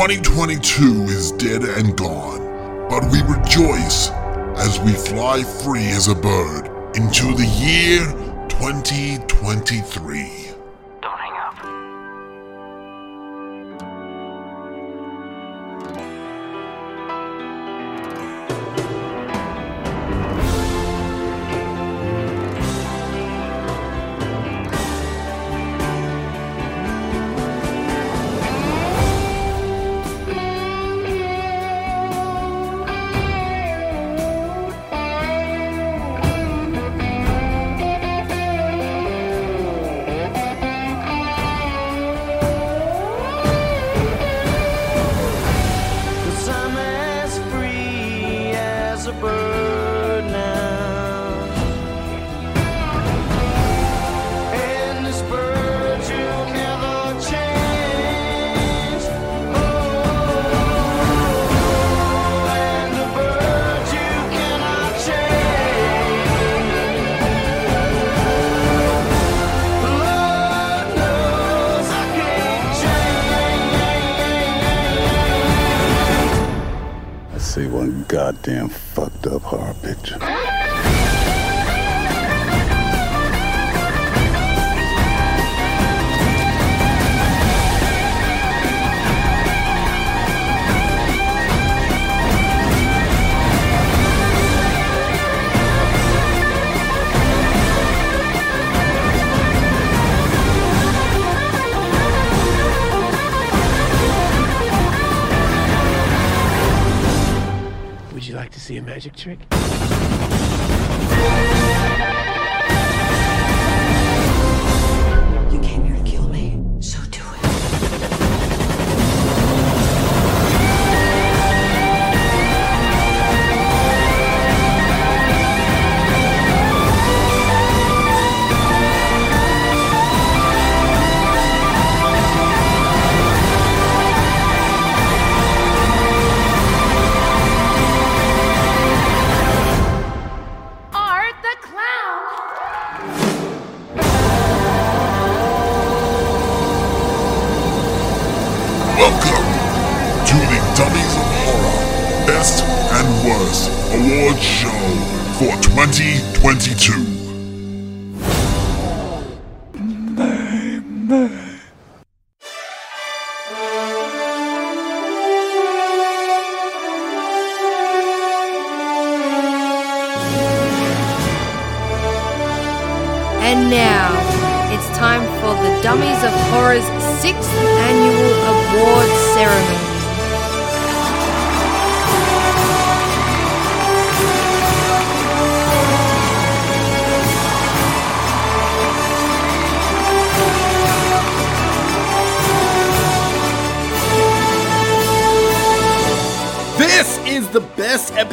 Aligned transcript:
2022 0.00 1.04
is 1.10 1.30
dead 1.32 1.62
and 1.62 1.94
gone, 1.94 2.88
but 2.88 3.04
we 3.12 3.20
rejoice 3.20 4.08
as 4.56 4.80
we 4.80 4.94
fly 4.94 5.42
free 5.42 5.88
as 5.88 6.08
a 6.08 6.14
bird 6.14 6.68
into 6.96 7.34
the 7.34 7.44
year 7.44 8.06
2023. 8.48 10.39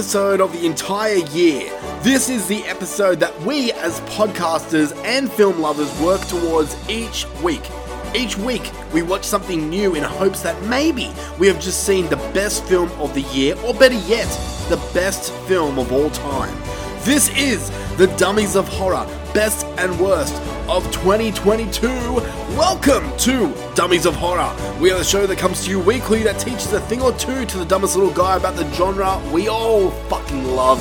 Episode 0.07 0.40
of 0.40 0.53
the 0.53 0.66
entire 0.66 1.18
year. 1.34 1.69
This 2.01 2.29
is 2.29 2.47
the 2.47 2.63
episode 2.63 3.19
that 3.19 3.38
we, 3.41 3.73
as 3.73 4.00
podcasters 4.01 4.95
and 5.03 5.29
film 5.29 5.59
lovers, 5.59 5.94
work 6.00 6.22
towards 6.28 6.78
each 6.90 7.28
week. 7.44 7.69
Each 8.16 8.38
week, 8.38 8.72
we 8.94 9.01
watch 9.01 9.25
something 9.25 9.69
new 9.69 9.96
in 9.96 10.03
hopes 10.03 10.41
that 10.44 10.63
maybe 10.63 11.12
we 11.38 11.47
have 11.47 11.59
just 11.59 11.84
seen 11.84 12.07
the 12.07 12.16
best 12.34 12.63
film 12.63 12.90
of 13.01 13.13
the 13.16 13.23
year, 13.34 13.57
or 13.66 13.73
better 13.73 14.00
yet, 14.07 14.29
the 14.69 14.78
best 14.94 15.34
film 15.46 15.78
of 15.78 15.91
all 15.91 16.09
time. 16.12 16.57
This 17.01 17.28
is 17.38 17.69
the 17.97 18.07
Dummies 18.16 18.56
of 18.56 18.66
Horror 18.69 19.06
Best 19.34 19.66
and 19.78 20.00
Worst 20.00 20.41
of 20.69 20.90
2022. 20.94 21.90
Welcome 22.57 23.16
to 23.19 23.53
Dummies 23.75 24.07
of 24.07 24.16
Horror. 24.16 24.51
We 24.81 24.90
are 24.90 24.97
the 24.97 25.03
show 25.03 25.28
that 25.28 25.38
comes 25.38 25.63
to 25.66 25.69
you 25.69 25.79
weekly 25.79 26.23
that 26.23 26.40
teaches 26.40 26.73
a 26.73 26.81
thing 26.81 27.03
or 27.03 27.12
two 27.12 27.45
to 27.45 27.57
the 27.59 27.66
dumbest 27.66 27.95
little 27.95 28.12
guy 28.12 28.35
about 28.35 28.56
the 28.56 28.68
genre 28.73 29.22
we 29.31 29.47
all 29.47 29.91
fucking 30.09 30.44
love. 30.44 30.79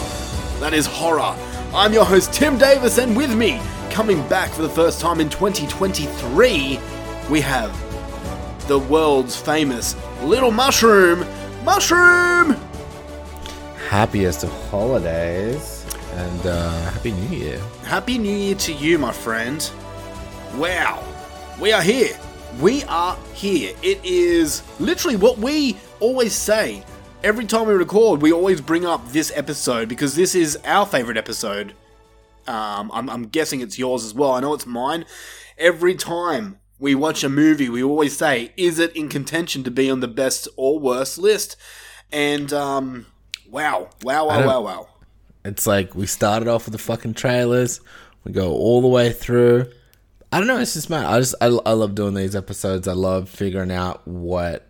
That 0.58 0.72
is 0.72 0.86
horror. 0.86 1.36
I'm 1.74 1.92
your 1.92 2.06
host 2.06 2.32
Tim 2.32 2.56
Davis, 2.56 2.96
and 2.96 3.14
with 3.14 3.36
me, 3.36 3.60
coming 3.90 4.26
back 4.26 4.52
for 4.52 4.62
the 4.62 4.70
first 4.70 5.02
time 5.02 5.20
in 5.20 5.28
2023, 5.28 6.80
we 7.28 7.40
have 7.42 8.68
the 8.68 8.78
world's 8.78 9.36
famous 9.36 9.94
Little 10.22 10.52
Mushroom. 10.52 11.26
Mushroom! 11.62 12.56
happiest 13.90 14.44
of 14.44 14.70
holidays 14.70 15.84
and 16.14 16.46
uh, 16.46 16.90
happy 16.90 17.12
new 17.12 17.36
year 17.36 17.60
Happy 17.84 18.16
New 18.16 18.34
Year 18.34 18.54
to 18.54 18.72
you, 18.72 18.98
my 18.98 19.12
friend. 19.12 19.70
Wow. 20.56 21.05
We 21.66 21.72
are 21.72 21.82
here. 21.82 22.16
We 22.60 22.84
are 22.84 23.18
here. 23.34 23.74
It 23.82 23.98
is 24.04 24.62
literally 24.78 25.16
what 25.16 25.38
we 25.38 25.76
always 25.98 26.32
say. 26.32 26.84
Every 27.24 27.44
time 27.44 27.66
we 27.66 27.74
record, 27.74 28.22
we 28.22 28.32
always 28.32 28.60
bring 28.60 28.86
up 28.86 29.08
this 29.08 29.32
episode 29.34 29.88
because 29.88 30.14
this 30.14 30.36
is 30.36 30.56
our 30.64 30.86
favorite 30.86 31.16
episode. 31.16 31.74
Um, 32.46 32.92
I'm, 32.94 33.10
I'm 33.10 33.24
guessing 33.24 33.62
it's 33.62 33.80
yours 33.80 34.04
as 34.04 34.14
well. 34.14 34.30
I 34.30 34.38
know 34.38 34.54
it's 34.54 34.64
mine. 34.64 35.06
Every 35.58 35.96
time 35.96 36.60
we 36.78 36.94
watch 36.94 37.24
a 37.24 37.28
movie, 37.28 37.68
we 37.68 37.82
always 37.82 38.16
say, 38.16 38.52
is 38.56 38.78
it 38.78 38.94
in 38.94 39.08
contention 39.08 39.64
to 39.64 39.70
be 39.72 39.90
on 39.90 39.98
the 39.98 40.06
best 40.06 40.46
or 40.56 40.78
worst 40.78 41.18
list? 41.18 41.56
And, 42.12 42.52
um, 42.52 43.06
wow. 43.50 43.90
Wow, 44.04 44.28
wow, 44.28 44.46
wow, 44.46 44.60
wow. 44.60 44.88
it's 45.44 45.66
like 45.66 45.96
we 45.96 46.06
started 46.06 46.46
off 46.46 46.66
with 46.66 46.72
the 46.74 46.78
fucking 46.78 47.14
trailers 47.14 47.80
we 48.22 48.30
go 48.30 48.52
all 48.52 48.80
the 48.80 48.86
way 48.86 49.10
through 49.10 49.66
i 50.32 50.38
don't 50.38 50.46
know 50.46 50.58
it's 50.58 50.74
just 50.74 50.90
mad 50.90 51.04
i 51.06 51.18
just 51.18 51.34
I, 51.40 51.46
I 51.46 51.72
love 51.72 51.94
doing 51.94 52.14
these 52.14 52.34
episodes 52.36 52.86
i 52.88 52.92
love 52.92 53.28
figuring 53.28 53.70
out 53.72 54.06
what 54.06 54.66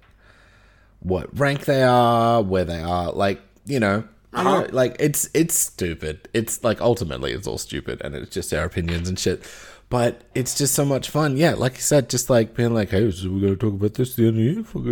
what 1.01 1.39
rank 1.39 1.65
they 1.65 1.83
are 1.83 2.43
where 2.43 2.65
they 2.65 2.81
are 2.81 3.13
like 3.13 3.41
you 3.65 3.81
know 3.81 4.05
I 4.33 4.43
don't 4.45 4.65
Uh-huh. 4.65 4.69
like 4.73 4.97
it's 5.01 5.31
it's 5.33 5.55
stupid 5.55 6.29
it's 6.35 6.63
like 6.63 6.81
ultimately 6.83 7.33
it's 7.33 7.47
all 7.47 7.57
stupid 7.59 8.03
and 8.05 8.15
it's 8.15 8.35
just 8.35 8.53
our 8.53 8.65
opinions 8.65 9.09
and 9.09 9.19
shit 9.19 9.43
But 9.89 10.23
it's 10.35 10.59
just 10.59 10.75
so 10.75 10.85
much 10.85 11.11
fun. 11.11 11.37
Yeah, 11.37 11.55
like 11.55 11.75
you 11.77 11.81
said, 11.81 12.11
just 12.11 12.29
like 12.29 12.57
being 12.57 12.75
like, 12.75 12.91
hey, 12.91 13.09
so 13.13 13.31
we're 13.31 13.41
gonna 13.41 13.55
talk 13.55 13.75
about 13.75 13.95
this 13.95 14.17
the 14.17 14.27
end 14.27 14.67
of 14.67 14.73
the 14.83 14.91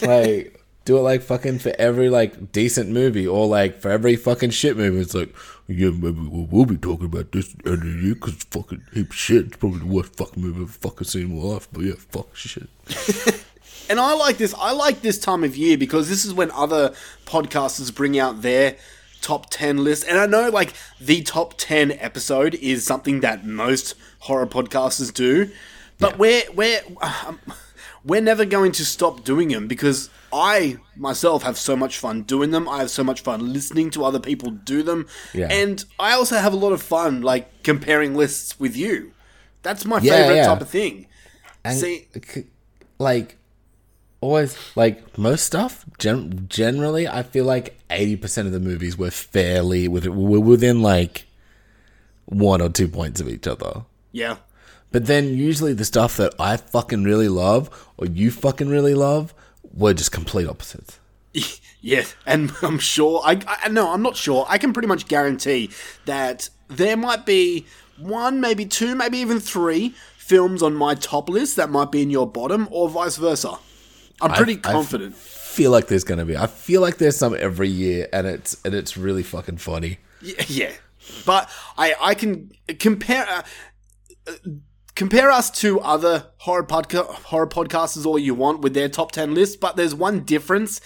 year. 0.00 0.08
like 0.08 0.55
do 0.86 0.96
it 0.96 1.00
like 1.02 1.20
fucking 1.20 1.58
for 1.58 1.72
every 1.78 2.08
like 2.08 2.52
decent 2.52 2.88
movie 2.88 3.26
or 3.26 3.46
like 3.46 3.80
for 3.80 3.90
every 3.90 4.16
fucking 4.16 4.50
shit 4.50 4.76
movie. 4.76 5.00
It's 5.00 5.14
like, 5.14 5.34
yeah, 5.66 5.90
maybe 5.90 6.20
we'll, 6.20 6.46
we'll 6.50 6.64
be 6.64 6.78
talking 6.78 7.06
about 7.06 7.32
this 7.32 7.52
at 7.52 7.64
the 7.64 7.72
end 7.72 7.82
of 7.82 7.88
the 7.88 8.00
year 8.02 8.14
because 8.14 8.34
fucking 8.44 8.82
heap 8.94 9.12
shit. 9.12 9.46
It's 9.46 9.56
probably 9.56 9.80
the 9.80 9.86
worst 9.86 10.16
fucking 10.16 10.42
movie 10.42 10.62
I've 10.62 10.70
fucking 10.70 11.06
seen 11.06 11.22
in 11.22 11.36
my 11.36 11.54
life. 11.54 11.68
But 11.70 11.82
yeah, 11.82 11.94
fuck 11.98 12.34
shit. 12.34 12.68
And 13.88 14.00
I 14.00 14.14
like 14.14 14.38
this. 14.38 14.54
I 14.58 14.72
like 14.72 15.02
this 15.02 15.18
time 15.18 15.44
of 15.44 15.56
year 15.56 15.78
because 15.78 16.08
this 16.08 16.24
is 16.24 16.34
when 16.34 16.50
other 16.50 16.92
podcasters 17.24 17.94
bring 17.94 18.18
out 18.18 18.42
their 18.42 18.76
top 19.20 19.48
10 19.50 19.84
list. 19.84 20.04
And 20.08 20.18
I 20.18 20.26
know, 20.26 20.48
like, 20.50 20.74
the 21.00 21.22
top 21.22 21.54
10 21.56 21.92
episode 21.92 22.54
is 22.56 22.84
something 22.84 23.20
that 23.20 23.46
most 23.46 23.94
horror 24.20 24.46
podcasters 24.46 25.14
do. 25.14 25.50
But 25.98 26.18
we're, 26.18 26.42
we're, 26.52 26.80
um, 27.00 27.38
we're 28.04 28.20
never 28.20 28.44
going 28.44 28.72
to 28.72 28.84
stop 28.84 29.24
doing 29.24 29.48
them 29.48 29.68
because 29.68 30.10
I 30.32 30.78
myself 30.96 31.42
have 31.42 31.56
so 31.58 31.76
much 31.76 31.98
fun 31.98 32.22
doing 32.22 32.50
them. 32.50 32.68
I 32.68 32.78
have 32.78 32.90
so 32.90 33.02
much 33.04 33.20
fun 33.22 33.52
listening 33.52 33.90
to 33.90 34.04
other 34.04 34.20
people 34.20 34.50
do 34.50 34.82
them. 34.82 35.06
Yeah. 35.34 35.48
And 35.50 35.84
I 35.98 36.12
also 36.12 36.36
have 36.38 36.52
a 36.52 36.56
lot 36.56 36.72
of 36.72 36.82
fun, 36.82 37.22
like, 37.22 37.62
comparing 37.62 38.14
lists 38.14 38.58
with 38.60 38.76
you. 38.76 39.12
That's 39.62 39.84
my 39.84 39.98
Yeah, 40.00 40.12
favorite 40.12 40.36
yeah. 40.36 40.46
type 40.46 40.60
of 40.60 40.68
thing. 40.68 41.06
And 41.64 41.78
See- 41.78 42.06
like 42.98 43.36
always 44.20 44.56
like 44.76 45.18
most 45.18 45.44
stuff 45.44 45.84
gen- 45.98 46.46
generally 46.48 47.06
i 47.06 47.22
feel 47.22 47.44
like 47.44 47.76
80% 47.90 48.46
of 48.46 48.52
the 48.52 48.58
movies 48.60 48.96
were 48.96 49.10
fairly 49.10 49.86
with 49.88 50.06
were 50.06 50.40
within 50.40 50.80
like 50.80 51.26
one 52.24 52.62
or 52.62 52.70
two 52.70 52.88
points 52.88 53.20
of 53.20 53.28
each 53.28 53.46
other 53.46 53.84
Yeah. 54.12 54.36
but 54.90 55.04
then 55.06 55.36
usually 55.36 55.74
the 55.74 55.84
stuff 55.84 56.16
that 56.16 56.34
i 56.40 56.56
fucking 56.56 57.04
really 57.04 57.28
love 57.28 57.68
or 57.98 58.06
you 58.06 58.30
fucking 58.30 58.68
really 58.70 58.94
love 58.94 59.34
were 59.76 59.94
just 59.94 60.10
complete 60.10 60.48
opposites 60.48 60.98
Yeah, 61.80 62.04
and 62.24 62.50
I'm 62.62 62.80
sure. 62.80 63.20
I, 63.24 63.40
I 63.46 63.68
no, 63.68 63.92
I'm 63.92 64.02
not 64.02 64.16
sure. 64.16 64.44
I 64.48 64.58
can 64.58 64.72
pretty 64.72 64.88
much 64.88 65.06
guarantee 65.06 65.70
that 66.06 66.48
there 66.66 66.96
might 66.96 67.24
be 67.24 67.64
one, 67.96 68.40
maybe 68.40 68.66
two, 68.66 68.96
maybe 68.96 69.18
even 69.18 69.38
three 69.38 69.94
films 70.16 70.64
on 70.64 70.74
my 70.74 70.96
top 70.96 71.28
list 71.28 71.54
that 71.56 71.70
might 71.70 71.92
be 71.92 72.02
in 72.02 72.10
your 72.10 72.26
bottom, 72.26 72.66
or 72.72 72.88
vice 72.88 73.18
versa. 73.18 73.58
I'm 74.20 74.32
pretty 74.32 74.54
I 74.54 74.72
confident. 74.72 75.14
feel 75.14 75.70
like 75.70 75.86
there's 75.86 76.04
gonna 76.04 76.24
be 76.24 76.36
i 76.36 76.46
feel 76.46 76.80
like 76.80 76.96
there's 76.98 77.16
some 77.16 77.36
every 77.38 77.68
year 77.68 78.08
and 78.12 78.26
it's 78.26 78.56
and 78.64 78.74
it's 78.74 78.96
really 78.96 79.22
fucking 79.22 79.56
funny 79.58 79.98
yeah, 80.20 80.44
yeah, 80.48 80.72
but 81.24 81.48
I 81.78 81.94
I 82.00 82.14
can 82.14 82.50
compare. 82.78 83.26
Uh, 83.28 83.42
uh, 84.26 84.32
Compare 84.96 85.30
us 85.30 85.50
to 85.60 85.78
other 85.80 86.26
horror 86.38 86.64
podca- 86.64 87.06
horror 87.06 87.46
podcasters 87.46 88.06
all 88.06 88.18
you 88.18 88.34
want 88.34 88.60
with 88.62 88.72
their 88.74 88.88
top 88.88 89.12
10 89.12 89.34
lists, 89.34 89.54
but 89.54 89.76
there's 89.76 89.94
one 89.94 90.20
difference. 90.24 90.80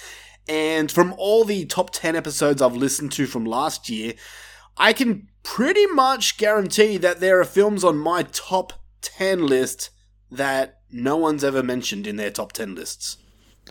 And 0.48 0.90
from 0.90 1.14
all 1.16 1.44
the 1.44 1.64
top 1.64 1.90
10 1.90 2.16
episodes 2.16 2.60
I've 2.60 2.74
listened 2.74 3.12
to 3.12 3.26
from 3.26 3.44
last 3.44 3.88
year, 3.88 4.14
I 4.76 4.92
can 4.92 5.28
pretty 5.44 5.86
much 5.86 6.36
guarantee 6.38 6.96
that 6.96 7.20
there 7.20 7.40
are 7.40 7.44
films 7.44 7.84
on 7.84 7.96
my 7.98 8.24
top 8.24 8.72
10 9.00 9.46
list 9.46 9.90
that 10.30 10.80
no 10.90 11.16
one's 11.16 11.44
ever 11.44 11.62
mentioned 11.62 12.06
in 12.06 12.16
their 12.16 12.30
top 12.30 12.52
10 12.52 12.74
lists. 12.74 13.16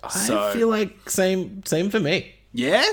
So- 0.09 0.39
i 0.51 0.53
feel 0.53 0.69
like 0.69 1.09
same 1.09 1.61
same 1.65 1.89
for 1.89 1.99
me 1.99 2.33
Yeah? 2.53 2.85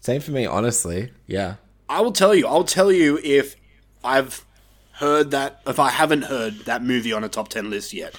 same 0.00 0.22
for 0.22 0.30
me 0.30 0.46
honestly 0.46 1.12
yeah 1.26 1.56
I 1.90 2.00
will 2.00 2.12
tell 2.12 2.34
you. 2.34 2.46
I'll 2.46 2.64
tell 2.64 2.90
you 2.92 3.18
if 3.22 3.56
I've 4.04 4.46
heard 5.00 5.30
that, 5.32 5.60
if 5.66 5.78
I 5.78 5.90
haven't 5.90 6.22
heard 6.22 6.60
that 6.60 6.82
movie 6.82 7.12
on 7.12 7.24
a 7.24 7.28
top 7.28 7.48
10 7.48 7.68
list 7.70 7.92
yet. 7.92 8.14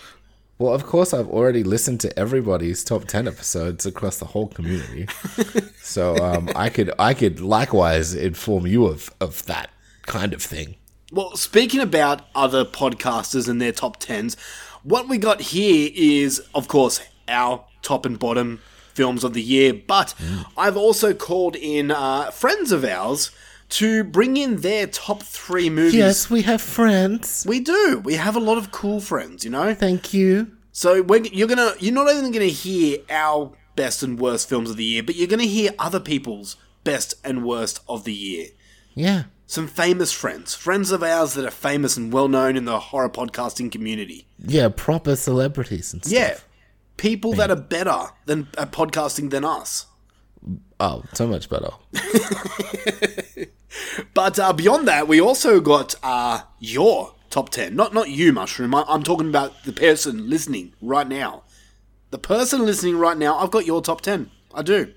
Well, 0.58 0.76
of 0.76 0.86
course, 0.86 1.12
I've 1.12 1.28
already 1.28 1.64
listened 1.64 2.02
to 2.02 2.20
everybody's 2.20 2.84
top 2.84 3.06
ten 3.06 3.28
episodes 3.28 3.88
across 3.88 4.20
the 4.20 4.26
whole 4.26 4.48
community, 4.48 5.08
so 5.82 6.16
um, 6.18 6.52
I 6.56 6.70
could 6.70 6.92
I 7.00 7.16
could 7.16 7.40
likewise 7.40 8.14
inform 8.14 8.68
you 8.68 8.86
of 8.86 9.12
of 9.20 9.44
that 9.48 9.72
kind 10.04 10.36
of 10.36 10.44
thing. 10.44 10.76
Well, 11.12 11.36
speaking 11.36 11.80
about 11.80 12.28
other 12.36 12.64
podcasters 12.64 13.50
and 13.50 13.60
their 13.60 13.72
top 13.72 14.00
10s, 14.00 14.38
what 14.84 15.10
we 15.10 15.18
got 15.18 15.42
here 15.42 15.90
is, 15.96 16.42
of 16.54 16.68
course, 16.68 17.02
our 17.28 17.66
top 17.82 18.06
and 18.06 18.20
bottom 18.20 18.62
films 18.94 19.24
of 19.24 19.34
the 19.34 19.42
year, 19.42 19.74
but 19.74 20.14
I've 20.56 20.78
also 20.78 21.14
called 21.14 21.56
in 21.56 21.90
uh, 21.90 22.30
friends 22.30 22.72
of 22.72 22.86
ours 22.86 23.32
to 23.72 24.04
bring 24.04 24.38
in 24.38 24.58
their 24.58 24.88
top 24.88 25.24
three 25.24 25.70
movies. 25.70 25.96
Yes, 25.96 26.30
we 26.30 26.42
have 26.44 26.62
friends. 26.62 27.46
We 27.48 27.60
do. 27.60 28.02
We 28.04 28.16
have 28.16 28.36
a 28.36 28.40
lot 28.40 28.58
of 28.58 28.72
cool 28.72 29.00
friends, 29.02 29.44
you 29.44 29.52
know? 29.52 29.74
Thank 29.74 30.14
you. 30.14 30.52
So 30.72 31.02
we're, 31.02 31.24
you're 31.26 31.48
gonna 31.48 31.74
you're 31.80 31.94
not 31.94 32.08
only 32.10 32.32
gonna 32.32 32.46
hear 32.46 33.00
our 33.10 33.52
best 33.76 34.04
and 34.04 34.20
worst 34.20 34.48
films 34.48 34.70
of 34.70 34.78
the 34.78 34.84
year, 34.86 35.04
but 35.04 35.16
you're 35.16 35.28
gonna 35.28 35.44
hear 35.44 35.72
other 35.80 36.00
people's 36.00 36.56
best 36.84 37.14
and 37.24 37.44
worst 37.46 37.82
of 37.90 38.04
the 38.06 38.14
year. 38.14 38.48
Yeah, 38.94 39.24
Some 39.48 39.68
famous 39.68 40.12
friends, 40.12 40.54
friends 40.54 40.92
of 40.92 41.02
ours 41.04 41.34
that 41.36 41.46
are 41.46 41.52
famous 41.52 41.96
and 41.98 42.12
well 42.12 42.28
known 42.28 42.58
in 42.58 42.66
the 42.66 42.80
horror 42.80 43.10
podcasting 43.10 43.72
community. 43.72 44.28
yeah, 44.38 44.68
proper 44.70 45.16
celebrities 45.16 45.94
and 45.94 46.04
stuff. 46.04 46.14
Yeah, 46.14 46.38
people 46.98 47.34
that 47.34 47.50
are 47.52 47.56
better 47.56 48.08
than 48.26 48.48
at 48.58 48.72
podcasting 48.72 49.30
than 49.30 49.44
us. 49.46 49.86
Oh, 50.84 51.04
so 51.14 51.28
much 51.28 51.48
better. 51.50 51.70
But 54.14 54.38
uh, 54.38 54.52
beyond 54.52 54.88
that, 54.88 55.08
we 55.08 55.22
also 55.22 55.62
got 55.62 55.96
uh, 56.04 56.42
your 56.60 57.14
top 57.30 57.50
ten. 57.50 57.76
Not 57.76 57.94
not 57.94 58.10
you, 58.10 58.34
Mushroom. 58.34 58.76
I, 58.76 58.84
I'm 58.88 59.02
talking 59.04 59.30
about 59.30 59.64
the 59.64 59.72
person 59.72 60.30
listening 60.30 60.74
right 60.82 61.08
now. 61.08 61.44
The 62.10 62.18
person 62.18 62.66
listening 62.66 62.98
right 62.98 63.18
now. 63.18 63.38
I've 63.38 63.52
got 63.52 63.66
your 63.66 63.82
top 63.82 64.02
ten. 64.02 64.30
I 64.54 64.62
do. 64.62 64.94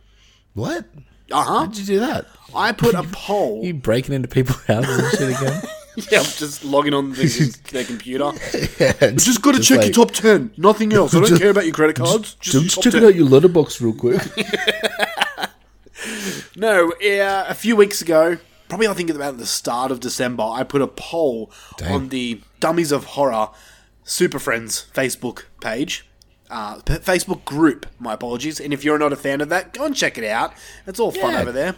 What? 0.55 0.87
Uh 1.31 1.43
huh. 1.43 1.59
How'd 1.61 1.77
you 1.77 1.85
do 1.85 2.01
that? 2.01 2.27
I 2.55 2.73
put 2.73 2.95
a 2.95 3.03
poll. 3.13 3.65
You 3.65 3.75
breaking 3.75 4.15
into 4.15 4.29
people's 4.29 4.65
houses 4.67 4.99
and 4.99 5.11
shit 5.13 5.41
again? 5.41 5.63
yeah, 6.11 6.19
I'm 6.19 6.25
just 6.25 6.65
logging 6.65 6.95
on 6.95 7.13
the, 7.13 7.59
their 7.71 7.85
computer. 7.85 8.33
yeah, 8.81 9.11
Just 9.13 9.41
got 9.43 9.55
to 9.55 9.61
check 9.63 9.85
your 9.85 9.93
top 9.93 10.11
ten. 10.11 10.53
Nothing 10.57 10.93
else. 10.93 11.15
I 11.15 11.21
don't 11.21 11.39
care 11.39 11.51
about 11.51 11.65
your 11.65 11.75
credit 11.75 11.95
cards. 11.97 12.35
Just, 12.41 12.65
Just 12.65 12.83
checking 12.83 13.01
10. 13.01 13.09
out 13.09 13.15
your 13.15 13.29
Letterboxd 13.29 13.81
real 13.81 13.95
quick. 13.95 14.21
No, 16.57 16.93
uh, 16.93 17.45
a 17.49 17.55
few 17.55 17.77
weeks 17.77 18.01
ago, 18.03 18.39
probably 18.69 18.89
I 18.89 18.95
think 18.95 19.11
about 19.11 19.39
the 19.39 19.47
start 19.47 19.91
of 19.91 20.01
December, 20.01 20.43
I 20.43 20.63
put 20.65 20.83
a 20.83 20.87
poll 20.87 21.51
on 21.93 22.09
the 22.09 22.41
Dummies 22.61 22.93
of 22.93 23.05
Horror 23.05 23.49
Super 24.05 24.39
Friends 24.39 24.87
Facebook 24.95 25.45
page. 25.61 26.07
Uh, 26.51 26.81
p- 26.83 26.95
Facebook 26.95 27.45
group, 27.45 27.87
my 27.99 28.13
apologies. 28.13 28.61
And 28.61 28.73
if 28.73 28.85
you're 28.85 28.99
not 28.99 29.13
a 29.13 29.17
fan 29.17 29.41
of 29.41 29.49
that, 29.49 29.73
go 29.73 29.85
and 29.85 29.97
check 29.97 30.19
it 30.19 30.25
out. 30.25 30.53
It's 30.87 31.01
all 31.01 31.11
fun 31.11 31.35
over 31.35 31.53
there. 31.53 31.75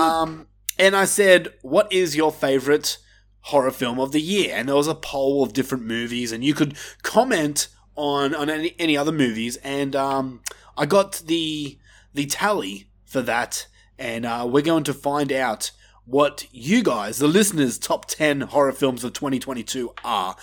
Um, 0.00 0.46
and 0.78 0.94
I 0.96 1.04
said, 1.04 1.48
What 1.62 1.92
is 1.92 2.16
your 2.16 2.32
favorite 2.32 2.98
horror 3.40 3.70
film 3.72 3.98
of 3.98 4.12
the 4.12 4.20
year? 4.20 4.52
And 4.54 4.68
there 4.68 4.76
was 4.76 4.86
a 4.88 4.94
poll 4.94 5.42
of 5.42 5.52
different 5.52 5.84
movies, 5.84 6.32
and 6.32 6.44
you 6.44 6.54
could 6.54 6.76
comment 7.02 7.68
on, 7.96 8.34
on 8.34 8.48
any, 8.48 8.74
any 8.78 8.96
other 8.96 9.12
movies. 9.12 9.56
And 9.56 9.94
um, 9.96 10.40
I 10.78 10.86
got 10.86 11.22
the 11.26 11.78
the 12.14 12.26
tally 12.26 12.88
for 13.16 13.22
that, 13.22 13.66
and 13.98 14.26
uh, 14.26 14.46
we're 14.46 14.60
going 14.62 14.84
to 14.84 14.92
find 14.92 15.32
out 15.32 15.70
what 16.04 16.46
you 16.52 16.82
guys, 16.82 17.16
the 17.16 17.26
listeners' 17.26 17.78
top 17.78 18.04
10 18.04 18.42
horror 18.42 18.72
films 18.72 19.04
of 19.04 19.14
2022 19.14 19.90
are. 20.04 20.36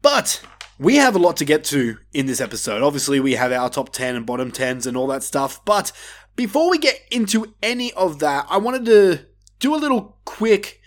But 0.00 0.40
we 0.78 0.94
have 0.94 1.16
a 1.16 1.18
lot 1.18 1.36
to 1.38 1.44
get 1.44 1.64
to 1.64 1.96
in 2.12 2.26
this 2.26 2.40
episode. 2.40 2.82
Obviously, 2.82 3.18
we 3.18 3.32
have 3.32 3.50
our 3.50 3.68
top 3.68 3.90
10 3.92 4.14
and 4.14 4.24
bottom 4.24 4.52
10s 4.52 4.86
and 4.86 4.96
all 4.96 5.08
that 5.08 5.24
stuff. 5.24 5.64
But 5.64 5.90
before 6.36 6.70
we 6.70 6.78
get 6.78 7.00
into 7.10 7.52
any 7.64 7.92
of 7.94 8.20
that, 8.20 8.46
I 8.48 8.58
wanted 8.58 8.84
to 8.84 9.26
do 9.58 9.74
a 9.74 9.76
little 9.76 10.20
quick 10.24 10.80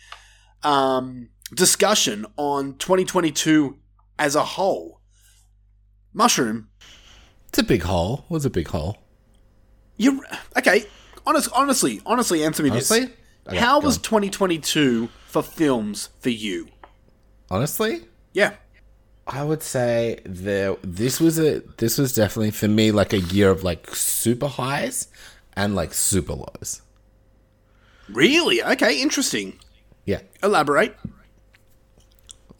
um, 0.63 1.27
discussion 1.53 2.25
on 2.37 2.77
2022 2.77 3.77
as 4.17 4.35
a 4.35 4.45
whole. 4.45 5.01
Mushroom, 6.13 6.69
It's 7.49 7.59
a 7.59 7.63
big 7.63 7.81
hole. 7.81 8.23
What's 8.29 8.45
a 8.45 8.49
big 8.49 8.69
hole? 8.69 8.97
you 10.01 10.23
okay? 10.57 10.85
Honest, 11.25 11.49
honestly, 11.53 12.01
honestly, 12.05 12.43
answer 12.43 12.63
me 12.63 12.69
Honestly? 12.71 12.99
this: 13.01 13.09
Okay, 13.47 13.57
How 13.57 13.79
go 13.79 13.85
was 13.87 13.97
on. 13.97 14.03
2022 14.03 15.09
for 15.27 15.41
films 15.43 16.09
for 16.19 16.29
you? 16.29 16.67
Honestly, 17.49 18.05
Yeah, 18.33 18.53
I 19.27 19.43
would 19.43 19.61
say 19.63 20.19
there. 20.25 20.75
This 20.83 21.19
was 21.19 21.37
a. 21.39 21.61
This 21.77 21.97
was 21.97 22.13
definitely 22.13 22.51
for 22.51 22.67
me 22.67 22.91
like 22.91 23.13
a 23.13 23.19
year 23.19 23.49
of 23.49 23.63
like 23.63 23.93
super 23.95 24.47
highs 24.47 25.07
and 25.55 25.75
like 25.75 25.93
super 25.93 26.33
lows. 26.33 26.81
really? 28.09 28.63
Okay, 28.63 29.01
interesting. 29.01 29.59
Yeah. 30.05 30.21
Elaborate. 30.41 30.95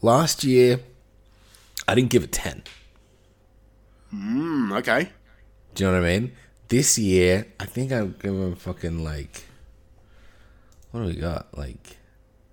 Last 0.00 0.44
year, 0.44 0.80
I 1.88 1.94
didn't 1.94 2.10
give 2.10 2.24
it 2.24 2.32
ten. 2.32 2.62
Hmm, 4.10 4.72
okay. 4.72 5.08
Do 5.74 5.84
you 5.84 5.90
know 5.90 6.00
what 6.00 6.06
I 6.06 6.18
mean? 6.18 6.32
This 6.72 6.96
year, 6.96 7.48
I 7.60 7.66
think 7.66 7.92
I'm 7.92 8.16
giving 8.18 8.54
fucking 8.54 9.04
like. 9.04 9.44
What 10.90 11.00
do 11.00 11.06
we 11.06 11.16
got? 11.16 11.54
Like 11.54 11.98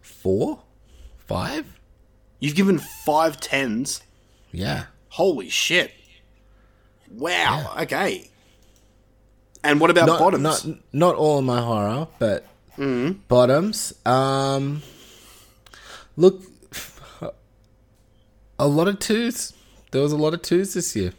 four, 0.01 0.59
five. 1.19 1.79
You've 2.41 2.55
given 2.55 2.79
five 2.79 3.39
tens. 3.39 4.01
Yeah. 4.51 4.87
Holy 5.07 5.47
shit! 5.47 5.93
Wow. 7.09 7.73
Okay. 7.79 8.29
And 9.63 9.79
what 9.79 9.89
about 9.89 10.07
Not, 10.07 10.19
bottoms? 10.19 10.65
not 10.65 10.77
not 10.91 11.15
all 11.15 11.37
of 11.39 11.45
my 11.45 11.61
horror, 11.61 12.09
but 12.19 12.45
bottoms. 13.29 13.93
Um, 14.05 14.81
look, 16.17 16.43
a 18.59 18.67
lot 18.67 18.89
of 18.89 18.99
twos. 18.99 19.53
There 19.91 20.01
was 20.01 20.11
a 20.11 20.17
lot 20.17 20.33
of 20.33 20.41
twos 20.41 20.73
this 20.73 20.93
year. 20.93 21.13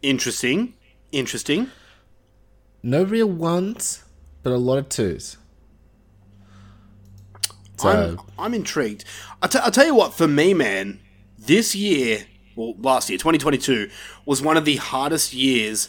Interesting. 0.00 0.74
Interesting. 1.12 1.70
No 2.82 3.02
real 3.02 3.28
ones, 3.28 4.04
but 4.42 4.52
a 4.52 4.56
lot 4.58 4.78
of 4.78 4.88
twos. 4.88 5.36
So 7.76 7.88
I'm, 7.88 8.20
I'm 8.38 8.54
intrigued. 8.54 9.04
I'll, 9.42 9.48
t- 9.48 9.58
I'll 9.58 9.70
tell 9.70 9.86
you 9.86 9.94
what, 9.94 10.14
for 10.14 10.26
me, 10.26 10.54
man, 10.54 11.00
this 11.38 11.74
year, 11.74 12.26
well, 12.54 12.74
last 12.78 13.10
year, 13.10 13.18
2022, 13.18 13.90
was 14.24 14.40
one 14.42 14.56
of 14.56 14.64
the 14.64 14.76
hardest 14.76 15.34
years 15.34 15.88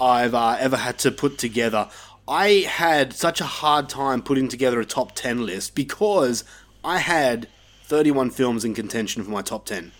I've 0.00 0.34
uh, 0.34 0.56
ever 0.58 0.76
had 0.76 0.98
to 1.00 1.10
put 1.10 1.38
together. 1.38 1.88
I 2.26 2.66
had 2.68 3.12
such 3.12 3.40
a 3.40 3.44
hard 3.44 3.88
time 3.88 4.22
putting 4.22 4.48
together 4.48 4.80
a 4.80 4.84
top 4.84 5.14
10 5.14 5.46
list 5.46 5.74
because 5.74 6.44
I 6.84 6.98
had 6.98 7.48
31 7.84 8.30
films 8.30 8.64
in 8.64 8.74
contention 8.74 9.22
for 9.22 9.30
my 9.30 9.42
top 9.42 9.66
10. 9.66 9.92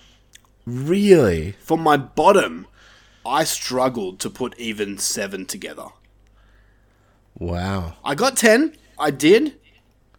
really, 0.67 1.53
For 1.61 1.79
my 1.79 1.97
bottom, 1.97 2.67
I 3.25 3.45
struggled 3.45 4.19
to 4.21 4.31
put 4.31 4.59
even 4.59 4.99
seven 4.99 5.47
together. 5.47 5.87
wow. 7.39 7.95
I 8.05 8.15
got 8.15 8.37
10, 8.37 8.77
I 8.99 9.11
did, 9.11 9.59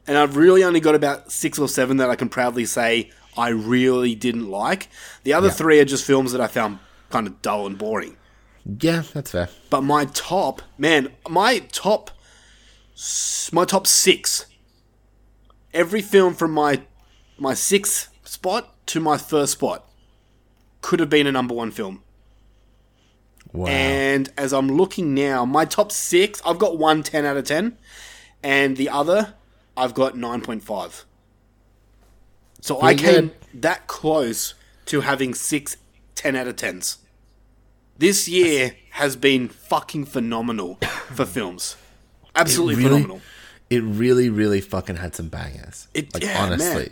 and 0.07 0.17
I've 0.17 0.35
really 0.35 0.63
only 0.63 0.79
got 0.79 0.95
about 0.95 1.31
six 1.31 1.59
or 1.59 1.67
seven 1.67 1.97
that 1.97 2.09
I 2.09 2.15
can 2.15 2.29
proudly 2.29 2.65
say 2.65 3.11
I 3.37 3.49
really 3.49 4.15
didn't 4.15 4.49
like. 4.49 4.89
The 5.23 5.33
other 5.33 5.47
Yeah. 5.47 5.53
three 5.53 5.79
are 5.79 5.85
just 5.85 6.05
films 6.05 6.31
that 6.31 6.41
I 6.41 6.47
found 6.47 6.79
kind 7.09 7.27
of 7.27 7.41
dull 7.41 7.65
and 7.67 7.77
boring. 7.77 8.17
Yeah, 8.79 9.03
that's 9.13 9.31
fair. 9.31 9.49
But 9.69 9.81
my 9.81 10.05
top, 10.05 10.61
man, 10.77 11.09
my 11.29 11.59
top, 11.71 12.11
my 13.51 13.65
top 13.65 13.87
six. 13.87 14.45
Every 15.73 16.01
film 16.01 16.33
from 16.35 16.51
my 16.51 16.81
my 17.37 17.55
sixth 17.55 18.09
spot 18.23 18.73
to 18.87 18.99
my 18.99 19.17
first 19.17 19.53
spot 19.53 19.89
could 20.81 20.99
have 20.99 21.09
been 21.09 21.25
a 21.27 21.31
number 21.31 21.53
one 21.55 21.71
film. 21.71 22.03
Wow. 23.53 23.67
And 23.67 24.31
as 24.35 24.51
I'm 24.51 24.67
looking 24.67 25.13
now, 25.13 25.45
my 25.45 25.63
top 25.65 25.91
six, 25.91 26.41
I've 26.45 26.57
got 26.59 26.77
one 26.77 27.03
10 27.03 27.23
out 27.25 27.37
of 27.37 27.45
10, 27.45 27.77
and 28.41 28.75
the 28.77 28.89
other, 28.89 29.35
I've 29.77 29.93
got 29.93 30.15
9.5. 30.15 31.03
So 32.61 32.81
I 32.81 32.95
came 32.95 33.27
good. 33.27 33.61
that 33.61 33.87
close 33.87 34.53
to 34.87 35.01
having 35.01 35.33
six 35.33 35.77
10 36.15 36.35
out 36.35 36.47
of 36.47 36.55
10s. 36.55 36.97
This 37.97 38.27
year 38.27 38.75
has 38.91 39.15
been 39.15 39.47
fucking 39.49 40.05
phenomenal 40.05 40.75
for 41.13 41.25
films. 41.25 41.75
Absolutely 42.35 42.75
really- 42.75 42.89
phenomenal. 43.03 43.21
it 43.69 43.83
really, 43.83 44.29
really 44.29 44.61
fucking 44.61 44.95
had 44.95 45.13
some 45.15 45.29
bangers. 45.29 45.87
It- 45.93 46.13
like 46.13 46.23
yeah, 46.23 46.43
honestly, 46.43 46.75
man. 46.85 46.91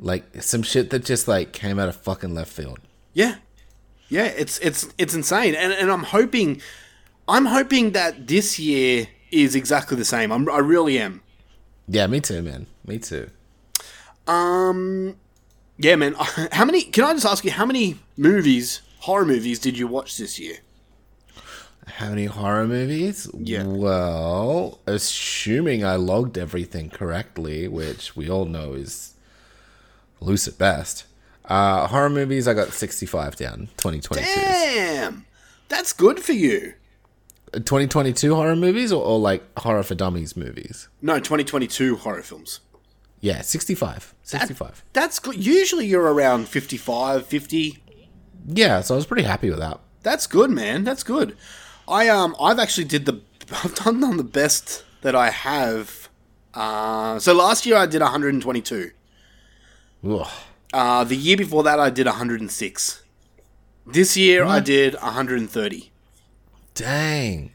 like 0.00 0.42
some 0.42 0.62
shit 0.62 0.90
that 0.90 1.04
just 1.04 1.28
like 1.28 1.52
came 1.52 1.78
out 1.78 1.88
of 1.88 1.96
fucking 1.96 2.34
left 2.34 2.52
field. 2.52 2.80
Yeah, 3.12 3.36
yeah, 4.08 4.26
it's 4.26 4.58
it's 4.60 4.88
it's 4.98 5.14
insane, 5.14 5.54
and 5.54 5.72
and 5.72 5.90
I'm 5.90 6.04
hoping, 6.04 6.60
I'm 7.28 7.46
hoping 7.46 7.92
that 7.92 8.26
this 8.26 8.58
year 8.58 9.08
is 9.30 9.54
exactly 9.54 9.96
the 9.96 10.04
same. 10.04 10.30
I'm, 10.32 10.48
I 10.50 10.58
really 10.58 10.98
am. 10.98 11.22
Yeah, 11.88 12.06
me 12.06 12.20
too, 12.20 12.42
man. 12.42 12.66
Me 12.86 12.98
too. 12.98 13.30
Um, 14.26 15.16
yeah, 15.78 15.96
man. 15.96 16.14
How 16.52 16.64
many? 16.64 16.82
Can 16.82 17.04
I 17.04 17.12
just 17.14 17.26
ask 17.26 17.44
you 17.44 17.50
how 17.50 17.66
many 17.66 17.96
movies, 18.16 18.82
horror 19.00 19.24
movies, 19.24 19.58
did 19.58 19.78
you 19.78 19.86
watch 19.86 20.16
this 20.16 20.38
year? 20.38 20.58
How 21.86 22.10
many 22.10 22.26
horror 22.26 22.66
movies? 22.66 23.30
Yeah. 23.34 23.64
Well, 23.64 24.80
assuming 24.86 25.84
I 25.84 25.96
logged 25.96 26.36
everything 26.36 26.90
correctly, 26.90 27.68
which 27.68 28.16
we 28.16 28.28
all 28.28 28.44
know 28.44 28.72
is 28.72 29.14
loose 30.20 30.48
at 30.48 30.58
best. 30.58 31.04
Uh, 31.46 31.86
horror 31.86 32.10
movies, 32.10 32.48
I 32.48 32.54
got 32.54 32.72
65 32.72 33.36
down. 33.36 33.68
2022. 33.76 34.24
Damn, 34.34 35.26
that's 35.68 35.92
good 35.92 36.20
for 36.20 36.32
you. 36.32 36.74
2022 37.52 38.34
horror 38.34 38.56
movies 38.56 38.92
or, 38.92 39.02
or 39.04 39.18
like 39.18 39.42
horror 39.58 39.82
for 39.82 39.94
dummies 39.94 40.36
movies? 40.36 40.88
No, 41.00 41.18
2022 41.18 41.96
horror 41.96 42.22
films. 42.22 42.60
Yeah, 43.20 43.40
65. 43.40 44.14
That- 44.30 44.40
65. 44.40 44.84
that's 44.92 45.18
good. 45.20 45.44
Usually 45.44 45.86
you're 45.86 46.12
around 46.12 46.48
55, 46.48 47.24
50. 47.26 47.82
Yeah, 48.48 48.80
so 48.80 48.94
I 48.94 48.96
was 48.96 49.06
pretty 49.06 49.22
happy 49.22 49.48
with 49.50 49.58
that. 49.60 49.80
That's 50.02 50.26
good, 50.26 50.50
man. 50.50 50.84
That's 50.84 51.02
good. 51.02 51.36
I 51.88 52.08
um 52.08 52.34
I've 52.40 52.58
actually 52.58 52.84
did 52.84 53.06
the 53.06 53.20
I've 53.64 53.74
done, 53.76 54.00
done 54.00 54.16
the 54.16 54.24
best 54.24 54.84
that 55.02 55.14
I 55.14 55.30
have. 55.30 56.08
Uh, 56.54 57.18
so 57.18 57.32
last 57.34 57.66
year 57.66 57.76
I 57.76 57.86
did 57.86 58.00
122. 58.02 58.90
Ugh. 60.08 60.26
Uh, 60.72 61.04
the 61.04 61.16
year 61.16 61.36
before 61.36 61.62
that 61.62 61.78
I 61.78 61.90
did 61.90 62.06
106. 62.06 63.02
This 63.86 64.16
year 64.16 64.44
I 64.44 64.60
did 64.60 64.94
130. 64.94 65.90
Dang. 66.74 67.52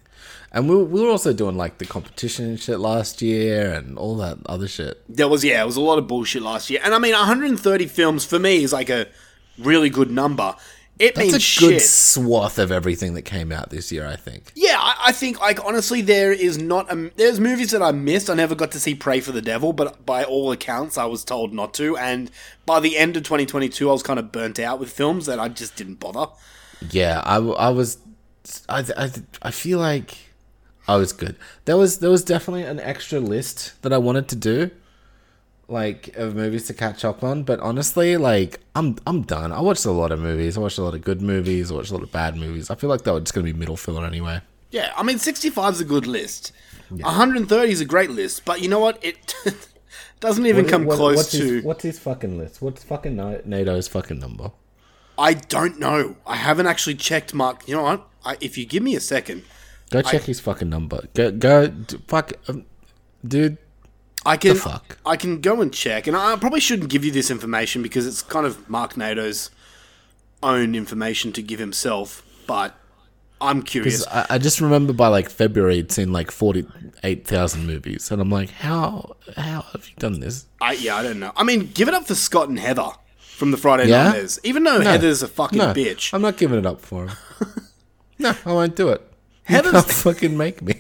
And 0.54 0.70
we, 0.70 0.84
we 0.84 1.02
were 1.02 1.10
also 1.10 1.32
doing 1.32 1.56
like 1.56 1.78
the 1.78 1.86
competition 1.86 2.46
and 2.46 2.60
shit 2.60 2.80
last 2.80 3.22
year 3.22 3.72
and 3.72 3.98
all 3.98 4.18
that 4.18 4.38
other 4.46 4.68
shit. 4.68 5.02
There 5.08 5.28
was 5.28 5.44
yeah, 5.44 5.62
it 5.62 5.66
was 5.66 5.78
a 5.78 5.82
lot 5.82 5.98
of 5.98 6.08
bullshit 6.08 6.42
last 6.42 6.70
year, 6.70 6.82
and 6.84 6.94
I 6.94 7.00
mean 7.00 7.14
130 7.14 7.86
films 7.88 8.26
for 8.26 8.38
me 8.38 8.64
is 8.64 8.74
like 8.74 8.90
a 8.90 9.08
really 9.58 9.90
good 9.90 10.12
number. 10.12 10.56
It 11.02 11.16
That's 11.16 11.32
means 11.32 11.34
a 11.34 11.60
good 11.60 11.74
shit. 11.74 11.82
swath 11.82 12.60
of 12.60 12.72
everything 12.72 13.16
that 13.16 13.24
came 13.24 13.52
out 13.52 13.72
this 13.72 13.92
year, 13.92 14.06
I 14.06 14.16
think. 14.16 14.52
Yeah, 14.54 14.78
I, 14.78 14.96
I 15.08 15.12
think 15.12 15.42
like 15.42 15.64
honestly, 15.66 16.02
there 16.02 16.32
is 16.32 16.60
not 16.60 16.92
a, 16.94 17.12
there's 17.16 17.40
movies 17.40 17.72
that 17.72 17.82
I 17.82 17.92
missed. 17.92 18.30
I 18.30 18.36
never 18.36 18.54
got 18.54 18.72
to 18.74 18.80
see 18.80 18.94
Prey 18.94 19.20
for 19.20 19.32
the 19.32 19.42
Devil, 19.42 19.74
but 19.74 20.06
by 20.06 20.24
all 20.24 20.52
accounts, 20.52 21.00
I 21.00 21.06
was 21.06 21.24
told 21.24 21.54
not 21.54 21.74
to. 21.76 21.98
And 21.98 22.30
by 22.68 22.80
the 22.80 22.98
end 23.00 23.18
of 23.18 23.24
2022, 23.24 23.90
I 23.90 23.92
was 23.92 24.04
kind 24.04 24.20
of 24.20 24.32
burnt 24.32 24.60
out 24.60 24.80
with 24.80 24.92
films 24.92 25.26
that 25.26 25.40
I 25.40 25.50
just 25.50 25.76
didn't 25.76 25.96
bother. 26.00 26.32
Yeah, 26.92 27.22
I, 27.26 27.38
I 27.38 27.70
was, 27.70 27.98
I, 28.70 28.86
I, 28.96 29.12
I 29.42 29.50
feel 29.52 29.80
like 29.80 30.18
I 30.88 30.98
was 30.98 31.14
good. 31.14 31.36
There 31.66 31.78
was 31.78 31.98
there 31.98 32.12
was 32.12 32.24
definitely 32.24 32.64
an 32.64 32.80
extra 32.80 33.20
list 33.20 33.82
that 33.82 33.92
I 33.92 33.98
wanted 33.98 34.28
to 34.30 34.36
do, 34.36 34.70
like 35.72 36.16
of 36.16 36.36
movies 36.36 36.68
to 36.68 36.74
catch 36.74 37.04
up 37.06 37.24
on. 37.24 37.44
But 37.44 37.60
honestly, 37.60 38.18
like 38.18 38.60
I'm 38.76 38.98
I'm 39.08 39.24
done. 39.24 39.52
I 39.52 39.62
watched 39.62 39.86
a 39.86 39.92
lot 39.92 40.12
of 40.12 40.20
movies. 40.20 40.58
I 40.58 40.62
watched 40.62 40.78
a 40.78 40.84
lot 40.84 40.94
of 40.94 41.02
good 41.02 41.22
movies. 41.22 41.72
I 41.72 41.76
watched 41.76 41.92
a 41.92 41.94
lot 41.94 42.04
of 42.04 42.12
bad 42.12 42.36
movies. 42.36 42.70
I 42.70 42.76
feel 42.76 42.90
like 42.90 43.04
they 43.04 43.12
were 43.12 43.20
just 43.20 43.34
gonna 43.34 43.46
be 43.46 43.54
middle 43.54 43.78
filler 43.78 44.06
anyway. 44.06 44.42
Yeah, 44.70 44.94
I 44.96 45.04
mean 45.04 45.18
65 45.20 45.74
is 45.74 45.82
a 45.82 45.86
good 45.86 46.08
list. 46.08 46.52
130 46.90 47.72
is 47.72 47.80
a 47.80 47.86
great 47.86 48.12
list, 48.12 48.44
but 48.44 48.62
you 48.62 48.68
know 48.68 48.80
what? 48.80 49.04
It 49.04 49.34
doesn't 50.20 50.46
even 50.46 50.68
come 50.68 50.86
close 50.86 51.16
what's 51.16 51.32
to. 51.32 51.56
His, 51.56 51.64
what's 51.64 51.84
his 51.84 52.00
fucking 52.00 52.38
list? 52.38 52.62
What's 52.62 52.84
fucking 52.84 53.16
NATO's 53.16 53.88
fucking 53.88 54.20
number? 54.20 54.52
I 55.18 55.36
don't 55.36 55.80
know. 55.80 56.18
I 56.26 56.36
haven't 56.36 56.68
actually 56.68 56.96
checked. 56.96 57.34
Mark, 57.34 57.68
you 57.68 57.76
know 57.76 57.84
what? 57.84 58.08
I, 58.26 58.38
if 58.42 58.58
you 58.58 58.66
give 58.66 58.84
me 58.84 58.96
a 58.96 59.00
second, 59.00 59.44
Go 59.92 60.02
check 60.02 60.24
his 60.24 60.40
fucking 60.40 60.70
number. 60.70 61.02
Go 61.14 61.32
go 61.32 61.74
fuck, 62.08 62.32
um, 62.48 62.66
dude. 63.28 63.58
I 64.26 64.38
can? 64.38 64.58
I 65.06 65.16
can 65.18 65.42
go 65.42 65.62
and 65.62 65.74
check, 65.74 66.08
and 66.08 66.16
I 66.16 66.36
probably 66.36 66.60
shouldn't 66.60 66.90
give 66.90 67.04
you 67.04 67.12
this 67.12 67.32
information 67.32 67.82
because 67.82 68.06
it's 68.06 68.22
kind 68.22 68.46
of 68.46 68.70
Mark 68.70 68.96
Nato's 68.96 69.50
own 70.44 70.76
information 70.76 71.32
to 71.34 71.42
give 71.42 71.60
himself. 71.60 72.24
But 72.48 72.76
I'm 73.40 73.64
curious. 73.64 74.06
I, 74.08 74.26
I 74.32 74.38
just 74.38 74.62
remember 74.62 74.94
by 74.94 75.08
like 75.08 75.30
February, 75.30 75.80
it's 75.80 75.98
in 75.98 76.12
like 76.14 76.30
forty 76.30 76.68
eight 77.04 77.26
thousand 77.26 77.66
movies, 77.66 78.12
and 78.12 78.22
I'm 78.22 78.30
like, 78.30 78.52
how 78.52 79.16
how 79.36 79.62
have 79.74 79.88
you 79.88 79.96
done 79.98 80.20
this? 80.20 80.46
I, 80.60 80.74
yeah, 80.74 80.98
I 80.98 81.04
don't 81.04 81.20
know. 81.20 81.32
I 81.36 81.44
mean, 81.44 81.72
give 81.74 81.88
it 81.88 81.94
up 81.96 82.06
for 82.06 82.16
Scott 82.16 82.48
and 82.50 82.60
Heather 82.60 82.90
from 83.18 83.50
the 83.50 83.58
Friday 83.58 83.88
Yeah? 83.90 84.04
Nightmares. 84.04 84.40
Even 84.44 84.64
though 84.64 84.82
Heather's 84.82 85.24
a 85.24 85.28
fucking 85.28 85.58
no, 85.58 85.74
bitch. 85.74 86.14
I'm 86.14 86.22
not 86.22 86.38
giving 86.38 86.60
it 86.60 86.66
up 86.68 86.82
for 86.82 87.08
him. 87.08 87.18
no, 88.20 88.36
I 88.46 88.54
won't 88.54 88.76
do 88.76 88.90
it. 88.90 89.02
Heather's- 89.46 89.74
Heather's 89.74 90.02
fucking 90.04 90.38
make 90.38 90.62
me. 90.62 90.76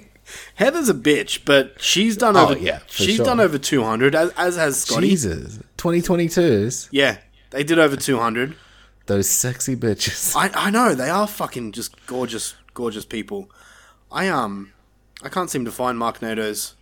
Heather's 0.55 0.89
a 0.89 0.93
bitch, 0.93 1.45
but 1.45 1.81
she's 1.81 2.15
done 2.17 2.35
Oh, 2.37 2.49
over. 2.49 2.57
yeah, 2.57 2.79
for 2.79 3.03
she's 3.03 3.15
sure. 3.17 3.25
done 3.25 3.39
over 3.39 3.57
200, 3.57 4.15
as, 4.15 4.31
as 4.37 4.55
has 4.55 4.83
Scotty. 4.83 5.09
Jesus, 5.09 5.59
2022s. 5.77 6.87
Yeah, 6.91 7.17
they 7.51 7.63
did 7.63 7.79
over 7.79 7.95
200. 7.95 8.55
Those 9.07 9.29
sexy 9.29 9.75
bitches. 9.75 10.35
I, 10.35 10.51
I 10.67 10.69
know 10.69 10.93
they 10.95 11.09
are 11.09 11.27
fucking 11.27 11.71
just 11.73 12.05
gorgeous, 12.05 12.55
gorgeous 12.73 13.05
people. 13.05 13.49
I 14.11 14.27
um, 14.29 14.73
I 15.23 15.29
can't 15.29 15.49
seem 15.49 15.65
to 15.65 15.71
find 15.71 15.97
Mark 15.97 16.21
Nato's 16.21 16.75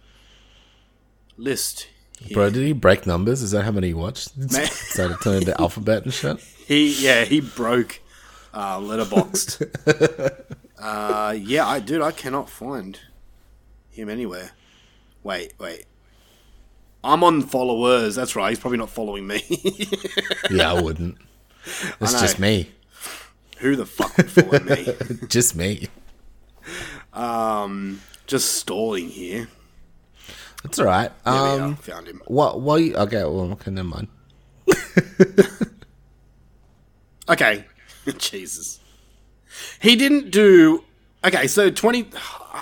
list. 1.37 1.87
here. 2.19 2.33
Bro, 2.35 2.49
did 2.51 2.65
he 2.65 2.73
break 2.73 3.07
numbers? 3.07 3.41
Is 3.41 3.51
that 3.51 3.63
how 3.63 3.71
many 3.71 3.87
he 3.87 3.93
watched? 3.93 4.35
Man. 4.37 4.49
Started 4.67 5.17
turning 5.23 5.45
the 5.45 5.59
alphabet 5.59 6.03
and 6.03 6.13
shit. 6.13 6.39
He 6.67 6.93
yeah 7.03 7.23
he 7.25 7.39
broke 7.41 7.99
uh, 8.53 8.77
Letterboxd. 8.79 10.45
uh, 10.79 11.35
yeah, 11.39 11.67
I 11.67 11.79
dude, 11.79 12.01
I 12.01 12.11
cannot 12.11 12.49
find 12.49 12.99
him 13.91 14.09
anywhere. 14.09 14.51
Wait, 15.23 15.53
wait. 15.59 15.85
I'm 17.03 17.23
on 17.23 17.41
followers. 17.41 18.15
That's 18.15 18.35
right. 18.35 18.49
He's 18.49 18.59
probably 18.59 18.77
not 18.77 18.89
following 18.89 19.25
me. 19.27 19.41
Yeah, 20.51 20.71
I 20.73 20.81
wouldn't. 20.81 21.17
It's 22.01 22.13
know. 22.13 22.19
just 22.19 22.39
me. 22.39 22.71
Who 23.59 23.75
the 23.75 23.85
fuck 23.85 24.15
would 24.17 24.31
follow 24.31 24.59
me? 24.59 24.87
Just 25.27 25.55
me. 25.55 25.87
Um, 27.13 28.01
just 28.25 28.53
stalling 28.55 29.09
here. 29.09 29.49
That's 30.63 30.79
all 30.79 30.85
right. 30.85 31.11
We 31.25 31.31
Um, 31.31 31.73
are. 31.73 31.75
Found 31.75 32.07
him. 32.07 32.21
what? 32.27 32.61
What? 32.61 32.77
You, 32.77 32.95
okay. 32.95 33.23
Well, 33.23 33.51
okay. 33.53 33.71
Never 33.71 33.87
mind. 33.89 34.07
Okay. 37.29 37.65
Jesus. 38.17 38.79
He 39.81 39.95
didn't 39.95 40.31
do. 40.31 40.83
Okay, 41.23 41.47
so 41.47 41.69
20. 41.69 42.09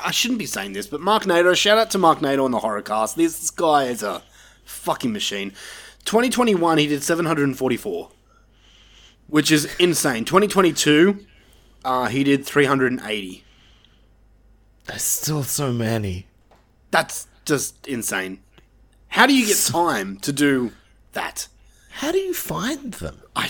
I 0.03 0.11
shouldn't 0.11 0.39
be 0.39 0.45
saying 0.45 0.73
this, 0.73 0.87
but 0.87 1.01
Mark 1.01 1.23
Nader, 1.23 1.55
shout 1.55 1.77
out 1.77 1.91
to 1.91 1.97
Mark 1.97 2.19
Nader 2.19 2.43
on 2.43 2.51
the 2.51 2.59
horror 2.59 2.81
cast. 2.81 3.15
This, 3.15 3.39
this 3.39 3.49
guy 3.49 3.85
is 3.85 4.03
a 4.03 4.23
fucking 4.63 5.11
machine. 5.11 5.51
2021, 6.05 6.77
he 6.77 6.87
did 6.87 7.03
744, 7.03 8.09
which 9.27 9.51
is 9.51 9.73
insane. 9.77 10.25
2022, 10.25 11.25
uh, 11.83 12.07
he 12.07 12.23
did 12.23 12.45
380. 12.45 13.43
There's 14.85 15.03
still 15.03 15.43
so 15.43 15.73
many. 15.73 16.27
That's 16.91 17.27
just 17.45 17.85
insane. 17.87 18.39
How 19.09 19.25
do 19.25 19.33
you 19.33 19.45
get 19.45 19.57
time 19.57 20.17
to 20.17 20.31
do 20.31 20.71
that? 21.13 21.47
How 21.89 22.11
do 22.11 22.19
you 22.19 22.33
find 22.33 22.93
them? 22.93 23.21
I, 23.35 23.49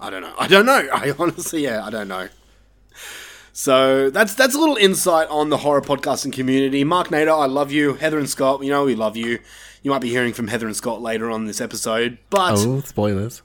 I 0.00 0.10
don't 0.10 0.22
know. 0.22 0.34
I 0.38 0.46
don't 0.46 0.66
know. 0.66 0.88
I 0.92 1.12
honestly, 1.18 1.64
yeah, 1.64 1.84
I 1.84 1.90
don't 1.90 2.08
know. 2.08 2.28
So 3.60 4.08
that's 4.08 4.32
that's 4.36 4.54
a 4.54 4.58
little 4.58 4.76
insight 4.76 5.28
on 5.28 5.50
the 5.50 5.58
horror 5.58 5.82
podcasting 5.82 6.32
community. 6.32 6.82
Mark 6.82 7.08
Nader, 7.08 7.38
I 7.38 7.44
love 7.44 7.70
you. 7.70 7.92
Heather 7.92 8.18
and 8.18 8.26
Scott, 8.26 8.64
you 8.64 8.70
know 8.70 8.86
we 8.86 8.94
love 8.94 9.18
you. 9.18 9.38
You 9.82 9.90
might 9.90 9.98
be 10.00 10.08
hearing 10.08 10.32
from 10.32 10.48
Heather 10.48 10.66
and 10.66 10.74
Scott 10.74 11.02
later 11.02 11.30
on 11.30 11.44
this 11.44 11.60
episode. 11.60 12.16
But 12.30 12.54
Oh, 12.56 12.80
spoilers. 12.80 13.42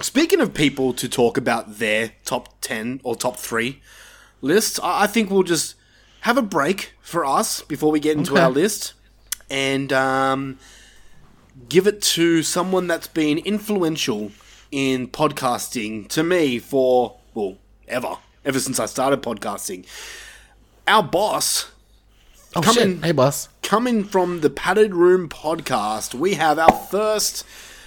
speaking 0.00 0.40
of 0.40 0.54
people 0.54 0.92
to 0.94 1.08
talk 1.08 1.36
about 1.38 1.78
their 1.78 2.14
top 2.24 2.60
ten 2.62 3.00
or 3.04 3.14
top 3.14 3.36
three 3.36 3.80
lists, 4.40 4.80
I, 4.82 5.04
I 5.04 5.06
think 5.06 5.30
we'll 5.30 5.44
just 5.44 5.76
have 6.22 6.36
a 6.36 6.42
break 6.42 6.94
for 7.00 7.24
us 7.24 7.62
before 7.62 7.92
we 7.92 8.00
get 8.00 8.16
into 8.16 8.32
Okay. 8.32 8.42
our 8.42 8.50
list 8.50 8.94
and 9.48 9.92
um, 9.92 10.58
give 11.68 11.86
it 11.86 12.02
to 12.02 12.42
someone 12.42 12.88
that's 12.88 13.06
been 13.06 13.38
influential 13.38 14.32
in 14.72 15.06
podcasting 15.06 16.08
to 16.08 16.24
me 16.24 16.58
for 16.58 17.18
well 17.34 17.58
ever 17.86 18.16
ever 18.44 18.60
since 18.60 18.78
I 18.78 18.86
started 18.86 19.22
podcasting. 19.22 19.86
Our 20.86 21.02
boss 21.02 21.70
Oh 22.56 22.62
Come 22.62 22.74
shit! 22.74 23.04
Hey, 23.04 23.10
boss. 23.10 23.48
coming 23.62 24.04
from 24.04 24.40
the 24.40 24.48
Padded 24.48 24.94
Room 24.94 25.28
podcast, 25.28 26.14
we 26.14 26.34
have 26.34 26.56
our 26.56 26.70
first 26.70 27.44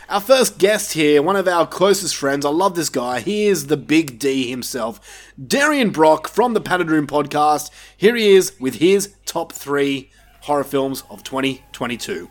our 0.09 0.19
first 0.19 0.57
guest 0.57 0.91
here, 0.91 1.21
one 1.21 1.37
of 1.37 1.47
our 1.47 1.65
closest 1.65 2.17
friends. 2.17 2.45
I 2.45 2.49
love 2.49 2.75
this 2.75 2.89
guy. 2.89 3.21
He 3.21 3.45
is 3.45 3.67
the 3.67 3.77
Big 3.77 4.19
D 4.19 4.49
himself, 4.49 4.99
Darian 5.41 5.91
Brock 5.91 6.27
from 6.27 6.53
the 6.53 6.59
Padded 6.59 6.91
Room 6.91 7.07
podcast. 7.07 7.71
Here 7.95 8.15
he 8.17 8.31
is 8.31 8.59
with 8.59 8.75
his 8.75 9.13
top 9.25 9.53
three 9.53 10.11
horror 10.41 10.65
films 10.65 11.03
of 11.09 11.23
2022. 11.23 12.29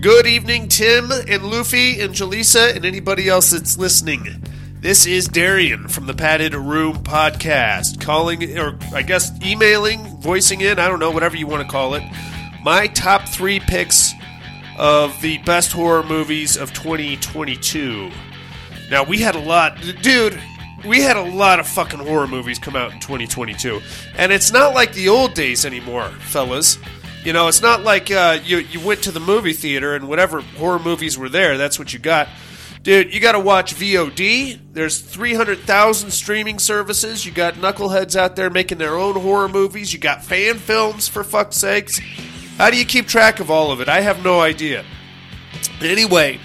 Good 0.00 0.28
evening, 0.28 0.68
Tim 0.68 1.10
and 1.10 1.50
Luffy 1.50 2.00
and 2.00 2.14
Jaleesa 2.14 2.76
and 2.76 2.84
anybody 2.84 3.28
else 3.28 3.50
that's 3.50 3.76
listening. 3.76 4.44
This 4.80 5.06
is 5.06 5.26
Darian 5.26 5.88
from 5.88 6.06
the 6.06 6.14
Padded 6.14 6.54
Room 6.54 7.02
Podcast, 7.02 8.00
calling, 8.00 8.56
or 8.56 8.78
I 8.94 9.02
guess 9.02 9.32
emailing, 9.44 10.04
voicing 10.20 10.60
in, 10.60 10.78
I 10.78 10.86
don't 10.86 11.00
know, 11.00 11.10
whatever 11.10 11.36
you 11.36 11.48
want 11.48 11.66
to 11.66 11.68
call 11.68 11.94
it, 11.94 12.04
my 12.62 12.86
top 12.86 13.26
three 13.28 13.58
picks 13.58 14.12
of 14.78 15.20
the 15.20 15.38
best 15.38 15.72
horror 15.72 16.04
movies 16.04 16.56
of 16.56 16.72
2022. 16.74 18.12
Now, 18.92 19.02
we 19.02 19.18
had 19.18 19.34
a 19.34 19.40
lot, 19.40 19.80
dude, 20.02 20.40
we 20.86 21.00
had 21.00 21.16
a 21.16 21.22
lot 21.22 21.58
of 21.58 21.66
fucking 21.66 21.98
horror 21.98 22.28
movies 22.28 22.60
come 22.60 22.76
out 22.76 22.92
in 22.92 23.00
2022. 23.00 23.80
And 24.16 24.30
it's 24.30 24.52
not 24.52 24.74
like 24.74 24.92
the 24.92 25.08
old 25.08 25.34
days 25.34 25.66
anymore, 25.66 26.08
fellas. 26.20 26.78
You 27.24 27.32
know, 27.32 27.48
it's 27.48 27.62
not 27.62 27.82
like 27.82 28.10
uh, 28.10 28.38
you, 28.44 28.58
you 28.58 28.80
went 28.80 29.02
to 29.02 29.10
the 29.10 29.20
movie 29.20 29.52
theater 29.52 29.94
and 29.94 30.08
whatever 30.08 30.40
horror 30.40 30.78
movies 30.78 31.18
were 31.18 31.28
there, 31.28 31.58
that's 31.58 31.78
what 31.78 31.92
you 31.92 31.98
got. 31.98 32.28
Dude, 32.82 33.12
you 33.12 33.20
got 33.20 33.32
to 33.32 33.40
watch 33.40 33.74
VOD. 33.74 34.58
There's 34.72 35.00
300,000 35.00 36.10
streaming 36.10 36.58
services. 36.58 37.26
You 37.26 37.32
got 37.32 37.54
knuckleheads 37.54 38.14
out 38.14 38.36
there 38.36 38.50
making 38.50 38.78
their 38.78 38.96
own 38.96 39.20
horror 39.20 39.48
movies. 39.48 39.92
You 39.92 39.98
got 39.98 40.24
fan 40.24 40.58
films, 40.58 41.08
for 41.08 41.24
fuck's 41.24 41.56
sakes. 41.56 42.00
How 42.56 42.70
do 42.70 42.76
you 42.76 42.84
keep 42.84 43.06
track 43.06 43.40
of 43.40 43.50
all 43.50 43.72
of 43.72 43.80
it? 43.80 43.88
I 43.88 44.00
have 44.00 44.24
no 44.24 44.40
idea. 44.40 44.84
Anyway, 45.80 46.38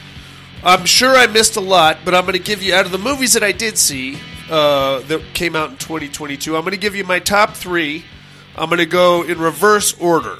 I'm 0.63 0.85
sure 0.85 1.15
I 1.15 1.27
missed 1.27 1.55
a 1.55 1.61
lot, 1.61 1.99
but 2.03 2.15
I'm 2.15 2.23
going 2.23 2.33
to 2.33 2.43
give 2.43 2.63
you, 2.63 2.73
out 2.73 2.85
of 2.85 2.91
the 2.91 2.97
movies 2.97 3.33
that 3.33 3.43
I 3.43 3.51
did 3.51 3.77
see 3.77 4.17
uh, 4.49 4.99
that 5.01 5.21
came 5.33 5.55
out 5.55 5.69
in 5.69 5.77
2022, 5.77 6.55
I'm 6.55 6.63
going 6.63 6.71
to 6.71 6.77
give 6.77 6.95
you 6.95 7.03
my 7.03 7.19
top 7.19 7.53
three. 7.53 8.05
I'm 8.55 8.69
going 8.69 8.79
to 8.79 8.85
go 8.85 9.23
in 9.23 9.39
reverse 9.39 9.97
order. 9.99 10.37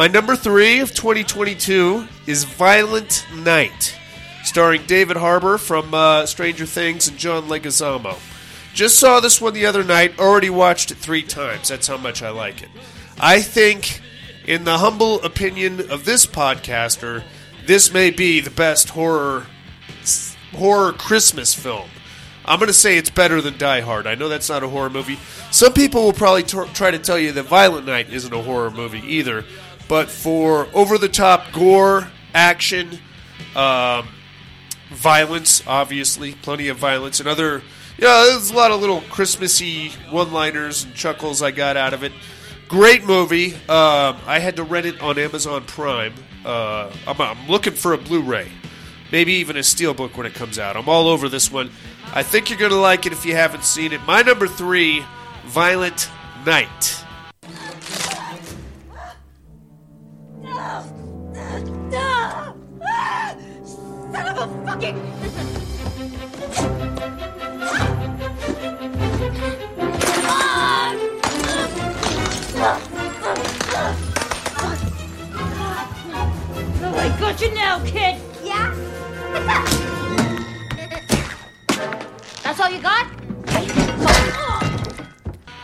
My 0.00 0.06
number 0.06 0.34
three 0.34 0.80
of 0.80 0.94
2022 0.94 2.08
is 2.26 2.44
Violent 2.44 3.26
Night, 3.34 3.98
starring 4.44 4.86
David 4.86 5.18
Harbour 5.18 5.58
from 5.58 5.92
uh, 5.92 6.24
Stranger 6.24 6.64
Things 6.64 7.06
and 7.06 7.18
John 7.18 7.48
Leguizamo. 7.48 8.18
Just 8.72 8.98
saw 8.98 9.20
this 9.20 9.42
one 9.42 9.52
the 9.52 9.66
other 9.66 9.84
night, 9.84 10.18
already 10.18 10.48
watched 10.48 10.90
it 10.90 10.94
three 10.94 11.22
times. 11.22 11.68
That's 11.68 11.86
how 11.86 11.98
much 11.98 12.22
I 12.22 12.30
like 12.30 12.62
it. 12.62 12.70
I 13.20 13.42
think, 13.42 14.00
in 14.46 14.64
the 14.64 14.78
humble 14.78 15.22
opinion 15.22 15.90
of 15.90 16.06
this 16.06 16.24
podcaster, 16.24 17.22
this 17.66 17.92
may 17.92 18.10
be 18.10 18.40
the 18.40 18.48
best 18.48 18.88
horror 18.88 19.48
horror 20.54 20.92
Christmas 20.94 21.52
film. 21.52 21.90
I'm 22.46 22.58
going 22.58 22.68
to 22.68 22.72
say 22.72 22.96
it's 22.96 23.10
better 23.10 23.42
than 23.42 23.58
Die 23.58 23.80
Hard. 23.80 24.06
I 24.06 24.14
know 24.14 24.30
that's 24.30 24.48
not 24.48 24.62
a 24.62 24.68
horror 24.68 24.88
movie. 24.88 25.18
Some 25.50 25.74
people 25.74 26.04
will 26.04 26.14
probably 26.14 26.42
t- 26.42 26.58
try 26.72 26.90
to 26.90 26.98
tell 26.98 27.18
you 27.18 27.32
that 27.32 27.42
Violent 27.42 27.86
Night 27.86 28.10
isn't 28.10 28.32
a 28.32 28.42
horror 28.42 28.70
movie 28.70 29.02
either. 29.06 29.44
But 29.90 30.08
for 30.08 30.68
over 30.72 30.98
the 30.98 31.08
top 31.08 31.50
gore, 31.52 32.06
action, 32.32 33.00
um, 33.56 34.06
violence, 34.90 35.64
obviously, 35.66 36.34
plenty 36.34 36.68
of 36.68 36.76
violence, 36.76 37.18
and 37.18 37.28
other. 37.28 37.62
Yeah, 37.98 38.26
there's 38.28 38.52
a 38.52 38.54
lot 38.54 38.70
of 38.70 38.80
little 38.80 39.00
Christmassy 39.10 39.88
one 40.10 40.32
liners 40.32 40.84
and 40.84 40.94
chuckles 40.94 41.42
I 41.42 41.50
got 41.50 41.76
out 41.76 41.92
of 41.92 42.04
it. 42.04 42.12
Great 42.68 43.02
movie. 43.04 43.54
Um, 43.54 44.16
I 44.26 44.38
had 44.38 44.54
to 44.56 44.62
rent 44.62 44.86
it 44.86 45.02
on 45.02 45.18
Amazon 45.18 45.64
Prime. 45.64 46.14
Uh, 46.44 46.92
I'm, 47.04 47.20
I'm 47.20 47.48
looking 47.48 47.74
for 47.74 47.92
a 47.92 47.98
Blu 47.98 48.22
ray. 48.22 48.46
Maybe 49.10 49.32
even 49.32 49.56
a 49.56 49.60
steelbook 49.60 50.16
when 50.16 50.24
it 50.24 50.34
comes 50.34 50.56
out. 50.56 50.76
I'm 50.76 50.88
all 50.88 51.08
over 51.08 51.28
this 51.28 51.50
one. 51.50 51.68
I 52.14 52.22
think 52.22 52.48
you're 52.48 52.60
going 52.60 52.70
to 52.70 52.76
like 52.76 53.06
it 53.06 53.12
if 53.12 53.26
you 53.26 53.34
haven't 53.34 53.64
seen 53.64 53.92
it. 53.92 54.00
My 54.02 54.22
number 54.22 54.46
three 54.46 55.04
Violent 55.46 56.08
Night. 56.46 57.04
Ah, 60.62 60.84
son 63.64 64.26
of 64.28 64.36
a 64.36 64.46
fucking. 64.66 64.96
Oh, 76.82 76.94
I 76.94 77.08
got 77.18 77.40
you 77.40 77.54
now, 77.54 77.82
kid. 77.86 78.20
Yeah? 78.44 78.74
That's 82.42 82.60
all 82.60 82.70
you 82.70 82.82
got? 82.82 83.06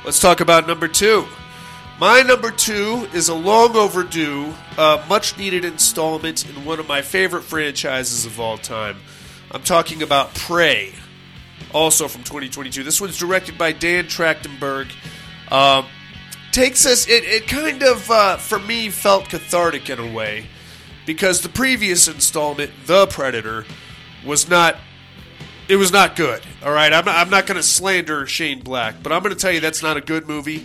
Let's 0.06 0.20
talk 0.20 0.40
about 0.40 0.66
number 0.66 0.88
two. 0.88 1.26
My 1.98 2.20
number 2.20 2.50
two 2.50 3.08
is 3.14 3.30
a 3.30 3.34
long 3.34 3.74
overdue, 3.74 4.52
uh, 4.76 5.02
much 5.08 5.38
needed 5.38 5.64
installment 5.64 6.46
in 6.46 6.66
one 6.66 6.78
of 6.78 6.86
my 6.86 7.00
favorite 7.00 7.42
franchises 7.42 8.26
of 8.26 8.38
all 8.38 8.58
time. 8.58 8.98
I'm 9.50 9.62
talking 9.62 10.02
about 10.02 10.34
Prey, 10.34 10.92
also 11.72 12.06
from 12.06 12.22
2022. 12.22 12.82
This 12.82 13.00
one's 13.00 13.16
directed 13.16 13.56
by 13.56 13.72
Dan 13.72 14.04
Trachtenberg. 14.04 14.90
Um, 15.50 15.86
takes 16.52 16.84
us, 16.84 17.08
it, 17.08 17.24
it 17.24 17.48
kind 17.48 17.82
of, 17.82 18.10
uh, 18.10 18.36
for 18.36 18.58
me, 18.58 18.90
felt 18.90 19.30
cathartic 19.30 19.88
in 19.88 19.98
a 19.98 20.12
way, 20.12 20.48
because 21.06 21.40
the 21.40 21.48
previous 21.48 22.08
installment, 22.08 22.72
The 22.84 23.06
Predator, 23.06 23.64
was 24.22 24.50
not 24.50 24.76
it 25.68 25.76
was 25.76 25.90
not 25.90 26.14
good. 26.14 26.42
All 26.62 26.72
right, 26.72 26.92
I'm 26.92 27.08
I'm 27.08 27.30
not 27.30 27.46
going 27.46 27.56
to 27.56 27.62
slander 27.62 28.24
Shane 28.26 28.60
Black, 28.60 29.02
but 29.02 29.12
I'm 29.12 29.22
going 29.22 29.34
to 29.34 29.40
tell 29.40 29.50
you 29.50 29.58
that's 29.58 29.82
not 29.82 29.96
a 29.96 30.00
good 30.00 30.28
movie. 30.28 30.64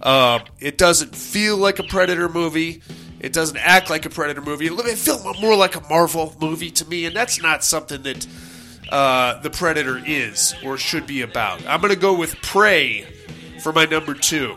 Uh, 0.00 0.40
it 0.60 0.78
doesn't 0.78 1.14
feel 1.14 1.56
like 1.56 1.78
a 1.78 1.82
Predator 1.82 2.28
movie. 2.28 2.82
It 3.20 3.32
doesn't 3.32 3.56
act 3.56 3.90
like 3.90 4.06
a 4.06 4.10
Predator 4.10 4.40
movie. 4.40 4.66
It 4.66 4.98
feels 4.98 5.24
more 5.40 5.56
like 5.56 5.74
a 5.74 5.80
Marvel 5.88 6.34
movie 6.40 6.70
to 6.72 6.88
me, 6.88 7.06
and 7.06 7.16
that's 7.16 7.42
not 7.42 7.64
something 7.64 8.02
that 8.02 8.26
uh, 8.90 9.40
the 9.40 9.50
Predator 9.50 10.00
is 10.04 10.54
or 10.64 10.78
should 10.78 11.06
be 11.06 11.22
about. 11.22 11.66
I'm 11.66 11.80
going 11.80 11.92
to 11.92 11.98
go 11.98 12.14
with 12.14 12.36
Prey 12.42 13.06
for 13.60 13.72
my 13.72 13.86
number 13.86 14.14
two. 14.14 14.56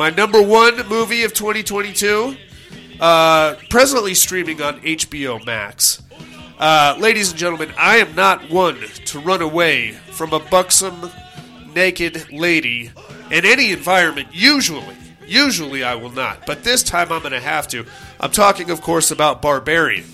My 0.00 0.08
number 0.08 0.40
one 0.40 0.88
movie 0.88 1.24
of 1.24 1.34
2022, 1.34 2.34
uh, 3.00 3.54
presently 3.68 4.14
streaming 4.14 4.62
on 4.62 4.80
HBO 4.80 5.44
Max. 5.44 6.02
Uh, 6.58 6.96
ladies 6.98 7.28
and 7.28 7.38
gentlemen, 7.38 7.70
I 7.78 7.98
am 7.98 8.14
not 8.14 8.48
one 8.48 8.78
to 8.78 9.20
run 9.20 9.42
away 9.42 9.90
from 10.12 10.32
a 10.32 10.40
buxom, 10.40 11.10
naked 11.74 12.32
lady 12.32 12.90
in 13.30 13.44
any 13.44 13.72
environment. 13.72 14.28
Usually, 14.32 14.96
usually 15.26 15.84
I 15.84 15.96
will 15.96 16.12
not, 16.12 16.46
but 16.46 16.64
this 16.64 16.82
time 16.82 17.12
I'm 17.12 17.20
going 17.20 17.32
to 17.32 17.40
have 17.40 17.68
to. 17.68 17.84
I'm 18.20 18.30
talking, 18.30 18.70
of 18.70 18.80
course, 18.80 19.10
about 19.10 19.42
Barbarian. 19.42 20.06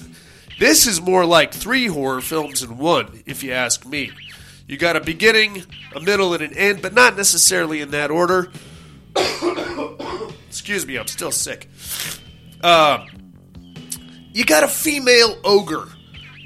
This 0.58 0.88
is 0.88 1.00
more 1.00 1.24
like 1.24 1.54
three 1.54 1.86
horror 1.86 2.22
films 2.22 2.64
in 2.64 2.76
one, 2.76 3.22
if 3.24 3.44
you 3.44 3.52
ask 3.52 3.86
me. 3.86 4.10
You 4.66 4.78
got 4.78 4.96
a 4.96 5.00
beginning, 5.00 5.62
a 5.94 6.00
middle, 6.00 6.34
and 6.34 6.42
an 6.42 6.54
end, 6.54 6.82
but 6.82 6.92
not 6.92 7.16
necessarily 7.16 7.80
in 7.80 7.92
that 7.92 8.10
order. 8.10 8.50
Excuse 10.48 10.86
me, 10.86 10.96
I'm 10.96 11.06
still 11.06 11.32
sick. 11.32 11.68
Uh, 12.62 13.06
you 14.32 14.44
got 14.44 14.62
a 14.64 14.68
female 14.68 15.38
ogre 15.44 15.88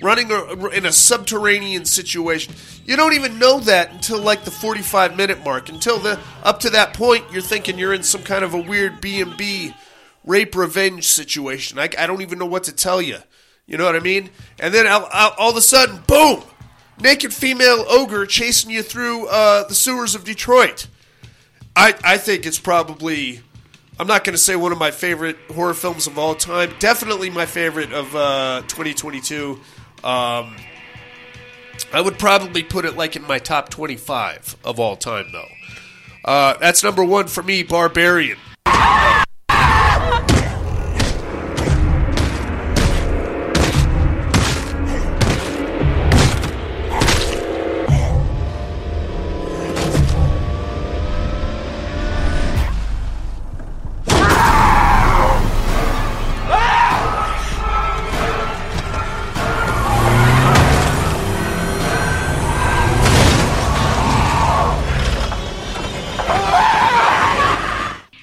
running 0.02 0.30
in 0.72 0.87
a 0.87 0.92
subterranean 0.92 1.85
situation. 1.85 2.54
You 2.85 2.96
don't 2.96 3.12
even 3.14 3.38
know 3.38 3.61
that 3.61 3.92
until 3.92 4.20
like 4.20 4.44
the 4.44 4.50
45 4.50 5.16
minute 5.16 5.44
mark. 5.44 5.68
Until 5.68 5.98
the 5.98 6.18
up 6.42 6.61
to 6.61 6.70
that 6.70 6.94
point, 6.94 7.24
you're 7.33 7.42
thinking 7.42 7.78
you're 7.78 7.94
in 7.94 8.02
some 8.02 8.22
kind 8.22 8.44
of 8.44 8.54
a 8.54 8.61
weird 8.61 9.00
B 9.00 9.20
and 9.20 9.37
B 9.37 9.74
rape 10.24 10.54
revenge 10.54 11.06
situation. 11.06 11.78
I, 11.78 11.88
I 11.98 12.06
don't 12.06 12.22
even 12.22 12.38
know 12.38 12.46
what 12.46 12.64
to 12.64 12.72
tell 12.72 13.00
you. 13.00 13.18
You 13.66 13.76
know 13.76 13.85
what 13.85 13.96
I 13.96 14.00
mean? 14.00 14.30
And 14.59 14.74
then 14.74 14.87
all, 14.87 15.09
all, 15.12 15.35
all 15.38 15.50
of 15.50 15.56
a 15.56 15.62
sudden, 15.62 16.00
boom! 16.06 16.42
Naked 17.00 17.33
female 17.33 17.85
ogre 17.88 18.26
chasing 18.26 18.70
you 18.70 18.83
through 18.83 19.28
uh, 19.28 19.66
the 19.68 19.74
sewers 19.74 20.14
of 20.14 20.24
Detroit. 20.24 20.87
I, 21.76 21.94
I 22.02 22.18
think 22.18 22.46
it's 22.46 22.59
probably 22.59 23.40
I'm 24.00 24.06
not 24.06 24.24
going 24.24 24.33
to 24.33 24.38
say 24.38 24.56
one 24.56 24.72
of 24.72 24.78
my 24.78 24.90
favorite 24.90 25.37
horror 25.54 25.74
films 25.74 26.06
of 26.06 26.18
all 26.18 26.35
time. 26.35 26.72
Definitely 26.78 27.28
my 27.28 27.44
favorite 27.44 27.92
of 27.92 28.16
uh, 28.16 28.62
2022. 28.66 29.61
Um, 30.02 30.56
I 31.92 32.00
would 32.00 32.18
probably 32.18 32.62
put 32.62 32.87
it 32.87 32.96
like 32.96 33.14
in 33.14 33.22
my 33.26 33.38
top 33.38 33.68
25 33.68 34.56
of 34.64 34.80
all 34.80 34.96
time, 34.96 35.26
though. 35.33 35.48
Uh, 36.24 36.56
that's 36.59 36.83
number 36.83 37.04
one 37.04 37.26
for 37.26 37.42
me, 37.42 37.62
Barbarian. 37.62 38.38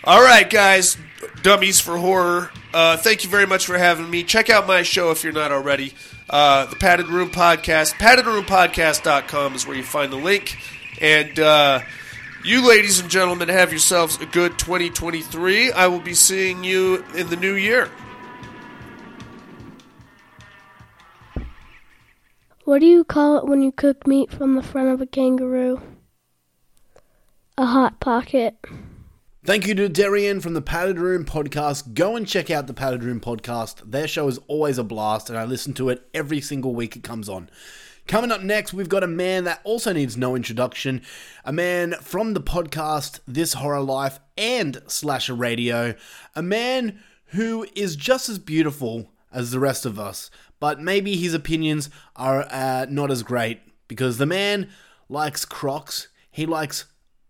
All 0.07 0.23
right, 0.23 0.49
guys, 0.49 0.95
dummies 1.43 1.81
for 1.81 1.97
horror. 1.97 2.49
Uh, 2.73 2.95
thank 2.95 3.25
you 3.25 3.29
very 3.29 3.45
much 3.45 3.65
for 3.65 3.77
having 3.77 4.09
me. 4.09 4.23
Check 4.23 4.49
out 4.49 4.65
my 4.65 4.83
show 4.83 5.11
if 5.11 5.21
you're 5.21 5.33
not 5.33 5.51
already. 5.51 5.93
Uh, 6.29 6.65
the 6.67 6.77
Padded 6.77 7.07
Room 7.07 7.29
Podcast. 7.29 7.95
PaddedRoomPodcast.com 7.95 9.53
is 9.53 9.67
where 9.67 9.75
you 9.75 9.83
find 9.83 10.09
the 10.09 10.15
link. 10.15 10.55
And 11.01 11.37
uh, 11.37 11.81
you, 12.45 12.65
ladies 12.65 13.01
and 13.01 13.09
gentlemen, 13.09 13.49
have 13.49 13.71
yourselves 13.71 14.17
a 14.21 14.25
good 14.25 14.57
2023. 14.57 15.73
I 15.73 15.87
will 15.87 15.99
be 15.99 16.13
seeing 16.13 16.63
you 16.63 17.03
in 17.13 17.29
the 17.29 17.35
new 17.35 17.55
year. 17.55 17.91
What 22.63 22.79
do 22.79 22.85
you 22.85 23.03
call 23.03 23.39
it 23.39 23.45
when 23.45 23.61
you 23.61 23.73
cook 23.73 24.07
meat 24.07 24.31
from 24.31 24.55
the 24.55 24.63
front 24.63 24.87
of 24.87 25.01
a 25.01 25.05
kangaroo? 25.05 25.81
A 27.57 27.65
hot 27.65 27.99
pocket. 27.99 28.55
Thank 29.47 29.65
you 29.65 29.75
to 29.75 29.87
Darian 29.87 30.41
from 30.41 30.55
the 30.55 30.61
Padded 30.61 30.99
Room 30.99 31.23
Podcast. 31.23 31.93
Go 31.93 32.17
and 32.17 32.27
check 32.27 32.51
out 32.51 32.67
the 32.67 32.73
Padded 32.73 33.01
Room 33.01 33.21
Podcast. 33.21 33.79
Their 33.89 34.05
show 34.05 34.27
is 34.27 34.41
always 34.49 34.77
a 34.77 34.83
blast, 34.83 35.29
and 35.29 35.39
I 35.39 35.45
listen 35.45 35.73
to 35.75 35.87
it 35.87 36.05
every 36.13 36.41
single 36.41 36.75
week 36.75 36.97
it 36.97 37.03
comes 37.05 37.29
on. 37.29 37.49
Coming 38.07 38.29
up 38.29 38.41
next, 38.41 38.73
we've 38.73 38.89
got 38.89 39.05
a 39.05 39.07
man 39.07 39.45
that 39.45 39.61
also 39.63 39.93
needs 39.93 40.17
no 40.17 40.35
introduction. 40.35 41.01
A 41.45 41.53
man 41.53 41.93
from 42.01 42.33
the 42.33 42.41
podcast 42.41 43.21
This 43.25 43.53
Horror 43.53 43.79
Life 43.79 44.19
and 44.37 44.81
Slasher 44.87 45.33
Radio. 45.33 45.95
A 46.35 46.43
man 46.43 46.99
who 47.27 47.65
is 47.73 47.95
just 47.95 48.27
as 48.27 48.39
beautiful 48.39 49.13
as 49.31 49.51
the 49.51 49.61
rest 49.61 49.85
of 49.85 49.97
us, 49.97 50.29
but 50.59 50.81
maybe 50.81 51.15
his 51.15 51.33
opinions 51.33 51.89
are 52.17 52.45
uh, 52.51 52.85
not 52.89 53.09
as 53.09 53.23
great 53.23 53.61
because 53.87 54.17
the 54.17 54.25
man 54.25 54.69
likes 55.07 55.45
Crocs, 55.45 56.09
he 56.29 56.45
likes 56.45 56.83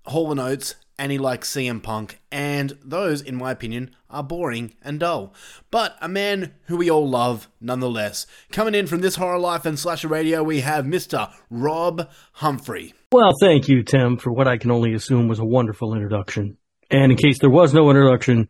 Hall 0.06 0.39
& 0.39 0.41
Oates, 0.41 0.73
and 0.99 1.12
he 1.12 1.17
likes 1.17 1.51
CM 1.51 1.81
Punk, 1.81 2.19
and 2.31 2.77
those, 2.83 3.21
in 3.21 3.36
my 3.36 3.51
opinion, 3.51 3.91
are 4.10 4.23
boring 4.23 4.73
and 4.81 4.99
dull. 4.99 5.33
But 5.69 5.95
a 6.01 6.07
man 6.07 6.53
who 6.65 6.77
we 6.77 6.89
all 6.89 7.07
love 7.07 7.47
nonetheless. 7.62 8.25
Coming 8.51 8.75
in 8.75 8.88
from 8.88 9.01
this 9.01 9.15
horror 9.15 9.39
life 9.39 9.65
and 9.65 9.77
slasher 9.77 10.07
radio, 10.07 10.43
we 10.43 10.62
have 10.62 10.86
Mr. 10.86 11.31
Rob 11.49 12.10
Humphrey. 12.33 12.93
Well, 13.12 13.31
thank 13.39 13.67
you, 13.67 13.83
Tim, 13.83 14.17
for 14.17 14.31
what 14.31 14.47
I 14.47 14.57
can 14.57 14.71
only 14.71 14.93
assume 14.93 15.27
was 15.27 15.39
a 15.39 15.45
wonderful 15.45 15.93
introduction. 15.93 16.57
And 16.89 17.12
in 17.12 17.17
case 17.17 17.39
there 17.39 17.49
was 17.49 17.73
no 17.73 17.89
introduction, 17.89 18.49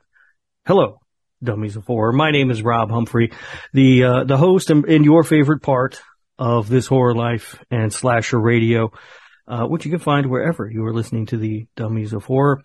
hello, 0.65 0.99
dummies 1.43 1.75
of 1.75 1.85
horror. 1.85 2.13
My 2.13 2.31
name 2.31 2.51
is 2.51 2.61
Rob 2.61 2.89
Humphrey, 2.91 3.31
the 3.73 4.03
uh, 4.03 4.23
the 4.23 4.37
host 4.37 4.69
and, 4.69 4.85
and 4.85 5.03
your 5.03 5.23
favorite 5.23 5.61
part 5.61 6.01
of 6.39 6.69
this 6.69 6.87
horror 6.87 7.15
life 7.15 7.63
and 7.71 7.91
slasher 7.91 8.39
radio, 8.39 8.91
uh, 9.47 9.65
which 9.65 9.85
you 9.85 9.91
can 9.91 9.99
find 9.99 10.29
wherever 10.29 10.69
you 10.69 10.85
are 10.85 10.93
listening 10.93 11.25
to 11.27 11.37
the 11.37 11.67
dummies 11.75 12.13
of 12.13 12.25
horror. 12.25 12.61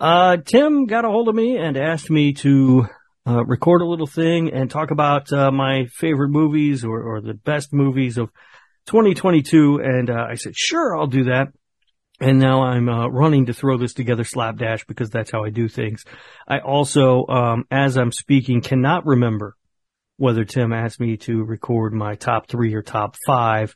Uh, 0.00 0.38
Tim 0.38 0.86
got 0.86 1.04
a 1.04 1.08
hold 1.08 1.28
of 1.28 1.34
me 1.34 1.56
and 1.56 1.76
asked 1.76 2.10
me 2.10 2.32
to 2.34 2.86
uh, 3.26 3.44
record 3.44 3.80
a 3.80 3.86
little 3.86 4.06
thing 4.06 4.52
and 4.52 4.70
talk 4.70 4.90
about 4.90 5.32
uh, 5.32 5.50
my 5.50 5.86
favorite 5.86 6.30
movies 6.30 6.84
or, 6.84 7.00
or 7.00 7.20
the 7.20 7.34
best 7.34 7.72
movies 7.72 8.18
of 8.18 8.30
2022. 8.86 9.80
And 9.82 10.10
uh, 10.10 10.26
I 10.30 10.34
said, 10.34 10.56
sure, 10.56 10.96
I'll 10.96 11.06
do 11.06 11.24
that. 11.24 11.48
And 12.20 12.38
now 12.38 12.62
I'm 12.62 12.88
uh, 12.88 13.08
running 13.08 13.46
to 13.46 13.54
throw 13.54 13.76
this 13.76 13.92
together 13.92 14.24
slapdash 14.24 14.84
because 14.86 15.10
that's 15.10 15.30
how 15.30 15.44
I 15.44 15.50
do 15.50 15.68
things. 15.68 16.04
I 16.46 16.58
also, 16.60 17.26
um, 17.26 17.64
as 17.70 17.96
I'm 17.96 18.12
speaking, 18.12 18.60
cannot 18.60 19.04
remember 19.04 19.56
whether 20.16 20.44
Tim 20.44 20.72
asked 20.72 21.00
me 21.00 21.16
to 21.18 21.42
record 21.42 21.92
my 21.92 22.14
top 22.14 22.46
three 22.46 22.72
or 22.74 22.82
top 22.82 23.16
five. 23.26 23.74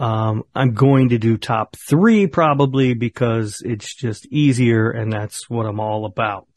Um, 0.00 0.44
I'm 0.54 0.72
going 0.72 1.10
to 1.10 1.18
do 1.18 1.36
top 1.36 1.76
three 1.76 2.26
probably 2.26 2.94
because 2.94 3.62
it's 3.62 3.94
just 3.94 4.26
easier 4.32 4.90
and 4.90 5.12
that's 5.12 5.48
what 5.50 5.66
I'm 5.66 5.78
all 5.78 6.06
about. 6.06 6.48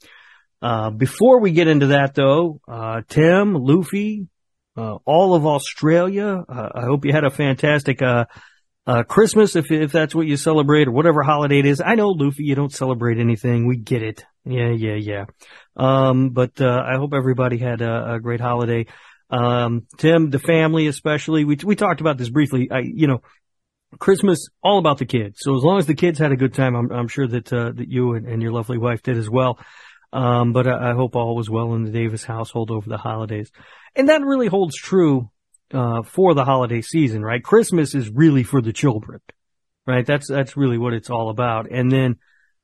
Uh, 0.61 0.91
before 0.91 1.41
we 1.41 1.51
get 1.51 1.67
into 1.67 1.87
that 1.87 2.15
though, 2.15 2.61
uh, 2.69 3.01
Tim, 3.09 3.53
Luffy, 3.53 4.29
uh, 4.77 4.95
all 5.05 5.35
of 5.35 5.45
Australia, 5.45 6.41
uh, 6.47 6.69
I 6.73 6.85
hope 6.85 7.03
you 7.03 7.11
had 7.11 7.25
a 7.25 7.29
fantastic, 7.29 8.01
uh, 8.01 8.25
uh, 8.87 9.03
Christmas 9.03 9.57
if, 9.57 9.71
if 9.71 9.91
that's 9.91 10.15
what 10.15 10.25
you 10.25 10.37
celebrate 10.37 10.87
or 10.87 10.91
whatever 10.91 11.21
holiday 11.21 11.59
it 11.59 11.65
is. 11.65 11.81
I 11.81 11.95
know, 11.95 12.09
Luffy, 12.11 12.45
you 12.45 12.55
don't 12.55 12.73
celebrate 12.73 13.17
anything. 13.17 13.67
We 13.67 13.75
get 13.75 14.03
it. 14.03 14.23
Yeah, 14.45 14.71
yeah, 14.71 14.95
yeah. 14.95 15.25
Um, 15.75 16.29
but, 16.29 16.61
I 16.61 16.95
hope 16.95 17.13
everybody 17.13 17.57
had 17.57 17.81
a, 17.81 18.13
a 18.13 18.19
great 18.21 18.41
holiday. 18.41 18.85
Um, 19.33 19.87
Tim, 19.97 20.29
the 20.29 20.37
family 20.37 20.85
especially, 20.85 21.43
we, 21.43 21.57
we 21.63 21.75
talked 21.75 22.01
about 22.01 22.17
this 22.19 22.29
briefly. 22.29 22.69
I, 22.69 22.81
you 22.83 23.07
know, 23.07 23.21
Christmas, 23.97 24.47
all 24.61 24.77
about 24.77 24.99
the 24.99 25.07
kids. 25.07 25.37
So 25.39 25.57
as 25.57 25.63
long 25.63 25.79
as 25.79 25.87
the 25.87 25.95
kids 25.95 26.19
had 26.19 26.31
a 26.31 26.35
good 26.35 26.53
time, 26.53 26.75
I'm, 26.75 26.91
I'm 26.91 27.07
sure 27.07 27.27
that, 27.27 27.51
uh, 27.51 27.71
that 27.71 27.87
you 27.89 28.13
and, 28.13 28.27
and 28.27 28.41
your 28.43 28.51
lovely 28.51 28.77
wife 28.77 29.01
did 29.01 29.17
as 29.17 29.29
well. 29.29 29.57
Um, 30.11 30.53
but 30.53 30.67
I, 30.67 30.91
I 30.91 30.93
hope 30.93 31.15
all 31.15 31.35
was 31.35 31.49
well 31.49 31.73
in 31.73 31.83
the 31.83 31.91
Davis 31.91 32.23
household 32.23 32.69
over 32.69 32.87
the 32.87 32.97
holidays. 32.97 33.51
And 33.95 34.09
that 34.09 34.21
really 34.21 34.47
holds 34.47 34.75
true, 34.75 35.31
uh, 35.73 36.03
for 36.03 36.35
the 36.35 36.45
holiday 36.45 36.81
season, 36.81 37.23
right? 37.23 37.43
Christmas 37.43 37.95
is 37.95 38.09
really 38.09 38.43
for 38.43 38.61
the 38.61 38.73
children, 38.73 39.19
right? 39.87 40.05
That's, 40.05 40.29
that's 40.29 40.55
really 40.55 40.77
what 40.77 40.93
it's 40.93 41.09
all 41.09 41.31
about. 41.31 41.71
And 41.71 41.91
then, 41.91 42.17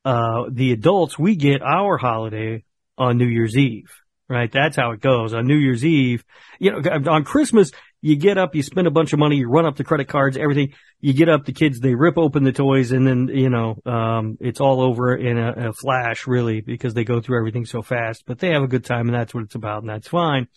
uh, 0.05 0.43
the 0.51 0.71
adults, 0.71 1.17
we 1.17 1.35
get 1.35 1.63
our 1.63 1.97
holiday 1.97 2.63
on 2.97 3.17
New 3.17 3.27
Year's 3.27 3.57
Eve, 3.57 3.91
right? 4.29 4.51
That's 4.51 4.75
how 4.75 4.91
it 4.91 5.01
goes. 5.01 5.33
On 5.33 5.45
New 5.45 5.57
Year's 5.57 5.83
Eve, 5.83 6.23
you 6.59 6.71
know, 6.71 7.11
on 7.11 7.23
Christmas, 7.23 7.71
you 8.01 8.15
get 8.15 8.37
up, 8.37 8.55
you 8.55 8.63
spend 8.63 8.87
a 8.87 8.91
bunch 8.91 9.11
of 9.11 9.19
money, 9.19 9.37
you 9.37 9.49
run 9.49 9.65
up 9.65 9.75
the 9.75 9.83
credit 9.83 10.07
cards, 10.07 10.37
everything. 10.37 10.73
You 11.01 11.13
get 11.13 11.29
up, 11.29 11.45
the 11.45 11.53
kids, 11.53 11.79
they 11.79 11.95
rip 11.95 12.17
open 12.17 12.43
the 12.43 12.51
toys 12.51 12.91
and 12.91 13.05
then, 13.05 13.27
you 13.27 13.49
know, 13.49 13.77
um, 13.85 14.37
it's 14.39 14.61
all 14.61 14.81
over 14.81 15.15
in 15.15 15.37
a, 15.37 15.69
a 15.69 15.73
flash, 15.73 16.27
really, 16.27 16.61
because 16.61 16.93
they 16.93 17.03
go 17.03 17.19
through 17.19 17.39
everything 17.39 17.65
so 17.65 17.81
fast, 17.81 18.23
but 18.25 18.39
they 18.39 18.49
have 18.49 18.63
a 18.63 18.67
good 18.67 18.85
time 18.85 19.07
and 19.07 19.15
that's 19.17 19.33
what 19.33 19.43
it's 19.43 19.55
about 19.55 19.81
and 19.81 19.89
that's 19.89 20.07
fine. 20.07 20.47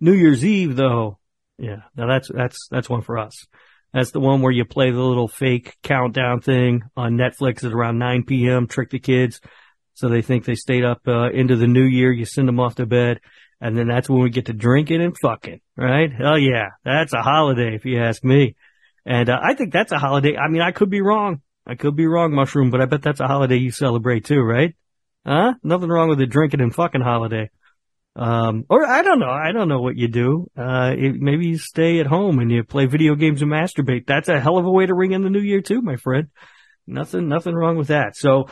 New 0.00 0.14
Year's 0.14 0.44
Eve, 0.44 0.76
though, 0.76 1.18
yeah, 1.58 1.82
now 1.96 2.06
that's, 2.06 2.30
that's, 2.32 2.68
that's 2.70 2.88
one 2.88 3.02
for 3.02 3.18
us. 3.18 3.46
That's 3.92 4.12
the 4.12 4.20
one 4.20 4.40
where 4.40 4.52
you 4.52 4.64
play 4.64 4.90
the 4.90 5.00
little 5.00 5.28
fake 5.28 5.76
countdown 5.82 6.40
thing 6.40 6.82
on 6.96 7.16
Netflix 7.16 7.64
at 7.64 7.72
around 7.72 7.98
9 7.98 8.24
p.m., 8.24 8.68
trick 8.68 8.90
the 8.90 9.00
kids. 9.00 9.40
So 10.00 10.08
they 10.08 10.22
think 10.22 10.46
they 10.46 10.54
stayed 10.54 10.82
up 10.82 11.02
uh, 11.06 11.30
into 11.30 11.56
the 11.56 11.66
new 11.66 11.84
year. 11.84 12.10
You 12.10 12.24
send 12.24 12.48
them 12.48 12.58
off 12.58 12.76
to 12.76 12.86
bed, 12.86 13.20
and 13.60 13.76
then 13.76 13.86
that's 13.86 14.08
when 14.08 14.22
we 14.22 14.30
get 14.30 14.46
to 14.46 14.54
drinking 14.54 15.02
and 15.02 15.14
fucking. 15.20 15.60
Right? 15.76 16.10
Hell 16.10 16.38
yeah, 16.38 16.70
that's 16.82 17.12
a 17.12 17.20
holiday 17.20 17.74
if 17.74 17.84
you 17.84 18.00
ask 18.02 18.24
me. 18.24 18.56
And 19.04 19.28
uh, 19.28 19.38
I 19.42 19.52
think 19.52 19.74
that's 19.74 19.92
a 19.92 19.98
holiday. 19.98 20.38
I 20.38 20.48
mean, 20.48 20.62
I 20.62 20.72
could 20.72 20.88
be 20.88 21.02
wrong. 21.02 21.42
I 21.66 21.74
could 21.74 21.96
be 21.96 22.06
wrong, 22.06 22.32
mushroom, 22.32 22.70
but 22.70 22.80
I 22.80 22.86
bet 22.86 23.02
that's 23.02 23.20
a 23.20 23.26
holiday 23.26 23.58
you 23.58 23.70
celebrate 23.70 24.24
too, 24.24 24.40
right? 24.40 24.74
Huh? 25.26 25.52
Nothing 25.62 25.90
wrong 25.90 26.08
with 26.08 26.20
a 26.22 26.26
drinking 26.26 26.62
and 26.62 26.74
fucking 26.74 27.02
holiday. 27.02 27.50
Um, 28.16 28.64
or 28.70 28.86
I 28.86 29.02
don't 29.02 29.20
know. 29.20 29.28
I 29.28 29.52
don't 29.52 29.68
know 29.68 29.82
what 29.82 29.98
you 29.98 30.08
do. 30.08 30.50
Uh, 30.56 30.94
it, 30.96 31.16
maybe 31.20 31.48
you 31.48 31.58
stay 31.58 32.00
at 32.00 32.06
home 32.06 32.38
and 32.38 32.50
you 32.50 32.64
play 32.64 32.86
video 32.86 33.16
games 33.16 33.42
and 33.42 33.52
masturbate. 33.52 34.06
That's 34.06 34.30
a 34.30 34.40
hell 34.40 34.56
of 34.56 34.64
a 34.64 34.70
way 34.70 34.86
to 34.86 34.94
ring 34.94 35.12
in 35.12 35.22
the 35.22 35.28
new 35.28 35.42
year 35.42 35.60
too, 35.60 35.82
my 35.82 35.96
friend. 35.96 36.28
Nothing, 36.86 37.28
nothing 37.28 37.54
wrong 37.54 37.76
with 37.76 37.88
that. 37.88 38.16
So, 38.16 38.48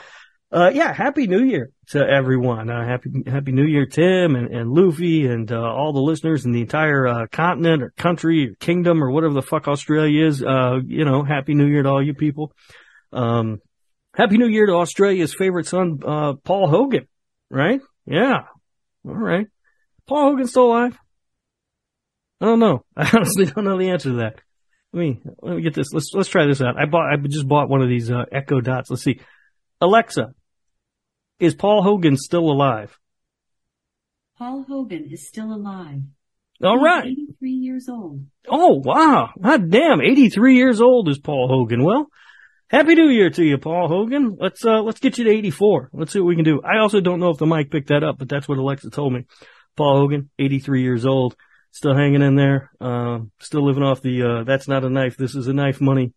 uh, 0.51 0.71
yeah, 0.73 0.93
happy 0.95 1.27
new 1.27 1.45
year 1.45 1.71
to 1.89 1.99
everyone. 1.99 2.71
Uh, 2.71 2.83
happy, 2.85 3.11
happy 3.27 3.53
new 3.53 3.65
year, 3.67 3.85
Tim 3.85 4.35
and, 4.35 4.49
and 4.49 4.71
Luffy 4.71 5.27
and, 5.27 5.51
uh, 5.53 5.61
all 5.61 5.93
the 5.93 6.01
listeners 6.01 6.47
in 6.47 6.53
the 6.53 6.63
entire, 6.63 7.07
uh, 7.07 7.27
continent 7.31 7.83
or 7.83 7.91
country 7.99 8.49
or 8.49 8.55
kingdom 8.55 9.05
or 9.05 9.11
whatever 9.11 9.35
the 9.35 9.43
fuck 9.43 9.69
Australia 9.69 10.27
is. 10.27 10.43
Uh, 10.43 10.79
you 10.87 11.05
know, 11.05 11.23
happy 11.23 11.55
new 11.55 11.67
year 11.67 11.83
to 11.83 11.89
all 11.91 12.03
you 12.03 12.15
people. 12.15 12.53
Um, 13.13 13.61
happy 14.15 14.39
new 14.39 14.49
year 14.49 14.67
to 14.67 14.73
Australia's 14.73 15.35
favorite 15.35 15.67
son, 15.67 15.99
uh, 16.07 16.35
Paul 16.43 16.69
Hogan, 16.69 17.09
right? 17.51 17.81
Yeah. 18.07 18.45
All 19.07 19.15
right. 19.15 19.49
Paul 20.07 20.31
Hogan 20.31 20.47
still 20.47 20.69
alive? 20.69 20.99
I 22.41 22.47
don't 22.47 22.59
know. 22.59 22.85
I 22.97 23.11
honestly 23.15 23.47
don't 23.47 23.65
know 23.65 23.79
the 23.79 23.91
answer 23.91 24.11
to 24.11 24.17
that. 24.17 24.37
Let 24.95 25.01
me 25.01 25.21
let 25.43 25.57
me 25.57 25.63
get 25.63 25.75
this. 25.75 25.93
Let's 25.93 26.11
let's 26.15 26.31
try 26.31 26.47
this 26.47 26.63
out. 26.63 26.81
I 26.81 26.87
bought 26.87 27.13
I 27.13 27.17
just 27.19 27.47
bought 27.47 27.69
one 27.69 27.83
of 27.83 27.91
these 27.91 28.11
Echo 28.33 28.63
Dots. 28.63 28.89
Let's 28.89 29.03
see. 29.03 29.21
Alexa, 29.83 30.35
is 31.39 31.55
Paul 31.55 31.83
Hogan 31.83 32.17
still 32.17 32.51
alive? 32.51 32.99
Paul 34.37 34.65
Hogan 34.69 35.09
is 35.11 35.27
still 35.27 35.53
alive. 35.53 36.03
All 36.63 36.79
right. 36.79 37.07
83 37.07 37.51
years 37.51 37.89
old. 37.89 38.25
Oh 38.49 38.81
wow! 38.85 39.31
God 39.41 39.71
damn, 39.71 40.01
eighty 40.01 40.29
three 40.29 40.57
years 40.57 40.81
old 40.81 41.09
is 41.09 41.19
Paul 41.19 41.49
Hogan. 41.49 41.85
Well, 41.85 42.09
happy 42.69 42.95
New 42.95 43.09
Year 43.09 43.31
to 43.31 43.45
you, 43.45 43.59
Paul 43.59 43.89
Hogan. 43.89 44.37
Let's 44.41 44.65
uh 44.65 44.81
let's 44.83 45.01
get 45.01 45.19
you 45.19 45.25
to 45.25 45.31
eighty 45.31 45.51
four. 45.51 45.91
Let's 45.93 46.13
see 46.13 46.21
what 46.21 46.29
we 46.29 46.37
can 46.37 46.45
do. 46.45 46.61
I 46.63 46.79
also 46.79 47.01
don't 47.01 47.21
know 47.21 47.31
if 47.31 47.39
the 47.39 47.47
mic 47.47 47.71
picked 47.71 47.89
that 47.89 48.03
up, 48.03 48.19
but 48.19 48.29
that's 48.29 48.49
what 48.49 48.59
Alexa 48.59 48.91
told 48.91 49.13
me. 49.13 49.27
Paul 49.77 49.99
Hogan, 49.99 50.31
eighty 50.39 50.59
three 50.59 50.83
years 50.83 51.05
old, 51.07 51.37
still 51.71 51.95
hanging 51.95 52.23
in 52.23 52.37
there, 52.37 52.71
um, 52.81 53.31
still 53.39 53.65
living 53.65 53.83
off 53.83 54.03
the 54.03 54.23
uh 54.23 54.45
that's 54.45 54.67
not 54.69 54.85
a 54.85 54.91
knife, 54.91 55.17
this 55.17 55.35
is 55.35 55.47
a 55.47 55.53
knife 55.53 55.81
money. 55.81 56.13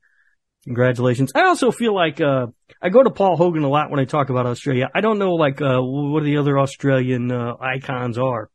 Congratulations. 0.65 1.31
I 1.33 1.43
also 1.45 1.71
feel 1.71 1.95
like 1.95 2.21
uh 2.21 2.47
I 2.81 2.89
go 2.89 3.03
to 3.03 3.09
Paul 3.09 3.37
Hogan 3.37 3.63
a 3.63 3.69
lot 3.69 3.89
when 3.89 3.99
I 3.99 4.05
talk 4.05 4.29
about 4.29 4.45
Australia. 4.45 4.89
I 4.93 5.01
don't 5.01 5.19
know 5.19 5.33
like 5.33 5.61
uh 5.61 5.79
what 5.81 6.21
are 6.21 6.25
the 6.25 6.37
other 6.37 6.59
Australian 6.59 7.31
uh, 7.31 7.55
icons 7.59 8.17
are. 8.17 8.49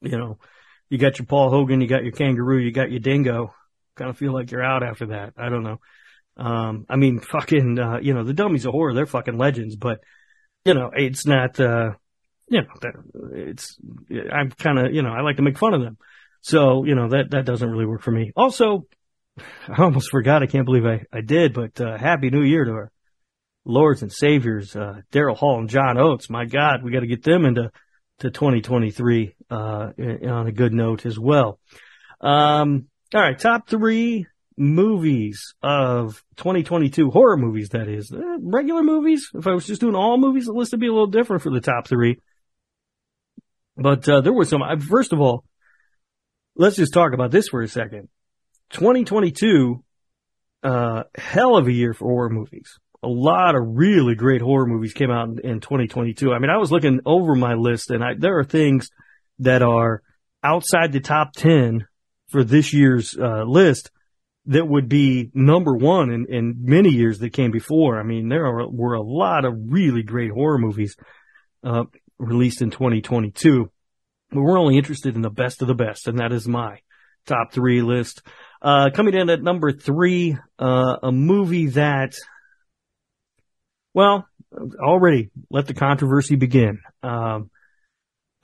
You 0.00 0.18
know, 0.18 0.38
you 0.88 0.98
got 0.98 1.18
your 1.18 1.26
Paul 1.26 1.50
Hogan, 1.50 1.80
you 1.80 1.88
got 1.88 2.04
your 2.04 2.12
kangaroo, 2.12 2.58
you 2.58 2.72
got 2.72 2.90
your 2.90 3.00
dingo. 3.00 3.54
Kind 3.96 4.10
of 4.10 4.18
feel 4.18 4.32
like 4.32 4.50
you're 4.50 4.62
out 4.62 4.82
after 4.82 5.06
that. 5.06 5.34
I 5.36 5.48
don't 5.48 5.62
know. 5.62 5.78
Um, 6.36 6.86
I 6.88 6.96
mean, 6.96 7.20
fucking, 7.32 7.78
uh, 7.78 7.98
you 8.00 8.14
know, 8.14 8.24
the 8.24 8.34
dummies 8.34 8.64
of 8.64 8.72
horror, 8.72 8.94
they're 8.94 9.06
fucking 9.06 9.38
legends, 9.38 9.76
but, 9.76 10.00
you 10.64 10.74
know, 10.74 10.90
it's 10.94 11.26
not, 11.26 11.58
uh, 11.60 11.92
you 12.48 12.60
know, 12.62 12.92
it's, 13.32 13.78
I'm 14.10 14.50
kind 14.50 14.78
of, 14.78 14.94
you 14.94 15.02
know, 15.02 15.10
I 15.10 15.22
like 15.22 15.36
to 15.36 15.42
make 15.42 15.58
fun 15.58 15.74
of 15.74 15.82
them. 15.82 15.96
So, 16.42 16.84
you 16.84 16.94
know, 16.94 17.08
that, 17.08 17.30
that 17.30 17.46
doesn't 17.46 17.68
really 17.68 17.86
work 17.86 18.02
for 18.02 18.10
me. 18.10 18.32
Also, 18.36 18.86
I 19.68 19.82
almost 19.82 20.10
forgot. 20.10 20.42
I 20.42 20.46
can't 20.46 20.64
believe 20.64 20.84
I, 20.84 21.04
I 21.12 21.20
did, 21.20 21.54
but, 21.54 21.80
uh, 21.80 21.96
happy 21.96 22.30
new 22.30 22.42
year 22.42 22.64
to 22.64 22.70
our 22.72 22.92
lords 23.64 24.02
and 24.02 24.12
saviors, 24.12 24.74
uh, 24.76 25.00
Daryl 25.12 25.36
Hall 25.36 25.58
and 25.58 25.68
John 25.68 25.98
Oates. 25.98 26.28
My 26.28 26.44
God, 26.44 26.82
we 26.82 26.90
got 26.92 27.00
to 27.00 27.06
get 27.06 27.22
them 27.22 27.44
into, 27.44 27.70
to 28.18 28.30
2023, 28.30 29.34
uh, 29.50 29.54
on 29.54 30.46
a 30.46 30.52
good 30.52 30.72
note 30.72 31.06
as 31.06 31.18
well. 31.18 31.58
Um, 32.20 32.86
all 33.14 33.20
right, 33.20 33.38
top 33.38 33.68
three 33.68 34.26
movies 34.56 35.54
of 35.62 36.22
2022, 36.36 37.10
horror 37.10 37.36
movies, 37.36 37.70
that 37.70 37.88
is. 37.88 38.12
Uh, 38.12 38.38
regular 38.40 38.82
movies. 38.82 39.28
If 39.34 39.46
I 39.46 39.52
was 39.54 39.66
just 39.66 39.80
doing 39.80 39.94
all 39.94 40.18
movies, 40.18 40.46
the 40.46 40.52
list 40.52 40.72
would 40.72 40.80
be 40.80 40.86
a 40.88 40.92
little 40.92 41.06
different 41.06 41.42
for 41.42 41.50
the 41.50 41.60
top 41.60 41.86
three. 41.88 42.18
But, 43.76 44.08
uh, 44.08 44.20
there 44.20 44.32
was 44.32 44.50
some, 44.50 44.62
I- 44.62 44.76
first 44.76 45.12
of 45.12 45.20
all, 45.20 45.44
let's 46.54 46.76
just 46.76 46.92
talk 46.92 47.12
about 47.14 47.30
this 47.30 47.48
for 47.48 47.62
a 47.62 47.68
second. 47.68 48.08
2022, 48.72 49.82
uh, 50.62 51.02
hell 51.14 51.56
of 51.56 51.66
a 51.66 51.72
year 51.72 51.94
for 51.94 52.08
horror 52.08 52.30
movies. 52.30 52.78
A 53.02 53.08
lot 53.08 53.54
of 53.54 53.62
really 53.64 54.14
great 54.14 54.40
horror 54.40 54.66
movies 54.66 54.92
came 54.92 55.10
out 55.10 55.28
in, 55.28 55.38
in 55.40 55.60
2022. 55.60 56.32
I 56.32 56.38
mean, 56.38 56.50
I 56.50 56.58
was 56.58 56.70
looking 56.70 57.00
over 57.04 57.34
my 57.34 57.54
list 57.54 57.90
and 57.90 58.02
I, 58.02 58.14
there 58.16 58.38
are 58.38 58.44
things 58.44 58.90
that 59.40 59.62
are 59.62 60.02
outside 60.42 60.92
the 60.92 61.00
top 61.00 61.32
10 61.32 61.86
for 62.28 62.44
this 62.44 62.72
year's, 62.72 63.16
uh, 63.16 63.44
list 63.44 63.90
that 64.46 64.66
would 64.66 64.88
be 64.88 65.30
number 65.34 65.74
one 65.74 66.10
in, 66.10 66.26
in 66.28 66.56
many 66.60 66.90
years 66.90 67.18
that 67.20 67.32
came 67.32 67.50
before. 67.50 67.98
I 67.98 68.02
mean, 68.02 68.28
there 68.28 68.46
are, 68.46 68.68
were 68.68 68.94
a 68.94 69.02
lot 69.02 69.44
of 69.44 69.54
really 69.56 70.02
great 70.02 70.30
horror 70.30 70.58
movies, 70.58 70.96
uh, 71.64 71.84
released 72.18 72.62
in 72.62 72.70
2022. 72.70 73.70
But 74.30 74.40
we're 74.40 74.58
only 74.58 74.78
interested 74.78 75.14
in 75.14 75.22
the 75.22 75.30
best 75.30 75.62
of 75.62 75.68
the 75.68 75.74
best, 75.74 76.08
and 76.08 76.18
that 76.18 76.32
is 76.32 76.48
my 76.48 76.78
top 77.26 77.52
three 77.52 77.82
list. 77.82 78.22
Uh, 78.62 78.90
coming 78.94 79.14
in 79.14 79.28
at 79.28 79.42
number 79.42 79.72
three, 79.72 80.38
uh, 80.56 80.96
a 81.02 81.10
movie 81.10 81.66
that, 81.66 82.14
well, 83.92 84.24
already 84.80 85.30
let 85.50 85.66
the 85.66 85.74
controversy 85.74 86.36
begin. 86.36 86.78
Um, 87.02 87.50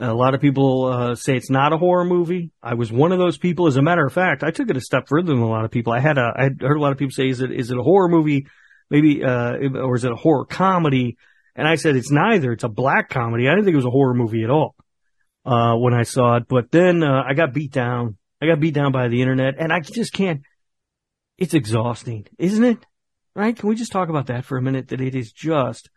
a 0.00 0.12
lot 0.12 0.34
of 0.34 0.40
people 0.40 0.86
uh, 0.86 1.14
say 1.14 1.36
it's 1.36 1.50
not 1.50 1.72
a 1.72 1.78
horror 1.78 2.04
movie. 2.04 2.50
I 2.60 2.74
was 2.74 2.90
one 2.90 3.12
of 3.12 3.18
those 3.18 3.38
people. 3.38 3.68
As 3.68 3.76
a 3.76 3.82
matter 3.82 4.04
of 4.04 4.12
fact, 4.12 4.42
I 4.42 4.50
took 4.50 4.70
it 4.70 4.76
a 4.76 4.80
step 4.80 5.08
further 5.08 5.28
than 5.28 5.38
a 5.38 5.48
lot 5.48 5.64
of 5.64 5.70
people. 5.70 5.92
I 5.92 6.00
had 6.00 6.18
a, 6.18 6.32
I 6.36 6.50
heard 6.60 6.76
a 6.76 6.80
lot 6.80 6.92
of 6.92 6.98
people 6.98 7.12
say, 7.12 7.28
"Is 7.28 7.40
it 7.40 7.50
is 7.50 7.70
it 7.70 7.78
a 7.78 7.82
horror 7.82 8.08
movie? 8.08 8.46
Maybe, 8.90 9.24
uh, 9.24 9.54
or 9.82 9.96
is 9.96 10.04
it 10.04 10.12
a 10.12 10.16
horror 10.16 10.44
comedy?" 10.44 11.16
And 11.56 11.66
I 11.66 11.74
said, 11.74 11.96
"It's 11.96 12.12
neither. 12.12 12.52
It's 12.52 12.64
a 12.64 12.68
black 12.68 13.08
comedy. 13.08 13.48
I 13.48 13.52
didn't 13.52 13.64
think 13.64 13.74
it 13.74 13.78
was 13.78 13.86
a 13.86 13.90
horror 13.90 14.14
movie 14.14 14.44
at 14.44 14.50
all 14.50 14.76
uh, 15.44 15.74
when 15.74 15.94
I 15.94 16.04
saw 16.04 16.36
it." 16.36 16.44
But 16.48 16.70
then 16.70 17.02
uh, 17.02 17.22
I 17.26 17.34
got 17.34 17.52
beat 17.52 17.72
down. 17.72 18.17
I 18.40 18.46
got 18.46 18.60
beat 18.60 18.74
down 18.74 18.92
by 18.92 19.08
the 19.08 19.20
internet, 19.20 19.54
and 19.58 19.72
I 19.72 19.80
just 19.80 20.12
can't. 20.12 20.42
It's 21.36 21.54
exhausting, 21.54 22.26
isn't 22.38 22.64
it? 22.64 22.78
Right? 23.34 23.56
Can 23.56 23.68
we 23.68 23.76
just 23.76 23.92
talk 23.92 24.08
about 24.08 24.26
that 24.26 24.44
for 24.44 24.58
a 24.58 24.62
minute? 24.62 24.88
That 24.88 25.00
it 25.00 25.14
is 25.14 25.32
just 25.32 25.88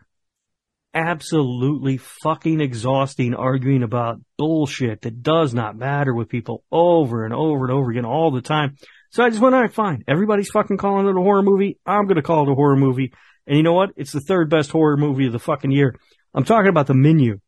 absolutely 0.94 1.98
fucking 1.98 2.60
exhausting 2.60 3.34
arguing 3.34 3.84
about 3.84 4.20
bullshit 4.38 5.02
that 5.02 5.24
does 5.24 5.54
not 5.54 5.78
matter 5.78 6.14
with 6.14 6.30
people 6.30 6.64
over 6.72 7.26
and 7.26 7.34
over 7.34 7.66
and 7.66 7.74
over 7.74 7.92
again 7.92 8.06
all 8.06 8.32
the 8.32 8.42
time. 8.42 8.76
So 9.12 9.24
I 9.24 9.30
just 9.30 9.42
went, 9.42 9.56
all 9.56 9.62
right, 9.62 9.74
fine. 9.74 10.04
Everybody's 10.08 10.50
fucking 10.50 10.78
calling 10.78 11.08
it 11.08 11.18
a 11.18 11.22
horror 11.22 11.44
movie. 11.44 11.80
I'm 11.86 12.06
going 12.06 12.16
to 12.16 12.22
call 12.22 12.48
it 12.48 12.52
a 12.52 12.56
horror 12.56 12.76
movie. 12.76 13.14
And 13.48 13.58
you 13.58 13.64
know 13.64 13.74
what? 13.74 13.92
It's 13.96 14.12
the 14.12 14.22
third 14.22 14.50
best 14.50 14.72
horror 14.72 14.98
movie 14.98 15.28
of 15.28 15.34
the 15.34 15.40
fucking 15.40 15.72
year. 15.72 15.96
I'm 16.34 16.46
talking 16.46 16.70
about 16.70 16.88
the 16.88 16.94
menu. 16.94 17.40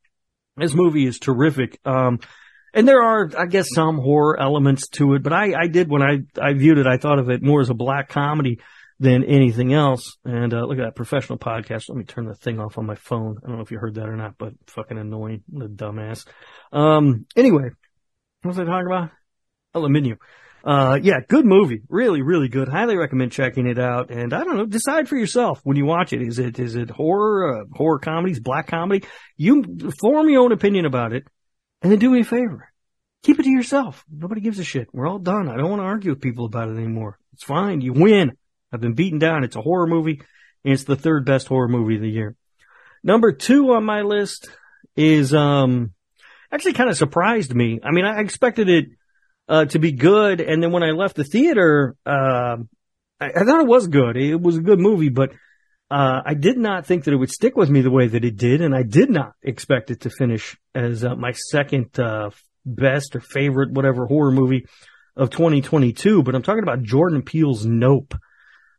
This 0.57 0.73
movie 0.73 1.05
is 1.05 1.19
terrific. 1.19 1.79
Um, 1.85 2.19
and 2.73 2.87
there 2.87 3.01
are, 3.01 3.29
I 3.37 3.45
guess, 3.45 3.67
some 3.73 3.97
horror 3.97 4.39
elements 4.39 4.87
to 4.93 5.13
it, 5.13 5.23
but 5.23 5.33
I, 5.33 5.53
I 5.53 5.67
did 5.67 5.89
when 5.89 6.01
I, 6.01 6.19
I 6.41 6.53
viewed 6.53 6.77
it, 6.77 6.87
I 6.87 6.97
thought 6.97 7.19
of 7.19 7.29
it 7.29 7.43
more 7.43 7.61
as 7.61 7.69
a 7.69 7.75
black 7.75 8.09
comedy 8.09 8.59
than 8.99 9.23
anything 9.23 9.73
else. 9.73 10.17
And, 10.23 10.53
uh, 10.53 10.61
look 10.65 10.79
at 10.79 10.85
that 10.85 10.95
professional 10.95 11.37
podcast. 11.37 11.89
Let 11.89 11.97
me 11.97 12.03
turn 12.03 12.25
the 12.25 12.35
thing 12.35 12.59
off 12.59 12.77
on 12.77 12.85
my 12.85 12.95
phone. 12.95 13.37
I 13.43 13.47
don't 13.47 13.57
know 13.57 13.63
if 13.63 13.71
you 13.71 13.77
heard 13.77 13.95
that 13.95 14.09
or 14.09 14.15
not, 14.15 14.37
but 14.37 14.53
fucking 14.67 14.97
annoying. 14.97 15.43
The 15.51 15.67
dumbass. 15.67 16.25
Um, 16.71 17.25
anyway, 17.35 17.69
what 18.41 18.49
was 18.49 18.59
I 18.59 18.63
talking 18.63 18.87
about? 18.87 19.09
The 19.73 19.89
menu. 19.89 20.15
Uh, 20.63 20.97
yeah, 21.01 21.19
good 21.27 21.45
movie. 21.45 21.81
Really, 21.89 22.21
really 22.21 22.47
good. 22.47 22.69
Highly 22.69 22.95
recommend 22.95 23.33
checking 23.33 23.67
it 23.67 23.77
out. 23.77 24.09
And 24.09 24.33
I 24.33 24.43
don't 24.45 24.55
know, 24.55 24.65
decide 24.65 25.09
for 25.09 25.17
yourself 25.17 25.59
when 25.63 25.75
you 25.75 25.85
watch 25.85 26.13
it. 26.13 26.21
Is 26.21 26.39
it, 26.39 26.57
is 26.57 26.75
it 26.75 26.89
horror, 26.89 27.61
uh, 27.61 27.65
horror 27.75 27.99
comedies, 27.99 28.39
black 28.39 28.67
comedy? 28.67 29.05
You 29.35 29.91
form 29.99 30.29
your 30.29 30.43
own 30.43 30.53
opinion 30.53 30.85
about 30.85 31.11
it 31.11 31.25
and 31.83 31.91
then 31.91 31.99
do 31.99 32.09
me 32.09 32.21
a 32.21 32.25
favor. 32.25 32.71
Keep 33.23 33.39
it 33.39 33.43
to 33.43 33.49
yourself. 33.49 34.03
Nobody 34.09 34.41
gives 34.41 34.57
a 34.57 34.63
shit. 34.63 34.87
We're 34.93 35.07
all 35.07 35.19
done. 35.19 35.49
I 35.49 35.57
don't 35.57 35.69
want 35.69 35.81
to 35.81 35.85
argue 35.85 36.11
with 36.11 36.21
people 36.21 36.45
about 36.45 36.69
it 36.69 36.77
anymore. 36.77 37.19
It's 37.33 37.43
fine. 37.43 37.81
You 37.81 37.93
win. 37.93 38.31
I've 38.71 38.81
been 38.81 38.93
beaten 38.93 39.19
down. 39.19 39.43
It's 39.43 39.55
a 39.55 39.61
horror 39.61 39.87
movie 39.87 40.21
and 40.65 40.73
it's 40.73 40.85
the 40.85 40.95
third 40.95 41.25
best 41.25 41.47
horror 41.47 41.67
movie 41.67 41.95
of 41.95 42.01
the 42.01 42.09
year. 42.09 42.35
Number 43.03 43.31
two 43.33 43.73
on 43.73 43.83
my 43.83 44.01
list 44.01 44.49
is, 44.95 45.33
um, 45.33 45.93
actually 46.51 46.73
kind 46.73 46.89
of 46.89 46.97
surprised 46.97 47.53
me. 47.53 47.79
I 47.83 47.91
mean, 47.91 48.05
I 48.05 48.19
expected 48.21 48.69
it, 48.69 48.85
uh, 49.49 49.65
to 49.65 49.79
be 49.79 49.91
good. 49.91 50.39
And 50.39 50.63
then 50.63 50.71
when 50.71 50.83
I 50.83 50.91
left 50.91 51.15
the 51.15 51.23
theater, 51.23 51.95
uh, 52.05 52.57
I, 53.19 53.25
I 53.25 53.43
thought 53.43 53.61
it 53.61 53.67
was 53.67 53.87
good. 53.87 54.15
It 54.15 54.39
was 54.39 54.57
a 54.57 54.61
good 54.61 54.79
movie, 54.79 55.09
but, 55.09 55.31
uh, 55.93 56.23
I 56.25 56.33
did 56.33 56.57
not 56.57 56.87
think 56.87 57.03
that 57.03 57.13
it 57.13 57.17
would 57.17 57.29
stick 57.29 57.55
with 57.55 57.69
me 57.69 57.81
the 57.81 57.91
way 57.91 58.07
that 58.07 58.25
it 58.25 58.35
did. 58.35 58.61
And 58.61 58.75
I 58.75 58.81
did 58.81 59.11
not 59.11 59.33
expect 59.43 59.91
it 59.91 60.01
to 60.01 60.09
finish 60.09 60.57
as 60.73 61.03
uh, 61.03 61.15
my 61.15 61.33
second, 61.33 61.99
uh, 61.99 62.31
best 62.65 63.15
or 63.15 63.19
favorite, 63.19 63.71
whatever 63.71 64.07
horror 64.07 64.31
movie 64.31 64.65
of 65.15 65.29
2022. 65.29 66.23
But 66.23 66.33
I'm 66.33 66.41
talking 66.41 66.63
about 66.63 66.81
Jordan 66.81 67.21
Peele's 67.21 67.67
Nope. 67.67 68.15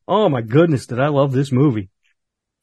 Oh 0.09 0.29
my 0.29 0.43
goodness, 0.43 0.87
did 0.87 0.99
I 0.99 1.07
love 1.07 1.31
this 1.31 1.53
movie. 1.53 1.89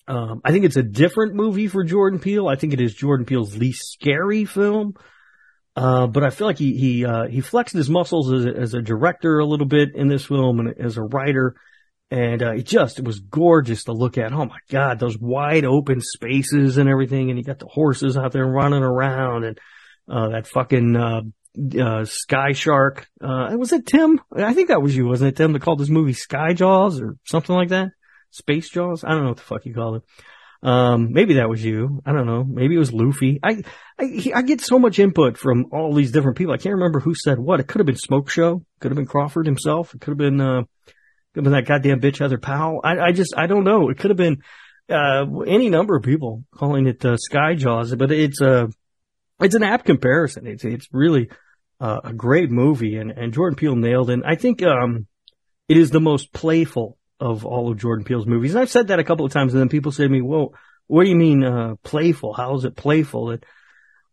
Um, 0.06 0.42
I 0.44 0.52
think 0.52 0.66
it's 0.66 0.76
a 0.76 0.84
different 0.84 1.34
movie 1.34 1.70
for 1.70 1.86
Jordan 1.86 2.20
Peele. 2.20 2.50
I 2.50 2.58
think 2.58 2.74
it 2.74 2.82
is 2.82 2.94
Jordan 2.94 3.26
Peele's 3.26 3.56
least 3.56 3.90
scary 3.94 4.44
film. 4.44 4.96
Uh, 5.78 6.08
but 6.08 6.26
I 6.26 6.30
feel 6.30 6.48
like 6.48 6.58
he 6.58 6.76
he 6.76 7.06
uh, 7.06 7.28
he 7.28 7.40
flexed 7.40 7.74
his 7.74 7.90
muscles 7.90 8.34
as 8.34 8.46
a, 8.46 8.50
as 8.50 8.74
a 8.74 8.82
director 8.82 9.40
a 9.40 9.46
little 9.46 9.66
bit 9.66 9.96
in 9.96 10.10
this 10.10 10.26
film 10.26 10.60
and 10.60 10.78
as 10.78 10.98
a 10.98 11.04
writer, 11.04 11.56
and 12.12 12.44
uh, 12.44 12.52
it 12.52 12.66
just 12.66 13.00
it 13.00 13.06
was 13.06 13.22
gorgeous 13.22 13.86
to 13.86 13.94
look 13.94 14.18
at. 14.18 14.34
Oh 14.34 14.46
my 14.46 14.60
god, 14.70 15.00
those 15.00 15.18
wide 15.18 15.64
open 15.64 16.02
spaces 16.02 16.78
and 16.78 16.90
everything, 16.90 17.30
and 17.30 17.40
you 17.40 17.46
got 17.46 17.60
the 17.60 17.68
horses 17.68 18.18
out 18.18 18.34
there 18.34 18.46
running 18.46 18.84
around, 18.84 19.46
and 19.46 19.60
uh, 20.10 20.30
that 20.30 20.48
fucking 20.48 20.96
uh, 20.96 21.22
uh, 21.82 22.06
Sky 22.06 22.52
Shark. 22.52 23.08
Uh, 23.22 23.56
was 23.58 23.72
it 23.72 23.88
Tim? 23.88 24.20
I 24.36 24.54
think 24.54 24.68
that 24.68 24.82
was 24.82 24.96
you, 24.96 25.08
wasn't 25.08 25.30
it, 25.30 25.38
Tim? 25.38 25.54
That 25.54 25.62
called 25.62 25.80
this 25.80 25.90
movie 25.90 26.14
Sky 26.14 26.54
Jaws 26.54 27.02
or 27.02 27.16
something 27.24 27.56
like 27.56 27.70
that. 27.70 27.90
Space 28.30 28.70
Jaws. 28.70 29.04
I 29.06 29.12
don't 29.12 29.24
know 29.24 29.30
what 29.30 29.38
the 29.38 29.44
fuck 29.44 29.66
you 29.66 29.74
called 29.74 29.98
it. 29.98 30.04
Um, 30.64 31.12
maybe 31.12 31.36
that 31.36 31.50
was 31.50 31.64
you. 31.64 32.02
I 32.06 32.12
don't 32.12 32.28
know. 32.28 32.44
Maybe 32.44 32.76
it 32.76 32.80
was 32.80 32.94
Luffy. 32.94 33.40
I, 33.42 33.64
I, 33.98 34.32
I 34.36 34.42
get 34.44 34.62
so 34.62 34.78
much 34.78 35.00
input 35.00 35.38
from 35.38 35.66
all 35.72 35.94
these 35.94 36.12
different 36.12 36.38
people. 36.38 36.54
I 36.54 36.58
can't 36.58 36.76
remember 36.76 37.00
who 37.00 37.16
said 37.16 37.40
what. 37.40 37.60
It 37.60 37.68
could 37.68 37.80
have 37.80 37.88
been 37.88 37.96
Smoke 37.96 38.30
Show. 38.30 38.64
Could 38.80 38.92
have 38.92 38.98
been 38.98 39.08
Crawford 39.08 39.48
himself. 39.48 39.96
It 39.96 40.02
could 40.02 40.12
have 40.12 40.18
been, 40.20 40.40
uh, 40.40 40.64
that 41.34 41.66
goddamn 41.66 42.02
bitch 42.02 42.20
Heather 42.20 42.38
Powell. 42.38 42.82
I, 42.84 43.00
I 43.00 43.12
just, 43.12 43.34
I 43.38 43.48
don't 43.48 43.64
know. 43.64 43.90
It 43.90 43.98
could 43.98 44.12
have 44.12 44.18
been, 44.18 44.42
uh, 44.90 45.26
any 45.48 45.70
number 45.70 45.96
of 45.96 46.04
people 46.04 46.44
calling 46.54 46.88
it, 46.88 47.04
uh, 47.06 47.18
Sky 47.18 47.56
Jaws, 47.56 47.96
but 47.96 48.12
it's, 48.12 48.42
uh, 48.42 48.68
it's 49.40 49.56
an 49.56 49.64
apt 49.64 49.86
comparison. 49.86 50.48
It's, 50.48 50.64
it's 50.64 50.88
really, 50.92 51.30
uh, 51.80 52.02
a 52.04 52.14
great 52.14 52.52
movie 52.52 52.98
and, 52.98 53.12
and 53.12 53.34
Jordan 53.34 53.56
Peele 53.56 53.76
nailed 53.76 54.10
it. 54.10 54.14
And 54.14 54.24
I 54.26 54.36
think, 54.36 54.62
um, 54.64 55.08
it 55.72 55.78
is 55.78 55.90
the 55.90 56.02
most 56.02 56.34
playful 56.34 56.98
of 57.18 57.46
all 57.46 57.72
of 57.72 57.78
Jordan 57.78 58.04
Peele's 58.04 58.26
movies. 58.26 58.52
And 58.52 58.60
I've 58.60 58.70
said 58.70 58.88
that 58.88 59.00
a 59.00 59.06
couple 59.06 59.26
of 59.26 59.32
times, 59.32 59.54
and 59.54 59.62
then 59.62 59.70
people 59.70 59.94
say 59.94 60.04
to 60.04 60.10
me, 60.10 60.20
"Well, 60.20 60.54
what 60.88 61.04
do 61.04 61.10
you 61.10 61.16
mean 61.16 61.46
uh, 61.46 61.76
playful? 61.82 62.34
How 62.34 62.56
is 62.56 62.66
it 62.66 62.76
playful?" 62.76 63.30
And 63.30 63.46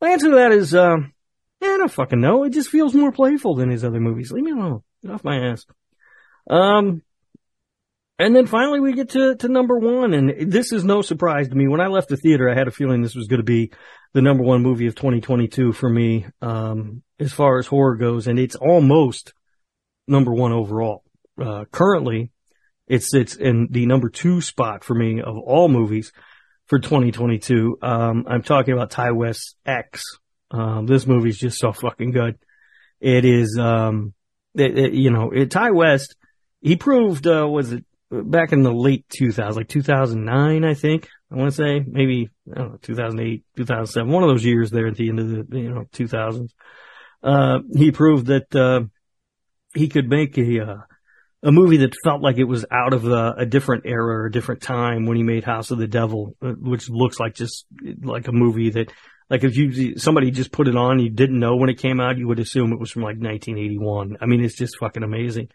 my 0.01 0.11
answer 0.11 0.29
to 0.29 0.37
that 0.37 0.53
is, 0.53 0.73
um, 0.73 1.13
yeah, 1.61 1.71
I 1.71 1.79
don't 1.79 1.91
fucking 1.91 2.21
know. 2.21 2.45
It 2.45 2.51
just 2.51 2.69
feels 2.69 2.95
more 2.95 3.11
playful 3.11 3.57
than 3.57 3.71
his 3.71 3.83
other 3.83 3.99
movies. 3.99 4.31
Leave 4.31 4.45
me 4.45 4.53
alone. 4.53 4.83
Get 5.03 5.11
off 5.11 5.25
my 5.25 5.51
ass. 5.51 5.67
Um, 6.49 7.03
and 8.19 8.35
then 8.35 8.47
finally 8.47 8.81
we 8.81 8.93
get 8.95 9.11
to, 9.11 9.37
to 9.37 9.49
number 9.49 9.79
one, 9.79 10.13
and 10.15 10.51
this 10.53 10.73
is 10.73 10.85
no 10.85 11.03
surprise 11.03 11.49
to 11.49 11.55
me. 11.55 11.69
When 11.69 11.81
I 11.81 11.87
left 11.89 12.09
the 12.09 12.17
theater, 12.17 12.49
I 12.51 12.55
had 12.55 12.69
a 12.69 12.73
feeling 12.73 13.03
this 13.03 13.15
was 13.15 13.27
going 13.29 13.41
to 13.41 13.45
be 13.45 13.73
the 14.15 14.23
number 14.23 14.43
one 14.43 14.63
movie 14.63 14.87
of 14.87 14.95
2022 14.95 15.73
for 15.73 15.89
me, 15.89 16.27
um, 16.43 17.03
as 17.21 17.33
far 17.33 17.59
as 17.59 17.67
horror 17.67 17.97
goes, 17.97 18.27
and 18.27 18.39
it's 18.39 18.57
almost 18.57 19.33
number 20.07 20.33
one 20.33 20.53
overall. 20.53 21.03
Uh, 21.41 21.65
currently, 21.71 22.31
it's, 22.87 23.11
sits 23.11 23.37
in 23.37 23.69
the 23.71 23.87
number 23.87 24.09
two 24.09 24.41
spot 24.41 24.83
for 24.83 24.95
me 24.95 25.21
of 25.21 25.37
all 25.37 25.69
movies 25.69 26.13
for 26.67 26.79
2022. 26.79 27.79
Um, 27.83 28.25
I'm 28.27 28.43
talking 28.43 28.73
about 28.75 28.91
Ti 28.91 29.11
West's 29.13 29.55
X. 29.67 30.03
Um, 30.51 30.87
this 30.87 31.07
movie's 31.07 31.39
just 31.39 31.59
so 31.59 31.73
fucking 31.73 32.13
good. 32.13 32.39
It 33.01 33.25
is, 33.27 33.59
um, 33.61 34.15
it, 34.55 34.79
it- 34.79 34.95
you 34.95 35.11
know, 35.11 35.31
it, 35.31 35.51
Ti 35.51 35.71
West, 35.71 36.17
he 36.61 36.77
proved, 36.77 37.27
uh, 37.27 37.47
was 37.47 37.73
it 37.73 37.85
back 38.11 38.53
in 38.53 38.63
the 38.63 38.73
late 38.73 39.07
2000s, 39.09 39.57
like 39.57 39.69
2009, 39.69 40.65
I 40.65 40.75
think. 40.75 41.09
I 41.31 41.37
want 41.37 41.51
to 41.51 41.57
say 41.57 41.85
maybe, 41.87 42.31
I 42.51 42.59
don't 42.59 42.73
know, 42.73 42.79
2008, 42.81 43.45
2007, 43.57 44.11
one 44.11 44.23
of 44.23 44.31
those 44.31 44.45
years 44.45 44.71
there 44.71 44.87
at 44.87 44.97
the 44.97 45.09
end 45.09 45.21
of 45.21 45.51
the, 45.51 45.59
you 45.59 45.71
know, 45.71 45.85
2000s. 45.93 46.51
Uh, 47.23 47.59
he 47.75 47.91
proved 47.91 48.27
that, 48.27 48.55
uh, 48.55 48.87
he 49.75 49.89
could 49.89 50.09
make 50.09 50.39
a, 50.39 50.61
uh, 50.61 50.77
a 51.43 51.53
movie 51.53 51.79
that 51.79 51.95
felt 52.03 52.23
like 52.23 52.39
it 52.39 52.45
was 52.45 52.65
out 52.71 52.95
of 52.95 53.07
a, 53.07 53.35
a 53.39 53.47
different 53.47 53.85
era 53.87 54.23
or 54.23 54.27
a 54.27 54.33
different 54.33 54.63
time 54.63 55.07
when 55.07 55.17
he 55.17 55.23
made 55.23 55.45
House 55.45 55.71
of 55.71 55.79
the 55.79 55.87
Devil, 55.87 56.35
uh, 56.43 56.53
which 56.53 56.89
looks 56.89 57.21
like 57.21 57.35
just 57.35 57.67
like 58.03 58.27
a 58.27 58.33
movie 58.33 58.71
that, 58.71 58.91
like 59.29 59.45
if 59.45 59.57
you, 59.57 59.99
somebody 59.99 60.31
just 60.31 60.51
put 60.51 60.69
it 60.69 60.77
on, 60.77 60.99
you 60.99 61.11
didn't 61.11 61.39
know 61.39 61.57
when 61.57 61.69
it 61.69 61.79
came 61.79 62.01
out, 62.01 62.17
you 62.17 62.27
would 62.27 62.39
assume 62.39 62.73
it 62.73 62.81
was 62.81 62.91
from 62.91 63.03
like 63.03 63.19
1981. 63.19 64.17
I 64.21 64.27
mean, 64.27 64.43
it's 64.43 64.57
just 64.57 64.79
fucking 64.81 65.03
amazing. 65.03 65.51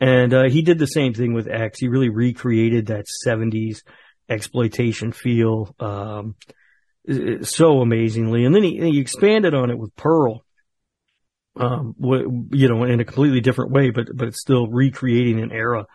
And, 0.00 0.34
uh, 0.34 0.44
he 0.44 0.62
did 0.62 0.78
the 0.78 0.86
same 0.86 1.14
thing 1.14 1.34
with 1.34 1.48
X. 1.48 1.78
He 1.78 1.88
really 1.88 2.08
recreated 2.08 2.86
that 2.86 3.06
70s 3.26 3.78
exploitation 4.28 5.12
feel, 5.12 5.74
um, 5.80 6.34
so 7.42 7.80
amazingly. 7.80 8.44
And 8.44 8.54
then 8.54 8.62
he, 8.62 8.78
he 8.78 9.00
expanded 9.00 9.54
on 9.54 9.70
it 9.70 9.78
with 9.78 9.94
Pearl 9.96 10.44
um, 11.56 11.94
you 12.52 12.68
know, 12.68 12.84
in 12.84 13.00
a 13.00 13.04
completely 13.04 13.40
different 13.40 13.72
way, 13.72 13.90
but, 13.90 14.08
but 14.14 14.28
it's 14.28 14.40
still 14.40 14.66
recreating 14.66 15.40
an 15.40 15.52
era 15.52 15.86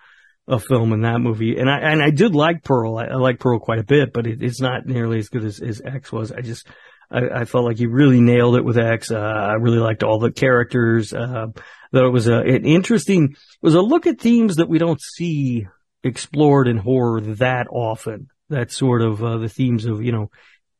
of 0.48 0.64
film 0.64 0.94
in 0.94 1.02
that 1.02 1.20
movie. 1.20 1.58
And 1.58 1.70
I, 1.70 1.80
and 1.80 2.02
I 2.02 2.12
did 2.12 2.34
like 2.34 2.64
Pearl. 2.64 2.98
I, 2.98 3.06
I 3.06 3.16
like 3.16 3.40
Pearl 3.40 3.60
quite 3.60 3.80
a 3.80 3.84
bit, 3.84 4.14
but 4.14 4.26
it, 4.26 4.42
it's 4.42 4.62
not 4.62 4.86
nearly 4.86 5.20
as 5.20 5.30
good 5.30 5.44
as, 5.44 5.60
as 5.60 5.82
X 5.84 6.12
was. 6.12 6.32
I 6.32 6.42
just, 6.42 6.68
I, 7.12 7.42
I 7.42 7.46
felt 7.46 7.66
like 7.66 7.78
he 7.78 7.88
really 7.88 8.22
nailed 8.22 8.56
it 8.56 8.64
with 8.64 8.78
X. 8.78 9.12
Uh, 9.12 9.18
I 9.18 9.54
really 9.54 9.80
liked 9.80 10.04
all 10.04 10.20
the 10.20 10.32
characters. 10.32 11.14
Uh, 11.14 11.48
that 11.92 12.04
it 12.04 12.10
was 12.10 12.28
a, 12.28 12.36
an 12.40 12.66
interesting, 12.66 13.32
it 13.32 13.38
was 13.62 13.76
a 13.76 13.82
look 13.82 14.08
at 14.08 14.20
themes 14.20 14.58
that 14.58 14.70
we 14.70 14.78
don't 14.78 15.02
see 15.02 15.68
explored 16.04 16.68
in 16.68 16.78
horror 16.78 17.22
that 17.22 17.68
often. 17.72 18.28
That 18.50 18.72
sort 18.72 19.02
of, 19.02 19.24
uh, 19.24 19.38
the 19.38 19.50
themes 19.50 19.86
of, 19.86 20.02
you 20.04 20.12
know, 20.12 20.32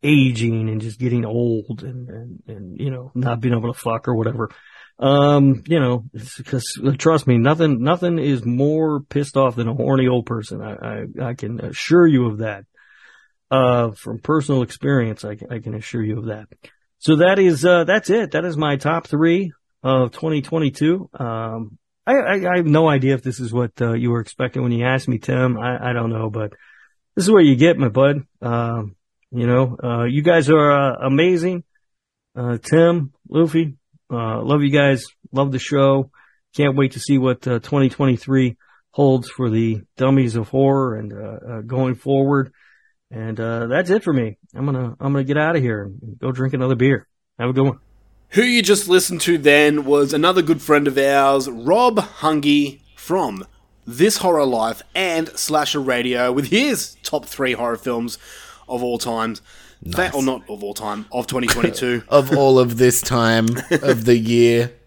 aging 0.02 0.70
and 0.70 0.82
just 0.82 1.00
getting 1.00 1.26
old 1.26 1.84
and, 1.84 2.10
and, 2.10 2.44
and, 2.48 2.80
you 2.80 2.90
know, 2.90 3.12
not 3.14 3.42
being 3.42 3.54
able 3.54 3.72
to 3.72 3.80
fuck 3.80 4.08
or 4.08 4.16
whatever. 4.16 4.50
Um, 4.98 5.64
you 5.68 5.80
know, 5.80 6.04
because 6.38 6.80
trust 6.98 7.28
me, 7.28 7.38
nothing, 7.38 7.82
nothing 7.82 8.18
is 8.18 8.44
more 8.44 9.02
pissed 9.02 9.38
off 9.38 9.56
than 9.56 9.68
a 9.68 9.74
horny 9.74 10.08
old 10.08 10.26
person. 10.26 10.62
I, 10.62 10.74
I, 10.74 11.30
I 11.30 11.34
can 11.36 11.60
assure 11.64 12.08
you 12.08 12.26
of 12.28 12.40
that. 12.40 12.66
Uh, 13.52 13.92
from 13.92 14.20
personal 14.20 14.62
experience, 14.62 15.26
I, 15.26 15.38
I 15.50 15.60
can 15.60 15.74
assure 15.74 16.04
you 16.04 16.20
of 16.20 16.26
that. 16.26 16.48
So 17.00 17.18
that 17.18 17.40
is, 17.40 17.66
uh, 17.66 17.84
that's 17.84 18.10
it. 18.10 18.32
That 18.32 18.46
is 18.46 18.58
my 18.58 18.76
top 18.76 19.08
three 19.08 19.54
of 19.84 20.12
2022. 20.12 21.10
Um, 21.14 21.78
I, 22.06 22.14
I, 22.14 22.54
I 22.54 22.58
have 22.58 22.66
no 22.66 22.90
idea 22.90 23.14
if 23.14 23.24
this 23.24 23.40
is 23.40 23.54
what, 23.54 23.72
uh, 23.82 23.94
you 23.94 24.12
were 24.12 24.20
expecting 24.20 24.64
when 24.64 24.72
you 24.72 24.86
asked 24.86 25.08
me, 25.08 25.20
Tim. 25.20 25.58
I, 25.58 25.90
I 25.90 25.94
don't 25.94 26.10
know, 26.10 26.30
but 26.30 26.54
this 27.16 27.26
is 27.26 27.32
what 27.32 27.46
you 27.46 27.56
get, 27.56 27.78
my 27.78 27.90
bud. 27.90 28.26
Um, 28.42 28.96
you 29.32 29.46
know, 29.46 29.78
uh, 29.82 30.04
you 30.06 30.22
guys 30.22 30.50
are, 30.50 30.72
uh, 30.72 30.96
amazing. 31.06 31.64
Uh, 32.36 32.58
Tim, 32.58 33.14
Luffy, 33.30 33.78
uh, 34.12 34.42
love 34.42 34.64
you 34.64 34.72
guys. 34.72 35.06
Love 35.32 35.52
the 35.52 35.60
show. 35.60 36.10
Can't 36.56 36.76
wait 36.76 36.94
to 36.94 37.00
see 37.00 37.18
what, 37.18 37.48
uh, 37.48 37.60
2023 37.60 38.58
holds 38.92 39.30
for 39.30 39.50
the 39.52 39.82
dummies 39.98 40.36
of 40.36 40.50
horror 40.50 40.96
and, 40.96 41.68
going 41.68 41.96
forward. 41.96 42.52
And, 43.12 43.40
uh, 43.40 43.68
that's 43.68 43.92
it 43.92 44.04
for 44.04 44.14
me. 44.14 44.38
I'm 44.56 44.66
gonna, 44.66 44.96
I'm 45.00 45.14
gonna 45.14 45.24
get 45.24 45.38
out 45.38 45.56
of 45.56 45.62
here 45.62 45.84
and 45.84 46.18
go 46.18 46.32
drink 46.32 46.54
another 46.54 46.76
beer. 46.76 47.08
Have 47.38 47.50
a 47.50 47.54
good 47.54 47.66
one. 47.66 47.80
Who 48.34 48.44
you 48.44 48.62
just 48.62 48.88
listened 48.88 49.22
to 49.22 49.38
then 49.38 49.86
was 49.86 50.14
another 50.14 50.42
good 50.42 50.62
friend 50.62 50.88
of 50.88 50.98
ours, 50.98 51.50
Rob 51.50 51.98
Hungy 51.98 52.80
from 52.96 53.46
This 53.88 54.18
Horror 54.18 54.46
Life 54.46 54.84
and 54.94 55.30
Slasher 55.30 55.80
Radio 55.80 56.32
with 56.32 56.48
his 56.50 56.96
top 57.02 57.26
three 57.26 57.54
horror 57.54 57.78
films 57.78 58.20
of 58.68 58.84
all 58.84 59.00
times. 59.00 59.42
That, 59.82 60.14
or 60.14 60.22
not 60.22 60.44
of 60.50 60.64
all 60.64 60.74
time, 60.74 61.06
of 61.12 61.26
2022. 61.26 62.04
of 62.10 62.38
all 62.38 62.60
of 62.60 62.78
this 62.78 63.02
time 63.02 63.48
of 63.82 64.06
the 64.06 64.18
year. 64.18 64.74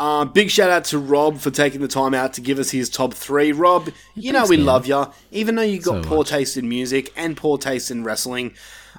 Uh, 0.00 0.24
big 0.24 0.48
shout 0.48 0.70
out 0.70 0.84
to 0.84 0.96
Rob 0.96 1.38
for 1.40 1.50
taking 1.50 1.80
the 1.80 1.88
time 1.88 2.14
out 2.14 2.32
to 2.34 2.40
give 2.40 2.60
us 2.60 2.70
his 2.70 2.88
top 2.88 3.12
three. 3.12 3.50
Rob, 3.50 3.90
you 4.14 4.32
know 4.32 4.46
we 4.46 4.56
man. 4.56 4.64
love 4.66 4.86
you. 4.86 5.06
Even 5.32 5.56
though 5.56 5.62
you 5.62 5.80
got 5.80 6.04
So 6.04 6.08
poor 6.08 6.18
much. 6.18 6.28
taste 6.28 6.56
in 6.56 6.68
music 6.68 7.12
and 7.16 7.36
poor 7.36 7.58
taste 7.58 7.90
in 7.90 8.04
wrestling, 8.04 8.54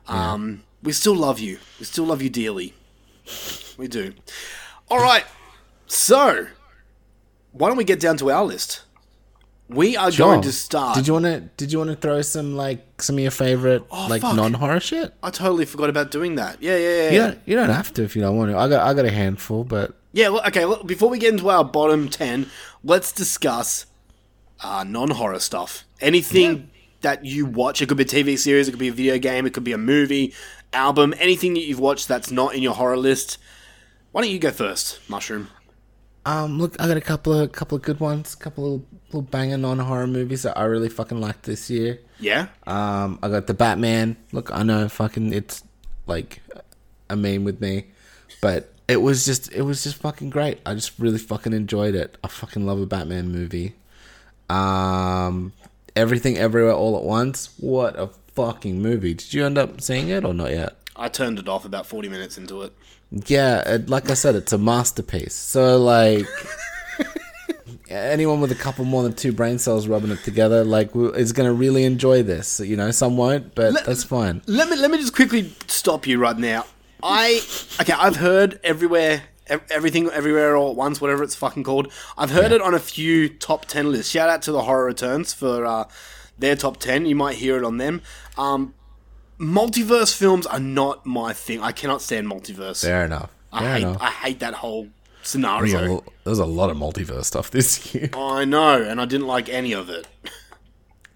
um, 0.10 0.64
we 0.84 0.92
still 0.92 1.16
love 1.16 1.40
you. 1.40 1.58
We 1.80 1.86
still 1.86 2.04
love 2.04 2.22
you 2.22 2.30
dearly. 2.30 2.74
We 3.80 3.88
do. 3.88 4.14
All 4.90 5.00
right. 5.00 5.24
So, 5.88 6.48
why 7.54 7.70
don't 7.70 7.78
we 7.78 7.86
get 7.86 8.02
down 8.02 8.18
to 8.18 8.30
our 8.30 8.44
list? 8.44 8.82
We 9.70 9.96
are 9.96 10.12
going 10.12 10.42
to 10.42 10.52
start. 10.52 10.96
Did 10.96 11.08
you 11.08 11.14
want 11.14 11.26
to? 11.26 11.40
Did 11.56 11.72
you 11.72 11.78
want 11.78 11.92
to 11.92 11.96
throw 11.96 12.22
some 12.22 12.58
like 12.58 13.02
some 13.02 13.16
of 13.16 13.22
your 13.22 13.32
favorite 13.32 13.90
like 13.90 14.22
non 14.22 14.54
horror 14.54 14.82
shit? 14.82 15.14
I 15.24 15.30
totally 15.30 15.64
forgot 15.64 15.90
about 15.90 16.12
doing 16.12 16.36
that. 16.36 16.62
Yeah, 16.62 16.76
yeah, 16.76 16.90
yeah. 16.90 17.10
You 17.12 17.18
don't. 17.20 17.40
You 17.46 17.56
don't 17.56 17.70
have 17.70 17.94
to 17.94 18.04
if 18.04 18.18
you 18.18 18.22
don't 18.22 18.36
want 18.36 18.52
to. 18.52 18.58
I 18.58 18.68
got. 18.68 18.86
I 18.86 18.94
got 18.94 19.06
a 19.06 19.12
handful, 19.12 19.64
but 19.64 19.96
Yeah, 20.12 20.28
well, 20.30 20.46
okay, 20.48 20.66
well, 20.66 20.84
before 20.84 21.08
we 21.10 21.18
get 21.18 21.32
into 21.32 21.50
our 21.50 21.64
bottom 21.64 22.10
10, 22.10 22.48
let's 22.84 23.14
discuss 23.14 23.86
uh, 24.62 24.84
non 24.86 25.12
horror 25.12 25.40
stuff. 25.40 25.86
Anything 26.02 26.70
that 27.00 27.24
you 27.24 27.46
watch, 27.46 27.82
it 27.82 27.88
could 27.88 27.98
be 27.98 28.04
a 28.04 28.08
TV 28.08 28.38
series, 28.38 28.68
it 28.68 28.72
could 28.72 28.80
be 28.80 28.90
a 28.90 28.92
video 28.94 29.18
game, 29.20 29.46
it 29.46 29.54
could 29.54 29.64
be 29.64 29.72
a 29.72 29.78
movie, 29.78 30.34
album, 30.74 31.14
anything 31.18 31.54
that 31.54 31.62
you've 31.62 31.80
watched 31.80 32.10
that's 32.10 32.30
not 32.30 32.56
in 32.56 32.62
your 32.62 32.74
horror 32.74 32.98
list. 32.98 33.38
Why 34.12 34.22
don't 34.22 34.32
you 34.32 34.40
go 34.40 34.52
first, 34.52 35.00
Mushroom? 35.10 35.50
um, 36.26 36.60
look, 36.60 36.80
I 36.80 36.88
got 36.88 36.98
a 36.98 37.02
couple 37.02 37.34
of 37.34 37.52
couple 37.52 37.76
of 37.78 37.82
good 37.82 38.00
ones, 38.00 38.34
a 38.34 38.38
couple 38.38 38.76
of 38.76 38.82
little 39.08 39.22
banger 39.22 39.58
non 39.58 39.80
horror 39.80 40.08
movies 40.08 40.44
that 40.44 40.58
I 40.58 40.66
really 40.66 40.90
fucking 40.90 41.20
liked 41.20 41.44
this 41.44 41.70
year. 41.70 42.00
Yeah? 42.20 42.48
Um, 42.68 43.20
I 43.24 43.30
got 43.30 43.48
the 43.48 43.54
Batman. 43.54 44.18
Look, 44.32 44.54
I 44.54 44.64
know 44.64 44.90
fucking 44.90 45.34
it's 45.34 45.64
like 46.06 46.42
a 47.10 47.16
meme 47.16 47.46
with 47.46 47.62
me, 47.62 47.86
but 48.42 48.74
it 48.88 48.98
was 48.98 49.26
just 49.26 49.52
it 49.54 49.62
was 49.62 49.84
just 49.84 49.96
fucking 49.98 50.30
great. 50.30 50.60
I 50.66 50.74
just 50.76 51.00
really 51.00 51.18
fucking 51.18 51.54
enjoyed 51.54 51.96
it. 51.96 52.18
I 52.24 52.28
fucking 52.28 52.66
love 52.66 52.80
a 52.80 52.86
Batman 52.86 53.32
movie. 53.32 53.76
Um, 54.50 55.54
everything 55.96 56.38
everywhere 56.38 56.74
all 56.74 56.98
at 56.98 57.04
once. 57.04 57.54
What 57.58 57.98
a 57.98 58.08
fucking 58.36 58.82
movie. 58.82 59.14
Did 59.14 59.34
you 59.34 59.46
end 59.46 59.58
up 59.58 59.82
seeing 59.82 60.10
it 60.10 60.26
or 60.26 60.34
not 60.34 60.52
yet? 60.52 60.76
I 60.96 61.08
turned 61.08 61.40
it 61.40 61.48
off 61.48 61.64
about 61.66 61.88
40 61.88 62.10
minutes 62.10 62.38
into 62.38 62.62
it. 62.64 62.74
Yeah, 63.12 63.68
it, 63.68 63.90
like 63.90 64.10
I 64.10 64.14
said, 64.14 64.36
it's 64.36 64.54
a 64.54 64.58
masterpiece. 64.58 65.34
So 65.34 65.78
like, 65.82 66.26
anyone 67.90 68.40
with 68.42 68.52
a 68.52 68.56
couple 68.56 68.86
more 68.86 69.04
than 69.04 69.14
two 69.14 69.32
brain 69.32 69.58
cells 69.58 69.88
rubbing 69.88 70.12
it 70.12 70.24
together, 70.24 70.64
like, 70.64 70.92
is 70.96 71.34
gonna 71.34 71.54
really 71.54 71.84
enjoy 71.86 72.24
this. 72.24 72.60
You 72.60 72.78
know, 72.78 72.92
some 72.92 73.18
won't, 73.18 73.56
but 73.56 73.74
Let- 73.74 73.86
that's 73.86 74.04
fine. 74.04 74.42
Let 74.46 74.70
me 74.70 74.76
let 74.76 74.92
me 74.92 74.98
just 74.98 75.16
quickly 75.16 75.54
stop 75.68 76.06
you 76.08 76.20
right 76.20 76.38
now. 76.38 76.66
I 77.02 77.42
okay, 77.82 77.94
I've 77.94 78.18
heard 78.18 78.60
everywhere 78.64 79.24
everything 79.72 80.08
everywhere 80.10 80.56
all 80.56 80.72
at 80.72 80.76
once, 80.76 81.02
whatever 81.02 81.24
it's 81.24 81.36
fucking 81.36 81.64
called. 81.64 81.92
I've 82.18 82.32
heard 82.32 82.52
it 82.52 82.62
on 82.62 82.74
a 82.74 82.80
few 82.80 83.30
top 83.30 83.66
10 83.66 83.92
lists. 83.92 84.12
Shout 84.12 84.30
out 84.30 84.42
to 84.44 84.52
the 84.52 84.62
Horror 84.62 84.86
Returns 84.86 85.34
for 85.34 85.66
uh, 85.66 85.86
their 86.38 86.56
top 86.56 86.78
10. 86.78 87.06
You 87.06 87.16
might 87.16 87.38
hear 87.38 87.58
it 87.58 87.64
on 87.64 87.78
them. 87.78 88.02
Um, 88.38 88.76
multiverse 89.40 90.16
films 90.16 90.46
are 90.46 90.60
not 90.60 91.06
my 91.06 91.34
thing. 91.34 91.62
I 91.62 91.72
cannot 91.72 92.02
stand 92.02 92.28
multiverse. 92.28 92.82
Fair 92.84 93.06
enough. 93.06 93.30
I 93.52 93.74
hate 93.74 93.84
enough. 93.84 94.02
I 94.02 94.10
hate 94.12 94.40
that 94.40 94.54
whole 94.56 94.84
There's 94.84 94.92
a, 95.24 95.28
scenario. 95.28 96.04
there's 96.24 96.40
a 96.40 96.46
lot 96.46 96.70
of 96.70 96.78
multiverse 96.78 97.26
stuff 97.26 97.50
this 97.58 97.94
year. 97.94 98.10
I 98.14 98.46
know, 98.46 98.82
and 98.82 99.00
I 99.02 99.06
didn't 99.06 99.28
like 99.28 99.50
any 99.50 99.74
of 99.74 99.90
it. 99.90 100.08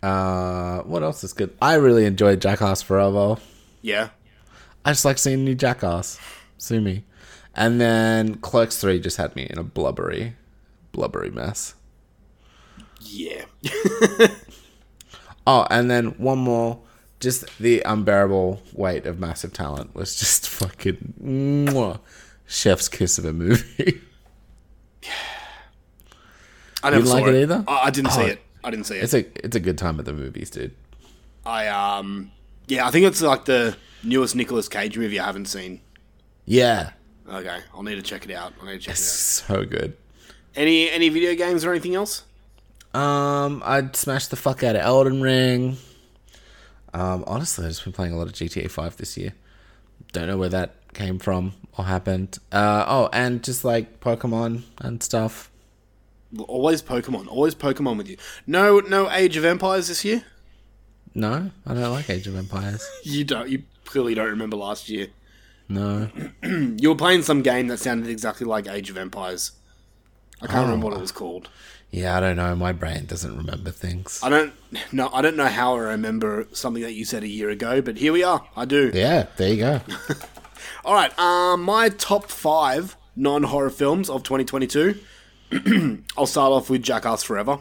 Uh, 0.02 0.82
what 0.82 1.02
else 1.02 1.24
is 1.24 1.32
good? 1.32 1.56
I 1.62 1.76
really 1.76 2.04
enjoyed 2.06 2.42
Jackass 2.42 2.82
Forever. 2.82 3.38
Yeah. 3.82 4.10
I 4.84 4.92
just 4.92 5.06
like 5.06 5.18
seeing 5.18 5.46
new 5.46 5.56
Jackass. 5.56 6.20
Sue 6.58 6.82
me. 6.82 7.06
And 7.56 7.80
then 7.80 8.36
Clerks 8.36 8.82
3 8.82 9.00
just 9.00 9.16
had 9.16 9.34
me 9.34 9.48
in 9.50 9.58
a 9.58 9.64
blubbery, 9.64 10.34
blubbery 10.92 11.30
mess. 11.34 11.76
Yeah. 13.00 13.46
Oh, 15.46 15.66
and 15.70 15.90
then 15.92 16.08
one 16.18 16.40
more. 16.40 16.80
Just 17.24 17.58
the 17.58 17.82
unbearable 17.86 18.62
weight 18.74 19.06
of 19.06 19.18
massive 19.20 19.54
talent 19.54 19.96
was 19.96 20.16
just 20.16 20.48
fucking 20.60 21.14
mwah, 21.24 22.00
chef's 22.46 22.88
kiss 22.90 23.18
of 23.18 23.26
a 23.26 23.34
movie. 23.34 24.02
I 26.84 26.90
never 26.90 27.06
saw 27.06 27.14
like 27.14 27.28
it 27.28 27.42
either? 27.44 27.64
I, 27.68 27.86
I 27.86 27.90
didn't 27.92 28.12
see 28.12 28.22
Oh, 28.22 28.26
it. 28.26 28.42
I 28.64 28.70
didn't 28.72 28.86
see 28.88 28.98
it. 28.98 29.04
It's 29.04 29.14
a 29.14 29.46
it's 29.46 29.56
a 29.56 29.60
good 29.60 29.78
time 29.78 30.00
at 30.00 30.06
the 30.06 30.14
movies, 30.14 30.50
dude. 30.50 30.76
I 31.46 31.68
um 31.68 32.32
yeah, 32.68 32.86
I 32.88 32.92
think 32.92 33.06
it's 33.06 33.22
like 33.22 33.46
the 33.46 33.76
newest 34.04 34.36
Nicolas 34.36 34.68
Cage 34.68 34.98
movie 34.98 35.20
I 35.20 35.26
haven't 35.26 35.46
seen. 35.48 35.82
Yeah, 36.46 36.92
Okay, 37.30 37.60
I'll 37.74 37.84
need 37.84 37.96
to 37.96 38.02
check 38.02 38.26
it 38.30 38.34
out. 38.36 38.52
I 38.62 38.66
need 38.66 38.72
to 38.74 38.80
check 38.80 38.96
it's 38.96 39.40
it 39.40 39.44
out. 39.52 39.60
so 39.60 39.66
good. 39.66 39.96
Any 40.56 40.90
any 40.90 41.08
video 41.10 41.36
games 41.36 41.64
or 41.64 41.72
anything 41.72 41.96
else? 41.96 42.24
Um, 42.94 43.64
I'd 43.66 43.96
smash 43.96 44.28
the 44.28 44.36
fuck 44.36 44.62
out 44.64 44.76
of 44.76 44.82
Elden 44.82 45.22
Ring. 45.22 45.78
Um, 46.94 47.24
honestly, 47.28 47.66
I've 47.66 47.72
just 47.72 47.84
been 47.84 47.94
playing 47.94 48.14
a 48.14 48.18
lot 48.18 48.28
of 48.28 48.34
GTA 48.34 48.70
Five 48.70 48.98
this 48.98 49.18
year. 49.18 49.34
Don't 50.12 50.28
know 50.28 50.38
where 50.38 50.50
that 50.50 50.76
came 50.94 51.18
from 51.20 51.54
or 51.78 51.86
happened. 51.86 52.38
Uh, 52.52 52.86
oh, 52.88 53.10
and 53.14 53.44
just 53.44 53.66
like 53.66 54.00
Pokemon 54.00 54.64
and 54.80 55.02
stuff. 55.02 55.50
Always 56.48 56.82
Pokemon. 56.82 57.28
Always 57.28 57.56
Pokemon 57.56 57.98
with 57.98 58.08
you. 58.10 58.18
No 58.48 58.80
no 58.80 59.10
Age 59.12 59.38
of 59.38 59.46
Empires 59.46 59.88
this 59.88 60.04
year? 60.06 60.24
No, 61.16 61.52
I 61.66 61.74
don't 61.74 61.92
like 61.92 62.10
Age 62.10 62.28
of 62.28 62.36
Empires. 62.36 62.88
You 63.04 63.24
don't 63.24 63.50
you 63.50 63.64
clearly 63.86 64.16
don't 64.16 64.30
remember 64.30 64.58
last 64.58 64.90
year. 64.90 65.08
No. 65.70 66.10
you 66.44 66.90
were 66.90 66.96
playing 66.96 67.22
some 67.24 67.42
game 67.42 67.68
that 67.68 67.78
sounded 67.80 68.10
exactly 68.10 68.46
like 68.46 68.68
Age 68.68 68.90
of 68.90 68.98
Empires. 68.98 69.52
I 70.42 70.48
can't 70.48 70.60
Oh. 70.60 70.64
remember 70.64 70.88
what 70.88 70.96
it 70.98 71.02
was 71.02 71.12
called. 71.12 71.50
Yeah, 71.94 72.18
I 72.18 72.20
don't 72.22 72.38
know. 72.38 72.56
My 72.56 72.72
brain 72.72 73.06
doesn't 73.06 73.38
remember 73.38 73.70
things. 73.70 74.20
I 74.24 74.30
don't 74.30 74.52
no 74.92 75.12
I 75.14 75.22
don't 75.22 75.38
know 75.38 75.46
how 75.48 75.76
I 75.76 75.80
remember 75.92 76.48
something 76.52 76.82
that 76.82 76.94
you 76.94 77.06
said 77.06 77.22
a 77.22 77.28
year 77.28 77.52
ago, 77.52 77.84
but 77.84 77.98
here 77.98 78.12
we 78.12 78.24
are. 78.24 78.44
I 78.58 78.66
do. 78.66 78.90
Yeah, 78.92 79.28
there 79.38 79.50
you 79.54 79.58
go. 79.58 79.82
All 80.86 80.96
right, 80.96 81.18
um, 81.20 81.62
my 81.62 81.90
top 81.90 82.32
five 82.32 82.98
non-horror 83.16 83.70
films 83.70 84.10
of 84.10 84.24
2022. 84.24 85.00
I'll 86.18 86.26
start 86.26 86.52
off 86.52 86.68
with 86.68 86.82
Jackass 86.82 87.22
Forever. 87.22 87.60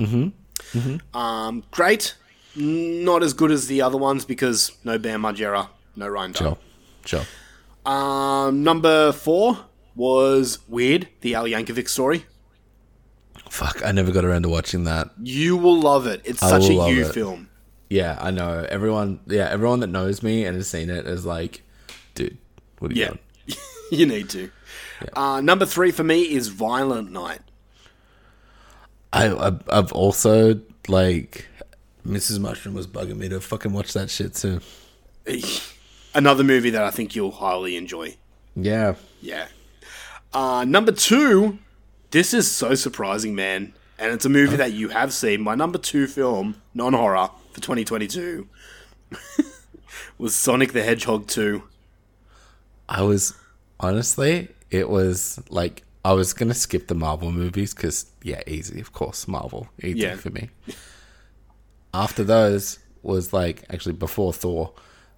Mm-hmm. 0.00 0.76
Mm-hmm. 0.76 1.16
Um, 1.16 1.62
great, 1.70 2.16
not 2.56 3.22
as 3.22 3.34
good 3.34 3.52
as 3.52 3.68
the 3.68 3.82
other 3.82 3.98
ones 3.98 4.24
because 4.24 4.72
no 4.82 4.98
Bam 4.98 5.22
Margera, 5.22 5.68
no 5.94 6.08
Ryan 6.08 6.32
Dunn. 6.32 6.56
Sure. 7.04 7.24
Sure. 7.84 7.92
Um, 7.92 8.64
number 8.64 9.12
four 9.12 9.58
was 9.94 10.58
Weird, 10.66 11.06
the 11.20 11.36
Al 11.36 11.44
Yankovic 11.44 11.88
story. 11.88 12.24
Fuck, 13.54 13.84
I 13.86 13.92
never 13.92 14.10
got 14.10 14.24
around 14.24 14.42
to 14.42 14.48
watching 14.48 14.82
that. 14.82 15.10
You 15.22 15.56
will 15.56 15.78
love 15.78 16.08
it. 16.08 16.22
It's 16.24 16.42
I 16.42 16.48
such 16.58 16.68
a 16.68 16.72
you 16.72 17.06
it. 17.06 17.14
film. 17.14 17.48
Yeah, 17.88 18.18
I 18.20 18.32
know. 18.32 18.66
Everyone, 18.68 19.20
yeah, 19.28 19.48
everyone 19.48 19.78
that 19.78 19.86
knows 19.86 20.24
me 20.24 20.44
and 20.44 20.56
has 20.56 20.68
seen 20.68 20.90
it 20.90 21.06
is 21.06 21.24
like, 21.24 21.62
dude, 22.16 22.36
what 22.80 22.90
are 22.90 22.94
you 22.96 23.02
Yeah. 23.02 23.08
doing? 23.10 23.58
you 23.92 24.06
need 24.06 24.28
to. 24.30 24.50
Uh, 25.12 25.40
number 25.40 25.66
three 25.66 25.92
for 25.92 26.02
me 26.02 26.22
is 26.22 26.48
Violent 26.48 27.12
Night. 27.12 27.42
I, 29.12 29.32
I've, 29.32 29.62
I've 29.68 29.92
also 29.92 30.60
like, 30.88 31.46
Mrs. 32.04 32.40
Mushroom 32.40 32.74
was 32.74 32.88
bugging 32.88 33.18
me 33.18 33.28
to 33.28 33.40
fucking 33.40 33.72
watch 33.72 33.92
that 33.92 34.10
shit 34.10 34.34
too. 34.34 34.60
Another 36.14 36.42
movie 36.42 36.70
that 36.70 36.82
I 36.82 36.90
think 36.90 37.14
you'll 37.14 37.30
highly 37.30 37.76
enjoy. 37.76 38.16
Yeah. 38.56 38.96
Yeah. 39.20 39.46
Uh, 40.32 40.64
number 40.66 40.90
two, 40.90 41.60
this 42.14 42.32
is 42.32 42.48
so 42.50 42.74
surprising, 42.76 43.34
man. 43.34 43.74
And 43.98 44.12
it's 44.12 44.24
a 44.24 44.28
movie 44.28 44.56
that 44.56 44.72
you 44.72 44.88
have 44.90 45.12
seen. 45.12 45.40
My 45.42 45.56
number 45.56 45.78
two 45.78 46.06
film, 46.06 46.62
non 46.72 46.92
horror, 46.92 47.28
for 47.52 47.60
2022 47.60 48.48
was 50.18 50.34
Sonic 50.34 50.72
the 50.72 50.82
Hedgehog 50.84 51.26
2. 51.26 51.62
I 52.88 53.02
was 53.02 53.34
honestly, 53.80 54.48
it 54.70 54.88
was 54.88 55.40
like 55.48 55.82
I 56.04 56.12
was 56.12 56.32
gonna 56.34 56.54
skip 56.54 56.86
the 56.86 56.94
Marvel 56.94 57.32
movies 57.32 57.74
because 57.74 58.06
yeah, 58.22 58.42
easy, 58.46 58.80
of 58.80 58.92
course, 58.92 59.26
Marvel, 59.26 59.68
easy 59.82 59.98
Yeah. 60.00 60.14
for 60.16 60.30
me. 60.30 60.50
After 61.92 62.22
those 62.22 62.78
was 63.02 63.32
like 63.32 63.64
actually 63.70 63.94
before 63.94 64.32
Thor 64.32 64.72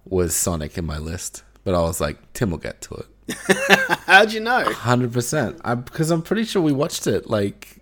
was 0.05 0.35
Sonic 0.35 0.77
in 0.79 0.85
my 0.85 0.97
list, 0.97 1.43
but 1.63 1.75
I 1.75 1.81
was 1.81 2.01
like 2.01 2.33
Tim 2.33 2.49
will 2.51 2.57
get 2.57 2.81
to 2.81 2.95
it, 2.95 3.05
How'd 4.05 4.31
you 4.33 4.39
know? 4.39 4.63
hundred 4.63 5.13
percent. 5.13 5.61
Because 5.63 6.11
I'm 6.11 6.21
pretty 6.21 6.45
sure 6.45 6.61
we 6.61 6.71
watched 6.71 7.07
it 7.07 7.29
like 7.29 7.81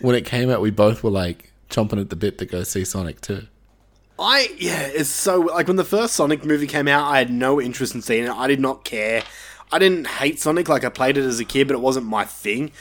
when 0.00 0.14
it 0.14 0.24
came 0.24 0.50
out. 0.50 0.60
We 0.60 0.70
both 0.70 1.02
were 1.02 1.10
like 1.10 1.52
chomping 1.70 2.00
at 2.00 2.10
the 2.10 2.16
bit 2.16 2.38
to 2.38 2.46
go 2.46 2.62
see 2.62 2.84
Sonic 2.84 3.20
too. 3.20 3.46
I, 4.18 4.54
yeah, 4.58 4.82
it's 4.82 5.08
so, 5.08 5.40
like 5.40 5.66
when 5.66 5.76
the 5.76 5.84
first 5.84 6.14
Sonic 6.14 6.44
movie 6.44 6.66
came 6.66 6.86
out, 6.86 7.10
I 7.10 7.18
had 7.18 7.30
no 7.30 7.60
interest 7.60 7.94
in 7.94 8.02
seeing 8.02 8.24
it. 8.24 8.30
I 8.30 8.46
did 8.46 8.60
not 8.60 8.84
care. 8.84 9.22
I 9.72 9.78
didn't 9.78 10.06
hate 10.06 10.38
Sonic, 10.38 10.68
like 10.68 10.84
I 10.84 10.90
played 10.90 11.16
it 11.16 11.24
as 11.24 11.40
a 11.40 11.44
kid, 11.44 11.66
but 11.66 11.74
it 11.74 11.80
wasn't 11.80 12.06
my 12.06 12.24
thing. 12.24 12.72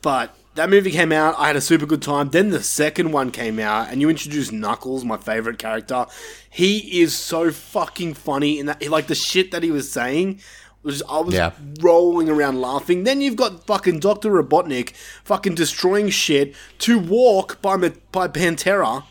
But 0.00 0.34
that 0.54 0.70
movie 0.70 0.90
came 0.90 1.12
out, 1.12 1.34
I 1.38 1.48
had 1.48 1.56
a 1.56 1.60
super 1.60 1.84
good 1.84 2.00
time. 2.00 2.30
Then 2.30 2.50
the 2.50 2.62
second 2.62 3.12
one 3.12 3.32
came 3.32 3.58
out, 3.58 3.90
and 3.90 4.00
you 4.00 4.08
introduced 4.08 4.52
Knuckles, 4.52 5.04
my 5.04 5.16
favorite 5.16 5.58
character. 5.58 6.06
He 6.48 7.02
is 7.02 7.14
so 7.14 7.50
fucking 7.50 8.14
funny 8.14 8.58
in 8.58 8.66
that, 8.66 8.86
like 8.88 9.08
the 9.08 9.14
shit 9.14 9.50
that 9.50 9.62
he 9.62 9.70
was 9.70 9.90
saying. 9.90 10.40
Was, 10.82 11.02
I 11.08 11.20
was 11.20 11.34
Yeah. 11.34 11.52
rolling 11.80 12.28
around 12.28 12.60
laughing. 12.60 13.04
Then 13.04 13.20
you've 13.20 13.36
got 13.36 13.66
fucking 13.66 14.00
Dr. 14.00 14.30
Robotnik 14.30 14.94
fucking 15.24 15.54
destroying 15.54 16.10
shit 16.10 16.54
to 16.80 16.98
walk 16.98 17.62
by 17.62 17.76
by 18.10 18.26
Pantera. 18.28 19.04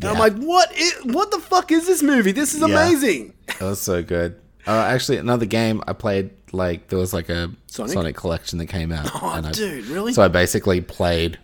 And 0.00 0.04
I'm 0.10 0.18
like, 0.18 0.34
what? 0.38 0.72
what 1.04 1.30
the 1.30 1.38
fuck 1.38 1.70
is 1.70 1.86
this 1.86 2.02
movie? 2.02 2.32
This 2.32 2.54
is 2.54 2.60
Yeah. 2.60 2.66
amazing. 2.66 3.34
That 3.46 3.60
was 3.60 3.80
so 3.80 4.02
good. 4.02 4.36
Uh, 4.66 4.70
actually, 4.70 5.18
another 5.18 5.44
game 5.44 5.82
I 5.86 5.92
played, 5.92 6.30
like 6.52 6.88
there 6.88 6.98
was 6.98 7.12
like 7.12 7.28
a 7.28 7.50
Sonic? 7.66 7.92
Sonic, 7.92 8.16
collection 8.16 8.58
that 8.58 8.66
came 8.66 8.90
out. 8.92 9.10
Oh, 9.22 9.26
I, 9.44 9.50
dude, 9.52 9.86
really? 9.86 10.12
So 10.14 10.22
I 10.22 10.28
basically 10.28 10.80
played 10.80 11.38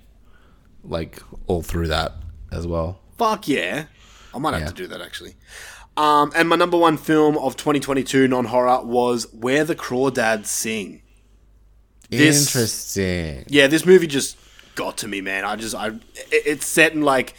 like 0.85 1.21
all 1.47 1.63
through 1.63 1.89
that 1.89 2.13
as 2.53 2.67
well. 2.67 3.01
Fuck 3.19 3.49
yeah. 3.49 3.85
I 4.35 4.39
might 4.39 4.55
have 4.59 4.69
to 4.69 4.75
do 4.75 4.87
that 4.87 5.01
actually. 5.01 5.35
Um, 5.99 6.31
and 6.37 6.49
my 6.49 6.55
number 6.57 6.77
one 6.79 6.97
film 6.97 7.37
of 7.39 7.57
2022 7.57 8.29
non 8.29 8.47
horror 8.47 8.83
was 8.85 9.27
Where 9.33 9.65
the 9.65 9.75
Crawdads 9.75 10.47
Sing. 10.47 11.03
This- 12.09 12.47
Interesting. 12.55 13.45
Yeah, 13.49 13.67
this 13.67 13.85
movie 13.85 14.07
just 14.07 14.37
got 14.77 14.97
to 14.99 15.09
me, 15.09 15.21
man. 15.21 15.45
I 15.45 15.57
just, 15.57 15.75
I, 15.75 15.89
it- 15.89 16.03
it's 16.47 16.67
set 16.67 16.93
in 16.93 17.03
like, 17.03 17.35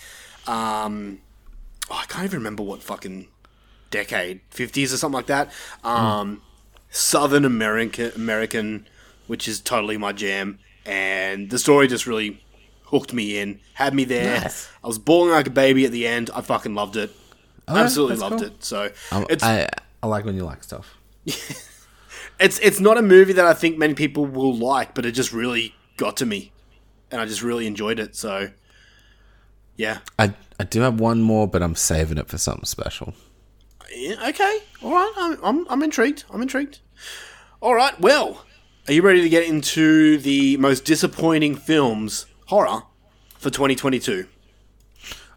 um, 0.45 1.19
oh, 1.89 1.99
I 2.01 2.05
can't 2.07 2.25
even 2.25 2.39
remember 2.39 2.63
what 2.63 2.83
fucking 2.83 3.27
decade, 3.91 4.41
50s 4.51 4.93
or 4.93 4.97
something 4.97 5.15
like 5.15 5.27
that. 5.27 5.51
Um, 5.83 6.41
Southern 6.89 7.45
American, 7.45 8.11
American, 8.15 8.87
which 9.27 9.47
is 9.47 9.59
totally 9.61 9.95
my 9.97 10.11
jam. 10.11 10.59
And 10.85 11.49
the 11.49 11.59
story 11.59 11.87
just 11.87 12.05
really 12.07 12.43
hooked 12.85 13.13
me 13.13 13.37
in, 13.37 13.59
had 13.75 13.93
me 13.93 14.03
there. 14.03 14.41
Nice. 14.41 14.67
I 14.83 14.87
was 14.87 14.97
bawling 14.99 15.31
like 15.31 15.47
a 15.47 15.51
baby 15.51 15.85
at 15.85 15.91
the 15.91 16.05
end. 16.07 16.29
I 16.35 16.41
fucking 16.41 16.73
loved 16.75 16.97
it. 16.97 17.11
Alright, 17.69 17.85
Absolutely 17.85 18.17
loved 18.17 18.37
cool. 18.39 18.47
it. 18.47 18.63
So 18.63 18.91
Um, 19.11 19.25
it's 19.29 19.43
I 19.43 19.69
I 20.03 20.07
like 20.07 20.25
when 20.25 20.35
you 20.35 20.43
like 20.43 20.63
stuff. 20.63 20.97
it's 22.39 22.59
it's 22.59 22.79
not 22.79 22.97
a 22.97 23.01
movie 23.01 23.33
that 23.33 23.45
I 23.45 23.53
think 23.53 23.77
many 23.77 23.93
people 23.93 24.25
will 24.25 24.55
like, 24.55 24.93
but 24.95 25.05
it 25.05 25.11
just 25.11 25.31
really 25.33 25.75
got 25.97 26.17
to 26.17 26.25
me, 26.25 26.51
and 27.11 27.21
I 27.21 27.25
just 27.25 27.41
really 27.43 27.67
enjoyed 27.67 27.99
it. 27.99 28.15
So, 28.15 28.49
yeah, 29.75 29.99
I 30.17 30.33
I 30.59 30.63
do 30.63 30.81
have 30.81 30.99
one 30.99 31.21
more, 31.21 31.47
but 31.47 31.61
I'm 31.61 31.75
saving 31.75 32.17
it 32.17 32.27
for 32.27 32.37
something 32.37 32.65
special. 32.65 33.13
Yeah, 33.93 34.27
okay, 34.29 34.59
all 34.83 34.91
right. 34.91 35.11
I'm, 35.17 35.37
I'm, 35.43 35.67
I'm 35.69 35.83
intrigued. 35.83 36.23
I'm 36.31 36.41
intrigued. 36.41 36.79
All 37.61 37.73
right, 37.75 37.99
well, 37.99 38.45
are 38.87 38.93
you 38.93 39.01
ready 39.01 39.21
to 39.21 39.29
get 39.29 39.43
into 39.45 40.17
the 40.19 40.57
most 40.57 40.85
disappointing 40.85 41.55
films 41.55 42.25
horror 42.47 42.83
for 43.37 43.49
2022? 43.49 44.27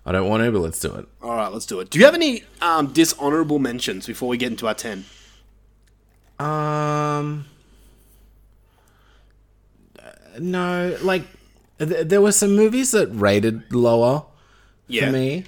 I 0.04 0.12
don't 0.12 0.28
want 0.28 0.42
to, 0.42 0.50
but 0.50 0.58
let's 0.60 0.80
do 0.80 0.92
it. 0.96 1.06
All 1.22 1.34
right, 1.36 1.52
let's 1.52 1.66
do 1.66 1.78
it. 1.80 1.90
Do 1.90 1.98
you 1.98 2.04
have 2.04 2.14
any 2.14 2.42
um, 2.60 2.88
dishonorable 2.92 3.58
mentions 3.60 4.06
before 4.06 4.28
we 4.28 4.36
get 4.36 4.50
into 4.50 4.66
our 4.66 4.74
10? 4.74 5.04
Um, 6.40 7.44
no, 10.40 10.96
like 11.02 11.22
th- 11.78 12.06
there 12.08 12.20
were 12.20 12.32
some 12.32 12.56
movies 12.56 12.90
that 12.92 13.08
rated 13.08 13.72
lower 13.72 14.24
Yeah. 14.88 15.06
for 15.06 15.12
me. 15.12 15.44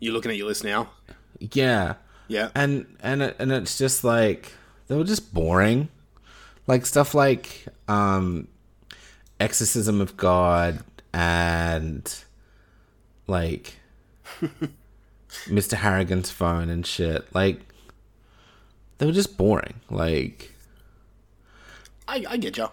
You're 0.00 0.12
looking 0.12 0.30
at 0.30 0.36
your 0.36 0.46
list 0.48 0.64
now. 0.64 0.90
Yeah, 1.38 1.94
Yeah. 2.28 2.50
and 2.54 2.86
and 3.02 3.22
it, 3.22 3.36
and 3.38 3.52
it's 3.52 3.78
just 3.78 4.02
like 4.04 4.52
they 4.88 4.96
were 4.96 5.04
just 5.04 5.32
boring, 5.32 5.88
like 6.66 6.86
stuff 6.86 7.14
like 7.14 7.66
um, 7.88 8.48
Exorcism 9.38 10.00
of 10.00 10.16
God 10.16 10.82
and 11.16 12.14
like 13.26 13.76
Mr. 15.46 15.72
Harrigan's 15.78 16.30
phone 16.30 16.68
and 16.68 16.86
shit. 16.86 17.34
Like 17.34 17.60
they 18.98 19.06
were 19.06 19.12
just 19.12 19.38
boring. 19.38 19.80
Like 19.90 20.52
I, 22.06 22.24
I 22.28 22.36
get 22.36 22.58
you. 22.58 22.68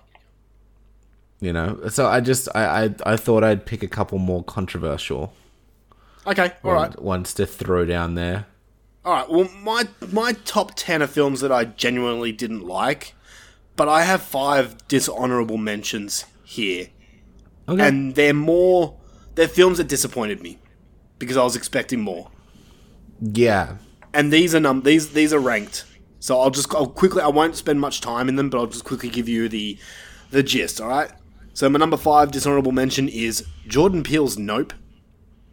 you 1.40 1.54
know. 1.54 1.88
So 1.88 2.08
I 2.08 2.20
just 2.20 2.50
I 2.54 2.84
I, 2.86 2.96
I 3.06 3.16
thought 3.16 3.44
I'd 3.46 3.66
pick 3.66 3.82
a 3.82 3.88
couple 3.88 4.18
more 4.20 4.44
controversial 4.44 5.34
Okay, 6.28 6.52
all 6.64 6.74
right. 6.74 6.96
one- 6.98 7.06
ones 7.06 7.34
to 7.36 7.46
throw 7.46 7.86
down 7.86 8.16
there. 8.16 8.46
All 9.06 9.14
right. 9.14 9.30
Well, 9.30 9.50
my 9.62 9.88
my 10.12 10.34
top 10.34 10.74
ten 10.76 11.02
are 11.02 11.08
films 11.08 11.40
that 11.42 11.52
I 11.52 11.64
genuinely 11.66 12.32
didn't 12.34 12.66
like, 12.66 13.16
but 13.78 13.88
I 13.90 14.04
have 14.04 14.22
five 14.22 14.86
dishonorable 14.90 15.58
mentions 15.58 16.26
here, 16.46 16.88
Okay. 17.68 17.88
and 17.88 18.14
they're 18.16 18.34
more 18.34 18.98
they're 19.36 19.48
films 19.48 19.78
that 19.78 19.88
disappointed 19.88 20.42
me 20.42 20.60
because 21.20 21.38
I 21.38 21.44
was 21.44 21.56
expecting 21.56 22.02
more. 22.02 22.30
Yeah. 23.22 23.78
And 24.14 24.32
these 24.34 24.54
are 24.54 24.60
num 24.60 24.82
these 24.82 25.14
these 25.14 25.34
are 25.34 25.40
ranked. 25.40 25.86
So 26.20 26.40
I'll 26.40 26.50
just 26.52 26.74
I'll 26.76 26.88
quickly 26.88 27.22
I 27.22 27.28
won't 27.30 27.56
spend 27.56 27.80
much 27.80 28.02
time 28.02 28.28
in 28.30 28.36
them, 28.36 28.50
but 28.50 28.58
I'll 28.58 28.68
just 28.68 28.84
quickly 28.84 29.10
give 29.10 29.28
you 29.30 29.48
the 29.50 29.78
the 30.32 30.44
gist. 30.44 30.82
All 30.82 30.88
right. 30.90 31.12
So 31.54 31.70
my 31.70 31.78
number 31.80 31.98
five 31.98 32.32
dishonorable 32.32 32.72
mention 32.72 33.08
is 33.08 33.46
Jordan 33.68 34.04
Peele's 34.04 34.38
Nope. 34.38 34.74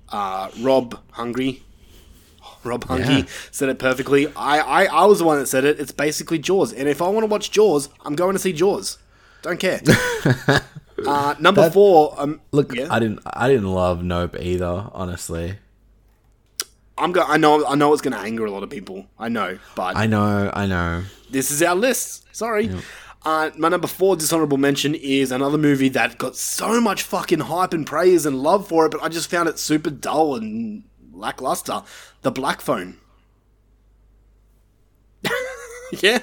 Uh, 0.09 0.51
Rob 0.61 0.99
Hungry. 1.13 1.63
Rob 2.65 2.85
Hunky 2.85 3.13
Yeah. 3.13 3.25
said 3.51 3.69
it 3.69 3.79
perfectly. 3.79 4.27
I, 4.35 4.59
I 4.59 4.85
I 4.87 5.05
was 5.05 5.19
the 5.21 5.25
one 5.25 5.39
that 5.39 5.47
said 5.47 5.65
it. 5.65 5.79
It's 5.79 5.93
basically 5.93 6.39
Jaws, 6.39 6.73
and 6.73 6.89
if 6.89 7.01
I 7.01 7.09
want 7.09 7.23
to 7.25 7.29
watch 7.31 7.51
Jaws, 7.51 7.89
I'm 8.05 8.15
going 8.17 8.33
to 8.35 8.39
see 8.39 8.53
Jaws. 8.53 8.99
Don't 9.43 9.59
care. 9.61 9.81
uh, 11.07 11.35
number 11.39 11.63
That- 11.63 11.73
four. 11.73 12.15
Um, 12.19 12.41
Look, 12.53 12.75
yeah. 12.75 12.89
I 12.91 12.99
didn't 12.99 13.21
I 13.27 13.49
didn't 13.49 13.71
love 13.73 14.03
Nope 14.03 14.37
either, 14.41 14.89
honestly. 14.93 15.59
I'm 16.99 17.13
go- 17.13 17.25
I 17.27 17.37
know 17.39 17.65
I 17.67 17.75
know 17.77 17.93
it's 17.93 18.03
going 18.03 18.13
to 18.13 18.21
anger 18.21 18.45
a 18.45 18.51
lot 18.51 18.63
of 18.63 18.71
people. 18.71 19.07
I 19.19 19.29
know, 19.29 19.59
but 19.75 19.97
I 19.97 20.07
know, 20.07 20.51
I 20.53 20.67
know. 20.67 21.05
this 21.31 21.51
is 21.51 21.63
our 21.63 21.75
list. 21.75 22.27
Sorry. 22.37 22.71
Uh, 23.23 23.51
my 23.59 23.69
number 23.69 23.87
four 23.87 24.17
dishonorable 24.17 24.57
mention 24.57 24.95
is 24.95 25.31
another 25.31 25.59
movie 25.59 25.91
that 25.91 26.17
got 26.19 26.37
so 26.37 26.81
much 26.81 27.03
fucking 27.03 27.41
hype 27.41 27.75
and 27.75 27.87
praise 27.87 28.25
and 28.27 28.43
love 28.43 28.67
for 28.67 28.87
it, 28.87 28.93
but 28.93 29.03
I 29.03 29.09
just 29.09 29.31
found 29.31 29.49
it 29.49 29.59
super 29.59 29.91
dull 29.91 30.35
and 30.37 30.85
lackluster. 31.13 31.83
The 32.23 32.31
Black 32.31 32.61
Phone. 32.63 32.97
yeah. 36.01 36.21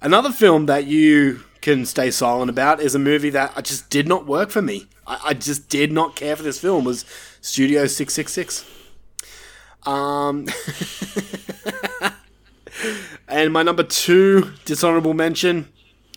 Another 0.00 0.30
film 0.32 0.66
that 0.66 0.84
you 0.86 1.40
can 1.62 1.86
stay 1.86 2.10
silent 2.10 2.50
about 2.50 2.80
is 2.80 2.94
a 2.94 2.98
movie 2.98 3.30
that 3.30 3.52
I 3.56 3.62
just 3.62 3.88
did 3.88 4.06
not 4.06 4.26
work 4.26 4.50
for 4.50 4.60
me. 4.60 4.86
I, 5.06 5.20
I 5.26 5.34
just 5.34 5.68
did 5.70 5.90
not 5.92 6.14
care 6.16 6.36
for 6.36 6.42
this 6.42 6.60
film. 6.60 6.84
Was 6.84 7.06
Studio 7.40 7.86
Six 7.86 8.12
Six 8.14 8.32
Six. 8.32 8.64
Um. 9.84 10.48
And 13.28 13.52
my 13.52 13.62
number 13.62 13.82
two 13.82 14.52
dishonorable 14.66 15.14
mention 15.14 15.68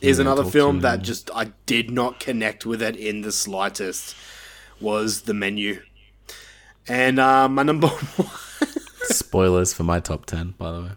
is 0.02 0.18
Yeah, 0.18 0.24
another 0.24 0.44
film 0.44 0.82
that 0.82 1.02
just 1.02 1.30
I 1.34 1.52
did 1.66 1.90
not 1.90 2.20
connect 2.20 2.66
with 2.66 2.82
it 2.82 2.96
in 2.98 3.22
the 3.22 3.32
slightest. 3.32 4.16
Was 4.82 5.22
the 5.22 5.34
menu, 5.34 5.82
and 6.90 7.18
uh, 7.18 7.48
my 7.48 7.64
number 7.64 7.88
one, 8.18 8.30
Spoilers 9.04 9.74
for 9.74 9.84
my 9.84 10.02
top 10.02 10.26
ten, 10.26 10.56
by 10.58 10.72
the 10.74 10.82
way. 10.82 10.92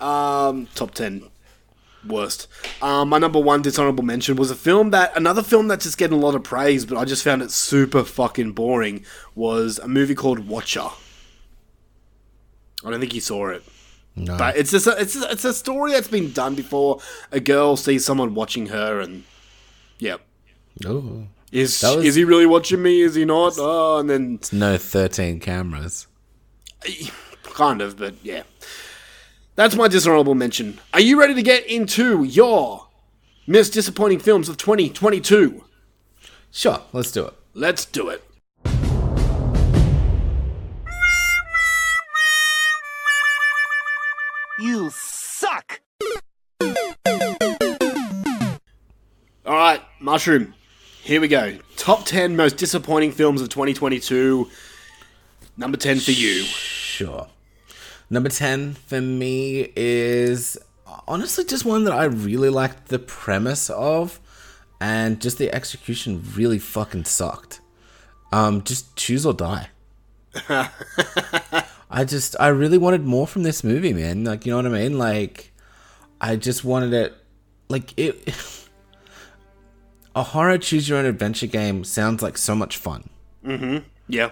um, 0.00 0.66
top 0.74 0.92
ten 0.94 1.28
worst. 2.06 2.48
Um, 2.82 3.08
my 3.10 3.18
number 3.18 3.38
one 3.38 3.62
dishonorable 3.62 4.04
mention 4.04 4.36
was 4.36 4.50
a 4.50 4.54
film 4.56 4.90
that 4.90 5.16
another 5.16 5.42
film 5.42 5.68
that's 5.68 5.84
just 5.84 5.98
getting 5.98 6.16
a 6.16 6.20
lot 6.20 6.34
of 6.34 6.42
praise, 6.42 6.84
but 6.86 6.96
I 6.98 7.04
just 7.04 7.22
found 7.24 7.42
it 7.42 7.50
super 7.50 8.04
fucking 8.04 8.52
boring. 8.52 9.04
Was 9.34 9.78
a 9.78 9.88
movie 9.88 10.14
called 10.14 10.48
Watcher. 10.48 10.88
I 12.84 12.90
don't 12.90 13.00
think 13.00 13.14
you 13.14 13.20
saw 13.20 13.48
it. 13.48 13.62
No. 14.16 14.36
But 14.36 14.56
it's 14.56 14.70
just 14.70 14.86
a, 14.86 15.00
it's 15.00 15.16
a, 15.16 15.30
it's 15.30 15.44
a 15.44 15.52
story 15.54 15.92
that's 15.92 16.08
been 16.08 16.32
done 16.32 16.54
before. 16.54 17.00
A 17.30 17.40
girl 17.40 17.76
sees 17.76 18.04
someone 18.04 18.34
watching 18.34 18.66
her, 18.66 19.00
and 19.00 19.24
yeah, 19.98 20.16
Ooh. 20.84 21.28
is 21.52 21.80
was- 21.82 22.04
is 22.04 22.14
he 22.16 22.24
really 22.24 22.46
watching 22.46 22.82
me? 22.82 23.02
Is 23.02 23.14
he 23.14 23.24
not? 23.24 23.54
Oh, 23.58 23.98
and 23.98 24.10
then 24.10 24.40
No 24.52 24.76
thirteen 24.78 25.38
cameras. 25.40 26.06
kind 27.44 27.80
of, 27.82 27.98
but 27.98 28.14
yeah, 28.22 28.42
that's 29.56 29.74
my 29.76 29.88
dishonorable 29.88 30.34
mention. 30.34 30.78
Are 30.94 31.00
you 31.00 31.18
ready 31.18 31.34
to 31.34 31.42
get 31.42 31.66
into 31.66 32.24
your 32.24 32.88
most 33.46 33.70
disappointing 33.70 34.20
films 34.20 34.48
of 34.48 34.56
2022? 34.56 35.64
Sure, 36.50 36.80
let's 36.92 37.12
do 37.12 37.26
it. 37.26 37.34
Let's 37.54 37.84
do 37.84 38.08
it. 38.08 38.24
You 44.60 44.90
suck! 44.92 45.80
All 49.46 49.56
right, 49.56 49.80
Mushroom. 50.00 50.54
Here 51.02 51.20
we 51.20 51.28
go. 51.28 51.56
Top 51.76 52.04
10 52.04 52.36
most 52.36 52.56
disappointing 52.56 53.12
films 53.12 53.40
of 53.40 53.48
2022. 53.48 54.48
Number 55.56 55.76
10 55.76 56.00
for 56.00 56.10
you. 56.12 56.42
Sure. 56.42 57.26
Number 58.10 58.28
10 58.28 58.74
for 58.74 59.00
me 59.00 59.72
is 59.76 60.58
honestly 61.06 61.44
just 61.44 61.64
one 61.64 61.84
that 61.84 61.92
I 61.92 62.04
really 62.04 62.50
liked 62.50 62.88
the 62.88 62.98
premise 62.98 63.70
of, 63.70 64.18
and 64.80 65.20
just 65.20 65.38
the 65.38 65.54
execution 65.54 66.22
really 66.34 66.58
fucking 66.58 67.04
sucked. 67.04 67.60
Um, 68.32 68.62
just 68.64 68.96
choose 68.96 69.24
or 69.24 69.32
die. 69.32 69.68
I 71.90 72.04
just, 72.04 72.34
I 72.40 72.48
really 72.48 72.78
wanted 72.78 73.04
more 73.04 73.26
from 73.26 73.44
this 73.44 73.62
movie, 73.62 73.92
man. 73.92 74.24
Like, 74.24 74.44
you 74.44 74.50
know 74.50 74.56
what 74.56 74.66
I 74.66 74.70
mean? 74.70 74.98
Like, 74.98 75.52
I 76.20 76.36
just 76.36 76.64
wanted 76.64 76.92
it, 76.92 77.14
like, 77.68 77.96
it. 77.96 78.34
A 80.16 80.24
horror 80.24 80.58
choose 80.58 80.88
your 80.88 80.98
own 80.98 81.04
adventure 81.04 81.46
game 81.46 81.84
sounds 81.84 82.20
like 82.20 82.36
so 82.36 82.56
much 82.56 82.76
fun. 82.76 83.08
Mm-hmm. 83.44 83.86
Yeah. 84.08 84.30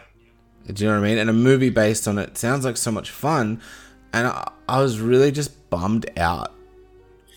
Do 0.73 0.85
you 0.85 0.91
know 0.91 1.01
what 1.01 1.07
I 1.07 1.09
mean? 1.09 1.19
And 1.19 1.31
a 1.31 1.33
movie 1.33 1.71
based 1.71 2.07
on 2.07 2.19
it 2.19 2.37
sounds 2.37 2.65
like 2.65 2.77
so 2.77 2.91
much 2.91 3.11
fun, 3.11 3.61
and 4.13 4.27
I, 4.27 4.51
I 4.69 4.83
was 4.83 5.01
really 5.01 5.33
just 5.33 5.71
bummed 5.71 6.11
out 6.19 6.53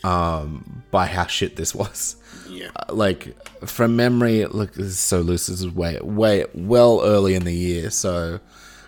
um, 0.04 0.84
by 0.92 1.06
how 1.06 1.28
shit 1.28 1.56
this 1.56 1.74
was. 1.74 2.18
Yeah. 2.50 2.70
Uh, 2.76 2.94
Like 2.94 3.36
from 3.66 3.96
memory, 3.96 4.46
look, 4.46 4.74
this 4.74 4.88
is 4.88 5.00
so 5.00 5.22
loose. 5.22 5.48
This 5.48 5.62
is 5.62 5.70
way, 5.70 5.98
way, 6.02 6.46
well 6.54 7.02
early 7.04 7.36
in 7.36 7.46
the 7.46 7.54
year, 7.54 7.90
so 7.90 8.40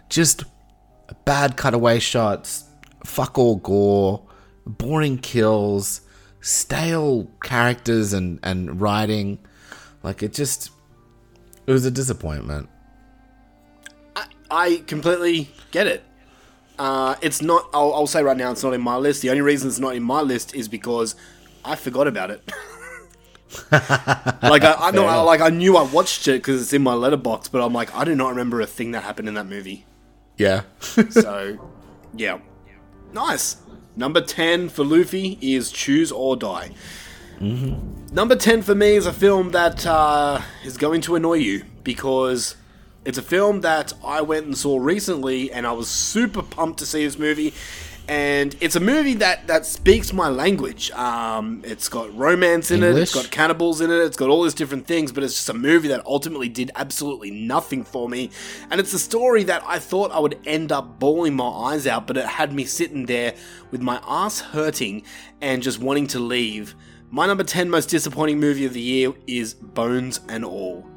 just 0.10 0.44
bad 1.26 1.56
cutaway 1.56 2.00
shots, 2.00 2.66
fuck 3.06 3.38
all 3.38 3.56
gore, 3.56 4.28
boring 4.66 5.18
kills, 5.18 6.02
stale 6.42 7.30
characters 7.44 8.12
and 8.12 8.40
and 8.44 8.82
writing. 8.82 9.40
Like 10.04 10.22
it 10.22 10.34
just, 10.34 10.70
it 11.66 11.72
was 11.72 11.86
a 11.86 11.92
disappointment. 11.92 12.68
I 14.50 14.84
completely 14.88 15.50
get 15.72 15.88
it. 15.88 16.04
Uh, 16.78 17.16
it's 17.22 17.42
not. 17.42 17.70
I'll, 17.74 17.94
I'll 17.94 18.08
say 18.08 18.24
right 18.24 18.38
now, 18.38 18.52
it's 18.52 18.64
not 18.64 18.74
in 18.74 18.82
my 18.82 18.98
list. 18.98 19.22
The 19.22 19.30
only 19.30 19.42
reason 19.42 19.70
it's 19.70 19.80
not 19.80 19.96
in 19.96 20.04
my 20.04 20.22
list 20.22 20.56
is 20.56 20.68
because 20.68 21.16
I 21.64 21.76
forgot 21.76 22.08
about 22.08 22.32
it. 22.32 22.42
like 23.72 24.64
I, 24.64 24.76
I 24.80 24.92
know, 24.92 25.04
enough. 25.04 25.26
like 25.26 25.42
I 25.42 25.50
knew 25.50 25.78
I 25.78 25.84
watched 25.84 26.28
it 26.28 26.42
because 26.42 26.62
it's 26.62 26.74
in 26.74 26.82
my 26.82 26.94
Letterboxd, 26.94 27.52
but 27.52 27.64
I'm 27.64 27.74
like, 27.74 27.94
I 27.96 28.04
do 28.04 28.16
not 28.16 28.30
remember 28.30 28.62
a 28.62 28.66
thing 28.66 28.92
that 28.92 29.04
happened 29.04 29.28
in 29.28 29.36
that 29.36 29.46
movie. 29.46 29.86
Yeah. 30.38 30.64
so, 30.80 31.72
yeah, 32.16 32.40
nice. 33.12 33.58
Number 33.96 34.22
ten 34.22 34.70
for 34.70 34.84
Luffy 34.84 35.38
is 35.42 35.72
Choose 35.72 36.12
or 36.12 36.36
Die. 36.36 36.72
Mm-hmm. 37.40 38.16
Number 38.16 38.36
10 38.36 38.62
for 38.62 38.76
me 38.76 38.96
is 38.96 39.06
a 39.06 39.14
film 39.14 39.52
that 39.52 39.86
uh, 39.86 40.42
is 40.64 40.78
going 40.78 41.02
to 41.02 41.16
annoy 41.16 41.36
you 41.36 41.66
because 41.84 42.56
it's 43.06 43.18
a 43.18 43.24
film 43.24 43.62
that 43.62 43.94
I 44.04 44.22
went 44.22 44.46
and 44.46 44.58
saw 44.58 44.78
recently 44.78 45.52
and 45.52 45.68
I 45.68 45.72
was 45.74 45.90
super 45.90 46.42
pumped 46.42 46.80
to 46.80 46.86
see 46.86 47.04
this 47.04 47.18
movie. 47.18 47.54
And 48.06 48.54
it's 48.60 48.76
a 48.76 48.82
movie 48.82 49.14
that, 49.16 49.48
that 49.48 49.66
speaks 49.66 50.12
my 50.12 50.28
language. 50.28 50.92
Um, 50.92 51.62
it's 51.64 51.88
got 51.88 52.14
romance 52.14 52.70
in 52.70 52.84
it, 52.84 52.98
it's 52.98 53.14
got 53.14 53.32
cannibals 53.32 53.80
in 53.80 53.90
it, 53.92 53.96
it's 53.96 54.18
got 54.18 54.30
all 54.30 54.44
these 54.44 54.54
different 54.54 54.86
things, 54.86 55.14
but 55.14 55.24
it's 55.24 55.36
just 55.36 55.48
a 55.48 55.54
movie 55.54 55.88
that 55.88 56.06
ultimately 56.06 56.50
did 56.50 56.70
absolutely 56.76 57.32
nothing 57.32 57.86
for 57.86 58.10
me. 58.10 58.30
And 58.70 58.82
it's 58.82 58.92
a 58.92 59.00
story 59.00 59.44
that 59.46 59.64
I 59.66 59.80
thought 59.80 60.12
I 60.12 60.20
would 60.20 60.38
end 60.46 60.74
up 60.74 61.00
bawling 61.00 61.34
my 61.34 61.48
eyes 61.48 61.88
out, 61.88 62.06
but 62.06 62.18
it 62.18 62.26
had 62.26 62.52
me 62.52 62.66
sitting 62.66 63.06
there 63.06 63.36
with 63.72 63.82
my 63.82 64.02
ass 64.06 64.42
hurting 64.42 65.04
and 65.40 65.64
just 65.64 65.80
wanting 65.80 66.08
to 66.08 66.20
leave. 66.20 66.76
My 67.10 67.26
number 67.26 67.46
10 67.46 67.70
most 67.70 67.90
disappointing 67.90 68.38
movie 68.38 68.66
of 68.66 68.74
the 68.74 68.82
year 68.82 69.14
is 69.28 69.54
Bones 69.54 70.20
and 70.28 70.44
All. 70.44 70.93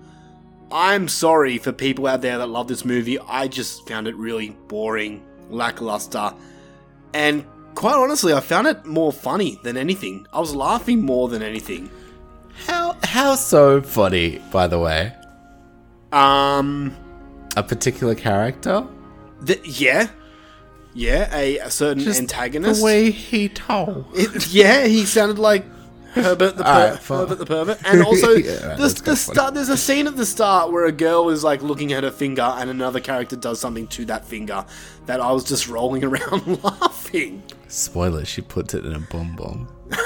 I'm 0.71 1.07
sorry 1.09 1.59
for 1.59 1.73
people 1.73 2.07
out 2.07 2.23
there 2.23 2.39
that 2.39 2.49
love 2.49 2.67
this 2.69 2.85
movie. 2.85 3.19
I 3.21 3.47
just 3.49 3.87
found 3.89 4.09
it 4.09 4.17
really 4.17 4.51
boring, 4.69 5.25
lackluster, 5.49 6.33
and 7.15 7.45
quite 7.75 7.95
honestly, 7.95 8.33
I 8.33 8.41
found 8.41 8.67
it 8.67 8.85
more 8.85 9.13
funny 9.13 9.61
than 9.63 9.77
anything. 9.77 10.27
I 10.33 10.41
was 10.41 10.55
laughing 10.55 11.03
more 11.05 11.29
than 11.29 11.43
anything. 11.43 11.91
How 12.67 12.97
how 13.05 13.35
so 13.37 13.81
funny, 13.83 14.41
by 14.51 14.67
the 14.67 14.79
way? 14.79 15.13
Um, 16.13 16.97
A 17.57 17.63
particular 17.63 18.15
character? 18.15 18.87
th- 19.45 19.65
yeah, 19.81 20.09
yeah, 20.95 21.29
a, 21.37 21.59
a 21.59 21.71
certain 21.71 22.03
Just 22.03 22.21
antagonist. 22.21 22.81
The 22.81 22.85
way 22.85 23.11
he 23.11 23.49
told. 23.49 24.07
It- 24.15 24.49
yeah, 24.53 24.87
he 24.87 25.05
sounded 25.05 25.39
like 25.39 25.65
Herbert 26.17 26.57
the, 26.57 26.65
per- 26.65 26.97
fine. 26.97 27.19
Herbert 27.19 27.35
the 27.39 27.47
pervert, 27.47 27.79
and 27.85 28.03
also 28.03 28.31
Yeah, 28.37 28.75
the, 28.75 29.03
the 29.05 29.15
start. 29.17 29.53
There's 29.55 29.69
a 29.69 29.77
scene 29.77 30.07
at 30.07 30.17
the 30.17 30.25
start 30.25 30.73
where 30.73 30.87
a 30.87 30.93
girl 30.93 31.29
is 31.29 31.45
like 31.45 31.63
looking 31.63 31.93
at 31.93 32.05
her 32.05 32.11
finger, 32.11 32.43
and 32.43 32.71
another 32.71 33.01
character 33.01 33.37
does 33.37 33.61
something 33.61 33.87
to 33.89 34.05
that 34.07 34.25
finger. 34.25 34.65
That 35.05 35.21
I 35.21 35.31
was 35.31 35.45
just 35.45 35.69
rolling 35.69 36.05
around 36.09 36.65
laughing. 36.65 37.43
Spoiler, 37.69 38.25
she 38.25 38.41
puts 38.41 38.73
it 38.75 38.85
in 38.87 38.95
a 38.95 39.01
bomb 39.01 39.37
bomb. 39.37 39.69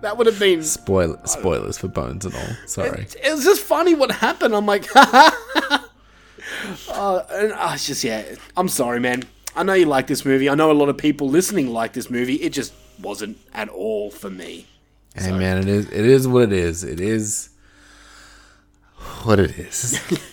That 0.00 0.18
would 0.18 0.26
have 0.26 0.38
been. 0.38 0.62
Spoiler, 0.62 1.18
spoilers 1.24 1.78
for 1.78 1.88
Bones 1.88 2.26
and 2.26 2.34
all. 2.34 2.48
Sorry. 2.66 3.04
It, 3.04 3.16
it 3.24 3.32
was 3.32 3.42
just 3.42 3.62
funny 3.62 3.94
what 3.94 4.10
happened. 4.10 4.54
I'm 4.54 4.66
like, 4.66 4.84
uh, 4.94 5.30
and, 7.30 7.52
uh, 7.52 7.70
it's 7.72 7.86
just 7.86 8.04
yeah. 8.04 8.22
I'm 8.54 8.68
sorry, 8.68 9.00
man. 9.00 9.22
I 9.56 9.62
know 9.62 9.72
you 9.72 9.86
like 9.86 10.06
this 10.06 10.26
movie. 10.26 10.50
I 10.50 10.54
know 10.56 10.70
a 10.70 10.74
lot 10.74 10.90
of 10.90 10.98
people 10.98 11.30
listening 11.30 11.68
like 11.72 11.94
this 11.94 12.10
movie. 12.10 12.34
It 12.34 12.50
just 12.52 12.74
wasn't 13.00 13.38
at 13.52 13.68
all 13.68 14.10
for 14.10 14.30
me. 14.30 14.66
Hey 15.14 15.30
man, 15.32 15.58
it 15.58 15.68
is 15.68 15.86
it 15.90 16.04
is 16.04 16.26
what 16.26 16.44
it 16.44 16.52
is. 16.52 16.82
It 16.84 17.00
is 17.00 17.50
what 19.24 19.38
it 19.38 19.58
is. 19.58 20.00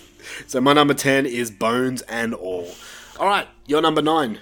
So 0.48 0.60
my 0.62 0.74
number 0.74 0.94
ten 0.94 1.26
is 1.26 1.52
Bones 1.52 2.02
and 2.04 2.34
All. 2.34 2.72
All 3.20 3.28
right, 3.28 3.48
your 3.68 3.82
number 3.82 4.02
nine. 4.02 4.40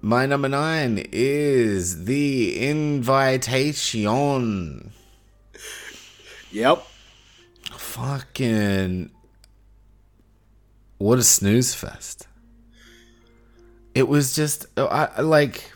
My 0.00 0.26
number 0.26 0.48
nine 0.48 1.06
is 1.12 2.04
the 2.06 2.58
invitation. 2.68 4.02
Yep. 6.50 6.86
Fucking 7.76 9.10
what 10.98 11.18
a 11.18 11.22
snooze 11.22 11.74
fest. 11.74 12.26
It 13.94 14.08
was 14.08 14.34
just 14.34 14.66
I 14.76 15.08
I- 15.16 15.20
like 15.20 15.72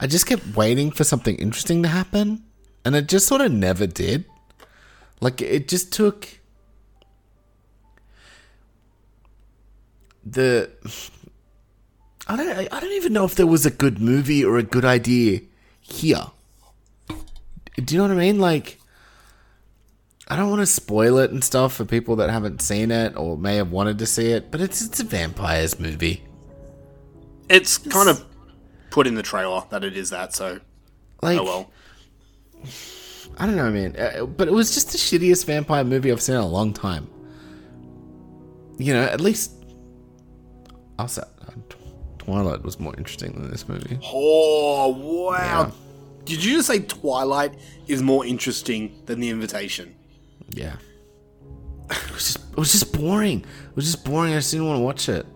I 0.00 0.06
just 0.06 0.26
kept 0.26 0.56
waiting 0.56 0.90
for 0.90 1.04
something 1.04 1.36
interesting 1.36 1.82
to 1.82 1.88
happen 1.88 2.44
and 2.84 2.94
it 2.94 3.08
just 3.08 3.26
sort 3.26 3.40
of 3.40 3.52
never 3.52 3.86
did. 3.86 4.24
Like 5.20 5.42
it 5.42 5.68
just 5.68 5.92
took 5.92 6.38
the 10.24 10.70
I 12.28 12.36
don't 12.36 12.72
I 12.72 12.80
don't 12.80 12.92
even 12.92 13.12
know 13.12 13.24
if 13.24 13.34
there 13.34 13.46
was 13.46 13.66
a 13.66 13.70
good 13.70 14.00
movie 14.00 14.44
or 14.44 14.58
a 14.58 14.62
good 14.62 14.84
idea 14.84 15.40
here. 15.80 16.26
Do 17.76 17.94
you 17.94 17.98
know 17.98 18.08
what 18.08 18.12
I 18.12 18.20
mean? 18.20 18.38
Like 18.38 18.78
I 20.28 20.36
don't 20.36 20.50
want 20.50 20.60
to 20.60 20.66
spoil 20.66 21.18
it 21.18 21.30
and 21.30 21.42
stuff 21.42 21.74
for 21.74 21.84
people 21.84 22.16
that 22.16 22.30
haven't 22.30 22.60
seen 22.60 22.90
it 22.90 23.16
or 23.16 23.36
may 23.36 23.56
have 23.56 23.72
wanted 23.72 23.98
to 23.98 24.06
see 24.06 24.32
it, 24.32 24.50
but 24.50 24.60
it's 24.60 24.84
it's 24.84 25.00
a 25.00 25.04
vampires 25.04 25.80
movie. 25.80 26.22
It's 27.48 27.78
kind 27.78 28.10
of 28.10 28.24
put 28.90 29.06
in 29.06 29.14
the 29.14 29.22
trailer 29.22 29.62
that 29.70 29.84
it 29.84 29.96
is 29.96 30.10
that. 30.10 30.34
So, 30.34 30.60
Like 31.22 31.38
oh 31.38 31.44
well. 31.44 31.70
I 33.38 33.46
don't 33.46 33.56
know, 33.56 33.70
man. 33.70 33.94
Uh, 33.96 34.26
But 34.26 34.48
it 34.48 34.52
was 34.52 34.74
just 34.74 34.92
the 34.92 34.98
shittiest 34.98 35.44
vampire 35.44 35.84
movie 35.84 36.10
I've 36.10 36.20
seen 36.22 36.34
in 36.36 36.40
a 36.40 36.46
long 36.46 36.72
time. 36.72 37.08
You 38.78 38.92
know, 38.94 39.02
at 39.04 39.20
least 39.20 39.52
I'll 40.98 41.08
say 41.08 41.22
uh, 41.22 41.50
Twilight 42.18 42.62
was 42.62 42.78
more 42.80 42.94
interesting 42.96 43.32
than 43.32 43.50
this 43.50 43.68
movie. 43.68 43.98
Oh 44.04 44.88
wow! 45.30 45.36
Yeah. 45.66 45.70
Did 46.24 46.44
you 46.44 46.56
just 46.56 46.68
say 46.68 46.80
Twilight 46.80 47.54
is 47.86 48.02
more 48.02 48.24
interesting 48.26 49.02
than 49.06 49.20
The 49.20 49.30
Invitation? 49.30 49.94
Yeah. 50.50 50.76
It 51.90 52.10
was 52.12 52.34
just 52.34 52.36
it 52.52 52.56
was 52.56 52.72
just 52.72 52.92
boring. 52.92 53.40
It 53.40 53.76
was 53.76 53.86
just 53.86 54.04
boring. 54.04 54.32
I 54.32 54.36
just 54.36 54.50
didn't 54.50 54.66
want 54.66 54.78
to 54.78 54.82
watch 54.84 55.08
it. 55.08 55.26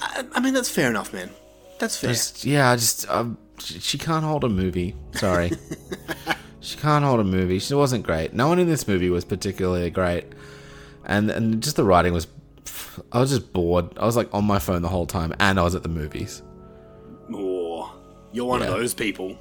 I, 0.00 0.24
I 0.34 0.40
mean, 0.40 0.52
that's 0.54 0.70
fair 0.70 0.90
enough, 0.90 1.12
man. 1.12 1.30
That's 1.78 1.96
fair. 1.96 2.10
Just 2.10 2.44
yeah, 2.44 2.70
I 2.70 2.76
just 2.76 3.08
um, 3.08 3.38
she, 3.58 3.78
she 3.80 3.98
can't 3.98 4.24
hold 4.24 4.44
a 4.44 4.48
movie. 4.48 4.94
Sorry, 5.12 5.52
she 6.60 6.76
can't 6.78 7.04
hold 7.04 7.20
a 7.20 7.24
movie. 7.24 7.58
She 7.58 7.74
wasn't 7.74 8.04
great. 8.04 8.32
No 8.34 8.48
one 8.48 8.58
in 8.58 8.68
this 8.68 8.88
movie 8.88 9.10
was 9.10 9.24
particularly 9.24 9.90
great, 9.90 10.26
and 11.04 11.30
and 11.30 11.62
just 11.62 11.76
the 11.76 11.84
writing 11.84 12.12
was. 12.12 12.26
I 13.12 13.20
was 13.20 13.30
just 13.30 13.52
bored. 13.52 13.96
I 13.96 14.04
was 14.06 14.16
like 14.16 14.28
on 14.34 14.44
my 14.44 14.58
phone 14.58 14.82
the 14.82 14.88
whole 14.88 15.06
time, 15.06 15.32
and 15.38 15.60
I 15.60 15.62
was 15.62 15.76
at 15.76 15.84
the 15.84 15.88
movies. 15.88 16.42
Oh, 17.32 17.94
you're 18.32 18.44
one 18.44 18.60
Yeah. 18.60 18.66
of 18.68 18.72
those 18.74 18.92
people. 18.92 19.38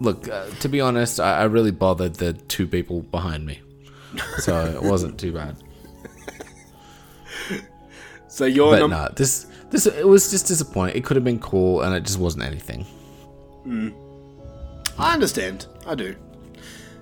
Look, 0.00 0.28
uh, 0.28 0.46
to 0.60 0.68
be 0.68 0.80
honest, 0.80 1.20
I, 1.20 1.40
I 1.40 1.44
really 1.44 1.70
bothered 1.70 2.14
the 2.16 2.32
two 2.32 2.66
people 2.66 3.02
behind 3.02 3.46
me, 3.46 3.60
so 4.38 4.66
it 4.66 4.82
wasn't 4.82 5.18
too 5.20 5.32
bad. 5.32 5.56
So 8.30 8.44
you're 8.44 8.72
but 8.72 8.78
num- 8.80 8.90
no, 8.90 9.08
this 9.16 9.46
this 9.70 9.86
it 9.86 10.06
was 10.06 10.30
just 10.30 10.46
disappointing. 10.46 10.96
It 10.96 11.04
could 11.04 11.16
have 11.16 11.24
been 11.24 11.38
cool, 11.40 11.82
and 11.82 11.94
it 11.94 12.04
just 12.04 12.18
wasn't 12.18 12.44
anything. 12.44 12.84
Hmm. 13.64 13.90
I 14.98 15.14
understand. 15.14 15.66
I 15.86 15.94
do. 15.94 16.16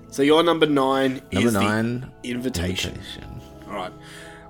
So 0.09 0.21
your 0.23 0.43
number 0.43 0.65
nine 0.65 1.21
Number 1.31 1.47
is 1.47 1.53
the 1.53 1.59
nine, 1.59 2.11
invitation. 2.23 2.99
All 3.67 3.73
right. 3.73 3.91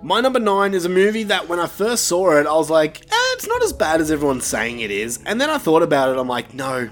My 0.03 0.21
number 0.21 0.39
nine 0.39 0.73
is 0.73 0.85
a 0.85 0.89
movie 0.89 1.23
that 1.23 1.49
when 1.49 1.59
I 1.59 1.65
first 1.67 2.05
saw 2.05 2.37
it, 2.37 2.45
I 2.45 2.53
was 2.53 2.69
like, 2.69 3.01
eh, 3.01 3.33
it's 3.33 3.47
not 3.47 3.63
as 3.63 3.73
bad 3.73 3.99
as 3.99 4.11
everyone's 4.11 4.45
saying 4.45 4.79
it 4.79 4.91
is. 4.91 5.19
And 5.25 5.41
then 5.41 5.49
I 5.49 5.57
thought 5.57 5.81
about 5.81 6.09
it, 6.09 6.19
I'm 6.19 6.27
like, 6.27 6.53
no. 6.53 6.89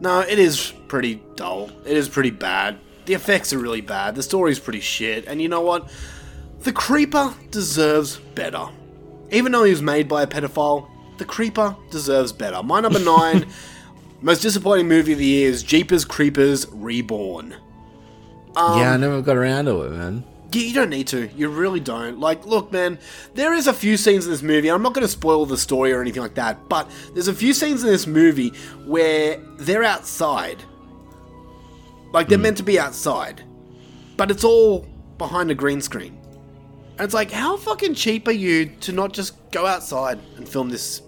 No, 0.00 0.20
it 0.20 0.38
is 0.38 0.72
pretty 0.88 1.22
dull. 1.36 1.70
It 1.86 1.96
is 1.96 2.08
pretty 2.08 2.30
bad. 2.30 2.78
The 3.06 3.14
effects 3.14 3.52
are 3.52 3.58
really 3.58 3.80
bad. 3.80 4.14
The 4.16 4.22
story's 4.22 4.58
pretty 4.58 4.80
shit. 4.80 5.26
And 5.26 5.40
you 5.40 5.48
know 5.48 5.60
what? 5.60 5.90
The 6.60 6.72
Creeper 6.72 7.32
deserves 7.50 8.16
better. 8.34 8.66
Even 9.30 9.52
though 9.52 9.64
he 9.64 9.70
was 9.70 9.82
made 9.82 10.08
by 10.08 10.22
a 10.22 10.26
pedophile, 10.26 10.88
The 11.18 11.24
Creeper 11.24 11.76
deserves 11.90 12.32
better. 12.32 12.62
My 12.62 12.80
number 12.80 12.98
nine, 13.00 13.46
most 14.22 14.40
disappointing 14.42 14.88
movie 14.88 15.12
of 15.12 15.18
the 15.18 15.24
year 15.26 15.48
is 15.50 15.62
Jeepers 15.62 16.04
Creepers 16.04 16.66
Reborn. 16.72 17.54
Um, 18.56 18.78
yeah, 18.80 18.92
I 18.92 18.96
never 18.96 19.20
got 19.22 19.36
around 19.36 19.66
to 19.66 19.82
it, 19.82 19.90
man. 19.90 20.24
yeah, 20.52 20.62
you 20.62 20.74
don't 20.74 20.88
need 20.90 21.06
to. 21.08 21.28
You 21.36 21.48
really 21.50 21.80
don't. 21.80 22.18
Like, 22.18 22.46
look, 22.46 22.72
man, 22.72 22.98
there 23.34 23.52
is 23.52 23.66
a 23.66 23.72
few 23.74 23.96
scenes 23.96 24.24
in 24.24 24.30
this 24.32 24.42
movie. 24.42 24.68
I'm 24.70 24.82
not 24.82 24.94
going 24.94 25.06
to 25.06 25.12
spoil 25.12 25.44
the 25.46 25.58
story 25.58 25.92
or 25.92 26.00
anything 26.00 26.22
like 26.22 26.34
that, 26.34 26.68
but 26.68 26.90
there's 27.12 27.28
a 27.28 27.34
few 27.34 27.52
scenes 27.52 27.84
in 27.84 27.90
this 27.90 28.06
movie 28.06 28.50
where 28.86 29.36
they're 29.58 29.84
outside. 29.84 30.62
Like, 32.12 32.28
they're 32.28 32.38
meant 32.38 32.56
to 32.56 32.62
be 32.62 32.80
outside, 32.80 33.42
but 34.16 34.30
it's 34.30 34.42
all 34.42 34.86
behind 35.18 35.50
a 35.50 35.54
green 35.54 35.80
screen. 35.82 36.17
And 36.98 37.04
it's 37.04 37.14
like, 37.14 37.30
how 37.30 37.56
fucking 37.56 37.94
cheap 37.94 38.26
are 38.26 38.32
you 38.32 38.66
to 38.80 38.92
not 38.92 39.12
just 39.12 39.50
go 39.52 39.66
outside 39.66 40.18
and 40.36 40.48
film 40.48 40.68
this? 40.68 41.00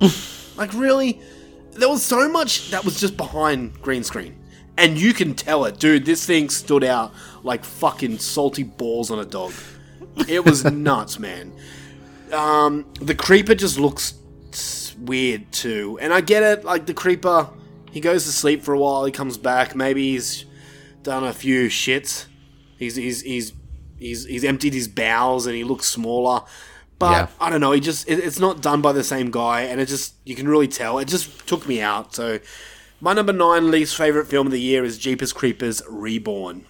like, 0.56 0.74
really? 0.74 1.18
There 1.72 1.88
was 1.88 2.02
so 2.02 2.28
much 2.28 2.70
that 2.72 2.84
was 2.84 3.00
just 3.00 3.16
behind 3.16 3.80
green 3.80 4.04
screen. 4.04 4.36
And 4.76 4.98
you 4.98 5.14
can 5.14 5.34
tell 5.34 5.64
it, 5.64 5.78
dude. 5.78 6.04
This 6.04 6.26
thing 6.26 6.50
stood 6.50 6.84
out 6.84 7.14
like 7.42 7.64
fucking 7.64 8.18
salty 8.18 8.64
balls 8.64 9.10
on 9.10 9.18
a 9.18 9.24
dog. 9.24 9.54
It 10.28 10.44
was 10.44 10.64
nuts, 10.70 11.18
man. 11.18 11.52
Um, 12.32 12.86
the 13.00 13.14
creeper 13.14 13.54
just 13.54 13.78
looks 13.78 14.14
weird 14.98 15.50
too, 15.52 15.98
and 16.00 16.12
I 16.12 16.20
get 16.20 16.42
it. 16.42 16.64
Like 16.64 16.86
the 16.86 16.94
creeper, 16.94 17.48
he 17.90 18.00
goes 18.00 18.24
to 18.24 18.32
sleep 18.32 18.62
for 18.62 18.74
a 18.74 18.78
while. 18.78 19.04
He 19.04 19.12
comes 19.12 19.36
back. 19.36 19.74
Maybe 19.74 20.12
he's 20.12 20.44
done 21.02 21.24
a 21.24 21.32
few 21.32 21.68
shits. 21.68 22.26
He's 22.78 22.96
he's 22.96 23.22
he's 23.22 23.52
he's 24.00 24.24
he's 24.24 24.42
emptied 24.44 24.74
his 24.74 24.88
bowels 24.88 25.46
and 25.46 25.54
he 25.54 25.62
looks 25.62 25.86
smaller. 25.86 26.42
But 26.98 27.10
Yeah. 27.12 27.26
I 27.40 27.48
don't 27.50 27.60
know. 27.60 27.72
He 27.72 27.80
just 27.80 28.08
it, 28.08 28.18
it's 28.18 28.38
not 28.40 28.60
done 28.60 28.82
by 28.82 28.92
the 28.92 29.04
same 29.04 29.30
guy, 29.30 29.62
and 29.62 29.80
it 29.80 29.86
just 29.86 30.14
you 30.24 30.34
can 30.34 30.48
really 30.48 30.68
tell. 30.68 30.98
It 30.98 31.06
just 31.06 31.46
took 31.46 31.66
me 31.68 31.80
out. 31.80 32.14
So 32.14 32.40
my 33.00 33.12
number 33.12 33.32
nine 33.32 33.70
least 33.70 33.96
favorite 33.96 34.26
film 34.26 34.46
of 34.46 34.52
the 34.52 34.60
year 34.60 34.84
is 34.84 34.98
Jeepers 34.98 35.32
Creepers 35.32 35.82
Reborn. 35.88 36.66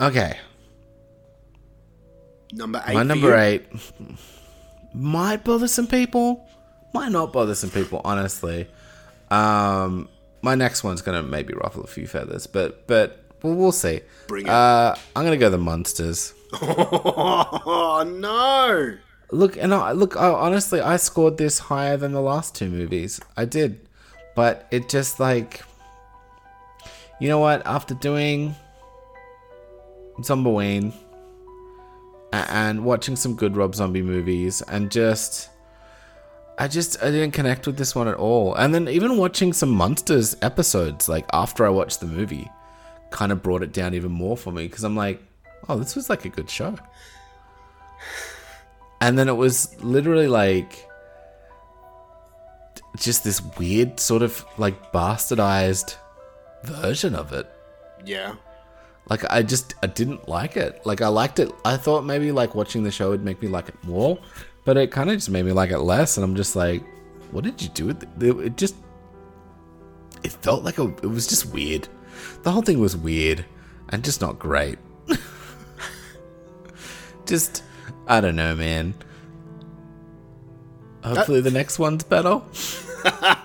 Okay. 0.00 0.38
Number 2.52 2.82
eight. 2.86 2.94
My 2.94 3.02
number 3.02 3.36
eight 3.36 3.66
might 4.94 5.44
bother 5.44 5.68
some 5.68 5.86
people, 5.86 6.48
might 6.94 7.12
not 7.12 7.32
bother 7.32 7.54
some 7.54 7.70
people. 7.70 8.00
Honestly, 8.04 8.68
um, 9.30 10.08
my 10.42 10.54
next 10.54 10.82
one's 10.84 11.02
gonna 11.02 11.22
maybe 11.22 11.54
ruffle 11.54 11.84
a 11.84 11.86
few 11.86 12.06
feathers, 12.06 12.46
but 12.46 12.86
but 12.86 13.24
well, 13.42 13.54
we'll 13.54 13.72
see. 13.72 14.00
Bring 14.26 14.44
it. 14.46 14.50
Uh, 14.50 14.94
I'm 15.16 15.24
gonna 15.24 15.36
go 15.36 15.50
the 15.50 15.58
monsters. 15.58 16.34
Oh 16.60 18.04
no! 18.18 18.96
Look, 19.30 19.56
and 19.56 19.74
I 19.74 19.92
look. 19.92 20.16
I, 20.16 20.28
honestly, 20.28 20.80
I 20.80 20.96
scored 20.96 21.36
this 21.36 21.58
higher 21.58 21.96
than 21.96 22.12
the 22.12 22.20
last 22.22 22.54
two 22.54 22.68
movies. 22.70 23.20
I 23.36 23.44
did, 23.44 23.80
but 24.34 24.66
it 24.70 24.88
just 24.88 25.20
like, 25.20 25.62
you 27.20 27.28
know 27.28 27.38
what? 27.38 27.66
After 27.66 27.94
doing 27.94 28.54
Zombaween 30.20 30.92
a- 32.32 32.50
and 32.50 32.84
watching 32.84 33.16
some 33.16 33.34
good 33.36 33.56
Rob 33.56 33.74
Zombie 33.74 34.02
movies, 34.02 34.62
and 34.62 34.90
just, 34.90 35.50
I 36.58 36.66
just 36.68 37.02
I 37.02 37.10
didn't 37.10 37.32
connect 37.32 37.66
with 37.66 37.76
this 37.76 37.94
one 37.94 38.08
at 38.08 38.14
all. 38.16 38.54
And 38.54 38.74
then 38.74 38.88
even 38.88 39.16
watching 39.18 39.52
some 39.52 39.70
Monsters 39.70 40.36
episodes, 40.42 41.08
like 41.08 41.26
after 41.32 41.66
I 41.66 41.68
watched 41.68 42.00
the 42.00 42.06
movie, 42.06 42.50
kind 43.10 43.32
of 43.32 43.42
brought 43.42 43.62
it 43.62 43.72
down 43.72 43.94
even 43.94 44.12
more 44.12 44.36
for 44.36 44.52
me 44.52 44.66
because 44.66 44.84
I'm 44.84 44.96
like, 44.96 45.22
oh, 45.68 45.78
this 45.78 45.96
was 45.96 46.10
like 46.10 46.24
a 46.24 46.28
good 46.28 46.50
show. 46.50 46.76
And 49.00 49.18
then 49.18 49.28
it 49.28 49.36
was 49.36 49.80
literally 49.82 50.26
like 50.26 50.88
just 52.96 53.24
this 53.24 53.40
weird 53.58 54.00
sort 54.00 54.22
of 54.22 54.44
like 54.56 54.92
bastardized 54.92 55.96
version 56.64 57.14
of 57.14 57.32
it. 57.32 57.48
Yeah. 58.04 58.34
Like 59.08 59.24
I 59.30 59.42
just 59.42 59.74
I 59.82 59.86
didn't 59.86 60.28
like 60.28 60.56
it. 60.56 60.84
Like 60.84 61.00
I 61.00 61.08
liked 61.08 61.38
it. 61.38 61.52
I 61.64 61.76
thought 61.76 62.04
maybe 62.04 62.32
like 62.32 62.54
watching 62.54 62.82
the 62.82 62.90
show 62.90 63.10
would 63.10 63.24
make 63.24 63.40
me 63.40 63.48
like 63.48 63.68
it 63.68 63.84
more, 63.84 64.18
but 64.64 64.76
it 64.76 64.90
kind 64.90 65.10
of 65.10 65.16
just 65.16 65.30
made 65.30 65.44
me 65.44 65.52
like 65.52 65.70
it 65.70 65.78
less. 65.78 66.16
And 66.16 66.24
I'm 66.24 66.36
just 66.36 66.56
like, 66.56 66.82
what 67.30 67.44
did 67.44 67.62
you 67.62 67.68
do 67.70 67.86
with 67.86 68.02
it? 68.02 68.08
It, 68.20 68.38
it 68.38 68.56
just 68.56 68.74
it 70.22 70.32
felt 70.32 70.64
like 70.64 70.78
a, 70.78 70.88
it 71.02 71.08
was 71.08 71.26
just 71.26 71.46
weird. 71.46 71.88
The 72.42 72.50
whole 72.52 72.62
thing 72.62 72.80
was 72.80 72.96
weird 72.96 73.44
and 73.90 74.04
just 74.04 74.20
not 74.20 74.38
great. 74.38 74.78
just 77.26 77.62
I 78.06 78.20
don't 78.20 78.36
know, 78.36 78.54
man. 78.54 78.94
Hopefully 81.04 81.40
the 81.40 81.50
next 81.50 81.78
one's 81.78 82.04
better. 82.04 82.40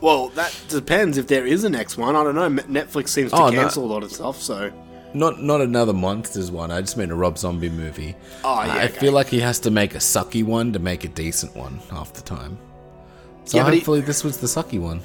Well, 0.00 0.28
that 0.30 0.54
depends 0.68 1.16
if 1.16 1.28
there 1.28 1.46
is 1.46 1.64
a 1.64 1.70
next 1.70 1.96
one. 1.96 2.14
I 2.14 2.22
don't 2.22 2.34
know. 2.34 2.50
Netflix 2.64 3.08
seems 3.08 3.30
to 3.30 3.38
Oh, 3.38 3.48
no. 3.48 3.58
cancel 3.58 3.86
a 3.86 3.90
lot 3.90 4.02
of 4.02 4.12
stuff, 4.12 4.38
so. 4.38 4.70
Not 5.14 5.40
not 5.42 5.62
another 5.62 5.94
monsters 5.94 6.50
one. 6.50 6.70
I 6.70 6.82
just 6.82 6.98
mean 6.98 7.10
a 7.10 7.14
Rob 7.14 7.38
Zombie 7.38 7.70
movie. 7.70 8.14
Oh, 8.44 8.62
yeah, 8.64 8.74
I 8.74 8.84
okay. 8.84 8.98
feel 8.98 9.12
like 9.14 9.28
he 9.28 9.40
has 9.40 9.58
to 9.60 9.70
make 9.70 9.94
a 9.94 9.98
sucky 9.98 10.44
one 10.44 10.74
to 10.74 10.78
make 10.78 11.04
a 11.04 11.08
decent 11.08 11.56
one 11.56 11.78
half 11.90 12.12
the 12.12 12.20
time. 12.20 12.58
So 13.46 13.56
Yeah, 13.56 13.64
but 13.64 13.72
he- 13.72 13.78
hopefully 13.78 14.02
this 14.02 14.22
was 14.22 14.36
the 14.36 14.46
sucky 14.46 14.78
one. 14.78 15.00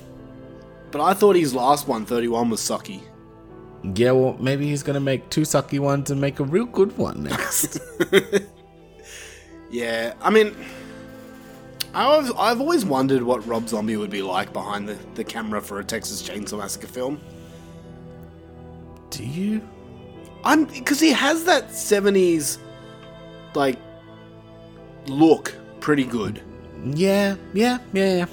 But 0.92 1.02
I 1.02 1.14
thought 1.14 1.36
his 1.36 1.54
last 1.54 1.88
one, 1.88 2.06
31, 2.06 2.50
was 2.50 2.60
sucky. 2.62 3.02
Yeah, 3.96 4.12
well 4.12 4.36
maybe 4.40 4.68
he's 4.68 4.84
gonna 4.84 5.00
make 5.00 5.30
two 5.30 5.42
sucky 5.42 5.80
ones 5.80 6.12
and 6.12 6.20
make 6.20 6.40
a 6.40 6.44
real 6.44 6.66
good 6.66 6.98
one 6.98 7.24
next. 7.24 7.80
Yeah, 9.72 10.14
I 10.22 10.30
mean, 10.30 10.56
I've, 11.94 12.32
I've 12.38 12.60
always 12.60 12.86
wondered 12.86 13.22
what 13.22 13.46
Rob 13.46 13.70
Zombie 13.70 13.98
would 13.98 14.10
be 14.10 14.22
like 14.22 14.52
behind 14.52 14.88
the, 14.90 14.98
the 15.16 15.24
camera 15.24 15.62
for 15.62 15.80
a 15.80 15.84
Texas 15.84 16.28
Chainsaw 16.28 16.58
Massacre 16.58 16.88
film. 16.88 17.20
Do 19.12 19.24
you? 19.24 19.62
I'm 20.44 20.66
because 20.66 21.00
he 21.00 21.12
has 21.12 21.44
that 21.46 21.70
70s 21.70 22.60
like 23.54 23.78
look 25.08 25.56
pretty 25.80 26.06
good. 26.06 26.42
yeah, 26.84 27.36
yeah, 27.54 27.80
yeah, 27.94 28.18
yeah. 28.18 28.26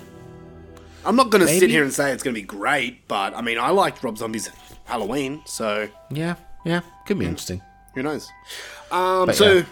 I'm 1.07 1.17
not 1.17 1.31
going 1.31 1.47
to 1.47 1.53
sit 1.53 1.71
here 1.71 1.83
and 1.83 1.93
say 1.93 2.13
it's 2.13 2.23
going 2.23 2.35
to 2.35 2.41
be 2.41 2.47
great, 2.47 3.07
but 3.09 3.35
I 3.37 3.41
mean, 3.41 3.59
I 3.59 3.71
liked 3.71 4.03
Rob 4.03 4.19
Zombie's 4.19 4.51
Halloween, 4.85 5.43
so 5.47 5.89
Yeah, 6.11 6.35
yeah. 6.65 6.81
Could 7.07 7.19
be 7.19 7.27
interesting. 7.27 7.63
who 7.95 8.03
knows? 8.03 8.29
Um, 8.91 9.27
But 9.27 9.37
so 9.37 9.53
yeah. 9.55 9.63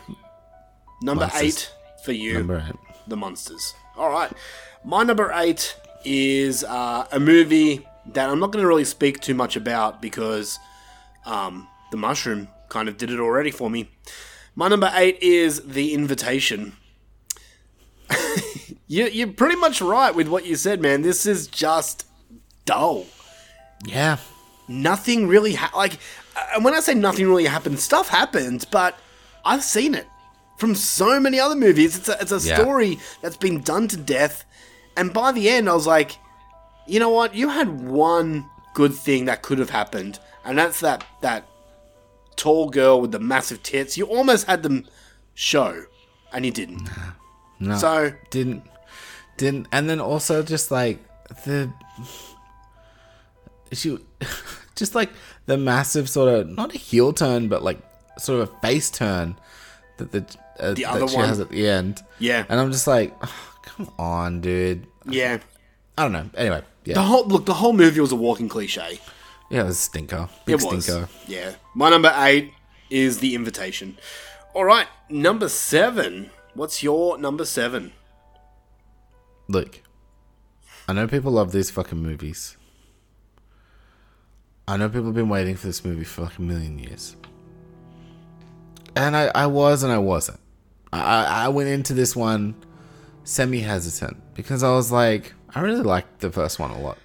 number 1.02 1.26
Monsters. 1.26 1.42
eight 1.42 1.72
for 2.04 2.12
you, 2.12 2.34
Number 2.34 2.64
eight. 2.68 2.76
the 3.08 3.16
monsters. 3.16 3.74
All 3.96 4.10
right, 4.10 4.30
my 4.84 5.02
number 5.02 5.30
eight 5.34 5.76
is 6.04 6.62
uh, 6.64 7.06
a 7.12 7.18
movie 7.20 7.86
that 8.12 8.28
I'm 8.28 8.38
not 8.40 8.50
going 8.52 8.62
to 8.62 8.68
really 8.68 8.84
speak 8.84 9.20
too 9.20 9.34
much 9.34 9.56
about 9.56 10.02
because 10.02 10.58
um, 11.26 11.66
the 11.90 11.96
mushroom 11.96 12.48
kind 12.68 12.88
of 12.88 12.96
did 12.98 13.10
it 13.10 13.18
already 13.20 13.50
for 13.50 13.70
me. 13.70 13.88
My 14.54 14.68
number 14.68 14.90
eight 14.94 15.18
is 15.22 15.62
The 15.66 15.94
Invitation. 15.94 16.76
you, 18.86 19.06
you're 19.06 19.28
pretty 19.32 19.56
much 19.56 19.80
right 19.80 20.14
with 20.14 20.28
what 20.28 20.46
you 20.46 20.56
said, 20.56 20.80
man. 20.80 21.02
This 21.02 21.26
is 21.26 21.46
just 21.46 22.06
dull. 22.64 23.06
Yeah. 23.84 24.18
Nothing 24.68 25.26
really 25.28 25.54
ha- 25.54 25.72
like. 25.76 25.98
And 26.54 26.64
when 26.64 26.74
I 26.74 26.80
say 26.80 26.94
nothing 26.94 27.26
really 27.28 27.44
happened, 27.46 27.78
stuff 27.80 28.08
happened, 28.08 28.66
but 28.70 28.98
I've 29.44 29.62
seen 29.62 29.94
it 29.94 30.06
from 30.58 30.74
so 30.74 31.20
many 31.20 31.38
other 31.38 31.54
movies. 31.56 31.96
It's 31.98 32.08
a, 32.08 32.16
it's 32.20 32.32
a 32.32 32.48
Yeah. 32.48 32.56
story 32.60 32.98
that's 33.22 33.36
been 33.36 33.60
done 33.60 33.88
to 33.88 33.96
death, 33.96 34.44
and 34.96 35.12
by 35.12 35.32
the 35.32 35.48
end, 35.48 35.68
I 35.68 35.74
was 35.74 35.86
like, 35.86 36.18
you 36.86 36.98
know 37.00 37.10
what? 37.10 37.34
You 37.34 37.48
had 37.50 37.82
one 37.82 38.48
good 38.74 38.94
thing 38.94 39.26
that 39.26 39.42
could 39.42 39.58
have 39.58 39.70
happened, 39.70 40.18
and 40.44 40.56
that's 40.58 40.80
that 40.80 41.04
that 41.20 41.46
tall 42.36 42.68
girl 42.70 43.00
with 43.00 43.12
the 43.12 43.18
massive 43.20 43.62
tits. 43.62 43.96
You 43.96 44.06
almost 44.06 44.46
had 44.46 44.62
them 44.62 44.86
show, 45.34 45.84
and 46.32 46.44
you 46.44 46.50
didn't. 46.52 46.88
No. 47.60 47.76
So 47.76 48.12
didn't 48.30 48.64
didn't 49.36 49.66
and 49.72 49.88
then 49.90 50.00
also 50.00 50.42
just 50.42 50.70
like 50.70 50.98
the 51.44 51.70
she 53.72 53.98
just 54.76 54.94
like 54.94 55.10
the 55.46 55.56
massive 55.56 56.08
sort 56.08 56.28
of 56.32 56.48
not 56.48 56.74
a 56.74 56.78
heel 56.78 57.12
turn 57.12 57.48
but 57.48 57.62
like 57.62 57.78
sort 58.18 58.40
of 58.40 58.48
a 58.50 58.60
face 58.60 58.90
turn 58.90 59.36
that 59.96 60.12
the 60.12 60.24
uh, 60.60 60.74
The 60.74 60.82
that 60.82 60.90
other 60.90 61.08
she 61.08 61.16
one? 61.16 61.28
has 61.28 61.40
at 61.40 61.50
the 61.50 61.68
end 61.68 62.00
Yeah. 62.18 62.44
and 62.48 62.60
i'm 62.60 62.70
just 62.70 62.86
like 62.86 63.14
"Oh, 63.22 63.54
come 63.62 63.90
on 63.98 64.40
dude 64.40 64.86
yeah, 65.06 65.38
i 65.98 66.02
don't 66.02 66.12
know 66.12 66.30
anyway 66.36 66.62
yeah 66.84 66.94
the 66.94 67.02
whole 67.02 67.26
look, 67.26 67.44
the 67.46 67.54
whole 67.54 67.72
movie 67.72 68.00
was 68.00 68.12
a 68.12 68.16
walking 68.16 68.48
cliche. 68.48 69.00
yeah 69.50 69.60
it 69.62 69.64
was 69.64 69.76
a 69.76 69.80
stinker 69.80 70.28
big 70.46 70.60
it 70.60 70.64
was. 70.64 70.84
stinker 70.84 71.08
Yeah. 71.26 71.54
My 71.74 71.90
number 71.90 72.12
eight 72.18 72.52
is 72.90 73.18
The 73.18 73.34
Invitation. 73.34 73.98
All 74.54 74.64
right, 74.64 74.86
number 75.08 75.48
seven. 75.48 76.30
What's 76.54 76.82
your 76.84 77.18
number 77.18 77.44
seven? 77.44 77.92
Look 79.48 79.80
i 80.88 80.92
know 80.92 81.06
people 81.06 81.32
love 81.32 81.52
these 81.52 81.70
fucking 81.70 81.98
movies. 81.98 82.56
I 84.66 84.78
know 84.78 84.88
people 84.88 85.06
have 85.06 85.14
been 85.14 85.28
waiting 85.28 85.56
for 85.56 85.66
this 85.66 85.84
movie 85.84 86.04
for 86.04 86.22
like 86.22 86.38
a 86.38 86.42
million 86.42 86.78
years. 86.78 87.16
And 88.96 89.14
i, 89.16 89.30
I 89.34 89.46
was 89.46 89.82
and 89.82 89.92
i 89.92 89.98
wasn't. 89.98 90.40
I, 90.92 91.44
I 91.44 91.48
went 91.48 91.68
into 91.68 91.92
this 91.92 92.14
one 92.16 92.54
semi 93.24 93.60
hesitant 93.60 94.16
because 94.34 94.62
i 94.62 94.70
was 94.70 94.92
like 94.92 95.34
i 95.54 95.60
really 95.60 95.82
liked 95.82 96.20
the 96.20 96.30
first 96.30 96.58
one 96.58 96.70
a 96.70 96.80
lot. 96.80 96.98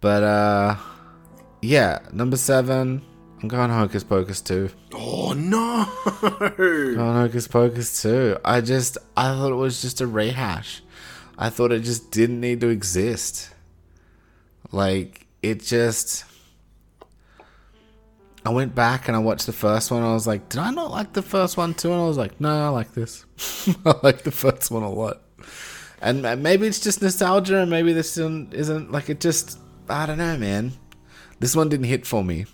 But 0.00 0.22
uh 0.22 0.76
yeah 1.62 2.00
number 2.12 2.36
seven 2.36 3.02
i'm 3.46 3.58
going 3.58 3.70
hocus 3.70 4.02
pocus 4.02 4.40
2 4.40 4.70
Oh 5.26 5.32
no! 5.32 5.86
Going 6.56 6.96
Hocus 6.96 7.48
Pocus 7.48 8.02
2. 8.02 8.38
I 8.44 8.60
just, 8.60 8.96
I 9.16 9.34
thought 9.34 9.52
it 9.52 9.56
was 9.56 9.82
just 9.82 10.00
a 10.00 10.06
rehash. 10.06 10.82
I 11.36 11.50
thought 11.50 11.72
it 11.72 11.80
just 11.80 12.10
didn't 12.10 12.40
need 12.40 12.60
to 12.60 12.68
exist. 12.68 13.50
Like, 14.72 15.26
it 15.42 15.62
just. 15.62 16.24
I 18.44 18.50
went 18.50 18.74
back 18.74 19.08
and 19.08 19.16
I 19.16 19.20
watched 19.20 19.46
the 19.46 19.52
first 19.52 19.90
one. 19.90 20.02
And 20.02 20.10
I 20.10 20.14
was 20.14 20.26
like, 20.26 20.48
did 20.48 20.60
I 20.60 20.70
not 20.70 20.90
like 20.90 21.12
the 21.12 21.22
first 21.22 21.56
one 21.56 21.74
too? 21.74 21.92
And 21.92 22.00
I 22.00 22.06
was 22.06 22.16
like, 22.16 22.40
no, 22.40 22.66
I 22.66 22.68
like 22.68 22.92
this. 22.92 23.24
I 23.84 23.94
like 24.02 24.22
the 24.22 24.30
first 24.30 24.70
one 24.70 24.82
a 24.84 24.90
lot. 24.90 25.22
And 26.00 26.22
maybe 26.42 26.66
it's 26.66 26.80
just 26.80 27.02
nostalgia, 27.02 27.58
and 27.58 27.70
maybe 27.70 27.92
this 27.92 28.16
isn't, 28.16 28.54
isn't 28.54 28.92
like 28.92 29.10
it 29.10 29.20
just. 29.20 29.58
I 29.88 30.06
don't 30.06 30.18
know, 30.18 30.36
man. 30.36 30.72
This 31.38 31.54
one 31.54 31.68
didn't 31.68 31.86
hit 31.86 32.06
for 32.06 32.24
me, 32.24 32.46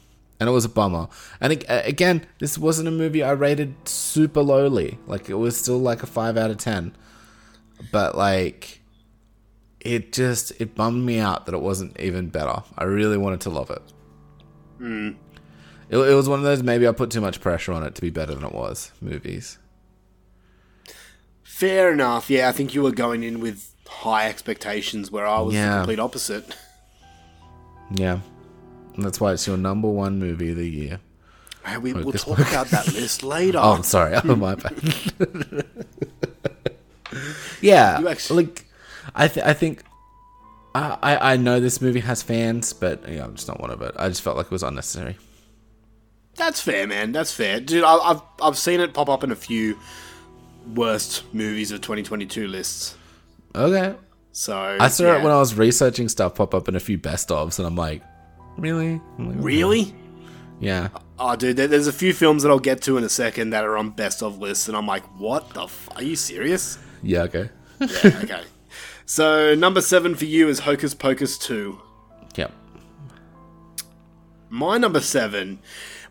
and 0.42 0.48
it 0.48 0.52
was 0.52 0.64
a 0.64 0.68
bummer. 0.68 1.06
And 1.40 1.64
uh, 1.68 1.82
again, 1.84 2.26
this 2.40 2.58
wasn't 2.58 2.88
a 2.88 2.90
movie 2.90 3.22
I 3.22 3.30
rated 3.30 3.76
super 3.88 4.42
lowly. 4.42 4.98
Like 5.06 5.30
it 5.30 5.34
was 5.34 5.56
still 5.56 5.78
like 5.78 6.02
a 6.02 6.06
five 6.06 6.36
out 6.36 6.50
of 6.50 6.56
ten, 6.56 6.96
but 7.92 8.16
like 8.16 8.80
it 9.78 10.12
just 10.12 10.52
it 10.60 10.74
bummed 10.74 11.06
me 11.06 11.20
out 11.20 11.46
that 11.46 11.54
it 11.54 11.62
wasn't 11.62 11.98
even 12.00 12.28
better. 12.28 12.64
I 12.76 12.84
really 12.84 13.16
wanted 13.16 13.40
to 13.42 13.50
love 13.50 13.70
it. 13.70 13.82
Hmm. 14.78 15.10
It, 15.88 15.96
it 15.96 16.14
was 16.14 16.28
one 16.28 16.40
of 16.40 16.44
those 16.44 16.60
maybe 16.64 16.88
I 16.88 16.92
put 16.92 17.12
too 17.12 17.20
much 17.20 17.40
pressure 17.40 17.72
on 17.72 17.84
it 17.84 17.94
to 17.94 18.02
be 18.02 18.10
better 18.10 18.34
than 18.34 18.44
it 18.44 18.52
was. 18.52 18.90
Movies. 19.00 19.58
Fair 21.44 21.92
enough. 21.92 22.28
Yeah, 22.28 22.48
I 22.48 22.52
think 22.52 22.74
you 22.74 22.82
were 22.82 22.90
going 22.90 23.22
in 23.22 23.38
with 23.38 23.72
high 23.86 24.28
expectations, 24.28 25.12
where 25.12 25.24
I 25.24 25.40
was 25.40 25.54
the 25.54 25.60
complete 25.60 26.00
opposite. 26.00 26.56
Yeah. 27.94 28.18
And 28.94 29.04
that's 29.04 29.20
why 29.20 29.32
it's 29.32 29.46
your 29.46 29.56
number 29.56 29.88
one 29.88 30.18
movie 30.18 30.50
of 30.50 30.56
the 30.56 30.68
year. 30.68 31.00
Hey, 31.64 31.78
we, 31.78 31.92
we'll 31.92 32.12
talk 32.12 32.38
one- 32.38 32.40
about 32.48 32.66
that 32.68 32.92
list 32.92 33.22
later. 33.24 33.58
Oh, 33.58 33.72
I'm 33.72 33.82
sorry. 33.84 34.16
Oh, 34.24 34.36
my 34.36 34.54
bad. 34.54 34.74
yeah, 37.60 38.00
actually- 38.08 38.44
like 38.44 38.66
I, 39.14 39.28
th- 39.28 39.44
I 39.46 39.52
think 39.52 39.82
I, 40.74 40.98
I 41.02 41.32
I 41.32 41.36
know 41.36 41.60
this 41.60 41.80
movie 41.80 42.00
has 42.00 42.22
fans, 42.22 42.72
but 42.72 43.06
yeah, 43.08 43.24
I'm 43.24 43.34
just 43.34 43.48
not 43.48 43.60
one 43.60 43.70
of 43.70 43.82
it. 43.82 43.94
I 43.98 44.08
just 44.08 44.22
felt 44.22 44.36
like 44.36 44.46
it 44.46 44.52
was 44.52 44.62
unnecessary. 44.62 45.16
That's 46.36 46.60
fair, 46.60 46.86
man. 46.86 47.12
That's 47.12 47.32
fair, 47.32 47.60
dude. 47.60 47.84
I, 47.84 47.94
I've 47.96 48.22
I've 48.42 48.56
seen 48.58 48.80
it 48.80 48.94
pop 48.94 49.08
up 49.08 49.22
in 49.22 49.30
a 49.30 49.36
few 49.36 49.78
worst 50.74 51.24
movies 51.34 51.70
of 51.72 51.80
2022 51.80 52.46
lists. 52.46 52.96
Okay, 53.54 53.94
So 54.30 54.56
I 54.56 54.88
saw 54.88 55.04
yeah. 55.04 55.18
it 55.18 55.22
when 55.22 55.30
I 55.32 55.38
was 55.38 55.54
researching 55.54 56.08
stuff 56.08 56.36
pop 56.36 56.54
up 56.54 56.68
in 56.68 56.74
a 56.74 56.80
few 56.80 56.96
best 56.96 57.28
ofs, 57.28 57.58
and 57.58 57.66
I'm 57.66 57.76
like, 57.76 58.02
really, 58.56 59.00
like, 59.18 59.36
really. 59.38 59.94
Yeah, 60.60 60.88
Oh, 61.18 61.34
dude, 61.36 61.56
there's 61.56 61.86
a 61.88 61.92
few 61.92 62.12
films 62.12 62.42
that 62.42 62.50
I'll 62.50 62.58
get 62.60 62.82
to 62.82 62.96
in 62.96 63.04
a 63.04 63.08
second 63.08 63.50
that 63.50 63.64
are 63.64 63.76
on 63.76 63.90
best 63.90 64.22
of 64.22 64.38
lists, 64.38 64.68
and 64.68 64.76
I'm 64.76 64.86
like, 64.86 65.02
what 65.18 65.50
the? 65.54 65.64
F- 65.64 65.88
are 65.96 66.02
you 66.02 66.14
serious? 66.16 66.78
yeah, 67.02 67.22
okay, 67.22 67.48
Yeah, 67.80 67.88
okay. 68.22 68.42
so 69.06 69.54
number 69.56 69.80
seven 69.80 70.14
for 70.14 70.24
you 70.24 70.48
is 70.48 70.60
Hocus 70.60 70.94
Pocus 70.94 71.36
two. 71.38 71.80
yep. 72.36 72.52
My 74.48 74.78
number 74.78 75.00
seven. 75.00 75.58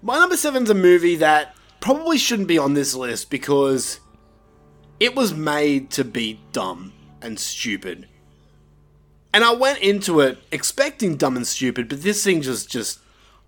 My 0.02 0.18
number 0.18 0.36
seven's 0.38 0.70
a 0.70 0.74
movie 0.74 1.16
that 1.18 1.56
probably 1.80 2.18
shouldn't 2.18 2.48
be 2.48 2.58
on 2.58 2.74
this 2.74 2.96
list 2.96 3.30
because 3.30 4.00
it 5.00 5.16
was 5.16 5.34
made 5.34 5.90
to 5.92 6.04
be 6.04 6.40
dumb 6.52 6.94
and 7.22 7.40
stupid. 7.40 8.08
And 9.34 9.44
I 9.44 9.54
went 9.54 9.80
into 9.80 10.20
it 10.20 10.40
expecting 10.52 11.16
dumb 11.16 11.38
and 11.38 11.48
stupid, 11.48 11.88
but 11.88 12.02
this 12.02 12.24
thing 12.24 12.42
just 12.42 12.70
just 12.70 13.00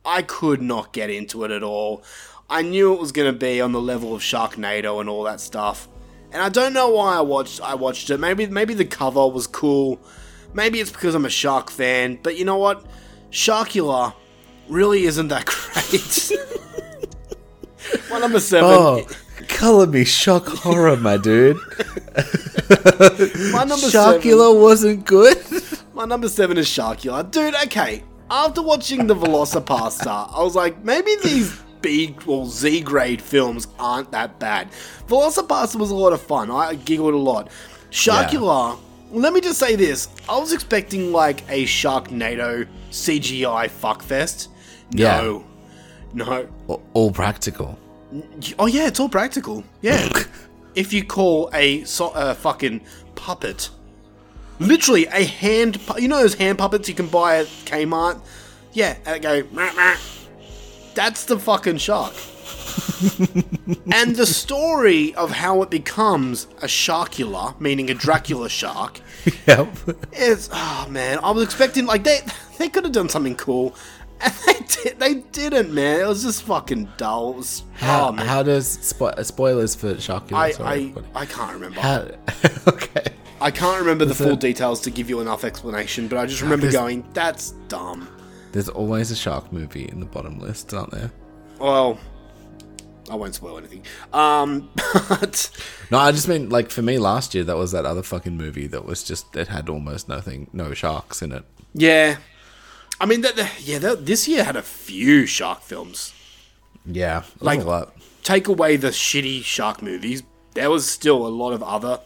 I 0.05 0.21
could 0.21 0.61
not 0.61 0.93
get 0.93 1.09
into 1.09 1.43
it 1.43 1.51
at 1.51 1.63
all. 1.63 2.03
I 2.49 2.61
knew 2.61 2.93
it 2.93 2.99
was 2.99 3.11
going 3.11 3.31
to 3.31 3.37
be 3.37 3.61
on 3.61 3.71
the 3.71 3.81
level 3.81 4.15
of 4.15 4.21
Sharknado 4.21 4.99
and 4.99 5.09
all 5.09 5.23
that 5.23 5.39
stuff. 5.39 5.87
And 6.31 6.41
I 6.41 6.49
don't 6.49 6.73
know 6.73 6.89
why 6.89 7.17
I 7.17 7.21
watched 7.21 7.61
I 7.61 7.75
watched 7.75 8.09
it. 8.09 8.19
Maybe 8.19 8.47
maybe 8.47 8.73
the 8.73 8.85
cover 8.85 9.27
was 9.27 9.47
cool. 9.47 9.99
Maybe 10.53 10.79
it's 10.79 10.91
because 10.91 11.15
I'm 11.15 11.25
a 11.25 11.29
shark 11.29 11.71
fan, 11.71 12.19
but 12.21 12.37
you 12.37 12.45
know 12.45 12.57
what? 12.57 12.85
Sharkula 13.31 14.13
really 14.69 15.03
isn't 15.03 15.29
that 15.29 15.45
great. 15.81 16.31
My 18.09 18.19
number 18.19 18.39
seven. 18.39 18.69
Oh, 18.69 19.07
color 19.47 19.87
me 19.87 20.05
shock 20.05 20.47
horror, 20.47 20.95
my 20.95 21.17
dude. 21.17 21.57
My 21.57 23.63
number 23.65 23.87
Sharkula 23.89 24.59
wasn't 24.59 25.05
good. 25.05 25.37
My 25.93 26.05
number 26.05 26.27
seven 26.29 26.57
is 26.57 26.67
Sharkula. 26.67 27.29
Dude, 27.29 27.55
okay. 27.65 28.03
After 28.29 28.61
watching 28.61 29.05
the 29.07 29.15
Velocipastor, 29.15 30.29
I 30.35 30.41
was 30.41 30.55
like, 30.55 30.83
maybe 30.83 31.15
these 31.23 31.61
B 31.81 32.15
or 32.25 32.47
Z 32.47 32.81
grade 32.81 33.21
films 33.21 33.67
aren't 33.77 34.11
that 34.11 34.39
bad. 34.39 34.69
Velocipastor 35.07 35.75
was 35.75 35.91
a 35.91 35.95
lot 35.95 36.13
of 36.13 36.21
fun. 36.21 36.49
I 36.49 36.75
giggled 36.75 37.13
a 37.13 37.17
lot. 37.17 37.49
Sharkula, 37.91 38.79
let 39.11 39.33
me 39.33 39.41
just 39.41 39.59
say 39.59 39.75
this. 39.75 40.07
I 40.27 40.39
was 40.39 40.51
expecting 40.51 41.11
like 41.11 41.47
a 41.49 41.65
Sharknado 41.65 42.67
CGI 42.89 43.69
fuckfest. 43.69 44.47
No. 44.93 45.45
No. 46.13 46.47
A- 46.69 46.77
All 46.93 47.11
practical. 47.11 47.77
Oh 48.57 48.65
yeah, 48.67 48.87
it's 48.87 48.99
all 48.99 49.09
practical. 49.09 49.63
Yeah. 49.81 50.09
if 50.75 50.91
you 50.93 51.03
call 51.03 51.49
a 51.53 51.83
so- 51.83 52.09
uh, 52.11 52.33
fucking 52.33 52.81
puppet, 53.15 53.69
literally 54.67 55.05
a 55.07 55.23
hand, 55.25 55.79
pu- 55.85 56.01
you 56.01 56.07
know 56.07 56.17
those 56.17 56.35
hand 56.35 56.57
puppets 56.57 56.87
you 56.89 56.95
can 56.95 57.07
buy 57.07 57.37
at 57.37 57.47
Kmart. 57.65 58.19
Yeah, 58.73 58.97
and 59.05 59.21
go. 59.21 59.43
"Meh, 59.51 59.71
meh." 59.73 59.97
That's 60.95 61.25
the 61.25 61.39
fucking 61.39 61.77
shark. 61.77 62.13
and 63.91 64.15
the 64.15 64.25
story 64.25 65.13
of 65.15 65.31
how 65.31 65.61
it 65.61 65.69
becomes 65.69 66.45
a 66.61 66.65
sharkula, 66.67 67.59
meaning 67.59 67.89
a 67.89 67.93
Dracula 67.93 68.49
shark, 68.49 68.99
Yep. 69.47 69.67
is 70.13 70.49
oh 70.51 70.87
man. 70.89 71.19
I 71.23 71.31
was 71.31 71.43
expecting 71.43 71.85
like 71.85 72.03
they 72.03 72.19
they 72.57 72.69
could 72.69 72.83
have 72.83 72.93
done 72.93 73.09
something 73.09 73.35
cool, 73.35 73.75
and 74.21 74.33
they 74.47 74.59
did. 74.83 74.99
They 74.99 75.13
didn't, 75.15 75.73
man. 75.73 76.01
It 76.01 76.07
was 76.07 76.23
just 76.23 76.43
fucking 76.43 76.89
dull. 76.97 77.31
It 77.31 77.37
was, 77.37 77.63
How, 77.73 78.09
oh 78.09 78.11
man. 78.11 78.25
how 78.25 78.43
does 78.43 78.77
spo- 78.77 79.23
spoilers 79.25 79.75
for 79.75 79.93
Sharkula? 79.95 80.33
I, 80.37 80.51
sorry, 80.51 80.67
I, 80.69 80.73
everybody. 80.75 81.07
I 81.15 81.25
can't 81.25 81.53
remember. 81.53 81.79
How, 81.81 82.07
okay. 82.67 83.05
I 83.43 83.51
can't 83.51 83.79
remember 83.79 84.05
the 84.05 84.15
full 84.15 84.31
it- 84.33 84.39
details 84.39 84.79
to 84.81 84.89
give 84.89 85.09
you 85.09 85.19
enough 85.19 85.43
explanation, 85.43 86.07
but 86.07 86.17
I 86.17 86.25
just 86.25 86.41
remember 86.41 86.67
There's- 86.67 86.75
going, 86.81 87.03
that's 87.13 87.51
dumb. 87.67 88.07
There's 88.53 88.69
always 88.69 89.11
a 89.11 89.15
shark 89.15 89.51
movie 89.51 89.87
in 89.91 89.99
the 89.99 90.05
bottom 90.05 90.39
list, 90.39 90.73
aren't 90.73 90.91
there? 90.91 91.11
Well, 91.59 91.99
I 93.11 93.15
won't 93.15 93.35
spoil 93.35 93.57
anything. 93.57 93.83
Um, 94.13 94.69
but 95.09 95.49
No, 95.91 95.97
I 95.97 96.11
just 96.11 96.27
mean 96.27 96.49
like 96.49 96.69
for 96.71 96.81
me 96.81 96.97
last 96.99 97.33
year 97.35 97.43
that 97.43 97.57
was 97.57 97.71
that 97.73 97.85
other 97.85 98.03
fucking 98.03 98.37
movie 98.37 98.67
that 98.67 98.85
was 98.85 99.03
just 99.03 99.35
it 99.35 99.47
had 99.49 99.69
almost 99.69 100.07
nothing, 100.07 100.49
no 100.53 100.73
sharks 100.73 101.21
in 101.21 101.31
it. 101.31 101.43
yeah, 101.73 102.17
I 103.01 103.05
mean, 103.05 103.21
that, 103.21 103.35
that- 103.35 103.51
yeah, 103.61 103.79
that, 103.79 104.05
this 104.05 104.27
year 104.27 104.43
had 104.45 104.55
a 104.55 104.61
few 104.61 105.25
shark 105.25 105.61
films. 105.61 106.13
Yeah, 106.85 107.23
Like- 107.41 107.57
like 107.57 107.65
a 107.65 107.69
lot. 107.69 107.95
Take 108.23 108.47
away 108.47 108.77
the 108.77 108.89
shitty 108.89 109.43
shark 109.43 109.81
movies, 109.81 110.23
there 110.53 110.69
was 110.69 110.89
still 110.89 111.27
a 111.27 111.33
lot 111.41 111.51
of 111.51 111.61
other 111.63 111.99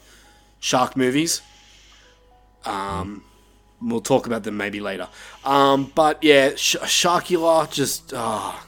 shark 0.60 0.96
movies. 0.98 1.42
Um, 2.66 3.24
we'll 3.82 4.02
talk 4.02 4.28
about 4.28 4.44
them 4.44 4.58
maybe 4.58 4.80
later. 4.80 5.08
Um, 5.46 5.92
but 5.96 6.24
yeah, 6.24 6.56
Sh- 6.56 6.76
Sharkula 6.82 7.72
just 7.72 8.14
ah, 8.16 8.66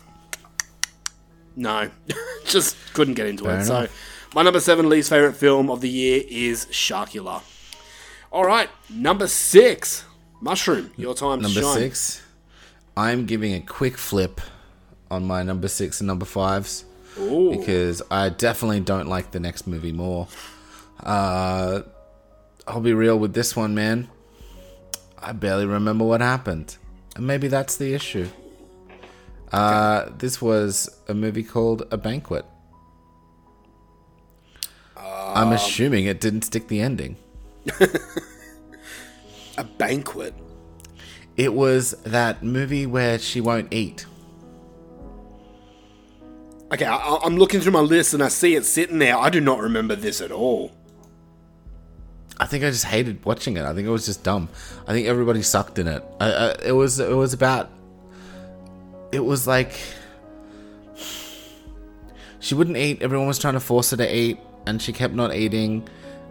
no, 1.55 1.89
just 2.45 2.75
couldn't 2.93 3.15
get 3.15 3.27
into 3.27 3.43
Fair 3.45 3.59
it. 3.59 3.65
So 3.65 3.87
my 4.33 4.43
number 4.43 4.59
seven 4.59 4.89
least 4.89 5.09
favorite 5.09 5.33
film 5.33 5.69
of 5.69 5.81
the 5.81 5.89
year 5.89 6.23
is 6.27 6.65
Sharkula. 6.67 7.41
All 8.31 8.45
right, 8.45 8.69
number 8.89 9.27
six, 9.27 10.05
Mushroom. 10.39 10.91
Your 10.97 11.15
time 11.15 11.41
Number 11.41 11.61
shine. 11.61 11.73
six, 11.73 12.21
I'm 12.95 13.25
giving 13.25 13.53
a 13.53 13.59
quick 13.59 13.97
flip 13.97 14.39
on 15.09 15.25
my 15.25 15.41
number 15.41 15.67
six 15.67 15.99
and 15.99 16.07
number 16.07 16.25
fives 16.25 16.85
Ooh. 17.19 17.49
because 17.49 18.03
I 18.11 18.29
definitely 18.29 18.81
don't 18.81 19.07
like 19.07 19.31
the 19.31 19.39
next 19.39 19.65
movie 19.65 19.91
more. 19.91 20.27
Uh, 21.03 21.81
I'll 22.67 22.81
be 22.81 22.93
real 22.93 23.17
with 23.17 23.33
this 23.33 23.55
one, 23.55 23.73
man. 23.75 24.09
I 25.17 25.31
barely 25.33 25.65
remember 25.65 26.05
what 26.05 26.21
happened, 26.21 26.77
and 27.15 27.25
maybe 27.27 27.47
that's 27.47 27.77
the 27.77 27.93
issue. 27.93 28.29
Uh, 29.51 30.09
this 30.17 30.41
was 30.41 30.89
a 31.07 31.13
movie 31.13 31.43
called 31.43 31.87
A 31.91 31.97
Banquet. 31.97 32.45
I'm 34.97 35.47
Um, 35.49 35.53
assuming 35.53 36.05
it 36.05 36.19
didn't 36.21 36.43
stick 36.43 36.67
the 36.67 36.81
ending. 36.81 37.15
A 39.57 39.63
banquet. 39.63 40.33
It 41.37 41.53
was 41.53 41.91
that 42.03 42.43
movie 42.43 42.85
where 42.85 43.19
she 43.19 43.39
won't 43.41 43.71
eat. 43.73 44.05
Okay, 46.71 46.85
I, 46.85 47.17
I'm 47.23 47.37
looking 47.37 47.61
through 47.61 47.71
my 47.73 47.79
list 47.79 48.13
and 48.13 48.23
I 48.23 48.27
see 48.29 48.55
it 48.55 48.65
sitting 48.65 48.99
there. 48.99 49.17
I 49.17 49.29
do 49.29 49.39
not 49.41 49.59
remember 49.59 49.95
this 49.95 50.21
at 50.21 50.31
all. 50.31 50.71
I 52.39 52.45
think 52.45 52.63
I 52.63 52.69
just 52.69 52.85
hated 52.85 53.23
watching 53.25 53.57
it. 53.57 53.65
I 53.65 53.73
think 53.73 53.87
it 53.87 53.91
was 53.91 54.05
just 54.05 54.23
dumb. 54.23 54.49
I 54.87 54.93
think 54.93 55.07
everybody 55.07 55.41
sucked 55.41 55.77
in 55.77 55.87
it. 55.87 56.03
I, 56.19 56.31
I, 56.31 56.55
it 56.65 56.71
was 56.71 56.99
it 56.99 57.15
was 57.15 57.33
about. 57.33 57.69
It 59.11 59.25
was 59.25 59.47
like 59.47 59.73
she 62.39 62.55
wouldn't 62.55 62.77
eat. 62.77 63.01
Everyone 63.01 63.27
was 63.27 63.39
trying 63.39 63.55
to 63.55 63.59
force 63.59 63.91
her 63.91 63.97
to 63.97 64.15
eat, 64.15 64.39
and 64.65 64.81
she 64.81 64.93
kept 64.93 65.13
not 65.13 65.35
eating. 65.35 65.87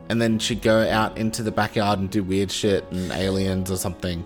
And 0.09 0.23
then 0.23 0.39
she'd 0.39 0.63
go 0.63 0.89
out 0.89 1.19
into 1.19 1.43
the 1.43 1.51
backyard 1.51 1.99
and 1.99 2.09
do 2.09 2.23
weird 2.23 2.51
shit 2.51 2.91
and 2.91 3.13
aliens 3.13 3.71
or 3.71 3.77
something. 3.77 4.25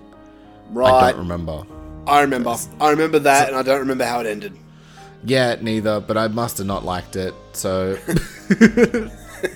Right. 0.70 0.88
I 0.88 1.10
don't 1.10 1.18
remember. 1.18 1.64
I 2.06 2.20
remember. 2.20 2.54
I 2.80 2.90
remember 2.90 3.18
that, 3.18 3.48
and 3.48 3.56
I 3.56 3.62
don't 3.62 3.80
remember 3.80 4.04
how 4.04 4.20
it 4.20 4.26
ended. 4.26 4.56
Yeah, 5.24 5.56
neither. 5.60 5.98
But 5.98 6.16
I 6.16 6.28
must 6.28 6.58
have 6.58 6.68
not 6.68 6.84
liked 6.84 7.16
it. 7.16 7.34
So 7.52 7.94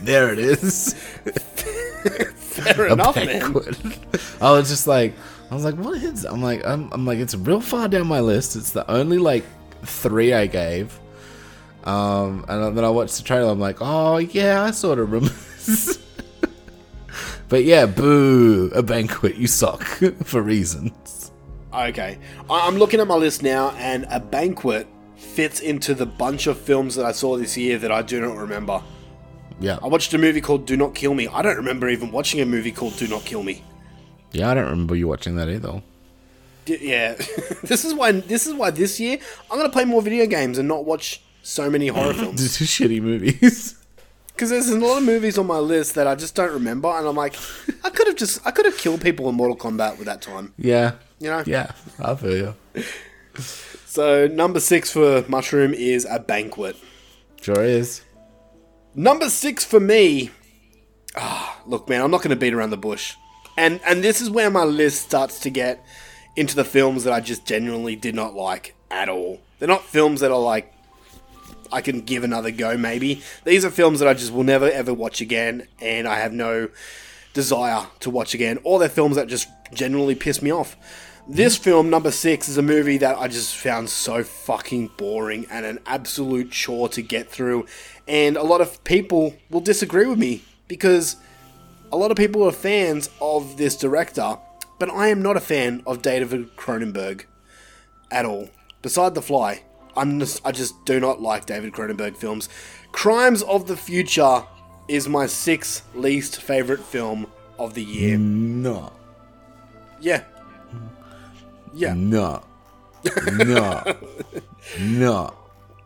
there 0.00 0.32
it 0.32 0.40
is. 0.40 0.96
Fair 2.36 2.86
A 2.86 2.92
enough, 2.92 3.16
man. 3.16 3.52
banquet. 3.52 3.78
I 4.40 4.52
was 4.52 4.68
just 4.68 4.86
like, 4.86 5.14
I 5.50 5.54
was 5.54 5.64
like, 5.64 5.76
what 5.76 6.02
is? 6.02 6.24
I'm 6.24 6.42
like, 6.42 6.64
I'm, 6.66 6.90
I'm 6.92 7.04
like, 7.06 7.18
it's 7.18 7.34
real 7.34 7.60
far 7.60 7.88
down 7.88 8.06
my 8.06 8.20
list. 8.20 8.56
It's 8.56 8.70
the 8.72 8.88
only 8.90 9.18
like 9.18 9.44
three 9.82 10.32
I 10.32 10.46
gave. 10.46 10.98
Um, 11.84 12.44
and 12.48 12.76
then 12.76 12.84
I 12.84 12.88
watched 12.90 13.16
the 13.18 13.22
trailer. 13.22 13.50
I'm 13.52 13.60
like, 13.60 13.76
oh 13.80 14.18
yeah, 14.18 14.62
I 14.62 14.72
sort 14.72 14.98
of 14.98 15.12
remember. 15.12 15.34
but 17.48 17.64
yeah, 17.64 17.86
boo, 17.86 18.70
a 18.74 18.82
banquet. 18.82 19.36
You 19.36 19.46
suck 19.46 19.84
for 20.24 20.42
reasons. 20.42 21.30
Okay, 21.72 22.18
I'm 22.48 22.76
looking 22.76 23.00
at 23.00 23.06
my 23.06 23.14
list 23.16 23.42
now, 23.42 23.70
and 23.72 24.06
a 24.10 24.18
banquet 24.18 24.86
fits 25.16 25.60
into 25.60 25.94
the 25.94 26.06
bunch 26.06 26.46
of 26.46 26.58
films 26.58 26.94
that 26.94 27.04
I 27.04 27.12
saw 27.12 27.36
this 27.36 27.56
year 27.56 27.78
that 27.78 27.92
I 27.92 28.02
do 28.02 28.20
not 28.20 28.36
remember. 28.36 28.82
Yeah. 29.60 29.78
I 29.82 29.86
watched 29.86 30.12
a 30.14 30.18
movie 30.18 30.40
called 30.40 30.66
Do 30.66 30.76
Not 30.76 30.94
Kill 30.94 31.14
Me. 31.14 31.28
I 31.28 31.42
don't 31.42 31.56
remember 31.56 31.88
even 31.88 32.12
watching 32.12 32.40
a 32.40 32.46
movie 32.46 32.72
called 32.72 32.96
Do 32.96 33.06
Not 33.08 33.24
Kill 33.24 33.42
Me. 33.42 33.62
Yeah, 34.32 34.50
I 34.50 34.54
don't 34.54 34.64
remember 34.68 34.94
you 34.96 35.08
watching 35.08 35.36
that 35.36 35.48
either. 35.48 35.82
D- 36.66 36.78
yeah, 36.82 37.12
this 37.62 37.84
is 37.84 37.94
why 37.94 38.12
this 38.12 38.46
is 38.46 38.52
why 38.54 38.70
this 38.70 38.98
year 39.00 39.18
I'm 39.50 39.56
gonna 39.56 39.70
play 39.70 39.84
more 39.84 40.02
video 40.02 40.26
games 40.26 40.58
and 40.58 40.66
not 40.68 40.84
watch 40.84 41.22
so 41.42 41.70
many 41.70 41.86
horror 41.88 42.12
films. 42.22 42.58
Just 42.58 42.78
shitty 42.80 43.00
movies. 43.00 43.74
Because 44.36 44.50
there's 44.50 44.68
a 44.68 44.78
lot 44.78 44.98
of 44.98 45.04
movies 45.04 45.38
on 45.38 45.46
my 45.46 45.56
list 45.56 45.94
that 45.94 46.06
I 46.06 46.14
just 46.14 46.34
don't 46.34 46.52
remember, 46.52 46.88
and 46.88 47.08
I'm 47.08 47.16
like, 47.16 47.34
I 47.82 47.88
could 47.88 48.06
have 48.06 48.16
just 48.16 48.46
I 48.46 48.50
could 48.50 48.66
have 48.66 48.76
killed 48.76 49.00
people 49.00 49.30
in 49.30 49.34
Mortal 49.34 49.56
Kombat 49.56 49.96
with 49.96 50.04
that 50.08 50.20
time. 50.20 50.52
Yeah. 50.58 50.96
You 51.20 51.30
know? 51.30 51.42
Yeah, 51.46 51.72
I 51.98 52.14
feel 52.16 52.36
you. 52.36 52.54
So 53.86 54.26
number 54.26 54.60
six 54.60 54.90
for 54.90 55.24
Mushroom 55.26 55.72
is 55.72 56.04
a 56.04 56.18
banquet. 56.18 56.76
Sure 57.40 57.62
is. 57.64 58.02
Number 58.98 59.28
six 59.28 59.62
for 59.62 59.78
me. 59.78 60.30
Ah, 61.14 61.60
look, 61.66 61.86
man, 61.86 62.00
I'm 62.00 62.10
not 62.10 62.22
going 62.22 62.30
to 62.30 62.36
beat 62.36 62.54
around 62.54 62.70
the 62.70 62.78
bush, 62.78 63.14
and 63.54 63.78
and 63.84 64.02
this 64.02 64.22
is 64.22 64.30
where 64.30 64.48
my 64.48 64.64
list 64.64 65.02
starts 65.02 65.38
to 65.40 65.50
get 65.50 65.84
into 66.34 66.56
the 66.56 66.64
films 66.64 67.04
that 67.04 67.12
I 67.12 67.20
just 67.20 67.46
genuinely 67.46 67.94
did 67.94 68.14
not 68.14 68.34
like 68.34 68.74
at 68.90 69.10
all. 69.10 69.40
They're 69.58 69.68
not 69.68 69.84
films 69.84 70.20
that 70.20 70.30
are 70.30 70.40
like 70.40 70.72
I 71.70 71.82
can 71.82 72.00
give 72.00 72.24
another 72.24 72.50
go. 72.50 72.78
Maybe 72.78 73.22
these 73.44 73.66
are 73.66 73.70
films 73.70 74.00
that 74.00 74.08
I 74.08 74.14
just 74.14 74.32
will 74.32 74.44
never 74.44 74.70
ever 74.70 74.94
watch 74.94 75.20
again, 75.20 75.68
and 75.78 76.08
I 76.08 76.18
have 76.18 76.32
no 76.32 76.70
desire 77.34 77.88
to 78.00 78.08
watch 78.08 78.32
again. 78.32 78.58
Or 78.64 78.78
they're 78.78 78.88
films 78.88 79.16
that 79.16 79.28
just 79.28 79.48
generally 79.74 80.14
piss 80.14 80.40
me 80.40 80.50
off. 80.50 80.74
This 81.28 81.56
film, 81.56 81.90
number 81.90 82.12
six, 82.12 82.48
is 82.48 82.56
a 82.56 82.62
movie 82.62 82.98
that 82.98 83.18
I 83.18 83.26
just 83.26 83.56
found 83.56 83.90
so 83.90 84.22
fucking 84.22 84.92
boring 84.96 85.44
and 85.50 85.66
an 85.66 85.80
absolute 85.84 86.52
chore 86.52 86.88
to 86.90 87.02
get 87.02 87.28
through. 87.28 87.66
And 88.06 88.36
a 88.36 88.44
lot 88.44 88.60
of 88.60 88.84
people 88.84 89.34
will 89.50 89.60
disagree 89.60 90.06
with 90.06 90.20
me 90.20 90.44
because 90.68 91.16
a 91.90 91.96
lot 91.96 92.12
of 92.12 92.16
people 92.16 92.44
are 92.44 92.52
fans 92.52 93.10
of 93.20 93.56
this 93.56 93.76
director, 93.76 94.38
but 94.78 94.88
I 94.88 95.08
am 95.08 95.20
not 95.20 95.36
a 95.36 95.40
fan 95.40 95.82
of 95.84 96.00
David 96.00 96.56
Cronenberg 96.56 97.24
at 98.12 98.24
all. 98.24 98.48
Beside 98.80 99.16
The 99.16 99.22
Fly, 99.22 99.62
I'm 99.96 100.20
just, 100.20 100.40
I 100.46 100.52
just 100.52 100.84
do 100.84 101.00
not 101.00 101.20
like 101.20 101.44
David 101.44 101.72
Cronenberg 101.72 102.16
films. 102.16 102.48
Crimes 102.92 103.42
of 103.42 103.66
the 103.66 103.76
Future 103.76 104.44
is 104.86 105.08
my 105.08 105.26
sixth 105.26 105.82
least 105.92 106.40
favorite 106.40 106.84
film 106.84 107.26
of 107.58 107.74
the 107.74 107.82
year. 107.82 108.16
No. 108.16 108.92
Yeah. 110.00 110.22
Yeah. 111.76 111.94
No. 111.94 112.42
No. 113.36 113.82
no. 114.80 115.34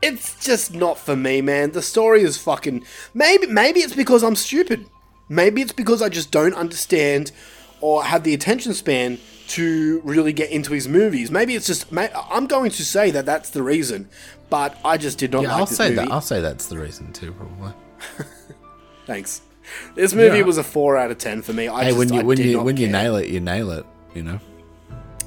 It's 0.03 0.43
just 0.45 0.75
not 0.75 0.99
for 0.99 1.15
me, 1.15 1.43
man. 1.43 1.73
The 1.73 1.83
story 1.83 2.23
is 2.23 2.39
fucking. 2.39 2.85
Maybe 3.13 3.47
maybe 3.47 3.81
it's 3.81 3.95
because 3.95 4.23
I'm 4.23 4.37
stupid. 4.37 4.87
Maybe 5.29 5.61
it's 5.61 5.73
because 5.73 6.01
I 6.01 6.09
just 6.09 6.31
don't 6.31 6.55
understand 6.55 7.33
or 7.81 8.03
have 8.05 8.25
the 8.25 8.33
attention 8.35 8.73
span 8.75 9.19
to 9.49 10.01
really 10.05 10.33
get 10.33 10.51
into 10.51 10.73
his 10.73 10.89
movies. 10.89 11.31
Maybe 11.31 11.55
it's 11.55 11.67
just. 11.67 11.93
may- 11.93 12.11
I'm 12.15 12.47
going 12.47 12.71
to 12.71 12.85
say 12.85 13.11
that 13.11 13.27
that's 13.27 13.51
the 13.51 13.63
reason, 13.63 14.09
but 14.49 14.79
I 14.85 14.97
just 14.97 15.19
did 15.19 15.33
not 15.33 15.43
yeah, 15.43 15.49
like 15.51 15.59
I'll 15.61 15.67
this 15.67 15.77
say 15.77 15.89
movie. 15.91 15.97
that. 15.97 16.11
I'll 16.13 16.21
say 16.23 16.41
that's 16.41 16.67
the 16.69 16.79
reason 16.79 17.13
too, 17.13 17.33
probably. 17.33 17.73
Thanks. 19.07 19.43
This 19.95 20.15
movie 20.15 20.39
Yeah. 20.39 20.45
was 20.45 20.57
a 20.59 20.65
four 20.65 20.97
out 20.97 21.11
of 21.11 21.19
ten 21.19 21.43
for 21.43 21.53
me. 21.53 21.69
I 21.69 21.83
hey, 21.85 21.87
just, 21.91 21.99
when 21.99 22.13
you 22.13 22.21
I 22.21 22.23
when 22.23 22.39
you 22.39 22.57
not 22.57 22.65
when 22.65 22.77
you 22.77 22.89
nail 22.89 23.17
it, 23.17 23.29
you 23.29 23.41
nail 23.41 23.71
it. 23.73 23.85
You 24.15 24.23
know. 24.23 24.41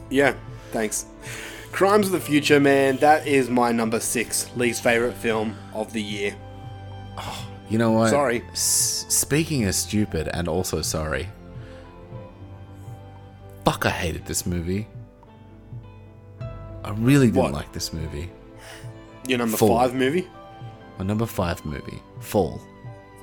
Yeah, 0.10 0.36
thanks. 0.74 1.06
Crimes 1.72 2.08
of 2.08 2.12
the 2.12 2.20
Future, 2.20 2.60
man, 2.60 2.98
that 2.98 3.26
is 3.26 3.50
my 3.50 3.72
number 3.72 4.00
six 4.00 4.50
least 4.56 4.84
favorite 4.84 5.14
film 5.14 5.56
of 5.74 5.92
the 5.94 6.02
year. 6.02 6.36
You 7.70 7.78
know 7.78 7.92
what? 7.92 8.10
Sorry. 8.10 8.44
S- 8.52 9.06
speaking 9.10 9.66
of 9.66 9.74
stupid 9.74 10.28
and 10.34 10.48
also 10.48 10.82
sorry. 10.82 11.30
Fuck, 13.66 13.86
I 13.86 13.90
hated 13.90 14.26
this 14.26 14.46
movie. 14.46 14.88
I 16.84 16.90
really 16.98 17.28
didn't 17.28 17.42
What? 17.42 17.54
like 17.54 17.72
this 17.72 17.94
movie. 17.94 18.30
Your 19.28 19.38
number 19.38 19.56
Fall. 19.58 19.78
five 19.80 19.96
movie? 19.96 20.28
My 21.00 21.06
number 21.06 21.26
five 21.26 21.64
movie, 21.66 22.02
Fall. 22.20 22.62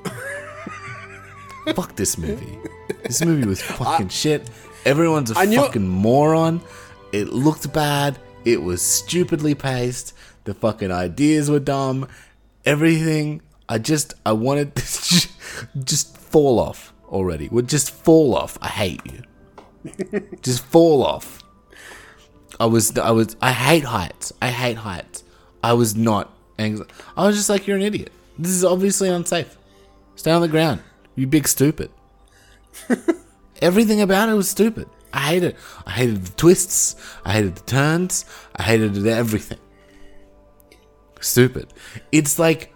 Fuck 1.75 1.95
this 1.95 2.17
movie. 2.19 2.59
This 3.05 3.23
movie 3.25 3.47
was 3.47 3.61
fucking 3.63 4.09
shit. 4.09 4.49
Everyone's 4.87 5.31
a 5.31 5.45
knew- 5.47 5.61
fucking 5.61 5.87
moron. 5.87 6.63
It 7.13 7.33
looked 7.33 7.73
bad. 7.73 8.19
It 8.45 8.63
was 8.63 8.83
stupidly 8.83 9.55
paced. 9.55 10.15
The 10.45 10.55
fucking 10.55 10.91
ideas 10.91 11.51
were 11.51 11.61
dumb. 11.61 12.09
Everything. 12.65 13.43
I 13.69 13.79
just, 13.79 14.15
I 14.25 14.33
wanted 14.33 14.75
to 14.77 15.29
just 15.85 16.17
fall 16.17 16.59
off 16.59 16.93
already. 17.09 17.49
Would 17.49 17.69
just 17.69 17.91
fall 17.91 18.35
off. 18.35 18.59
I 18.61 18.69
hate 18.69 19.01
you. 19.05 20.21
just 20.43 20.65
fall 20.65 21.05
off. 21.05 21.43
I 22.59 22.67
was, 22.67 22.97
I 22.99 23.11
was, 23.11 23.37
I 23.41 23.53
hate 23.53 23.85
heights. 23.85 24.33
I 24.43 24.49
hate 24.49 24.77
heights. 24.77 25.25
I 25.63 25.73
was 25.73 25.95
not. 25.97 26.33
Anx- 26.59 26.83
I 27.17 27.27
was 27.27 27.37
just 27.37 27.49
like, 27.49 27.67
you're 27.67 27.77
an 27.77 27.83
idiot. 27.83 28.13
This 28.39 28.53
is 28.53 28.65
obviously 28.65 29.09
unsafe. 29.09 29.57
Stay 30.17 30.31
on 30.31 30.43
the 30.43 30.49
ground. 30.49 30.83
You 31.15 31.27
big 31.27 31.49
stupid. 31.49 31.91
Everything 33.63 34.01
about 34.01 34.29
it 34.29 34.35
was 34.35 34.49
stupid. 34.49 34.89
I 35.13 35.19
hated 35.21 35.51
it. 35.51 35.57
I 35.87 35.91
hated 35.91 36.25
the 36.25 36.33
twists. 36.37 36.97
I 37.25 37.33
hated 37.33 37.57
the 37.57 37.63
turns. 37.63 38.25
I 38.57 38.63
hated 38.63 39.07
everything. 39.07 39.59
Stupid. 41.21 41.73
It's 42.13 42.39
like 42.39 42.73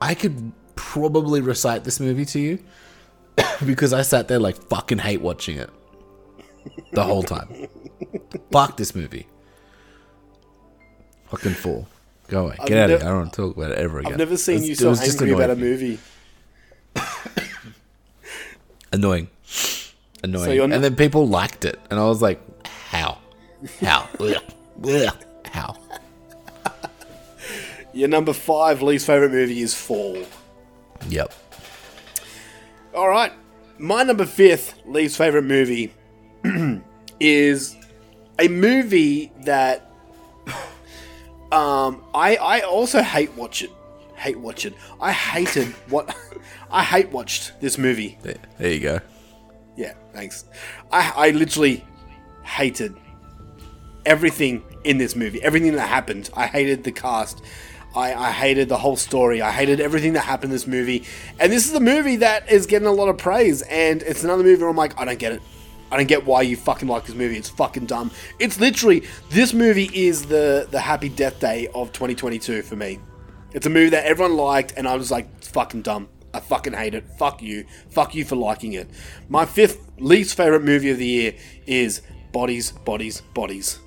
I 0.00 0.14
could 0.14 0.52
probably 0.74 1.40
recite 1.40 1.84
this 1.84 2.00
movie 2.00 2.24
to 2.26 2.38
you 2.40 2.58
because 3.66 3.92
I 3.92 4.02
sat 4.02 4.28
there 4.28 4.38
like 4.38 4.56
fucking 4.68 4.98
hate 4.98 5.20
watching 5.20 5.58
it 5.58 5.70
the 6.92 7.02
whole 7.04 7.22
time. 7.22 7.68
Fuck 8.52 8.76
this 8.76 8.94
movie. 8.94 9.26
Fucking 11.30 11.52
fool. 11.52 11.88
Go 12.28 12.46
away. 12.46 12.56
I've 12.60 12.68
Get 12.68 12.78
out 12.78 12.90
of 12.90 13.00
here. 13.00 13.08
I 13.08 13.10
don't 13.12 13.20
want 13.20 13.32
to 13.32 13.36
talk 13.42 13.56
about 13.56 13.70
it 13.70 13.78
ever 13.78 14.00
again. 14.00 14.12
I've 14.12 14.18
never 14.18 14.36
seen 14.36 14.56
It's- 14.56 14.68
you 14.68 14.74
so 14.74 14.94
angry 14.94 15.30
about 15.30 15.50
a 15.50 15.56
movie. 15.56 15.98
Annoying. 18.92 19.28
Annoying. 20.22 20.44
So 20.44 20.66
not- 20.66 20.74
and 20.74 20.84
then 20.84 20.96
people 20.96 21.28
liked 21.28 21.64
it. 21.64 21.78
And 21.90 21.98
I 21.98 22.04
was 22.04 22.20
like, 22.22 22.40
how? 22.66 23.18
How? 23.80 24.08
How? 25.46 25.74
Your 27.92 28.08
number 28.08 28.32
five 28.32 28.82
least 28.82 29.06
favorite 29.06 29.32
movie 29.32 29.60
is 29.60 29.74
Fall. 29.74 30.18
Yep. 31.08 31.32
All 32.94 33.08
right, 33.08 33.32
my 33.78 34.02
number 34.02 34.26
fifth 34.26 34.74
least 34.84 35.16
favorite 35.16 35.42
movie 35.44 35.92
is 37.20 37.76
a 38.38 38.48
movie 38.48 39.32
that 39.44 39.90
um 41.52 42.04
I 42.14 42.36
I 42.36 42.60
also 42.60 43.02
hate 43.02 43.34
watch 43.36 43.62
it. 43.62 43.70
Hate 44.14 44.38
watch 44.38 44.64
it. 44.66 44.74
I 45.00 45.12
hated 45.12 45.68
what 45.88 46.14
I 46.70 46.84
hate 46.84 47.10
watched 47.10 47.60
this 47.60 47.78
movie. 47.78 48.18
There, 48.22 48.36
there 48.58 48.72
you 48.72 48.80
go. 48.80 49.00
Yeah, 49.78 49.94
thanks. 50.12 50.44
I 50.90 51.12
I 51.28 51.30
literally 51.30 51.84
hated 52.42 52.96
everything 54.04 54.64
in 54.82 54.98
this 54.98 55.14
movie. 55.14 55.40
Everything 55.40 55.72
that 55.76 55.86
happened. 55.86 56.30
I 56.34 56.48
hated 56.48 56.82
the 56.82 56.90
cast. 56.90 57.42
I, 57.94 58.12
I 58.12 58.32
hated 58.32 58.68
the 58.68 58.76
whole 58.76 58.96
story. 58.96 59.40
I 59.40 59.52
hated 59.52 59.80
everything 59.80 60.14
that 60.14 60.20
happened 60.20 60.50
in 60.50 60.56
this 60.56 60.66
movie. 60.66 61.04
And 61.38 61.52
this 61.52 61.68
is 61.68 61.74
a 61.74 61.80
movie 61.80 62.16
that 62.16 62.50
is 62.50 62.66
getting 62.66 62.88
a 62.88 62.92
lot 62.92 63.08
of 63.08 63.18
praise. 63.18 63.62
And 63.62 64.02
it's 64.02 64.24
another 64.24 64.42
movie 64.42 64.60
where 64.60 64.70
I'm 64.70 64.76
like, 64.76 64.98
I 65.00 65.04
don't 65.04 65.18
get 65.18 65.32
it. 65.32 65.42
I 65.90 65.96
don't 65.96 66.08
get 66.08 66.26
why 66.26 66.42
you 66.42 66.56
fucking 66.56 66.88
like 66.88 67.06
this 67.06 67.14
movie. 67.14 67.36
It's 67.36 67.48
fucking 67.48 67.86
dumb. 67.86 68.10
It's 68.40 68.58
literally 68.58 69.04
this 69.30 69.54
movie 69.54 69.90
is 69.94 70.26
the 70.26 70.66
the 70.70 70.80
happy 70.80 71.08
death 71.08 71.38
day 71.38 71.68
of 71.68 71.92
2022 71.92 72.62
for 72.62 72.74
me. 72.74 72.98
It's 73.52 73.66
a 73.66 73.70
movie 73.70 73.90
that 73.90 74.04
everyone 74.04 74.36
liked, 74.36 74.74
and 74.76 74.86
I 74.86 74.96
was 74.96 75.10
like, 75.10 75.42
fucking 75.42 75.82
dumb. 75.82 76.08
I 76.38 76.40
fucking 76.40 76.72
hate 76.72 76.94
it. 76.94 77.04
Fuck 77.18 77.42
you. 77.42 77.66
Fuck 77.90 78.14
you 78.14 78.24
for 78.24 78.36
liking 78.36 78.74
it. 78.74 78.88
My 79.28 79.44
fifth 79.44 79.90
least 79.98 80.36
favorite 80.36 80.62
movie 80.62 80.90
of 80.90 80.98
the 80.98 81.06
year 81.06 81.34
is 81.66 82.02
Bodies, 82.32 82.70
Bodies, 82.70 83.22
Bodies. 83.34 83.80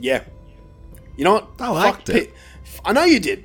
Yeah. 0.00 0.24
You 1.18 1.24
know 1.24 1.34
what? 1.34 1.48
I 1.60 1.68
liked 1.68 2.06
Fuck 2.06 2.16
it. 2.16 2.32
I 2.82 2.92
know 2.94 3.04
you 3.04 3.20
did. 3.20 3.44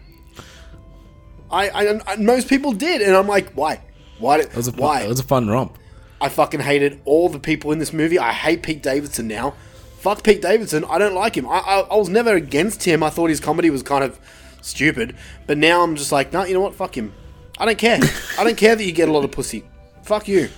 I, 1.52 1.70
I, 1.70 2.14
I 2.14 2.16
most 2.16 2.48
people 2.48 2.72
did, 2.72 3.02
and 3.02 3.14
I'm 3.14 3.28
like, 3.28 3.52
why? 3.52 3.82
Why? 4.18 4.38
Did, 4.38 4.46
It 4.48 4.56
was 4.56 4.70
a 4.70 4.72
fun, 4.72 4.82
why? 4.82 5.02
It 5.02 5.10
was 5.10 5.20
a 5.20 5.24
fun 5.24 5.50
romp. 5.50 5.78
I 6.22 6.30
fucking 6.30 6.62
hated 6.62 7.02
all 7.04 7.28
the 7.28 7.40
people 7.40 7.74
in 7.74 7.80
this 7.80 7.92
movie. 7.92 8.18
I 8.18 8.32
hate 8.32 8.64
Pete 8.64 8.82
Davidson 8.82 9.28
now. 9.28 9.56
Fuck 9.98 10.24
Pete 10.24 10.42
Davidson. 10.42 10.86
I 10.86 10.98
don't 10.98 11.16
like 11.16 11.36
him. 11.36 11.46
I, 11.46 11.60
I, 11.60 11.80
I 11.82 11.96
was 11.98 12.08
never 12.08 12.34
against 12.34 12.86
him. 12.86 13.04
I 13.04 13.10
thought 13.10 13.30
his 13.30 13.42
comedy 13.42 13.70
was 13.70 13.84
kind 13.84 14.06
of 14.06 14.20
stupid. 14.62 15.16
But 15.48 15.58
now 15.58 15.84
I'm 15.84 15.96
just 15.96 16.12
like, 16.12 16.34
no, 16.34 16.44
you 16.44 16.54
know 16.54 16.62
what? 16.62 16.76
Fuck 16.76 16.98
him. 16.98 17.14
I 17.58 17.66
don't 17.66 17.78
care. 17.78 18.00
I 18.38 18.44
don't 18.44 18.58
care 18.58 18.76
that 18.76 18.84
you 18.84 18.92
get 18.92 19.10
a 19.10 19.12
lot 19.12 19.24
of 19.24 19.32
pussy. 19.32 19.64
Fuck 20.04 20.28
you. 20.28 20.50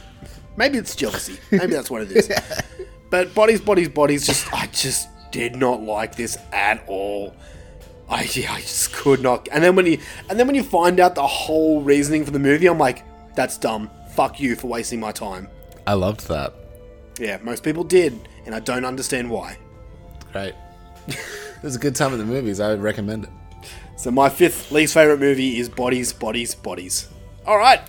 Maybe 0.57 0.77
it's 0.77 0.95
jealousy. 0.95 1.37
Maybe 1.51 1.73
that's 1.73 1.89
what 1.89 2.03
it 2.03 2.11
is. 2.11 2.31
But 3.11 3.35
bodies, 3.35 3.59
bodies, 3.59 3.89
bodies. 3.89 4.25
Just, 4.25 4.53
I 4.53 4.67
just, 4.67 5.09
did 5.31 5.55
not 5.55 5.81
like 5.81 6.15
this 6.15 6.37
at 6.51 6.83
all. 6.87 7.35
I, 8.09 8.23
yeah, 8.33 8.53
I 8.53 8.61
just 8.61 8.93
could 8.93 9.21
not. 9.21 9.47
And 9.51 9.63
then 9.63 9.75
when 9.75 9.85
you 9.85 9.99
and 10.29 10.37
then 10.37 10.45
when 10.45 10.55
you 10.55 10.63
find 10.63 10.99
out 10.99 11.15
the 11.15 11.25
whole 11.25 11.81
reasoning 11.81 12.25
for 12.25 12.31
the 12.31 12.39
movie, 12.39 12.67
I'm 12.67 12.77
like, 12.77 13.03
that's 13.35 13.57
dumb. 13.57 13.89
Fuck 14.11 14.39
you 14.39 14.55
for 14.55 14.67
wasting 14.67 14.99
my 14.99 15.13
time. 15.13 15.47
I 15.87 15.93
loved 15.93 16.27
that. 16.27 16.53
Yeah, 17.17 17.37
most 17.41 17.63
people 17.63 17.83
did, 17.83 18.19
and 18.45 18.53
I 18.53 18.59
don't 18.59 18.83
understand 18.83 19.29
why. 19.29 19.57
Great. 20.33 20.53
it 21.07 21.63
was 21.63 21.77
a 21.77 21.79
good 21.79 21.95
time 21.95 22.11
at 22.11 22.17
the 22.17 22.25
movies. 22.25 22.59
I 22.59 22.69
would 22.69 22.81
recommend 22.81 23.23
it. 23.23 23.29
So 24.01 24.09
my 24.09 24.29
fifth 24.29 24.71
least 24.71 24.95
favorite 24.95 25.19
movie 25.19 25.59
is 25.59 25.69
Bodies, 25.69 26.11
Bodies, 26.11 26.55
Bodies. 26.55 27.07
All 27.45 27.59
right, 27.59 27.81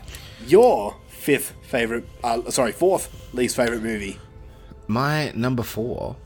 your 0.46 0.94
fifth 1.08 1.54
favorite, 1.62 2.06
uh, 2.22 2.50
sorry, 2.50 2.72
fourth 2.72 3.08
least 3.32 3.56
favorite 3.56 3.82
movie. 3.82 4.18
My 4.88 5.32
number 5.34 5.62
four 5.62 6.16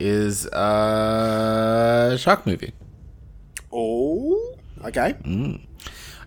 is 0.00 0.46
uh 0.46 2.16
shark 2.16 2.46
movie. 2.46 2.72
Oh, 3.70 4.56
okay. 4.82 5.12
Mm. 5.22 5.60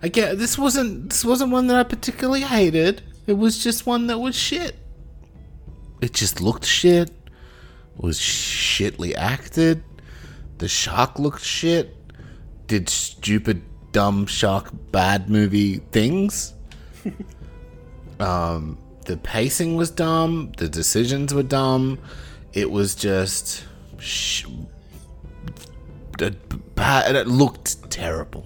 I 0.03 0.07
get 0.07 0.37
this 0.37 0.55
wasn't 0.55 1.09
this 1.09 1.25
wasn't 1.25 1.49
one 1.49 1.65
that 1.67 1.77
I 1.77 1.83
particularly 1.83 2.41
hated. 2.41 3.01
It 3.25 3.33
was 3.33 3.63
just 3.63 3.87
one 3.87 4.05
that 4.07 4.19
was 4.19 4.35
shit. 4.35 4.75
It 6.03 6.13
just 6.13 6.39
looked 6.39 6.65
shit. 6.65 7.09
Was 7.97 8.19
shitly 8.19 9.15
acted. 9.15 9.83
The 10.59 10.67
shark 10.67 11.17
looked 11.17 11.41
shit. 11.43 11.95
Did 12.71 12.87
stupid, 12.87 13.63
dumb 13.91 14.25
shark 14.25 14.71
bad 14.93 15.29
movie 15.29 15.79
things. 15.91 16.53
um, 18.21 18.77
the 19.03 19.17
pacing 19.17 19.75
was 19.75 19.91
dumb. 19.91 20.53
The 20.55 20.69
decisions 20.69 21.33
were 21.33 21.43
dumb. 21.43 21.99
It 22.53 22.71
was 22.71 22.95
just 22.95 23.65
sh-. 23.97 24.45
It 26.17 27.27
looked 27.27 27.91
terrible. 27.91 28.45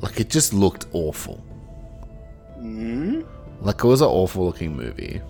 Like 0.00 0.20
it 0.20 0.30
just 0.30 0.54
looked 0.54 0.86
awful. 0.92 1.44
Mm? 2.60 3.26
Like 3.60 3.82
it 3.82 3.88
was 3.88 4.02
an 4.02 4.06
awful 4.06 4.46
looking 4.46 4.76
movie. 4.76 5.20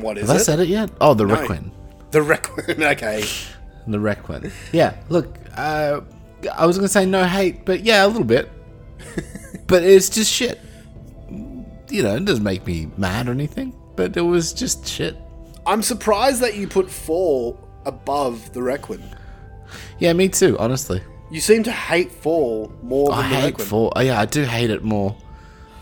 What 0.00 0.18
is 0.18 0.26
Have 0.26 0.38
it? 0.38 0.40
I 0.40 0.42
said 0.42 0.58
it 0.58 0.66
yet? 0.66 0.90
Oh, 1.00 1.14
the 1.14 1.24
No. 1.24 1.36
Requin. 1.36 1.70
The 2.10 2.22
Requin. 2.22 2.82
Okay. 2.82 3.22
The 3.86 4.00
Requin. 4.00 4.50
Yeah. 4.72 4.96
Look, 5.08 5.38
uh, 5.56 6.00
I 6.48 6.66
was 6.66 6.76
gonna 6.76 6.88
say 6.88 7.06
no 7.06 7.24
hate, 7.24 7.64
but 7.64 7.80
yeah, 7.84 8.04
a 8.04 8.08
little 8.08 8.24
bit. 8.24 8.50
but 9.66 9.82
it's 9.82 10.08
just 10.08 10.32
shit. 10.32 10.60
You 11.88 12.02
know, 12.02 12.16
it 12.16 12.24
doesn't 12.24 12.44
make 12.44 12.66
me 12.66 12.88
mad 12.96 13.28
or 13.28 13.32
anything, 13.32 13.74
but 13.94 14.16
it 14.16 14.22
was 14.22 14.52
just 14.52 14.86
shit. 14.86 15.16
I'm 15.66 15.82
surprised 15.82 16.40
that 16.42 16.56
you 16.56 16.66
put 16.68 16.90
Fall 16.90 17.58
above 17.84 18.52
the 18.52 18.62
Requin. 18.62 19.02
Yeah, 19.98 20.12
me 20.12 20.28
too. 20.28 20.56
Honestly, 20.58 21.00
You 21.30 21.40
seem 21.40 21.62
to 21.64 21.72
hate 21.72 22.10
Fall 22.12 22.72
more 22.82 23.10
than 23.10 23.18
I 23.18 23.28
the 23.28 23.34
hate 23.36 23.46
Requin. 23.46 23.66
Fall. 23.66 23.92
Oh, 23.96 24.00
yeah, 24.00 24.20
I 24.20 24.26
do 24.26 24.42
hate 24.44 24.70
it 24.70 24.82
more, 24.84 25.16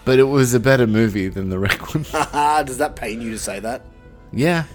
but 0.04 0.18
it 0.18 0.24
was 0.24 0.54
a 0.54 0.60
better 0.60 0.86
movie 0.86 1.28
than 1.28 1.48
the 1.50 1.58
Requin. 1.58 2.02
Does 2.66 2.78
that 2.78 2.96
pain 2.96 3.20
you 3.20 3.30
to 3.30 3.38
say 3.38 3.60
that? 3.60 3.82
Yeah. 4.32 4.64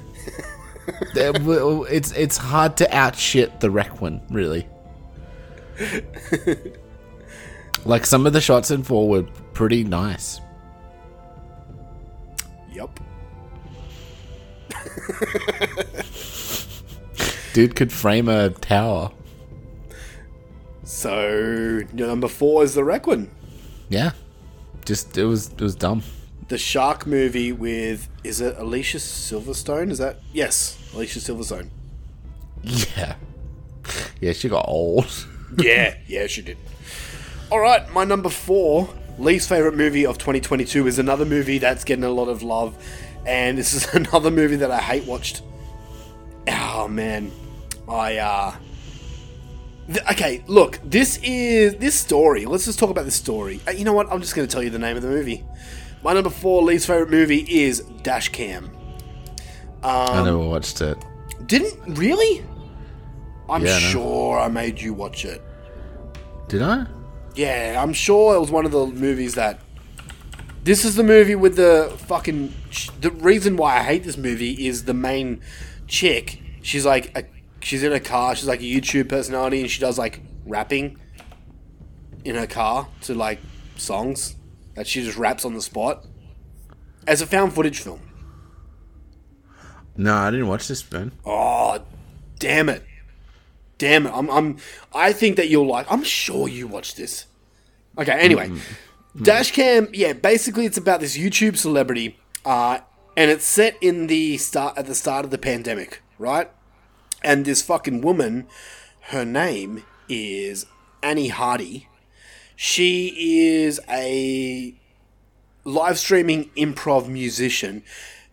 It's 1.15 2.11
it's 2.13 2.35
hard 2.37 2.75
to 2.77 2.95
outshit 2.95 3.59
the 3.59 3.69
Requin, 3.69 4.21
really. 4.31 4.67
like 7.85 8.05
some 8.05 8.25
of 8.25 8.33
the 8.33 8.41
shots 8.41 8.71
in 8.71 8.83
four 8.83 9.07
were 9.09 9.23
pretty 9.53 9.83
nice. 9.83 10.39
Yup. 12.71 12.99
Dude 17.53 17.75
could 17.75 17.91
frame 17.91 18.29
a 18.29 18.49
tower. 18.49 19.11
So 20.83 21.81
number 21.93 22.27
four 22.27 22.63
is 22.63 22.73
the 22.73 22.81
Requin, 22.83 23.29
Yeah. 23.89 24.11
Just 24.85 25.17
it 25.17 25.25
was 25.25 25.49
it 25.51 25.61
was 25.61 25.75
dumb. 25.75 26.01
the 26.47 26.57
shark 26.57 27.05
movie 27.05 27.51
with 27.51 28.09
is 28.23 28.41
it 28.41 28.55
Alicia 28.57 28.97
Silverstone? 28.97 29.91
Is 29.91 29.99
that 29.99 30.19
yes, 30.33 30.77
Alicia 30.93 31.19
Silverstone? 31.19 31.69
Yeah. 32.97 33.15
Yeah, 34.19 34.33
she 34.33 34.49
got 34.49 34.65
old. 34.67 35.25
yeah, 35.57 35.95
yeah, 36.07 36.27
she 36.27 36.41
did. 36.41 36.57
All 37.51 37.59
right, 37.59 37.89
my 37.91 38.03
number 38.03 38.29
four 38.29 38.89
least 39.17 39.49
favorite 39.49 39.75
movie 39.75 40.05
of 40.05 40.17
2022 40.17 40.87
is 40.87 40.99
another 40.99 41.25
movie 41.25 41.57
that's 41.57 41.83
getting 41.83 42.03
a 42.03 42.09
lot 42.09 42.29
of 42.29 42.41
love, 42.41 42.77
and 43.25 43.57
this 43.57 43.73
is 43.73 43.85
another 43.93 44.31
movie 44.31 44.57
that 44.57 44.71
I 44.71 44.79
hate 44.79 45.05
watched. 45.05 45.41
Oh 46.47 46.87
man, 46.87 47.31
I 47.87 48.17
uh. 48.17 48.55
th- 49.87 50.05
okay, 50.11 50.43
look, 50.47 50.79
this 50.83 51.19
is 51.23 51.75
this 51.75 51.95
story. 51.95 52.45
Let's 52.45 52.65
just 52.65 52.79
talk 52.79 52.89
about 52.89 53.05
this 53.05 53.15
story. 53.15 53.59
Uh, 53.67 53.71
you 53.71 53.83
know 53.83 53.93
what? 53.93 54.11
I'm 54.11 54.21
just 54.21 54.35
going 54.35 54.47
to 54.47 54.51
tell 54.51 54.63
you 54.63 54.69
the 54.69 54.79
name 54.79 54.95
of 54.95 55.03
the 55.03 55.09
movie. 55.09 55.43
My 56.03 56.13
number 56.13 56.29
four 56.29 56.63
least 56.63 56.87
favorite 56.87 57.09
movie 57.09 57.45
is 57.49 57.81
Dashcam. 57.81 58.69
Um, 59.81 60.09
I 60.09 60.23
never 60.23 60.37
watched 60.37 60.81
it. 60.81 60.97
Didn't 61.45 61.97
really? 61.97 62.43
I'm 63.49 63.65
Yeah, 63.65 63.73
no. 63.73 63.79
sure 63.79 64.39
I 64.39 64.47
made 64.47 64.79
you 64.79 64.93
watch 64.93 65.25
it. 65.25 65.41
Did 66.47 66.61
I? 66.61 66.85
Yeah, 67.35 67.79
I'm 67.81 67.93
sure 67.93 68.35
it 68.35 68.39
was 68.39 68.51
one 68.51 68.65
of 68.65 68.71
the 68.71 68.85
movies 68.87 69.35
that. 69.35 69.59
This 70.63 70.83
is 70.83 70.95
the 70.95 71.03
movie 71.03 71.35
with 71.35 71.55
the 71.55 71.93
fucking. 72.07 72.53
The 73.01 73.11
reason 73.11 73.55
why 73.55 73.77
I 73.77 73.83
hate 73.83 74.03
this 74.03 74.17
movie 74.17 74.67
is 74.67 74.83
the 74.85 74.93
main 74.93 75.41
chick. 75.87 76.41
She's 76.61 76.85
like 76.85 77.17
a. 77.17 77.23
She's 77.61 77.83
in 77.83 77.91
a 77.93 77.99
car. 77.99 78.35
She's 78.35 78.47
like 78.47 78.59
a 78.61 78.63
YouTube 78.63 79.09
personality, 79.09 79.61
and 79.61 79.69
she 79.69 79.79
does 79.81 79.97
like 79.97 80.21
rapping 80.45 80.97
in 82.25 82.35
her 82.35 82.47
car 82.47 82.87
to 83.01 83.13
like 83.13 83.39
songs 83.77 84.35
that 84.75 84.87
she 84.87 85.03
just 85.03 85.17
raps 85.17 85.45
on 85.45 85.53
the 85.53 85.61
spot 85.61 86.05
as 87.07 87.21
a 87.21 87.25
found 87.27 87.53
footage 87.53 87.79
film. 87.79 88.01
No, 89.97 90.15
I 90.15 90.31
didn't 90.31 90.47
watch 90.47 90.67
this, 90.67 90.89
man. 90.91 91.11
Oh, 91.25 91.79
damn 92.39 92.69
it. 92.69 92.83
Damn 93.79 94.05
it. 94.05 94.11
I'm 94.13 94.29
I'm 94.29 94.57
I 94.93 95.11
think 95.11 95.37
that 95.37 95.49
you'll 95.49 95.65
like 95.65 95.91
I'm 95.91 96.03
sure 96.03 96.47
you 96.47 96.67
watched 96.67 96.97
this. 96.97 97.25
Okay, 97.97 98.11
anyway. 98.11 98.51
Dashcam, 99.17 99.89
yeah, 99.91 100.13
basically 100.13 100.65
it's 100.65 100.77
about 100.77 100.99
this 100.99 101.17
YouTube 101.17 101.57
celebrity, 101.57 102.17
uh, 102.45 102.79
and 103.17 103.31
it's 103.31 103.43
set 103.43 103.75
in 103.81 104.07
the 104.07 104.37
start 104.37 104.77
at 104.77 104.85
the 104.85 104.93
start 104.93 105.25
of 105.25 105.31
the 105.31 105.37
pandemic, 105.37 106.01
right? 106.19 106.51
And 107.23 107.43
this 107.43 107.61
fucking 107.61 108.01
woman, 108.01 108.47
her 109.09 109.25
name 109.25 109.83
is 110.07 110.67
Annie 111.01 111.29
Hardy. 111.29 111.89
She 112.55 113.47
is 113.47 113.79
a 113.89 114.75
live 115.63 115.97
streaming 115.97 116.51
improv 116.55 117.07
musician 117.07 117.83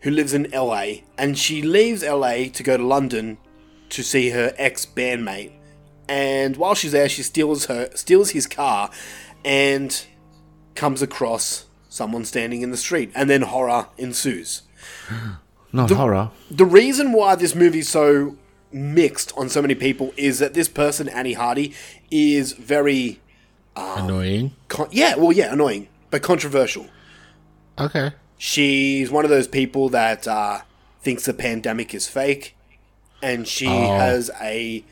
who 0.01 0.11
lives 0.11 0.33
in 0.33 0.49
LA, 0.53 0.85
and 1.17 1.37
she 1.37 1.61
leaves 1.61 2.03
LA 2.03 2.49
to 2.53 2.63
go 2.63 2.77
to 2.77 2.85
London 2.85 3.39
to 3.89 4.03
see 4.03 4.29
her 4.31 4.53
ex 4.57 4.85
bandmate. 4.85 5.51
And 6.09 6.55
while 6.57 6.73
she's 6.75 6.91
there, 6.93 7.09
she 7.09 7.23
steals 7.23 7.65
her 7.65 7.89
steals 7.95 8.31
his 8.31 8.47
car, 8.47 8.89
and 9.43 10.05
comes 10.75 11.01
across 11.01 11.65
someone 11.89 12.23
standing 12.25 12.61
in 12.61 12.71
the 12.71 12.77
street, 12.77 13.11
and 13.15 13.29
then 13.29 13.41
horror 13.41 13.87
ensues. 13.97 14.61
Not 15.73 15.89
The- 15.89 15.95
horror. 15.95 16.31
The 16.49 16.65
reason 16.65 17.11
why 17.11 17.35
this 17.35 17.53
movie's 17.55 17.89
so 17.89 18.37
mixed 18.71 19.33
on 19.37 19.49
so 19.49 19.61
many 19.61 19.75
people 19.75 20.13
is 20.17 20.39
that 20.39 20.53
this 20.53 20.67
person, 20.69 21.07
Annie 21.09 21.33
Hardy, 21.33 21.73
is 22.11 22.53
very 22.53 23.19
Annoying. 23.75 24.53
con- 24.69 24.89
yeah, 24.91 25.15
well, 25.15 25.31
yeah, 25.31 25.51
annoying, 25.53 25.87
but 26.09 26.21
controversial. 26.23 26.87
Okay. 27.79 28.11
She's 28.37 29.09
one 29.11 29.23
of 29.23 29.29
those 29.29 29.47
people 29.47 29.89
that 29.89 30.27
uh, 30.27 30.61
thinks 31.01 31.25
the 31.25 31.33
pandemic 31.33 31.93
is 31.93 32.07
fake, 32.07 32.55
and 33.21 33.47
she 33.47 33.67
Oh. 33.67 33.97
has 33.97 34.29
a 34.41 34.83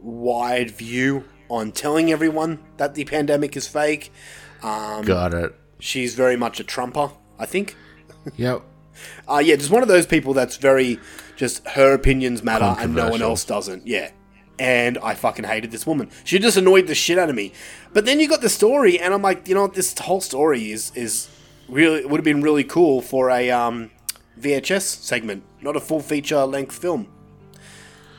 wide 0.00 0.70
view 0.70 1.24
on 1.48 1.72
telling 1.72 2.10
everyone 2.12 2.58
that 2.76 2.94
the 2.94 3.04
pandemic 3.04 3.56
is 3.56 3.66
fake. 3.68 4.12
Um, 4.62 5.04
Got 5.04 5.34
it. 5.34 5.54
She's 5.78 6.14
very 6.14 6.36
much 6.36 6.58
a 6.60 6.64
trumper, 6.64 7.10
I 7.38 7.46
think. 7.46 7.76
Yep. 8.36 8.62
Uh, 9.28 9.42
yeah, 9.44 9.54
just 9.56 9.70
one 9.70 9.82
of 9.82 9.88
those 9.88 10.06
people 10.06 10.32
that's 10.32 10.56
very 10.56 10.98
just 11.36 11.66
her 11.68 11.92
opinions 11.92 12.42
matter 12.42 12.74
and 12.80 12.94
no 12.94 13.10
one 13.10 13.20
else 13.20 13.44
doesn't. 13.44 13.86
Yeah. 13.86 14.10
And 14.58 14.96
I 15.02 15.12
fucking 15.14 15.44
hated 15.44 15.70
this 15.70 15.86
woman. 15.86 16.10
She 16.24 16.38
just 16.38 16.56
annoyed 16.56 16.86
the 16.86 16.94
shit 16.94 17.18
out 17.18 17.28
of 17.28 17.36
me. 17.36 17.52
But 17.92 18.06
then 18.06 18.20
you 18.20 18.26
got 18.26 18.40
the 18.40 18.48
story, 18.48 18.98
and 18.98 19.12
I'm 19.12 19.20
like, 19.20 19.46
you 19.48 19.54
know 19.54 19.60
what? 19.62 19.74
This 19.74 19.98
whole 19.98 20.22
story 20.22 20.70
is 20.70 20.92
is 20.94 21.28
really 21.68 22.06
would 22.06 22.16
have 22.16 22.24
been 22.24 22.40
really 22.40 22.64
cool 22.64 23.02
for 23.02 23.28
a 23.28 23.50
um, 23.50 23.90
VHS 24.40 24.80
segment, 25.02 25.42
not 25.60 25.76
a 25.76 25.80
full 25.80 26.00
feature 26.00 26.46
length 26.46 26.74
film. 26.78 27.08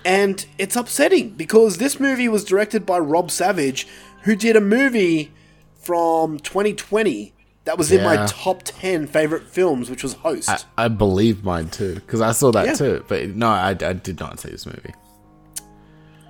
And 0.07 0.45
it's 0.57 0.77
upsetting 0.77 1.31
because 1.31 1.79
this 1.79 1.99
movie 1.99 2.29
was 2.29 2.45
directed 2.45 2.85
by 2.85 2.97
Rob 2.97 3.29
Savage, 3.29 3.85
who 4.21 4.37
did 4.37 4.55
a 4.55 4.61
movie 4.61 5.33
from 5.73 6.39
2020 6.39 7.33
that 7.65 7.77
was 7.77 7.91
in 7.91 8.01
my 8.03 8.25
top 8.25 8.61
10 8.63 9.07
favorite 9.07 9.43
films, 9.43 9.89
which 9.89 10.03
was 10.03 10.13
Host. 10.13 10.47
I, 10.47 10.85
I 10.85 10.87
believe 10.87 11.43
mine 11.43 11.67
too 11.69 11.95
because 11.95 12.21
I 12.21 12.31
saw 12.31 12.51
that 12.53 12.65
Yeah. 12.65 12.73
too. 12.75 13.05
But 13.09 13.35
no, 13.35 13.49
I, 13.49 13.71
I 13.71 13.73
did 13.73 14.21
not 14.21 14.39
see 14.39 14.49
this 14.49 14.65
movie. 14.65 14.93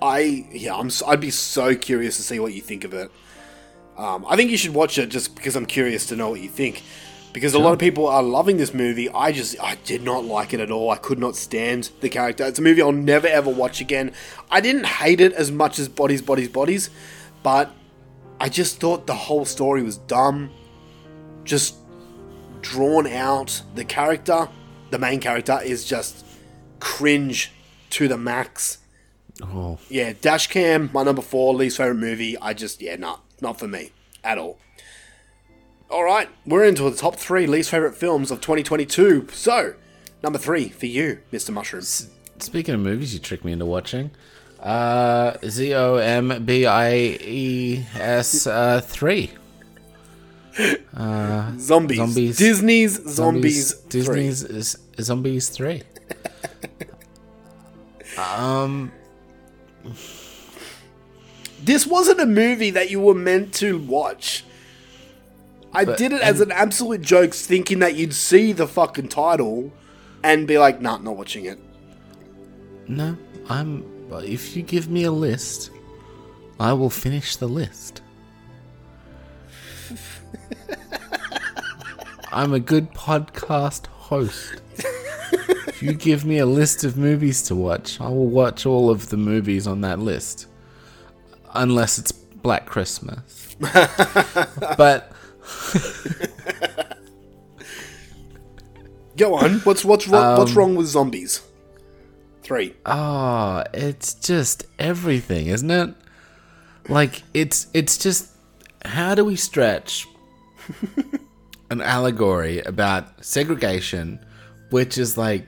I 0.01 0.47
yeah, 0.51 0.75
I'm 0.75 0.89
I'd 1.05 1.19
be 1.21 1.29
so 1.29 1.75
curious 1.75 2.17
to 2.17 2.23
see 2.23 2.39
what 2.39 2.53
you 2.53 2.61
think 2.61 2.83
of 2.83 2.95
it. 2.95 3.11
Um, 3.95 4.25
I 4.27 4.35
think 4.35 4.49
you 4.49 4.57
should 4.57 4.73
watch 4.73 4.97
it 4.97 5.09
just 5.09 5.35
because 5.35 5.55
I'm 5.55 5.67
curious 5.67 6.07
to 6.07 6.15
know 6.15 6.29
what 6.31 6.41
you 6.41 6.49
think. 6.49 6.81
Because 7.37 7.53
a 7.53 7.59
lot 7.59 7.73
of 7.73 7.77
people 7.77 8.07
are 8.07 8.23
loving 8.23 8.57
this 8.57 8.73
movie. 8.73 9.09
I 9.11 9.31
just 9.31 9.61
I 9.61 9.75
did 9.85 10.01
not 10.01 10.25
like 10.25 10.55
it 10.55 10.59
at 10.59 10.71
all. 10.71 10.89
I 10.89 10.95
could 10.95 11.19
not 11.19 11.35
stand 11.35 11.91
the 12.01 12.09
character. 12.09 12.43
It's 12.43 12.57
a 12.57 12.63
movie 12.63 12.81
I'll 12.81 12.91
never 12.91 13.27
ever 13.27 13.51
watch 13.51 13.79
again. 13.79 14.11
I 14.49 14.59
didn't 14.59 14.87
hate 14.87 15.21
it 15.21 15.33
as 15.33 15.51
much 15.51 15.77
as 15.77 15.87
Bodies, 15.87 16.23
Bodies, 16.23 16.49
Bodies, 16.49 16.89
but 17.43 17.71
I 18.41 18.49
just 18.49 18.79
thought 18.79 19.05
the 19.05 19.13
whole 19.13 19.45
story 19.45 19.83
was 19.83 19.97
dumb. 19.97 20.49
Just 21.43 21.75
drawn 22.61 23.05
out. 23.05 23.61
The 23.75 23.85
character, 23.85 24.49
the 24.89 24.97
main 24.97 25.19
character, 25.19 25.59
is 25.63 25.85
just 25.85 26.25
cringe 26.79 27.51
to 27.91 28.07
the 28.07 28.17
max. 28.17 28.79
Oh, 29.43 29.77
Yeah, 29.89 30.13
Dashcam, 30.13 30.91
my 30.91 31.03
number 31.03 31.21
four, 31.21 31.53
least 31.53 31.77
favorite 31.77 31.95
movie. 31.97 32.35
I 32.39 32.55
just, 32.55 32.81
yeah, 32.81 32.95
not 32.95 33.23
not 33.41 33.59
for 33.59 33.67
me 33.67 33.91
at 34.23 34.39
all. 34.39 34.57
All 35.89 36.03
right, 36.03 36.27
we're 36.45 36.65
into 36.65 36.89
the 36.89 36.95
top 36.95 37.15
three 37.15 37.47
least 37.47 37.69
favorite 37.69 37.95
films 37.95 38.29
of 38.29 38.41
2022. 38.41 39.29
So, 39.31 39.73
number 40.21 40.37
three 40.37 40.67
for 40.67 40.85
you, 40.85 41.19
Mr. 41.31 41.51
Mushroom. 41.53 41.83
speaking 41.83 42.75
of 42.75 42.81
movies, 42.81 43.13
you 43.13 43.21
tricked 43.21 43.45
me 43.45 43.53
into 43.53 43.65
watching. 43.65 44.11
Uh, 44.59 45.37
Z 45.45 45.73
O 45.75 45.95
M 45.95 46.43
B 46.43 46.65
I 46.65 46.93
E 46.93 47.85
S 47.95 48.47
uh, 48.47 48.81
three. 48.81 49.31
Uh, 50.95 51.51
Zombies. 51.59 51.97
Zombies. 51.97 52.37
Disney's 52.39 52.99
Zombies. 53.07 53.73
Disney's 53.73 54.43
is, 54.43 54.75
Zombies 54.99 55.49
three. 55.49 55.83
um, 58.17 58.91
This 61.63 61.85
wasn't 61.85 62.21
a 62.21 62.25
movie 62.25 62.71
that 62.71 62.89
you 62.89 62.99
were 62.99 63.13
meant 63.13 63.53
to 63.55 63.77
watch. 63.77 64.43
I 65.77 65.85
But- 65.85 65.97
did 65.97 66.11
it 66.11 66.21
as 66.21 66.41
an 66.41 66.51
absolute 66.51 67.01
joke, 67.03 67.33
thinking 67.33 67.79
that 67.79 67.95
you'd 67.95 68.13
see 68.13 68.51
the 68.51 68.67
fucking 68.67 69.07
title 69.09 69.71
and 70.23 70.47
be 70.47 70.57
like, 70.57 70.81
nah, 70.81 70.97
not 70.97 71.15
watching 71.15 71.45
it. 71.45 71.59
no, 72.87 73.15
I'm. 73.49 73.85
If 74.11 74.55
you 74.55 74.63
give 74.63 74.89
me 74.89 75.03
a 75.03 75.11
list, 75.11 75.69
I 76.59 76.73
will 76.73 76.89
finish 76.89 77.35
the 77.35 77.47
list. 77.47 78.01
I'm 82.31 82.53
a 82.53 82.59
good 82.59 82.91
podcast 82.93 83.85
host. 83.87 84.61
if 84.77 85.81
you 85.83 85.93
give 85.93 86.25
me 86.25 86.39
a 86.39 86.45
list 86.45 86.83
of 86.83 86.97
movies 86.97 87.41
to 87.43 87.55
watch, 87.55 87.99
I 88.01 88.07
will 88.09 88.27
watch 88.27 88.65
all 88.65 88.89
of 88.89 89.09
the 89.09 89.17
movies 89.17 89.67
on 89.67 89.81
that 89.81 89.99
list. 89.99 90.47
Unless 91.53 91.99
it's 91.99 92.11
Black 92.11 92.65
Christmas. 92.65 93.55
but 93.59 95.11
Go 99.17 99.35
on. 99.35 99.59
What's 99.61 99.83
what's 99.83 100.07
wrong? 100.07 100.37
what's 100.37 100.51
Um, 100.51 100.57
wrong 100.57 100.75
with 100.75 100.87
zombies? 100.87 101.41
Three. 102.43 102.75
Oh, 102.85 103.63
it's 103.73 104.13
just 104.13 104.65
everything, 104.79 105.47
isn't 105.47 105.71
it? 105.71 105.93
Like 106.87 107.23
it's 107.33 107.67
it's 107.73 107.97
just 107.97 108.31
how 108.85 109.15
do 109.15 109.25
we 109.25 109.35
stretch 109.35 110.07
an 111.71 111.81
allegory 111.81 112.61
about 112.61 113.25
segregation 113.25 114.19
which 114.69 114.97
is 114.97 115.17
like 115.17 115.45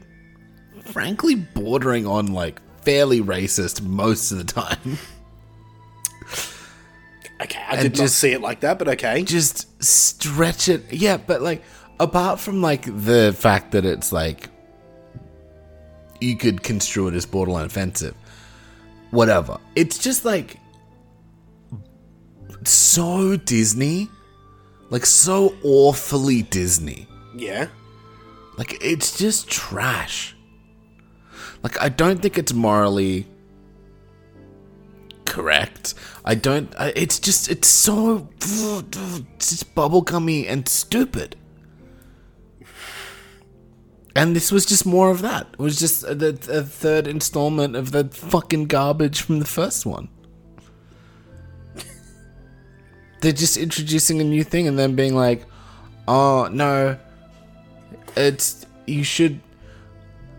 frankly 0.83 1.35
bordering 1.35 2.05
on 2.07 2.33
like 2.33 2.59
fairly 2.83 3.21
racist 3.21 3.81
most 3.81 4.31
of 4.31 4.37
the 4.39 4.43
time. 4.43 4.97
Okay, 7.41 7.61
I 7.67 7.77
did 7.77 7.93
not 7.93 8.03
just- 8.03 8.19
see 8.19 8.31
it 8.33 8.41
like 8.41 8.59
that, 8.61 8.77
but 8.79 8.87
okay. 8.89 9.23
Just 9.23 9.81
stretch 9.83 10.67
it. 10.67 10.91
Yeah, 10.91 11.17
but 11.17 11.41
like 11.41 11.63
apart 11.99 12.39
from 12.39 12.61
like 12.61 12.83
the 12.85 13.33
fact 13.37 13.71
that 13.71 13.85
it's 13.85 14.11
like 14.11 14.49
you 16.21 16.35
could 16.35 16.61
construe 16.63 17.07
it 17.07 17.13
as 17.13 17.25
borderline 17.25 17.65
offensive. 17.65 18.13
Whatever. 19.11 19.57
It's 19.75 19.97
just 19.97 20.25
like 20.25 20.57
so 22.63 23.37
Disney. 23.37 24.09
Like 24.89 25.05
so 25.05 25.55
awfully 25.63 26.41
Disney. 26.41 27.07
Yeah. 27.35 27.67
Like 28.57 28.77
it's 28.83 29.17
just 29.17 29.49
trash. 29.49 30.35
Like 31.63 31.81
I 31.81 31.89
don't 31.89 32.21
think 32.21 32.37
it's 32.37 32.53
morally 32.53 33.27
correct. 35.29 35.93
I 36.25 36.35
don't. 36.35 36.73
I, 36.77 36.91
it's 36.95 37.19
just. 37.19 37.49
It's 37.49 37.67
so. 37.67 38.27
It's 38.41 39.49
just 39.51 39.73
bubblegummy 39.75 40.49
and 40.49 40.67
stupid. 40.67 41.37
And 44.15 44.35
this 44.35 44.51
was 44.51 44.65
just 44.65 44.85
more 44.85 45.11
of 45.11 45.21
that. 45.21 45.47
It 45.53 45.59
was 45.59 45.79
just 45.79 46.03
a, 46.03 46.13
the 46.13 46.29
a 46.51 46.63
third 46.63 47.07
installment 47.07 47.77
of 47.77 47.91
the 47.91 48.05
fucking 48.05 48.65
garbage 48.65 49.21
from 49.21 49.39
the 49.39 49.45
first 49.45 49.85
one. 49.85 50.09
They're 53.21 53.31
just 53.31 53.55
introducing 53.55 54.19
a 54.19 54.23
new 54.23 54.43
thing 54.43 54.67
and 54.67 54.77
then 54.77 54.95
being 54.95 55.15
like, 55.15 55.45
"Oh 56.07 56.49
no, 56.51 56.97
it's 58.17 58.65
you 58.87 59.03
should." 59.03 59.39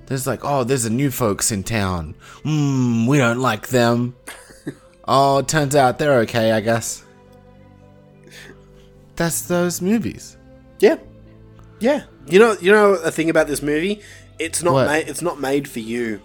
There's 0.07 0.27
like, 0.27 0.41
"Oh, 0.45 0.65
there's 0.65 0.85
a 0.85 0.91
new 0.91 1.11
folks 1.11 1.53
in 1.53 1.63
town. 1.63 2.17
Hmm, 2.43 3.07
we 3.07 3.19
don't 3.19 3.41
like 3.41 3.69
them." 3.69 4.17
Oh, 5.11 5.39
it 5.39 5.49
turns 5.49 5.75
out 5.75 5.99
they're 5.99 6.21
okay, 6.21 6.53
I 6.53 6.61
guess. 6.61 7.05
That's 9.17 9.43
those 9.43 9.83
movies. 9.83 10.37
Yeah. 10.79 10.97
Yeah. 11.81 12.05
You 12.27 12.39
know, 12.39 12.57
you 12.61 12.71
know 12.73 12.93
a 12.95 13.11
thing 13.11 13.29
about 13.29 13.47
this 13.49 13.61
movie. 13.63 14.01
It's 14.39 14.63
not 14.63 14.73
What? 14.73 14.87
made. 14.87 15.09
It's 15.09 15.21
not 15.23 15.41
made 15.41 15.69
for 15.69 15.81
you. 15.81 16.23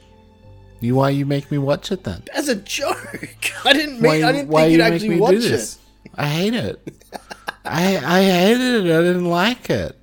You 0.79 0.95
why 0.95 1.09
you 1.09 1.25
make 1.25 1.49
me 1.51 1.57
watch 1.57 1.91
it 1.91 2.03
then? 2.03 2.23
As 2.33 2.47
a 2.47 2.55
joke. 2.55 3.27
I 3.65 3.73
didn't. 3.73 4.01
Why, 4.01 4.15
Mean, 4.17 4.23
I 4.23 4.31
didn't 4.31 4.49
why 4.49 4.61
think 4.61 4.71
you 4.71 4.77
you'd 4.77 4.83
make 4.83 4.93
actually 4.93 5.19
watch 5.19 5.31
do 5.31 5.39
this? 5.39 5.75
it. 6.05 6.11
I 6.15 6.27
hate 6.27 6.53
it. 6.53 6.79
I 7.65 7.97
I 7.97 8.23
hated 8.23 8.85
it. 8.85 8.91
I 8.97 9.01
didn't 9.01 9.25
like 9.25 9.69
it. 9.69 9.97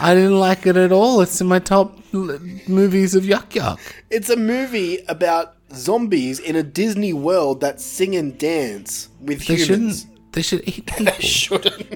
I 0.00 0.14
didn't 0.14 0.38
like 0.40 0.66
it 0.66 0.76
at 0.76 0.90
all. 0.92 1.20
It's 1.20 1.40
in 1.40 1.46
my 1.46 1.58
top 1.60 1.98
movies 2.12 3.14
of 3.14 3.24
yuck 3.24 3.50
yuck. 3.50 3.78
It's 4.10 4.28
a 4.30 4.36
movie 4.36 5.04
about 5.08 5.54
zombies 5.74 6.38
in 6.38 6.56
a 6.56 6.62
Disney 6.62 7.12
world 7.12 7.60
that 7.60 7.80
sing 7.80 8.16
and 8.16 8.36
dance 8.38 9.08
with 9.20 9.46
They 9.46 9.56
humans. 9.56 10.02
shouldn't. 10.02 10.32
They 10.32 10.42
should 10.42 10.68
eat 10.68 10.86
people. 10.96 11.12
shouldn't. 11.14 11.90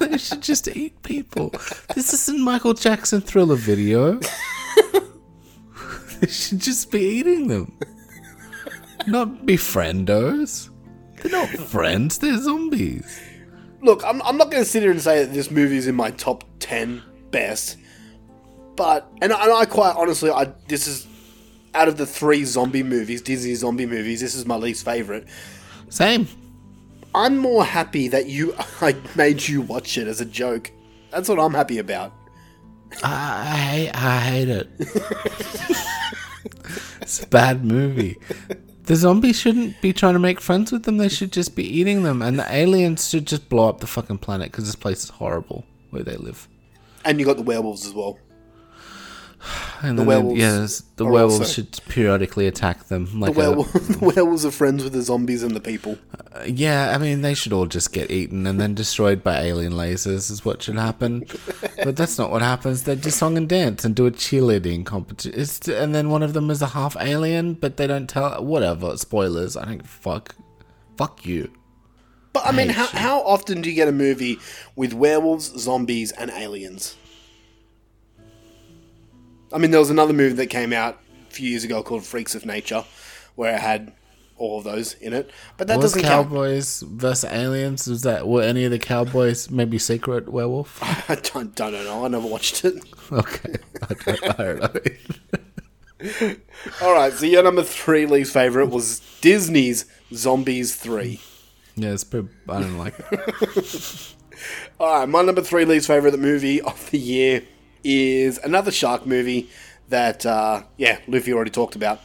they 0.10 0.18
should 0.18 0.42
just 0.42 0.68
eat 0.68 1.02
people. 1.02 1.50
This 1.94 2.12
isn't 2.12 2.40
Michael 2.40 2.74
Jackson 2.74 3.20
thriller 3.20 3.56
video. 3.56 4.18
they 6.20 6.26
should 6.28 6.60
just 6.60 6.90
be 6.90 7.00
eating 7.00 7.48
them. 7.48 7.76
Not 9.06 9.46
be 9.46 9.56
friendos. 9.56 10.68
They're 11.22 11.32
not 11.32 11.48
friends, 11.48 12.18
they're 12.18 12.40
zombies. 12.40 13.20
Look, 13.80 14.04
I'm, 14.04 14.20
I'm 14.22 14.36
not 14.36 14.50
going 14.50 14.62
to 14.62 14.68
sit 14.68 14.82
here 14.82 14.90
and 14.90 15.00
say 15.00 15.24
that 15.24 15.32
this 15.32 15.50
movie 15.50 15.76
is 15.76 15.88
in 15.88 15.94
my 15.94 16.10
top 16.12 16.44
10 16.60 17.02
best. 17.30 17.78
But, 18.76 19.08
and, 19.20 19.32
and 19.32 19.52
I 19.52 19.64
quite 19.64 19.94
honestly, 19.96 20.30
I 20.30 20.52
this 20.68 20.86
is 20.86 21.06
out 21.74 21.88
of 21.88 21.96
the 21.96 22.06
three 22.06 22.44
zombie 22.44 22.82
movies, 22.82 23.22
Disney 23.22 23.54
zombie 23.54 23.86
movies, 23.86 24.20
this 24.20 24.34
is 24.34 24.46
my 24.46 24.56
least 24.56 24.84
favorite. 24.84 25.26
Same. 25.88 26.26
I'm 27.14 27.36
more 27.36 27.64
happy 27.64 28.08
that 28.08 28.26
you, 28.26 28.54
I 28.80 28.96
made 29.14 29.46
you 29.46 29.60
watch 29.62 29.98
it 29.98 30.06
as 30.06 30.20
a 30.20 30.24
joke. 30.24 30.70
That's 31.10 31.28
what 31.28 31.38
I'm 31.38 31.54
happy 31.54 31.78
about. 31.78 32.12
I, 33.02 33.10
I 33.44 33.56
hate 33.56 33.90
I 33.94 34.20
hate 34.20 34.48
it. 34.48 34.68
it's 37.00 37.22
a 37.22 37.26
bad 37.26 37.64
movie. 37.64 38.18
The 38.84 38.96
zombies 38.96 39.38
shouldn't 39.38 39.80
be 39.80 39.92
trying 39.92 40.14
to 40.14 40.18
make 40.18 40.40
friends 40.40 40.72
with 40.72 40.82
them. 40.82 40.96
They 40.96 41.08
should 41.08 41.32
just 41.32 41.54
be 41.54 41.64
eating 41.64 42.02
them, 42.02 42.20
and 42.20 42.38
the 42.38 42.52
aliens 42.52 43.08
should 43.08 43.26
just 43.26 43.48
blow 43.48 43.68
up 43.68 43.80
the 43.80 43.86
fucking 43.86 44.18
planet 44.18 44.50
because 44.50 44.66
this 44.66 44.74
place 44.74 45.04
is 45.04 45.10
horrible 45.10 45.64
where 45.90 46.02
they 46.02 46.16
live. 46.16 46.48
And 47.04 47.18
you 47.20 47.26
got 47.26 47.36
the 47.36 47.42
werewolves 47.42 47.86
as 47.86 47.92
well. 47.92 48.18
And 49.82 49.98
The 49.98 50.04
werewolves 50.04 50.40
there's- 50.40 50.82
the 50.96 51.04
werewolves 51.04 51.40
also- 51.40 51.52
should 51.52 51.80
periodically 51.88 52.46
attack 52.46 52.88
them. 52.88 53.08
Like 53.18 53.34
the, 53.34 53.50
a- 53.50 53.54
the 53.78 53.98
werewolves 54.14 54.44
are 54.46 54.50
friends 54.52 54.84
with 54.84 54.92
the 54.92 55.02
zombies 55.02 55.42
and 55.42 55.54
the 55.56 55.60
people. 55.60 55.98
Uh, 56.34 56.44
yeah, 56.46 56.92
I 56.94 56.98
mean, 56.98 57.22
they 57.22 57.34
should 57.34 57.52
all 57.52 57.66
just 57.66 57.92
get 57.92 58.10
eaten 58.10 58.46
and 58.46 58.60
then 58.60 58.74
destroyed 58.74 59.22
by 59.24 59.40
alien 59.42 59.72
lasers, 59.72 60.30
is 60.30 60.44
what 60.44 60.62
should 60.62 60.76
happen. 60.76 61.24
but 61.82 61.96
that's 61.96 62.18
not 62.18 62.30
what 62.30 62.42
happens. 62.42 62.84
They 62.84 62.94
just 62.96 63.18
song 63.18 63.36
and 63.36 63.48
dance 63.48 63.84
and 63.84 63.94
do 63.96 64.06
a 64.06 64.10
cheerleading 64.12 64.86
competition. 64.86 65.74
And 65.74 65.94
then 65.94 66.08
one 66.10 66.22
of 66.22 66.32
them 66.34 66.48
is 66.50 66.62
a 66.62 66.68
half 66.68 66.96
alien, 67.00 67.54
but 67.54 67.76
they 67.76 67.86
don't 67.88 68.08
tell. 68.08 68.44
Whatever. 68.44 68.96
Spoilers. 68.96 69.56
I 69.56 69.64
don't 69.64 69.86
fuck. 69.86 70.36
Fuck 70.96 71.26
you. 71.26 71.50
But 72.32 72.46
I 72.46 72.52
mean, 72.52 72.68
how, 72.70 72.84
you. 72.84 72.98
how 72.98 73.20
often 73.22 73.60
do 73.60 73.68
you 73.68 73.74
get 73.76 73.88
a 73.88 73.92
movie 73.92 74.38
with 74.76 74.94
werewolves, 74.94 75.52
zombies, 75.60 76.12
and 76.12 76.30
aliens? 76.30 76.96
I 79.52 79.58
mean, 79.58 79.70
there 79.70 79.80
was 79.80 79.90
another 79.90 80.12
movie 80.12 80.34
that 80.36 80.46
came 80.48 80.72
out 80.72 80.98
a 81.28 81.32
few 81.32 81.48
years 81.48 81.64
ago 81.64 81.82
called 81.82 82.04
Freaks 82.04 82.34
of 82.34 82.46
Nature, 82.46 82.84
where 83.34 83.54
it 83.54 83.60
had 83.60 83.92
all 84.38 84.58
of 84.58 84.64
those 84.64 84.94
in 84.94 85.12
it. 85.12 85.30
But 85.56 85.68
that 85.68 85.78
was 85.78 85.92
doesn't 85.92 86.02
count. 86.02 86.28
Cowboys 86.28 86.80
versus 86.80 87.30
Aliens? 87.30 87.86
Was 87.86 88.02
that 88.02 88.26
were 88.26 88.42
any 88.42 88.64
of 88.64 88.70
the 88.70 88.78
Cowboys 88.78 89.50
maybe 89.50 89.78
Secret 89.78 90.28
Werewolf? 90.28 90.78
I 91.08 91.14
don't, 91.16 91.54
don't 91.54 91.72
know. 91.72 92.04
I 92.04 92.08
never 92.08 92.26
watched 92.26 92.64
it. 92.64 92.74
Okay, 93.12 93.56
I 93.82 93.94
don't, 93.94 94.40
I 94.40 94.42
don't 94.42 94.60
know. 96.14 96.34
All 96.80 96.94
right, 96.94 97.12
so 97.12 97.26
your 97.26 97.42
number 97.42 97.62
three 97.62 98.06
least 98.06 98.32
favorite 98.32 98.70
was 98.70 99.00
Disney's 99.20 99.84
Zombies 100.14 100.74
Three. 100.76 101.20
Yeah, 101.76 101.90
it's 101.90 102.04
pretty, 102.04 102.28
I 102.48 102.60
don't 102.60 102.78
like 102.78 102.94
it. 102.98 104.14
All 104.80 105.00
right, 105.00 105.08
my 105.08 105.20
number 105.20 105.42
three 105.42 105.66
least 105.66 105.86
favorite 105.86 106.18
movie 106.18 106.60
of 106.60 106.90
the 106.90 106.98
year 106.98 107.42
is 107.84 108.38
another 108.38 108.70
shark 108.70 109.06
movie 109.06 109.48
that, 109.88 110.24
uh, 110.24 110.62
yeah, 110.76 110.98
Luffy 111.06 111.32
already 111.32 111.50
talked 111.50 111.76
about. 111.76 112.00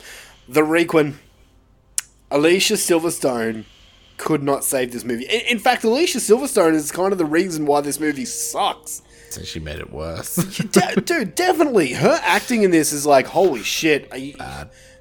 The 0.48 0.64
Requin. 0.64 1.16
Alicia 2.30 2.74
Silverstone 2.74 3.66
could 4.18 4.44
not 4.44 4.64
save 4.64 4.92
this 4.92 5.04
movie. 5.06 5.26
In, 5.26 5.42
in 5.42 5.60
fact, 5.60 5.84
Alicia 5.84 6.18
Silverstone 6.18 6.74
is 6.74 6.92
kind 6.92 7.12
of 7.12 7.18
the 7.18 7.26
reason 7.26 7.66
why 7.66 7.82
this 7.82 8.00
movie 8.00 8.26
sucks. 8.26 9.02
So 9.30 9.44
she 9.44 9.60
made 9.60 9.80
it 9.80 9.92
worse. 9.92 10.36
De- 10.72 11.02
dude, 11.02 11.36
definitely. 11.36 11.94
Her 11.94 12.20
acting 12.24 12.64
in 12.64 12.72
this 12.72 12.92
is 12.92 13.06
like, 13.06 13.28
holy 13.28 13.64
shit. 13.64 14.12
Are 14.12 14.18
you, 14.18 14.36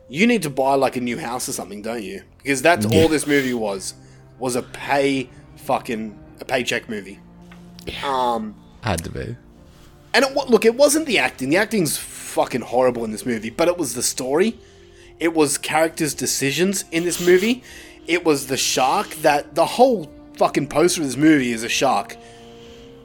you 0.09 0.27
need 0.27 0.43
to 0.43 0.51
buy 0.51 0.74
like 0.74 0.97
a 0.97 1.01
new 1.01 1.19
house 1.19 1.48
or 1.48 1.53
something, 1.53 1.82
don't 1.82 2.03
you? 2.03 2.23
Because 2.39 2.62
that's 2.62 2.86
Yeah. 2.86 3.01
all 3.03 3.09
this 3.09 3.27
movie 3.27 3.55
was. 3.55 3.94
Was 4.39 4.55
a 4.55 4.62
pay 4.62 5.31
fucking 5.57 6.16
a 6.40 6.44
paycheck 6.44 6.89
movie. 6.89 7.19
Um 8.05 8.55
Had 8.82 9.03
to 9.05 9.11
be. 9.11 9.36
And 10.16 10.24
it, 10.24 10.34
look, 10.48 10.64
it 10.64 10.74
wasn't 10.74 11.05
the 11.05 11.18
acting. 11.18 11.51
The 11.51 11.59
acting's 11.59 11.98
fucking 11.98 12.62
horrible 12.62 13.05
in 13.05 13.12
this 13.12 13.26
movie, 13.26 13.51
but 13.51 13.68
it 13.68 13.76
was 13.76 13.94
the 13.94 14.02
story. 14.02 14.59
It 15.20 15.34
was 15.34 15.59
characters' 15.59 16.14
decisions 16.14 16.86
in 16.90 17.05
this 17.05 17.20
movie. 17.20 17.62
It 18.06 18.24
was 18.24 18.47
the 18.47 18.56
shark 18.56 19.10
that 19.16 19.55
the 19.55 19.66
whole 19.66 20.10
fucking 20.38 20.68
poster 20.68 21.02
of 21.02 21.06
this 21.06 21.18
movie 21.18 21.52
is 21.52 21.62
a 21.64 21.68
shark. 21.68 22.16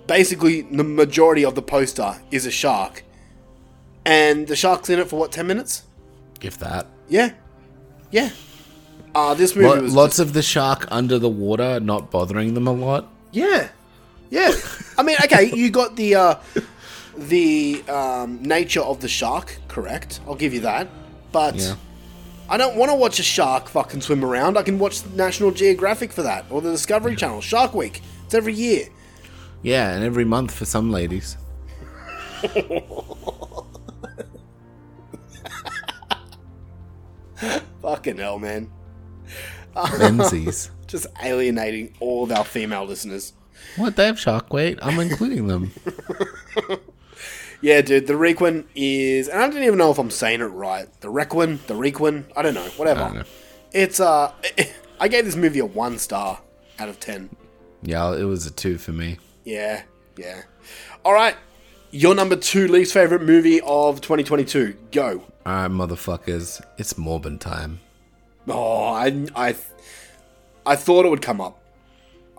Basically, 0.07 0.61
the 0.61 0.85
majority 0.85 1.43
of 1.43 1.55
the 1.55 1.61
poster 1.61 2.21
is 2.31 2.45
a 2.45 2.51
shark. 2.51 3.03
And 4.05 4.47
the 4.47 4.55
shark's 4.55 4.89
in 4.89 4.97
it 4.97 5.09
for 5.09 5.19
what, 5.19 5.33
10 5.33 5.45
minutes? 5.45 5.83
If 6.41 6.57
that. 6.59 6.88
Yeah. 7.09 7.33
Yeah. 8.09 8.29
Uh, 9.13 9.33
this 9.33 9.53
movie 9.53 9.67
Lo- 9.67 9.81
was. 9.81 9.93
lots 9.93 10.19
of 10.19 10.31
the 10.31 10.41
shark 10.41 10.88
under 10.89 11.19
the 11.19 11.29
water, 11.29 11.81
not 11.81 12.09
bothering 12.09 12.53
them 12.53 12.67
a 12.67 12.71
lot. 12.71 13.09
Yeah, 13.33 13.67
yeah. 14.29 14.53
I 14.97 15.03
mean, 15.03 15.17
okay, 15.25 15.51
you 15.53 15.69
got 15.69 15.95
the 15.97 16.15
uh, 16.15 16.35
the 17.17 17.83
um, 17.89 18.41
nature 18.43 18.81
of 18.81 19.01
the 19.01 19.07
shark 19.07 19.57
correct. 19.67 20.19
I'll 20.27 20.35
give 20.35 20.53
you 20.53 20.61
that. 20.61 20.88
But 21.31 21.55
Yeah. 21.55 21.75
I 22.49 22.57
don't 22.57 22.75
want 22.75 22.91
to 22.91 22.95
watch 22.95 23.17
a 23.19 23.23
shark 23.23 23.69
fucking 23.69 24.01
swim 24.01 24.25
around. 24.25 24.57
I 24.57 24.63
can 24.63 24.77
watch 24.77 25.05
National 25.15 25.51
Geographic 25.51 26.11
for 26.11 26.21
that 26.23 26.45
or 26.49 26.61
the 26.61 26.71
Discovery 26.71 27.15
Channel. 27.15 27.39
Shark 27.41 27.73
Week. 27.73 28.01
It's 28.25 28.33
every 28.33 28.53
year. 28.53 28.88
Yeah, 29.61 29.93
and 29.93 30.03
every 30.03 30.25
month 30.25 30.53
for 30.53 30.65
some 30.65 30.91
ladies. 30.91 31.38
Fucking 37.81 38.17
hell, 38.17 38.39
man. 38.39 38.69
Menzies. 39.99 40.71
Just 40.88 41.07
alienating 41.23 41.93
all 41.99 42.23
of 42.25 42.31
our 42.31 42.43
female 42.43 42.85
listeners. 42.85 43.33
What? 43.77 43.95
They 43.95 44.05
have 44.05 44.19
shark 44.19 44.51
weight? 44.51 44.77
I'm 44.81 44.99
including 44.99 45.47
them. 45.47 45.71
Yeah, 47.61 47.81
dude, 47.81 48.07
the 48.07 48.13
Requin 48.17 48.65
is, 48.75 49.27
and 49.27 49.39
I 49.41 49.47
don't 49.47 49.61
even 49.63 49.77
know 49.77 49.91
if 49.91 49.99
I'm 49.99 50.09
saying 50.09 50.41
it 50.41 50.45
right. 50.45 50.88
The 51.01 51.09
Requin, 51.09 51.59
the 51.67 51.75
Requin, 51.75 52.25
I 52.35 52.41
don't 52.41 52.55
know, 52.55 52.65
whatever. 52.75 53.01
I 53.01 53.07
don't 53.07 53.15
know. 53.17 53.23
It's 53.71 53.99
uh, 53.99 54.31
I 54.99 55.07
gave 55.07 55.25
this 55.25 55.35
movie 55.35 55.59
a 55.59 55.65
one 55.65 55.99
star 55.99 56.41
out 56.79 56.89
of 56.89 56.99
ten. 56.99 57.29
Yeah, 57.83 58.13
it 58.15 58.23
was 58.23 58.45
a 58.47 58.51
two 58.51 58.77
for 58.77 58.91
me. 58.91 59.19
Yeah, 59.43 59.83
yeah. 60.17 60.41
All 61.05 61.13
right, 61.13 61.35
your 61.91 62.15
number 62.15 62.35
two 62.35 62.67
least 62.67 62.93
favorite 62.93 63.21
movie 63.21 63.61
of 63.61 64.01
2022. 64.01 64.75
Go. 64.91 65.23
Alright, 65.45 65.71
motherfuckers. 65.71 66.63
It's 66.77 66.93
Morbin 66.93 67.39
time. 67.39 67.79
Oh, 68.47 68.85
I, 68.85 69.27
I, 69.35 69.55
I 70.65 70.75
thought 70.75 71.05
it 71.05 71.09
would 71.09 71.21
come 71.21 71.41
up. 71.41 71.59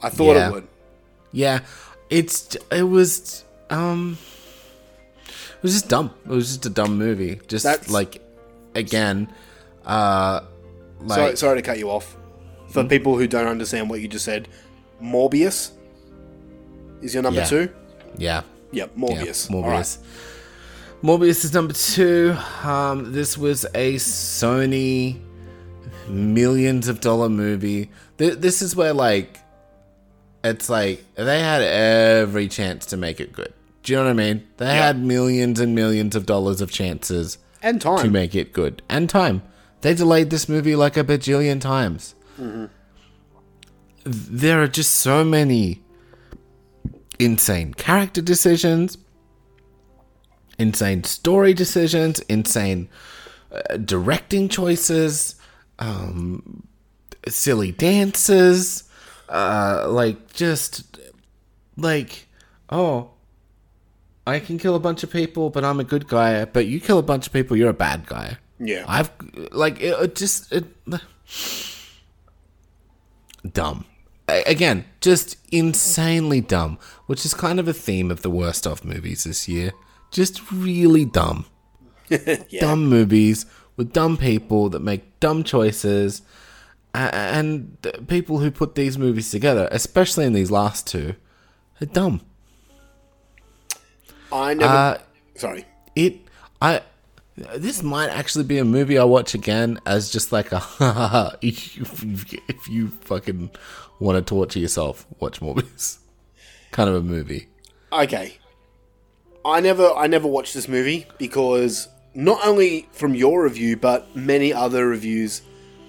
I 0.01 0.09
thought 0.09 0.35
Yeah. 0.35 0.49
it 0.49 0.53
would. 0.53 0.69
Yeah, 1.32 1.61
it's 2.11 2.57
it 2.70 2.82
was 2.82 3.44
um 3.70 4.19
it 5.62 5.66
was 5.66 5.72
just 5.72 5.89
dumb. 5.89 6.10
It 6.24 6.30
was 6.30 6.48
just 6.48 6.66
a 6.66 6.70
dumb 6.70 6.98
movie. 6.98 7.40
Just 7.48 7.64
That's- 7.64 7.89
like 7.90 8.20
again, 8.74 9.28
uh 9.86 10.40
like 11.01 11.16
sorry, 11.18 11.36
sorry 11.36 11.56
to 11.59 11.62
cut 11.62 11.78
you 11.78 11.90
off. 11.90 12.16
For 12.68 12.84
people 12.84 13.18
who 13.18 13.26
don't 13.26 13.47
understand 13.47 13.90
what 13.90 14.01
you 14.01 14.09
just 14.09 14.24
said, 14.24 14.48
Morbius 15.02 15.72
is 17.02 17.12
your 17.14 17.22
number 17.22 17.40
Yeah. 17.40 17.47
two. 17.47 17.68
yeah. 18.16 18.43
Yep, 18.72 18.97
Morbius. 18.97 19.51
Yeah, 19.51 19.56
All 19.56 19.62
right. 19.62 19.80
Morbius. 19.84 19.98
Morbius 21.02 21.44
is 21.44 21.52
number 21.52 21.74
two. 21.74 22.34
Um, 22.64 23.12
this 23.12 23.36
was 23.36 23.66
a 23.74 23.97
Sony 23.97 25.20
millions 26.09 26.89
of 26.89 27.01
dollar 27.01 27.28
movie. 27.28 27.90
Th- 28.18 28.34
this 28.39 28.62
is 28.62 28.74
where 28.74 28.93
like 28.94 29.39
it's 30.44 30.68
like 30.70 31.05
they 31.14 31.40
had 31.40 31.60
every 31.62 32.48
chance 32.48 32.86
to 32.86 32.97
make 32.97 33.20
it 33.20 33.32
good. 33.32 33.52
Do 33.83 33.93
you 33.93 33.99
know 33.99 34.05
what 34.05 34.11
I 34.11 34.13
mean? 34.15 34.47
They 34.59 34.67
Yeah. 34.67 34.87
had 34.87 35.03
millions 35.03 35.59
and 35.61 35.75
millions 35.75 36.15
of 36.15 36.27
dollars 36.27 36.61
of 36.61 36.71
chances 36.71 37.39
And 37.63 37.81
time. 37.81 37.99
to 38.05 38.11
make 38.11 38.35
it 38.35 38.53
good 38.53 38.83
and 38.89 39.09
time. 39.11 39.43
They 39.81 39.95
delayed 39.95 40.31
this 40.31 40.49
movie 40.49 40.77
like 40.77 40.97
a 40.97 41.03
bajillion 41.05 41.61
times. 41.61 42.15
Mm-hmm. 42.41 42.67
There 44.05 44.63
are 44.63 44.69
just 44.69 44.93
so 44.97 45.25
many 45.25 45.83
insane 47.19 47.75
character 47.75 48.21
decisions, 48.21 48.99
insane 50.59 51.05
story 51.05 51.55
decisions, 51.55 52.21
insane 52.21 52.89
uh, 53.53 53.77
directing 53.77 54.49
choices, 54.49 55.37
um, 55.79 56.67
silly 57.29 57.73
dances, 57.73 58.85
uh, 59.29 59.87
like 59.89 60.33
just 60.33 60.99
like 61.77 62.27
oh, 62.71 63.11
I 64.27 64.39
can 64.39 64.59
kill 64.59 64.74
a 64.74 64.81
bunch 64.81 65.03
of 65.03 65.11
people, 65.11 65.51
but 65.51 65.65
I'm 65.65 65.81
a 65.81 65.85
good 65.85 66.07
guy. 66.07 66.44
But 66.44 66.66
you 66.66 66.81
kill 66.81 66.99
a 66.99 67.03
bunch 67.03 67.27
of 67.27 67.32
people, 67.32 67.57
you're 67.57 67.70
a 67.70 67.74
bad 67.74 68.07
guy. 68.07 68.39
Yeah. 68.59 68.85
I've 68.86 69.11
like 69.51 69.81
it, 69.81 69.99
it 70.01 70.15
just 70.15 70.53
it, 70.53 70.65
dumb. 73.53 73.85
A- 74.28 74.44
Again, 74.44 74.85
just 75.01 75.36
insanely 75.51 76.40
dumb, 76.40 76.78
which 77.07 77.24
is 77.27 77.35
kind 77.35 77.59
of 77.59 77.69
a 77.69 77.73
theme 77.73 78.11
of 78.11 78.23
the 78.23 78.31
worst 78.31 78.66
of 78.66 78.85
movies 78.85 79.24
this 79.24 79.49
year. 79.49 79.73
Just 80.11 80.51
really 80.53 81.05
dumb. 81.05 81.47
Dumb 82.61 82.90
movies 82.90 83.47
with 83.77 83.94
dumb 83.94 84.19
people 84.19 84.69
that 84.69 84.82
make 84.82 85.19
dumb 85.19 85.43
choices, 85.44 86.20
and 86.93 87.78
the 87.81 87.93
people 88.07 88.40
who 88.40 88.51
put 88.51 88.74
these 88.74 88.99
movies 88.99 89.31
together, 89.31 89.66
especially 89.73 90.27
in 90.27 90.35
these 90.35 90.51
last 90.51 90.86
two, 90.86 91.15
are 91.81 91.86
dumb. 91.86 92.20
I 94.33 94.55
never. 94.55 94.73
Uh, 94.73 94.99
sorry. 95.35 95.65
it 95.95 96.21
I 96.61 96.83
this 97.37 97.83
might 97.83 98.09
actually 98.09 98.45
be 98.45 98.59
a 98.59 98.65
movie 98.65 98.99
I 98.99 99.05
watch 99.05 99.35
again 99.35 99.81
as 99.87 100.11
just 100.11 100.33
like 100.33 100.53
a 100.53 101.37
if 101.43 101.77
you, 101.77 102.17
if 102.49 102.69
you 102.69 102.89
fucking 102.89 103.51
want 104.01 104.17
to 104.17 104.23
torture 104.23 104.59
yourself, 104.59 105.07
watch 105.19 105.41
Morbius. 105.41 105.99
kind 106.73 106.89
of 106.89 106.97
a 106.97 107.03
movie. 107.03 107.49
Okay. 107.93 108.39
I 109.45 109.61
never 109.61 109.91
I 109.93 110.07
never 110.07 110.29
watched 110.29 110.55
this 110.55 110.69
movie 110.69 111.07
because 111.19 111.89
not 112.15 112.47
only 112.47 112.89
from 112.93 113.15
your 113.15 113.45
review 113.45 113.77
but 113.77 114.15
many 114.15 114.53
other 114.53 114.87
reviews 114.87 115.43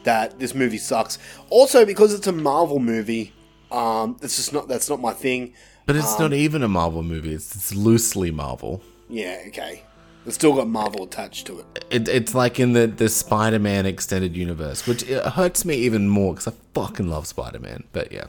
that 0.04 0.40
this 0.40 0.56
movie 0.56 0.78
sucks. 0.78 1.18
Also 1.50 1.86
because 1.86 2.14
it's 2.14 2.28
a 2.28 2.32
Marvel 2.32 2.80
movie. 2.80 3.34
Um 3.72 4.18
it's 4.22 4.38
just 4.38 4.54
not 4.54 4.68
that's 4.68 4.90
not 4.90 5.00
my 5.02 5.14
thing. 5.14 5.54
But 5.86 5.96
it's 5.98 6.14
Um, 6.14 6.22
not 6.22 6.34
even 6.34 6.64
a 6.64 6.68
Marvel 6.68 7.04
movie. 7.04 7.34
It's, 7.34 7.54
it's 7.56 7.76
loosely 7.76 8.32
Marvel. 8.32 8.82
Yeah, 9.10 9.42
okay. 9.48 9.84
It's 10.26 10.36
still 10.36 10.54
got 10.56 10.68
Marvel 10.70 11.04
attached 11.04 11.46
to 11.48 11.60
it. 11.60 11.86
It, 11.90 12.08
it's 12.08 12.34
like 12.34 12.58
in 12.60 12.72
the, 12.74 12.88
the 12.88 13.10
Spider-Man 13.10 13.86
extended 13.86 14.38
universe, 14.38 14.88
which 14.88 15.04
it 15.04 15.22
hurts 15.26 15.66
me 15.66 15.76
even 15.76 16.08
more 16.08 16.34
because 16.34 16.48
I 16.48 16.54
fucking 16.74 17.10
love 17.10 17.28
Spider-Man. 17.28 17.84
But 17.92 18.14
yeah, 18.14 18.28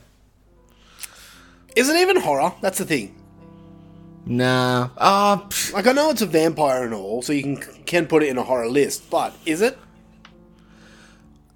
Is 1.76 1.88
it 1.88 1.96
even 1.96 2.16
horror? 2.20 2.52
That's 2.60 2.78
the 2.78 2.84
thing. 2.84 3.14
nah. 4.26 4.88
Ah, 4.98 5.46
Like 5.72 5.86
I 5.86 5.92
know 5.92 6.10
it's 6.10 6.22
a 6.22 6.26
vampire 6.26 6.82
and 6.82 6.92
all, 6.94 7.22
so 7.22 7.32
you 7.32 7.42
can 7.42 7.56
can 7.86 8.06
put 8.06 8.22
it 8.24 8.28
in 8.28 8.38
a 8.38 8.42
horror 8.42 8.68
list, 8.68 9.08
but 9.10 9.32
is 9.46 9.60
it? 9.62 9.78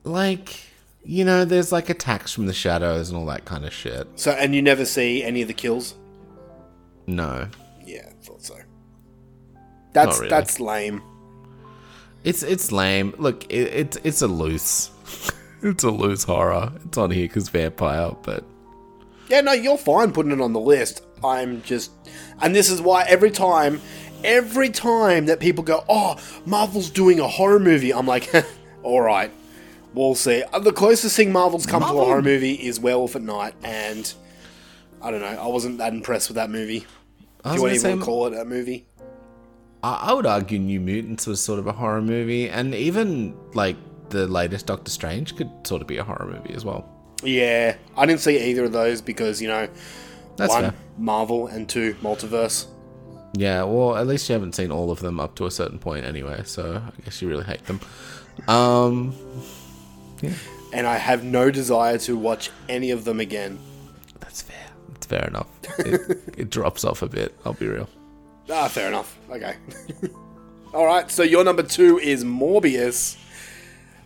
like 0.04 0.67
you 1.08 1.24
know, 1.24 1.46
there's 1.46 1.72
like 1.72 1.88
attacks 1.88 2.34
from 2.34 2.44
the 2.44 2.52
shadows 2.52 3.08
and 3.08 3.16
all 3.18 3.24
that 3.24 3.46
kind 3.46 3.64
of 3.64 3.72
shit. 3.72 4.06
So 4.16 4.32
and 4.32 4.54
you 4.54 4.60
never 4.60 4.84
see 4.84 5.24
any 5.24 5.40
of 5.40 5.48
the 5.48 5.54
kills? 5.54 5.94
No, 7.06 7.48
Yeah, 7.82 8.10
I 8.10 8.22
thought 8.22 8.42
so. 8.42 8.56
That's 9.94 10.18
really. 10.18 10.28
that's 10.28 10.60
lame. 10.60 11.02
It's 12.24 12.42
it's 12.42 12.70
lame. 12.70 13.14
Look, 13.16 13.44
it, 13.44 13.72
it's 13.72 13.96
it's 14.04 14.20
a 14.20 14.26
loose, 14.26 14.90
it's 15.62 15.82
a 15.82 15.90
loose 15.90 16.24
horror. 16.24 16.70
It's 16.84 16.98
on 16.98 17.10
here 17.10 17.26
because 17.26 17.48
vampire, 17.48 18.10
but 18.22 18.44
Yeah, 19.30 19.40
no, 19.40 19.52
you're 19.52 19.78
fine 19.78 20.12
putting 20.12 20.32
it 20.32 20.42
on 20.42 20.52
the 20.52 20.60
list. 20.60 21.02
I'm 21.24 21.62
just, 21.62 21.90
and 22.42 22.54
this 22.54 22.68
is 22.68 22.82
why 22.82 23.04
every 23.08 23.30
time, 23.30 23.80
every 24.24 24.68
time 24.68 25.24
that 25.24 25.40
people 25.40 25.64
go, 25.64 25.84
"Oh, 25.88 26.16
Marvel's 26.44 26.90
doing 26.90 27.18
a 27.18 27.26
horror 27.26 27.58
movie," 27.58 27.94
I'm 27.94 28.06
like, 28.06 28.30
"All 28.82 29.00
right, 29.00 29.32
we'll 29.94 30.14
see." 30.14 30.42
Uh, 30.52 30.58
The 30.58 30.72
closest 30.72 31.16
thing 31.16 31.32
Marvel's 31.32 31.66
come 31.66 31.82
to 31.82 31.88
a 31.88 31.90
horror 31.90 32.22
movie 32.22 32.54
is 32.54 32.78
Werewolf 32.80 33.16
at 33.16 33.22
Night, 33.22 33.54
and 33.62 34.12
I 35.02 35.10
don't 35.10 35.20
know, 35.20 35.26
I 35.26 35.46
wasn't 35.46 35.78
that 35.78 35.92
impressed 35.92 36.28
with 36.28 36.36
that 36.36 36.50
movie. 36.50 36.80
Do 37.44 37.52
you 37.52 37.58
gonna 37.58 37.72
even 37.74 38.00
say- 38.00 38.04
call 38.04 38.26
it 38.26 38.34
a 38.38 38.44
movie? 38.44 38.86
I, 39.82 40.08
I 40.10 40.12
would 40.12 40.26
argue 40.26 40.58
New 40.58 40.80
Mutants 40.80 41.26
was 41.26 41.40
sort 41.40 41.58
of 41.60 41.66
a 41.68 41.72
horror 41.72 42.02
movie, 42.02 42.48
and 42.48 42.74
even 42.74 43.34
like 43.54 43.76
the 44.10 44.26
latest 44.26 44.66
Doctor 44.66 44.90
Strange 44.90 45.36
could 45.36 45.50
sort 45.64 45.82
of 45.82 45.86
be 45.88 45.98
a 45.98 46.04
horror 46.04 46.26
movie 46.26 46.54
as 46.54 46.64
well. 46.64 46.88
Yeah, 47.22 47.76
I 47.96 48.06
didn't 48.06 48.20
see 48.20 48.38
either 48.50 48.64
of 48.64 48.72
those 48.72 49.00
because 49.00 49.40
you 49.42 49.48
know, 49.48 49.68
That's 50.36 50.52
one 50.52 50.62
fair. 50.62 50.74
Marvel 50.98 51.46
and 51.46 51.68
two 51.68 51.94
multiverse. 52.02 52.66
Yeah, 53.34 53.62
well, 53.64 53.96
at 53.96 54.06
least 54.06 54.28
you 54.28 54.32
haven't 54.32 54.54
seen 54.54 54.70
all 54.72 54.90
of 54.90 55.00
them 55.00 55.20
up 55.20 55.34
to 55.36 55.46
a 55.46 55.50
certain 55.50 55.78
point 55.78 56.04
anyway, 56.04 56.42
so 56.44 56.80
I 56.84 57.00
guess 57.04 57.20
you 57.22 57.28
really 57.28 57.44
hate 57.44 57.64
them. 57.66 57.80
Um, 58.48 59.14
and 60.72 60.86
I 60.86 60.96
have 60.96 61.24
no 61.24 61.50
desire 61.50 61.98
to 61.98 62.16
watch 62.16 62.50
any 62.68 62.90
of 62.90 63.04
them 63.04 63.20
again. 63.20 63.58
That's 64.20 64.42
fair. 64.42 64.66
It's 64.94 65.06
fair 65.06 65.26
enough. 65.26 65.46
It, 65.80 66.00
it 66.36 66.50
drops 66.56 66.84
off 66.84 67.02
a 67.02 67.08
bit. 67.08 67.34
I'll 67.44 67.52
be 67.54 67.66
real. 67.66 67.88
Ah, 68.50 68.68
fair 68.68 68.88
enough. 68.88 69.16
Okay. 69.30 69.54
All 70.74 70.86
right. 70.86 71.10
So 71.10 71.22
your 71.22 71.44
number 71.44 71.62
two 71.62 71.98
is 71.98 72.24
Morbius. 72.24 73.16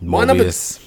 My 0.01 0.25
number, 0.25 0.43
Morbius. 0.45 0.79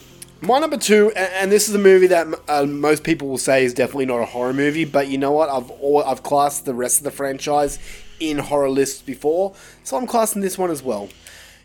my 0.42 0.58
number 0.58 0.76
two, 0.76 1.10
and 1.12 1.50
this 1.50 1.68
is 1.68 1.74
a 1.74 1.78
movie 1.78 2.06
that 2.08 2.26
uh, 2.48 2.64
most 2.66 3.02
people 3.02 3.28
will 3.28 3.38
say 3.38 3.64
is 3.64 3.72
definitely 3.72 4.06
not 4.06 4.18
a 4.18 4.26
horror 4.26 4.52
movie. 4.52 4.84
But 4.84 5.08
you 5.08 5.16
know 5.18 5.32
what? 5.32 5.48
I've 5.48 5.70
al- 5.70 6.04
I've 6.04 6.22
classed 6.22 6.64
the 6.66 6.74
rest 6.74 6.98
of 6.98 7.04
the 7.04 7.10
franchise 7.10 7.78
in 8.20 8.38
horror 8.38 8.70
lists 8.70 9.02
before, 9.02 9.54
so 9.84 9.96
I'm 9.96 10.06
classing 10.06 10.40
this 10.42 10.56
one 10.58 10.70
as 10.70 10.82
well. 10.82 11.08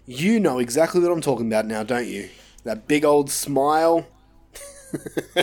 You 0.05 0.39
know 0.39 0.59
exactly 0.59 0.99
what 1.01 1.11
I'm 1.11 1.21
talking 1.21 1.47
about 1.47 1.65
now, 1.65 1.83
don't 1.83 2.07
you? 2.07 2.29
That 2.63 2.88
big 2.88 3.03
old 3.05 3.29
smile. 3.29 4.07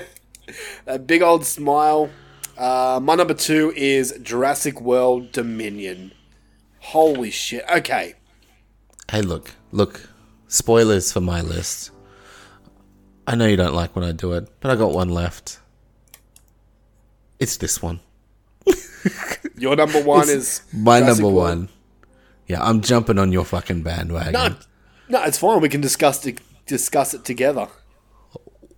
that 0.85 1.07
big 1.07 1.23
old 1.23 1.45
smile. 1.45 2.11
Uh, 2.57 3.01
my 3.03 3.15
number 3.15 3.35
two 3.35 3.73
is 3.77 4.19
Jurassic 4.23 4.81
World 4.81 5.33
Dominion. 5.33 6.13
Holy 6.81 7.31
shit. 7.31 7.65
Okay. 7.73 8.15
Hey, 9.11 9.23
look, 9.23 9.53
look. 9.73 10.09
Spoilers 10.49 11.13
for 11.13 11.21
my 11.21 11.41
list. 11.43 11.91
I 13.27 13.35
know 13.35 13.47
you 13.47 13.57
don't 13.57 13.75
like 13.75 13.95
when 13.95 14.05
I 14.05 14.13
do 14.13 14.33
it, 14.33 14.49
but 14.61 14.71
I 14.71 14.77
got 14.77 14.93
one 14.93 15.11
left. 15.11 15.61
It's 17.39 17.59
this 17.59 17.83
one. 17.83 18.01
Your 19.57 19.77
number 19.77 20.03
one 20.03 20.23
It's 20.23 20.31
is 20.31 20.63
my 20.73 21.01
Jurassic 21.01 21.23
number 21.23 21.37
World. 21.37 21.59
one. 21.59 21.69
Yeah, 22.47 22.63
I'm 22.63 22.81
jumping 22.81 23.19
on 23.19 23.31
your 23.31 23.45
fucking 23.45 23.83
bandwagon. 23.83 24.33
No, 24.33 24.57
no, 25.11 25.23
it's 25.25 25.37
fine. 25.37 25.61
We 25.61 25.69
can 25.69 25.83
discuss 25.83 26.25
it, 26.25 26.41
discuss 26.69 27.15
it 27.15 27.25
together. 27.25 27.69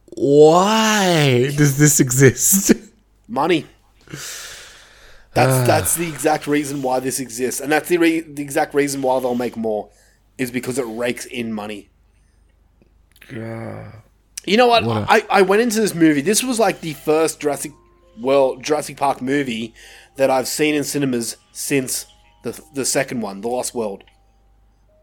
Why 0.07 1.51
does 1.57 1.79
this 1.79 2.01
exist? 2.01 2.73
Money. 3.29 3.67
That's 5.33 5.53
ah. 5.53 5.65
that's 5.65 5.95
the 5.95 6.09
exact 6.09 6.47
reason 6.47 6.83
why 6.83 7.01
this 7.01 7.21
exists, 7.21 7.61
and 7.61 7.71
that's 7.71 7.89
the 7.89 7.99
re- 7.99 8.21
the 8.21 8.43
exact 8.43 8.75
reason 8.75 9.03
why 9.03 9.21
they'll 9.21 9.35
make 9.37 9.57
more, 9.57 9.91
is 10.39 10.51
because 10.51 10.79
it 10.79 10.85
rakes 10.87 11.25
in 11.27 11.53
money. 11.53 11.89
You 14.45 14.57
know 14.57 14.67
what? 14.67 14.85
What 14.85 15.03
a- 15.03 15.07
I, 15.09 15.27
I 15.31 15.43
went 15.43 15.63
into 15.63 15.81
this 15.81 15.95
movie. 15.95 16.21
This 16.21 16.43
was 16.43 16.59
like 16.59 16.81
the 16.81 16.95
first 16.95 17.41
Jurassic 17.41 17.73
World 18.21 18.65
Jurassic 18.65 18.97
Park 18.97 19.23
movie 19.23 19.73
that 20.17 20.31
I've 20.31 20.49
seen 20.49 20.75
in 20.75 20.83
cinemas 20.83 21.37
since 21.53 22.07
the 22.43 22.61
the 22.75 22.85
second 22.85 23.21
one, 23.21 23.41
The 23.41 23.49
Lost 23.49 23.73
World. 23.75 24.03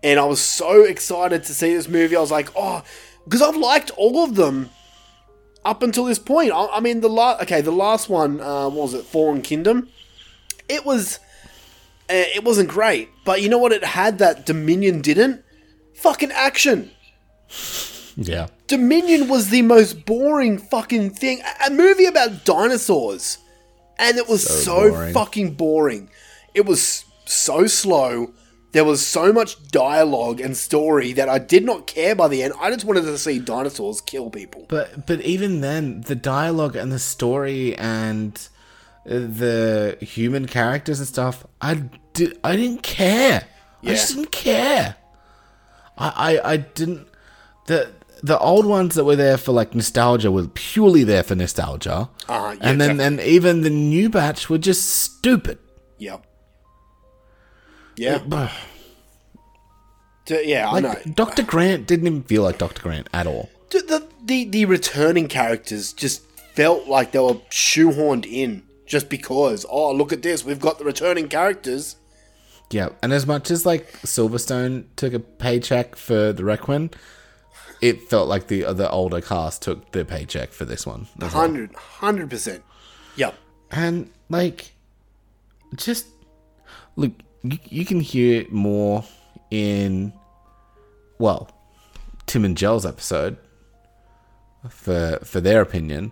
And 0.08 0.20
I 0.20 0.26
was 0.26 0.40
so 0.40 0.84
excited 0.84 1.44
to 1.44 1.54
see 1.54 1.74
this 1.74 1.88
movie. 1.90 2.16
I 2.16 2.22
was 2.22 2.32
like, 2.32 2.50
oh, 2.56 2.82
because 3.26 3.42
I've 3.42 3.58
liked 3.58 3.92
all 3.98 4.24
of 4.24 4.36
them 4.36 4.70
up 5.66 5.84
until 5.84 6.06
this 6.06 6.20
point. 6.20 6.52
I, 6.54 6.68
I 6.68 6.80
mean, 6.80 7.02
the 7.02 7.10
last 7.10 7.42
okay, 7.44 7.62
the 7.62 7.72
last 7.72 8.08
one 8.10 8.40
uh, 8.40 8.70
what 8.70 8.84
was 8.84 8.94
it 8.94 9.06
Fallen 9.06 9.42
Kingdom? 9.42 9.90
It 10.70 10.86
was, 10.86 11.20
uh, 12.10 12.24
it 12.38 12.44
wasn't 12.44 12.70
great, 12.70 13.10
but 13.26 13.42
you 13.42 13.50
know 13.50 13.58
what? 13.58 13.72
It 13.74 13.84
had 13.84 14.20
that 14.20 14.46
Dominion 14.46 15.02
didn't. 15.02 15.44
Fucking 15.96 16.32
action. 16.32 16.92
Yeah. 18.16 18.48
Dominion 18.68 19.28
was 19.28 19.50
the 19.50 19.62
most 19.62 20.06
boring 20.06 20.58
fucking 20.58 21.12
thing. 21.12 21.42
A- 21.42 21.68
A 21.68 21.70
movie 21.72 22.06
about 22.06 22.46
dinosaurs. 22.46 23.38
And 24.00 24.18
it 24.18 24.28
was 24.28 24.44
So 24.46 24.54
so, 24.64 24.90
boring. 24.92 25.14
fucking 25.14 25.54
boring. 25.56 26.10
It 26.54 26.66
was 26.66 27.04
so 27.26 27.66
slow. 27.68 28.32
There 28.78 28.86
was 28.86 29.04
so 29.04 29.34
much 29.34 29.70
dialogue 29.70 30.40
and 30.40 30.56
story 30.56 31.12
that 31.14 31.28
I 31.28 31.40
did 31.40 31.66
not 31.66 31.88
care 31.88 32.14
by 32.14 32.28
the 32.28 32.44
end. 32.44 32.54
I 32.62 32.70
just 32.70 32.86
wanted 32.86 33.06
to 33.06 33.18
see 33.18 33.40
dinosaurs 33.40 34.02
kill 34.02 34.30
people. 34.30 34.68
But 34.70 35.08
but 35.08 35.20
even 35.22 35.62
then, 35.62 36.02
the 36.02 36.14
dialogue 36.14 36.76
and 36.76 36.92
the 36.92 37.00
story 37.00 37.76
and 37.76 38.38
uh, 39.10 39.14
the 39.14 39.98
human 40.00 40.46
characters 40.46 41.00
and 41.00 41.08
stuff, 41.08 41.44
I 41.60 41.86
did 42.14 42.38
I 42.44 42.56
didn't 42.56 42.84
care. 42.84 43.48
I 43.82 43.88
just 43.88 44.14
didn't 44.14 44.32
care. 44.32 44.98
I, 45.98 46.12
I 46.16 46.52
I 46.52 46.58
didn't 46.58 47.08
the 47.66 47.90
the 48.22 48.38
old 48.38 48.68
ones 48.68 48.94
that 48.94 49.06
were 49.06 49.16
there 49.16 49.38
for 49.38 49.54
like 49.54 49.74
nostalgia 49.74 50.32
were 50.32 50.50
purely 50.50 51.04
there 51.04 51.24
for 51.24 51.34
nostalgia. 51.34 52.12
Uh-huh, 52.30 52.56
yeah, 52.62 52.70
and 52.70 52.80
then 52.80 52.92
exactly. 52.92 53.06
and 53.06 53.20
even 53.22 53.62
the 53.62 53.72
new 53.72 54.08
batch 54.08 54.52
were 54.52 54.60
just 54.60 54.88
stupid. 54.88 55.58
Yep. 55.98 56.27
Yeah. 57.98 58.22
Like, 58.28 58.52
yeah, 60.30 60.70
I 60.70 60.80
know. 60.80 60.96
Dr. 61.14 61.44
Grant 61.44 61.88
didn't 61.88 62.08
even 62.08 62.24
feel 62.24 62.44
like 62.44 62.58
Dr. 62.58 62.82
Grant 62.82 63.08
at 63.14 63.28
all. 63.28 63.50
the, 63.72 64.06
the 64.24 64.46
the 64.46 64.66
returning 64.66 65.28
characters 65.28 65.94
just 65.94 66.22
felt 66.54 66.88
like 66.88 67.12
they 67.12 67.20
were 67.20 67.36
shoehorned 67.50 68.26
in 68.26 68.64
just 68.86 69.10
because. 69.10 69.66
Oh, 69.70 69.92
look 69.94 70.12
at 70.12 70.22
this! 70.22 70.44
We've 70.44 70.60
got 70.60 70.80
the 70.80 70.86
returning 70.86 71.28
characters. 71.30 71.96
Yeah, 72.70 72.90
and 73.02 73.14
as 73.14 73.26
much 73.26 73.50
as 73.50 73.66
like 73.66 73.92
Silverstone 74.02 74.86
took 74.98 75.14
a 75.14 75.20
paycheck 75.20 75.96
for 75.96 76.34
the 76.34 76.44
Requin, 76.44 76.92
it 77.82 78.02
felt 78.10 78.28
like 78.28 78.48
the 78.48 78.64
the 78.74 78.90
older 78.90 79.22
cast 79.22 79.62
took 79.62 79.92
their 79.92 80.04
paycheck 80.06 80.52
for 80.52 80.66
this 80.66 80.86
one. 80.86 81.08
as 81.22 81.34
well. 81.34 81.42
Hundred, 81.42 81.74
hundred 81.76 82.30
percent. 82.30 82.64
Yep. 83.16 83.36
And 83.72 84.10
like, 84.30 84.74
just 85.76 86.08
look, 86.98 87.14
you, 87.44 87.58
you 87.66 87.86
can 87.86 88.00
hear 88.00 88.42
it 88.42 88.52
more 88.52 89.04
in 89.52 90.14
well, 91.20 91.50
Tim 92.26 92.46
and 92.46 92.58
Jell's 92.58 92.86
episode 92.86 93.38
for 94.70 95.20
for 95.24 95.42
their 95.42 95.62
opinion, 95.62 96.12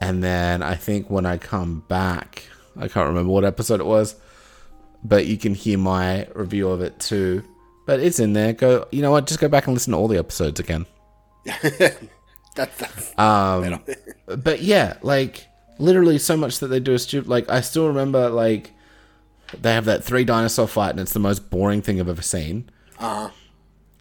and 0.00 0.22
then 0.22 0.62
I 0.62 0.74
think 0.74 1.10
when 1.10 1.26
I 1.26 1.38
come 1.38 1.84
back, 1.88 2.44
I 2.76 2.88
can't 2.88 3.08
remember 3.08 3.30
what 3.30 3.44
episode 3.44 3.80
it 3.80 3.86
was, 3.86 4.16
but 5.02 5.26
you 5.26 5.38
can 5.38 5.54
hear 5.54 5.78
my 5.78 6.26
review 6.34 6.68
of 6.68 6.80
it 6.80 6.98
too. 6.98 7.42
But 7.86 8.00
it's 8.00 8.18
in 8.18 8.32
there. 8.32 8.54
Go, 8.54 8.88
you 8.90 9.02
know 9.02 9.10
what? 9.10 9.26
Just 9.26 9.40
go 9.40 9.48
back 9.48 9.66
and 9.66 9.74
listen 9.74 9.92
to 9.92 9.98
all 9.98 10.08
the 10.08 10.18
episodes 10.18 10.60
again. 10.60 10.86
That, 12.54 12.70
that's 12.78 13.18
Um, 13.18 13.80
but 14.26 14.62
yeah, 14.62 14.96
like 15.02 15.46
literally 15.78 16.18
so 16.18 16.36
much 16.36 16.60
that 16.60 16.68
they 16.68 16.80
do 16.80 16.92
is 16.92 17.02
stupid. 17.02 17.28
Like 17.28 17.48
I 17.48 17.60
still 17.60 17.88
remember 17.88 18.30
like 18.30 18.70
they 19.60 19.72
have 19.74 19.84
that 19.84 20.02
three 20.04 20.24
dinosaur 20.24 20.66
fight, 20.66 20.90
and 20.90 21.00
it's 21.00 21.12
the 21.12 21.20
most 21.20 21.50
boring 21.50 21.82
thing 21.82 22.00
I've 22.00 22.08
ever 22.08 22.22
seen. 22.22 22.68
uh, 22.98 23.30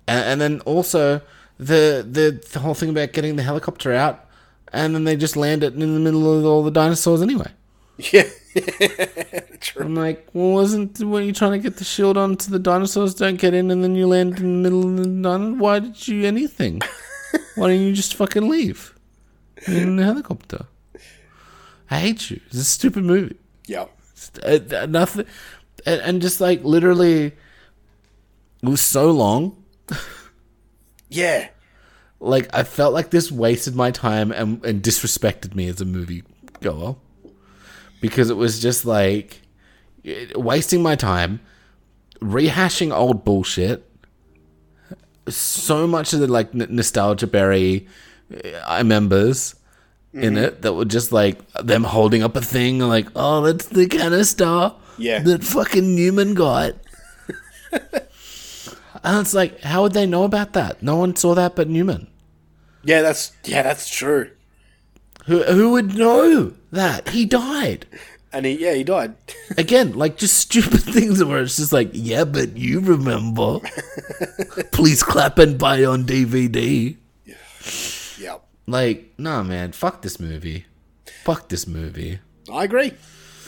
And, 0.07 0.25
and 0.25 0.41
then 0.41 0.59
also 0.61 1.21
the, 1.57 2.05
the 2.09 2.43
the 2.51 2.59
whole 2.59 2.73
thing 2.73 2.89
about 2.89 3.13
getting 3.13 3.35
the 3.35 3.43
helicopter 3.43 3.93
out, 3.93 4.25
and 4.71 4.95
then 4.95 5.03
they 5.03 5.15
just 5.15 5.35
land 5.37 5.63
it 5.63 5.73
in 5.73 5.79
the 5.93 5.99
middle 5.99 6.37
of 6.37 6.45
all 6.45 6.63
the 6.63 6.71
dinosaurs 6.71 7.21
anyway. 7.21 7.51
yeah. 7.97 8.23
True. 9.59 9.85
I'm 9.85 9.95
like, 9.95 10.27
well, 10.33 10.51
wasn't 10.51 10.99
when 10.99 11.23
you 11.23 11.33
trying 11.33 11.53
to 11.53 11.59
get 11.59 11.77
the 11.77 11.83
shield 11.83 12.17
on 12.17 12.39
so 12.39 12.51
the 12.51 12.59
dinosaurs 12.59 13.15
don't 13.15 13.37
get 13.39 13.53
in, 13.53 13.71
and 13.71 13.83
then 13.83 13.95
you 13.95 14.07
land 14.07 14.39
in 14.39 14.61
the 14.63 14.69
middle 14.69 14.83
of 14.83 14.97
the 14.97 15.05
dino? 15.05 15.53
Why 15.55 15.79
did 15.79 16.07
you 16.07 16.25
anything? 16.25 16.81
Why 17.55 17.69
didn't 17.69 17.87
you 17.87 17.93
just 17.93 18.13
fucking 18.15 18.47
leave 18.47 18.93
in 19.67 19.95
the 19.95 20.03
helicopter? 20.03 20.65
I 21.89 21.99
hate 21.99 22.29
you. 22.31 22.39
It's 22.47 22.57
a 22.57 22.63
stupid 22.63 23.03
movie. 23.05 23.37
Yep. 23.67 23.91
Uh, 24.43 24.85
nothing, 24.87 25.25
and, 25.85 26.01
and 26.01 26.21
just 26.21 26.39
like 26.41 26.63
literally, 26.63 27.25
it 27.25 27.33
was 28.63 28.81
so 28.81 29.11
long. 29.11 29.63
Yeah. 31.09 31.49
Like 32.19 32.49
I 32.55 32.63
felt 32.63 32.91
like 32.93 33.11
this 33.11 33.31
wasted 33.31 33.75
my 33.75 33.91
time 33.91 34.31
and, 34.31 34.65
and 34.65 34.81
disrespected 34.81 35.53
me 35.53 35.67
as 35.67 35.79
a 35.79 35.85
movie 35.85 36.23
goer 36.61 36.95
because 38.01 38.31
it 38.31 38.37
was 38.37 38.59
just 38.59 38.83
like 38.83 39.41
wasting 40.35 40.81
my 40.81 40.95
time, 40.95 41.39
rehashing 42.19 42.91
old 42.91 43.23
bullshit. 43.23 43.87
so 45.27 45.85
much 45.85 46.13
of 46.13 46.19
the 46.19 46.27
like 46.27 46.49
n- 46.55 46.67
nostalgia 46.69 47.27
berry 47.27 47.87
uh, 48.65 48.83
members 48.83 49.53
in 50.13 50.33
Mhm. 50.35 50.43
it 50.43 50.61
that 50.61 50.73
were 50.73 50.85
just 50.85 51.11
like 51.11 51.39
them 51.63 51.83
holding 51.83 52.21
up 52.23 52.35
a 52.35 52.41
thing 52.41 52.79
like 52.79 53.07
oh 53.15 53.41
that's 53.41 53.65
the 53.65 53.87
canister 53.87 54.73
Yeah. 54.97 55.19
that 55.23 55.43
fucking 55.43 55.95
Newman 55.95 56.33
got 56.35 56.73
and 59.03 59.19
it's 59.21 59.33
like 59.33 59.61
how 59.61 59.81
would 59.83 59.93
they 59.93 60.05
know 60.05 60.23
about 60.23 60.53
that 60.53 60.81
no 60.83 60.95
one 60.97 61.15
saw 61.15 61.33
that 61.35 61.55
but 61.55 61.67
Newman 61.67 62.07
Yeah, 62.83 63.01
that's 63.01 63.31
yeah, 63.43 63.63
that's 63.63 63.89
true. 63.89 64.29
who 65.25 65.43
who 65.43 65.71
would 65.71 65.95
know 65.97 66.53
that 66.71 67.09
he 67.09 67.25
died 67.25 67.85
And 68.33 68.45
he 68.45 68.53
yeah, 68.61 68.73
he 68.73 68.83
died. 68.83 69.13
again 69.57 69.93
like 69.93 70.17
just 70.17 70.37
stupid 70.37 70.81
things 70.95 71.23
where 71.23 71.41
it's 71.41 71.57
just 71.57 71.73
like 71.73 71.89
yeah 71.93 72.23
but 72.25 72.55
you 72.57 72.79
remember 72.81 73.59
please 74.71 75.01
clap 75.01 75.39
and 75.39 75.57
buy 75.57 75.83
on 75.83 76.05
DVD 76.05 76.97
Yep. 77.25 77.37
Like, 78.67 79.13
nah, 79.17 79.43
man, 79.43 79.71
fuck 79.73 80.01
this 80.01 80.19
movie. 80.19 80.65
Fuck 81.23 81.49
this 81.49 81.67
movie. 81.67 82.19
I 82.51 82.63
agree. 82.63 82.93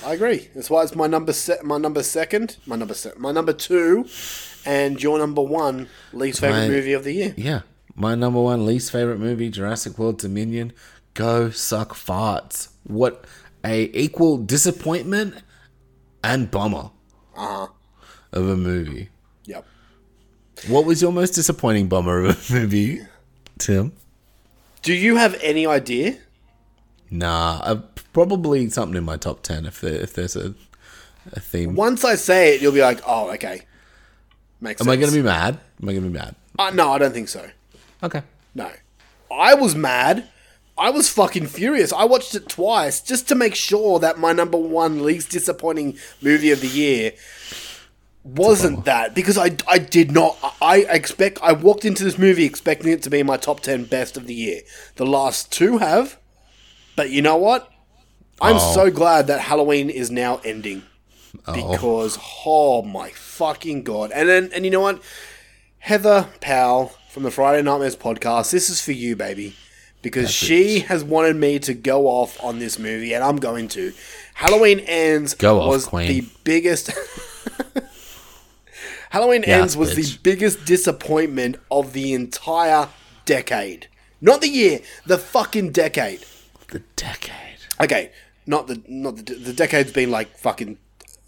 I 0.06 0.14
agree. 0.14 0.50
That's 0.54 0.70
why 0.70 0.84
it's 0.84 0.96
my 0.96 1.08
number 1.08 1.34
se- 1.34 1.60
my 1.64 1.78
number 1.78 2.04
second, 2.04 2.58
my 2.66 2.76
number 2.76 2.94
se- 2.94 3.14
my 3.18 3.32
number 3.32 3.54
two, 3.54 4.08
and 4.66 5.02
your 5.02 5.18
number 5.18 5.42
one 5.42 5.88
least 6.14 6.42
favorite 6.42 6.62
My- 6.64 6.68
movie 6.68 6.94
of 6.94 7.04
the 7.04 7.14
year. 7.14 7.34
Yeah, 7.38 7.62
my 7.96 8.14
number 8.16 8.42
one 8.42 8.66
least 8.66 8.92
favorite 8.92 9.20
movie, 9.20 9.50
Jurassic 9.50 9.98
World 9.98 10.20
Dominion. 10.20 10.74
Go 11.14 11.50
suck 11.50 11.94
farts. 11.94 12.70
What 12.84 13.26
a 13.64 13.90
equal 13.98 14.38
disappointment 14.38 15.36
and 16.24 16.52
bummer 16.52 16.92
Uh 17.36 17.48
huh. 17.48 17.68
of 18.34 18.48
a 18.50 18.58
movie. 18.58 19.10
Yep. 19.46 19.66
What 20.68 20.86
was 20.86 21.02
your 21.02 21.12
most 21.14 21.32
disappointing 21.32 21.88
bummer 21.88 22.26
of 22.26 22.50
a 22.50 22.54
movie, 22.54 23.02
Tim? 23.58 23.94
Do 24.86 24.94
you 24.94 25.16
have 25.16 25.36
any 25.42 25.66
idea? 25.66 26.18
Nah, 27.10 27.60
uh, 27.64 27.82
probably 28.14 28.70
something 28.70 28.96
in 28.96 29.04
my 29.04 29.18
top 29.18 29.42
ten 29.42 29.66
if 29.66 29.82
there, 29.82 29.96
if 29.96 30.14
there's 30.14 30.36
a 30.36 30.54
a 31.34 31.40
theme. 31.40 31.74
Once 31.74 32.06
I 32.06 32.14
say 32.14 32.54
it, 32.54 32.62
you'll 32.62 32.72
be 32.72 32.82
like, 32.82 33.02
"Oh, 33.06 33.32
okay." 33.32 33.64
Makes 34.62 34.82
Am 34.82 34.86
sense. 34.86 34.94
I 34.98 35.02
gonna 35.02 35.12
be 35.12 35.24
mad? 35.24 35.60
Am 35.82 35.90
I 35.90 35.94
gonna 35.94 36.06
be 36.06 36.14
mad? 36.14 36.36
Uh, 36.60 36.70
no, 36.70 36.92
I 36.92 37.00
don't 37.00 37.14
think 37.14 37.30
so. 37.30 37.50
Okay. 38.04 38.22
No. 38.54 38.70
I 39.32 39.56
was 39.56 39.74
mad. 39.76 40.30
I 40.78 40.92
was 40.92 41.10
fucking 41.10 41.48
furious. 41.48 41.92
I 41.92 42.04
watched 42.06 42.36
it 42.36 42.48
twice 42.48 43.02
just 43.02 43.28
to 43.30 43.36
make 43.36 43.56
sure 43.56 43.98
that 44.00 44.20
my 44.20 44.34
number 44.34 44.58
one 44.58 45.04
least 45.04 45.32
disappointing 45.32 45.98
movie 46.22 46.52
of 46.52 46.62
the 46.62 46.68
year 46.68 47.14
wasn't 48.26 48.86
that 48.86 49.14
because 49.14 49.38
I, 49.38 49.56
I 49.68 49.78
did 49.78 50.12
not 50.12 50.36
I 50.62 50.80
expect 50.90 51.38
I 51.44 51.54
walked 51.54 51.86
into 51.86 52.04
this 52.04 52.18
movie 52.18 52.44
expecting 52.44 52.92
it 52.92 53.04
to 53.04 53.10
be 53.12 53.22
my 53.24 53.38
top 53.38 53.60
10 53.60 53.86
best 53.86 54.18
of 54.18 54.26
the 54.26 54.34
year. 54.34 54.62
The 54.96 55.06
last 55.06 55.52
two 55.52 55.78
have. 55.78 56.18
But 56.96 57.12
you 57.12 57.22
know 57.22 57.38
what? 57.38 57.70
I'm 58.42 58.56
Oh. 58.58 58.74
so 58.74 58.90
glad 58.90 59.28
that 59.28 59.42
Halloween 59.42 59.90
is 59.90 60.10
now 60.10 60.42
ending 60.44 60.84
Oh. 61.48 61.54
because 61.54 62.18
oh 62.46 62.82
my 62.82 63.10
fucking 63.12 63.84
god. 63.84 64.12
And 64.12 64.28
then 64.28 64.50
and 64.54 64.66
you 64.66 64.72
know 64.72 64.82
what? 64.82 65.02
Heather 65.80 66.28
Powell 66.42 66.94
from 67.12 67.22
the 67.24 67.32
Friday 67.32 67.62
Nightmares 67.62 67.96
podcast, 67.96 68.50
this 68.52 68.70
is 68.72 68.82
for 68.82 68.92
you, 68.92 69.16
baby. 69.16 69.56
Because 70.02 70.32
she 70.32 70.80
has 70.82 71.04
wanted 71.04 71.36
me 71.36 71.58
to 71.60 71.74
go 71.74 72.08
off 72.08 72.44
on 72.44 72.60
this 72.60 72.78
movie, 72.78 73.14
and 73.14 73.24
I'm 73.24 73.38
going 73.38 73.68
to. 73.70 73.92
Halloween 74.36 74.80
Ends 74.82 75.34
Go 75.34 75.62
off, 75.62 75.68
was 75.70 75.86
queen. 75.88 76.08
the 76.08 76.28
biggest. 76.44 76.92
Halloween 79.10 79.44
Yes, 79.48 79.62
Ends 79.62 79.78
was 79.78 79.96
the 79.96 80.18
biggest 80.24 80.66
disappointment 80.66 81.58
of 81.72 81.94
the 81.94 82.14
entire 82.14 82.90
decade. 83.26 83.88
Not 84.22 84.42
the 84.42 84.50
year, 84.50 84.80
the 85.06 85.18
fucking 85.18 85.72
decade. 85.72 86.26
The 86.70 86.80
decade. 86.96 87.58
Okay, 87.82 88.12
not 88.46 88.68
the 88.68 88.82
not 88.88 89.18
the 89.18 89.34
the 89.36 89.54
decade's 89.54 89.92
been 89.92 90.12
like 90.12 90.38
fucking 90.38 90.78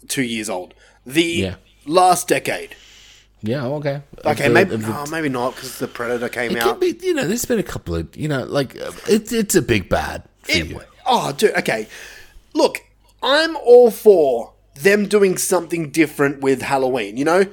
two 0.08 0.22
years 0.22 0.48
old. 0.50 0.74
The 1.06 1.22
Yeah. 1.24 1.54
last 1.86 2.28
decade. 2.28 2.74
Yeah. 3.42 3.64
Okay. 3.66 4.02
Okay, 4.24 4.48
the- 4.48 4.54
maybe 4.54 4.70
the- 4.76 4.88
no, 4.88 5.06
maybe 5.10 5.28
not 5.28 5.54
because 5.54 5.78
the 5.78 5.86
Predator 5.86 6.28
came 6.28 6.56
It 6.56 6.62
out. 6.62 6.80
be, 6.80 6.98
you 7.02 7.14
know, 7.14 7.26
there's 7.28 7.44
been 7.44 7.58
a 7.60 7.62
couple 7.62 7.94
of, 7.94 8.14
you 8.16 8.26
know, 8.28 8.44
like 8.44 8.76
uh, 8.80 8.90
it's 9.08 9.32
it's 9.32 9.54
a 9.54 9.62
big 9.62 9.88
bad 9.88 10.22
you. 10.48 10.80
Oh, 11.06 11.32
dude. 11.32 11.54
Okay, 11.56 11.86
look, 12.54 12.80
I'm 13.22 13.56
all 13.56 13.90
for 13.90 14.52
them 14.74 15.06
doing 15.06 15.36
something 15.38 15.90
different 15.90 16.40
with 16.40 16.62
Halloween. 16.62 17.16
You 17.16 17.24
know, 17.24 17.46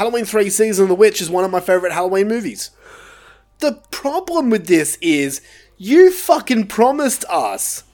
Halloween 0.00 0.24
Three: 0.24 0.48
Season 0.48 0.84
of 0.84 0.88
the 0.88 0.94
Witch 0.94 1.20
is 1.20 1.28
one 1.28 1.44
of 1.44 1.50
my 1.50 1.60
favorite 1.60 1.92
Halloween 1.92 2.26
movies. 2.26 2.70
The 3.58 3.82
problem 3.90 4.48
with 4.48 4.66
this 4.66 4.96
is 5.02 5.42
you 5.76 6.10
fucking 6.10 6.68
promised 6.68 7.22
us 7.28 7.84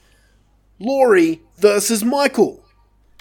Laurie 0.79 1.41
versus 1.57 2.05
Michael. 2.05 2.63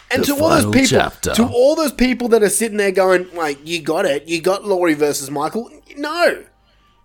And 0.09 0.23
The 0.23 0.27
to 0.27 0.35
all 0.41 0.51
those 0.51 0.65
people, 0.67 0.87
chapter. 0.87 1.33
to 1.35 1.47
all 1.49 1.75
those 1.75 1.91
people 1.91 2.29
that 2.29 2.45
are 2.45 2.49
sitting 2.49 2.77
there 2.77 2.93
going, 2.93 3.27
like, 3.35 3.59
you 3.67 3.83
got 3.83 4.05
it, 4.07 4.29
you 4.29 4.41
got 4.41 4.65
Laurie 4.65 4.95
versus 4.95 5.33
Michael. 5.33 5.69
No, 5.97 6.45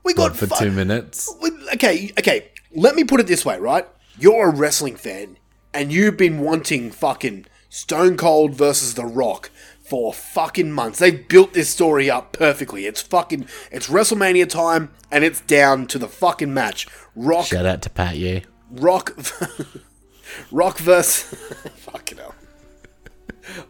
we 0.03 0.13
got 0.13 0.29
What, 0.33 0.35
for 0.35 0.45
fu- 0.45 0.65
two 0.65 0.71
minutes. 0.71 1.33
okay, 1.73 2.11
okay. 2.19 2.49
Let 2.75 2.93
me 2.93 3.03
put 3.03 3.19
it 3.19 3.25
this 3.25 3.43
way, 3.43 3.57
right? 3.57 3.87
You're 4.19 4.49
a 4.49 4.55
wrestling 4.55 4.97
fan, 4.97 5.37
and 5.73 5.91
you've 5.91 6.15
been 6.17 6.41
wanting 6.41 6.91
fucking 6.91 7.47
Stone 7.69 8.17
Cold 8.17 8.53
versus 8.53 8.93
The 8.93 9.05
Rock 9.05 9.49
for 9.91 10.13
fucking 10.13 10.71
months. 10.71 10.99
They've 10.99 11.27
built 11.27 11.51
this 11.51 11.69
story 11.69 12.09
up 12.09 12.31
perfectly. 12.31 12.85
It's 12.85 13.01
fucking, 13.01 13.45
it's 13.73 13.89
WrestleMania 13.89 14.47
time, 14.47 14.89
and 15.11 15.25
it's 15.25 15.41
down 15.41 15.85
to 15.87 15.99
the 15.99 16.07
fucking 16.07 16.53
match. 16.53 16.87
Rock, 17.13 17.47
Shout 17.47 17.65
out 17.65 17.81
to 17.81 17.89
Pat 17.89 18.15
Yee. 18.15 18.43
Rock, 18.71 19.11
Rock 20.51 20.77
versus, 20.77 21.23
fucking 21.75 22.19
hell. 22.19 22.33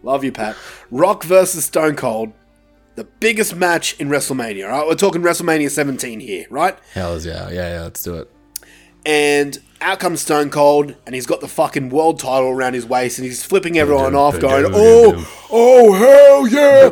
Love 0.04 0.24
you, 0.24 0.32
Pat. 0.32 0.56
Rock 0.92 1.24
versus 1.24 1.66
Stone 1.66 1.96
Cold. 1.96 2.34
The 2.94 3.06
biggest 3.06 3.56
match 3.56 4.00
in 4.00 4.08
WrestleMania, 4.08 4.70
right? 4.70 4.86
We're 4.86 4.94
talking 4.94 5.24
WrestleMania 5.24 5.72
17 5.72 6.20
here, 6.20 6.46
right? 6.52 6.78
Hells 6.94 7.26
yeah, 7.26 7.50
yeah, 7.50 7.74
yeah. 7.78 7.82
Let's 7.82 8.04
do 8.04 8.18
it. 8.18 8.30
and 9.08 9.58
out 9.82 10.00
comes 10.00 10.22
Stone 10.22 10.52
Cold, 10.52 10.96
and 11.06 11.16
he's 11.16 11.26
got 11.26 11.42
the 11.42 11.48
fucking 11.48 11.90
world 11.90 12.20
title 12.20 12.50
around 12.50 12.74
his 12.74 12.86
waist, 12.86 13.18
and 13.18 13.26
he's 13.26 13.44
flipping 13.44 13.78
everyone 13.78 14.16
off, 14.16 14.40
going, 14.40 14.66
"Oh, 14.74 15.48
oh, 15.52 15.94
hell 15.94 16.48
yeah!" 16.48 16.90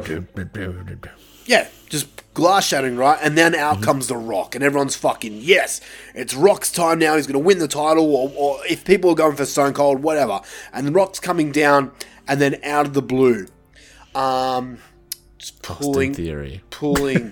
Yeah, 1.46 1.68
just 1.88 2.08
glass 2.34 2.68
shattering, 2.68 2.96
right? 2.98 3.18
And 3.22 3.38
then 3.38 3.56
out 3.56 3.82
comes 3.82 4.08
The 4.08 4.16
Rock, 4.18 4.56
and 4.56 4.64
everyone's 4.64 4.96
fucking 4.96 5.40
yes, 5.42 5.82
it's 6.14 6.34
Rock's 6.34 6.72
time 6.72 7.00
now. 7.00 7.16
He's 7.16 7.28
going 7.28 7.40
to 7.42 7.46
win 7.46 7.60
the 7.60 7.68
title, 7.68 8.14
or, 8.16 8.32
or 8.36 8.60
if 8.68 8.86
people 8.86 9.12
are 9.12 9.16
going 9.16 9.36
for 9.36 9.46
Stone 9.46 9.74
Cold, 9.74 10.02
whatever. 10.02 10.42
And 10.74 10.88
The 10.88 10.92
Rock's 10.92 11.20
coming 11.20 11.52
down, 11.52 11.92
and 12.28 12.40
then 12.40 12.60
out 12.64 12.86
of 12.86 12.94
the 12.94 13.02
blue, 13.02 13.48
um, 14.16 14.78
just 15.40 15.62
pulling, 15.64 16.14
Theory. 16.14 16.62
pulling. 16.70 17.32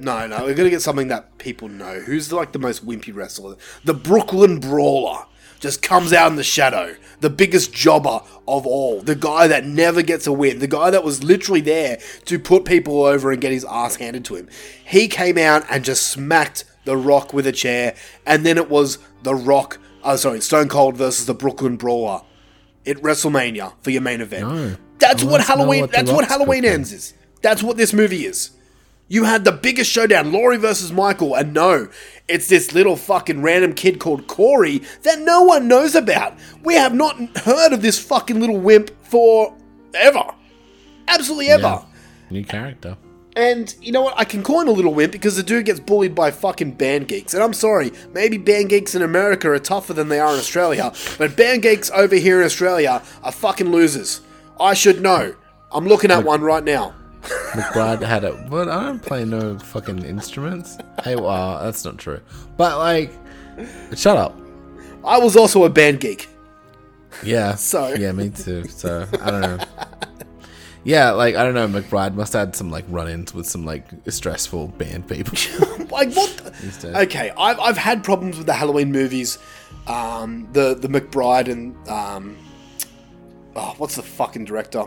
no, 0.00 0.26
no, 0.26 0.44
we're 0.44 0.54
gonna 0.54 0.70
get 0.70 0.82
something 0.82 1.08
that 1.08 1.38
people 1.38 1.68
know. 1.68 2.00
Who's 2.00 2.32
like 2.32 2.52
the 2.52 2.58
most 2.58 2.84
wimpy 2.84 3.14
wrestler? 3.14 3.56
The 3.84 3.94
Brooklyn 3.94 4.58
Brawler 4.60 5.24
just 5.60 5.80
comes 5.82 6.12
out 6.12 6.30
in 6.30 6.36
the 6.36 6.44
shadow. 6.44 6.94
The 7.20 7.30
biggest 7.30 7.72
jobber 7.72 8.20
of 8.46 8.66
all. 8.66 9.00
The 9.00 9.14
guy 9.14 9.48
that 9.48 9.64
never 9.64 10.02
gets 10.02 10.26
a 10.26 10.32
win. 10.32 10.58
The 10.58 10.68
guy 10.68 10.90
that 10.90 11.02
was 11.02 11.24
literally 11.24 11.60
there 11.60 11.98
to 12.26 12.38
put 12.38 12.64
people 12.64 13.02
over 13.04 13.32
and 13.32 13.40
get 13.40 13.52
his 13.52 13.64
ass 13.64 13.96
handed 13.96 14.24
to 14.26 14.36
him. 14.36 14.48
He 14.84 15.08
came 15.08 15.38
out 15.38 15.64
and 15.70 15.84
just 15.84 16.08
smacked 16.08 16.64
The 16.84 16.96
Rock 16.96 17.32
with 17.32 17.46
a 17.46 17.52
chair, 17.52 17.96
and 18.26 18.44
then 18.44 18.56
it 18.56 18.68
was 18.70 18.98
The 19.22 19.34
Rock. 19.34 19.78
Oh, 20.04 20.16
sorry, 20.16 20.40
Stone 20.40 20.68
Cold 20.68 20.96
versus 20.96 21.26
the 21.26 21.34
Brooklyn 21.34 21.76
Brawler 21.76 22.22
at 22.86 22.96
WrestleMania 22.98 23.74
for 23.82 23.90
your 23.90 24.02
main 24.02 24.20
event. 24.20 24.48
No. 24.48 24.76
That's 24.98 25.22
what 25.24 25.32
want 25.32 25.42
to 25.42 25.48
know 25.48 25.56
Halloween. 25.56 25.80
what 25.82 25.92
that's 25.92 26.10
what 26.10 26.24
Halloween 26.28 26.64
ends 26.64 26.92
is. 26.92 27.14
That's 27.42 27.62
what 27.62 27.76
this 27.76 27.92
movie 27.92 28.24
is. 28.24 28.50
You 29.10 29.24
had 29.24 29.44
the 29.44 29.52
biggest 29.52 29.90
showdown, 29.90 30.32
Laurie 30.32 30.58
versus 30.58 30.92
Michael, 30.92 31.34
and 31.34 31.54
no, 31.54 31.88
it's 32.28 32.48
this 32.48 32.74
little 32.74 32.94
fucking 32.94 33.40
random 33.40 33.72
kid 33.72 33.98
called 33.98 34.26
Corey 34.26 34.82
that 35.02 35.20
no 35.20 35.42
one 35.44 35.66
knows 35.66 35.94
about. 35.94 36.36
We 36.62 36.74
have 36.74 36.94
not 36.94 37.16
heard 37.38 37.72
of 37.72 37.80
this 37.80 37.98
fucking 37.98 38.38
little 38.38 38.58
wimp 38.58 38.90
for 39.02 39.56
ever. 39.94 40.24
Absolutely 41.08 41.48
ever. 41.48 41.62
Yeah. 41.62 41.84
New 42.30 42.44
character. 42.44 42.98
And 43.34 43.74
you 43.80 43.92
know 43.92 44.02
what? 44.02 44.18
I 44.18 44.24
can 44.24 44.42
call 44.42 44.60
him 44.60 44.68
a 44.68 44.72
little 44.72 44.92
wimp 44.92 45.12
because 45.12 45.36
the 45.36 45.42
dude 45.42 45.64
gets 45.64 45.80
bullied 45.80 46.14
by 46.14 46.30
fucking 46.30 46.72
band 46.72 47.08
geeks. 47.08 47.32
And 47.32 47.42
I'm 47.42 47.54
sorry, 47.54 47.92
maybe 48.12 48.36
band 48.36 48.68
geeks 48.68 48.94
in 48.94 49.00
America 49.00 49.48
are 49.50 49.58
tougher 49.58 49.94
than 49.94 50.08
they 50.08 50.20
are 50.20 50.32
in 50.32 50.38
Australia, 50.38 50.92
but 51.16 51.36
band 51.36 51.62
geeks 51.62 51.90
over 51.92 52.16
here 52.16 52.40
in 52.40 52.44
Australia 52.44 53.00
are 53.22 53.32
fucking 53.32 53.70
losers. 53.70 54.20
I 54.60 54.74
should 54.74 55.00
know. 55.00 55.34
I'm 55.70 55.86
looking 55.86 56.10
at 56.10 56.24
one 56.24 56.42
right 56.42 56.64
now. 56.64 56.94
McBride 57.22 58.02
had 58.02 58.24
it. 58.24 58.48
But 58.50 58.68
I 58.68 58.82
don't 58.84 59.02
play 59.02 59.24
no 59.24 59.58
fucking 59.58 60.04
instruments. 60.04 60.78
Hey, 61.02 61.16
well, 61.16 61.62
that's 61.62 61.84
not 61.84 61.98
true. 61.98 62.20
But 62.56 62.78
like, 62.78 63.12
shut 63.94 64.16
up. 64.16 64.38
I 65.04 65.18
was 65.18 65.36
also 65.36 65.64
a 65.64 65.70
band 65.70 66.00
geek. 66.00 66.28
Yeah. 67.22 67.54
So- 67.56 67.88
yeah, 67.94 68.12
me 68.12 68.30
too. 68.30 68.64
So 68.68 69.06
I 69.22 69.30
don't 69.30 69.40
know. 69.40 69.58
Yeah, 70.84 71.10
like 71.10 71.34
I 71.34 71.42
don't 71.44 71.54
know, 71.54 71.68
McBride 71.80 72.14
must 72.14 72.32
have 72.32 72.48
had 72.48 72.56
some 72.56 72.70
like 72.70 72.84
run-ins 72.88 73.34
with 73.34 73.46
some 73.46 73.64
like 73.66 73.84
stressful 74.08 74.68
band 74.68 75.06
people. 75.08 75.34
like 75.90 76.12
what? 76.14 76.30
the- 76.80 77.00
Okay, 77.02 77.30
I've, 77.36 77.58
I've 77.58 77.76
had 77.76 78.02
problems 78.04 78.38
with 78.38 78.46
the 78.46 78.54
Halloween 78.54 78.90
movies, 78.92 79.38
um, 79.86 80.48
the 80.52 80.74
the 80.74 80.88
McBride 80.88 81.48
and 81.48 81.76
um, 81.88 82.36
oh, 83.56 83.74
what's 83.78 83.96
the 83.96 84.02
fucking 84.02 84.44
director? 84.46 84.84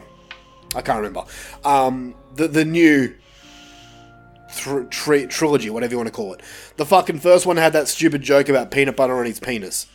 I 0.75 0.81
can't 0.81 0.97
remember. 0.97 1.23
Um, 1.63 2.15
the 2.35 2.47
the 2.47 2.65
new 2.65 3.13
thr- 4.51 4.83
tri- 4.83 5.25
trilogy, 5.25 5.69
whatever 5.69 5.91
you 5.91 5.97
want 5.97 6.07
to 6.07 6.13
call 6.13 6.33
it. 6.33 6.41
The 6.77 6.85
fucking 6.85 7.19
first 7.19 7.45
one 7.45 7.57
had 7.57 7.73
that 7.73 7.87
stupid 7.87 8.21
joke 8.21 8.49
about 8.49 8.71
peanut 8.71 8.95
butter 8.95 9.17
on 9.17 9.25
his 9.25 9.39
penis. 9.39 9.87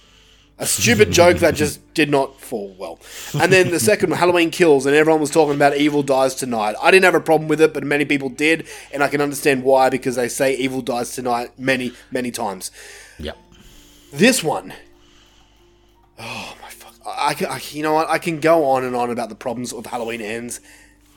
A 0.59 0.65
stupid 0.65 1.11
joke 1.13 1.39
that 1.39 1.55
just 1.55 1.81
did 1.95 2.09
not 2.09 2.41
fall 2.41 2.75
well. 2.79 2.99
And 3.39 3.53
then 3.53 3.71
the 3.71 3.81
second 3.81 4.09
one, 4.09 4.19
Halloween 4.19 4.51
Kills, 4.51 4.87
and 4.87 4.97
everyone 4.97 5.21
was 5.21 5.31
talking 5.31 5.55
about 5.55 5.77
Evil 5.77 6.03
Dies 6.03 6.35
Tonight. 6.35 6.77
I 6.81 6.91
didn't 6.91 7.05
have 7.05 7.15
a 7.15 7.21
problem 7.21 7.47
with 7.47 7.61
it, 7.61 7.75
but 7.75 7.85
many 7.85 8.07
people 8.07 8.31
did, 8.31 8.67
and 8.91 9.03
I 9.03 9.09
can 9.09 9.21
understand 9.21 9.65
why 9.65 9.91
because 9.91 10.17
they 10.17 10.29
say 10.29 10.57
Evil 10.57 10.81
Dies 10.81 11.15
Tonight 11.15 11.59
many, 11.59 11.93
many 12.11 12.31
times. 12.31 12.71
Yep. 13.19 13.37
This 14.15 14.43
one, 14.43 14.73
oh! 16.19 16.57
I, 17.07 17.37
I, 17.49 17.61
you 17.71 17.83
know 17.83 17.95
what? 17.95 18.11
I 18.11 18.19
can 18.19 18.41
go 18.41 18.65
on 18.67 18.85
and 18.85 18.97
on 18.97 19.11
about 19.11 19.29
the 19.29 19.35
problems 19.35 19.73
of 19.73 19.87
Halloween 19.87 20.21
Ends. 20.21 20.61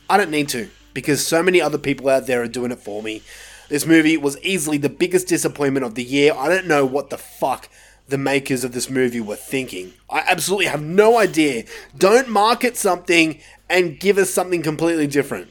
I 0.09 0.17
don't 0.17 0.31
need 0.31 0.49
to 0.49 0.69
because 0.93 1.25
so 1.25 1.41
many 1.43 1.61
other 1.61 1.77
people 1.77 2.09
out 2.09 2.27
there 2.27 2.41
are 2.41 2.47
doing 2.47 2.71
it 2.71 2.79
for 2.79 3.01
me. 3.01 3.21
This 3.69 3.85
movie 3.85 4.17
was 4.17 4.39
easily 4.41 4.77
the 4.77 4.89
biggest 4.89 5.27
disappointment 5.27 5.85
of 5.85 5.95
the 5.95 6.03
year. 6.03 6.33
I 6.33 6.49
don't 6.49 6.67
know 6.67 6.85
what 6.85 7.09
the 7.09 7.17
fuck 7.17 7.69
the 8.07 8.17
makers 8.17 8.63
of 8.63 8.71
this 8.71 8.89
movie 8.89 9.21
were 9.21 9.35
thinking. 9.35 9.93
I 10.09 10.23
absolutely 10.27 10.65
have 10.65 10.81
no 10.81 11.19
idea. 11.19 11.65
Don't 11.97 12.27
market 12.27 12.75
something 12.75 13.39
and 13.69 13.99
give 13.99 14.17
us 14.17 14.31
something 14.31 14.63
completely 14.63 15.05
different. 15.05 15.49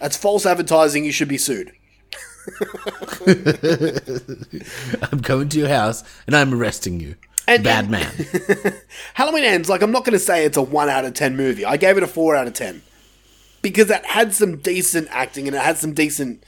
That's 0.00 0.16
false 0.16 0.44
advertising. 0.44 1.04
You 1.04 1.12
should 1.12 1.28
be 1.28 1.38
sued. 1.38 1.72
I'm 5.12 5.20
coming 5.20 5.48
to 5.50 5.58
your 5.58 5.68
house 5.68 6.02
and 6.26 6.34
I'm 6.34 6.52
arresting 6.52 6.98
you. 6.98 7.14
Bad 7.58 7.90
man. 7.90 8.12
Halloween 9.14 9.44
Ends, 9.44 9.68
like, 9.68 9.82
I'm 9.82 9.90
not 9.90 10.04
going 10.04 10.12
to 10.12 10.18
say 10.18 10.44
it's 10.44 10.56
a 10.56 10.62
1 10.62 10.88
out 10.88 11.04
of 11.04 11.14
10 11.14 11.36
movie. 11.36 11.64
I 11.64 11.76
gave 11.76 11.96
it 11.96 12.02
a 12.02 12.06
4 12.06 12.36
out 12.36 12.46
of 12.46 12.54
10. 12.54 12.82
Because 13.62 13.90
it 13.90 14.04
had 14.06 14.34
some 14.34 14.56
decent 14.58 15.08
acting 15.10 15.46
and 15.46 15.54
it 15.54 15.62
had 15.62 15.76
some 15.76 15.92
decent. 15.92 16.44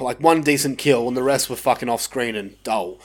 Like, 0.00 0.20
one 0.20 0.42
decent 0.42 0.78
kill 0.78 1.08
and 1.08 1.16
the 1.16 1.22
rest 1.22 1.50
were 1.50 1.56
fucking 1.56 1.88
off 1.88 2.00
screen 2.00 2.36
and 2.36 2.62
dull. 2.62 3.00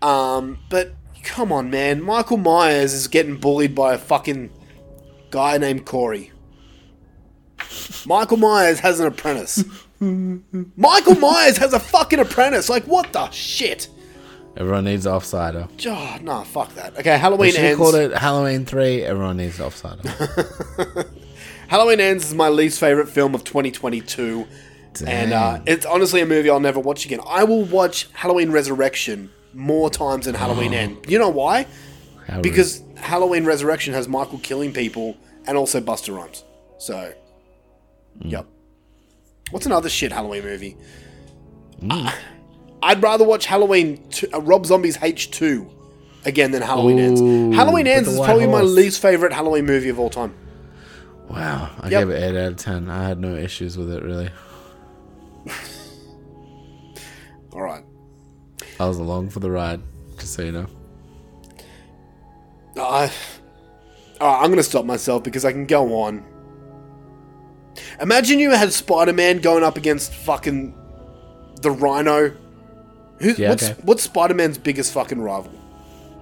Um, 0.00 0.58
but 0.68 0.92
come 1.22 1.50
on, 1.50 1.70
man. 1.70 2.02
Michael 2.02 2.36
Myers 2.36 2.92
is 2.92 3.08
getting 3.08 3.36
bullied 3.36 3.74
by 3.74 3.94
a 3.94 3.98
fucking 3.98 4.50
guy 5.30 5.58
named 5.58 5.84
Corey. 5.86 6.30
Michael 8.06 8.36
Myers 8.36 8.80
has 8.80 9.00
an 9.00 9.06
apprentice. 9.06 9.64
Michael 10.00 11.16
Myers 11.16 11.56
has 11.58 11.72
a 11.72 11.80
fucking 11.80 12.18
apprentice. 12.18 12.68
Like, 12.68 12.84
what 12.84 13.12
the 13.12 13.30
shit? 13.30 13.88
Everyone 14.56 14.84
needs 14.84 15.04
offsider. 15.06 15.68
Oh, 15.86 16.18
nah, 16.22 16.42
fuck 16.44 16.74
that. 16.76 16.96
Okay, 16.98 17.14
We 17.14 17.18
Halloween 17.18 17.52
should 17.52 17.60
ends. 17.60 17.78
called 17.78 17.94
it 17.96 18.12
Halloween 18.16 18.64
three. 18.64 19.02
Everyone 19.02 19.36
needs 19.36 19.58
offsider. 19.58 21.08
Halloween 21.68 21.98
Ends 21.98 22.26
is 22.26 22.34
my 22.34 22.48
least 22.48 22.78
favorite 22.78 23.08
film 23.08 23.34
of 23.34 23.42
2022. 23.42 24.46
And 25.06 25.32
uh, 25.32 25.60
it's 25.66 25.84
honestly 25.86 26.20
a 26.20 26.26
movie 26.26 26.48
I'll 26.50 26.60
never 26.60 26.78
watch 26.78 27.04
again. 27.04 27.20
I 27.26 27.42
will 27.44 27.64
watch 27.64 28.08
Halloween 28.12 28.52
Resurrection 28.52 29.30
more 29.52 29.90
times 29.90 30.26
than 30.26 30.34
Halloween 30.36 30.72
End. 30.72 30.98
You 31.08 31.18
know 31.18 31.30
why? 31.30 31.66
How 32.28 32.40
because 32.40 32.82
Halloween 32.96 33.44
Resurrection 33.44 33.92
has 33.94 34.06
Michael 34.06 34.38
killing 34.38 34.72
people 34.72 35.16
and 35.46 35.56
also 35.58 35.80
Busta 35.80 36.14
Rhymes. 36.16 36.44
So, 36.78 37.12
yep. 38.20 38.46
What's 39.50 39.66
another 39.66 39.88
shit 39.88 40.12
Halloween 40.12 40.42
movie? 40.44 40.76
Ah, 41.90 42.16
I'd 42.84 43.02
rather 43.02 43.24
watch 43.24 43.46
Halloween 43.46 44.06
uh, 44.32 44.40
Rob 44.42 44.66
Zombie's 44.66 44.96
H2 44.98 45.70
again 46.26 46.50
than 46.52 46.62
Halloween 46.62 46.98
Ends. 46.98 47.20
Halloween 47.56 47.86
Ends 47.86 48.08
is 48.08 48.18
probably 48.20 48.46
my 48.46 48.60
least 48.60 49.00
favorite 49.02 49.32
Halloween 49.32 49.64
movie 49.66 49.88
of 49.88 49.98
all 49.98 50.10
time. 50.10 50.34
Wow, 51.28 51.70
I 51.80 51.88
Yep. 51.88 52.00
gave 52.02 52.10
it 52.10 52.22
eight 52.22 52.36
out 52.38 52.52
of 52.52 52.56
ten. 52.58 52.90
I 52.90 53.08
had 53.08 53.18
no 53.18 53.34
issues 53.34 53.78
with 53.78 53.90
it 53.90 54.02
really. 54.02 54.30
All 57.52 57.62
right. 57.62 57.84
I 58.80 58.86
was 58.86 58.98
along 58.98 59.30
for 59.30 59.40
the 59.40 59.50
ride, 59.50 59.80
just 60.18 60.34
so 60.34 60.42
you 60.42 60.52
know. 60.52 60.66
I, 62.76 63.10
all 64.20 64.32
right, 64.32 64.38
I'm 64.42 64.46
going 64.46 64.56
to 64.56 64.62
stop 64.64 64.84
myself 64.84 65.22
because 65.22 65.44
I 65.44 65.52
can 65.52 65.64
go 65.66 66.00
on. 66.02 66.24
Imagine 68.00 68.40
you 68.40 68.50
had 68.50 68.72
Spider 68.72 69.12
Man 69.12 69.38
going 69.38 69.62
up 69.62 69.76
against 69.76 70.12
fucking 70.12 70.74
the 71.60 71.70
Rhino. 71.70 72.36
Who's, 73.20 73.38
Yeah, 73.38 73.50
what's 73.50 73.64
okay. 73.70 73.80
what's 73.82 74.02
Spider 74.02 74.34
Man's 74.34 74.58
biggest 74.58 74.92
fucking 74.92 75.20
rival? 75.20 75.52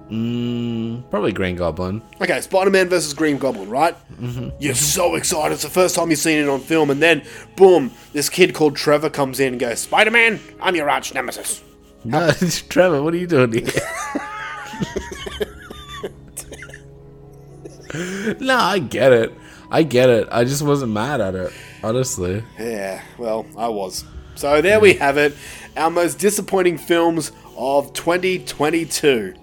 Mm, 0.09 1.09
probably 1.09 1.31
Green 1.31 1.55
Goblin. 1.55 2.01
Okay, 2.21 2.39
Spider 2.41 2.69
Man 2.69 2.89
versus 2.89 3.13
Green 3.13 3.37
Goblin, 3.37 3.69
right? 3.69 3.95
Mm-hmm. 4.21 4.49
You're 4.59 4.75
so 4.75 5.15
excited. 5.15 5.53
It's 5.53 5.63
the 5.63 5.69
first 5.69 5.95
time 5.95 6.09
you've 6.09 6.19
seen 6.19 6.37
it 6.43 6.49
on 6.49 6.59
film, 6.59 6.89
and 6.91 7.01
then, 7.01 7.23
boom, 7.55 7.89
this 8.11 8.29
kid 8.29 8.53
called 8.53 8.75
Trevor 8.75 9.09
comes 9.09 9.39
in 9.39 9.53
and 9.53 9.59
goes, 9.59 9.79
Spider 9.79 10.11
Man, 10.11 10.39
I'm 10.61 10.75
your 10.75 10.89
arch 10.89 11.13
nemesis. 11.13 11.63
No, 12.03 12.27
it's 12.41 12.61
Trevor, 12.63 13.01
what 13.01 13.13
are 13.13 13.17
you 13.17 13.27
doing 13.27 13.53
here? 13.53 13.71
no, 18.39 18.57
I 18.57 18.79
get 18.79 19.13
it. 19.13 19.33
I 19.71 19.83
get 19.83 20.09
it. 20.09 20.27
I 20.31 20.43
just 20.43 20.61
wasn't 20.61 20.91
mad 20.91 21.21
at 21.21 21.33
it, 21.35 21.51
honestly. 21.83 22.43
Yeah, 22.59 23.01
well, 23.17 23.45
I 23.57 23.67
was. 23.69 24.03
So 24.35 24.61
there 24.61 24.79
we 24.79 24.93
have 24.95 25.17
it. 25.17 25.35
Our 25.77 25.89
most 25.89 26.19
disappointing 26.19 26.77
films 26.77 27.31
of 27.55 27.93
2022. 27.93 29.35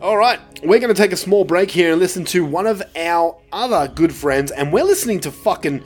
All 0.00 0.16
right, 0.16 0.40
we're 0.64 0.80
going 0.80 0.94
to 0.94 1.00
take 1.00 1.12
a 1.12 1.16
small 1.16 1.44
break 1.44 1.70
here 1.70 1.92
and 1.92 2.00
listen 2.00 2.24
to 2.26 2.44
one 2.44 2.66
of 2.66 2.82
our 2.96 3.36
other 3.52 3.86
good 3.86 4.12
friends, 4.12 4.50
and 4.50 4.72
we're 4.72 4.84
listening 4.84 5.20
to 5.20 5.30
fucking 5.30 5.82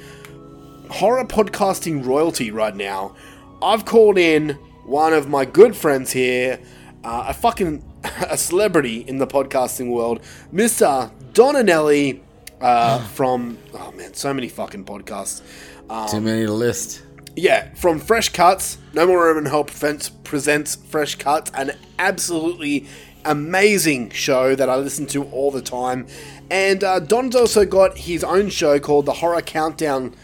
horror 0.91 1.25
podcasting 1.25 2.05
royalty 2.05 2.51
right 2.51 2.75
now. 2.75 3.15
I've 3.63 3.85
called 3.85 4.19
in 4.19 4.51
one 4.85 5.13
of 5.13 5.29
my 5.29 5.45
good 5.45 5.77
friends 5.77 6.13
here, 6.13 6.59
uh, 7.05 7.27
a 7.29 7.35
fucking 7.35 7.85
a 8.29 8.37
celebrity 8.37 9.01
in 9.01 9.19
the 9.19 9.27
podcasting 9.27 9.91
world, 9.91 10.21
Mr. 10.53 11.11
Donanelli 11.33 12.21
uh, 12.61 13.05
from 13.09 13.59
oh 13.75 13.93
man, 13.93 14.15
so 14.15 14.33
many 14.33 14.49
fucking 14.49 14.85
podcasts. 14.85 15.43
Um, 15.91 16.09
Too 16.09 16.21
many 16.21 16.47
to 16.47 16.53
list. 16.53 17.03
Yeah, 17.37 17.75
from 17.75 18.01
Fresh 18.01 18.31
Cuts, 18.31 18.79
No 18.95 19.07
More 19.07 19.27
Room 19.27 19.37
in 19.37 19.45
Hell 19.45 19.65
presents, 19.65 20.09
presents 20.09 20.75
Fresh 20.75 21.17
Cuts, 21.17 21.51
an 21.53 21.73
absolutely 21.99 22.87
amazing 23.27 24.09
show 24.11 24.55
that 24.55 24.71
I 24.71 24.77
listen 24.77 25.05
to 25.09 25.25
all 25.25 25.51
the 25.51 25.61
time. 25.61 26.07
And 26.51 26.83
uh, 26.83 26.99
Don's 27.01 27.37
also 27.37 27.67
got 27.67 27.99
his 27.99 28.25
own 28.25 28.49
show 28.49 28.81
called 28.81 29.05
the 29.05 29.13
Horror 29.13 29.43
Countdown 29.43 30.15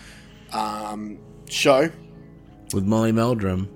um, 0.54 1.18
Show. 1.50 1.90
With 2.72 2.84
Molly 2.84 3.12
Meldrum. 3.12 3.68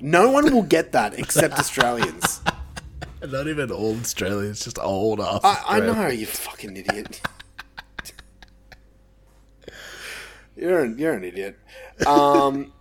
No 0.00 0.30
one 0.30 0.54
will 0.54 0.62
get 0.62 0.92
that 0.92 1.18
except 1.18 1.58
Australians. 1.58 2.40
Not 3.22 3.48
even 3.48 3.70
old 3.70 4.00
Australians, 4.00 4.64
just 4.64 4.78
old 4.78 5.20
ass. 5.20 5.40
I, 5.42 5.62
I 5.76 5.80
know, 5.80 6.08
you 6.08 6.24
fucking 6.24 6.74
idiot. 6.74 7.20
You're 10.56 10.80
an, 10.80 10.98
you're 10.98 11.12
an 11.12 11.24
idiot. 11.24 11.58
Um, 12.06 12.72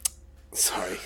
sorry. 0.52 0.98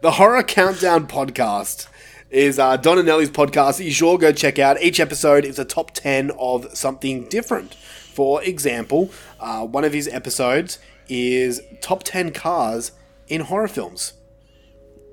the 0.00 0.12
Horror 0.12 0.42
Countdown 0.42 1.06
podcast 1.06 1.88
is 2.30 2.58
uh, 2.58 2.76
Don 2.76 2.98
and 2.98 3.06
Nelly's 3.06 3.30
podcast. 3.30 3.84
You 3.84 3.92
sure 3.92 4.18
go 4.18 4.32
check 4.32 4.58
out. 4.58 4.80
Each 4.82 4.98
episode 4.98 5.44
is 5.44 5.58
a 5.58 5.64
top 5.64 5.92
10 5.92 6.32
of 6.38 6.76
something 6.76 7.28
different. 7.28 7.74
For 7.74 8.42
example, 8.42 9.10
uh, 9.38 9.66
one 9.66 9.84
of 9.84 9.92
his 9.92 10.08
episodes 10.08 10.78
is 11.08 11.60
top 11.80 12.02
10 12.04 12.32
cars 12.32 12.92
in 13.28 13.42
horror 13.42 13.68
films. 13.68 14.14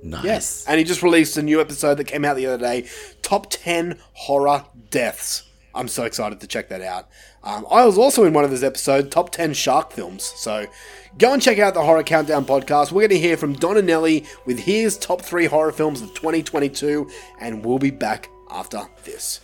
Nice. 0.02 0.24
Yes. 0.24 0.66
And 0.68 0.78
he 0.78 0.86
just 0.86 1.04
released 1.04 1.36
a 1.38 1.42
new 1.42 1.60
episode 1.60 1.96
that 1.96 2.06
came 2.06 2.24
out 2.24 2.36
the 2.38 2.46
other 2.46 2.58
day 2.58 2.88
Top 3.22 3.48
10 3.50 4.00
Horror 4.14 4.66
Deaths. 4.90 5.44
I'm 5.76 5.88
so 5.88 6.04
excited 6.04 6.40
to 6.40 6.48
check 6.48 6.70
that 6.70 6.82
out. 6.82 7.10
Um, 7.44 7.66
I 7.72 7.86
was 7.86 7.98
also 7.98 8.26
in 8.26 8.34
one 8.34 8.44
of 8.44 8.50
those 8.50 8.64
episodes, 8.64 9.10
Top 9.10 9.32
10 9.32 9.54
Shark 9.54 9.92
Films. 9.92 10.24
So 10.24 10.68
go 11.18 11.34
and 11.34 11.42
check 11.42 11.58
out 11.60 11.74
the 11.74 11.84
Horror 11.84 12.04
Countdown 12.04 12.46
podcast. 12.46 12.92
We're 12.92 13.08
going 13.08 13.10
to 13.12 13.20
hear 13.20 13.38
from 13.38 13.56
Donanelli 13.56 14.28
with 14.46 14.60
his 14.60 14.98
top 14.98 15.22
three 15.22 15.46
horror 15.46 15.72
films 15.72 16.02
of 16.02 16.14
2022, 16.14 17.10
and 17.40 17.64
we'll 17.66 17.80
be 17.80 17.92
back 17.92 18.30
after 18.52 18.82
this. 19.06 19.40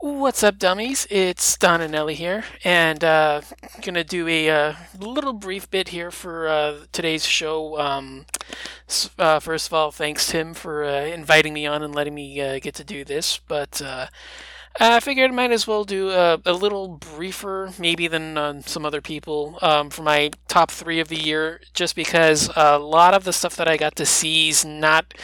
What's 0.00 0.44
up, 0.44 0.58
dummies? 0.58 1.08
It's 1.10 1.56
Don 1.56 1.80
and 1.80 2.10
here, 2.10 2.44
and 2.62 3.02
uh, 3.02 3.40
gonna 3.82 4.04
do 4.04 4.28
a 4.28 4.48
uh, 4.48 4.74
little 4.96 5.32
brief 5.32 5.68
bit 5.72 5.88
here 5.88 6.12
for 6.12 6.46
uh, 6.46 6.84
today's 6.92 7.26
show. 7.26 7.80
Um, 7.80 8.26
uh, 9.18 9.40
first 9.40 9.66
of 9.66 9.74
all, 9.74 9.90
thanks 9.90 10.30
Tim 10.30 10.54
for 10.54 10.84
uh, 10.84 11.00
inviting 11.06 11.52
me 11.52 11.66
on 11.66 11.82
and 11.82 11.92
letting 11.96 12.14
me 12.14 12.40
uh, 12.40 12.60
get 12.60 12.76
to 12.76 12.84
do 12.84 13.04
this. 13.04 13.40
But 13.48 13.82
uh, 14.80 14.94
I 14.96 15.00
figured 15.00 15.30
I 15.30 15.34
might 15.34 15.50
as 15.50 15.66
well 15.66 15.84
do 15.84 16.10
a, 16.10 16.40
a 16.44 16.52
little 16.52 16.88
briefer, 16.88 17.72
maybe 17.78 18.06
than 18.06 18.38
uh, 18.38 18.62
some 18.62 18.86
other 18.86 19.00
people, 19.00 19.58
um, 19.62 19.90
for 19.90 20.02
my 20.02 20.30
top 20.46 20.70
three 20.70 21.00
of 21.00 21.08
the 21.08 21.16
year, 21.20 21.60
just 21.74 21.96
because 21.96 22.48
a 22.56 22.78
lot 22.78 23.14
of 23.14 23.24
the 23.24 23.32
stuff 23.32 23.56
that 23.56 23.68
I 23.68 23.76
got 23.76 23.96
to 23.96 24.06
see 24.06 24.48
is 24.48 24.64
not 24.64 25.14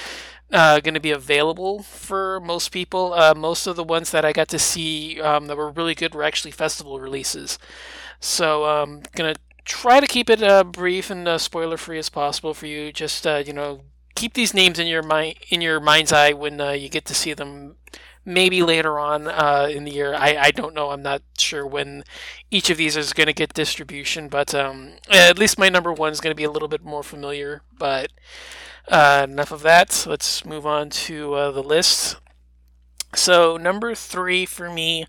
uh, 0.52 0.81
going 0.81 0.94
to 0.94 1.01
be 1.01 1.10
available 1.10 1.82
for 1.82 2.40
most 2.40 2.70
people. 2.70 3.12
Uh, 3.12 3.35
most 3.35 3.66
of 3.66 3.76
the 3.76 3.85
ones 3.85 4.10
that 4.10 4.24
I 4.24 4.32
got 4.32 4.48
to 4.48 4.59
see 4.59 5.20
um, 5.20 5.47
that 5.47 5.56
were 5.56 5.70
really 5.70 5.94
good 5.94 6.14
were 6.14 6.22
actually 6.24 6.52
festival 6.52 7.01
releases. 7.01 7.59
So 8.20 8.64
I'm 8.64 9.02
going 9.14 9.35
to 9.35 9.40
try 9.64 10.01
to 10.01 10.06
keep 10.06 10.31
it 10.31 10.43
uh, 10.43 10.64
brief 10.64 11.10
and 11.10 11.26
uh, 11.26 11.39
spoiler 11.39 11.76
free 11.76 11.98
as 11.98 12.09
possible 12.09 12.55
for 12.55 12.66
you. 12.66 12.93
Just 12.93 13.26
uh, 13.26 13.43
you 13.44 13.52
know, 13.52 13.82
keep 14.14 14.35
these 14.35 14.55
names 14.55 14.78
in 14.78 14.86
your 14.86 15.02
mind 15.02 15.36
in 15.48 15.60
your 15.60 15.81
mind's 15.81 16.12
eye 16.12 16.32
when 16.32 16.60
uh, 16.60 16.70
you 16.70 16.89
get 16.89 17.05
to 17.06 17.14
see 17.14 17.35
them. 17.35 17.76
Maybe 18.24 18.62
later 18.62 18.98
on 18.98 19.28
uh, 19.28 19.68
in 19.70 19.84
the 19.84 19.90
year. 19.92 20.14
I, 20.14 20.36
I 20.36 20.51
don't 20.51 20.74
know. 20.74 20.90
I'm 20.90 21.02
not 21.02 21.22
sure 21.36 21.66
when 21.66 22.05
each 22.51 22.70
of 22.70 22.78
these 22.78 22.96
is 22.96 23.12
going 23.12 23.26
to 23.26 23.34
get 23.34 23.52
distribution, 23.52 24.28
but 24.28 24.55
um, 24.55 24.92
at 25.10 25.38
least 25.38 25.59
my 25.59 25.68
number 25.68 25.92
one 25.92 26.12
is 26.12 26.20
going 26.20 26.30
to 26.30 26.36
be 26.36 26.44
a 26.44 26.51
little 26.51 26.68
bit 26.68 26.82
more 26.82 27.02
familiar. 27.02 27.62
But 27.78 28.12
uh, 28.88 29.26
enough 29.28 29.52
of 29.52 29.62
that. 29.62 30.05
Let's 30.09 30.44
move 30.44 30.66
on 30.66 30.90
to 30.90 31.34
uh, 31.34 31.51
the 31.51 31.62
list. 31.62 32.16
So, 33.14 33.56
number 33.56 33.94
three 33.94 34.44
for 34.44 34.70
me 34.70 35.06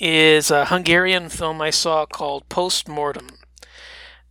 is 0.00 0.50
a 0.50 0.66
Hungarian 0.66 1.28
film 1.28 1.60
I 1.60 1.70
saw 1.70 2.06
called 2.06 2.48
Post 2.48 2.88
Mortem. 2.88 3.28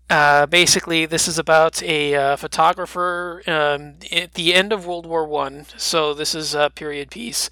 Uh, 0.09 0.45
basically, 0.45 1.05
this 1.05 1.27
is 1.27 1.39
about 1.39 1.81
a 1.83 2.15
uh, 2.15 2.35
photographer 2.35 3.41
um, 3.47 3.95
at 4.11 4.33
the 4.33 4.53
end 4.53 4.73
of 4.73 4.85
World 4.85 5.05
War 5.05 5.25
One. 5.25 5.65
So 5.77 6.13
this 6.13 6.35
is 6.35 6.53
a 6.53 6.69
period 6.69 7.11
piece. 7.11 7.49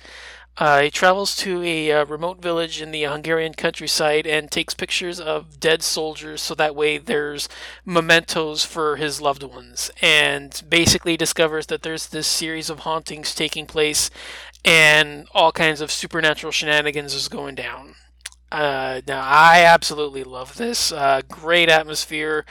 Uh, 0.59 0.81
he 0.81 0.91
travels 0.91 1.37
to 1.37 1.63
a 1.63 1.89
uh, 1.89 2.05
remote 2.05 2.41
village 2.41 2.81
in 2.81 2.91
the 2.91 3.03
Hungarian 3.03 3.53
countryside 3.53 4.27
and 4.27 4.51
takes 4.51 4.73
pictures 4.73 5.17
of 5.17 5.57
dead 5.61 5.81
soldiers 5.81 6.41
so 6.41 6.53
that 6.53 6.75
way 6.75 6.97
there's 6.97 7.47
mementos 7.85 8.65
for 8.65 8.97
his 8.97 9.21
loved 9.21 9.41
ones. 9.41 9.89
And 10.01 10.61
basically 10.67 11.15
discovers 11.15 11.67
that 11.67 11.81
there's 11.81 12.07
this 12.07 12.27
series 12.27 12.69
of 12.69 12.79
hauntings 12.79 13.33
taking 13.33 13.65
place 13.65 14.09
and 14.65 15.29
all 15.33 15.53
kinds 15.53 15.79
of 15.79 15.91
supernatural 15.91 16.51
shenanigans 16.51 17.13
is 17.13 17.29
going 17.29 17.55
down. 17.55 17.95
Uh, 18.51 19.01
now, 19.07 19.21
I 19.21 19.63
absolutely 19.63 20.23
love 20.25 20.57
this. 20.57 20.91
Uh, 20.91 21.21
great 21.29 21.69
atmosphere, 21.69 22.45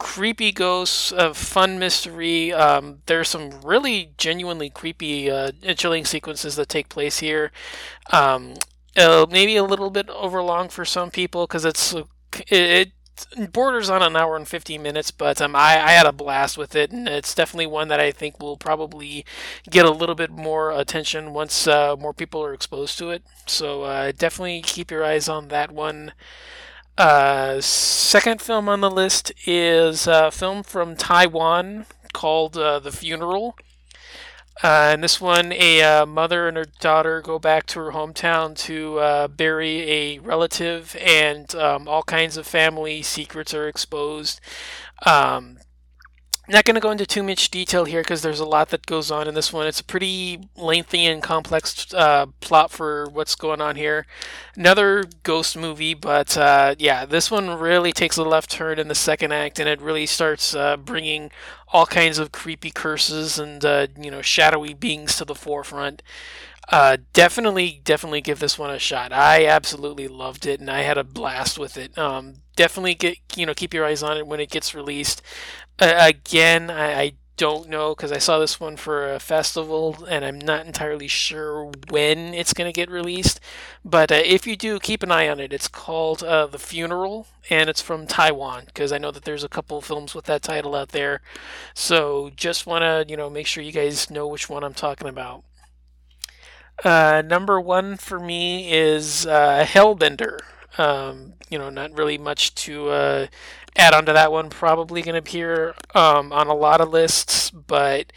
creepy 0.00 0.50
ghosts, 0.50 1.12
uh, 1.12 1.34
fun 1.34 1.78
mystery. 1.78 2.52
Um, 2.52 3.02
there's 3.06 3.28
some 3.28 3.60
really 3.62 4.14
genuinely 4.18 4.70
creepy, 4.70 5.30
uh, 5.30 5.52
chilling 5.76 6.06
sequences 6.06 6.56
that 6.56 6.70
take 6.70 6.88
place 6.88 7.20
here. 7.20 7.52
Um, 8.12 8.54
uh, 8.96 9.26
maybe 9.30 9.56
a 9.56 9.62
little 9.64 9.90
bit 9.90 10.08
overlong 10.10 10.70
for 10.70 10.84
some 10.84 11.10
people 11.10 11.46
because 11.46 11.66
it's 11.66 11.94
uh, 11.94 12.04
it, 12.48 12.92
borders 13.52 13.90
on 13.90 14.02
an 14.02 14.16
hour 14.16 14.36
and 14.36 14.48
15 14.48 14.82
minutes, 14.82 15.10
but 15.10 15.40
um, 15.42 15.54
I, 15.54 15.72
I 15.74 15.90
had 15.90 16.06
a 16.06 16.12
blast 16.12 16.56
with 16.56 16.74
it, 16.74 16.90
and 16.90 17.06
it's 17.06 17.34
definitely 17.34 17.66
one 17.66 17.88
that 17.88 18.00
I 18.00 18.10
think 18.10 18.40
will 18.40 18.56
probably 18.56 19.24
get 19.68 19.84
a 19.84 19.90
little 19.90 20.14
bit 20.14 20.30
more 20.30 20.70
attention 20.72 21.34
once 21.34 21.66
uh, 21.66 21.96
more 21.96 22.14
people 22.14 22.42
are 22.42 22.54
exposed 22.54 22.98
to 22.98 23.10
it. 23.10 23.22
So 23.46 23.82
uh, 23.82 24.12
definitely 24.16 24.62
keep 24.62 24.90
your 24.90 25.04
eyes 25.04 25.28
on 25.28 25.48
that 25.48 25.70
one. 25.72 26.12
Uh, 27.00 27.62
second 27.62 28.42
film 28.42 28.68
on 28.68 28.82
the 28.82 28.90
list 28.90 29.32
is 29.46 30.06
a 30.06 30.30
film 30.30 30.62
from 30.62 30.94
Taiwan 30.94 31.86
called 32.12 32.58
uh, 32.58 32.78
The 32.78 32.92
Funeral. 32.92 33.56
Uh, 34.62 34.90
in 34.92 35.00
this 35.00 35.18
one, 35.18 35.50
a 35.50 35.80
uh, 35.80 36.04
mother 36.04 36.46
and 36.46 36.58
her 36.58 36.66
daughter 36.80 37.22
go 37.22 37.38
back 37.38 37.64
to 37.68 37.80
her 37.80 37.92
hometown 37.92 38.54
to 38.54 38.98
uh, 38.98 39.28
bury 39.28 39.90
a 39.90 40.18
relative, 40.18 40.94
and 41.00 41.54
um, 41.54 41.88
all 41.88 42.02
kinds 42.02 42.36
of 42.36 42.46
family 42.46 43.00
secrets 43.00 43.54
are 43.54 43.66
exposed. 43.66 44.38
Um, 45.06 45.59
not 46.50 46.64
going 46.64 46.74
to 46.74 46.80
go 46.80 46.90
into 46.90 47.06
too 47.06 47.22
much 47.22 47.50
detail 47.50 47.84
here 47.84 48.02
because 48.02 48.22
there's 48.22 48.40
a 48.40 48.44
lot 48.44 48.70
that 48.70 48.86
goes 48.86 49.10
on 49.10 49.28
in 49.28 49.34
this 49.34 49.52
one. 49.52 49.66
It's 49.66 49.80
a 49.80 49.84
pretty 49.84 50.48
lengthy 50.56 51.06
and 51.06 51.22
complex 51.22 51.92
uh, 51.94 52.26
plot 52.40 52.70
for 52.70 53.08
what's 53.10 53.34
going 53.34 53.60
on 53.60 53.76
here. 53.76 54.06
Another 54.56 55.04
ghost 55.22 55.56
movie, 55.56 55.94
but 55.94 56.36
uh, 56.36 56.74
yeah, 56.78 57.04
this 57.06 57.30
one 57.30 57.58
really 57.58 57.92
takes 57.92 58.16
a 58.16 58.22
left 58.22 58.50
turn 58.50 58.78
in 58.78 58.88
the 58.88 58.94
second 58.94 59.32
act, 59.32 59.58
and 59.58 59.68
it 59.68 59.80
really 59.80 60.06
starts 60.06 60.54
uh, 60.54 60.76
bringing 60.76 61.30
all 61.72 61.86
kinds 61.86 62.18
of 62.18 62.32
creepy 62.32 62.70
curses 62.70 63.38
and 63.38 63.64
uh, 63.64 63.86
you 64.00 64.10
know 64.10 64.22
shadowy 64.22 64.74
beings 64.74 65.16
to 65.16 65.24
the 65.24 65.34
forefront. 65.34 66.02
Uh, 66.70 66.98
definitely, 67.12 67.80
definitely 67.82 68.20
give 68.20 68.38
this 68.38 68.56
one 68.56 68.70
a 68.70 68.78
shot. 68.78 69.12
I 69.12 69.44
absolutely 69.46 70.06
loved 70.06 70.46
it, 70.46 70.60
and 70.60 70.70
I 70.70 70.82
had 70.82 70.98
a 70.98 71.04
blast 71.04 71.58
with 71.58 71.76
it. 71.76 71.98
Um, 71.98 72.34
definitely 72.54 72.94
get 72.94 73.18
you 73.36 73.44
know 73.44 73.54
keep 73.54 73.74
your 73.74 73.84
eyes 73.84 74.02
on 74.02 74.16
it 74.16 74.26
when 74.26 74.38
it 74.40 74.50
gets 74.50 74.74
released. 74.74 75.20
Uh, 75.80 75.94
again, 75.98 76.70
I, 76.70 77.00
I 77.00 77.12
don't 77.36 77.70
know 77.70 77.94
because 77.94 78.12
I 78.12 78.18
saw 78.18 78.38
this 78.38 78.60
one 78.60 78.76
for 78.76 79.12
a 79.14 79.18
festival, 79.18 80.04
and 80.08 80.24
I'm 80.24 80.38
not 80.38 80.66
entirely 80.66 81.08
sure 81.08 81.72
when 81.88 82.34
it's 82.34 82.52
going 82.52 82.68
to 82.68 82.72
get 82.72 82.90
released. 82.90 83.40
But 83.84 84.12
uh, 84.12 84.20
if 84.24 84.46
you 84.46 84.56
do, 84.56 84.78
keep 84.78 85.02
an 85.02 85.10
eye 85.10 85.28
on 85.28 85.40
it. 85.40 85.52
It's 85.52 85.68
called 85.68 86.22
uh, 86.22 86.46
The 86.46 86.58
Funeral, 86.58 87.26
and 87.48 87.70
it's 87.70 87.80
from 87.80 88.06
Taiwan 88.06 88.64
because 88.66 88.92
I 88.92 88.98
know 88.98 89.10
that 89.10 89.24
there's 89.24 89.44
a 89.44 89.48
couple 89.48 89.80
films 89.80 90.14
with 90.14 90.26
that 90.26 90.42
title 90.42 90.74
out 90.74 90.90
there. 90.90 91.22
So 91.74 92.30
just 92.36 92.66
want 92.66 92.82
to 92.82 93.10
you 93.10 93.16
know 93.16 93.30
make 93.30 93.46
sure 93.46 93.62
you 93.62 93.72
guys 93.72 94.10
know 94.10 94.26
which 94.28 94.50
one 94.50 94.62
I'm 94.64 94.74
talking 94.74 95.08
about. 95.08 95.44
Uh, 96.84 97.22
number 97.24 97.60
one 97.60 97.96
for 97.96 98.18
me 98.18 98.72
is 98.72 99.26
uh, 99.26 99.64
Hellbender. 99.66 100.38
Um, 100.78 101.34
you 101.50 101.58
know, 101.58 101.68
not 101.68 101.92
really 101.92 102.16
much 102.16 102.54
to 102.54 102.88
uh, 102.90 103.26
add 103.76 103.94
on 103.94 104.06
to 104.06 104.12
that 104.12 104.32
one. 104.32 104.50
Probably 104.50 105.02
going 105.02 105.14
to 105.14 105.18
appear 105.18 105.74
um, 105.94 106.32
on 106.32 106.46
a 106.48 106.54
lot 106.54 106.80
of 106.80 106.90
lists, 106.90 107.50
but 107.50 108.12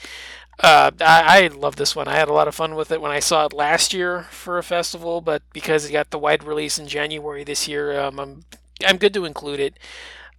uh, 0.60 0.92
I, 1.02 1.44
I 1.46 1.48
love 1.48 1.76
this 1.78 1.96
one. 1.96 2.08
I 2.08 2.16
had 2.16 2.30
a 2.30 2.34
lot 2.34 2.48
of 2.48 2.56
fun 2.56 2.76
with 2.76 2.92
it 2.92 3.02
when 3.02 3.12
I 3.12 3.20
saw 3.20 3.46
it 3.46 3.54
last 3.54 3.94
year 3.94 4.24
for 4.32 4.58
a 4.58 4.64
festival, 4.64 5.22
but 5.22 5.42
because 5.54 5.86
it 5.86 5.92
got 5.92 6.12
the 6.12 6.20
wide 6.20 6.44
release 6.44 6.78
in 6.80 6.88
January 6.88 7.44
this 7.44 7.68
year, 7.68 8.00
um, 8.00 8.20
I'm 8.20 8.46
I'm 8.86 8.98
good 8.98 9.14
to 9.16 9.26
include 9.26 9.60
it. 9.60 9.80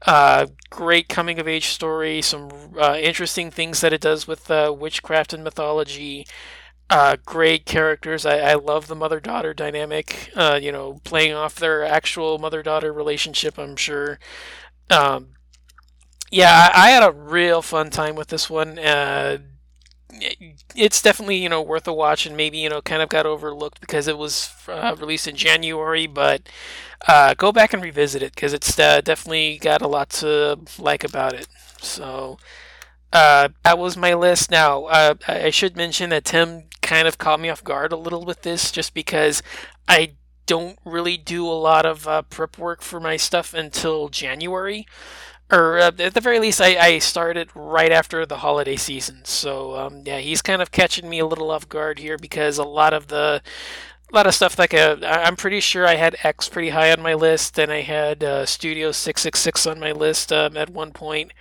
Uh, 0.07 0.47
great 0.71 1.09
coming 1.09 1.39
of 1.39 1.49
age 1.49 1.69
story, 1.69 2.21
some 2.21 2.51
uh, 2.79 2.97
interesting 3.01 3.51
things 3.51 3.81
that 3.81 3.93
it 3.93 4.03
does 4.03 4.27
with 4.27 4.51
uh, 4.51 4.75
witchcraft 4.77 5.33
and 5.33 5.43
mythology. 5.43 6.27
Uh, 6.91 7.17
great 7.25 7.67
characters. 7.67 8.27
I, 8.27 8.39
I 8.41 8.55
love 8.55 8.89
the 8.89 8.95
mother 8.95 9.21
daughter 9.21 9.55
dynamic. 9.55 10.31
Uh, 10.37 10.59
you 10.63 10.73
know, 10.73 11.01
playing 11.05 11.33
off 11.33 11.57
their 11.57 11.85
actual 11.85 12.39
mother 12.39 12.63
daughter 12.63 12.93
relationship. 12.93 13.59
I'm 13.59 13.77
sure. 13.77 14.19
Um, 14.91 15.29
yeah, 16.31 16.71
I, 16.75 16.89
I, 16.89 16.91
had 16.91 17.03
a 17.03 17.13
real 17.13 17.63
fun 17.63 17.91
time 17.91 18.17
with 18.17 18.29
this 18.29 18.51
one. 18.51 18.79
Uh, 18.79 19.39
it's 20.77 21.03
definitely 21.03 21.37
you 21.37 21.49
know 21.49 21.63
worth 21.63 21.89
a 21.89 21.93
watch, 21.93 22.27
and 22.27 22.37
maybe 22.37 22.59
you 22.59 22.69
know 22.69 22.83
kind 22.83 23.03
of 23.03 23.09
got 23.09 23.27
overlooked 23.27 23.81
because 23.81 24.09
it 24.09 24.19
was 24.19 24.53
uh, 24.69 24.95
released 24.99 25.27
in 25.27 25.37
January. 25.37 26.07
But 26.07 26.49
uh, 27.09 27.35
go 27.35 27.53
back 27.53 27.73
and 27.73 27.83
revisit 27.83 28.23
it 28.23 28.35
because 28.35 28.53
it's 28.53 28.79
uh, 28.79 29.01
definitely 29.01 29.59
got 29.59 29.83
a 29.83 29.89
lot 29.89 30.11
to 30.11 30.59
like 30.79 31.05
about 31.05 31.35
it. 31.35 31.49
So. 31.81 32.39
Uh, 33.13 33.51
that 33.63 33.79
was 33.79 33.97
my 33.97 34.13
list. 34.13 34.51
Now, 34.51 34.87
uh, 34.87 35.15
I 35.29 35.51
should 35.51 35.77
mention 35.77 36.11
that 36.11 36.25
Tim 36.25 36.65
kind 36.83 37.07
of 37.07 37.17
caught 37.17 37.39
me 37.39 37.49
off 37.49 37.63
guard 37.63 37.93
a 37.93 37.97
little 37.97 38.25
with 38.25 38.43
this 38.43 38.73
just 38.73 38.93
because 38.93 39.41
I 39.87 40.15
don't 40.47 40.79
really 40.85 41.17
do 41.17 41.47
a 41.47 41.53
lot 41.53 41.87
of 41.87 42.07
uh, 42.07 42.23
prep 42.23 42.59
work 42.59 42.83
for 42.83 43.01
my 43.01 43.17
stuff 43.17 43.55
until 43.55 44.09
January. 44.09 44.87
Or 45.51 45.79
uh, 45.79 45.91
at 45.99 46.15
the 46.15 46.21
very 46.21 46.39
least, 46.41 46.61
I, 46.61 46.77
I 46.77 46.99
started 46.99 47.51
right 47.55 47.93
after 47.93 48.25
the 48.25 48.39
holiday 48.39 48.77
season. 48.77 49.25
So, 49.25 49.77
um, 49.77 50.03
yeah, 50.05 50.19
he's 50.19 50.43
kind 50.43 50.63
of 50.63 50.71
catching 50.71 51.09
me 51.09 51.19
a 51.19 51.27
little 51.27 51.51
off 51.51 51.69
guard 51.69 51.99
here 51.99 52.17
because 52.19 52.59
a 52.59 52.65
lot 52.65 52.93
of 52.95 53.09
the. 53.09 53.43
A 54.13 54.15
lot 54.15 54.27
of 54.29 54.35
stuff 54.35 54.61
like 54.61 54.73
a, 54.73 54.99
I'm 55.03 55.35
pretty 55.35 55.59
sure 55.59 55.89
I 55.89 55.97
had 55.97 56.15
X 56.23 56.49
pretty 56.49 56.69
high 56.69 56.93
on 56.93 57.03
my 57.03 57.15
list, 57.15 57.59
and 57.59 57.73
I 57.73 57.81
had 57.81 58.23
uh, 58.23 58.47
Studio 58.47 58.93
666 58.93 59.67
on 59.67 59.81
my 59.81 59.91
list 59.91 60.33
um, 60.33 60.57
at 60.57 60.71
one 60.71 60.93
point 60.93 61.33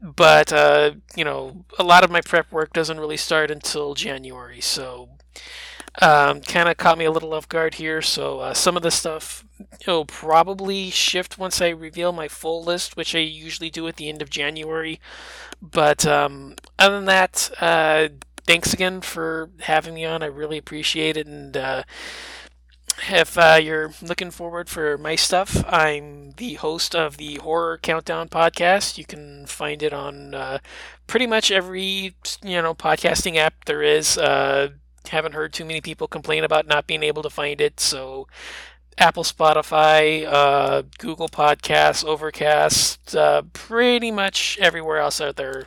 but 0.00 0.52
uh, 0.52 0.92
you 1.16 1.24
know, 1.24 1.64
a 1.78 1.82
lot 1.82 2.04
of 2.04 2.10
my 2.10 2.20
prep 2.20 2.52
work 2.52 2.72
doesn't 2.72 3.00
really 3.00 3.16
start 3.16 3.50
until 3.50 3.94
January, 3.94 4.60
so 4.60 5.08
um, 6.02 6.40
kind 6.40 6.68
of 6.68 6.76
caught 6.76 6.98
me 6.98 7.04
a 7.04 7.10
little 7.10 7.34
off 7.34 7.48
guard 7.48 7.74
here. 7.74 8.02
So 8.02 8.40
uh, 8.40 8.54
some 8.54 8.76
of 8.76 8.82
the 8.82 8.90
stuff 8.90 9.44
will 9.86 10.04
probably 10.04 10.90
shift 10.90 11.38
once 11.38 11.60
I 11.60 11.68
reveal 11.68 12.12
my 12.12 12.28
full 12.28 12.62
list, 12.64 12.96
which 12.96 13.14
I 13.14 13.20
usually 13.20 13.70
do 13.70 13.86
at 13.86 13.96
the 13.96 14.08
end 14.08 14.22
of 14.22 14.30
January. 14.30 15.00
But 15.62 16.06
um, 16.06 16.56
other 16.78 16.96
than 16.96 17.06
that, 17.06 17.50
uh, 17.60 18.08
thanks 18.46 18.72
again 18.72 19.00
for 19.00 19.50
having 19.60 19.94
me 19.94 20.04
on. 20.04 20.22
I 20.22 20.26
really 20.26 20.58
appreciate 20.58 21.16
it, 21.16 21.26
and 21.26 21.56
uh, 21.56 21.84
if 23.10 23.38
uh, 23.38 23.58
you're 23.62 23.92
looking 24.02 24.30
forward 24.30 24.68
for 24.68 24.98
my 24.98 25.16
stuff, 25.16 25.64
I'm 25.66 26.32
the 26.32 26.54
host 26.54 26.94
of 26.94 27.16
the 27.16 27.36
Horror 27.36 27.78
Countdown 27.78 28.28
podcast. 28.28 28.98
You 28.98 29.04
can 29.04 29.46
find 29.46 29.82
it 29.82 29.92
on 29.92 30.34
uh, 30.34 30.58
pretty 31.06 31.26
much 31.26 31.50
every 31.50 32.14
you 32.42 32.62
know 32.62 32.74
podcasting 32.74 33.36
app 33.36 33.64
there 33.64 33.82
is. 33.82 34.18
Haven't 35.08 35.32
heard 35.34 35.52
too 35.52 35.64
many 35.64 35.80
people 35.80 36.08
complain 36.08 36.44
about 36.44 36.66
not 36.66 36.86
being 36.86 37.02
able 37.02 37.22
to 37.22 37.30
find 37.30 37.60
it, 37.60 37.78
so 37.78 38.26
Apple, 38.96 39.24
Spotify, 39.24 40.24
uh, 40.26 40.82
Google 40.98 41.28
Podcasts, 41.28 42.04
Overcast, 42.04 43.14
uh, 43.16 43.42
pretty 43.52 44.10
much 44.10 44.58
everywhere 44.60 44.98
else 44.98 45.20
out 45.20 45.36
there. 45.36 45.66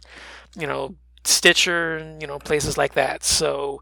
You 0.56 0.68
know, 0.68 0.96
Stitcher, 1.24 2.18
you 2.20 2.28
know, 2.28 2.40
places 2.40 2.78
like 2.78 2.94
that. 2.94 3.24
So, 3.24 3.82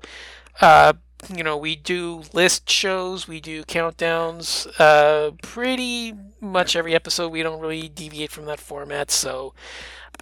uh, 0.62 0.94
you 1.34 1.44
know, 1.44 1.58
we 1.58 1.76
do 1.76 2.24
list 2.34 2.70
shows, 2.70 3.28
we 3.28 3.40
do 3.40 3.64
countdowns. 3.64 4.68
Uh, 4.80 5.32
pretty 5.42 6.14
much 6.42 6.76
every 6.76 6.96
episode, 6.96 7.32
we 7.32 7.44
don't 7.44 7.62
really 7.62 7.88
deviate 7.88 8.32
from 8.32 8.46
that 8.46 8.60
format. 8.60 9.12
So, 9.12 9.54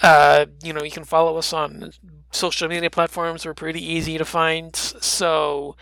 uh, 0.02 0.46
you 0.64 0.74
know, 0.74 0.84
you 0.84 0.92
can 0.92 1.06
follow 1.06 1.38
us 1.38 1.54
on 1.54 1.94
social 2.34 2.68
media 2.68 2.90
platforms. 2.90 3.46
We're 3.46 3.54
pretty 3.54 3.84
easy 3.84 4.18
to 4.18 4.26
find. 4.26 4.76
So, 4.76 5.76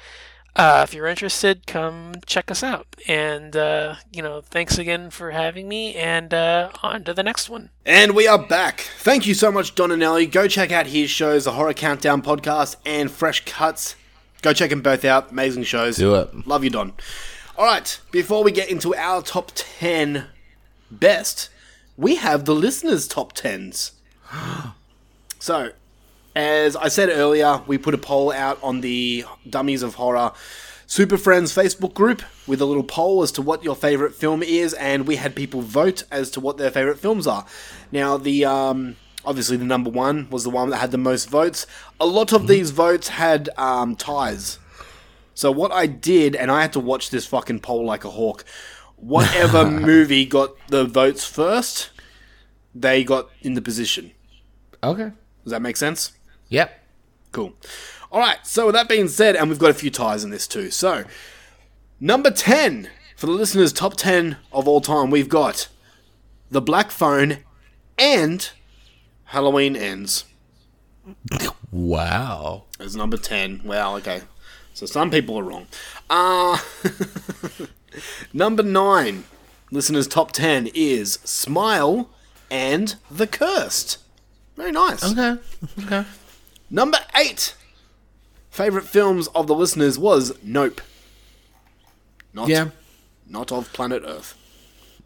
uh, 0.55 0.85
if 0.87 0.93
you're 0.93 1.07
interested, 1.07 1.65
come 1.65 2.15
check 2.25 2.51
us 2.51 2.61
out. 2.61 2.87
And, 3.07 3.55
uh, 3.55 3.95
you 4.11 4.21
know, 4.21 4.41
thanks 4.41 4.77
again 4.77 5.09
for 5.09 5.31
having 5.31 5.67
me, 5.69 5.95
and 5.95 6.33
uh, 6.33 6.71
on 6.83 7.03
to 7.05 7.13
the 7.13 7.23
next 7.23 7.49
one. 7.49 7.69
And 7.85 8.15
we 8.15 8.27
are 8.27 8.37
back. 8.37 8.81
Thank 8.99 9.25
you 9.25 9.33
so 9.33 9.51
much, 9.51 9.75
Don 9.75 9.91
and 9.91 10.01
Donanelli. 10.01 10.29
Go 10.29 10.47
check 10.47 10.71
out 10.71 10.87
his 10.87 11.09
shows, 11.09 11.45
the 11.45 11.53
Horror 11.53 11.73
Countdown 11.73 12.21
podcast 12.21 12.75
and 12.85 13.09
Fresh 13.09 13.45
Cuts. 13.45 13.95
Go 14.41 14.53
check 14.53 14.71
them 14.71 14.81
both 14.81 15.05
out. 15.05 15.31
Amazing 15.31 15.63
shows. 15.63 15.97
Do 15.97 16.15
it. 16.15 16.47
Love 16.47 16.63
you, 16.63 16.69
Don. 16.69 16.93
All 17.57 17.65
right, 17.65 17.99
before 18.11 18.43
we 18.43 18.51
get 18.51 18.69
into 18.69 18.95
our 18.95 19.21
top 19.21 19.51
10 19.55 20.27
best, 20.89 21.49
we 21.95 22.15
have 22.15 22.45
the 22.45 22.55
listeners' 22.55 23.07
top 23.07 23.33
10s. 23.33 23.91
so, 25.39 25.71
as 26.35 26.75
I 26.75 26.87
said 26.87 27.09
earlier, 27.09 27.61
we 27.67 27.77
put 27.77 27.93
a 27.93 27.97
poll 27.97 28.31
out 28.31 28.59
on 28.63 28.81
the 28.81 29.25
Dummies 29.49 29.83
of 29.83 29.95
Horror 29.95 30.31
Super 30.87 31.17
Friends 31.17 31.55
Facebook 31.55 31.93
group 31.93 32.21
with 32.47 32.61
a 32.61 32.65
little 32.65 32.83
poll 32.83 33.23
as 33.23 33.31
to 33.33 33.41
what 33.41 33.63
your 33.63 33.75
favorite 33.75 34.13
film 34.13 34.43
is, 34.43 34.73
and 34.73 35.07
we 35.07 35.15
had 35.15 35.35
people 35.35 35.61
vote 35.61 36.03
as 36.11 36.29
to 36.31 36.39
what 36.39 36.57
their 36.57 36.71
favorite 36.71 36.99
films 36.99 37.27
are. 37.27 37.45
Now, 37.91 38.17
the 38.17 38.45
um, 38.45 38.97
obviously 39.23 39.57
the 39.57 39.65
number 39.65 39.89
one 39.89 40.29
was 40.29 40.43
the 40.43 40.49
one 40.49 40.69
that 40.69 40.77
had 40.77 40.91
the 40.91 40.97
most 40.97 41.29
votes. 41.29 41.65
A 41.99 42.05
lot 42.05 42.33
of 42.33 42.47
these 42.47 42.71
votes 42.71 43.09
had 43.09 43.49
um, 43.57 43.95
ties. 43.95 44.59
So 45.33 45.51
what 45.51 45.71
I 45.71 45.85
did, 45.85 46.35
and 46.35 46.51
I 46.51 46.61
had 46.61 46.73
to 46.73 46.79
watch 46.79 47.09
this 47.09 47.25
fucking 47.25 47.61
poll 47.61 47.85
like 47.85 48.03
a 48.03 48.09
hawk. 48.09 48.43
Whatever 48.97 49.65
movie 49.69 50.25
got 50.25 50.55
the 50.67 50.85
votes 50.85 51.25
first, 51.25 51.89
they 52.75 53.03
got 53.03 53.29
in 53.41 53.53
the 53.53 53.61
position. 53.61 54.11
Okay. 54.83 55.11
Does 55.43 55.51
that 55.51 55.61
make 55.61 55.77
sense? 55.77 56.11
Yep. 56.51 56.79
Cool. 57.31 57.53
All 58.11 58.19
right. 58.19 58.45
So 58.45 58.67
with 58.67 58.75
that 58.75 58.87
being 58.87 59.07
said, 59.07 59.35
and 59.35 59.49
we've 59.49 59.57
got 59.57 59.71
a 59.71 59.73
few 59.73 59.89
ties 59.89 60.23
in 60.23 60.29
this 60.29 60.47
too. 60.47 60.69
So 60.69 61.05
number 61.99 62.29
ten 62.29 62.89
for 63.15 63.25
the 63.25 63.31
listeners' 63.31 63.73
top 63.73 63.95
ten 63.95 64.37
of 64.51 64.67
all 64.67 64.81
time, 64.81 65.09
we've 65.09 65.29
got 65.29 65.69
the 66.51 66.61
Black 66.61 66.91
Phone 66.91 67.37
and 67.97 68.51
Halloween 69.25 69.75
Ends. 69.75 70.25
Wow. 71.71 72.65
As 72.79 72.95
number 72.95 73.17
ten. 73.17 73.61
Well, 73.63 73.95
okay. 73.95 74.21
So 74.73 74.85
some 74.85 75.09
people 75.09 75.39
are 75.39 75.43
wrong. 75.43 75.67
Uh 76.09 76.59
number 78.33 78.61
nine, 78.61 79.23
listeners' 79.71 80.07
top 80.07 80.33
ten 80.33 80.67
is 80.73 81.13
Smile 81.23 82.09
and 82.49 82.95
The 83.09 83.25
Cursed. 83.25 83.99
Very 84.57 84.73
nice. 84.73 85.09
Okay. 85.09 85.41
Okay. 85.85 86.05
Number 86.71 86.99
eight, 87.15 87.53
favorite 88.49 88.85
films 88.85 89.27
of 89.35 89.45
the 89.47 89.53
listeners 89.53 89.99
was 89.99 90.33
Nope. 90.41 90.81
Not, 92.33 92.47
Yeah. 92.47 92.69
not 93.27 93.51
of 93.51 93.71
Planet 93.73 94.03
Earth. 94.05 94.35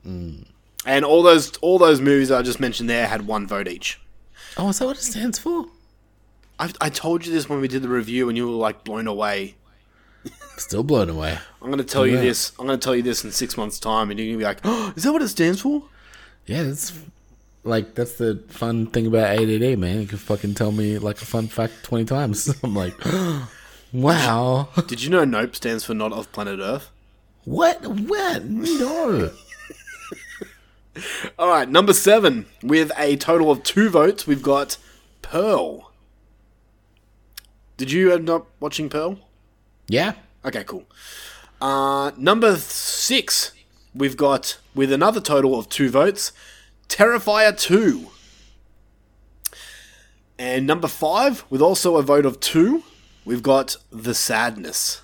Mm. 0.05 0.45
And 0.85 1.03
all 1.03 1.23
those 1.23 1.57
all 1.57 1.79
those 1.79 1.99
movies 1.99 2.29
I 2.31 2.43
just 2.43 2.59
mentioned 2.59 2.87
there 2.87 3.07
had 3.07 3.25
one 3.25 3.47
vote 3.47 3.67
each. 3.67 3.99
Oh, 4.57 4.69
is 4.69 4.77
that 4.79 4.85
what 4.85 4.97
it 4.97 5.01
stands 5.01 5.39
for? 5.39 5.65
I, 6.59 6.71
I 6.79 6.89
told 6.89 7.25
you 7.25 7.33
this 7.33 7.49
when 7.49 7.59
we 7.59 7.67
did 7.67 7.81
the 7.81 7.89
review, 7.89 8.29
and 8.29 8.37
you 8.37 8.47
were 8.47 8.55
like 8.55 8.83
blown 8.83 9.07
away. 9.07 9.55
Still 10.57 10.83
blown 10.83 11.09
away. 11.09 11.37
I'm 11.61 11.67
going 11.67 11.79
to 11.79 11.83
tell 11.83 12.07
you 12.07 12.17
this. 12.17 12.53
I'm 12.57 12.65
going 12.65 12.79
to 12.79 12.83
tell 12.83 12.95
you 12.95 13.01
this 13.01 13.25
in 13.25 13.31
six 13.31 13.57
months' 13.57 13.77
time, 13.79 14.09
and 14.09 14.17
you're 14.19 14.27
going 14.27 14.35
to 14.39 14.43
be 14.43 14.45
like, 14.45 14.59
oh, 14.63 14.93
"Is 14.95 15.03
that 15.03 15.11
what 15.11 15.21
it 15.21 15.27
stands 15.27 15.59
for?" 15.61 15.83
Yeah, 16.45 16.63
that's 16.63 16.93
like 17.65 17.95
that's 17.95 18.15
the 18.15 18.41
fun 18.47 18.87
thing 18.87 19.07
about 19.07 19.37
ADD, 19.37 19.77
man. 19.77 20.01
You 20.01 20.07
can 20.07 20.17
fucking 20.17 20.53
tell 20.53 20.71
me 20.71 20.97
like 20.97 21.21
a 21.21 21.25
fun 21.25 21.47
fact 21.47 21.83
twenty 21.83 22.05
times. 22.05 22.55
I'm 22.63 22.75
like, 22.75 22.93
wow. 23.93 24.69
Did 24.87 25.03
you 25.03 25.09
know 25.09 25.25
Nope 25.25 25.55
stands 25.55 25.83
for 25.83 25.93
Not 25.93 26.13
of 26.13 26.31
Planet 26.31 26.59
Earth? 26.61 26.89
What? 27.43 27.85
What? 27.85 28.45
No. 28.45 29.31
All 31.37 31.49
right, 31.49 31.67
number 31.67 31.93
seven 31.93 32.45
with 32.63 32.91
a 32.97 33.17
total 33.17 33.51
of 33.51 33.63
two 33.63 33.89
votes, 33.89 34.25
we've 34.25 34.41
got 34.41 34.77
Pearl. 35.21 35.91
Did 37.77 37.91
you 37.91 38.13
end 38.13 38.29
up 38.29 38.47
watching 38.61 38.89
Pearl? 38.89 39.19
Yeah. 39.87 40.13
Okay, 40.45 40.63
cool. 40.63 40.85
Uh, 41.59 42.11
number 42.17 42.55
six, 42.55 43.51
we've 43.93 44.15
got 44.15 44.57
with 44.73 44.91
another 44.91 45.19
total 45.19 45.59
of 45.59 45.67
two 45.67 45.89
votes, 45.89 46.31
Terrifier 46.89 47.57
2. 47.59 48.07
And 50.37 50.67
number 50.67 50.87
five, 50.87 51.45
with 51.49 51.61
also 51.61 51.95
a 51.95 52.01
vote 52.01 52.25
of 52.25 52.39
two, 52.39 52.83
we've 53.23 53.41
got 53.43 53.77
The 53.91 54.13
Sadness. 54.13 55.01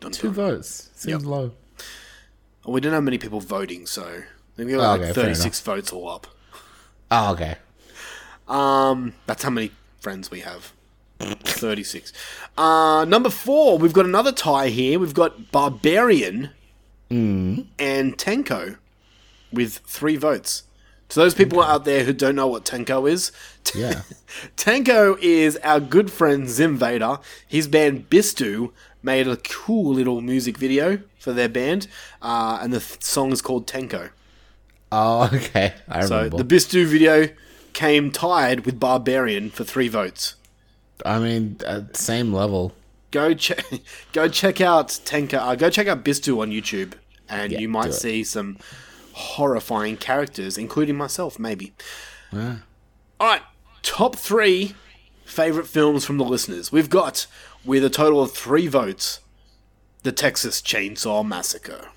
Dun, 0.00 0.12
Two 0.12 0.30
votes. 0.30 0.88
Seems 0.94 1.24
low. 1.26 1.52
Oh, 2.64 2.72
we 2.72 2.80
didn't 2.80 2.94
have 2.94 3.04
many 3.04 3.18
people 3.18 3.40
voting, 3.40 3.86
so 3.86 4.22
we 4.56 4.64
got 4.66 4.74
Oh, 4.74 5.00
like 5.02 5.10
okay, 5.10 5.12
36 5.12 5.60
votes 5.60 5.92
all 5.92 6.08
up. 6.08 6.26
Oh, 7.10 7.32
okay. 7.32 7.56
Um, 8.48 9.14
that's 9.26 9.42
how 9.42 9.50
many 9.50 9.70
friends 10.00 10.30
we 10.30 10.40
have. 10.40 10.72
36. 11.20 12.12
Uh, 12.56 13.04
number 13.06 13.28
four, 13.28 13.76
we've 13.76 13.92
got 13.92 14.06
another 14.06 14.32
tie 14.32 14.68
here. 14.68 14.98
We've 14.98 15.14
got 15.14 15.50
Barbarian 15.52 16.50
Mm. 17.10 17.66
and 17.78 18.18
Tenko 18.18 18.76
with 19.52 19.78
three 19.78 20.16
votes. 20.16 20.64
To 21.10 21.20
those 21.20 21.34
people 21.34 21.62
out 21.62 21.84
there 21.86 22.04
who 22.04 22.12
don't 22.12 22.34
know 22.36 22.46
what 22.46 22.64
Tenko 22.64 23.10
is, 23.10 23.32
Yeah. 23.74 24.02
Tenko 24.56 25.18
is 25.20 25.56
our 25.58 25.80
good 25.80 26.10
friend 26.10 26.48
Zim 26.48 26.76
Vader. 26.76 27.18
His 27.46 27.66
band 27.66 28.10
Bistu 28.10 28.72
made 29.02 29.26
a 29.26 29.36
cool 29.36 29.94
little 29.94 30.20
music 30.20 30.58
video 30.58 31.00
for 31.18 31.32
their 31.32 31.48
band, 31.48 31.86
uh, 32.20 32.58
and 32.60 32.72
the 32.72 32.80
th- 32.80 33.02
song 33.02 33.32
is 33.32 33.40
called 33.42 33.66
Tenko. 33.66 34.10
Oh, 34.92 35.30
okay. 35.32 35.74
I 35.88 36.04
So 36.04 36.16
remember. 36.16 36.42
the 36.42 36.44
Bistu 36.44 36.84
video 36.84 37.28
came 37.72 38.10
tied 38.10 38.66
with 38.66 38.78
Barbarian 38.80 39.50
for 39.50 39.64
three 39.64 39.88
votes. 39.88 40.34
I 41.06 41.18
mean, 41.18 41.58
same 41.94 42.32
level. 42.32 42.72
Go 43.12 43.32
check, 43.34 43.64
go 44.12 44.28
check 44.28 44.60
out 44.60 44.88
Tenko. 44.88 45.38
Uh, 45.38 45.54
go 45.54 45.70
check 45.70 45.86
out 45.86 46.04
Bistu 46.04 46.40
on 46.42 46.50
YouTube, 46.50 46.94
and 47.28 47.52
Yeah, 47.52 47.60
you 47.60 47.68
might 47.68 47.94
see 47.94 48.24
some 48.24 48.58
horrifying 49.18 49.96
characters, 49.96 50.56
including 50.56 50.96
myself, 50.96 51.38
maybe. 51.38 51.72
Yeah. 52.32 52.56
All 53.20 53.26
right, 53.28 53.42
top 53.82 54.16
three 54.16 54.74
favorite 55.24 55.66
films 55.66 56.04
from 56.04 56.16
the 56.18 56.24
listeners. 56.24 56.70
We've 56.72 56.88
got 56.90 57.26
with 57.64 57.84
a 57.84 57.90
total 57.90 58.22
of 58.22 58.32
three 58.32 58.66
votes, 58.68 59.20
the 60.04 60.12
Texas 60.12 60.62
Chainsaw 60.62 61.26
Massacre. 61.26 61.88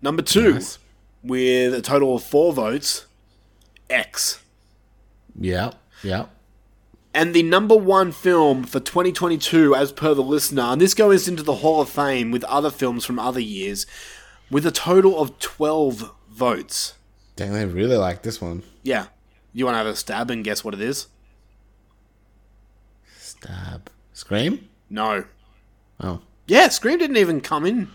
Number 0.00 0.22
two, 0.22 0.54
Nice. 0.54 0.78
with 1.22 1.74
a 1.74 1.82
total 1.82 2.16
of 2.16 2.22
four 2.24 2.52
votes, 2.52 3.06
X. 3.88 4.40
Yeah. 5.38 5.72
Yeah. 6.02 6.26
And 7.14 7.34
the 7.34 7.42
number 7.42 7.76
one 7.76 8.10
film 8.10 8.64
for 8.64 8.80
2022, 8.80 9.74
as 9.74 9.92
per 9.92 10.14
the 10.14 10.22
listener, 10.22 10.62
and 10.62 10.80
this 10.80 10.94
goes 10.94 11.28
into 11.28 11.42
the 11.42 11.56
Hall 11.56 11.80
of 11.82 11.88
Fame 11.90 12.30
with 12.30 12.42
other 12.44 12.70
films 12.70 13.04
from 13.04 13.18
other 13.18 13.38
years, 13.40 13.86
with 14.52 14.64
a 14.66 14.70
total 14.70 15.18
of 15.20 15.38
12 15.40 16.12
votes. 16.30 16.94
Dang, 17.34 17.52
they 17.54 17.64
really 17.64 17.96
like 17.96 18.22
this 18.22 18.40
one. 18.40 18.62
Yeah. 18.84 19.06
You 19.54 19.64
want 19.64 19.74
to 19.74 19.78
have 19.78 19.86
a 19.88 19.96
stab 19.96 20.30
and 20.30 20.44
guess 20.44 20.62
what 20.62 20.74
it 20.74 20.80
is? 20.80 21.08
Stab. 23.18 23.90
Scream? 24.12 24.68
No. 24.90 25.24
Oh. 26.00 26.20
Yeah, 26.46 26.68
Scream 26.68 26.98
didn't 26.98 27.16
even 27.16 27.40
come 27.40 27.64
in. 27.66 27.88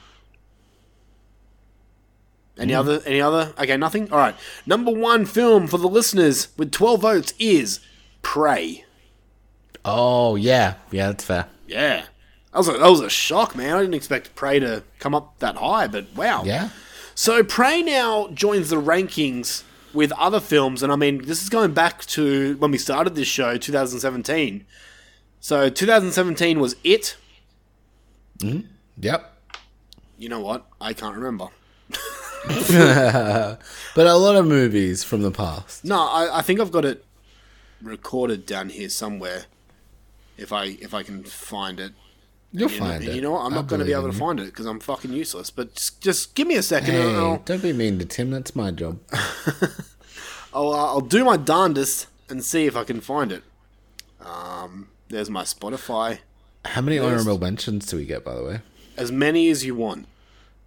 Any 2.57 2.73
Hmm. 2.73 2.79
other? 2.79 3.01
Any 3.05 3.21
other? 3.21 3.53
Okay, 3.59 3.77
nothing. 3.77 4.11
All 4.11 4.17
right. 4.17 4.35
Number 4.65 4.91
one 4.91 5.25
film 5.25 5.67
for 5.67 5.77
the 5.77 5.87
listeners 5.87 6.47
with 6.57 6.71
12 6.71 7.01
votes 7.01 7.33
is 7.37 7.79
Prey. 8.23 8.83
Oh, 9.85 10.35
yeah. 10.35 10.75
Yeah, 10.91 11.07
that's 11.07 11.23
fair. 11.23 11.45
Yeah. 11.67 12.05
That 12.57 12.65
was 12.65 12.69
a, 12.69 12.77
that 12.79 12.89
was 12.89 13.01
a 13.01 13.09
shock, 13.09 13.55
man. 13.55 13.75
I 13.75 13.81
didn't 13.81 13.93
expect 13.93 14.33
Prey 14.33 14.57
to 14.57 14.81
come 14.97 15.13
up 15.13 15.37
that 15.37 15.57
high, 15.57 15.85
but 15.85 16.07
wow. 16.15 16.41
Yeah. 16.43 16.69
So 17.13 17.43
Prey 17.43 17.83
now 17.83 18.29
joins 18.29 18.71
the 18.71 18.81
rankings 18.81 19.61
with 19.93 20.11
other 20.13 20.39
films, 20.39 20.81
and 20.81 20.91
I 20.91 20.95
mean, 20.95 21.23
this 21.25 21.43
is 21.43 21.49
going 21.49 21.75
back 21.75 22.03
to 22.05 22.57
when 22.57 22.71
we 22.71 22.79
started 22.79 23.13
this 23.13 23.27
show, 23.27 23.57
2017. 23.57 24.65
So 25.39 25.69
2017 25.69 26.59
was 26.59 26.75
It. 26.83 27.15
Mm-hmm. 28.39 28.61
Yep. 29.01 29.33
You 30.17 30.29
know 30.29 30.41
what? 30.41 30.65
I 30.81 30.93
can't 30.93 31.15
remember. 31.15 31.49
but 31.91 34.07
a 34.07 34.15
lot 34.15 34.35
of 34.35 34.47
movies 34.47 35.03
from 35.03 35.21
the 35.21 35.29
past. 35.29 35.85
No, 35.85 35.99
I, 35.99 36.39
I 36.39 36.41
think 36.41 36.59
I've 36.59 36.71
got 36.71 36.85
it 36.85 37.05
recorded 37.83 38.47
down 38.47 38.69
here 38.69 38.89
somewhere. 38.89 39.43
If 40.39 40.51
I 40.51 40.77
if 40.81 40.95
I 40.95 41.03
can 41.03 41.23
find 41.23 41.79
it. 41.79 41.93
You'll 42.51 42.71
you 42.71 42.79
find 42.79 43.03
know, 43.05 43.11
it. 43.11 43.15
You 43.15 43.21
know 43.21 43.31
what? 43.31 43.41
I'm 43.45 43.53
I 43.53 43.57
not 43.57 43.67
going 43.67 43.79
to 43.79 43.85
be 43.85 43.91
able 43.93 44.07
to 44.07 44.13
you. 44.13 44.19
find 44.19 44.39
it 44.39 44.45
because 44.45 44.65
I'm 44.65 44.79
fucking 44.79 45.11
useless. 45.11 45.49
But 45.49 45.75
just, 45.75 46.01
just 46.01 46.33
give 46.35 46.47
me 46.47 46.55
a 46.55 46.63
second. 46.63 46.91
Hey, 46.93 47.07
and 47.07 47.17
I'll, 47.17 47.37
don't 47.39 47.61
be 47.61 47.73
mean 47.73 47.99
to 47.99 48.05
Tim. 48.05 48.31
That's 48.31 48.55
my 48.55 48.71
job. 48.71 48.99
I'll, 50.53 50.69
uh, 50.73 50.85
I'll 50.87 51.01
do 51.01 51.23
my 51.25 51.37
darndest 51.37 52.07
and 52.29 52.43
see 52.43 52.65
if 52.65 52.75
I 52.75 52.83
can 52.83 53.01
find 53.01 53.31
it. 53.31 53.43
Um, 54.25 54.87
there's 55.09 55.29
my 55.29 55.43
Spotify. 55.43 56.19
How 56.65 56.81
many 56.81 56.97
There's- 56.97 57.21
honorable 57.21 57.39
mentions 57.39 57.85
do 57.85 57.97
we 57.97 58.05
get, 58.05 58.23
by 58.23 58.35
the 58.35 58.43
way? 58.43 58.59
As 58.97 59.11
many 59.11 59.49
as 59.49 59.63
you 59.63 59.75
want. 59.75 60.07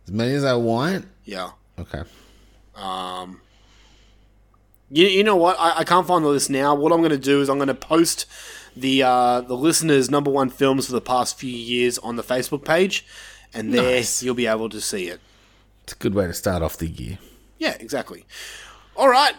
As 0.06 0.12
many 0.12 0.32
as 0.34 0.44
I 0.44 0.54
want. 0.54 1.06
Yeah. 1.24 1.50
Okay. 1.78 2.02
Um, 2.76 3.40
you, 4.90 5.06
you 5.06 5.24
know 5.24 5.36
what? 5.36 5.56
I, 5.58 5.78
I 5.78 5.84
can't 5.84 6.06
find 6.06 6.24
the 6.24 6.28
list 6.28 6.48
now. 6.50 6.74
What 6.74 6.92
I'm 6.92 6.98
going 7.00 7.10
to 7.10 7.18
do 7.18 7.40
is 7.40 7.48
I'm 7.50 7.58
going 7.58 7.68
to 7.68 7.74
post 7.74 8.26
the 8.80 9.02
uh, 9.02 9.40
the 9.42 9.56
listeners' 9.56 10.10
number 10.10 10.30
one 10.30 10.50
films 10.50 10.86
for 10.86 10.92
the 10.92 11.00
past 11.00 11.38
few 11.38 11.50
years 11.52 11.98
on 11.98 12.16
the 12.16 12.22
Facebook 12.22 12.64
page, 12.64 13.06
and 13.54 13.72
there 13.74 13.96
Nice. 13.96 14.22
you'll 14.22 14.34
be 14.34 14.46
able 14.46 14.68
to 14.70 14.80
see 14.80 15.06
it. 15.08 15.20
It's 15.84 15.92
a 15.92 15.96
good 15.96 16.14
way 16.14 16.26
to 16.26 16.34
start 16.34 16.62
off 16.62 16.76
the 16.76 16.88
year. 16.88 17.18
Yeah, 17.58 17.76
exactly. 17.80 18.24
All 18.96 19.08
right, 19.08 19.34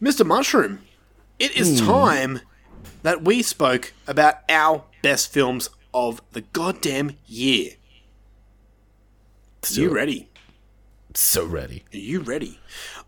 Mr. 0.00 0.24
Mushroom, 0.26 0.80
it 1.38 1.56
is 1.56 1.80
Hmm. 1.80 1.86
time 1.86 2.40
that 3.02 3.22
we 3.22 3.42
spoke 3.42 3.92
about 4.06 4.36
our 4.48 4.84
best 5.02 5.32
films 5.32 5.70
of 5.92 6.20
the 6.32 6.42
goddamn 6.42 7.16
year. 7.26 7.72
So- 9.62 9.80
you 9.82 9.90
ready? 9.90 10.28
So 11.14 11.44
ready. 11.44 11.82
Are 11.92 11.98
you 11.98 12.20
ready? 12.20 12.60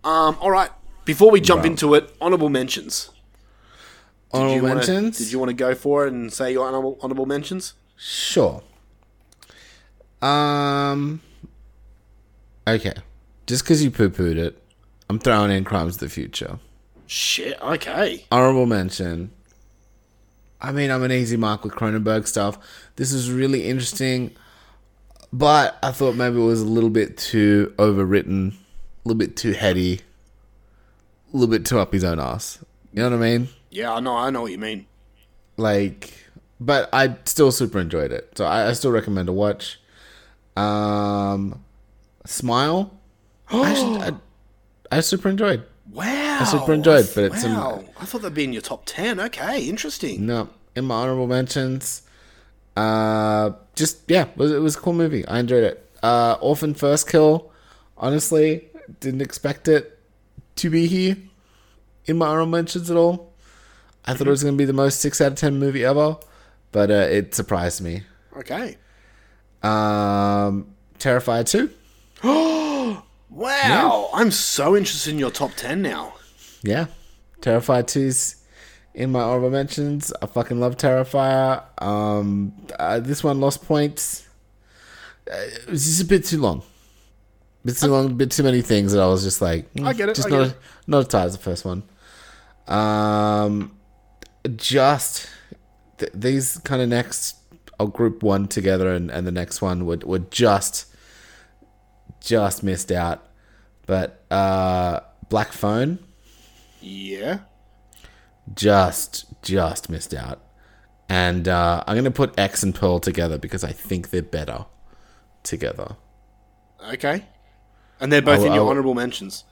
Um, 0.03 0.37
all 0.41 0.51
right. 0.51 0.71
Before 1.05 1.31
we 1.31 1.41
jump 1.41 1.63
Right. 1.63 1.71
into 1.71 1.95
it, 1.95 2.15
honorable 2.21 2.49
mentions. 2.49 3.11
Did 4.33 4.39
Honorable 4.39 4.57
you 4.57 4.63
wanna- 4.63 4.75
mentions? 4.77 5.19
Did 5.19 5.33
you 5.33 5.39
want 5.39 5.51
to 5.51 5.55
go 5.55 5.75
for 5.75 6.07
it 6.07 6.13
and 6.13 6.33
say 6.33 6.53
your 6.53 6.67
honorable, 6.67 6.99
honorable 7.03 7.27
mentions? 7.27 7.75
Sure. 7.97 8.63
Um. 10.21 11.21
Okay. 12.67 12.95
Just 13.47 13.65
because 13.65 13.83
you 13.83 13.91
poo 13.91 14.09
pooed 14.09 14.37
it, 14.37 14.63
I'm 15.11 15.19
throwing 15.19 15.51
in 15.51 15.65
Crimes 15.65 15.95
of 15.95 16.01
the 16.01 16.09
Future. 16.09 16.59
Shit. 17.07 17.61
Okay. 17.61 18.25
Honorable 18.31 18.67
mention. 18.67 19.33
I 20.61 20.71
mean, 20.73 20.91
I'm 20.91 21.03
an 21.03 21.11
easy 21.13 21.37
mark 21.37 21.65
with 21.65 21.73
Cronenberg 21.75 22.27
stuff. 22.27 22.57
This 22.95 23.13
is 23.13 23.31
really 23.33 23.65
interesting, 23.69 24.31
but 25.33 25.77
I 25.83 25.91
thought 25.91 26.15
maybe 26.15 26.37
it 26.37 26.45
was 26.45 26.61
a 26.61 26.67
little 26.67 26.89
bit 26.89 27.17
too 27.19 27.75
overwritten, 27.79 28.53
a 28.53 29.09
little 29.09 29.19
bit 29.19 29.37
too 29.37 29.53
heady, 29.53 30.01
a 31.35 31.37
little 31.37 31.51
bit 31.51 31.67
too 31.67 31.81
up 31.81 31.93
his 31.93 32.05
own 32.05 32.21
ass. 32.21 32.61
You 32.93 33.03
know 33.03 33.11
what 33.11 33.17
I 33.27 33.39
mean? 33.39 33.49
Yeah, 33.73 33.95
I 33.95 34.01
know. 34.01 34.17
I 34.17 34.31
know 34.31 34.43
what 34.43 34.53
you 34.53 34.59
mean. 34.59 34.87
like 35.57 36.13
but 36.61 36.89
i 36.93 37.17
still 37.25 37.51
super 37.51 37.81
enjoyed 37.81 38.13
it 38.13 38.39
so 38.39 38.45
i, 38.45 38.69
I 38.69 38.73
still 38.73 38.93
recommend 38.93 39.29
a 39.29 39.33
watch 39.33 39.81
um 40.57 41.65
smile 42.25 42.97
I, 43.51 44.13
I, 44.93 44.97
I 44.97 45.01
super 45.01 45.29
enjoyed 45.29 45.65
Wow. 45.93 46.39
i 46.41 46.45
super 46.45 46.73
enjoyed 46.73 47.09
but 47.15 47.25
it's 47.25 47.45
wow. 47.45 47.81
in, 47.81 47.89
I 48.01 48.05
thought 48.05 48.23
that'd 48.23 48.35
be 48.35 48.45
in 48.45 48.53
your 48.53 48.63
top 48.63 48.85
ten. 48.87 49.19
Okay, 49.21 49.65
interesting. 49.67 50.25
no 50.25 50.49
in 50.77 50.85
my 50.85 50.95
honorable 50.95 51.27
mentions 51.27 52.03
uh 52.77 53.51
just 53.75 53.99
yeah 54.09 54.23
it 54.29 54.37
was, 54.37 54.53
it 54.53 54.59
was 54.61 54.77
a 54.77 54.79
cool 54.79 54.93
movie 54.95 55.27
i 55.27 55.39
enjoyed 55.41 55.65
it 55.65 55.91
uh 56.05 56.37
orphan 56.41 56.75
first 56.75 57.09
kill 57.11 57.51
honestly 57.99 58.69
didn't 59.01 59.21
expect 59.21 59.67
it 59.69 59.99
to 60.57 60.71
be 60.71 60.87
here 60.87 61.17
in 62.07 62.17
my 62.19 62.27
honorable 62.29 62.53
mentions 62.53 62.89
at 62.91 62.97
all 62.97 63.32
i 64.07 64.15
thought 64.15 64.27
it 64.27 64.31
was 64.31 64.43
going 64.43 64.55
to 64.55 64.59
be 64.59 64.65
the 64.65 64.73
most 64.73 65.01
6 65.01 65.21
out 65.21 65.33
of 65.33 65.39
10 65.39 65.59
movie 65.59 65.85
ever 65.85 66.17
but 66.73 66.91
uh, 66.91 66.95
it 66.95 67.35
surprised 67.35 67.81
me 67.81 68.03
Okay. 68.37 68.79
Um, 69.63 70.75
Terrifier 70.99 71.45
2. 71.47 71.71
Wow. 73.31 74.09
I'm 74.13 74.31
so 74.31 74.77
interested 74.77 75.11
in 75.13 75.19
your 75.19 75.31
top 75.31 75.53
ten 75.55 75.81
now. 75.83 76.15
Yeah. 76.63 76.87
Terrifier 77.41 77.83
2's 77.83 78.37
in 78.95 79.11
my 79.13 79.21
honorable 79.21 79.51
mentions. 79.51 80.13
I 80.21 80.27
fucking 80.27 80.61
love 80.61 80.77
Terrifier. 80.77 81.63
Um, 81.83 82.53
uh, 82.79 83.01
this 83.01 83.25
one 83.25 83.41
lost 83.41 83.65
points. 83.65 84.29
Uh, 85.31 85.37
it 85.37 85.71
was 85.71 85.85
just 85.87 86.03
a 86.03 86.05
bit 86.05 86.25
too 86.27 86.39
long. 86.41 86.63
bit 87.65 87.77
too 87.79 87.87
long, 87.89 88.07
a 88.07 88.15
bit 88.15 88.31
too 88.31 88.43
many 88.43 88.61
things 88.61 88.93
that 88.93 89.01
I 89.03 89.07
was 89.07 89.23
just 89.25 89.41
like, 89.41 89.73
mm, 89.75 89.87
I 89.87 89.93
get 89.95 90.09
it, 90.11 90.17
Just 90.17 90.29
I 90.29 90.31
not, 90.31 90.47
it. 90.49 90.57
not 90.87 90.99
as 91.01 91.09
tight 91.09 91.25
as 91.25 91.33
the 91.37 91.43
first 91.43 91.65
one. 91.65 91.83
Um, 92.69 93.73
just 94.57 95.29
th- 95.99 96.13
these 96.15 96.59
kind 96.65 96.83
of 96.83 96.89
next, 96.89 97.37
I'll 97.79 97.87
group 97.89 98.23
one 98.23 98.49
together, 98.49 98.93
and, 98.93 99.11
and 99.11 99.27
the 99.27 99.33
next 99.33 99.63
one 99.63 99.87
would 99.87 100.05
were 100.05 100.19
just 100.21 100.87
just 102.21 102.63
missed 102.63 102.91
out. 102.93 103.27
But 103.87 104.25
uh, 104.31 105.01
Black 105.29 105.53
Phone 105.53 105.99
Yeah. 106.81 107.41
just 108.55 109.25
just 109.43 109.91
missed 109.91 110.15
out. 110.15 110.41
And 111.09 111.47
uh, 111.49 111.83
I'm 111.87 111.97
gonna 111.97 112.11
put 112.11 112.39
X 112.39 112.63
and 112.63 112.75
Pearl 112.75 112.99
together 113.01 113.39
because 113.39 113.65
I 113.65 113.73
think 113.73 114.11
they're 114.11 114.23
better 114.23 114.67
together. 115.43 115.97
Okay. 116.93 117.25
And 118.01 118.11
they're 118.13 118.23
both 118.23 118.39
I 118.39 118.43
will- 118.43 118.47
in 118.47 118.53
your 118.55 118.69
honorable 118.71 118.95
mentions. 118.95 119.45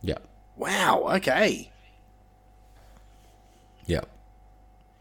Yeah, 0.00 0.18
Wow. 0.56 1.04
Okay. 1.16 1.70
yeah. 3.86 4.00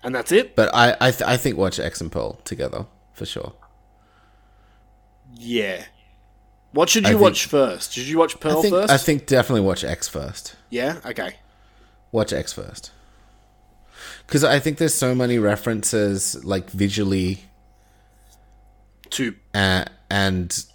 And 0.03 0.15
that's 0.15 0.31
it. 0.31 0.55
But 0.55 0.73
I 0.73 0.95
I, 0.99 1.11
th- 1.11 1.21
I 1.23 1.37
think 1.37 1.57
watch 1.57 1.79
X 1.79 2.01
and 2.01 2.11
Pearl 2.11 2.33
together 2.43 2.85
for 3.13 3.25
sure. 3.25 3.53
Yeah. 5.35 5.85
What 6.71 6.89
should 6.89 7.05
I 7.05 7.09
you 7.09 7.15
think- 7.15 7.23
watch 7.23 7.45
first? 7.45 7.93
Should 7.93 8.07
you 8.07 8.17
watch 8.17 8.39
Pearl 8.39 8.59
I 8.59 8.61
think 8.61 8.73
first? 8.73 8.93
I 8.93 8.97
think 8.97 9.25
definitely 9.27 9.61
watch 9.61 9.83
X 9.83 10.07
first. 10.07 10.55
Yeah. 10.69 10.99
Okay. 11.05 11.35
Watch 12.11 12.33
X 12.33 12.53
first. 12.53 12.91
Because 14.25 14.43
I 14.43 14.59
think 14.59 14.77
there's 14.77 14.93
so 14.93 15.13
many 15.13 15.37
references, 15.37 16.43
like 16.45 16.69
visually, 16.71 17.43
To 19.11 19.35
uh, 19.53 19.85
and 20.09 20.65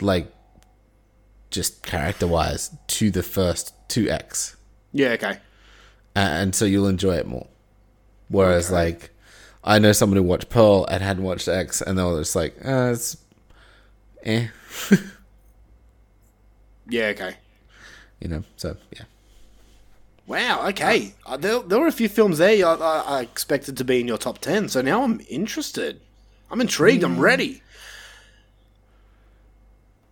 like 0.00 0.32
just 1.50 1.82
character 1.82 2.26
wise, 2.26 2.70
to 2.88 3.10
the 3.10 3.22
first 3.22 3.72
to 3.90 4.08
X. 4.10 4.56
yeah. 4.92 5.08
Okay. 5.10 5.38
And 6.14 6.54
so 6.54 6.64
you'll 6.64 6.88
enjoy 6.88 7.16
it 7.16 7.26
more. 7.26 7.46
Whereas, 8.28 8.70
like, 8.70 9.10
I 9.62 9.78
know 9.78 9.92
someone 9.92 10.16
who 10.16 10.22
watched 10.22 10.48
Pearl 10.50 10.84
and 10.86 11.02
hadn't 11.02 11.22
watched 11.24 11.48
X, 11.48 11.80
and 11.80 11.98
they 11.98 12.02
were 12.02 12.20
just 12.20 12.36
like, 12.36 12.54
uh, 12.64 12.90
it's, 12.92 13.16
eh, 14.24 14.48
Yeah. 16.88 17.06
Okay. 17.08 17.34
you 18.20 18.28
know. 18.28 18.44
So 18.56 18.76
yeah, 18.92 19.02
Wow. 20.26 20.68
Okay. 20.68 21.14
Uh, 21.24 21.36
there, 21.36 21.58
there 21.60 21.80
were 21.80 21.86
a 21.88 21.92
few 21.92 22.08
films 22.08 22.38
there 22.38 22.64
I, 22.66 22.74
I, 22.74 22.98
I 23.18 23.20
expected 23.22 23.76
to 23.76 23.84
be 23.84 24.00
in 24.00 24.06
your 24.08 24.18
top 24.18 24.38
ten. 24.38 24.68
So 24.68 24.82
now 24.82 25.02
I'm 25.02 25.20
interested. 25.28 26.00
I'm 26.50 26.60
intrigued. 26.60 27.02
Mm. 27.02 27.06
I'm 27.06 27.18
ready. 27.20 27.62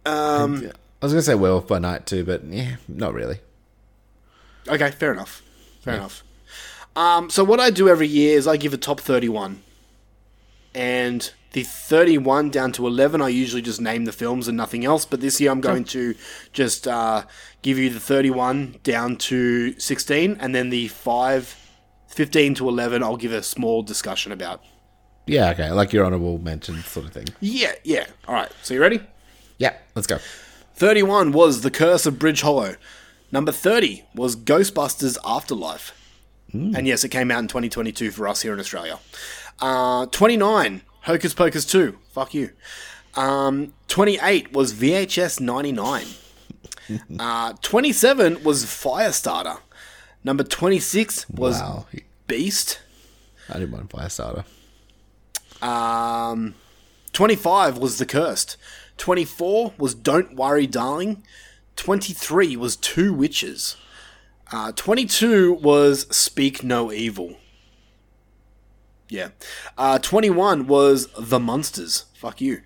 Um. 0.07 0.71
I 1.01 1.07
was 1.07 1.13
gonna 1.13 1.23
say 1.23 1.35
Werewolf 1.35 1.69
by 1.69 1.79
Night 1.79 2.07
too, 2.07 2.25
but 2.25 2.45
yeah, 2.45 2.77
not 2.89 3.13
really. 3.15 3.39
Okay. 4.69 4.91
Fair 4.91 5.13
enough. 5.13 5.43
Fair 5.81 5.95
enough. 5.95 6.25
Um. 6.97 7.31
So 7.31 7.45
what 7.45 7.61
I 7.61 7.71
do 7.71 7.89
every 7.89 8.07
year 8.07 8.37
is 8.37 8.47
I 8.47 8.57
give 8.57 8.73
a 8.75 8.79
top 8.79 9.01
thirty-one, 9.01 9.63
and 10.75 11.33
the 11.53 11.63
thirty-one 11.63 12.51
down 12.51 12.73
to 12.73 12.87
eleven, 12.87 13.21
I 13.21 13.29
usually 13.29 13.63
just 13.63 13.81
name 13.81 14.05
the 14.05 14.13
films 14.13 14.49
and 14.49 14.57
nothing 14.57 14.85
else. 14.85 15.05
But 15.05 15.21
this 15.21 15.41
year, 15.41 15.51
I'm 15.51 15.61
going 15.61 15.85
to 15.85 16.15
just 16.53 16.87
uh, 16.87 17.25
give 17.63 17.79
you 17.79 17.91
the 17.91 18.01
thirty-one 18.01 18.77
down 18.83 19.17
to 19.17 19.79
sixteen, 19.79 20.37
and 20.41 20.55
then 20.55 20.71
the 20.71 20.89
five. 20.89 21.61
15 22.07 22.55
to 22.55 22.69
11 22.69 23.03
I'll 23.03 23.17
give 23.17 23.33
a 23.33 23.43
small 23.43 23.83
discussion 23.83 24.31
about. 24.31 24.63
Yeah, 25.27 25.51
okay, 25.51 25.73
like 25.73 25.93
your 25.93 26.05
honorable 26.05 26.39
mention 26.39 26.81
sort 26.85 27.07
of 27.07 27.13
thing. 27.13 27.27
Yeah, 27.41 27.73
yeah. 27.83 28.07
All 28.29 28.35
right. 28.37 28.53
So 28.63 28.73
you 28.73 28.81
ready? 28.81 29.01
Yeah, 29.59 29.75
let's 29.97 30.07
go. 30.07 30.19
31 30.77 31.33
was 31.33 31.63
The 31.63 31.73
Curse 31.73 32.07
of 32.07 32.21
Bridge 32.21 32.43
Hollow. 32.43 32.77
Number 33.33 33.51
30 33.51 34.05
was 34.15 34.37
Ghostbusters 34.37 35.17
Afterlife. 35.25 35.93
And 36.55 36.87
yes, 36.87 37.03
it 37.03 37.09
came 37.09 37.31
out 37.33 37.41
in 37.41 37.49
2022 37.49 38.13
for 38.13 38.29
us 38.29 38.43
here 38.43 38.53
in 38.55 38.61
Australia. 38.61 39.01
Uh, 39.61 40.07
29, 40.07 40.83
Hocus 41.03 41.35
Pocus 41.35 41.65
2. 41.65 41.99
Fuck 42.13 42.33
you. 42.33 42.51
Um, 43.17 43.75
28 43.89 44.53
was 44.53 44.73
VHS 44.73 45.41
99. 45.41 46.07
uh, 47.19 47.55
27 47.61 48.45
was 48.45 48.65
Firestarter. 48.65 49.59
Number 50.23 50.45
26 50.45 51.29
was 51.31 51.61
Wow. 51.61 51.87
Beast. 52.29 52.79
I 53.49 53.55
didn't 53.55 53.71
mind 53.73 53.91
Firestarter. 53.91 54.45
Um, 55.61 56.55
25 57.13 57.79
was 57.79 57.99
The 57.99 58.07
Cursed. 58.07 58.57
24 58.97 59.75
was 59.77 59.95
Don't 59.95 60.37
Worry, 60.37 60.67
Darling. 60.67 61.25
23 61.77 62.57
was 62.57 62.77
Two 62.77 63.13
Witches. 63.13 63.77
Uh, 64.53 64.73
22 64.73 65.55
was 65.55 66.07
Speak 66.15 66.63
No 66.63 66.93
Evil. 66.93 67.37
Yeah. 69.09 69.29
Uh, 69.77 69.99
21 69.99 70.67
was 70.67 71.09
The 71.19 71.39
Monsters. 71.41 72.07
Fuck 72.15 72.41
you. 72.41 72.63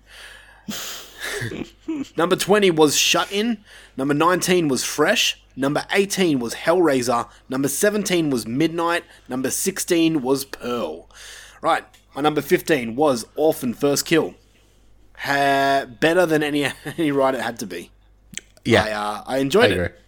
Number 2.17 2.35
20 2.35 2.71
was 2.71 2.95
Shut 2.97 3.31
In. 3.31 3.63
Number 3.97 4.13
19 4.13 4.67
was 4.67 4.83
Fresh. 4.83 5.41
Number 5.55 5.85
18 5.91 6.39
was 6.39 6.55
Hellraiser. 6.55 7.29
Number 7.49 7.67
17 7.67 8.29
was 8.29 8.47
Midnight. 8.47 9.03
Number 9.27 9.49
16 9.49 10.21
was 10.21 10.45
Pearl. 10.45 11.09
Right. 11.61 11.83
My 12.15 12.21
number 12.21 12.41
15 12.41 12.95
was 12.95 13.25
Orphan 13.35 13.73
First 13.73 14.05
Kill. 14.05 14.35
Ha- 15.17 15.85
better 15.99 16.25
than 16.25 16.41
any 16.43 16.65
any 16.97 17.11
right 17.11 17.35
it 17.35 17.41
had 17.41 17.59
to 17.59 17.65
be. 17.65 17.91
Yeah. 18.63 18.85
I, 18.85 18.91
uh, 18.91 19.23
I 19.27 19.37
enjoyed 19.39 19.71
I 19.71 19.83
it. 19.83 19.99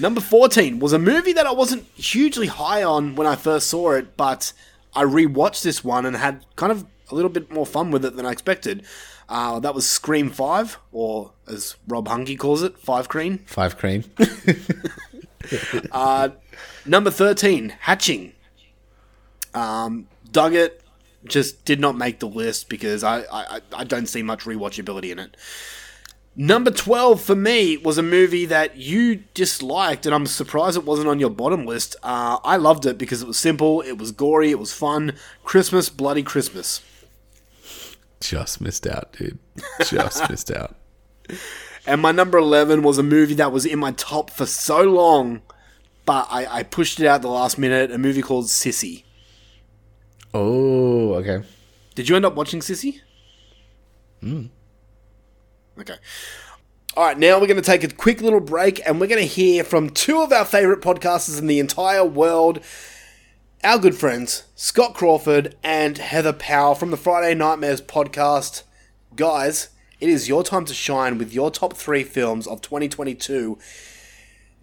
Number 0.00 0.20
14 0.20 0.78
was 0.78 0.92
a 0.92 0.98
movie 0.98 1.32
that 1.32 1.46
I 1.46 1.52
wasn't 1.52 1.84
hugely 1.94 2.46
high 2.46 2.82
on 2.82 3.16
when 3.16 3.26
I 3.26 3.36
first 3.36 3.68
saw 3.68 3.92
it, 3.92 4.16
but 4.16 4.52
I 4.94 5.02
rewatched 5.04 5.62
this 5.62 5.82
one 5.82 6.06
and 6.06 6.16
had 6.16 6.44
kind 6.56 6.70
of 6.70 6.86
a 7.10 7.14
little 7.14 7.30
bit 7.30 7.50
more 7.50 7.66
fun 7.66 7.90
with 7.90 8.04
it 8.04 8.16
than 8.16 8.26
I 8.26 8.32
expected. 8.32 8.84
Uh, 9.28 9.60
that 9.60 9.74
was 9.74 9.86
Scream 9.88 10.30
5, 10.30 10.78
or 10.92 11.32
as 11.46 11.76
Rob 11.86 12.08
Hunky 12.08 12.36
calls 12.36 12.62
it, 12.62 12.78
Five 12.78 13.08
Cream. 13.08 13.38
Five 13.46 13.76
cream. 13.76 14.04
Uh, 15.92 16.28
number 16.84 17.10
13, 17.10 17.70
Hatching. 17.80 18.32
Um, 19.54 20.08
dug 20.30 20.54
it, 20.54 20.82
just 21.24 21.64
did 21.64 21.80
not 21.80 21.96
make 21.96 22.18
the 22.18 22.28
list 22.28 22.68
because 22.68 23.02
I, 23.02 23.22
I, 23.32 23.60
I 23.74 23.84
don't 23.84 24.06
see 24.06 24.22
much 24.22 24.44
rewatchability 24.44 25.10
in 25.10 25.18
it. 25.18 25.36
Number 26.40 26.70
12 26.70 27.20
for 27.20 27.34
me 27.34 27.76
was 27.78 27.98
a 27.98 28.02
movie 28.02 28.46
that 28.46 28.76
you 28.76 29.24
disliked, 29.34 30.06
and 30.06 30.14
I'm 30.14 30.24
surprised 30.24 30.76
it 30.76 30.84
wasn't 30.84 31.08
on 31.08 31.18
your 31.18 31.30
bottom 31.30 31.66
list. 31.66 31.96
Uh, 32.00 32.38
I 32.44 32.56
loved 32.56 32.86
it 32.86 32.96
because 32.96 33.20
it 33.22 33.26
was 33.26 33.36
simple, 33.36 33.80
it 33.80 33.98
was 33.98 34.12
gory, 34.12 34.52
it 34.52 34.58
was 34.60 34.72
fun. 34.72 35.14
Christmas, 35.42 35.88
Bloody 35.88 36.22
Christmas. 36.22 36.80
Just 38.20 38.60
missed 38.60 38.86
out, 38.86 39.14
dude. 39.14 39.40
Just 39.84 40.30
missed 40.30 40.52
out. 40.52 40.76
And 41.84 42.00
my 42.00 42.12
number 42.12 42.38
11 42.38 42.84
was 42.84 42.98
a 42.98 43.02
movie 43.02 43.34
that 43.34 43.50
was 43.50 43.66
in 43.66 43.80
my 43.80 43.90
top 43.90 44.30
for 44.30 44.46
so 44.46 44.82
long, 44.82 45.42
but 46.06 46.28
I, 46.30 46.60
I 46.60 46.62
pushed 46.62 47.00
it 47.00 47.06
out 47.08 47.20
the 47.20 47.26
last 47.26 47.58
minute. 47.58 47.90
A 47.90 47.98
movie 47.98 48.22
called 48.22 48.44
Sissy. 48.44 49.02
Oh, 50.32 51.14
okay. 51.14 51.44
Did 51.96 52.08
you 52.08 52.14
end 52.14 52.24
up 52.24 52.36
watching 52.36 52.60
Sissy? 52.60 53.00
Hmm. 54.20 54.46
Okay. 55.80 55.96
All 56.96 57.04
right, 57.04 57.18
now 57.18 57.38
we're 57.38 57.46
going 57.46 57.56
to 57.56 57.62
take 57.62 57.84
a 57.84 57.88
quick 57.88 58.20
little 58.20 58.40
break 58.40 58.80
and 58.84 59.00
we're 59.00 59.06
going 59.06 59.20
to 59.22 59.26
hear 59.26 59.62
from 59.62 59.90
two 59.90 60.20
of 60.20 60.32
our 60.32 60.44
favorite 60.44 60.80
podcasters 60.80 61.38
in 61.38 61.46
the 61.46 61.60
entire 61.60 62.04
world. 62.04 62.60
Our 63.62 63.78
good 63.78 63.94
friends, 63.94 64.44
Scott 64.56 64.94
Crawford 64.94 65.54
and 65.62 65.98
Heather 65.98 66.32
Powell 66.32 66.74
from 66.74 66.90
the 66.90 66.96
Friday 66.96 67.34
Nightmares 67.34 67.80
podcast. 67.80 68.64
Guys, 69.14 69.68
it 70.00 70.08
is 70.08 70.28
your 70.28 70.42
time 70.42 70.64
to 70.64 70.74
shine 70.74 71.18
with 71.18 71.32
your 71.32 71.50
top 71.50 71.74
three 71.74 72.02
films 72.02 72.46
of 72.48 72.62
2022. 72.62 73.58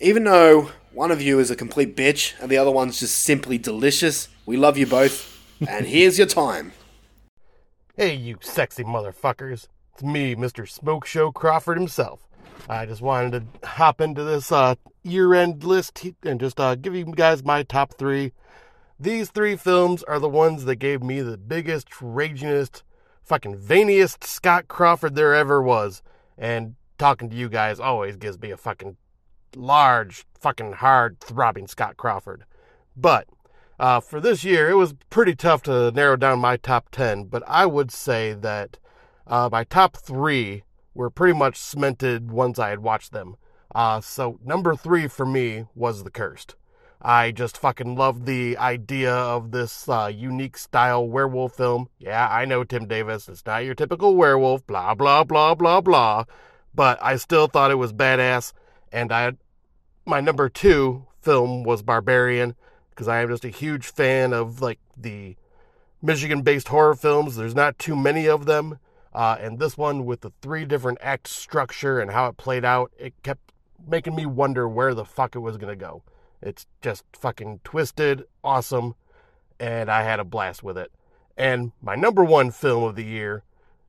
Even 0.02 0.26
though 0.26 0.72
one 0.92 1.12
of 1.12 1.22
you 1.22 1.40
is 1.40 1.50
a 1.52 1.56
complete 1.56 1.96
bitch 1.96 2.34
and 2.42 2.50
the 2.50 2.58
other 2.58 2.72
one's 2.72 3.00
just 3.00 3.20
simply 3.20 3.58
delicious, 3.58 4.28
we 4.46 4.58
love 4.58 4.78
you 4.78 4.86
both. 4.86 5.42
and 5.66 5.86
here's 5.88 6.18
your 6.18 6.28
time. 6.28 6.74
Hey, 7.96 8.16
you 8.16 8.38
sexy 8.42 8.84
motherfuckers. 8.84 9.68
It's 9.96 10.04
me, 10.04 10.36
Mr. 10.36 10.68
Smoke 10.68 11.06
Show 11.06 11.32
Crawford 11.32 11.78
himself. 11.78 12.28
I 12.68 12.86
just 12.86 13.02
wanted 13.02 13.32
to 13.62 13.66
hop 13.66 14.02
into 14.02 14.26
this 14.26 14.52
uh, 14.52 14.76
year 15.04 15.34
end 15.34 15.64
list 15.64 16.06
and 16.22 16.38
just 16.38 16.60
uh, 16.60 16.76
give 16.76 16.94
you 16.94 17.06
guys 17.06 17.46
my 17.46 17.64
top 17.64 17.94
three. 17.94 18.34
These 19.00 19.30
three 19.30 19.56
films 19.56 20.04
are 20.04 20.20
the 20.20 20.28
ones 20.28 20.66
that 20.66 20.76
gave 20.76 21.02
me 21.02 21.22
the 21.22 21.38
biggest, 21.38 21.90
ragingest, 21.92 22.84
fucking 23.24 23.58
veiniest 23.58 24.26
Scott 24.26 24.68
Crawford 24.68 25.16
there 25.16 25.34
ever 25.34 25.62
was. 25.62 26.02
And 26.38 26.76
talking 26.98 27.30
to 27.30 27.36
you 27.38 27.48
guys 27.48 27.80
always 27.80 28.18
gives 28.18 28.38
me 28.38 28.52
a 28.52 28.58
fucking 28.58 28.98
large, 29.56 30.26
fucking 30.38 30.74
hard, 30.74 31.22
throbbing 31.22 31.68
Scott 31.68 31.96
Crawford. 31.96 32.44
But 32.98 33.30
uh, 33.80 34.02
for 34.02 34.20
this 34.20 34.44
year, 34.44 34.70
it 34.70 34.76
was 34.76 34.94
pretty 35.10 35.36
tough 35.36 35.64
to 35.64 35.90
narrow 35.92 36.18
down 36.18 36.40
my 36.40 36.58
top 36.58 36.90
10, 36.92 37.28
but 37.28 37.44
I 37.48 37.66
would 37.66 37.92
say 37.92 38.34
that 38.34 38.78
uh, 39.28 39.50
my 39.52 39.64
top 39.64 39.98
three 39.98 40.64
were 40.94 41.10
pretty 41.10 41.38
much 41.38 41.58
cemented 41.58 42.32
once 42.32 42.60
I 42.60 42.70
had 42.70 42.80
watched 42.80 43.12
them. 43.12 43.36
Uh, 43.74 44.00
so, 44.00 44.40
number 44.44 44.76
three 44.76 45.08
for 45.08 45.26
me 45.26 45.66
was 45.76 46.04
The 46.04 46.12
Cursed. 46.12 46.56
I 47.02 47.32
just 47.32 47.58
fucking 47.58 47.96
loved 47.96 48.26
the 48.26 48.58
idea 48.58 49.14
of 49.14 49.52
this 49.52 49.88
uh, 49.88 50.10
unique 50.14 50.58
style 50.58 51.08
werewolf 51.08 51.56
film. 51.56 51.90
Yeah, 52.00 52.28
I 52.28 52.46
know, 52.46 52.64
Tim 52.64 52.88
Davis, 52.88 53.30
it's 53.30 53.46
not 53.46 53.66
your 53.66 53.76
typical 53.76 54.16
werewolf, 54.16 54.66
blah, 54.66 54.96
blah, 54.96 55.24
blah, 55.24 55.54
blah, 55.56 55.82
blah. 55.82 56.24
But 56.74 56.98
I 57.04 57.18
still 57.18 57.48
thought 57.48 57.70
it 57.70 57.76
was 57.76 57.94
badass. 57.94 58.54
And 58.92 59.12
I, 59.12 59.34
my 60.06 60.22
number 60.22 60.50
two 60.50 61.06
film 61.22 61.64
was 61.64 61.82
Barbarian 61.82 62.56
because 62.90 63.08
I 63.08 63.22
am 63.22 63.30
just 63.30 63.46
a 63.46 63.50
huge 63.50 63.86
fan 63.88 64.34
of 64.34 64.62
like 64.62 64.80
the 64.96 65.36
Michigan 66.02 66.42
based 66.42 66.70
horror 66.70 66.96
films. 66.96 67.36
There's 67.36 67.56
not 67.56 67.78
too 67.78 67.96
many 67.96 68.28
of 68.28 68.46
them. 68.46 68.80
Uh, 69.16 69.38
and 69.40 69.60
this 69.60 69.78
one, 69.78 70.06
with 70.06 70.20
the 70.20 70.34
three 70.42 70.66
different 70.66 70.98
act 71.00 71.30
structure 71.30 72.02
and 72.02 72.12
how 72.12 72.28
it 72.28 72.36
played 72.36 72.66
out, 72.66 72.92
it 73.00 73.14
kept 73.24 73.54
making 73.88 74.14
me 74.14 74.26
wonder 74.26 74.68
where 74.68 74.94
the 74.94 75.06
fuck 75.06 75.38
it 75.38 75.40
was 75.40 75.56
going 75.56 75.72
to 75.72 75.86
go. 75.86 76.04
It's 76.42 76.68
just 76.82 77.06
fucking 77.14 77.62
twisted, 77.64 78.26
awesome, 78.44 78.96
and 79.58 79.90
I 79.90 80.04
had 80.04 80.20
a 80.20 80.26
blast 80.26 80.64
with 80.64 80.78
it. 80.78 80.92
And 81.38 81.72
my 81.82 81.96
number 81.96 82.26
one 82.26 82.52
film 82.52 82.84
of 82.84 82.98
the 82.98 83.06
year 83.06 83.44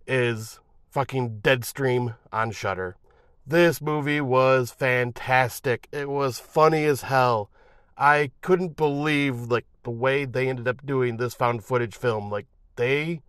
is 0.07 0.61
fucking 0.91 1.41
Deadstream 1.41 2.15
on 2.33 2.53
Shudder. 2.53 2.97
This 3.45 3.83
movie 3.83 4.21
was 4.21 4.71
fantastic. 4.71 5.89
It 5.91 6.09
was 6.09 6.39
funny 6.39 6.85
as 6.85 7.03
hell. 7.03 7.51
I 7.99 8.31
couldn't 8.43 8.77
believe 8.77 9.51
like 9.51 9.67
the 9.83 9.91
way 9.91 10.25
they 10.25 10.49
ended 10.49 10.69
up 10.69 10.87
doing 10.87 11.17
this 11.17 11.35
found 11.35 11.65
footage 11.65 11.97
film. 11.97 12.31
Like 12.31 12.47
they 12.77 13.23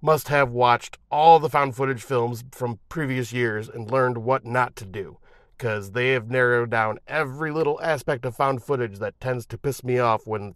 must 0.00 0.28
have 0.28 0.50
watched 0.50 0.98
all 1.10 1.38
the 1.38 1.48
found 1.48 1.74
footage 1.74 2.02
films 2.02 2.44
from 2.52 2.78
previous 2.88 3.32
years 3.32 3.68
and 3.68 3.90
learned 3.90 4.18
what 4.18 4.44
not 4.44 4.76
to 4.76 4.84
do 4.84 5.18
because 5.56 5.90
they 5.90 6.10
have 6.10 6.30
narrowed 6.30 6.70
down 6.70 6.98
every 7.08 7.50
little 7.50 7.80
aspect 7.82 8.24
of 8.24 8.36
found 8.36 8.62
footage 8.62 8.98
that 8.98 9.20
tends 9.20 9.44
to 9.44 9.58
piss 9.58 9.82
me 9.82 9.98
off 9.98 10.26
when 10.26 10.54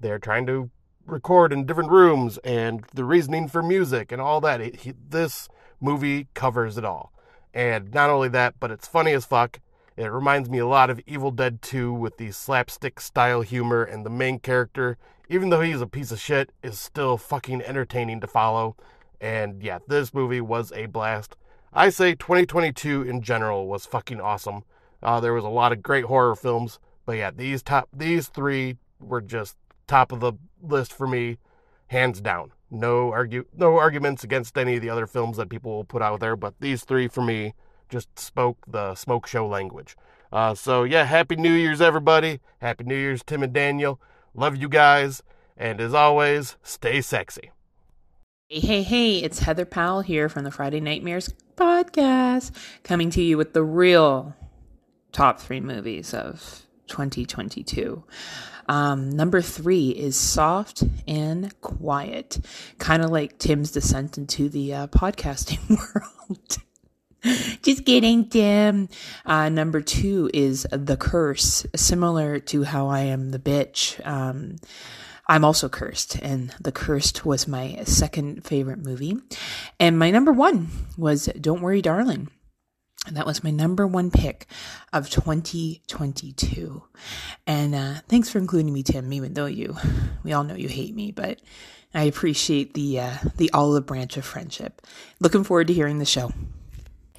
they're 0.00 0.18
trying 0.18 0.46
to 0.46 0.70
record 1.06 1.52
in 1.52 1.66
different 1.66 1.90
rooms 1.90 2.38
and 2.38 2.84
the 2.94 3.04
reasoning 3.04 3.48
for 3.48 3.62
music 3.62 4.10
and 4.10 4.20
all 4.20 4.40
that. 4.40 4.60
It, 4.60 4.76
he, 4.76 4.94
this 5.08 5.48
movie 5.80 6.28
covers 6.32 6.78
it 6.78 6.84
all. 6.84 7.12
And 7.52 7.92
not 7.92 8.10
only 8.10 8.28
that, 8.30 8.54
but 8.60 8.70
it's 8.70 8.88
funny 8.88 9.12
as 9.12 9.26
fuck. 9.26 9.60
It 9.96 10.06
reminds 10.06 10.48
me 10.48 10.58
a 10.58 10.66
lot 10.66 10.88
of 10.88 11.00
Evil 11.06 11.30
Dead 11.30 11.60
2 11.60 11.92
with 11.92 12.16
the 12.16 12.30
slapstick 12.30 13.00
style 13.00 13.42
humor, 13.42 13.82
and 13.82 14.06
the 14.06 14.10
main 14.10 14.38
character, 14.38 14.96
even 15.30 15.48
though 15.48 15.60
he's 15.60 15.80
a 15.80 15.86
piece 15.86 16.10
of 16.10 16.20
shit, 16.20 16.50
is 16.60 16.78
still 16.78 17.16
fucking 17.16 17.62
entertaining 17.62 18.20
to 18.20 18.26
follow. 18.26 18.76
And 19.20 19.62
yeah, 19.62 19.78
this 19.86 20.12
movie 20.12 20.40
was 20.40 20.72
a 20.72 20.86
blast. 20.86 21.36
I 21.72 21.88
say 21.90 22.16
2022 22.16 23.02
in 23.02 23.22
general 23.22 23.68
was 23.68 23.86
fucking 23.86 24.20
awesome. 24.20 24.64
Uh, 25.00 25.20
there 25.20 25.32
was 25.32 25.44
a 25.44 25.48
lot 25.48 25.70
of 25.70 25.84
great 25.84 26.06
horror 26.06 26.34
films, 26.34 26.80
but 27.06 27.16
yeah, 27.16 27.30
these 27.30 27.62
top 27.62 27.88
these 27.92 28.26
three 28.26 28.76
were 28.98 29.20
just 29.20 29.56
top 29.86 30.10
of 30.10 30.18
the 30.18 30.32
list 30.60 30.92
for 30.92 31.06
me, 31.06 31.38
hands 31.86 32.20
down. 32.20 32.52
No 32.68 33.12
argue 33.12 33.44
no 33.56 33.78
arguments 33.78 34.24
against 34.24 34.58
any 34.58 34.76
of 34.76 34.82
the 34.82 34.90
other 34.90 35.06
films 35.06 35.36
that 35.36 35.48
people 35.48 35.72
will 35.76 35.84
put 35.84 36.02
out 36.02 36.18
there, 36.18 36.34
but 36.34 36.54
these 36.58 36.84
three 36.84 37.06
for 37.06 37.22
me 37.22 37.54
just 37.88 38.18
spoke 38.18 38.58
the 38.66 38.96
smoke 38.96 39.28
show 39.28 39.46
language. 39.46 39.96
Uh, 40.32 40.54
so 40.56 40.82
yeah, 40.82 41.04
happy 41.04 41.36
New 41.36 41.52
Year's 41.52 41.80
everybody. 41.80 42.40
Happy 42.60 42.82
New 42.82 42.96
Year's 42.96 43.22
Tim 43.22 43.44
and 43.44 43.52
Daniel. 43.52 44.00
Love 44.34 44.56
you 44.56 44.68
guys, 44.68 45.22
and 45.56 45.80
as 45.80 45.92
always, 45.92 46.56
stay 46.62 47.00
sexy. 47.00 47.50
Hey, 48.48 48.60
hey, 48.60 48.82
hey, 48.82 49.16
it's 49.18 49.40
Heather 49.40 49.64
Powell 49.64 50.02
here 50.02 50.28
from 50.28 50.44
the 50.44 50.50
Friday 50.50 50.80
Nightmares 50.80 51.34
podcast, 51.56 52.52
coming 52.84 53.10
to 53.10 53.22
you 53.22 53.36
with 53.36 53.54
the 53.54 53.64
real 53.64 54.34
top 55.12 55.40
three 55.40 55.60
movies 55.60 56.14
of 56.14 56.62
2022. 56.86 58.04
Um, 58.68 59.10
number 59.10 59.42
three 59.42 59.90
is 59.90 60.16
Soft 60.16 60.84
and 61.08 61.60
Quiet, 61.60 62.38
kind 62.78 63.02
of 63.02 63.10
like 63.10 63.38
Tim's 63.38 63.72
descent 63.72 64.16
into 64.16 64.48
the 64.48 64.74
uh, 64.74 64.86
podcasting 64.86 65.68
world. 65.70 66.58
Just 67.62 67.84
kidding, 67.84 68.28
Tim. 68.28 68.88
Uh, 69.26 69.48
number 69.48 69.80
two 69.80 70.30
is 70.32 70.66
The 70.70 70.96
Curse, 70.96 71.66
similar 71.76 72.38
to 72.40 72.64
how 72.64 72.88
I 72.88 73.00
am 73.00 73.30
the 73.30 73.38
bitch. 73.38 74.04
Um, 74.06 74.56
I'm 75.28 75.44
also 75.44 75.68
cursed, 75.68 76.16
and 76.16 76.52
The 76.60 76.72
Cursed 76.72 77.24
was 77.24 77.46
my 77.46 77.82
second 77.84 78.44
favorite 78.44 78.80
movie. 78.80 79.16
And 79.78 79.98
my 79.98 80.10
number 80.10 80.32
one 80.32 80.68
was 80.96 81.26
Don't 81.40 81.60
Worry, 81.60 81.82
Darling. 81.82 82.28
And 83.06 83.16
that 83.16 83.26
was 83.26 83.44
my 83.44 83.50
number 83.50 83.86
one 83.86 84.10
pick 84.10 84.46
of 84.92 85.08
2022. 85.08 86.82
And 87.46 87.74
uh, 87.74 87.94
thanks 88.08 88.28
for 88.28 88.38
including 88.38 88.72
me, 88.72 88.82
Tim, 88.82 89.12
even 89.12 89.34
though 89.34 89.46
you, 89.46 89.76
we 90.22 90.32
all 90.32 90.44
know 90.44 90.54
you 90.54 90.68
hate 90.68 90.94
me, 90.94 91.12
but 91.12 91.40
I 91.94 92.04
appreciate 92.04 92.74
the, 92.74 93.00
uh, 93.00 93.16
the 93.36 93.50
olive 93.52 93.86
branch 93.86 94.16
of 94.16 94.24
friendship. 94.24 94.86
Looking 95.18 95.44
forward 95.44 95.68
to 95.68 95.74
hearing 95.74 95.98
the 95.98 96.04
show. 96.04 96.32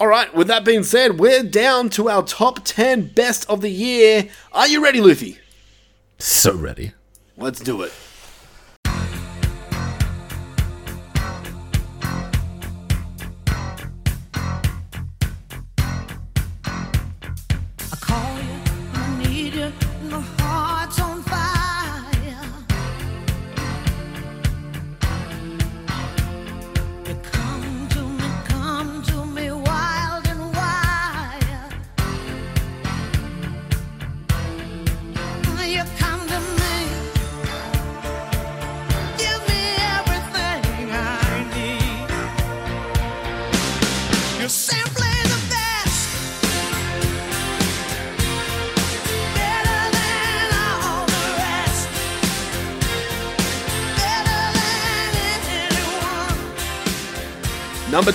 All 0.02 0.08
right, 0.08 0.34
with 0.34 0.48
that 0.48 0.66
being 0.66 0.82
said, 0.82 1.20
we're 1.20 1.44
down 1.44 1.92
to 1.92 2.10
our 2.10 2.24
top 2.24 2.66
10 2.66 3.10
best 3.10 3.48
of 3.48 3.62
the 3.62 3.70
year. 3.70 4.30
Are 4.52 4.68
you 4.68 4.84
ready, 4.84 5.00
Luffy? 5.00 5.38
So 6.18 6.56
ready. 6.56 6.94
Let's 7.38 7.60
do 7.60 7.84
it. 7.84 7.94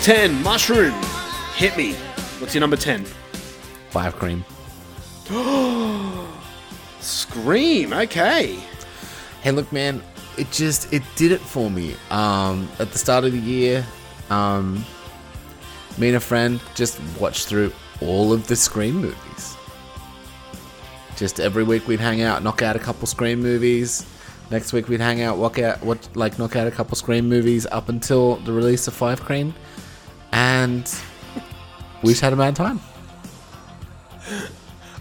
10, 0.07 0.41
Mushroom. 0.45 0.95
Hit 1.57 1.77
me. 1.77 1.95
What's 2.39 2.55
your 2.55 2.61
number 2.61 2.77
10? 2.77 3.05
Five 3.91 4.15
cream. 4.15 4.45
Scream, 7.01 7.93
okay. 7.93 8.57
Hey, 9.43 9.51
look, 9.51 9.73
man, 9.73 10.01
it 10.39 10.49
just 10.53 10.93
it 10.93 11.03
did 11.17 11.33
it 11.33 11.41
for 11.41 11.69
me. 11.69 11.97
Um, 12.13 12.69
at 12.79 12.93
the 12.93 12.99
start 12.99 13.25
of 13.25 13.33
the 13.33 13.41
year, 13.41 13.85
um, 14.31 14.85
me 15.99 16.07
and 16.07 16.17
a 16.19 16.21
friend 16.21 16.61
just 16.77 17.01
watched 17.19 17.49
through 17.49 17.73
all 18.01 18.33
of 18.33 18.47
the 18.47 18.55
Scream 18.55 18.95
movies. 18.95 19.57
Just 21.17 21.41
every 21.41 21.65
week 21.65 21.89
we'd 21.89 21.99
hang 21.99 22.23
out, 22.23 22.45
knock 22.45 22.63
out 22.63 22.77
a 22.77 22.79
couple 22.79 23.09
Scream 23.09 23.43
movies. 23.43 24.07
Next 24.53 24.73
week 24.73 24.89
we'd 24.89 25.01
hang 25.01 25.23
out, 25.23 25.37
walk 25.37 25.59
out, 25.59 25.83
what 25.83 26.09
like 26.15 26.39
knock 26.39 26.55
out 26.55 26.69
a 26.69 26.71
couple 26.71 26.95
Scream 26.95 27.29
movies 27.29 27.67
up 27.73 27.89
until 27.89 28.37
the 28.37 28.53
release 28.53 28.87
of 28.87 28.95
Five 28.95 29.21
Cream, 29.21 29.53
and 30.37 30.95
we 32.03 32.13
just 32.13 32.21
had 32.21 32.35
a 32.35 32.37
mad 32.37 32.55
time. 32.55 32.79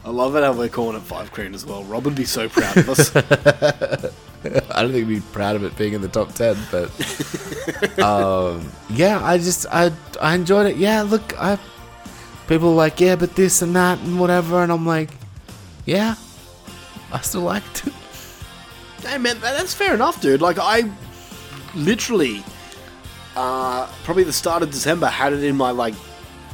I 0.06 0.10
love 0.10 0.36
it 0.36 0.44
how 0.44 0.54
we're 0.54 0.70
calling 0.70 0.96
it 0.96 1.02
Five 1.02 1.32
Cream 1.34 1.54
as 1.54 1.66
well. 1.66 1.84
Rob 1.84 2.06
would 2.06 2.16
be 2.16 2.24
so 2.24 2.48
proud 2.48 2.78
of 2.78 2.90
us. 2.90 3.14
I 3.16 4.82
don't 4.82 4.92
think 4.92 5.08
he'd 5.08 5.16
be 5.16 5.20
proud 5.34 5.58
of 5.58 5.64
it 5.64 5.76
being 5.78 5.94
in 5.94 6.02
the 6.02 6.08
top 6.08 6.32
ten, 6.34 6.56
but 6.72 6.90
um, 8.00 8.72
yeah, 8.90 9.20
I 9.22 9.38
just 9.38 9.66
I 9.72 9.92
I 10.22 10.36
enjoyed 10.36 10.68
it. 10.68 10.78
Yeah, 10.78 11.02
look, 11.02 11.38
I 11.38 11.60
people 12.48 12.70
are 12.70 12.76
like, 12.76 13.02
yeah, 13.02 13.16
but 13.18 13.36
this 13.36 13.62
and 13.62 13.76
that 13.76 14.00
and 14.00 14.20
whatever, 14.20 14.64
and 14.64 14.72
I'm 14.72 14.86
like, 14.86 15.10
yeah, 15.86 16.16
I 17.12 17.20
still 17.22 17.42
liked 17.42 17.88
it. 17.88 17.94
hey, 19.06 19.18
man, 19.18 19.42
that's 19.42 19.74
fair 19.74 19.96
enough, 19.96 20.22
dude. 20.22 20.42
Like, 20.42 20.60
I 20.60 20.90
literally, 21.74 22.44
uh, 23.36 23.88
probably 24.04 24.24
the 24.24 24.34
start 24.34 24.64
of 24.64 24.72
December, 24.72 25.08
had 25.08 25.34
it 25.34 25.44
in 25.44 25.56
my, 25.56 25.72
like, 25.72 25.96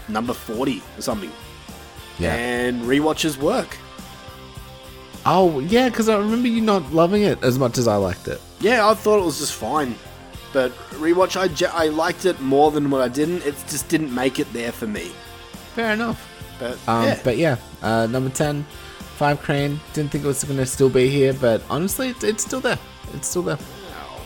number 0.07 0.33
40 0.33 0.81
or 0.97 1.01
something. 1.01 1.31
Yeah. 2.19 2.35
And 2.35 2.83
rewatches 2.83 3.37
work. 3.37 3.77
Oh 5.25 5.59
yeah, 5.59 5.89
because 5.89 6.09
I 6.09 6.17
remember 6.17 6.47
you 6.47 6.61
not 6.61 6.91
loving 6.91 7.21
it 7.21 7.43
as 7.43 7.59
much 7.59 7.77
as 7.77 7.87
I 7.87 7.95
liked 7.95 8.27
it. 8.27 8.41
Yeah, 8.59 8.89
I 8.89 8.95
thought 8.95 9.19
it 9.19 9.25
was 9.25 9.39
just 9.39 9.53
fine. 9.53 9.95
But 10.53 10.71
rewatch, 10.93 11.37
I, 11.71 11.87
liked 11.87 12.25
it 12.25 12.39
more 12.41 12.71
than 12.71 12.89
what 12.89 13.01
I 13.01 13.07
didn't. 13.07 13.45
It 13.45 13.55
just 13.69 13.87
didn't 13.87 14.13
make 14.13 14.39
it 14.39 14.51
there 14.51 14.71
for 14.71 14.87
me. 14.87 15.11
Fair 15.75 15.93
enough. 15.93 16.27
But 16.59 16.77
Um, 16.87 17.05
yeah. 17.05 17.19
But 17.23 17.37
yeah, 17.37 17.55
uh, 17.81 18.07
number 18.07 18.29
10, 18.29 18.65
Five 19.15 19.41
Cream. 19.41 19.79
Didn't 19.93 20.11
think 20.11 20.25
it 20.25 20.27
was 20.27 20.43
going 20.43 20.57
to 20.57 20.65
still 20.65 20.89
be 20.89 21.07
here, 21.07 21.33
but 21.33 21.61
honestly, 21.69 22.09
it's, 22.09 22.23
it's 22.23 22.43
still 22.43 22.59
there. 22.59 22.79
It's 23.13 23.29
still 23.29 23.43
there. 23.43 23.59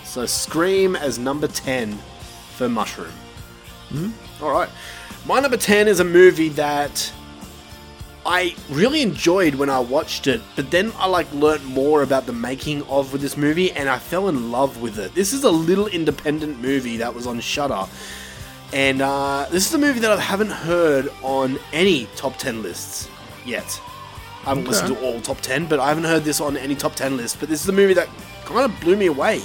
So 0.03 0.25
Scream 0.25 0.95
as 0.95 1.19
number 1.19 1.47
10 1.47 1.99
for 2.57 2.67
Mushroom. 2.69 3.11
Mhm. 3.93 4.11
All 4.41 4.51
right. 4.51 4.69
My 5.25 5.39
number 5.39 5.57
10 5.57 5.87
is 5.87 5.99
a 5.99 6.03
movie 6.03 6.49
that 6.49 7.11
I 8.25 8.55
really 8.71 9.01
enjoyed 9.03 9.55
when 9.55 9.69
I 9.69 9.79
watched 9.79 10.25
it, 10.27 10.41
but 10.55 10.71
then 10.71 10.91
I 10.97 11.07
like 11.07 11.27
learnt 11.33 11.63
more 11.65 12.01
about 12.01 12.25
the 12.25 12.33
making 12.33 12.81
of 12.83 13.11
with 13.13 13.21
this 13.21 13.37
movie 13.37 13.71
and 13.71 13.87
I 13.87 13.99
fell 13.99 14.27
in 14.29 14.51
love 14.51 14.81
with 14.81 14.97
it. 14.97 15.13
This 15.13 15.31
is 15.33 15.43
a 15.43 15.51
little 15.51 15.87
independent 15.87 16.59
movie 16.61 16.97
that 16.97 17.13
was 17.13 17.27
on 17.27 17.39
Shudder. 17.39 17.85
And 18.73 19.01
uh, 19.01 19.45
this 19.51 19.67
is 19.67 19.73
a 19.75 19.77
movie 19.77 19.99
that 19.99 20.11
I 20.11 20.19
haven't 20.19 20.49
heard 20.49 21.09
on 21.21 21.59
any 21.71 22.07
top 22.15 22.37
10 22.37 22.63
lists 22.63 23.07
yet. 23.45 23.79
I 24.43 24.49
haven't 24.49 24.63
Okay. 24.63 24.71
listened 24.71 24.97
to 24.97 25.03
all 25.05 25.21
top 25.21 25.41
10, 25.41 25.65
but 25.67 25.79
I 25.79 25.87
haven't 25.89 26.03
heard 26.05 26.23
this 26.23 26.41
on 26.41 26.57
any 26.57 26.75
top 26.75 26.95
10 26.95 27.17
list. 27.17 27.39
But 27.39 27.49
this 27.49 27.61
is 27.61 27.69
a 27.69 27.73
movie 27.73 27.93
that 27.93 28.09
kind 28.45 28.65
of 28.71 28.79
blew 28.79 28.95
me 28.95 29.05
away. 29.05 29.41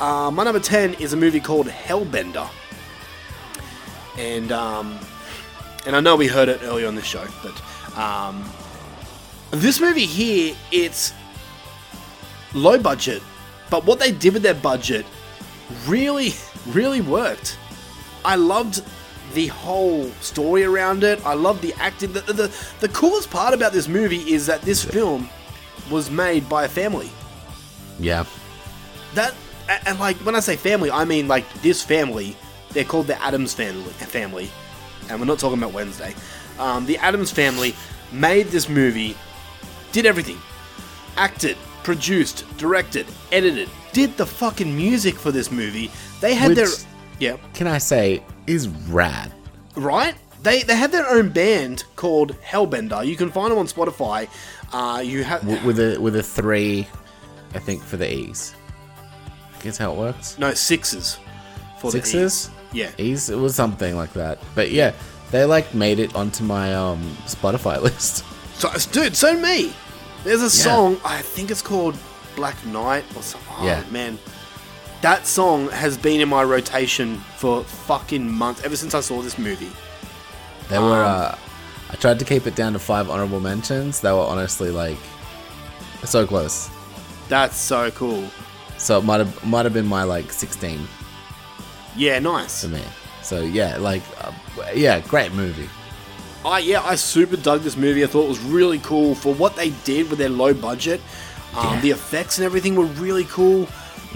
Uh, 0.00 0.30
my 0.30 0.44
number 0.44 0.60
10 0.60 0.94
is 0.94 1.12
a 1.12 1.16
movie 1.16 1.40
called 1.40 1.66
Hellbender. 1.66 2.48
And 4.18 4.52
um, 4.52 4.98
and 5.86 5.94
I 5.94 6.00
know 6.00 6.16
we 6.16 6.26
heard 6.26 6.48
it 6.48 6.60
earlier 6.62 6.86
on 6.86 6.94
the 6.94 7.02
show, 7.02 7.26
but 7.42 7.98
um, 7.98 8.44
this 9.50 9.80
movie 9.80 10.06
here, 10.06 10.54
it's 10.72 11.12
low 12.54 12.78
budget, 12.78 13.22
but 13.70 13.84
what 13.84 13.98
they 13.98 14.12
did 14.12 14.34
with 14.34 14.42
their 14.42 14.54
budget 14.54 15.04
really, 15.86 16.32
really 16.68 17.00
worked. 17.00 17.58
I 18.24 18.36
loved 18.36 18.82
the 19.34 19.48
whole 19.48 20.08
story 20.20 20.64
around 20.64 21.04
it. 21.04 21.24
I 21.26 21.34
loved 21.34 21.60
the 21.60 21.74
acting. 21.74 22.12
The, 22.12 22.20
the, 22.20 22.56
the 22.80 22.88
coolest 22.88 23.30
part 23.30 23.52
about 23.52 23.72
this 23.72 23.88
movie 23.88 24.32
is 24.32 24.46
that 24.46 24.62
this 24.62 24.82
film 24.82 25.28
was 25.90 26.10
made 26.10 26.48
by 26.48 26.64
a 26.64 26.68
family. 26.68 27.10
Yeah. 27.98 28.24
That 29.14 29.34
a- 29.68 29.88
and 29.88 29.98
like 29.98 30.16
when 30.18 30.34
I 30.34 30.40
say 30.40 30.56
family, 30.56 30.90
I 30.90 31.04
mean 31.04 31.28
like 31.28 31.44
this 31.62 31.82
family. 31.82 32.36
They're 32.70 32.84
called 32.84 33.06
the 33.06 33.20
Adams 33.22 33.54
family. 33.54 33.92
Family, 33.92 34.50
and 35.08 35.20
we're 35.20 35.26
not 35.26 35.38
talking 35.38 35.58
about 35.58 35.72
Wednesday. 35.72 36.12
Um, 36.58 36.86
the 36.86 36.98
Adams 36.98 37.30
family 37.30 37.74
made 38.12 38.46
this 38.48 38.68
movie, 38.68 39.16
did 39.92 40.06
everything, 40.06 40.38
acted, 41.16 41.56
produced, 41.84 42.44
directed, 42.58 43.06
edited, 43.30 43.68
did 43.92 44.16
the 44.16 44.26
fucking 44.26 44.76
music 44.76 45.14
for 45.16 45.30
this 45.30 45.50
movie. 45.52 45.90
They 46.20 46.34
had 46.34 46.56
their 46.56 46.66
Which- 46.66 46.84
yeah 47.20 47.36
Can 47.54 47.66
I 47.68 47.78
say, 47.78 48.22
is 48.48 48.66
rad. 48.68 49.32
right? 49.76 50.14
They 50.42 50.62
they 50.62 50.76
had 50.76 50.90
their 50.92 51.08
own 51.08 51.28
band 51.30 51.84
called 51.96 52.36
Hellbender. 52.42 53.06
You 53.06 53.16
can 53.16 53.30
find 53.30 53.50
them 53.52 53.58
on 53.58 53.66
Spotify. 53.66 54.28
Uh, 54.72 55.00
you 55.00 55.22
have 55.24 55.46
with 55.64 55.78
a 55.78 55.96
with 56.00 56.16
a 56.16 56.22
three, 56.22 56.86
I 57.54 57.60
think, 57.60 57.82
for 57.82 57.96
the 57.96 58.12
E's. 58.12 58.54
Guess 59.64 59.78
how 59.78 59.92
it 59.92 59.96
works? 59.98 60.38
no 60.38 60.54
sixes 60.54 61.18
for 61.80 61.90
the 61.90 61.98
Sixes? 61.98 62.48
E's. 62.48 62.50
Yeah. 62.72 62.90
E's? 62.98 63.30
It 63.30 63.36
was 63.38 63.54
something 63.56 63.96
like 63.96 64.12
that. 64.12 64.38
But 64.54 64.70
yeah, 64.70 64.92
they 65.30 65.44
like 65.44 65.74
made 65.74 65.98
it 65.98 66.14
onto 66.14 66.44
my 66.44 66.74
um 66.74 67.00
Spotify 67.26 67.80
list. 67.88 68.24
So, 68.58 68.70
dude, 68.92 69.16
so 69.16 69.34
me. 69.36 69.72
There's 70.22 70.40
a 70.40 70.44
Yeah. 70.44 70.48
song, 70.64 71.00
I 71.04 71.20
think 71.22 71.50
it's 71.50 71.62
called 71.62 71.96
Black 72.36 72.56
Knight 72.66 73.04
or 73.16 73.22
something. 73.22 73.52
Oh, 73.58 73.64
Yeah. 73.66 73.82
man. 73.90 74.18
That 75.02 75.26
song 75.26 75.68
has 75.70 75.98
been 75.98 76.20
in 76.20 76.28
my 76.30 76.42
rotation 76.44 77.18
for 77.36 77.62
fucking 77.64 78.30
months, 78.30 78.62
ever 78.64 78.74
since 78.76 78.94
I 78.94 79.00
saw 79.00 79.20
this 79.22 79.36
movie. 79.38 79.70
They 80.68 80.78
were. 80.78 81.04
Um, 81.04 81.10
uh 81.32 81.34
I 81.90 81.96
tried 81.96 82.18
to 82.18 82.24
keep 82.24 82.46
it 82.46 82.54
down 82.56 82.72
to 82.72 82.78
five 82.78 83.08
honorable 83.10 83.38
mentions. 83.40 84.00
They 84.00 84.10
were 84.12 84.18
honestly 84.18 84.70
like 84.70 84.96
So 86.04 86.26
close. 86.26 86.68
That's 87.28 87.56
so 87.56 87.90
cool. 87.92 88.24
So 88.84 88.98
it 88.98 89.04
might 89.04 89.16
have 89.18 89.44
might 89.46 89.64
have 89.64 89.72
been 89.72 89.86
my 89.86 90.02
like 90.02 90.30
16 90.30 90.86
Yeah, 91.96 92.18
nice. 92.18 92.62
for 92.62 92.68
me. 92.68 92.82
So 93.22 93.40
yeah, 93.40 93.78
like 93.78 94.02
uh, 94.20 94.30
yeah, 94.74 95.00
great 95.00 95.32
movie. 95.32 95.68
I 96.44 96.58
yeah, 96.58 96.82
I 96.82 96.94
super 96.96 97.38
dug 97.38 97.62
this 97.62 97.76
movie. 97.78 98.04
I 98.04 98.06
thought 98.06 98.24
it 98.24 98.28
was 98.28 98.40
really 98.40 98.78
cool 98.80 99.14
for 99.14 99.32
what 99.34 99.56
they 99.56 99.70
did 99.84 100.10
with 100.10 100.18
their 100.18 100.28
low 100.28 100.52
budget. 100.52 101.00
Um, 101.56 101.80
The 101.80 101.92
effects 101.92 102.36
and 102.38 102.44
everything 102.44 102.74
were 102.76 102.84
really 103.00 103.24
cool. 103.24 103.66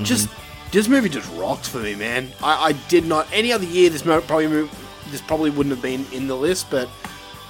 Just 0.03 0.29
this 0.71 0.87
movie 0.87 1.09
just 1.09 1.31
rocked 1.37 1.67
for 1.67 1.79
me, 1.79 1.95
man. 1.95 2.31
I, 2.43 2.67
I 2.69 2.73
did 2.91 3.07
not 3.07 3.27
any 3.33 3.51
other 3.53 3.65
year 3.65 3.89
this 3.89 4.05
mo- 4.05 4.21
probably 4.21 4.49
mo- 4.49 4.69
this 5.11 5.23
probably 5.23 5.49
wouldn't 5.51 5.75
have 5.75 5.81
been 5.83 6.05
in 6.13 6.27
the 6.29 6.37
list, 6.37 6.67
but 6.71 6.91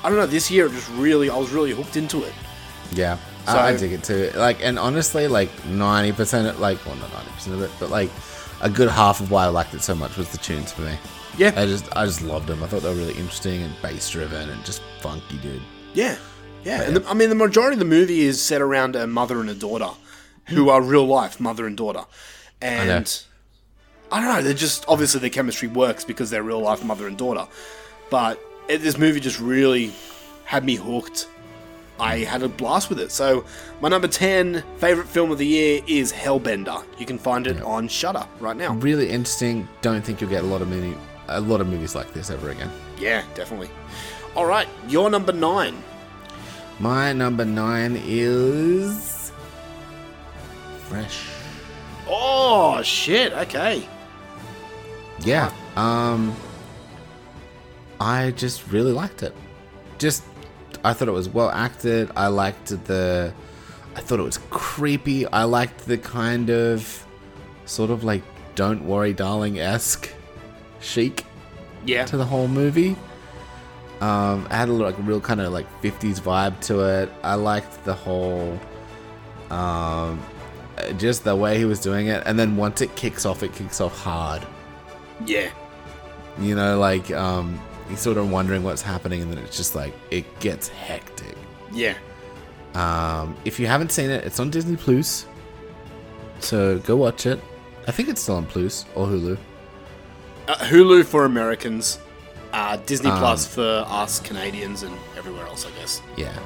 I 0.05 0.09
don't 0.09 0.19
know. 0.19 0.27
This 0.27 0.51
year, 0.53 0.67
it 0.67 0.73
just 0.73 0.89
really 0.91 1.29
I 1.31 1.37
was 1.37 1.51
really 1.51 1.73
hooked 1.73 1.97
into 1.97 2.23
it. 2.23 2.33
Yeah, 2.93 3.19
So- 3.53 3.59
I, 3.59 3.69
I 3.69 3.77
dig 3.77 3.93
it 3.93 4.05
too. 4.05 4.31
Like, 4.35 4.59
and 4.63 4.79
honestly, 4.79 5.29
like 5.29 5.51
ninety 5.67 6.13
percent, 6.13 6.47
of 6.49 6.59
like, 6.61 6.85
well, 6.87 6.97
not 6.97 7.13
ninety 7.13 7.31
percent 7.33 7.57
of 7.57 7.63
it, 7.63 7.71
but 7.81 7.91
like 7.91 8.11
a 8.61 8.71
good 8.71 8.89
half 8.89 9.21
of 9.21 9.31
why 9.31 9.45
I 9.45 9.49
liked 9.49 9.75
it 9.75 9.83
so 9.83 9.95
much 9.95 10.17
was 10.17 10.31
the 10.31 10.39
tunes 10.39 10.73
for 10.73 10.83
me. 10.83 10.97
Yeah. 11.37 11.53
I 11.57 11.67
just, 11.67 11.97
I 11.97 12.05
just 12.05 12.23
loved 12.23 12.49
them. 12.49 12.63
I 12.65 12.67
thought 12.67 12.83
they 12.83 12.89
were 12.89 12.97
really 12.97 13.15
interesting 13.15 13.63
and 13.63 13.73
bass 13.81 14.11
driven 14.11 14.49
and 14.49 14.65
just 14.65 14.83
funky, 15.01 15.39
dude. 15.39 15.63
Yeah, 15.95 16.17
yeah. 16.65 16.83
And 16.83 16.97
the, 16.97 17.09
I 17.09 17.15
mean, 17.15 17.29
the 17.29 17.37
majority 17.37 17.75
of 17.75 17.79
the 17.79 17.85
movie 17.85 18.23
is 18.23 18.43
set 18.43 18.61
around 18.61 18.97
a 18.97 19.07
mother 19.07 19.41
and 19.41 19.49
a 19.49 19.55
daughter, 19.55 19.91
who 20.47 20.69
are 20.71 20.83
real 20.83 21.07
life 21.07 21.39
mother 21.39 21.67
and 21.67 21.77
daughter, 21.77 22.05
and 22.61 23.23
I, 24.11 24.21
don't 24.21 24.35
know. 24.35 24.43
They're 24.43 24.55
just 24.55 24.85
obviously 24.89 25.21
their 25.21 25.31
chemistry 25.31 25.69
works 25.69 26.05
because 26.05 26.31
they're 26.31 26.43
real 26.43 26.61
life 26.61 26.83
mother 26.83 27.07
and 27.07 27.17
daughter, 27.17 27.47
but 28.11 28.41
it, 28.69 28.79
this 28.79 28.99
movie 28.99 29.21
just 29.21 29.39
really 29.39 29.93
had 30.45 30.65
me 30.65 30.75
hooked. 30.75 31.29
I 32.01 32.19
had 32.19 32.43
a 32.43 32.49
blast 32.49 32.89
with 32.89 33.01
it. 33.01 33.11
So 33.11 33.45
my 33.81 33.89
number 33.89 34.09
ten 34.09 34.63
favorite 34.79 35.09
film 35.09 35.31
of 35.31 35.39
the 35.39 35.47
year 35.47 35.81
is 35.87 36.13
Hellbender. 36.13 36.85
You 36.99 37.07
can 37.07 37.19
find 37.19 37.47
it 37.47 37.61
on 37.63 37.89
Shudder 37.89 38.27
right 38.41 38.57
now. 38.57 38.75
Really 38.75 39.11
interesting. 39.11 39.69
Don't 39.83 40.05
think 40.05 40.21
you'll 40.21 40.31
get 40.31 40.45
a 40.45 40.47
lot 40.47 40.63
of 40.63 40.69
many, 40.69 40.95
a 41.29 41.41
lot 41.41 41.61
of 41.61 41.67
movies 41.69 41.95
like 41.95 42.13
this 42.13 42.31
ever 42.31 42.51
again. 42.51 42.71
Yeah, 42.99 43.25
definitely. 43.35 43.71
All 44.37 44.47
right, 44.47 44.69
your 44.89 45.11
number 45.11 45.33
nine. 45.33 45.83
My 46.79 47.13
number 47.13 47.45
nine 47.45 48.01
is 48.07 49.33
Fresh. 50.89 51.27
Oh 52.07 52.81
shit! 52.83 53.33
Okay. 53.33 53.87
Yeah. 55.21 55.53
Um 55.77 56.35
I 58.01 58.31
just 58.31 58.71
really 58.71 58.93
liked 58.93 59.25
it. 59.25 59.35
Just 59.99 60.23
I 60.85 60.93
thought 60.93 61.09
it 61.09 61.13
was 61.13 61.29
well 61.29 61.51
acted. 61.51 62.11
I 62.17 62.29
liked 62.29 62.69
the 62.87 63.33
I 63.97 64.01
thought 64.01 64.21
it 64.21 64.25
was 64.25 64.39
creepy. 64.51 65.27
I 65.27 65.45
liked 65.45 65.87
the 65.87 65.99
kind 65.99 66.51
of 66.51 67.05
sort 67.65 67.91
of 67.91 68.05
like 68.05 68.23
don't 68.55 68.85
worry 68.85 69.13
darling 69.13 69.59
esque 69.59 70.11
chic 70.81 71.25
Yeah. 71.85 72.05
to 72.07 72.17
the 72.17 72.25
whole 72.25 72.49
movie. 72.49 72.97
Um, 74.01 74.47
it 74.47 74.53
had 74.53 74.69
a 74.69 74.73
like 74.73 74.95
real 75.01 75.21
kind 75.21 75.41
of 75.41 75.53
like 75.53 75.67
50s 75.83 76.21
vibe 76.21 76.61
to 76.67 76.81
it. 76.81 77.11
I 77.25 77.35
liked 77.35 77.85
the 77.85 77.95
whole 77.95 78.59
um 79.51 80.23
just 80.97 81.25
the 81.25 81.35
way 81.35 81.59
he 81.59 81.65
was 81.65 81.81
doing 81.81 82.07
it 82.07 82.23
and 82.25 82.39
then 82.39 82.57
once 82.57 82.81
it 82.81 82.95
kicks 82.95 83.27
off 83.27 83.43
it 83.43 83.53
kicks 83.53 83.81
off 83.81 83.99
hard. 83.99 84.47
Yeah. 85.27 85.51
You 86.39 86.55
know, 86.55 86.79
like 86.79 87.11
um, 87.11 87.61
you're 87.89 87.97
sort 87.97 88.17
of 88.19 88.31
wondering 88.31 88.63
what's 88.63 88.83
happening, 88.83 89.23
and 89.23 89.31
then 89.33 89.39
it's 89.45 89.57
just 89.57 89.75
like 89.75 89.95
it 90.11 90.25
gets 90.41 90.69
hectic. 90.69 91.37
Yeah. 91.73 91.95
Um, 92.75 93.37
if 93.45 93.59
you 93.59 93.67
haven't 93.67 93.93
seen 93.93 94.11
it, 94.11 94.25
it's 94.25 94.39
on 94.41 94.51
Disney 94.51 94.77
Plus, 94.77 95.27
so 96.41 96.79
go 96.81 96.97
watch 96.97 97.27
it. 97.27 97.41
I 97.87 97.91
think 97.93 98.09
it's 98.09 98.21
still 98.21 98.37
on 98.37 98.47
Plus 98.47 98.85
or 98.95 99.07
Hulu. 99.07 99.39
Uh, 100.47 100.55
Hulu 100.57 101.05
for 101.05 101.25
Americans, 101.25 101.99
uh, 102.53 102.77
Disney 102.87 103.11
Um, 103.11 103.19
Plus 103.19 103.47
for 103.47 103.85
us 103.89 104.21
Canadians 104.21 104.83
and 104.83 104.95
everywhere 105.17 105.47
else, 105.47 105.67
I 105.67 105.71
guess. 105.79 106.03
Yeah, 106.17 106.39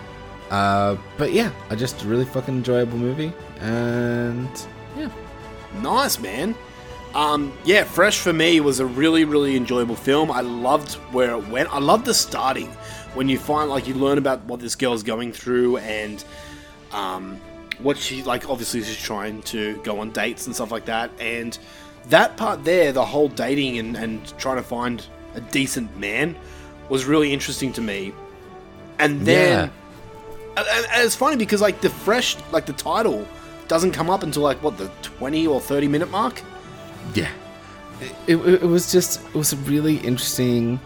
uh, 0.50 0.96
but 1.18 1.32
yeah, 1.32 1.50
I 1.70 1.74
just 1.74 2.02
a 2.04 2.08
really 2.08 2.24
fucking 2.24 2.54
enjoyable 2.54 2.98
movie, 2.98 3.32
and 3.60 4.48
yeah, 4.96 5.10
Nice, 5.80 6.18
man. 6.18 6.54
Um, 7.14 7.52
yeah, 7.64 7.84
Fresh 7.84 8.18
for 8.20 8.32
me 8.32 8.60
was 8.60 8.80
a 8.80 8.86
really, 8.86 9.24
really 9.24 9.56
enjoyable 9.56 9.96
film. 9.96 10.30
I 10.30 10.40
loved 10.40 10.94
where 11.12 11.32
it 11.32 11.48
went. 11.48 11.72
I 11.72 11.78
loved 11.78 12.06
the 12.06 12.14
starting 12.14 12.68
when 13.14 13.28
you 13.28 13.38
find 13.38 13.68
like 13.68 13.86
you 13.86 13.94
learn 13.94 14.16
about 14.18 14.42
what 14.44 14.60
this 14.60 14.74
girl's 14.74 15.02
going 15.02 15.32
through 15.32 15.76
and 15.78 16.24
um, 16.92 17.38
what 17.80 17.98
she 17.98 18.22
like. 18.22 18.48
Obviously, 18.48 18.82
she's 18.82 18.96
trying 19.00 19.42
to 19.42 19.76
go 19.84 20.00
on 20.00 20.10
dates 20.10 20.46
and 20.46 20.54
stuff 20.54 20.70
like 20.70 20.86
that. 20.86 21.10
And 21.20 21.58
that 22.08 22.36
part 22.38 22.64
there, 22.64 22.92
the 22.92 23.04
whole 23.04 23.28
dating 23.28 23.78
and, 23.78 23.96
and 23.96 24.38
trying 24.38 24.56
to 24.56 24.62
find 24.62 25.04
a 25.34 25.40
decent 25.40 25.94
man, 25.98 26.34
was 26.88 27.04
really 27.04 27.32
interesting 27.32 27.72
to 27.74 27.80
me. 27.82 28.12
And 28.98 29.20
then 29.26 29.70
and, 30.56 30.66
and- 30.66 30.86
and 30.92 31.04
it's 31.04 31.14
funny 31.14 31.36
because 31.36 31.60
like 31.60 31.80
the 31.82 31.90
fresh 31.90 32.36
like 32.52 32.64
the 32.66 32.72
title 32.74 33.26
doesn't 33.68 33.92
come 33.92 34.08
up 34.10 34.22
until 34.22 34.42
like 34.42 34.62
what 34.62 34.76
the 34.78 34.90
20 35.02 35.46
or 35.46 35.60
30 35.60 35.88
minute 35.88 36.10
mark 36.10 36.42
yeah. 37.14 37.30
It, 38.00 38.36
it, 38.36 38.62
it 38.62 38.66
was 38.66 38.90
just 38.90 39.20
it 39.28 39.34
was 39.34 39.52
a 39.52 39.56
really 39.58 39.96
interesting. 39.98 40.80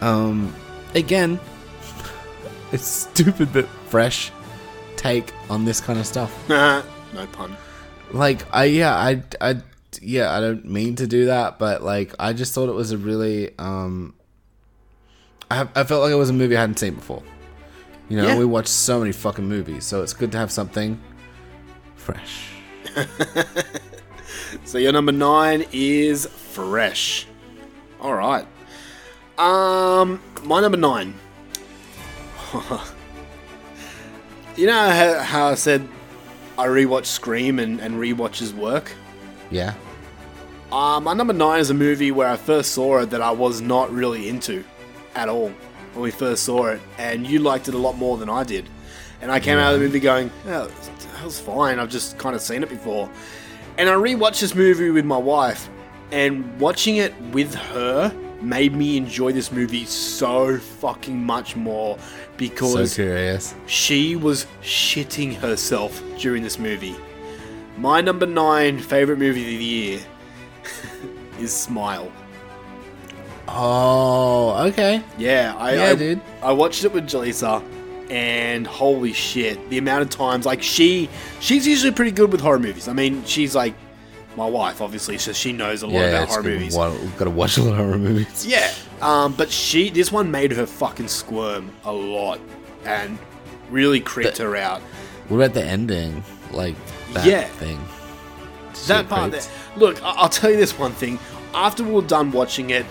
Um, 0.00 0.54
again, 0.94 1.38
it's 2.72 2.86
stupid 2.86 3.52
but 3.52 3.66
fresh 3.88 4.30
take 4.96 5.32
on 5.50 5.64
this 5.64 5.80
kind 5.80 5.98
of 5.98 6.06
stuff. 6.06 6.32
No 7.14 7.26
pun. 7.26 7.54
like 8.12 8.46
I 8.54 8.64
yeah 8.64 8.96
I 8.96 9.22
I 9.38 9.56
yeah 10.00 10.32
I 10.34 10.40
don't 10.40 10.64
mean 10.64 10.96
to 10.96 11.06
do 11.06 11.26
that 11.26 11.58
but 11.58 11.82
like 11.82 12.14
I 12.18 12.32
just 12.32 12.54
thought 12.54 12.70
it 12.70 12.74
was 12.74 12.90
a 12.90 12.96
really 12.96 13.50
um 13.58 14.14
I 15.50 15.68
I 15.74 15.84
felt 15.84 16.00
like 16.02 16.10
it 16.10 16.14
was 16.16 16.30
a 16.30 16.32
movie 16.32 16.56
I 16.56 16.60
hadn't 16.60 16.78
seen 16.78 16.94
before. 16.94 17.22
You 18.08 18.16
know, 18.16 18.28
Yeah. 18.28 18.38
we 18.38 18.46
watch 18.46 18.66
so 18.66 18.98
many 18.98 19.12
fucking 19.12 19.46
movies, 19.46 19.84
so 19.84 20.02
it's 20.02 20.14
good 20.14 20.32
to 20.32 20.38
have 20.38 20.50
something 20.50 20.98
fresh. 21.96 22.48
so 24.64 24.78
your 24.78 24.92
number 24.92 25.12
nine 25.12 25.64
is 25.72 26.26
fresh 26.26 27.26
all 28.00 28.14
right 28.14 28.46
um 29.38 30.20
my 30.44 30.60
number 30.60 30.76
nine 30.78 31.14
you 34.56 34.66
know 34.66 34.90
how, 34.90 35.18
how 35.22 35.46
i 35.48 35.54
said 35.54 35.86
i 36.58 36.66
rewatch 36.66 37.06
scream 37.06 37.58
and, 37.58 37.80
and 37.80 37.94
rewatch 37.94 38.38
his 38.38 38.52
work 38.52 38.92
Yeah. 39.50 39.74
Uh, 40.70 40.98
my 41.00 41.12
number 41.12 41.34
nine 41.34 41.60
is 41.60 41.68
a 41.68 41.74
movie 41.74 42.10
where 42.10 42.26
I 42.26 42.36
first 42.36 42.70
saw 42.72 43.00
it 43.00 43.10
that 43.10 43.20
I 43.20 43.30
was 43.30 43.60
not 43.60 43.92
really 43.92 44.30
into 44.30 44.64
at 45.14 45.28
all 45.28 45.52
when 45.92 46.02
we 46.02 46.10
first 46.10 46.44
saw 46.44 46.68
it, 46.68 46.80
and 46.96 47.26
you 47.26 47.40
liked 47.40 47.68
it 47.68 47.74
a 47.74 47.78
lot 47.78 47.98
more 47.98 48.16
than 48.16 48.30
I 48.30 48.42
did. 48.42 48.66
And 49.20 49.30
I 49.30 49.38
came 49.38 49.58
out 49.58 49.74
of 49.74 49.78
the 49.80 49.84
movie 49.84 50.00
going, 50.00 50.30
"Oh, 50.46 50.68
that 50.68 51.24
was 51.24 51.38
fine. 51.38 51.78
I've 51.78 51.90
just 51.90 52.16
kind 52.16 52.34
of 52.34 52.40
seen 52.40 52.62
it 52.62 52.70
before." 52.70 53.10
And 53.78 53.88
I 53.88 53.94
rewatched 53.94 54.40
this 54.40 54.54
movie 54.54 54.90
with 54.90 55.04
my 55.04 55.16
wife, 55.16 55.68
and 56.10 56.58
watching 56.60 56.96
it 56.96 57.14
with 57.32 57.54
her 57.54 58.14
made 58.40 58.74
me 58.74 58.96
enjoy 58.96 59.32
this 59.32 59.52
movie 59.52 59.84
so 59.84 60.58
fucking 60.58 61.22
much 61.24 61.54
more 61.56 61.96
So 61.98 62.04
because 62.36 62.94
curious. 62.94 63.54
she 63.66 64.16
was 64.16 64.46
shitting 64.62 65.34
herself 65.36 66.02
during 66.18 66.42
this 66.42 66.58
movie. 66.58 66.96
My 67.78 68.00
number 68.00 68.26
nine 68.26 68.78
favorite 68.80 69.18
movie 69.18 69.40
of 69.40 69.46
the 69.58 69.64
year 69.64 70.00
is 71.38 71.52
Smile. 71.52 72.10
Oh, 73.48 74.66
okay. 74.68 75.02
Yeah, 75.18 75.54
I, 75.58 75.74
Yeah, 75.74 75.84
I 75.90 75.94
dude. 75.94 76.20
I 76.42 76.52
watched 76.52 76.84
it 76.84 76.92
with 76.92 77.06
Jaleesa, 77.06 77.62
and 78.12 78.66
holy 78.66 79.12
shit, 79.12 79.70
the 79.70 79.78
amount 79.78 80.02
of 80.02 80.10
times 80.10 80.44
like 80.46 80.62
she 80.62 81.08
she's 81.40 81.66
usually 81.66 81.92
pretty 81.92 82.10
good 82.10 82.30
with 82.30 82.40
horror 82.40 82.58
movies. 82.58 82.86
I 82.88 82.92
mean, 82.92 83.24
she's 83.24 83.54
like 83.54 83.74
my 84.36 84.46
wife, 84.46 84.80
obviously, 84.80 85.18
so 85.18 85.32
she 85.32 85.52
knows 85.52 85.82
a 85.82 85.86
lot 85.86 85.94
yeah, 86.00 86.08
about 86.08 86.28
horror 86.28 86.42
good. 86.42 86.52
movies. 86.60 86.76
Wa- 86.76 86.90
We've 86.90 87.16
got 87.18 87.24
to 87.24 87.30
watch 87.30 87.56
a 87.58 87.62
lot 87.62 87.72
of 87.72 87.76
horror 87.78 87.98
movies. 87.98 88.46
Yeah, 88.48 88.70
um, 89.00 89.32
but 89.34 89.50
she 89.50 89.88
this 89.90 90.12
one 90.12 90.30
made 90.30 90.52
her 90.52 90.66
fucking 90.66 91.08
squirm 91.08 91.70
a 91.84 91.92
lot 91.92 92.38
and 92.84 93.18
really 93.70 94.00
creeped 94.00 94.38
her 94.38 94.54
out. 94.56 94.80
What 95.28 95.38
about 95.38 95.54
the 95.54 95.64
ending? 95.64 96.22
Like 96.50 96.76
that 97.14 97.24
Yeah. 97.26 97.44
thing. 97.44 97.78
that 98.86 99.08
part 99.08 99.30
there. 99.32 99.42
Look, 99.76 100.02
I- 100.02 100.10
I'll 100.18 100.28
tell 100.28 100.50
you 100.50 100.56
this 100.56 100.78
one 100.78 100.92
thing. 100.92 101.18
After 101.54 101.82
we 101.84 101.92
were 101.92 102.02
done 102.02 102.30
watching 102.32 102.70
it, 102.70 102.84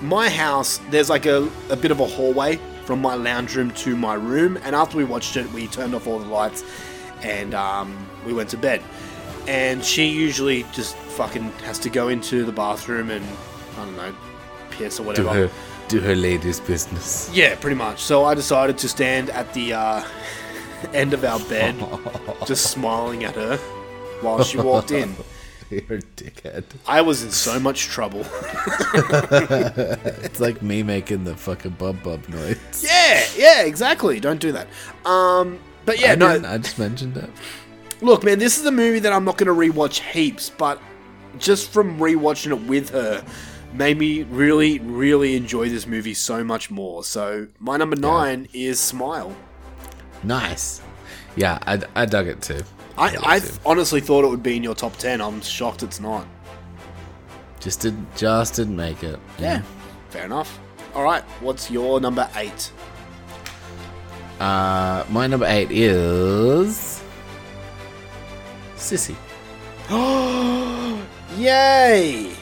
my 0.00 0.28
house, 0.28 0.80
there's 0.90 1.10
like 1.10 1.26
a, 1.26 1.48
a 1.70 1.76
bit 1.76 1.90
of 1.90 1.98
a 2.00 2.06
hallway 2.06 2.58
from 2.88 3.02
my 3.02 3.14
lounge 3.14 3.54
room 3.54 3.70
to 3.70 3.94
my 3.94 4.14
room. 4.14 4.58
And 4.64 4.74
after 4.74 4.96
we 4.96 5.04
watched 5.04 5.36
it, 5.36 5.46
we 5.52 5.66
turned 5.66 5.94
off 5.94 6.06
all 6.06 6.18
the 6.18 6.26
lights 6.26 6.64
and 7.20 7.52
um, 7.52 7.94
we 8.24 8.32
went 8.32 8.48
to 8.48 8.56
bed. 8.56 8.82
And 9.46 9.84
she 9.84 10.06
usually 10.06 10.62
just 10.72 10.96
fucking 10.96 11.52
has 11.64 11.78
to 11.80 11.90
go 11.90 12.08
into 12.08 12.46
the 12.46 12.52
bathroom 12.52 13.10
and, 13.10 13.22
I 13.76 13.84
don't 13.84 13.94
know, 13.94 14.14
piss 14.70 14.98
or 14.98 15.02
whatever. 15.02 15.28
Do 15.28 15.34
her, 15.34 15.50
do 15.88 16.00
her 16.00 16.14
lady's 16.14 16.60
business. 16.60 17.30
Yeah, 17.30 17.56
pretty 17.56 17.76
much. 17.76 18.00
So 18.00 18.24
I 18.24 18.32
decided 18.34 18.78
to 18.78 18.88
stand 18.88 19.28
at 19.30 19.52
the 19.52 19.74
uh, 19.74 20.04
end 20.94 21.12
of 21.12 21.22
our 21.24 21.40
bed, 21.40 21.76
just 22.46 22.70
smiling 22.70 23.24
at 23.24 23.34
her 23.34 23.58
while 24.22 24.42
she 24.42 24.56
walked 24.56 24.92
in. 24.92 25.14
You're 25.70 25.98
a 25.98 26.02
dickhead. 26.02 26.64
I 26.86 27.02
was 27.02 27.22
in 27.22 27.30
so 27.30 27.60
much 27.60 27.84
trouble. 27.84 28.24
it's 30.24 30.40
like 30.40 30.62
me 30.62 30.82
making 30.82 31.24
the 31.24 31.36
fucking 31.36 31.72
bub 31.72 32.02
bub 32.02 32.26
noise. 32.28 32.58
yeah, 32.82 33.24
yeah, 33.36 33.62
exactly. 33.62 34.18
Don't 34.18 34.40
do 34.40 34.52
that. 34.52 34.66
Um, 35.04 35.58
but 35.84 36.00
yeah, 36.00 36.12
I 36.12 36.14
no. 36.14 36.42
I 36.44 36.58
just 36.58 36.78
mentioned 36.78 37.16
it. 37.16 37.28
Look, 38.00 38.24
man, 38.24 38.38
this 38.38 38.58
is 38.58 38.64
a 38.64 38.70
movie 38.70 39.00
that 39.00 39.12
I'm 39.12 39.24
not 39.24 39.36
going 39.36 39.48
to 39.48 39.72
rewatch 39.72 40.00
heaps, 40.00 40.50
but 40.50 40.80
just 41.38 41.70
from 41.70 41.98
rewatching 41.98 42.52
it 42.52 42.68
with 42.68 42.90
her, 42.90 43.24
made 43.72 43.98
me 43.98 44.22
really, 44.24 44.78
really 44.78 45.36
enjoy 45.36 45.68
this 45.68 45.86
movie 45.86 46.14
so 46.14 46.44
much 46.44 46.70
more. 46.70 47.04
So 47.04 47.48
my 47.58 47.76
number 47.76 47.96
nine 47.96 48.48
is 48.52 48.78
Smile. 48.80 49.36
Nice. 50.22 50.80
Yeah, 51.36 51.58
I, 51.66 51.80
I 51.94 52.06
dug 52.06 52.28
it 52.28 52.40
too. 52.40 52.62
I, 52.98 53.36
I 53.36 53.40
honestly 53.64 54.00
thought 54.00 54.24
it 54.24 54.28
would 54.28 54.42
be 54.42 54.56
in 54.56 54.62
your 54.64 54.74
top 54.74 54.96
ten. 54.96 55.20
I'm 55.20 55.40
shocked 55.40 55.82
it's 55.82 56.00
not. 56.00 56.26
Just 57.60 57.80
didn't 57.80 58.06
just 58.16 58.54
didn't 58.54 58.76
make 58.76 59.02
it. 59.02 59.18
Yeah, 59.38 59.62
fair 60.10 60.24
enough. 60.24 60.58
All 60.94 61.04
right, 61.04 61.22
what's 61.40 61.70
your 61.70 62.00
number 62.00 62.28
eight? 62.36 62.72
Uh, 64.40 65.04
my 65.10 65.26
number 65.26 65.46
eight 65.46 65.70
is 65.70 67.02
Sissy. 68.76 69.16
Oh, 69.90 71.00
yay! 71.36 72.32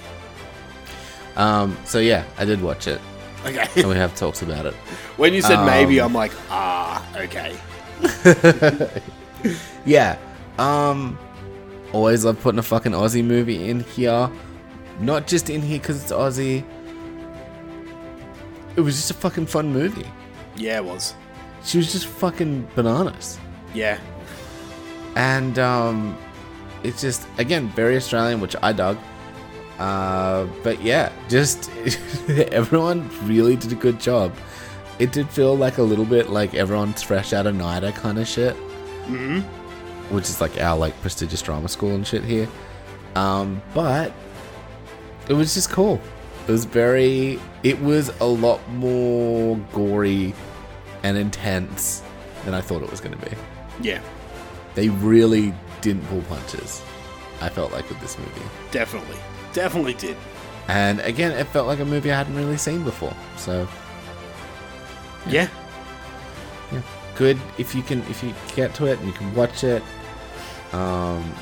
Um, 1.36 1.76
so 1.84 1.98
yeah, 1.98 2.24
I 2.38 2.44
did 2.44 2.62
watch 2.62 2.86
it. 2.86 3.00
Okay. 3.44 3.66
and 3.76 3.88
we 3.88 3.94
have 3.94 4.14
talks 4.16 4.42
about 4.42 4.66
it. 4.66 4.74
When 5.16 5.32
you 5.32 5.40
said 5.40 5.64
maybe, 5.64 6.00
Um, 6.00 6.06
I'm 6.08 6.14
like, 6.14 6.32
ah, 6.50 7.06
okay. 7.16 7.56
yeah. 9.86 10.18
Um, 10.58 11.18
always 11.92 12.24
love 12.24 12.40
putting 12.40 12.58
a 12.58 12.62
fucking 12.62 12.92
Aussie 12.92 13.24
movie 13.24 13.68
in 13.68 13.80
here. 13.80 14.30
Not 15.00 15.26
just 15.26 15.50
in 15.50 15.60
here 15.60 15.78
because 15.78 16.02
it's 16.02 16.12
Aussie. 16.12 16.64
It 18.76 18.80
was 18.80 18.96
just 18.96 19.10
a 19.10 19.14
fucking 19.14 19.46
fun 19.46 19.72
movie. 19.72 20.06
Yeah, 20.56 20.78
it 20.78 20.84
was. 20.84 21.14
She 21.64 21.78
was 21.78 21.92
just 21.92 22.06
fucking 22.06 22.68
bananas. 22.74 23.38
Yeah. 23.74 23.98
And 25.16 25.58
um, 25.58 26.16
it's 26.82 27.00
just 27.00 27.26
again 27.38 27.68
very 27.70 27.96
Australian, 27.96 28.40
which 28.40 28.56
I 28.62 28.72
dug. 28.72 28.98
Uh, 29.78 30.46
but 30.62 30.80
yeah, 30.82 31.12
just 31.28 31.70
everyone 32.28 33.10
really 33.26 33.56
did 33.56 33.72
a 33.72 33.76
good 33.76 34.00
job. 34.00 34.34
It 34.98 35.12
did 35.12 35.28
feel 35.28 35.54
like 35.54 35.76
a 35.76 35.82
little 35.82 36.06
bit 36.06 36.30
like 36.30 36.54
everyone's 36.54 37.02
fresh 37.02 37.34
out 37.34 37.46
of 37.46 37.54
NIDA 37.54 37.94
kind 37.94 38.18
of 38.18 38.26
shit, 38.26 38.54
hmm 39.04 39.40
which 40.10 40.24
is 40.24 40.40
like 40.40 40.60
our 40.60 40.76
like 40.76 40.98
prestigious 41.00 41.42
drama 41.42 41.68
school 41.68 41.94
and 41.94 42.06
shit 42.06 42.24
here. 42.24 42.48
Um, 43.14 43.62
but 43.74 44.12
it 45.28 45.32
was 45.34 45.54
just 45.54 45.70
cool. 45.70 46.00
It 46.46 46.52
was 46.52 46.64
very. 46.64 47.40
It 47.62 47.80
was 47.80 48.10
a 48.20 48.24
lot 48.26 48.60
more 48.70 49.56
gory 49.72 50.34
and 51.02 51.16
intense 51.16 52.02
than 52.44 52.54
I 52.54 52.60
thought 52.60 52.82
it 52.82 52.90
was 52.90 53.00
going 53.00 53.18
to 53.18 53.26
be. 53.30 53.36
Yeah, 53.80 54.00
They 54.74 54.88
really 54.88 55.52
didn't 55.80 56.06
pull 56.08 56.22
punches. 56.22 56.82
I 57.40 57.48
felt 57.48 57.72
like 57.72 57.88
with 57.88 58.00
this 58.00 58.16
movie. 58.18 58.40
definitely, 58.70 59.16
definitely 59.52 59.94
did. 59.94 60.16
And 60.68 61.00
again, 61.00 61.32
it 61.32 61.46
felt 61.48 61.66
like 61.66 61.80
a 61.80 61.84
movie 61.84 62.10
I 62.12 62.16
hadn't 62.16 62.34
really 62.36 62.56
seen 62.56 62.82
before. 62.84 63.14
So 63.36 63.68
Yeah. 65.28 65.48
yeah, 66.72 66.82
good 67.16 67.38
if 67.58 67.74
you 67.74 67.82
can 67.82 68.00
if 68.10 68.22
you 68.22 68.32
get 68.54 68.74
to 68.76 68.86
it 68.86 68.98
and 68.98 69.06
you 69.08 69.12
can 69.12 69.34
watch 69.34 69.64
it. 69.64 69.82
Um, 70.72 71.32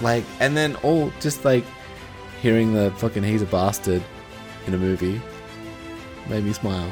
like 0.00 0.24
and 0.40 0.56
then 0.56 0.76
all 0.76 1.12
just 1.20 1.44
like 1.44 1.64
hearing 2.42 2.72
the 2.72 2.90
fucking 2.98 3.22
he's 3.22 3.42
a 3.42 3.46
bastard 3.46 4.02
in 4.66 4.74
a 4.74 4.78
movie 4.78 5.20
made 6.28 6.44
me 6.44 6.52
smile. 6.52 6.90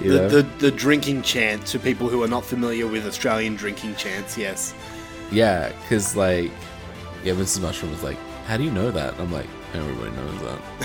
You 0.00 0.12
The, 0.12 0.28
the 0.28 0.42
the 0.58 0.70
drinking 0.70 1.22
chant 1.22 1.66
to 1.66 1.78
people 1.78 2.08
who 2.08 2.22
are 2.22 2.28
not 2.28 2.44
familiar 2.44 2.86
with 2.86 3.06
Australian 3.06 3.54
drinking 3.54 3.96
chants. 3.96 4.36
Yes. 4.38 4.74
Yeah, 5.30 5.68
because 5.82 6.16
like, 6.16 6.50
yeah, 7.22 7.34
Mrs. 7.34 7.60
Mushroom 7.60 7.92
was 7.92 8.02
like, 8.02 8.16
"How 8.46 8.56
do 8.56 8.64
you 8.64 8.70
know 8.70 8.90
that?" 8.90 9.14
I'm 9.20 9.30
like, 9.30 9.46
"Everybody 9.74 10.10
knows 10.16 10.40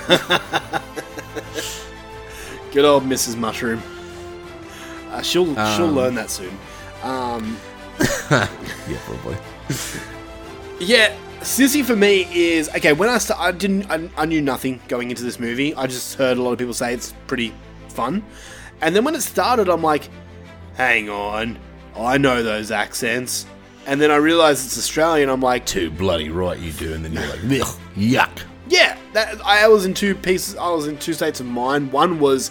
that." 0.07 0.81
Good 2.73 2.85
old 2.85 3.03
Mrs. 3.05 3.37
Mushroom. 3.37 3.81
Uh, 5.11 5.21
she'll 5.21 5.45
she'll 5.45 5.87
Um, 5.87 5.95
learn 5.95 6.15
that 6.15 6.29
soon. 6.29 6.55
Um, 7.03 7.57
yeah, 8.31 8.97
probably. 9.05 9.37
yeah, 10.79 11.15
Sissy 11.39 11.83
for 11.83 11.95
me 11.95 12.27
is 12.31 12.69
okay. 12.69 12.93
When 12.93 13.09
I 13.09 13.17
st- 13.17 13.39
I 13.39 13.51
didn't 13.51 13.89
I, 13.89 14.09
I 14.17 14.25
knew 14.25 14.41
nothing 14.41 14.81
going 14.87 15.09
into 15.09 15.23
this 15.23 15.39
movie. 15.39 15.73
I 15.75 15.87
just 15.87 16.15
heard 16.15 16.37
a 16.37 16.41
lot 16.41 16.51
of 16.51 16.59
people 16.59 16.73
say 16.73 16.93
it's 16.93 17.13
pretty 17.27 17.53
fun, 17.89 18.23
and 18.81 18.95
then 18.95 19.03
when 19.03 19.15
it 19.15 19.21
started, 19.21 19.69
I'm 19.69 19.81
like, 19.81 20.09
hang 20.75 21.09
on, 21.09 21.57
I 21.97 22.17
know 22.17 22.43
those 22.43 22.71
accents. 22.71 23.45
And 23.87 24.01
then 24.01 24.09
I 24.09 24.15
realized 24.15 24.65
it's 24.65 24.77
Australian. 24.77 25.29
I'm 25.29 25.41
like, 25.41 25.65
too 25.65 25.91
bloody 25.91 26.29
right 26.29 26.57
you 26.57 26.71
do. 26.71 26.93
And 26.93 27.05
then 27.05 27.13
you're 27.13 27.27
like, 27.27 27.39
yuck. 27.95 28.41
Yeah, 28.67 28.97
that, 29.13 29.39
I 29.45 29.67
was 29.67 29.85
in 29.85 29.93
two 29.93 30.15
pieces. 30.15 30.55
I 30.55 30.69
was 30.71 30.87
in 30.87 30.97
two 30.97 31.13
states 31.13 31.39
of 31.39 31.45
mind. 31.45 31.91
One 31.91 32.19
was, 32.19 32.49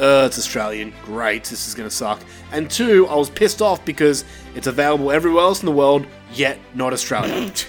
uh, 0.00 0.24
it's 0.26 0.38
Australian. 0.38 0.92
Great, 1.04 1.44
this 1.44 1.68
is 1.68 1.74
gonna 1.74 1.90
suck. 1.90 2.20
And 2.52 2.70
two, 2.70 3.06
I 3.08 3.14
was 3.14 3.30
pissed 3.30 3.62
off 3.62 3.84
because 3.84 4.24
it's 4.54 4.66
available 4.66 5.10
everywhere 5.10 5.42
else 5.44 5.60
in 5.62 5.66
the 5.66 5.72
world, 5.72 6.06
yet 6.32 6.58
not 6.74 6.92
Australia. 6.92 7.52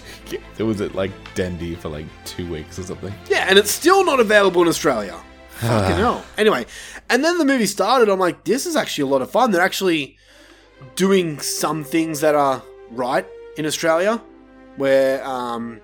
It 0.58 0.64
was 0.64 0.82
at 0.82 0.96
like 0.96 1.12
Dendy 1.36 1.76
for 1.76 1.90
like 1.90 2.08
two 2.26 2.52
weeks 2.52 2.80
or 2.80 2.84
something. 2.84 3.14
yeah, 3.30 3.46
and 3.48 3.60
it's 3.60 3.70
still 3.70 4.04
not 4.04 4.20
available 4.20 4.64
in 4.64 4.68
Australia. 4.68 5.20
Fucking 5.50 5.98
hell. 5.98 6.26
Anyway, 6.36 6.66
and 7.12 7.24
then 7.24 7.38
the 7.38 7.46
movie 7.46 7.68
started. 7.68 8.10
I'm 8.10 8.18
like, 8.18 8.44
this 8.44 8.66
is 8.66 8.76
actually 8.76 9.04
a 9.04 9.12
lot 9.14 9.22
of 9.22 9.30
fun. 9.30 9.52
They're 9.52 9.62
actually 9.62 10.18
doing 10.96 11.40
some 11.40 11.84
things 11.84 12.22
that 12.22 12.34
are 12.34 12.64
right 12.90 13.26
in 13.56 13.68
Australia, 13.68 14.20
where, 14.78 15.24
um, 15.24 15.80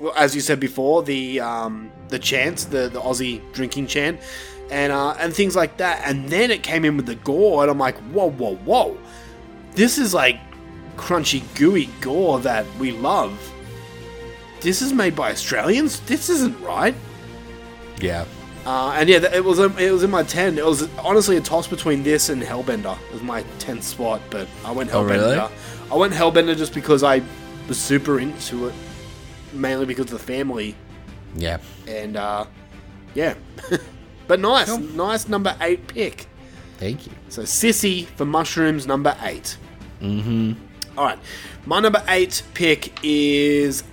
well, 0.00 0.12
as 0.16 0.34
you 0.34 0.40
said 0.40 0.58
before, 0.58 1.04
the 1.04 1.38
um, 1.38 1.92
the 2.08 2.18
chants, 2.18 2.64
the 2.64 2.88
the 2.88 3.00
Aussie 3.00 3.40
drinking 3.52 3.86
chant, 3.86 4.20
and 4.70 4.92
uh, 4.92 5.12
and 5.18 5.34
things 5.34 5.56
like 5.56 5.76
that. 5.78 6.02
And 6.04 6.28
then 6.28 6.50
it 6.50 6.62
came 6.62 6.84
in 6.84 6.96
with 6.96 7.06
the 7.06 7.16
gore, 7.16 7.62
and 7.62 7.70
I'm 7.70 7.78
like, 7.78 7.96
whoa, 8.12 8.30
whoa, 8.30 8.56
whoa! 8.56 8.98
This 9.72 9.98
is 9.98 10.14
like 10.14 10.38
crunchy, 10.96 11.42
gooey 11.56 11.88
gore 12.00 12.40
that 12.40 12.66
we 12.78 12.92
love. 12.92 13.38
This 14.60 14.80
is 14.80 14.92
made 14.92 15.14
by 15.14 15.30
Australians. 15.30 16.00
This 16.00 16.30
isn't 16.30 16.58
right. 16.60 16.94
Yeah. 18.00 18.24
Uh, 18.64 18.94
and 18.96 19.10
yeah, 19.10 19.18
it 19.34 19.44
was 19.44 19.58
it 19.58 19.92
was 19.92 20.02
in 20.02 20.10
my 20.10 20.22
ten. 20.22 20.56
It 20.56 20.64
was 20.64 20.88
honestly 20.96 21.36
a 21.36 21.40
toss 21.40 21.66
between 21.66 22.02
this 22.02 22.30
and 22.30 22.42
Hellbender. 22.42 22.98
It 23.08 23.12
was 23.12 23.22
my 23.22 23.42
tenth 23.58 23.84
spot, 23.84 24.22
but 24.30 24.48
I 24.64 24.72
went 24.72 24.90
Hellbender. 24.90 24.94
Oh, 24.94 25.04
really? 25.04 25.48
I 25.92 25.96
went 25.96 26.14
Hellbender 26.14 26.56
just 26.56 26.72
because 26.72 27.02
I 27.02 27.22
was 27.68 27.78
super 27.78 28.18
into 28.18 28.68
it, 28.68 28.74
mainly 29.52 29.84
because 29.84 30.06
of 30.06 30.12
the 30.12 30.18
family. 30.18 30.74
Yeah. 31.36 31.58
And 31.86 32.16
uh, 32.16 32.46
yeah, 33.14 33.34
but 34.26 34.40
nice, 34.40 34.76
nice 34.78 35.28
number 35.28 35.56
eight 35.60 35.86
pick. 35.86 36.26
Thank 36.78 37.06
you. 37.06 37.12
So 37.28 37.42
Sissy 37.42 38.06
for 38.06 38.24
mushrooms, 38.24 38.86
number 38.86 39.16
eight. 39.22 39.56
Mm-hmm. 40.00 40.52
All 40.98 41.04
right, 41.04 41.18
my 41.66 41.80
number 41.80 42.02
eight 42.08 42.42
pick 42.54 42.92
is 43.02 43.84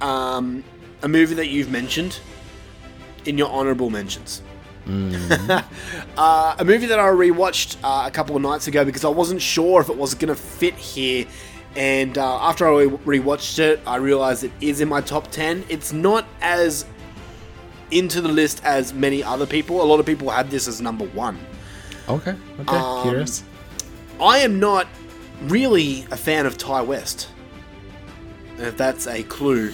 um, 0.00 0.64
a 1.02 1.08
movie 1.08 1.34
that 1.34 1.48
you've 1.48 1.70
mentioned 1.70 2.20
in 3.24 3.38
your 3.38 3.50
honorable 3.50 3.90
mentions. 3.90 4.42
uh, 4.88 6.56
a 6.58 6.64
movie 6.64 6.86
that 6.86 6.98
I 6.98 7.08
rewatched 7.08 7.76
uh, 7.84 8.06
a 8.06 8.10
couple 8.10 8.36
of 8.36 8.40
nights 8.42 8.68
ago 8.68 8.86
because 8.86 9.04
I 9.04 9.10
wasn't 9.10 9.42
sure 9.42 9.82
if 9.82 9.90
it 9.90 9.96
was 9.96 10.14
going 10.14 10.28
to 10.28 10.34
fit 10.34 10.74
here. 10.74 11.26
And 11.76 12.16
uh, 12.16 12.38
after 12.40 12.66
I 12.66 12.84
re- 12.84 13.18
rewatched 13.20 13.58
it, 13.58 13.80
I 13.86 13.96
realized 13.96 14.44
it 14.44 14.52
is 14.62 14.80
in 14.80 14.88
my 14.88 15.02
top 15.02 15.30
10. 15.30 15.66
It's 15.68 15.92
not 15.92 16.26
as 16.40 16.86
into 17.90 18.20
the 18.20 18.28
list 18.28 18.62
as 18.64 18.92
many 18.92 19.22
other 19.22 19.46
people. 19.46 19.82
A 19.82 19.84
lot 19.84 20.00
of 20.00 20.06
people 20.06 20.30
had 20.30 20.50
this 20.50 20.68
as 20.68 20.80
number 20.80 21.06
one. 21.06 21.38
Okay. 22.08 22.34
Okay. 22.60 22.76
Um, 22.76 23.02
Curious. 23.02 23.42
I 24.20 24.38
am 24.38 24.58
not 24.58 24.86
really 25.42 26.06
a 26.10 26.16
fan 26.16 26.46
of 26.46 26.58
Ti 26.58 26.82
West. 26.82 27.28
And 28.56 28.66
if 28.66 28.76
that's 28.76 29.06
a 29.06 29.22
clue 29.24 29.72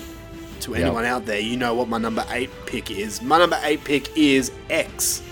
to 0.60 0.72
Yep. 0.72 0.80
anyone 0.80 1.04
out 1.04 1.26
there, 1.26 1.40
you 1.40 1.56
know 1.56 1.74
what 1.74 1.88
my 1.88 1.98
number 1.98 2.24
eight 2.30 2.50
pick 2.66 2.90
is. 2.90 3.22
My 3.22 3.38
number 3.38 3.58
eight 3.62 3.82
pick 3.84 4.16
is 4.16 4.52
X. 4.68 5.22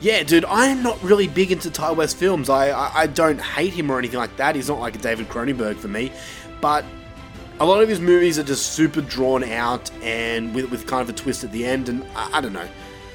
Yeah, 0.00 0.22
dude, 0.22 0.44
I 0.44 0.66
am 0.66 0.82
not 0.82 1.02
really 1.02 1.26
big 1.26 1.50
into 1.50 1.70
Ti 1.70 1.92
West 1.94 2.16
films. 2.16 2.48
I, 2.48 2.70
I, 2.70 3.00
I 3.02 3.06
don't 3.08 3.40
hate 3.40 3.72
him 3.72 3.90
or 3.90 3.98
anything 3.98 4.18
like 4.20 4.36
that. 4.36 4.54
He's 4.54 4.68
not 4.68 4.78
like 4.78 4.94
a 4.94 4.98
David 4.98 5.28
Cronenberg 5.28 5.76
for 5.76 5.88
me. 5.88 6.12
But 6.60 6.84
a 7.60 7.66
lot 7.66 7.82
of 7.82 7.88
his 7.88 8.00
movies 8.00 8.38
are 8.38 8.44
just 8.44 8.72
super 8.72 9.00
drawn 9.00 9.44
out 9.44 9.90
and 10.02 10.54
with, 10.54 10.70
with 10.70 10.86
kind 10.86 11.02
of 11.02 11.08
a 11.08 11.18
twist 11.18 11.44
at 11.44 11.52
the 11.52 11.64
end. 11.64 11.88
And 11.88 12.04
I, 12.14 12.38
I 12.38 12.40
don't 12.40 12.52
know. 12.52 12.68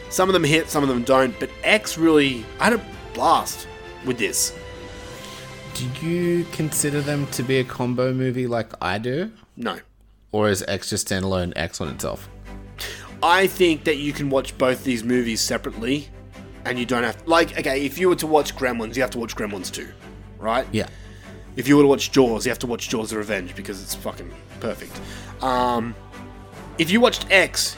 Some 0.10 0.30
of 0.30 0.34
them 0.34 0.44
hit, 0.44 0.70
some 0.70 0.84
of 0.84 0.90
them 0.90 1.04
don't. 1.04 1.38
But 1.40 1.50
X 1.64 1.98
really, 1.98 2.46
I 2.60 2.66
had 2.66 2.74
a 2.74 2.86
blast 3.14 3.68
with 4.06 4.18
this. 4.18 4.54
Do 5.74 5.88
you 6.06 6.46
consider 6.52 7.02
them 7.02 7.26
to 7.28 7.44
be 7.44 7.58
a 7.60 7.64
combo 7.64 8.14
movie 8.14 8.46
like 8.48 8.72
I 8.82 9.00
do? 9.00 9.32
No. 9.58 9.80
Or 10.32 10.50
is 10.50 10.64
X 10.68 10.90
just 10.90 11.08
standalone 11.08 11.54
X 11.56 11.82
on 11.82 11.88
itself? 11.88 12.30
I 13.24 13.48
think 13.48 13.86
that 13.86 13.98
you 13.98 14.14
can 14.14 14.30
watch 14.30 14.58
both 14.58 14.84
these 14.84 15.04
movies 15.04 15.40
separately, 15.40 16.10
and 16.66 16.78
you 16.78 16.86
don't 16.86 17.04
have 17.04 17.26
like 17.26 17.58
okay. 17.58 17.86
If 17.86 17.98
you 17.98 18.10
were 18.10 18.16
to 18.18 18.28
watch 18.28 18.56
Gremlins, 18.56 18.96
you 18.96 19.02
have 19.02 19.12
to 19.12 19.20
watch 19.20 19.36
Gremlins 19.36 19.72
too, 19.72 19.90
right? 20.38 20.68
Yeah. 20.72 20.88
If 21.56 21.68
you 21.68 21.76
want 21.76 21.86
to 21.86 21.90
watch 21.90 22.12
Jaws, 22.12 22.46
you 22.46 22.50
have 22.50 22.60
to 22.60 22.68
watch 22.68 22.90
Jaws: 22.90 23.12
The 23.12 23.18
Revenge 23.18 23.56
because 23.56 23.82
it's 23.82 23.96
fucking 23.96 24.32
perfect. 24.60 25.00
Um, 25.42 25.96
if 26.78 26.90
you 26.90 27.00
watched 27.00 27.28
X, 27.30 27.78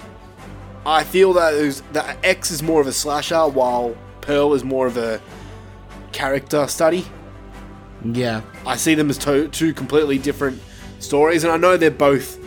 I 0.85 1.03
feel 1.03 1.33
that 1.33 1.53
was, 1.53 1.81
that 1.93 2.17
X 2.23 2.51
is 2.51 2.63
more 2.63 2.79
of 2.79 2.87
a 2.87 2.93
slasher, 2.93 3.47
while 3.47 3.97
Pearl 4.21 4.53
is 4.53 4.63
more 4.63 4.87
of 4.87 4.97
a 4.97 5.21
character 6.11 6.67
study. 6.67 7.05
Yeah. 8.03 8.41
I 8.65 8.75
see 8.75 8.95
them 8.95 9.09
as 9.09 9.17
to- 9.19 9.47
two 9.49 9.73
completely 9.73 10.17
different 10.17 10.61
stories, 10.99 11.43
and 11.43 11.51
I 11.51 11.57
know 11.57 11.75
they're 11.75 11.91
both 11.91 12.39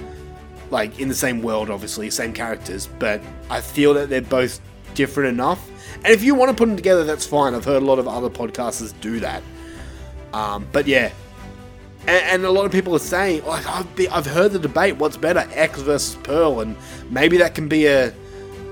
like 0.70 1.00
in 1.00 1.08
the 1.08 1.14
same 1.14 1.42
world, 1.42 1.70
obviously, 1.70 2.10
same 2.10 2.32
characters, 2.32 2.88
but 2.98 3.22
I 3.50 3.60
feel 3.60 3.94
that 3.94 4.10
they're 4.10 4.20
both 4.20 4.60
different 4.94 5.30
enough. 5.30 5.66
And 5.96 6.08
if 6.08 6.22
you 6.22 6.34
want 6.34 6.50
to 6.50 6.54
put 6.54 6.66
them 6.66 6.76
together, 6.76 7.04
that's 7.04 7.26
fine. 7.26 7.54
I've 7.54 7.64
heard 7.64 7.82
a 7.82 7.86
lot 7.86 7.98
of 7.98 8.06
other 8.06 8.28
podcasters 8.28 8.92
do 9.00 9.18
that. 9.20 9.42
Um, 10.32 10.66
but 10.72 10.86
yeah, 10.86 11.12
and, 12.02 12.24
and 12.24 12.44
a 12.44 12.50
lot 12.50 12.64
of 12.64 12.72
people 12.72 12.94
are 12.94 13.00
saying, 13.00 13.44
like, 13.44 13.66
I've, 13.66 13.96
be, 13.96 14.08
I've 14.08 14.26
heard 14.26 14.52
the 14.52 14.58
debate, 14.58 14.96
what's 14.96 15.16
better, 15.16 15.46
X 15.52 15.80
versus 15.80 16.16
Pearl, 16.22 16.60
and 16.60 16.76
maybe 17.10 17.36
that 17.38 17.54
can 17.54 17.68
be 17.68 17.86
a 17.86 18.12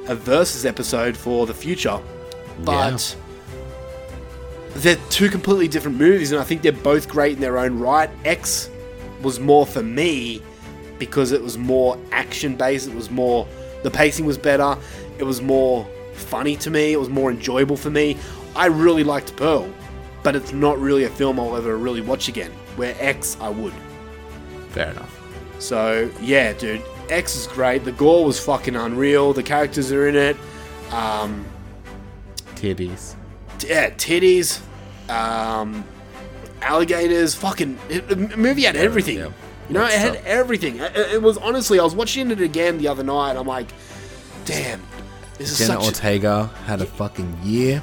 a 0.09 0.15
versus 0.15 0.65
episode 0.65 1.16
for 1.16 1.47
the 1.47 1.55
future. 1.55 1.99
But 2.61 3.16
they're 4.74 4.97
two 5.11 5.28
completely 5.28 5.69
different 5.69 5.99
movies, 5.99 6.33
and 6.33 6.41
I 6.41 6.45
think 6.45 6.62
they're 6.62 6.73
both 6.73 7.09
great 7.09 7.35
in 7.35 7.41
their 7.41 7.59
own 7.59 7.78
right. 7.78 8.11
X 8.24 8.70
was 9.23 9.41
more 9.41 9.66
for 9.66 9.83
me 9.83 10.43
because 10.99 11.33
it 11.33 11.43
was 11.43 11.59
more 11.59 11.99
action 12.12 12.57
based. 12.57 12.89
It 12.89 12.95
was 12.95 13.11
more 13.11 13.47
the 13.83 13.91
pacing 13.91 14.27
was 14.27 14.39
better. 14.39 14.77
It 15.19 15.24
was 15.24 15.41
more 15.41 15.87
funny 16.15 16.57
to 16.57 16.70
me. 16.70 16.93
It 16.93 17.01
was 17.01 17.09
more 17.09 17.31
enjoyable 17.31 17.77
for 17.77 17.91
me. 17.91 18.16
I 18.55 18.66
really 18.66 19.05
liked 19.05 19.37
Pearl, 19.37 19.69
but 20.27 20.35
it's 20.35 20.53
not 20.53 20.77
really 20.81 21.05
a 21.05 21.09
film 21.09 21.39
I'll 21.39 21.57
ever 21.57 21.77
really 21.77 22.01
watch 22.01 22.27
again. 22.27 22.51
Where 22.74 22.97
X, 22.98 23.36
I 23.40 23.48
would. 23.48 23.73
Fair 24.70 24.90
enough. 24.90 25.20
So 25.61 26.11
yeah, 26.20 26.53
dude, 26.53 26.82
X 27.09 27.36
is 27.36 27.47
great. 27.47 27.85
The 27.85 27.93
gore 27.93 28.24
was 28.24 28.44
fucking 28.44 28.74
unreal. 28.74 29.32
The 29.32 29.44
characters 29.44 29.93
are 29.93 30.09
in 30.09 30.16
it. 30.16 30.36
Um, 30.90 31.47
Titties. 32.57 33.15
t- 33.59 33.69
yeah, 33.69 33.90
titties, 33.90 34.61
um, 35.09 35.85
alligators. 36.61 37.36
Fucking 37.36 37.78
it, 37.89 38.09
the 38.09 38.16
movie 38.16 38.65
had 38.65 38.74
everything. 38.74 39.19
You 39.19 39.32
know, 39.70 39.85
it 39.85 39.93
had 39.93 40.16
everything. 40.24 40.81
It, 40.81 40.97
it 40.97 41.23
was 41.23 41.39
honestly, 41.39 41.78
I 41.78 41.85
was 41.85 41.94
watching 41.94 42.32
it 42.32 42.40
again 42.40 42.78
the 42.78 42.89
other 42.89 43.05
night. 43.05 43.36
I'm 43.36 43.47
like, 43.47 43.69
damn, 44.44 44.82
this 45.39 45.53
is 45.53 45.59
Jenna 45.59 45.81
such. 45.81 45.85
Ortega 45.85 46.47
had 46.65 46.81
a 46.81 46.86
fucking 46.86 47.39
year. 47.44 47.81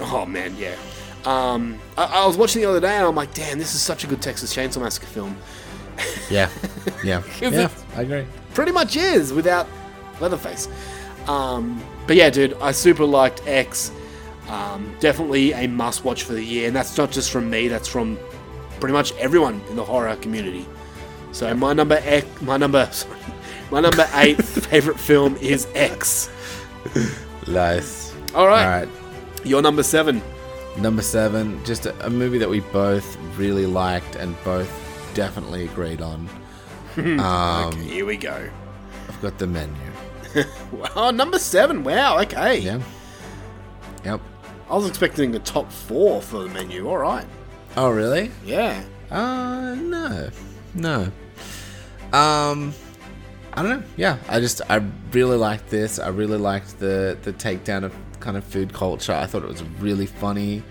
Oh 0.00 0.24
man, 0.24 0.54
yeah. 0.56 0.76
Um, 1.24 1.78
I, 1.96 2.04
I 2.04 2.26
was 2.26 2.36
watching 2.36 2.62
the 2.62 2.68
other 2.68 2.80
day 2.80 2.96
and 2.96 3.06
I'm 3.06 3.14
like, 3.14 3.32
damn, 3.34 3.58
this 3.58 3.74
is 3.74 3.82
such 3.82 4.04
a 4.04 4.06
good 4.06 4.20
Texas 4.20 4.54
Chainsaw 4.54 4.82
Massacre 4.82 5.06
film. 5.06 5.36
Yeah. 6.30 6.48
Yeah. 7.04 7.22
yeah. 7.40 7.68
I 7.94 8.02
agree. 8.02 8.26
Pretty 8.54 8.72
much 8.72 8.96
is 8.96 9.32
without 9.32 9.68
Leatherface. 10.20 10.66
Um, 11.28 11.82
but 12.06 12.16
yeah, 12.16 12.30
dude, 12.30 12.54
I 12.60 12.72
super 12.72 13.04
liked 13.04 13.42
X. 13.46 13.92
Um, 14.48 14.94
definitely 15.00 15.52
a 15.52 15.66
must 15.68 16.04
watch 16.04 16.24
for 16.24 16.32
the 16.32 16.42
year, 16.42 16.66
and 16.66 16.74
that's 16.74 16.96
not 16.96 17.10
just 17.10 17.30
from 17.30 17.50
me. 17.50 17.68
That's 17.68 17.86
from 17.86 18.18
pretty 18.80 18.94
much 18.94 19.12
everyone 19.16 19.60
in 19.70 19.76
the 19.76 19.84
horror 19.84 20.16
community. 20.16 20.66
So 21.32 21.54
my 21.54 21.72
number 21.72 22.00
X, 22.02 22.26
my 22.42 22.56
number, 22.56 22.86
sorry, 22.92 23.18
my 23.70 23.80
number 23.80 24.08
eight 24.14 24.42
favorite 24.42 24.98
film 24.98 25.36
is 25.36 25.66
X. 25.74 26.30
Nice. 27.46 28.14
All 28.34 28.46
right. 28.46 28.64
All 28.64 28.80
right. 28.80 28.88
Your 29.44 29.62
number 29.62 29.82
seven. 29.82 30.22
Number 30.78 31.02
seven, 31.02 31.62
just 31.64 31.86
a, 31.86 32.06
a 32.06 32.10
movie 32.10 32.38
that 32.38 32.48
we 32.48 32.60
both 32.60 33.16
really 33.36 33.66
liked 33.66 34.16
and 34.16 34.34
both 34.44 34.70
definitely 35.14 35.64
agreed 35.64 36.00
on. 36.00 36.28
um, 36.96 37.20
okay, 37.20 37.82
here 37.84 38.06
we 38.06 38.16
go. 38.16 38.48
I've 39.08 39.20
got 39.22 39.38
the 39.38 39.46
menu. 39.46 39.74
Oh, 40.96 41.10
number 41.10 41.38
seven. 41.38 41.84
Wow. 41.84 42.18
Okay. 42.20 42.58
Yeah. 42.60 42.80
Yep. 44.04 44.20
I 44.70 44.74
was 44.76 44.88
expecting 44.88 45.34
a 45.34 45.38
top 45.38 45.70
four 45.70 46.22
for 46.22 46.44
the 46.44 46.48
menu. 46.48 46.88
All 46.88 46.96
right. 46.96 47.26
Oh, 47.76 47.90
really? 47.90 48.30
Yeah. 48.42 48.82
Uh, 49.10 49.74
no, 49.74 50.30
no. 50.74 51.02
Um, 52.14 52.72
I 53.52 53.62
don't 53.62 53.68
know. 53.80 53.82
Yeah, 53.98 54.16
I 54.28 54.40
just 54.40 54.62
I 54.70 54.76
really 55.12 55.36
liked 55.36 55.68
this. 55.68 55.98
I 55.98 56.08
really 56.08 56.38
liked 56.38 56.78
the 56.78 57.18
the 57.22 57.34
takedown 57.34 57.84
of 57.84 57.94
kind 58.22 58.36
of 58.36 58.44
food 58.44 58.72
culture. 58.72 59.12
I 59.12 59.26
thought 59.26 59.42
it 59.42 59.48
was 59.48 59.62
really 59.80 60.06
funny, 60.06 60.62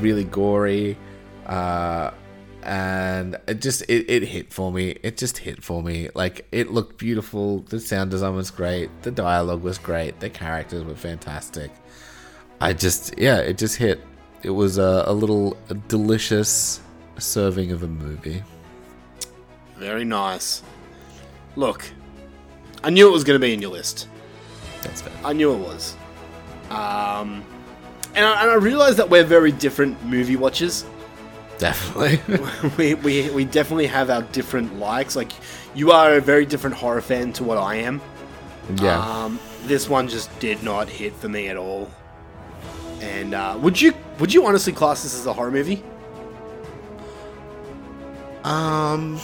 really 0.00 0.24
gory, 0.24 0.98
uh, 1.46 2.10
and 2.62 3.38
it 3.46 3.62
just 3.62 3.82
it, 3.82 4.10
it 4.10 4.22
hit 4.24 4.52
for 4.52 4.70
me. 4.70 4.98
It 5.02 5.16
just 5.16 5.38
hit 5.38 5.64
for 5.64 5.82
me. 5.82 6.10
Like 6.14 6.46
it 6.52 6.70
looked 6.70 6.98
beautiful. 6.98 7.60
The 7.60 7.80
sound 7.80 8.10
design 8.10 8.34
was 8.34 8.50
great. 8.50 8.90
The 9.02 9.10
dialogue 9.10 9.62
was 9.62 9.78
great. 9.78 10.20
The 10.20 10.28
characters 10.28 10.84
were 10.84 10.94
fantastic. 10.94 11.70
I 12.60 12.72
just 12.72 13.16
yeah, 13.16 13.38
it 13.38 13.56
just 13.56 13.76
hit. 13.76 14.00
It 14.42 14.50
was 14.50 14.78
a, 14.78 15.04
a 15.06 15.12
little 15.12 15.56
a 15.70 15.74
delicious 15.74 16.80
serving 17.18 17.72
of 17.72 17.82
a 17.82 17.88
movie. 17.88 18.42
Very 19.76 20.04
nice. 20.04 20.62
Look, 21.56 21.90
I 22.84 22.90
knew 22.90 23.08
it 23.08 23.12
was 23.12 23.24
going 23.24 23.40
to 23.40 23.44
be 23.44 23.52
in 23.52 23.62
your 23.62 23.70
list. 23.70 24.08
That's 24.82 25.02
fair. 25.02 25.12
I 25.24 25.32
knew 25.32 25.52
it 25.52 25.58
was. 25.58 25.96
Um, 26.70 27.44
and 28.14 28.24
I, 28.24 28.42
and 28.42 28.50
I 28.50 28.54
realized 28.54 28.98
that 28.98 29.08
we're 29.08 29.24
very 29.24 29.52
different 29.52 30.02
movie 30.04 30.36
watchers. 30.36 30.84
Definitely. 31.58 32.20
we, 32.78 32.94
we, 32.94 33.30
we 33.30 33.44
definitely 33.44 33.86
have 33.86 34.10
our 34.10 34.22
different 34.22 34.78
likes. 34.78 35.16
Like, 35.16 35.32
you 35.74 35.92
are 35.92 36.14
a 36.14 36.20
very 36.20 36.46
different 36.46 36.76
horror 36.76 37.00
fan 37.00 37.32
to 37.34 37.44
what 37.44 37.58
I 37.58 37.76
am. 37.76 38.00
Yeah. 38.76 39.00
Um, 39.00 39.40
this 39.64 39.88
one 39.88 40.08
just 40.08 40.36
did 40.40 40.62
not 40.62 40.88
hit 40.88 41.14
for 41.14 41.28
me 41.28 41.48
at 41.48 41.56
all. 41.56 41.90
And 43.00 43.34
uh, 43.34 43.56
would 43.60 43.80
you 43.80 43.94
would 44.18 44.34
you 44.34 44.44
honestly 44.46 44.72
class 44.72 45.04
this 45.04 45.14
as 45.14 45.26
a 45.26 45.32
horror 45.32 45.52
movie? 45.52 45.82
Um, 48.44 49.20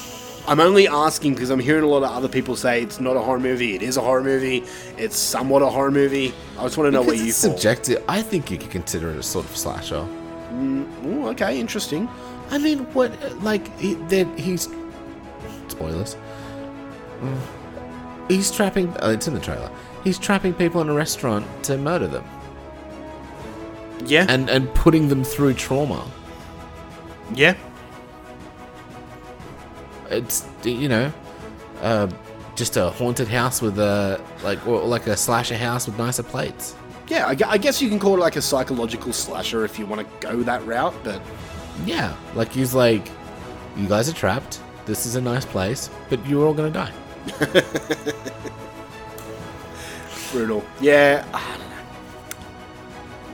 I'm 0.46 0.60
only 0.60 0.86
asking 0.86 1.34
because 1.34 1.50
I'm 1.50 1.58
hearing 1.58 1.84
a 1.84 1.86
lot 1.86 2.02
of 2.02 2.10
other 2.10 2.28
people 2.28 2.54
say 2.54 2.82
it's 2.82 3.00
not 3.00 3.16
a 3.16 3.20
horror 3.20 3.40
movie. 3.40 3.74
It 3.74 3.82
is 3.82 3.96
a 3.96 4.02
horror 4.02 4.22
movie. 4.22 4.62
It's 4.98 5.16
somewhat 5.16 5.62
a 5.62 5.66
horror 5.70 5.90
movie. 5.90 6.34
I 6.58 6.64
just 6.64 6.76
want 6.76 6.88
to 6.88 6.90
know 6.90 7.02
because 7.02 7.06
where 7.06 7.24
you 7.24 7.28
it's 7.30 7.42
fall. 7.42 7.52
subjective. 7.52 8.04
I 8.08 8.20
think 8.20 8.50
you 8.50 8.58
could 8.58 8.70
consider 8.70 9.10
it 9.10 9.16
a 9.16 9.22
sort 9.22 9.46
of 9.46 9.56
slasher. 9.56 10.06
Mm, 10.52 11.06
ooh, 11.06 11.28
okay, 11.28 11.58
interesting. 11.58 12.08
I 12.50 12.58
mean, 12.58 12.80
what 12.92 13.10
like 13.42 13.76
he, 13.78 13.94
that 13.94 14.38
he's 14.38 14.68
spoilers. 15.68 16.16
Mm. 17.20 17.40
He's 18.28 18.50
trapping. 18.50 18.94
Oh, 19.00 19.10
it's 19.10 19.26
in 19.26 19.34
the 19.34 19.40
trailer. 19.40 19.70
He's 20.02 20.18
trapping 20.18 20.52
people 20.52 20.82
in 20.82 20.90
a 20.90 20.94
restaurant 20.94 21.46
to 21.64 21.78
murder 21.78 22.06
them. 22.06 22.24
Yeah, 24.04 24.26
and 24.28 24.50
and 24.50 24.72
putting 24.74 25.08
them 25.08 25.24
through 25.24 25.54
trauma. 25.54 26.06
Yeah, 27.34 27.54
it's 30.10 30.44
you 30.62 30.88
know, 30.88 31.12
uh, 31.82 32.08
just 32.54 32.76
a 32.76 32.90
haunted 32.90 33.28
house 33.28 33.60
with 33.62 33.78
a 33.78 34.20
like 34.42 34.64
or 34.66 34.80
like 34.84 35.06
a 35.06 35.16
slasher 35.16 35.56
house 35.56 35.86
with 35.86 35.98
nicer 35.98 36.22
plates. 36.22 36.74
yeah. 37.08 37.26
I, 37.26 37.36
I 37.48 37.58
guess 37.58 37.80
you 37.82 37.88
can 37.88 37.98
call 37.98 38.14
it 38.14 38.20
like 38.20 38.36
a 38.36 38.42
psychological 38.42 39.12
slasher 39.12 39.64
if 39.64 39.78
you 39.78 39.86
want 39.86 40.00
to 40.02 40.26
go 40.26 40.42
that 40.42 40.64
route. 40.66 40.94
But 41.02 41.20
Yeah, 41.84 42.14
like 42.34 42.52
he's 42.52 42.74
like, 42.74 43.08
you 43.76 43.86
guys 43.88 44.08
are 44.08 44.12
trapped. 44.14 44.60
This 44.86 45.06
is 45.06 45.16
a 45.16 45.20
nice 45.20 45.44
place, 45.46 45.90
but 46.10 46.24
you're 46.26 46.46
all 46.46 46.54
gonna 46.54 46.70
die. 46.70 46.92
brutal. 50.30 50.64
Yeah, 50.80 51.24
I 51.32 51.56
don't 51.56 51.70
know. 51.70 51.74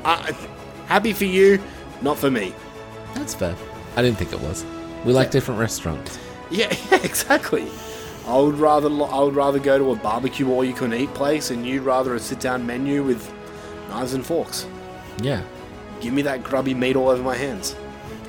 Uh, 0.04 0.32
happy 0.86 1.12
for 1.12 1.24
you, 1.24 1.60
not 2.02 2.18
for 2.18 2.30
me. 2.30 2.54
That's 3.14 3.34
fair. 3.34 3.54
I 3.96 4.02
didn't 4.02 4.18
think 4.18 4.32
it 4.32 4.40
was. 4.40 4.64
We 5.04 5.12
like 5.12 5.30
different 5.30 5.60
restaurants. 5.60 6.18
Yeah, 6.50 6.74
yeah, 6.90 6.98
exactly. 7.02 7.66
I 8.26 8.38
would 8.38 8.58
rather 8.58 8.88
I 8.88 9.20
would 9.20 9.34
rather 9.34 9.58
go 9.58 9.78
to 9.78 9.92
a 9.92 9.96
barbecue 9.96 10.50
all 10.50 10.64
you 10.64 10.74
can 10.74 10.92
eat 10.92 11.12
place, 11.14 11.50
and 11.50 11.66
you'd 11.66 11.82
rather 11.82 12.14
a 12.14 12.20
sit 12.20 12.40
down 12.40 12.66
menu 12.66 13.02
with 13.02 13.32
knives 13.88 14.14
and 14.14 14.24
forks. 14.24 14.66
Yeah, 15.22 15.42
Give 16.00 16.14
me 16.14 16.22
that 16.22 16.42
grubby 16.42 16.74
meat 16.74 16.96
all 16.96 17.08
over 17.08 17.22
my 17.22 17.36
hands. 17.36 17.76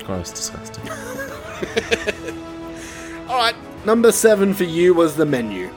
gross, 0.04 0.30
disgusting. 0.30 0.88
All 3.28 3.38
right, 3.38 3.54
number 3.86 4.12
seven 4.12 4.52
for 4.52 4.64
you 4.64 4.92
was 4.92 5.16
the 5.16 5.24
menu. 5.24 5.72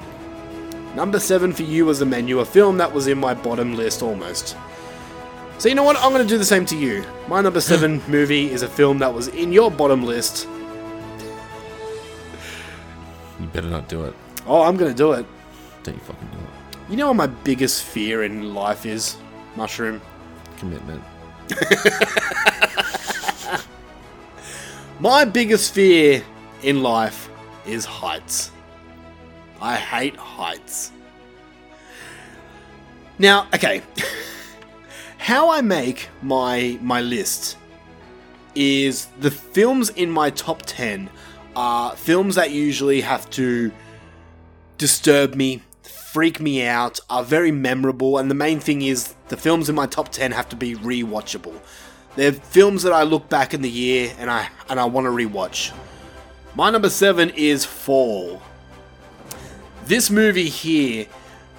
Number 0.93 1.19
seven 1.19 1.53
for 1.53 1.63
you 1.63 1.85
was 1.85 1.99
the 1.99 2.05
menu, 2.05 2.39
a 2.39 2.45
film 2.45 2.77
that 2.79 2.91
was 2.91 3.07
in 3.07 3.17
my 3.17 3.33
bottom 3.33 3.75
list 3.75 4.01
almost. 4.01 4.57
So 5.57 5.69
you 5.69 5.75
know 5.75 5.83
what? 5.83 5.95
I'm 5.97 6.11
going 6.11 6.23
to 6.23 6.27
do 6.27 6.37
the 6.37 6.43
same 6.43 6.65
to 6.65 6.77
you. 6.77 7.05
My 7.29 7.39
number 7.41 7.61
seven 7.61 8.01
movie 8.09 8.51
is 8.51 8.61
a 8.61 8.67
film 8.67 8.99
that 8.99 9.13
was 9.13 9.29
in 9.29 9.53
your 9.53 9.71
bottom 9.71 10.03
list. 10.03 10.49
You 13.39 13.47
better 13.47 13.69
not 13.69 13.87
do 13.87 14.05
it. 14.05 14.13
Oh, 14.45 14.61
I'm 14.63 14.77
to 14.77 14.93
do 14.93 15.13
it. 15.13 15.25
Don't 15.83 15.95
you 15.95 16.01
fucking 16.01 16.27
do 16.27 16.37
it. 16.37 16.89
You 16.89 16.97
know 16.97 17.07
what 17.07 17.15
my 17.15 17.27
biggest 17.27 17.83
fear 17.83 18.23
in 18.23 18.53
life 18.53 18.85
is? 18.85 19.17
Mushroom. 19.55 20.01
Commitment. 20.57 21.03
My 24.99 25.25
biggest 25.25 25.73
fear 25.73 26.23
in 26.63 26.81
life 26.81 27.29
is 27.65 27.83
heights. 27.83 28.51
I 29.61 29.75
hate 29.75 30.15
heights. 30.15 30.93
Now, 33.19 33.47
okay. 33.53 33.81
How 35.17 35.49
I 35.49 35.59
make 35.59 36.07
my 36.21 36.79
my 36.81 37.01
list 37.01 37.57
is 38.55 39.07
the 39.19 39.31
films 39.31 39.89
in 39.89 40.09
my 40.09 40.29
top 40.29 40.61
10 40.61 41.09
are 41.55 41.95
films 41.95 42.35
that 42.35 42.51
usually 42.51 43.01
have 43.01 43.29
to 43.31 43.71
disturb 44.77 45.35
me, 45.35 45.61
freak 45.83 46.39
me 46.39 46.65
out, 46.65 46.99
are 47.09 47.23
very 47.23 47.51
memorable, 47.51 48.17
and 48.17 48.29
the 48.29 48.35
main 48.35 48.59
thing 48.59 48.81
is 48.81 49.15
the 49.29 49.37
films 49.37 49.69
in 49.69 49.75
my 49.75 49.85
top 49.85 50.09
10 50.09 50.31
have 50.31 50.49
to 50.49 50.55
be 50.55 50.75
rewatchable. 50.75 51.59
They're 52.15 52.31
films 52.31 52.83
that 52.83 52.93
I 52.93 53.03
look 53.03 53.29
back 53.29 53.53
in 53.53 53.61
the 53.61 53.69
year 53.69 54.13
and 54.17 54.29
I 54.29 54.49
and 54.69 54.79
I 54.79 54.85
want 54.85 55.05
to 55.05 55.11
rewatch. 55.11 55.73
My 56.55 56.69
number 56.69 56.89
7 56.89 57.31
is 57.31 57.65
Fall. 57.65 58.41
This 59.85 60.09
movie 60.09 60.49
here 60.49 61.07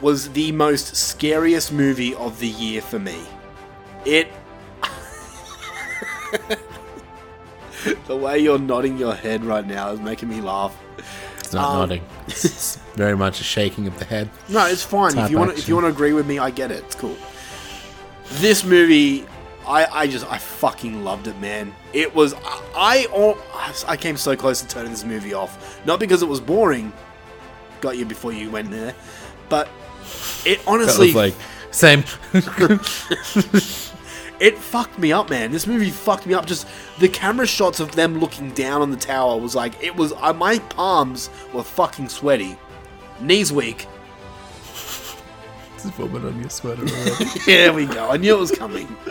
was 0.01 0.31
the 0.31 0.52
most 0.52 0.97
scariest 0.97 1.73
movie 1.73 2.14
of 2.14 2.40
the 2.40 2.48
year 2.48 2.81
for 2.81 2.98
me. 2.98 3.20
It 4.05 4.28
The 8.06 8.16
way 8.16 8.38
you're 8.38 8.58
nodding 8.58 8.96
your 8.98 9.14
head 9.14 9.44
right 9.44 9.66
now 9.66 9.90
is 9.90 10.00
making 10.00 10.28
me 10.28 10.40
laugh. 10.40 10.76
It's 11.38 11.52
not 11.52 11.64
Um, 11.70 11.78
nodding. 11.80 12.02
It's 12.28 12.76
very 12.94 13.16
much 13.16 13.40
a 13.40 13.44
shaking 13.44 13.86
of 13.86 13.98
the 13.98 14.04
head. 14.04 14.28
No, 14.48 14.66
it's 14.66 14.82
fine. 14.82 15.12
Type 15.12 15.26
if 15.26 15.30
you 15.30 15.38
want, 15.38 15.52
if 15.58 15.68
you 15.68 15.74
want 15.74 15.84
to 15.86 15.90
agree 15.90 16.12
with 16.12 16.26
me, 16.26 16.38
I 16.38 16.50
get 16.50 16.70
it. 16.70 16.82
It's 16.84 16.94
cool. 16.96 17.16
This 18.40 18.64
movie, 18.64 19.24
I, 19.66 19.86
I 19.86 20.06
just, 20.08 20.26
I 20.30 20.38
fucking 20.38 21.04
loved 21.04 21.28
it, 21.28 21.38
man. 21.40 21.72
It 21.92 22.12
was, 22.14 22.34
I, 22.44 23.06
I, 23.14 23.74
I 23.86 23.96
came 23.96 24.16
so 24.16 24.34
close 24.36 24.60
to 24.60 24.66
turning 24.68 24.90
this 24.90 25.04
movie 25.04 25.34
off. 25.34 25.80
Not 25.86 26.00
because 26.00 26.22
it 26.22 26.28
was 26.28 26.40
boring. 26.40 26.92
Got 27.80 27.98
you 27.98 28.06
before 28.06 28.32
you 28.32 28.50
went 28.50 28.70
there, 28.70 28.94
but 29.48 29.68
it 30.46 30.60
honestly, 30.66 31.12
like 31.12 31.34
same. 31.70 32.02
it 34.40 34.56
fucked 34.58 34.98
me 34.98 35.12
up, 35.12 35.30
man. 35.30 35.50
This 35.52 35.66
movie 35.66 35.90
fucked 35.90 36.26
me 36.26 36.34
up. 36.34 36.46
Just 36.46 36.66
the 36.98 37.08
camera 37.08 37.46
shots 37.46 37.80
of 37.80 37.92
them 37.92 38.18
looking 38.20 38.50
down 38.52 38.82
on 38.82 38.90
the 38.90 38.96
tower 38.96 39.38
was 39.38 39.54
like, 39.54 39.82
it 39.82 39.94
was. 39.96 40.12
Uh, 40.12 40.32
my 40.32 40.58
palms 40.58 41.30
were 41.52 41.62
fucking 41.62 42.08
sweaty, 42.08 42.56
knees 43.20 43.52
weak. 43.52 43.86
Just 45.74 45.94
vomit 45.94 46.24
on 46.24 46.40
your 46.40 46.50
sweater 46.50 46.82
already. 46.88 47.24
there 47.46 47.72
we 47.72 47.86
go. 47.86 48.10
I 48.10 48.16
knew 48.16 48.34
it 48.34 48.38
was 48.38 48.50
coming. 48.52 48.94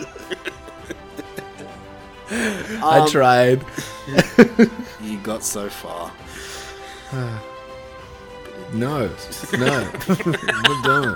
I 2.32 3.00
Um, 3.00 3.10
tried. 3.10 3.64
you 5.02 5.18
got 5.20 5.44
so 5.44 5.70
far. 5.70 6.12
no, 8.74 9.10
no, 9.58 9.90
I'm 10.08 10.32
not 10.64 10.84
doing 10.84 11.16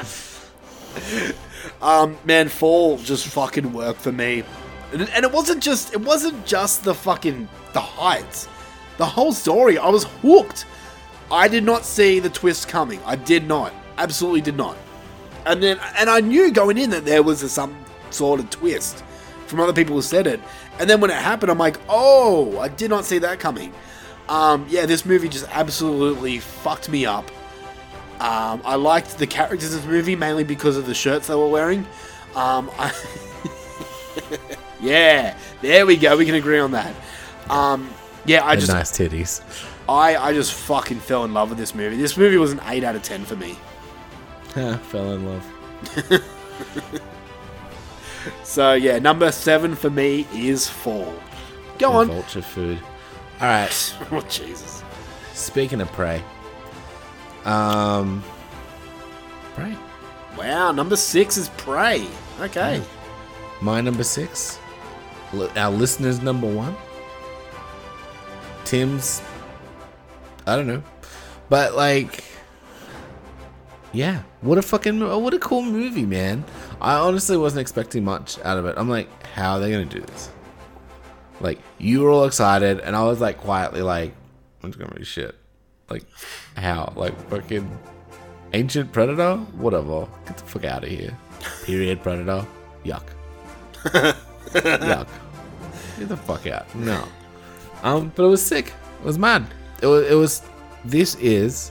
it. 0.00 1.36
Um, 1.82 2.16
man, 2.24 2.48
Fall 2.48 2.98
just 2.98 3.26
fucking 3.28 3.72
worked 3.72 4.00
for 4.00 4.12
me, 4.12 4.44
and, 4.92 5.08
and 5.10 5.24
it 5.24 5.32
wasn't 5.32 5.62
just 5.62 5.92
it 5.92 6.00
wasn't 6.00 6.46
just 6.46 6.84
the 6.84 6.94
fucking 6.94 7.48
the 7.72 7.80
heights, 7.80 8.48
the 8.96 9.06
whole 9.06 9.32
story. 9.32 9.78
I 9.78 9.88
was 9.88 10.04
hooked. 10.22 10.66
I 11.30 11.46
did 11.46 11.64
not 11.64 11.84
see 11.84 12.20
the 12.20 12.30
twist 12.30 12.68
coming. 12.68 13.00
I 13.04 13.16
did 13.16 13.46
not, 13.46 13.72
absolutely 13.98 14.40
did 14.40 14.56
not. 14.56 14.76
And 15.44 15.62
then, 15.62 15.78
and 15.96 16.08
I 16.08 16.20
knew 16.20 16.50
going 16.50 16.78
in 16.78 16.90
that 16.90 17.04
there 17.04 17.22
was 17.22 17.42
a, 17.42 17.48
some 17.48 17.76
sort 18.10 18.40
of 18.40 18.48
twist 18.50 19.04
from 19.46 19.60
other 19.60 19.72
people 19.72 19.94
who 19.94 20.02
said 20.02 20.26
it. 20.26 20.40
And 20.78 20.88
then 20.88 21.00
when 21.00 21.10
it 21.10 21.16
happened, 21.16 21.50
I'm 21.50 21.58
like, 21.58 21.78
oh, 21.88 22.58
I 22.58 22.68
did 22.68 22.88
not 22.90 23.04
see 23.04 23.18
that 23.18 23.40
coming. 23.40 23.72
Um, 24.28 24.66
yeah, 24.68 24.86
this 24.86 25.04
movie 25.04 25.28
just 25.28 25.46
absolutely 25.50 26.38
fucked 26.38 26.88
me 26.88 27.06
up. 27.06 27.30
Um, 28.20 28.62
I 28.64 28.74
liked 28.74 29.18
the 29.18 29.26
characters 29.26 29.72
in 29.72 29.80
this 29.80 29.86
movie 29.88 30.16
mainly 30.16 30.44
because 30.44 30.76
of 30.76 30.86
the 30.86 30.94
shirts 30.94 31.28
they 31.28 31.34
were 31.34 31.48
wearing. 31.48 31.86
Um, 32.34 32.70
I 32.78 32.92
yeah, 34.80 35.36
there 35.62 35.86
we 35.86 35.96
go. 35.96 36.16
We 36.16 36.26
can 36.26 36.34
agree 36.34 36.58
on 36.58 36.72
that. 36.72 36.94
Um, 37.48 37.88
yeah, 38.24 38.44
I 38.44 38.52
And 38.52 38.60
just 38.60 38.72
nice 38.72 38.90
titties. 38.90 39.42
I, 39.88 40.16
I 40.16 40.32
just 40.34 40.52
fucking 40.52 41.00
fell 41.00 41.24
in 41.24 41.32
love 41.32 41.48
with 41.48 41.58
this 41.58 41.74
movie. 41.74 41.96
This 41.96 42.16
movie 42.16 42.36
was 42.36 42.52
an 42.52 42.60
8 42.66 42.84
out 42.84 42.94
of 42.94 43.02
10 43.02 43.24
for 43.24 43.36
me. 43.36 43.56
Fell 44.54 45.12
in 45.12 45.26
love. 45.26 45.46
So, 48.42 48.74
yeah, 48.74 48.98
number 48.98 49.30
7 49.32 49.74
for 49.74 49.90
me 49.90 50.26
is 50.34 50.68
Fall. 50.68 51.14
Go 51.78 51.88
And 52.00 52.10
on. 52.10 52.16
Vulture 52.16 52.42
food. 52.42 52.78
All 53.40 53.46
right. 53.46 53.96
oh, 54.10 54.20
Jesus. 54.28 54.82
Speaking 55.32 55.80
of 55.80 55.90
prey, 55.92 56.22
um, 57.44 58.22
prey. 59.54 59.76
Wow, 60.36 60.72
number 60.72 60.96
6 60.96 61.36
is 61.36 61.48
Prey. 61.50 62.06
Okay. 62.40 62.80
My 63.60 63.80
number 63.80 64.04
six. 64.04 64.58
Li- 65.32 65.48
Our 65.56 65.70
listeners' 65.72 66.22
number 66.22 66.46
one. 66.46 66.76
Tim's. 68.64 69.20
I 70.46 70.56
don't 70.56 70.66
know, 70.66 70.82
but 71.50 71.74
like, 71.74 72.24
yeah, 73.92 74.22
what 74.40 74.56
a 74.56 74.62
fucking 74.62 75.00
what 75.00 75.34
a 75.34 75.38
cool 75.38 75.60
movie, 75.62 76.06
man. 76.06 76.44
I 76.80 76.94
honestly 76.94 77.36
wasn't 77.36 77.60
expecting 77.60 78.04
much 78.04 78.38
out 78.40 78.56
of 78.56 78.64
it. 78.64 78.74
I'm 78.78 78.88
like, 78.88 79.08
how 79.26 79.54
are 79.54 79.60
they 79.60 79.70
gonna 79.70 79.84
do 79.84 80.00
this? 80.00 80.30
Like, 81.40 81.58
you 81.76 82.00
were 82.00 82.10
all 82.10 82.24
excited, 82.24 82.80
and 82.80 82.96
I 82.96 83.02
was 83.04 83.20
like 83.20 83.38
quietly 83.38 83.82
like, 83.82 84.14
I'm 84.62 84.70
just 84.70 84.78
gonna 84.78 84.94
be 84.94 85.04
shit. 85.04 85.34
Like, 85.90 86.04
how? 86.56 86.92
Like, 86.96 87.18
fucking 87.30 87.70
ancient 88.52 88.92
predator? 88.92 89.36
Whatever. 89.36 90.06
Get 90.26 90.36
the 90.38 90.44
fuck 90.44 90.64
out 90.64 90.84
of 90.84 90.90
here. 90.90 91.16
Period 91.64 92.02
predator. 92.02 92.46
Yuck. 92.84 93.04
Yuck. 93.84 95.08
Get 95.98 96.08
the 96.08 96.16
fuck 96.16 96.46
out. 96.46 96.72
No. 96.74 97.04
Um, 97.82 98.12
but 98.14 98.24
it 98.24 98.28
was 98.28 98.42
sick. 98.44 98.72
It 99.00 99.04
was 99.06 99.18
mad. 99.18 99.46
It 99.82 99.86
was. 99.86 100.06
It 100.10 100.14
was. 100.14 100.42
This 100.84 101.14
is 101.16 101.70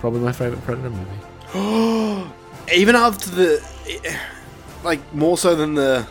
probably 0.00 0.20
my 0.20 0.32
favorite 0.32 0.62
Predator 0.64 0.90
movie. 0.90 2.30
Even 2.74 2.94
after 2.96 3.30
the. 3.30 3.62
Like, 4.82 5.00
more 5.14 5.36
so 5.36 5.54
than 5.54 5.74
the 5.74 6.06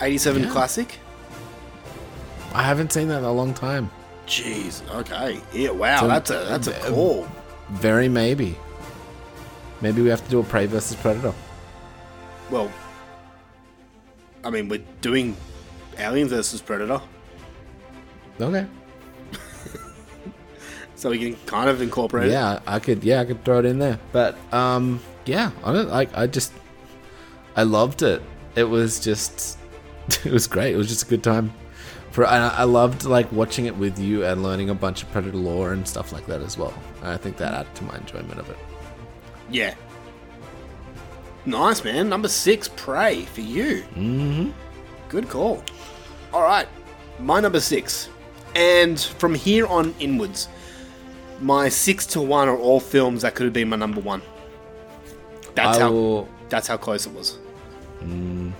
87 0.00 0.44
Yeah. 0.44 0.50
classic? 0.50 0.98
I 2.54 2.62
haven't 2.62 2.92
seen 2.92 3.08
that 3.08 3.18
in 3.18 3.24
a 3.24 3.32
long 3.32 3.52
time. 3.54 3.90
Jeez. 4.32 4.80
Okay. 4.94 5.40
Yeah, 5.52 5.70
wow. 5.70 6.00
So- 6.00 6.08
that's 6.08 6.30
a 6.30 6.44
that's 6.48 6.66
a 6.68 6.72
call. 6.90 7.28
Very 7.70 8.08
maybe. 8.08 8.56
Maybe 9.82 10.00
we 10.00 10.08
have 10.08 10.24
to 10.24 10.30
do 10.30 10.40
a 10.40 10.42
Prey 10.44 10.64
versus 10.66 10.96
Predator. 10.96 11.34
Well, 12.50 12.70
I 14.42 14.48
mean, 14.50 14.68
we're 14.68 14.82
doing 15.02 15.36
Alien 15.98 16.28
versus 16.28 16.62
Predator, 16.62 17.00
Okay. 18.40 18.66
so 20.94 21.10
we 21.10 21.18
can 21.18 21.36
kind 21.46 21.68
of 21.68 21.82
incorporate 21.82 22.28
it. 22.28 22.32
Yeah, 22.32 22.60
I 22.66 22.78
could. 22.78 23.04
Yeah, 23.04 23.20
I 23.20 23.24
could 23.26 23.44
throw 23.44 23.58
it 23.58 23.66
in 23.66 23.78
there. 23.78 23.98
But 24.12 24.36
um, 24.52 25.00
yeah, 25.26 25.50
I 25.62 25.72
don't 25.72 25.90
like. 25.90 26.16
I 26.16 26.26
just, 26.26 26.52
I 27.54 27.64
loved 27.64 28.02
it. 28.02 28.22
It 28.54 28.64
was 28.64 28.98
just, 29.00 29.58
it 30.24 30.32
was 30.32 30.46
great. 30.46 30.74
It 30.74 30.78
was 30.78 30.88
just 30.88 31.02
a 31.02 31.06
good 31.06 31.22
time. 31.22 31.52
For 32.12 32.26
I, 32.26 32.48
I 32.48 32.64
loved 32.64 33.04
like 33.04 33.30
watching 33.32 33.66
it 33.66 33.76
with 33.76 33.98
you 33.98 34.24
and 34.24 34.42
learning 34.42 34.68
a 34.70 34.74
bunch 34.74 35.02
of 35.02 35.10
Predator 35.12 35.36
lore 35.36 35.72
and 35.72 35.86
stuff 35.88 36.12
like 36.12 36.26
that 36.26 36.42
as 36.42 36.56
well. 36.58 36.74
And 37.00 37.08
I 37.10 37.16
think 37.16 37.36
that 37.38 37.54
added 37.54 37.74
to 37.76 37.84
my 37.84 37.96
enjoyment 37.96 38.38
of 38.38 38.48
it. 38.50 38.58
Yeah. 39.50 39.74
Nice, 41.46 41.82
man. 41.82 42.08
Number 42.08 42.28
six, 42.28 42.68
Prey, 42.68 43.22
for 43.24 43.40
you. 43.40 43.82
Mm-hmm. 43.96 44.50
Good 45.08 45.28
call. 45.28 45.62
All 46.32 46.42
right. 46.42 46.68
My 47.18 47.40
number 47.40 47.60
six. 47.60 48.08
And 48.54 49.00
from 49.00 49.34
here 49.34 49.66
on 49.66 49.94
inwards, 49.98 50.48
my 51.40 51.68
six 51.70 52.04
to 52.06 52.20
one 52.20 52.48
are 52.48 52.56
all 52.56 52.78
films 52.78 53.22
that 53.22 53.34
could 53.34 53.44
have 53.44 53.54
been 53.54 53.70
my 53.70 53.76
number 53.76 54.00
one. 54.00 54.22
That's 55.54 55.78
I 55.78 55.80
how 55.80 55.92
will- 55.92 56.28
that's 56.50 56.66
how 56.68 56.76
close 56.76 57.06
it 57.06 57.14
was. 57.14 57.38
Mm, 58.02 58.52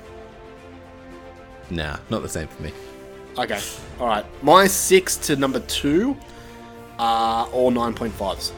nah, 1.68 1.98
not 2.08 2.22
the 2.22 2.28
same 2.28 2.48
for 2.48 2.62
me. 2.62 2.72
Okay. 3.38 3.60
All 3.98 4.06
right. 4.06 4.24
My 4.42 4.66
six 4.66 5.16
to 5.18 5.36
number 5.36 5.60
two 5.60 6.16
are 6.98 7.46
all 7.46 7.72
9.5s. 7.72 8.52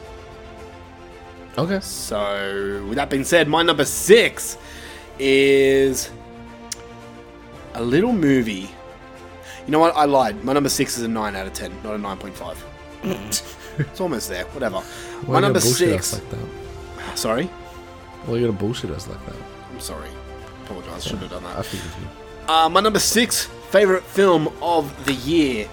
Okay. 1.57 1.79
So, 1.79 2.85
with 2.87 2.95
that 2.97 3.09
being 3.09 3.23
said, 3.23 3.47
my 3.47 3.63
number 3.63 3.85
six 3.85 4.57
is 5.17 6.11
a 7.73 7.81
little 7.81 8.11
movie. 8.11 8.69
You 9.65 9.71
know 9.71 9.79
what? 9.79 9.95
I 9.95 10.05
lied. 10.05 10.43
My 10.43 10.53
number 10.53 10.69
six 10.69 10.97
is 10.97 11.03
a 11.03 11.07
nine 11.07 11.35
out 11.35 11.47
of 11.47 11.53
ten, 11.53 11.71
not 11.83 11.95
a 11.95 11.97
nine 11.97 12.17
point 12.17 12.35
five. 12.35 12.63
it's 13.03 14.01
almost 14.01 14.29
there. 14.29 14.45
Whatever. 14.47 14.79
Why 14.79 15.33
My 15.33 15.35
you 15.35 15.41
number 15.41 15.59
six. 15.59 16.13
us 16.13 16.19
like 16.21 16.29
that? 16.31 17.17
Sorry. 17.17 17.49
Well, 18.27 18.37
you 18.37 18.47
gotta 18.47 18.57
bullshit 18.57 18.91
us 18.91 19.07
like 19.07 19.23
that. 19.25 19.35
I'm 19.71 19.79
sorry. 19.79 20.09
Apologize. 20.65 21.05
I 21.05 21.09
Should 21.09 21.19
have 21.19 21.29
done 21.31 21.43
that. 21.43 21.57
I 21.57 21.61
figured 21.61 21.89
you. 22.01 22.53
Uh, 22.53 22.69
my 22.69 22.81
number 22.81 22.99
six 22.99 23.49
favorite 23.75 24.05
film 24.05 24.47
of 24.61 25.05
the 25.05 25.11
year 25.11 25.67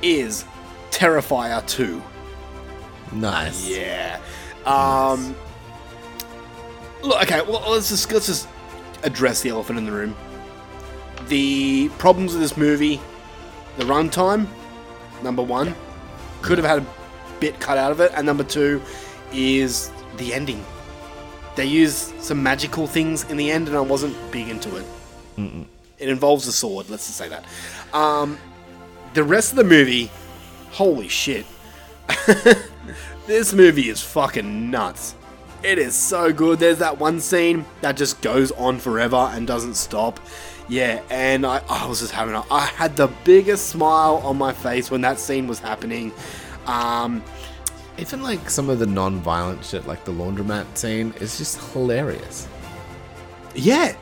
is 0.00 0.44
Terrifier 0.92 1.66
2. 1.66 2.00
Nice. 3.14 3.68
Yeah. 3.68 4.20
Um, 4.64 5.34
Look, 7.02 7.20
okay, 7.24 7.42
well, 7.42 7.68
let's 7.68 7.88
just, 7.88 8.12
let's 8.12 8.26
just 8.26 8.46
address 9.02 9.40
the 9.40 9.48
elephant 9.48 9.76
in 9.76 9.86
the 9.86 9.90
room. 9.90 10.14
The 11.26 11.88
problems 11.98 12.32
with 12.32 12.42
this 12.42 12.56
movie, 12.56 13.00
the 13.76 13.82
runtime, 13.82 14.46
number 15.24 15.42
one, 15.42 15.74
could 16.42 16.58
have 16.58 16.66
had 16.66 16.78
a 16.82 16.86
bit 17.40 17.58
cut 17.58 17.76
out 17.76 17.90
of 17.90 17.98
it, 17.98 18.12
and 18.14 18.24
number 18.24 18.44
two 18.44 18.80
is 19.32 19.90
the 20.16 20.32
ending. 20.32 20.64
They 21.56 21.66
used 21.66 22.22
some 22.22 22.40
magical 22.40 22.86
things 22.86 23.28
in 23.28 23.36
the 23.36 23.50
end, 23.50 23.66
and 23.66 23.76
I 23.76 23.80
wasn't 23.80 24.16
big 24.30 24.48
into 24.48 24.76
it. 24.76 24.86
Mm-mm. 25.36 25.64
It 25.98 26.08
involves 26.08 26.46
a 26.46 26.52
sword, 26.52 26.88
let's 26.90 27.06
just 27.06 27.18
say 27.18 27.28
that. 27.28 27.44
Um, 27.92 28.38
the 29.14 29.24
rest 29.24 29.50
of 29.50 29.56
the 29.56 29.64
movie, 29.64 30.10
holy 30.70 31.08
shit. 31.08 31.44
this 33.26 33.52
movie 33.52 33.88
is 33.88 34.00
fucking 34.02 34.70
nuts. 34.70 35.14
It 35.62 35.78
is 35.78 35.96
so 35.96 36.32
good. 36.32 36.60
There's 36.60 36.78
that 36.78 36.98
one 36.98 37.20
scene 37.20 37.64
that 37.80 37.96
just 37.96 38.20
goes 38.22 38.52
on 38.52 38.78
forever 38.78 39.30
and 39.32 39.46
doesn't 39.46 39.74
stop. 39.74 40.20
Yeah, 40.68 41.02
and 41.10 41.44
I, 41.44 41.62
I 41.68 41.86
was 41.86 42.00
just 42.00 42.12
having 42.12 42.34
a, 42.34 42.44
I 42.50 42.66
had 42.66 42.94
the 42.94 43.08
biggest 43.24 43.68
smile 43.68 44.18
on 44.24 44.36
my 44.36 44.52
face 44.52 44.90
when 44.90 45.00
that 45.00 45.18
scene 45.18 45.48
was 45.48 45.58
happening. 45.58 46.12
Um, 46.66 47.24
Even 47.96 48.22
like 48.22 48.48
some 48.50 48.70
of 48.70 48.78
the 48.78 48.86
non-violent 48.86 49.64
shit, 49.64 49.86
like 49.86 50.04
the 50.04 50.12
laundromat 50.12 50.76
scene, 50.76 51.12
is 51.20 51.38
just 51.38 51.58
hilarious. 51.72 52.46
Yeah. 53.54 53.96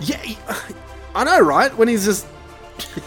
Yeah, 0.00 0.20
I 1.14 1.24
know, 1.24 1.40
right? 1.40 1.76
When 1.76 1.88
he's 1.88 2.04
just 2.04 2.26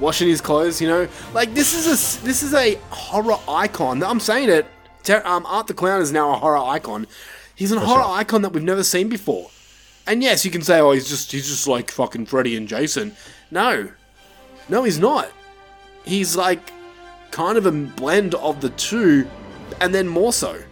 washing 0.00 0.28
his 0.28 0.40
clothes, 0.40 0.80
you 0.80 0.88
know, 0.88 1.08
like 1.34 1.54
this 1.54 1.74
is 1.74 1.86
a 1.86 2.24
this 2.24 2.42
is 2.42 2.54
a 2.54 2.74
horror 2.90 3.38
icon. 3.48 4.02
I'm 4.02 4.20
saying 4.20 4.48
it. 4.48 4.66
Ter- 5.02 5.22
um, 5.24 5.46
Art 5.46 5.66
the 5.66 5.74
Clown 5.74 6.00
is 6.00 6.12
now 6.12 6.32
a 6.32 6.36
horror 6.36 6.58
icon. 6.58 7.06
He's 7.54 7.72
a 7.72 7.80
For 7.80 7.86
horror 7.86 8.02
sure. 8.04 8.12
icon 8.12 8.42
that 8.42 8.52
we've 8.52 8.62
never 8.62 8.84
seen 8.84 9.08
before. 9.08 9.50
And 10.06 10.22
yes, 10.22 10.44
you 10.44 10.50
can 10.50 10.62
say, 10.62 10.80
oh, 10.80 10.92
he's 10.92 11.08
just 11.08 11.32
he's 11.32 11.48
just 11.48 11.66
like 11.66 11.90
fucking 11.90 12.26
Freddy 12.26 12.56
and 12.56 12.68
Jason. 12.68 13.14
No, 13.50 13.90
no, 14.68 14.84
he's 14.84 14.98
not. 14.98 15.30
He's 16.04 16.36
like 16.36 16.72
kind 17.30 17.58
of 17.58 17.66
a 17.66 17.72
blend 17.72 18.34
of 18.36 18.60
the 18.60 18.70
two, 18.70 19.28
and 19.80 19.94
then 19.94 20.08
more 20.08 20.32
so. 20.32 20.62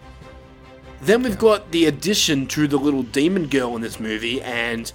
Then 1.01 1.21
we've 1.21 1.37
got 1.37 1.69
the 1.71 1.85
addition 1.85 2.47
to 2.47 2.67
the 2.67 2.77
little 2.77 3.03
demon 3.03 3.47
girl 3.47 3.75
in 3.75 3.81
this 3.81 3.99
movie, 3.99 4.41
and 4.41 4.91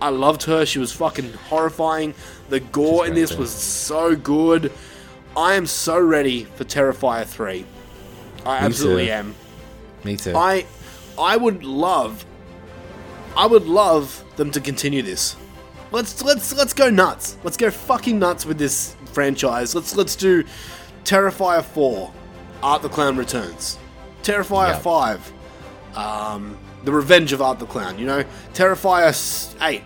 I 0.00 0.08
loved 0.10 0.42
her. 0.44 0.66
She 0.66 0.78
was 0.78 0.92
fucking 0.92 1.32
horrifying. 1.48 2.14
The 2.48 2.60
gore 2.60 3.06
in 3.06 3.14
this 3.14 3.36
was 3.36 3.50
so 3.50 4.14
good. 4.16 4.72
I 5.36 5.54
am 5.54 5.66
so 5.66 5.98
ready 5.98 6.44
for 6.44 6.64
Terrifier 6.64 7.24
3. 7.24 7.64
I 8.46 8.60
Me 8.60 8.66
absolutely 8.66 9.06
too. 9.06 9.12
am. 9.12 9.34
Me 10.04 10.16
too. 10.16 10.36
I 10.36 10.66
I 11.18 11.36
would 11.36 11.64
love 11.64 12.24
I 13.36 13.46
would 13.46 13.66
love 13.66 14.22
them 14.36 14.50
to 14.52 14.60
continue 14.60 15.02
this. 15.02 15.36
Let's 15.90 16.22
let's 16.22 16.52
let's 16.54 16.72
go 16.74 16.90
nuts. 16.90 17.36
Let's 17.42 17.56
go 17.56 17.70
fucking 17.70 18.18
nuts 18.18 18.44
with 18.44 18.58
this 18.58 18.96
franchise. 19.12 19.74
Let's 19.74 19.96
let's 19.96 20.14
do 20.16 20.44
Terrifier 21.04 21.62
4, 21.64 22.12
Art 22.62 22.82
the 22.82 22.88
Clown 22.88 23.16
Returns. 23.16 23.78
Terrifier 24.22 24.68
Yeah. 24.68 24.78
5, 24.78 25.32
um, 25.96 26.58
The 26.84 26.92
Revenge 26.92 27.32
of 27.32 27.40
Art 27.42 27.58
the 27.58 27.66
Clown, 27.66 27.98
you 27.98 28.06
know? 28.06 28.24
Terrifier 28.52 29.08
s- 29.08 29.54
8, 29.60 29.82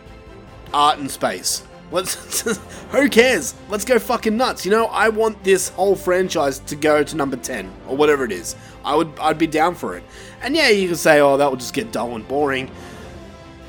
Art 0.74 0.98
in 0.98 1.08
Space. 1.08 1.62
Let's 1.90 2.42
who 2.90 3.08
cares? 3.08 3.54
Let's 3.70 3.84
go 3.84 3.98
fucking 3.98 4.36
nuts. 4.36 4.64
You 4.66 4.70
know, 4.72 4.86
I 4.86 5.08
want 5.08 5.42
this 5.42 5.70
whole 5.70 5.96
franchise 5.96 6.58
to 6.60 6.76
go 6.76 7.02
to 7.02 7.16
number 7.16 7.36
10 7.36 7.72
or 7.88 7.96
whatever 7.96 8.24
it 8.24 8.32
is. 8.32 8.56
I 8.84 8.94
would 8.94 9.10
I'd 9.18 9.38
be 9.38 9.46
down 9.46 9.74
for 9.74 9.96
it. 9.96 10.02
And 10.42 10.54
yeah, 10.54 10.68
you 10.68 10.86
can 10.88 10.96
say, 10.96 11.20
"Oh, 11.20 11.36
that 11.38 11.48
will 11.48 11.56
just 11.56 11.72
get 11.72 11.90
dull 11.90 12.14
and 12.14 12.26
boring." 12.28 12.70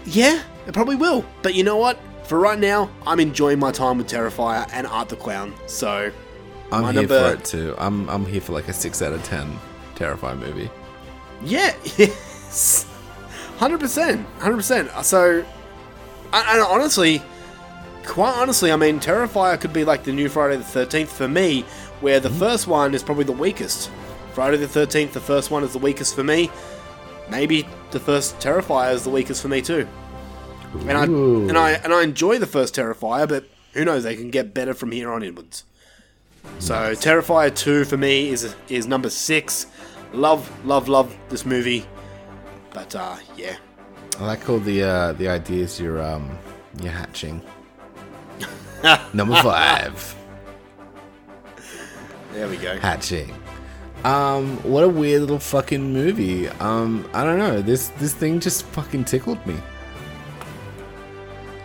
Yeah, 0.06 0.41
it 0.67 0.74
probably 0.74 0.95
will. 0.98 1.24
But 1.43 1.53
you 1.53 1.64
know 1.64 1.77
what? 1.77 1.98
For 2.25 2.38
right 2.40 2.59
now, 2.59 2.90
I'm 3.08 3.19
enjoying 3.22 3.58
my 3.59 3.72
time 3.72 3.98
with 3.98 4.08
Terrifier 4.09 4.67
and 4.74 4.85
Art 4.88 5.08
the 5.09 5.16
Clown. 5.16 5.53
So, 5.67 6.11
I'm 6.72 6.83
here 6.83 6.93
number- 6.93 7.35
for 7.35 7.40
it 7.40 7.45
too. 7.45 7.74
I'm 7.77 8.09
I'm 8.09 8.25
here 8.25 8.41
for 8.41 8.51
like 8.53 8.67
a 8.67 8.74
six 8.74 9.01
out 9.01 9.14
of 9.14 9.24
ten 9.24 9.58
Terrifying 9.95 10.40
movie. 10.40 10.69
Yeah, 11.43 11.74
yes, 11.98 12.85
hundred 13.59 13.79
percent, 13.79 14.25
hundred 14.39 14.57
percent. 14.57 14.89
So, 15.03 15.45
and 16.33 16.47
and 16.47 16.61
honestly, 16.61 17.21
quite 18.05 18.35
honestly, 18.35 18.71
I 18.71 18.77
mean, 18.77 18.99
Terrifier 18.99 19.59
could 19.59 19.73
be 19.73 19.83
like 19.83 20.03
the 20.03 20.13
new 20.13 20.29
Friday 20.29 20.55
the 20.55 20.63
Thirteenth 20.63 21.11
for 21.11 21.27
me, 21.27 21.61
where 21.99 22.19
the 22.19 22.29
mm-hmm. 22.29 22.39
first 22.39 22.67
one 22.67 22.95
is 22.95 23.03
probably 23.03 23.25
the 23.25 23.31
weakest. 23.33 23.91
Friday 24.33 24.57
the 24.57 24.67
Thirteenth, 24.67 25.13
the 25.13 25.19
first 25.19 25.51
one 25.51 25.63
is 25.63 25.73
the 25.73 25.79
weakest 25.79 26.15
for 26.15 26.23
me. 26.23 26.49
Maybe 27.29 27.67
the 27.91 27.99
first 27.99 28.39
Terrifier 28.39 28.93
is 28.93 29.03
the 29.03 29.09
weakest 29.09 29.41
for 29.41 29.49
me 29.49 29.61
too. 29.61 29.88
And 30.88 30.91
I 30.91 31.05
Ooh. 31.07 31.49
and 31.49 31.57
I 31.57 31.71
and 31.71 31.93
I 31.93 32.03
enjoy 32.03 32.39
the 32.39 32.47
first 32.47 32.75
Terrifier, 32.75 33.27
but 33.27 33.43
who 33.73 33.83
knows? 33.83 34.03
They 34.03 34.15
can 34.15 34.31
get 34.31 34.53
better 34.53 34.73
from 34.73 34.91
here 34.91 35.11
on 35.11 35.21
inwards. 35.21 35.63
So 36.59 36.93
Terrifier 36.93 37.53
two 37.53 37.83
for 37.85 37.97
me 37.97 38.29
is 38.29 38.55
is 38.69 38.88
number 38.88 39.09
six. 39.09 39.67
Love, 40.13 40.49
love, 40.65 40.88
love 40.88 41.15
this 41.29 41.45
movie. 41.45 41.85
But 42.73 42.95
uh, 42.95 43.17
yeah, 43.35 43.56
I 44.19 44.25
like 44.25 44.49
all 44.49 44.59
the 44.59 44.83
uh, 44.83 45.14
the 45.14 45.27
ideas 45.27 45.80
you're 45.80 46.01
um 46.01 46.30
you're 46.81 46.91
hatching. 46.91 47.41
Number 49.14 49.35
five, 49.41 50.15
there 52.33 52.48
we 52.48 52.57
go. 52.57 52.77
hatching. 52.80 53.33
Um, 54.06 54.56
what 54.64 54.85
a 54.85 54.88
weird 54.89 55.22
little 55.22 55.39
fucking 55.39 55.91
movie. 55.91 56.48
Um, 56.48 57.09
I 57.14 57.23
don't 57.25 57.38
know. 57.38 57.61
This 57.61 57.89
this 57.99 58.14
thing 58.14 58.39
just 58.39 58.65
fucking 58.67 59.03
tickled 59.06 59.45
me. 59.45 59.56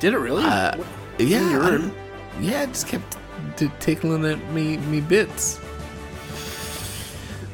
Did 0.00 0.14
it 0.14 0.18
really? 0.18 0.42
Uh, 0.44 0.76
What- 0.76 0.86
yeah, 1.18 1.48
your 1.50 1.60
room? 1.60 1.94
yeah, 2.40 2.62
it 2.64 2.68
just 2.70 2.88
kept 2.88 3.16
t- 3.56 3.70
tickling 3.78 4.24
at 4.24 4.38
me 4.52 4.78
me 4.78 5.00
bits. 5.00 5.60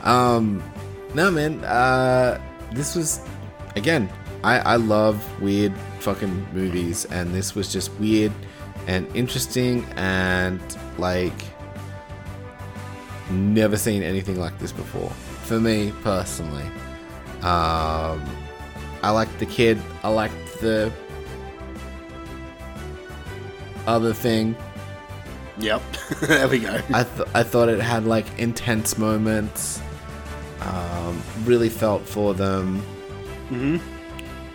Um, 0.03 0.63
no 1.15 1.31
man. 1.31 1.63
Uh, 1.65 2.41
this 2.73 2.95
was 2.95 3.21
again. 3.81 4.09
I 4.45 4.59
I 4.59 4.77
love 4.77 5.17
weird 5.41 5.75
fucking 5.99 6.47
movies, 6.53 7.07
and 7.07 7.35
this 7.35 7.55
was 7.55 7.73
just 7.73 7.93
weird 7.99 8.33
and 8.87 9.07
interesting 9.17 9.85
and 9.97 10.61
like 10.99 11.41
never 13.31 13.77
seen 13.77 14.03
anything 14.03 14.39
like 14.39 14.59
this 14.59 14.73
before. 14.73 15.11
For 15.45 15.59
me 15.59 15.93
personally, 16.03 16.67
um, 17.43 18.23
I 19.03 19.11
liked 19.11 19.39
the 19.39 19.47
kid. 19.47 19.79
I 20.03 20.09
liked 20.09 20.61
the 20.61 20.93
other 23.87 24.13
thing. 24.15 24.57
Yep, 25.59 25.83
there 26.23 26.49
we 26.49 26.61
go. 26.61 26.81
I 26.95 27.03
th- 27.05 27.29
I 27.35 27.43
thought 27.43 27.69
it 27.69 27.81
had 27.81 28.05
like 28.05 28.27
intense 28.39 28.97
moments. 28.97 29.81
Um, 30.61 31.23
really 31.45 31.69
felt 31.71 32.03
for 32.03 32.35
them. 32.35 32.83
Mm-hmm. 33.51 33.79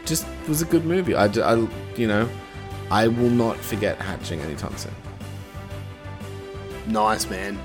Just 0.05 0.25
was 0.47 0.61
a 0.61 0.65
good 0.65 0.85
movie. 0.85 1.15
I, 1.15 1.25
you 1.95 2.07
know, 2.07 2.29
I 2.91 3.07
will 3.07 3.29
not 3.29 3.57
forget 3.57 3.97
Hatching 3.99 4.39
anytime 4.41 4.75
soon. 4.77 4.93
Nice 6.87 7.29
man. 7.29 7.59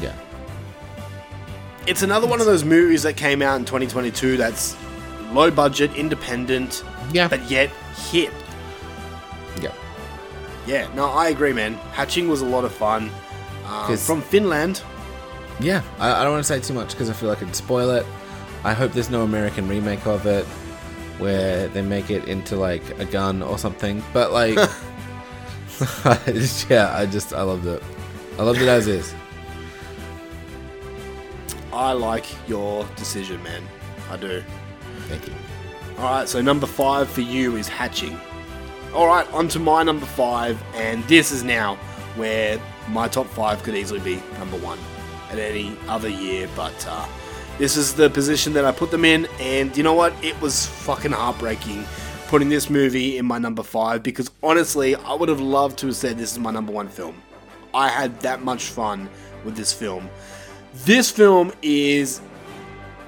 Yeah. 0.00 0.14
It's 1.86 2.02
another 2.02 2.26
one 2.26 2.40
of 2.40 2.46
those 2.46 2.64
movies 2.64 3.02
that 3.02 3.16
came 3.16 3.42
out 3.42 3.56
in 3.56 3.64
2022 3.64 4.36
that's 4.36 4.76
low 5.32 5.50
budget, 5.50 5.94
independent, 5.96 6.84
yeah, 7.12 7.26
but 7.26 7.50
yet 7.50 7.70
hit. 8.10 8.32
Yeah. 9.60 9.74
Yeah, 10.66 10.88
no, 10.94 11.06
I 11.06 11.28
agree, 11.28 11.52
man. 11.52 11.74
Hatching 11.92 12.28
was 12.28 12.40
a 12.40 12.46
lot 12.46 12.64
of 12.64 12.72
fun. 12.72 13.10
Um, 13.66 13.96
from 13.96 14.22
Finland. 14.22 14.82
Yeah, 15.58 15.82
I, 15.98 16.20
I 16.20 16.22
don't 16.22 16.32
want 16.32 16.44
to 16.44 16.48
say 16.48 16.60
too 16.60 16.74
much 16.74 16.90
because 16.92 17.10
I 17.10 17.14
feel 17.14 17.28
like 17.28 17.42
I'd 17.42 17.56
spoil 17.56 17.90
it. 17.90 18.06
I 18.64 18.72
hope 18.72 18.92
there's 18.92 19.10
no 19.10 19.22
American 19.22 19.68
remake 19.68 20.06
of 20.06 20.24
it 20.26 20.46
where 21.18 21.68
they 21.68 21.82
make 21.82 22.10
it 22.10 22.26
into 22.26 22.56
like 22.56 22.82
a 22.98 23.04
gun 23.04 23.42
or 23.42 23.58
something. 23.58 24.02
But 24.12 24.32
like, 24.32 24.56
yeah, 26.68 26.92
I 26.94 27.06
just 27.10 27.32
I 27.32 27.42
loved 27.42 27.66
it. 27.66 27.82
I 28.38 28.42
loved 28.42 28.60
it 28.60 28.68
as 28.68 28.86
is. 28.86 29.14
I 31.72 31.92
like 31.92 32.26
your 32.48 32.84
decision, 32.96 33.42
man. 33.42 33.62
I 34.10 34.16
do. 34.16 34.42
Thank 35.08 35.26
you. 35.26 35.34
All 35.98 36.04
right, 36.04 36.28
so 36.28 36.40
number 36.40 36.66
five 36.66 37.08
for 37.08 37.22
you 37.22 37.56
is 37.56 37.68
Hatching. 37.68 38.18
All 38.94 39.06
right, 39.06 39.30
on 39.32 39.48
to 39.48 39.58
my 39.58 39.82
number 39.82 40.04
five, 40.04 40.62
and 40.74 41.02
this 41.04 41.32
is 41.32 41.42
now 41.42 41.76
where 42.16 42.60
my 42.88 43.08
top 43.08 43.26
five 43.28 43.62
could 43.62 43.74
easily 43.74 44.00
be 44.00 44.22
number 44.38 44.58
one 44.58 44.78
at 45.30 45.38
any 45.38 45.76
other 45.88 46.08
year, 46.08 46.48
but 46.54 46.86
uh, 46.88 47.06
this 47.58 47.76
is 47.76 47.94
the 47.94 48.10
position 48.10 48.52
that 48.54 48.64
I 48.64 48.72
put 48.72 48.90
them 48.90 49.04
in, 49.04 49.26
and 49.40 49.76
you 49.76 49.82
know 49.82 49.94
what? 49.94 50.12
It 50.24 50.40
was 50.40 50.66
fucking 50.66 51.12
heartbreaking 51.12 51.84
putting 52.32 52.48
this 52.48 52.70
movie 52.70 53.18
in 53.18 53.26
my 53.26 53.36
number 53.36 53.62
five 53.62 54.02
because 54.02 54.30
honestly, 54.42 54.96
I 54.96 55.12
would 55.12 55.28
have 55.28 55.38
loved 55.38 55.78
to 55.80 55.88
have 55.88 55.96
said 55.96 56.16
this 56.16 56.32
is 56.32 56.38
my 56.38 56.50
number 56.50 56.72
one 56.72 56.88
film. 56.88 57.20
I 57.74 57.90
had 57.90 58.18
that 58.20 58.42
much 58.42 58.68
fun 58.68 59.10
with 59.44 59.54
this 59.54 59.70
film. 59.70 60.08
This 60.86 61.10
film 61.10 61.52
is 61.60 62.22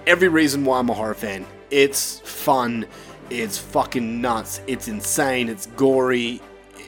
every 0.06 0.28
reason 0.28 0.66
why 0.66 0.78
I'm 0.78 0.90
a 0.90 0.92
horror 0.92 1.14
fan. 1.14 1.46
It's 1.70 2.20
fun, 2.20 2.86
it's 3.30 3.56
fucking 3.56 4.20
nuts, 4.20 4.60
it's 4.66 4.88
insane, 4.88 5.48
it's 5.48 5.66
gory. 5.68 6.42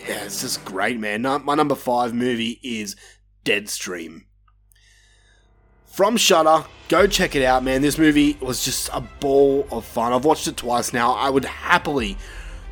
Yeah, 0.06 0.24
it's 0.24 0.42
just 0.42 0.62
great, 0.62 1.00
man. 1.00 1.22
My 1.22 1.54
number 1.54 1.74
five 1.74 2.12
movie 2.12 2.60
is 2.62 2.96
Deadstream. 3.46 4.24
From 5.96 6.18
Shudder, 6.18 6.62
go 6.90 7.06
check 7.06 7.36
it 7.36 7.42
out, 7.42 7.64
man. 7.64 7.80
This 7.80 7.96
movie 7.96 8.36
was 8.42 8.62
just 8.62 8.90
a 8.92 9.00
ball 9.00 9.66
of 9.72 9.86
fun. 9.86 10.12
I've 10.12 10.26
watched 10.26 10.46
it 10.46 10.58
twice 10.58 10.92
now. 10.92 11.14
I 11.14 11.30
would 11.30 11.46
happily 11.46 12.18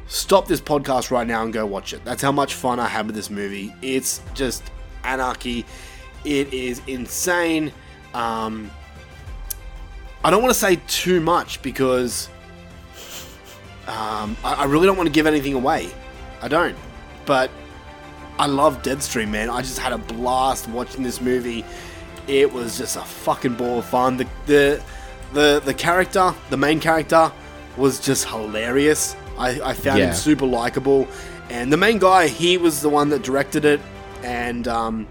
stop 0.06 0.46
this 0.46 0.60
podcast 0.60 1.10
right 1.10 1.26
now 1.26 1.42
and 1.42 1.50
go 1.50 1.64
watch 1.64 1.94
it. 1.94 2.04
That's 2.04 2.20
how 2.20 2.32
much 2.32 2.52
fun 2.52 2.78
I 2.78 2.86
had 2.86 3.06
with 3.06 3.14
this 3.14 3.30
movie. 3.30 3.72
It's 3.80 4.20
just 4.34 4.62
anarchy. 5.04 5.64
It 6.26 6.52
is 6.52 6.82
insane. 6.86 7.72
Um, 8.12 8.70
I 10.22 10.30
don't 10.30 10.42
want 10.42 10.52
to 10.52 10.60
say 10.60 10.78
too 10.86 11.22
much 11.22 11.62
because 11.62 12.28
um, 13.86 14.36
I, 14.44 14.52
I 14.58 14.64
really 14.66 14.84
don't 14.84 14.98
want 14.98 15.06
to 15.06 15.12
give 15.14 15.26
anything 15.26 15.54
away. 15.54 15.88
I 16.42 16.48
don't. 16.48 16.76
But 17.24 17.50
I 18.38 18.48
love 18.48 18.82
Deadstream, 18.82 19.30
man. 19.30 19.48
I 19.48 19.62
just 19.62 19.78
had 19.78 19.94
a 19.94 19.98
blast 19.98 20.68
watching 20.68 21.02
this 21.02 21.22
movie. 21.22 21.64
It 22.26 22.52
was 22.52 22.78
just 22.78 22.96
a 22.96 23.00
fucking 23.02 23.54
ball 23.54 23.78
of 23.80 23.84
fun. 23.84 24.16
The 24.16 24.26
the 24.46 24.82
the, 25.32 25.60
the 25.64 25.74
character, 25.74 26.32
the 26.50 26.56
main 26.56 26.78
character, 26.80 27.30
was 27.76 27.98
just 27.98 28.26
hilarious. 28.28 29.16
I, 29.36 29.60
I 29.70 29.72
found 29.74 29.98
Yeah. 29.98 30.06
him 30.08 30.14
super 30.14 30.46
likable. 30.46 31.08
And 31.50 31.72
the 31.72 31.76
main 31.76 31.98
guy, 31.98 32.28
he 32.28 32.56
was 32.56 32.80
the 32.80 32.88
one 32.88 33.08
that 33.10 33.22
directed 33.22 33.64
it 33.64 33.80
and 34.22 34.68
um, 34.68 35.08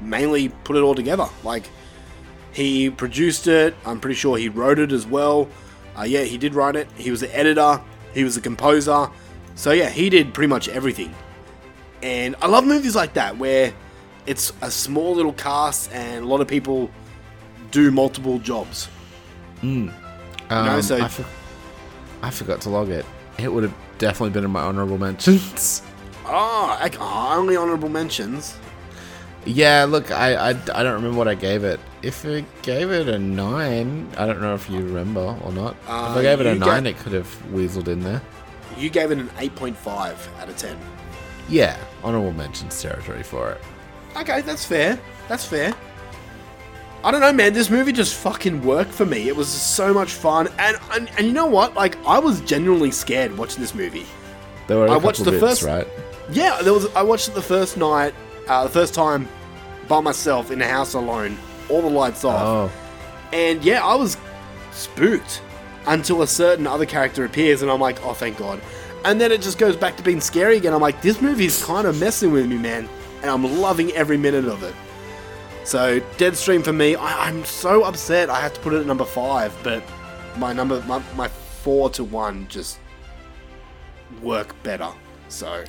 mainly 0.00 0.48
put 0.64 0.76
it 0.76 0.80
all 0.80 0.94
together. 0.96 1.26
Like, 1.44 1.64
he 2.52 2.90
produced 2.90 3.46
it. 3.46 3.74
I'm 3.86 4.00
pretty 4.00 4.16
sure 4.16 4.36
he 4.36 4.48
wrote 4.48 4.80
it 4.80 4.90
as 4.90 5.06
well. 5.06 5.48
Uh, 5.96 6.02
yeah, 6.02 6.24
he 6.24 6.36
did 6.36 6.54
write 6.56 6.74
it. 6.74 6.88
He 6.96 7.10
was 7.12 7.20
the 7.20 7.34
editor. 7.36 7.80
He 8.12 8.24
was 8.24 8.34
the 8.34 8.40
composer. 8.40 9.08
So 9.54 9.70
yeah, 9.70 9.88
he 9.88 10.10
did 10.10 10.34
pretty 10.34 10.48
much 10.48 10.68
everything. 10.68 11.14
And 12.02 12.34
I 12.42 12.48
love 12.48 12.66
movies 12.66 12.96
like 12.96 13.14
that 13.14 13.38
where 13.38 13.72
it's 14.26 14.52
a 14.62 14.70
small 14.70 15.14
little 15.14 15.32
cast 15.32 15.92
and 15.92 16.24
a 16.24 16.28
lot 16.28 16.40
of 16.40 16.48
people 16.48 16.90
do 17.70 17.90
multiple 17.90 18.38
jobs. 18.38 18.88
Mm. 19.62 19.86
You 19.86 19.90
know, 20.50 20.56
Um, 20.56 20.82
so- 20.82 21.02
I, 21.02 21.08
for- 21.08 21.24
I 22.22 22.30
forgot 22.30 22.60
to 22.62 22.70
log 22.70 22.90
it. 22.90 23.04
It 23.38 23.52
would 23.52 23.62
have 23.62 23.74
definitely 23.98 24.30
been 24.30 24.44
in 24.44 24.50
my 24.50 24.60
honorable 24.62 24.98
mentions. 24.98 25.82
Oh, 26.26 26.76
I, 26.80 26.90
oh, 27.00 27.36
only 27.38 27.56
honorable 27.56 27.88
mentions. 27.88 28.54
Yeah, 29.46 29.86
look, 29.88 30.10
I, 30.10 30.34
I, 30.34 30.48
I 30.50 30.82
don't 30.82 30.92
remember 30.94 31.16
what 31.16 31.26
I 31.28 31.34
gave 31.34 31.64
it. 31.64 31.80
If 32.02 32.26
I 32.26 32.44
gave 32.62 32.90
it 32.90 33.08
a 33.08 33.18
9, 33.18 34.08
I 34.18 34.26
don't 34.26 34.42
know 34.42 34.54
if 34.54 34.68
you 34.68 34.80
remember 34.80 35.34
or 35.42 35.50
not. 35.52 35.76
if 35.84 35.88
Uh, 35.88 36.14
I 36.18 36.22
gave 36.22 36.40
it 36.40 36.46
a 36.46 36.52
you 36.52 36.58
9, 36.58 36.82
ga- 36.84 36.90
it 36.90 36.98
could 36.98 37.12
have 37.12 37.26
weaseled 37.50 37.88
in 37.88 38.00
there. 38.00 38.20
You 38.76 38.90
gave 38.90 39.10
it 39.10 39.18
an 39.18 39.28
8.5 39.38 40.14
out 40.40 40.48
of 40.48 40.56
10. 40.58 40.76
Yeah, 41.48 41.76
honorable 42.04 42.32
mentions 42.32 42.80
territory 42.82 43.22
for 43.22 43.50
it. 43.52 43.60
Okay, 44.16 44.40
that's 44.42 44.64
fair. 44.64 44.98
That's 45.28 45.44
fair. 45.44 45.74
I 47.02 47.10
don't 47.10 47.20
know, 47.20 47.32
man. 47.32 47.52
This 47.54 47.70
movie 47.70 47.92
just 47.92 48.14
fucking 48.16 48.62
worked 48.62 48.92
for 48.92 49.06
me. 49.06 49.28
It 49.28 49.34
was 49.36 49.48
so 49.48 49.94
much 49.94 50.12
fun, 50.12 50.48
and 50.58 50.76
and, 50.92 51.10
and 51.16 51.26
you 51.26 51.32
know 51.32 51.46
what? 51.46 51.74
Like, 51.74 51.96
I 52.06 52.18
was 52.18 52.40
genuinely 52.42 52.90
scared 52.90 53.36
watching 53.38 53.60
this 53.62 53.74
movie. 53.74 54.06
There 54.66 54.76
were 54.76 54.84
a 54.86 54.90
I 54.90 54.94
couple 54.94 55.06
watched 55.06 55.24
the 55.24 55.30
bits, 55.30 55.40
first- 55.42 55.62
right? 55.62 55.86
Yeah, 56.30 56.60
there 56.62 56.74
was. 56.74 56.86
I 56.94 57.02
watched 57.02 57.28
it 57.28 57.34
the 57.34 57.42
first 57.42 57.76
night, 57.76 58.14
uh, 58.48 58.64
the 58.64 58.70
first 58.70 58.92
time 58.94 59.26
by 59.88 60.00
myself 60.00 60.50
in 60.50 60.58
the 60.58 60.66
house 60.68 60.94
alone, 60.94 61.38
all 61.68 61.80
the 61.82 61.88
lights 61.90 62.24
off, 62.24 62.40
Oh, 62.72 62.72
and 63.32 63.64
yeah, 63.64 63.84
I 63.84 63.94
was 63.94 64.16
spooked 64.72 65.42
until 65.86 66.22
a 66.22 66.26
certain 66.26 66.66
other 66.66 66.86
character 66.86 67.24
appears, 67.24 67.62
and 67.62 67.70
I'm 67.70 67.80
like, 67.80 68.04
oh, 68.04 68.12
thank 68.12 68.36
God. 68.36 68.60
And 69.04 69.18
then 69.20 69.32
it 69.32 69.40
just 69.40 69.58
goes 69.58 69.74
back 69.74 69.96
to 69.96 70.02
being 70.02 70.20
scary 70.20 70.58
again. 70.58 70.74
I'm 70.74 70.80
like, 70.82 71.00
this 71.02 71.20
movie 71.22 71.46
is 71.46 71.64
kind 71.64 71.86
of 71.86 71.98
messing 71.98 72.30
with 72.32 72.46
me, 72.46 72.58
man, 72.58 72.88
and 73.22 73.30
I'm 73.30 73.60
loving 73.60 73.92
every 73.92 74.16
minute 74.16 74.46
of 74.46 74.62
it. 74.62 74.74
So 75.64 76.00
Deadstream 76.16 76.64
for 76.64 76.72
me, 76.72 76.94
I, 76.96 77.28
I'm 77.28 77.44
so 77.44 77.84
upset. 77.84 78.30
I 78.30 78.40
have 78.40 78.54
to 78.54 78.60
put 78.60 78.72
it 78.72 78.80
at 78.80 78.86
number 78.86 79.04
five, 79.04 79.56
but 79.62 79.82
my 80.36 80.52
number, 80.52 80.82
my, 80.82 81.02
my 81.16 81.28
four 81.28 81.90
to 81.90 82.04
one, 82.04 82.48
just 82.48 82.78
work 84.22 84.60
better. 84.62 84.88
So 85.28 85.64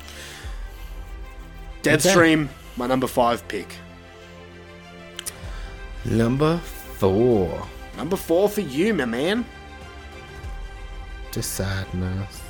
Deadstream, 1.84 2.48
my 2.78 2.88
number 2.88 3.08
five 3.08 3.48
pick. 3.48 3.68
number 6.06 6.58
4. 6.58 7.68
Number 7.98 8.16
four 8.16 8.48
for 8.48 8.62
you, 8.62 8.94
my 8.94 9.06
man. 9.06 9.44
To 11.32 11.42
sadness. 11.42 12.42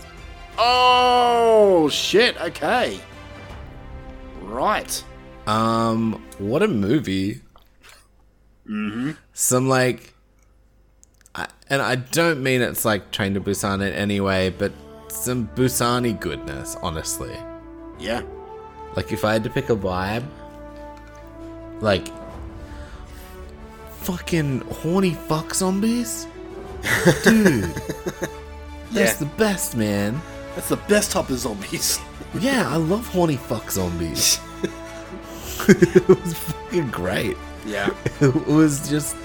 Oh 0.58 1.88
shit! 1.90 2.40
Okay. 2.42 3.00
Right. 4.52 5.04
Um, 5.48 6.22
what 6.40 6.62
a 6.62 6.68
movie. 6.68 7.42
Mm-hmm. 8.70 9.12
Some 9.34 9.70
like, 9.70 10.14
I, 11.34 11.48
and 11.70 11.82
I 11.82 11.96
don't 11.96 12.44
mean 12.44 12.62
it's 12.62 12.84
like 12.86 13.12
Train 13.12 13.34
to 13.36 13.42
Busan 13.42 13.76
in 13.76 13.94
any 13.94 14.20
way, 14.20 14.50
but 14.50 14.72
some 15.08 15.48
Busani 15.56 16.20
goodness, 16.20 16.76
honestly. 16.82 17.36
Yeah. 17.98 18.24
Like 18.96 19.12
if 19.14 19.24
I 19.24 19.34
had 19.34 19.44
to 19.46 19.50
pick 19.50 19.70
a 19.70 19.76
vibe, 19.76 20.26
like 21.80 22.08
fucking 24.02 24.62
horny 24.82 25.14
fuck 25.14 25.54
zombies, 25.56 26.28
dude. 27.24 27.64
That's 28.92 29.14
Yeah. 29.14 29.14
the 29.14 29.30
best, 29.38 29.78
man. 29.78 30.22
That's 30.56 30.68
the 30.70 30.76
best 30.78 31.12
type 31.12 31.30
of 31.30 31.38
zombies. 31.40 32.00
Yeah, 32.40 32.68
I 32.70 32.78
love 32.78 33.08
horny 33.08 33.36
fuck 33.38 33.70
zombies. 33.72 34.40
it 35.68 36.08
was 36.08 36.34
fucking 36.34 36.90
great. 36.92 37.38
Yeah. 37.66 37.90
It 38.22 38.48
was 38.48 38.90
just 38.90 39.16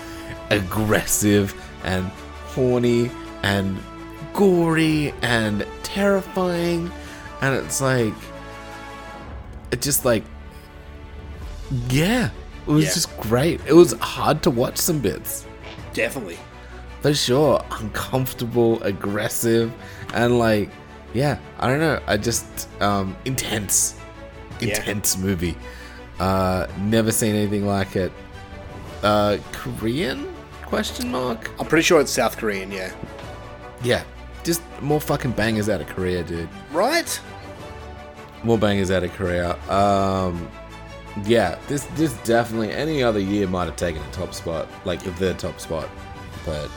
aggressive 0.50 1.54
and 1.84 2.04
horny 2.54 3.10
and 3.42 3.78
gory 4.32 5.12
and 5.22 5.66
terrifying. 5.82 6.90
And 7.42 7.54
it's 7.54 7.80
like, 7.80 8.14
it 9.70 9.82
just 9.82 10.04
like, 10.04 10.24
yeah, 11.88 12.30
it 12.66 12.70
was 12.70 12.84
Yeah. 12.86 12.92
just 12.94 13.16
great. 13.18 13.60
It 13.66 13.72
was 13.74 13.92
hard 13.94 14.42
to 14.44 14.50
watch 14.50 14.78
some 14.78 15.00
bits. 15.00 15.46
Definitely. 15.92 16.38
For 17.02 17.14
sure. 17.14 17.64
Uncomfortable, 17.72 18.82
aggressive, 18.82 19.72
and 20.14 20.38
like, 20.38 20.70
yeah, 21.16 21.38
I 21.58 21.68
don't 21.68 21.80
know. 21.80 22.00
I 22.06 22.16
just, 22.16 22.68
um, 22.80 23.16
intense. 23.24 23.98
Yeah. 24.60 24.68
Intense 24.68 25.18
movie. 25.18 25.56
Uh, 26.18 26.66
never 26.78 27.12
seen 27.12 27.34
anything 27.34 27.66
like 27.66 27.96
it. 27.96 28.12
Uh, 29.02 29.38
Korean? 29.52 30.32
Question 30.62 31.10
mark? 31.10 31.50
I'm 31.58 31.66
pretty 31.66 31.82
sure 31.82 32.00
it's 32.00 32.10
South 32.10 32.36
Korean. 32.36 32.70
Yeah. 32.70 32.92
Yeah. 33.82 34.02
Just 34.44 34.62
more 34.80 35.00
fucking 35.00 35.32
bangers 35.32 35.68
out 35.68 35.80
of 35.80 35.86
Korea, 35.88 36.22
dude. 36.22 36.48
Right. 36.72 37.20
More 38.42 38.58
bangers 38.58 38.90
out 38.90 39.02
of 39.02 39.12
Korea. 39.12 39.56
Um, 39.68 40.48
yeah, 41.24 41.58
this 41.66 41.84
this 41.96 42.12
definitely 42.24 42.72
any 42.72 43.02
other 43.02 43.18
year 43.18 43.46
might 43.48 43.64
have 43.64 43.76
taken 43.76 44.02
a 44.02 44.10
top 44.12 44.34
spot, 44.34 44.68
like 44.84 45.00
the 45.16 45.34
top 45.34 45.60
spot, 45.60 45.88
but 46.44 46.70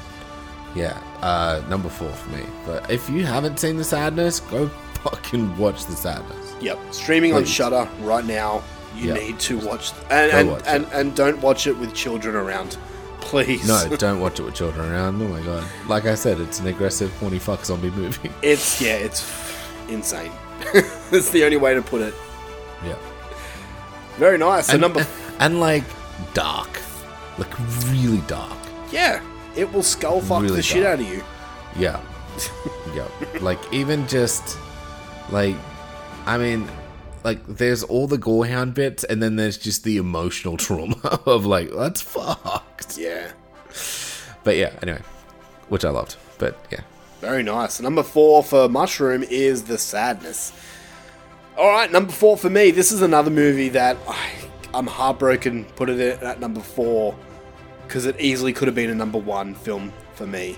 yeah, 0.75 0.99
uh, 1.21 1.61
number 1.69 1.89
four 1.89 2.09
for 2.11 2.29
me. 2.31 2.43
But 2.65 2.89
if 2.89 3.09
you 3.09 3.25
haven't 3.25 3.59
seen 3.59 3.77
the 3.77 3.83
sadness, 3.83 4.39
go 4.39 4.67
fucking 5.03 5.57
watch 5.57 5.85
the 5.85 5.95
sadness. 5.95 6.55
Yep. 6.61 6.77
Streaming 6.91 7.33
on 7.33 7.45
Shudder 7.45 7.87
right 8.01 8.25
now. 8.25 8.61
You 8.95 9.09
Yep. 9.13 9.17
need 9.21 9.39
to 9.41 9.57
watch 9.59 9.91
and 10.09 10.31
and, 10.31 10.49
watch 10.51 10.63
and, 10.65 10.85
and 10.93 11.15
don't 11.15 11.39
watch 11.41 11.67
it 11.67 11.77
with 11.77 11.93
children 11.93 12.35
around, 12.35 12.77
please. 13.21 13.67
No, 13.67 13.95
don't 13.95 14.19
watch 14.19 14.39
it 14.39 14.43
with 14.43 14.55
children 14.55 14.91
around. 14.91 15.21
Oh 15.21 15.27
my 15.27 15.41
god! 15.41 15.63
Like 15.87 16.05
I 16.05 16.15
said, 16.15 16.39
it's 16.39 16.59
an 16.59 16.67
aggressive, 16.67 17.11
horny 17.19 17.37
fuck 17.39 17.63
zombie 17.65 17.91
movie. 17.91 18.31
It's 18.41 18.81
yeah, 18.81 18.95
it's 18.95 19.23
insane. 19.89 20.31
That's 21.11 21.29
the 21.29 21.43
only 21.45 21.57
way 21.57 21.75
to 21.75 21.81
put 21.83 22.01
it. 22.01 22.13
Yeah. 22.83 22.95
Very 24.17 24.37
nice. 24.37 24.65
So 24.67 24.73
and, 24.73 24.81
number 24.81 24.99
and, 25.01 25.09
and, 25.39 25.59
like 25.59 25.83
dark, 26.33 26.81
like 27.37 27.57
really 27.91 28.21
dark. 28.27 28.57
yeah, 28.91 29.21
it 29.59 29.71
will 29.73 29.83
skull 29.83 30.21
fuck 30.21 30.41
Really 30.41 30.57
the 30.57 30.61
shit 30.63 30.85
out 30.85 30.99
of 30.99 31.07
you. 31.07 31.23
Yeah. 31.77 31.99
yeah. 32.95 33.07
Like 33.41 33.59
even 33.73 34.07
just 34.07 34.57
like 35.29 35.55
I 36.25 36.37
mean, 36.37 36.67
like 37.23 37.45
there's 37.47 37.83
all 37.83 38.07
the 38.07 38.17
gorehound 38.17 38.73
bits, 38.73 39.03
and 39.03 39.21
then 39.21 39.35
there's 39.35 39.57
just 39.57 39.83
the 39.83 39.97
emotional 39.97 40.57
trauma 40.65 40.97
of 41.25 41.45
like 41.45 41.71
that's 41.71 42.01
fucked. 42.01 42.97
Yeah. 42.97 43.31
But 44.43 44.55
yeah, 44.57 44.73
anyway, 44.81 45.01
which 45.69 45.85
I 45.85 45.89
loved. 45.89 46.15
But 46.37 46.57
yeah, 46.71 46.81
Very 47.19 47.43
nice. 47.43 47.81
Number 47.81 48.03
four 48.03 48.43
for 48.43 48.69
Mushroom 48.69 49.23
is 49.23 49.63
The 49.63 49.77
Sadness. 49.77 50.53
Alright, 51.57 51.91
number 51.91 52.13
four 52.13 52.37
for 52.37 52.49
me. 52.49 52.71
This 52.71 52.91
is 52.93 53.01
another 53.01 53.29
movie 53.29 53.67
that 53.69 53.97
I, 54.07 54.29
I'm 54.73 54.87
heartbroken 54.87 55.65
put 55.75 55.89
it 55.89 55.99
at 55.99 56.39
number 56.39 56.61
four 56.61 57.15
because 57.89 58.05
it 58.05 58.15
easily 58.19 58.53
could 58.53 58.67
have 58.67 58.75
been 58.75 58.91
a 58.91 58.95
number 58.95 59.17
one 59.17 59.55
film 59.55 59.91
for 60.13 60.27
me. 60.27 60.55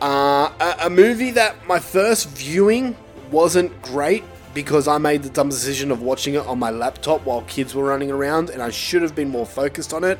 Uh, 0.00 0.52
a, 0.60 0.86
a 0.86 0.90
movie 0.90 1.32
that 1.32 1.66
my 1.66 1.80
first 1.80 2.28
viewing 2.28 2.96
wasn't 3.32 3.82
great 3.82 4.22
because 4.54 4.86
I 4.86 4.98
made 4.98 5.24
the 5.24 5.30
dumb 5.30 5.48
decision 5.48 5.90
of 5.90 6.00
watching 6.00 6.34
it 6.34 6.46
on 6.46 6.56
my 6.60 6.70
laptop 6.70 7.26
while 7.26 7.42
kids 7.42 7.74
were 7.74 7.82
running 7.82 8.12
around 8.12 8.50
and 8.50 8.62
I 8.62 8.70
should 8.70 9.02
have 9.02 9.16
been 9.16 9.28
more 9.30 9.46
focused 9.46 9.92
on 9.92 10.04
it. 10.04 10.16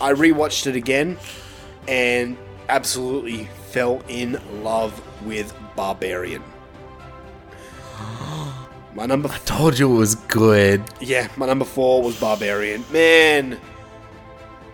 I 0.00 0.14
rewatched 0.14 0.66
it 0.66 0.74
again 0.74 1.18
and 1.86 2.38
absolutely 2.70 3.44
fell 3.72 4.02
in 4.08 4.40
love 4.62 5.02
with 5.26 5.54
Barbarian. 5.76 6.42
My 8.94 9.04
number 9.04 9.28
I 9.28 9.36
told 9.38 9.78
you 9.78 9.94
it 9.94 9.98
was 9.98 10.14
good. 10.14 10.82
yeah, 10.98 11.28
my 11.36 11.46
number 11.46 11.66
four 11.66 12.02
was 12.02 12.18
Barbarian. 12.18 12.84
Man, 12.90 13.60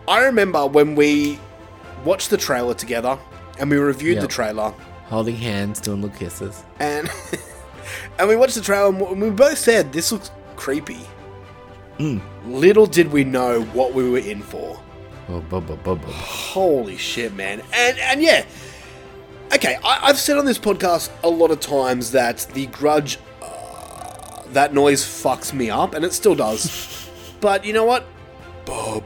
I 0.09 0.25
remember 0.25 0.67
when 0.67 0.95
we 0.95 1.39
watched 2.05 2.31
the 2.31 2.37
trailer 2.37 2.75
together 2.75 3.19
and 3.59 3.71
we 3.71 3.77
reviewed 3.77 4.21
the 4.21 4.29
trailer 4.29 4.73
Holding 5.07 5.37
hands, 5.37 5.81
doing 5.81 6.03
little 6.03 6.19
kisses. 6.19 6.65
and 6.81 7.09
and 8.19 8.29
we 8.29 8.35
watched 8.37 8.57
the 8.57 8.61
trailer 8.61 8.89
and 8.89 9.21
we 9.23 9.31
both 9.31 9.59
said 9.59 9.93
this 9.93 10.11
looks 10.13 10.31
creepy. 10.57 11.01
Mm. 11.99 12.21
Little 12.47 12.87
did 12.87 13.11
we 13.13 13.25
know 13.25 13.63
what 13.67 13.95
we 13.95 14.09
were 14.11 14.19
in 14.19 14.43
for. 14.43 14.79
Oh, 15.29 15.41
bubba, 15.49 15.77
bubba. 15.83 16.05
Holy 16.05 16.97
shit, 16.97 17.35
man! 17.35 17.63
And 17.73 17.99
and 17.99 18.23
yeah, 18.23 18.45
okay. 19.55 19.77
I, 19.83 20.09
I've 20.09 20.19
said 20.19 20.39
on 20.39 20.45
this 20.45 20.59
podcast 20.59 21.11
a 21.25 21.29
lot 21.29 21.51
of 21.51 21.59
times 21.61 22.13
that 22.13 22.47
the 22.53 22.67
Grudge, 22.67 23.19
uh, 23.43 24.43
that 24.49 24.75
noise 24.75 25.03
fucks 25.03 25.53
me 25.53 25.71
up, 25.71 25.95
and 25.95 26.05
it 26.05 26.13
still 26.13 26.35
does. 26.35 27.09
but 27.41 27.65
you 27.65 27.73
know 27.73 27.85
what? 27.85 28.07
Bub, 28.67 29.05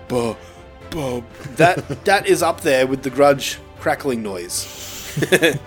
bub. 0.91 1.25
That 1.57 2.05
that 2.05 2.27
is 2.27 2.43
up 2.43 2.61
there 2.63 2.87
with 2.87 3.03
the 3.03 3.11
Grudge 3.11 3.59
crackling 3.79 4.23
noise. 4.23 5.17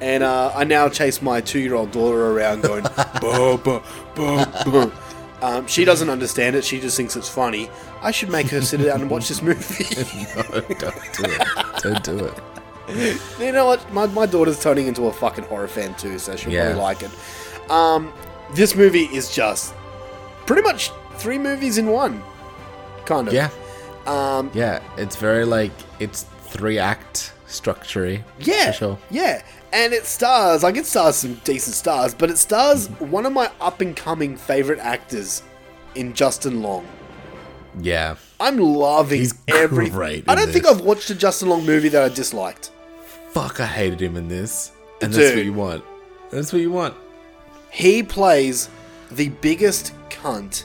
and 0.00 0.22
uh, 0.22 0.52
I 0.54 0.64
now 0.64 0.88
chase 0.88 1.22
my 1.22 1.40
two-year-old 1.40 1.90
daughter 1.92 2.32
around 2.32 2.62
going 2.62 2.82
bub, 3.20 3.64
bub, 3.64 3.82
bub. 4.16 4.92
Um, 5.42 5.66
she 5.66 5.84
doesn't 5.84 6.08
understand 6.08 6.56
it. 6.56 6.64
She 6.64 6.80
just 6.80 6.96
thinks 6.96 7.16
it's 7.16 7.28
funny. 7.28 7.68
I 8.02 8.10
should 8.10 8.30
make 8.30 8.48
her 8.48 8.62
sit 8.62 8.78
down 8.82 9.02
and 9.02 9.10
watch 9.10 9.28
this 9.28 9.42
movie. 9.42 9.84
no, 10.36 10.60
don't 10.78 11.12
do 11.12 11.24
it. 11.24 11.82
Don't 11.82 12.02
do 12.04 12.24
it. 12.26 13.20
you 13.40 13.52
know 13.52 13.66
what? 13.66 13.92
My, 13.92 14.06
my 14.06 14.26
daughter's 14.26 14.60
turning 14.62 14.86
into 14.86 15.06
a 15.06 15.12
fucking 15.12 15.44
horror 15.44 15.68
fan 15.68 15.94
too, 15.96 16.18
so 16.18 16.34
she'll 16.36 16.52
Yeah. 16.52 16.72
probably 16.72 16.82
like 16.82 17.02
it. 17.02 17.70
Um, 17.70 18.12
this 18.54 18.74
movie 18.74 19.04
is 19.04 19.34
just 19.34 19.74
pretty 20.46 20.62
much 20.62 20.90
three 21.16 21.38
movies 21.38 21.78
in 21.78 21.86
one, 21.88 22.22
kind 23.06 23.28
of. 23.28 23.34
Yeah. 23.34 23.50
Um, 24.06 24.50
Yeah, 24.54 24.80
it's 24.96 25.16
very 25.16 25.44
like 25.44 25.72
it's 26.00 26.24
three 26.42 26.78
act 26.78 27.32
structure. 27.46 28.22
Yeah, 28.38 28.66
for 28.72 28.72
sure. 28.76 28.98
yeah, 29.10 29.42
and 29.72 29.92
it 29.92 30.04
stars 30.06 30.62
like 30.62 30.76
it 30.76 30.86
stars 30.86 31.16
some 31.16 31.34
decent 31.44 31.74
stars, 31.76 32.14
but 32.14 32.30
it 32.30 32.38
stars 32.38 32.88
one 33.00 33.26
of 33.26 33.32
my 33.32 33.50
up 33.60 33.80
and 33.80 33.96
coming 33.96 34.36
favorite 34.36 34.78
actors 34.80 35.42
in 35.94 36.12
Justin 36.12 36.62
Long. 36.62 36.86
Yeah, 37.80 38.16
I'm 38.38 38.58
loving 38.58 39.20
He's 39.20 39.34
every. 39.48 39.90
great 39.90 40.24
I 40.28 40.34
don't 40.34 40.50
think. 40.50 40.66
I've 40.66 40.80
watched 40.82 41.10
a 41.10 41.14
Justin 41.14 41.48
Long 41.48 41.64
movie 41.66 41.88
that 41.88 42.02
I 42.02 42.08
disliked. 42.14 42.70
fuck, 43.30 43.58
I 43.60 43.66
hated 43.66 44.00
him 44.00 44.16
in 44.16 44.28
this, 44.28 44.70
and 45.02 45.12
that's 45.12 45.34
what 45.34 45.44
you 45.44 45.52
want. 45.52 45.82
That's 46.30 46.52
what 46.52 46.62
you 46.62 46.70
want. 46.70 46.94
He 47.70 48.02
plays 48.04 48.68
the 49.10 49.28
biggest 49.30 49.92
cunt, 50.08 50.64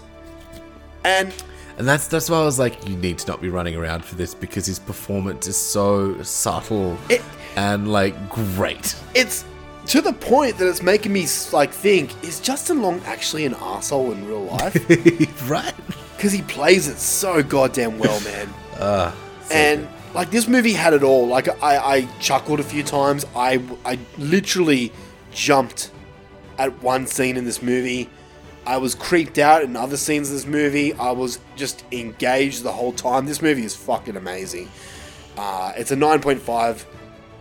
and 1.04 1.34
And 1.80 1.88
that's 1.88 2.08
that's 2.08 2.30
why 2.30 2.38
I 2.40 2.44
was 2.46 2.60
like, 2.60 2.88
you 2.88 2.96
need 2.98 3.18
to 3.20 3.28
not 3.28 3.42
be 3.42 3.50
running 3.50 3.76
around 3.76 4.04
for 4.06 4.16
this 4.16 4.36
because 4.36 4.66
his 4.66 4.78
performance 4.80 5.48
is 5.48 5.56
so 5.58 6.22
subtle 6.24 6.98
It- 7.10 7.22
and 7.56 7.92
like 7.92 8.30
great. 8.30 8.96
it's 9.16 9.46
to 9.88 10.02
the 10.02 10.14
point 10.14 10.58
that 10.60 10.68
it's 10.68 10.84
making 10.84 11.14
me 11.14 11.26
like 11.52 11.72
think: 11.72 12.12
Is 12.24 12.40
Justin 12.42 12.82
Long 12.82 13.02
actually 13.06 13.46
an 13.46 13.56
asshole 13.56 14.12
in 14.12 14.28
real 14.28 14.44
life? 14.44 14.76
right? 15.50 15.74
Because 16.16 16.32
he 16.34 16.42
plays 16.44 16.88
it 16.88 16.98
so 16.98 17.42
goddamn 17.42 17.98
well, 17.98 18.20
man. 18.26 18.54
Uh, 18.78 19.12
and 19.52 19.88
like 20.14 20.30
this 20.32 20.48
movie 20.50 20.74
had 20.74 20.94
it 20.94 21.02
all. 21.02 21.28
Like 21.28 21.48
I, 21.64 21.78
I 21.78 22.02
chuckled 22.20 22.60
a 22.60 22.64
few 22.64 22.84
times. 22.84 23.26
I, 23.36 23.64
I 23.86 23.98
literally 24.18 24.92
jumped 25.32 25.92
at 26.58 26.84
one 26.84 27.08
scene 27.08 27.38
in 27.38 27.46
this 27.46 27.62
movie. 27.62 28.10
I 28.70 28.78
was 28.78 28.94
creeped 28.94 29.40
out 29.40 29.64
in 29.64 29.76
other 29.76 29.98
scenes 29.98 30.30
of 30.30 30.36
this 30.36 30.46
movie. 30.46 30.94
I 30.94 31.10
was 31.10 31.40
just 31.56 31.84
engaged 31.92 32.62
the 32.62 32.72
whole 32.72 32.94
time. 32.94 33.26
This 33.26 33.42
movie 33.42 33.66
is 33.66 33.76
fucking 33.76 34.16
amazing. 34.16 34.70
Uh, 35.36 35.74
it's 35.76 35.90
a 35.90 35.96
9.5 35.96 36.86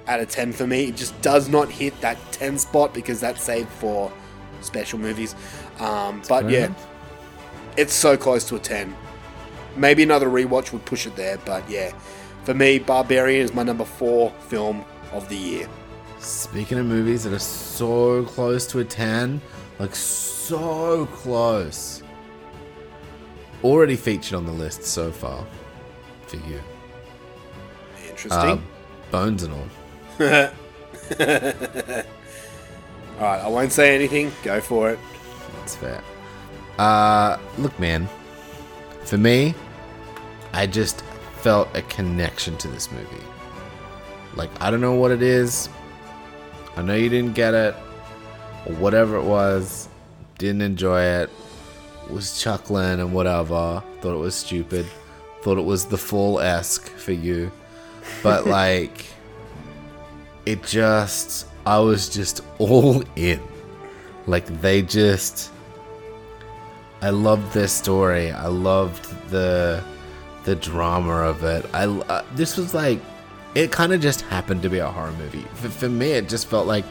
out 0.07 0.20
of 0.20 0.31
10 0.31 0.52
for 0.52 0.66
me. 0.66 0.84
It 0.84 0.97
just 0.97 1.20
does 1.20 1.50
not 1.50 1.70
hit 1.70 2.00
that 2.00 2.16
10 2.32 2.57
spot 2.57 2.94
because 2.94 3.20
that's 3.20 3.42
saved 3.42 3.68
for 3.68 4.10
special 4.62 4.98
movies. 4.98 5.34
Um, 5.81 6.23
but 6.31 6.48
yeah, 6.48 6.73
it's 7.76 7.92
so 7.92 8.16
close 8.16 8.48
to 8.48 8.57
a 8.57 8.58
10. 8.58 8.97
Maybe 9.76 10.05
another 10.05 10.28
rewatch 10.28 10.73
would 10.73 10.86
push 10.86 11.07
it 11.07 11.15
there, 11.15 11.36
but 11.44 11.68
yeah. 11.68 11.92
For 12.44 12.55
me, 12.55 12.78
Barbarian 12.78 13.44
is 13.44 13.52
my 13.52 13.65
number 13.65 13.84
four 13.84 14.31
film 14.48 14.82
of 15.12 15.28
the 15.28 15.36
year. 15.36 15.68
Speaking 16.20 16.78
of 16.78 16.86
movies 16.86 17.24
that 17.24 17.34
are 17.34 17.39
so 17.39 18.24
close 18.24 18.66
to 18.68 18.78
a 18.78 18.84
10, 18.84 19.42
like 19.78 19.94
so 19.94 21.07
close. 21.07 22.02
Already 23.62 23.97
featured 23.97 24.34
on 24.34 24.47
the 24.47 24.52
list 24.52 24.84
so 24.84 25.10
far 25.10 25.44
for 26.26 26.36
you. 26.36 26.60
Interesting. 28.08 28.39
Uh, 28.40 28.60
bones 29.10 29.42
and 29.42 29.55
all. 29.55 29.68
Alright, 33.18 33.40
I 33.42 33.48
won't 33.48 33.73
say 33.73 33.94
anything. 33.94 34.32
Go 34.42 34.60
for 34.60 34.90
it. 34.90 34.98
That's 35.58 35.74
fair. 35.76 36.02
Uh, 36.78 37.39
look, 37.58 37.78
man. 37.81 38.08
For 39.05 39.18
me, 39.18 39.55
I 40.52 40.66
just 40.66 41.02
felt 41.40 41.68
a 41.74 41.82
connection 41.82 42.57
to 42.58 42.68
this 42.68 42.90
movie. 42.92 43.24
Like, 44.34 44.50
I 44.60 44.70
don't 44.70 44.81
know 44.81 44.94
what 44.94 45.10
it 45.10 45.23
is. 45.23 45.68
I 46.76 46.82
know 46.82 46.94
you 46.94 47.08
didn't 47.08 47.34
get 47.34 47.55
it, 47.55 47.74
or 48.67 48.75
whatever 48.75 49.17
it 49.17 49.25
was. 49.25 49.89
Didn't 50.39 50.62
enjoy 50.62 51.03
it. 51.03 51.31
Was 52.11 52.41
chuckling 52.41 53.01
and 53.01 53.12
whatever. 53.12 53.83
Thought 54.01 54.15
it 54.15 54.19
was 54.19 54.35
stupid. 54.35 54.87
Thought 55.43 55.59
it 55.59 55.65
was 55.65 55.87
the 55.87 55.99
full 55.99 56.41
esque 56.41 56.89
for 56.89 57.12
you. 57.12 57.51
But, 58.23 58.47
like, 58.59 59.07
it 60.47 60.62
just. 60.62 61.47
I 61.67 61.78
was 61.81 62.09
just 62.09 62.43
all 62.59 63.03
in. 63.17 63.41
Like, 64.27 64.47
they 64.61 64.83
just. 64.83 65.51
I 67.01 67.11
loved 67.11 67.53
their 67.53 67.69
story. 67.69 68.33
I 68.33 68.47
loved 68.47 69.31
the 69.31 69.85
the 70.45 70.57
drama 70.57 71.12
of 71.12 71.45
it. 71.45 71.67
I 71.75 71.85
uh, 71.85 72.25
this 72.35 72.57
was 72.57 72.73
like 72.73 73.01
it 73.55 73.70
kind 73.70 73.93
of 73.93 74.01
just 74.01 74.23
happened 74.23 74.62
to 74.62 74.70
be 74.70 74.78
a 74.78 74.89
horror 74.89 75.12
movie. 75.12 75.45
For, 75.55 75.69
for 75.69 75.89
me, 75.89 76.12
it 76.12 76.28
just 76.28 76.47
felt 76.47 76.67
like 76.67 76.85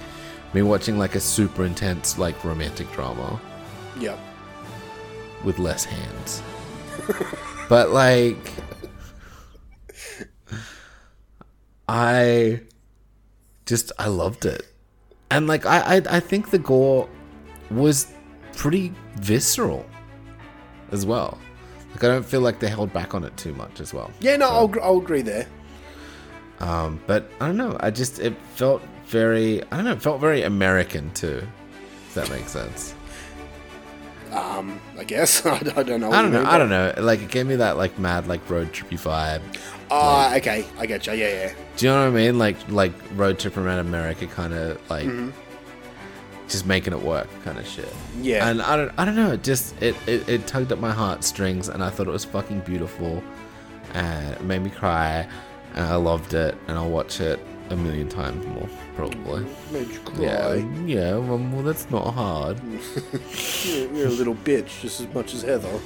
me 0.53 0.61
watching 0.61 0.97
like 0.97 1.15
a 1.15 1.19
super 1.19 1.65
intense 1.65 2.17
like 2.17 2.43
romantic 2.43 2.91
drama 2.93 3.39
Yep. 3.99 4.17
with 5.43 5.59
less 5.59 5.83
hands. 5.85 6.41
but 7.69 7.91
like 7.91 8.37
I 11.87 12.61
just 13.65 13.91
I 13.99 14.07
loved 14.07 14.45
it. 14.45 14.65
And 15.29 15.47
like 15.47 15.65
I, 15.65 15.97
I 15.97 16.01
I 16.09 16.19
think 16.19 16.49
the 16.49 16.59
gore 16.59 17.09
was 17.71 18.07
pretty 18.55 18.93
visceral 19.15 19.85
as 20.91 21.05
well. 21.05 21.37
Like 21.91 22.03
I 22.03 22.07
don't 22.07 22.25
feel 22.25 22.41
like 22.41 22.59
they 22.59 22.67
held 22.69 22.93
back 22.93 23.13
on 23.13 23.23
it 23.23 23.35
too 23.37 23.53
much 23.53 23.79
as 23.79 23.93
well. 23.93 24.11
Yeah, 24.19 24.35
no, 24.37 24.47
I'll, 24.49 24.73
I'll 24.81 24.97
agree 24.97 25.21
there. 25.21 25.47
Um, 26.59 26.99
but 27.07 27.29
I 27.39 27.47
don't 27.47 27.57
know. 27.57 27.77
I 27.79 27.91
just 27.91 28.19
it 28.19 28.35
felt 28.55 28.81
very 29.07 29.61
I 29.71 29.75
don't 29.77 29.85
know. 29.85 29.91
It 29.93 30.01
felt 30.01 30.19
very 30.21 30.43
American 30.43 31.11
too. 31.13 31.47
If 32.07 32.13
that 32.15 32.29
makes 32.29 32.51
sense. 32.51 32.93
Um, 34.31 34.79
I 34.97 35.03
guess. 35.03 35.45
I 35.45 35.59
don't 35.63 35.77
I 35.77 35.83
don't 35.83 36.01
know. 36.01 36.11
I 36.11 36.21
don't 36.21 36.31
know. 36.31 36.39
mean, 36.39 36.47
I 36.47 36.57
don't 36.57 36.69
know. 36.69 36.93
Like 36.97 37.21
it 37.21 37.29
gave 37.29 37.47
me 37.47 37.55
that 37.57 37.77
like 37.77 37.97
mad 37.97 38.27
like 38.27 38.47
road 38.49 38.71
trippy 38.73 38.97
vibe. 38.99 39.41
Ah, 39.89 40.35
okay. 40.35 40.65
I 40.77 40.85
get 40.85 41.07
you. 41.07 41.13
Yeah, 41.13 41.29
yeah. 41.29 41.53
Do 41.77 41.85
you 41.85 41.91
know 41.91 42.01
what 42.01 42.07
I 42.07 42.11
mean? 42.25 42.37
Like 42.37 42.57
like 42.69 42.91
road 43.15 43.39
trip 43.39 43.55
around 43.57 43.79
America 43.79 44.27
kind 44.27 44.53
of 44.53 44.89
like 44.89 45.05
Mhm. 45.05 45.31
just 46.49 46.65
making 46.65 46.91
it 46.93 47.01
work 47.01 47.27
kind 47.45 47.57
of 47.57 47.65
shit. 47.65 47.91
Yeah. 48.21 48.49
And 48.49 48.61
I 48.61 48.75
don't 48.75 48.91
I 48.97 49.05
don't 49.05 49.15
know, 49.15 49.31
it 49.31 49.43
just 49.43 49.81
it, 49.81 49.95
it, 50.07 50.27
it 50.27 50.47
tugged 50.47 50.71
at 50.73 50.79
my 50.79 50.91
heartstrings 50.91 51.69
and 51.69 51.81
I 51.83 51.89
thought 51.89 52.07
it 52.07 52.11
was 52.11 52.25
fucking 52.25 52.61
beautiful 52.61 53.23
and 53.93 54.33
it 54.33 54.43
made 54.43 54.61
me 54.61 54.69
cry 54.69 55.25
and 55.75 55.85
I 55.85 55.95
loved 55.95 56.33
it 56.33 56.55
and 56.67 56.77
I'll 56.77 56.89
watch 56.89 57.21
it 57.21 57.39
a 57.69 57.75
million 57.75 58.09
times 58.09 58.45
more 58.47 58.67
probably. 58.95 59.45
Made 59.71 59.87
you 59.89 59.99
Yeah, 60.19 60.47
cry. 60.47 60.55
yeah. 60.85 61.11
Well, 61.17 61.37
well, 61.37 61.63
that's 61.63 61.89
not 61.89 62.13
hard. 62.13 62.59
You're, 63.63 63.93
you're 63.93 64.07
a 64.07 64.11
little 64.11 64.35
bitch, 64.35 64.81
just 64.81 65.01
as 65.01 65.13
much 65.13 65.33
as 65.33 65.41
Heather. 65.43 65.79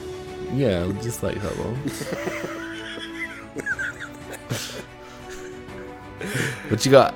Yeah, 0.53 0.92
just 1.01 1.24
like 1.24 1.38
Heather. 1.38 1.53
what 6.69 6.85
you 6.85 6.92
got? 6.92 7.14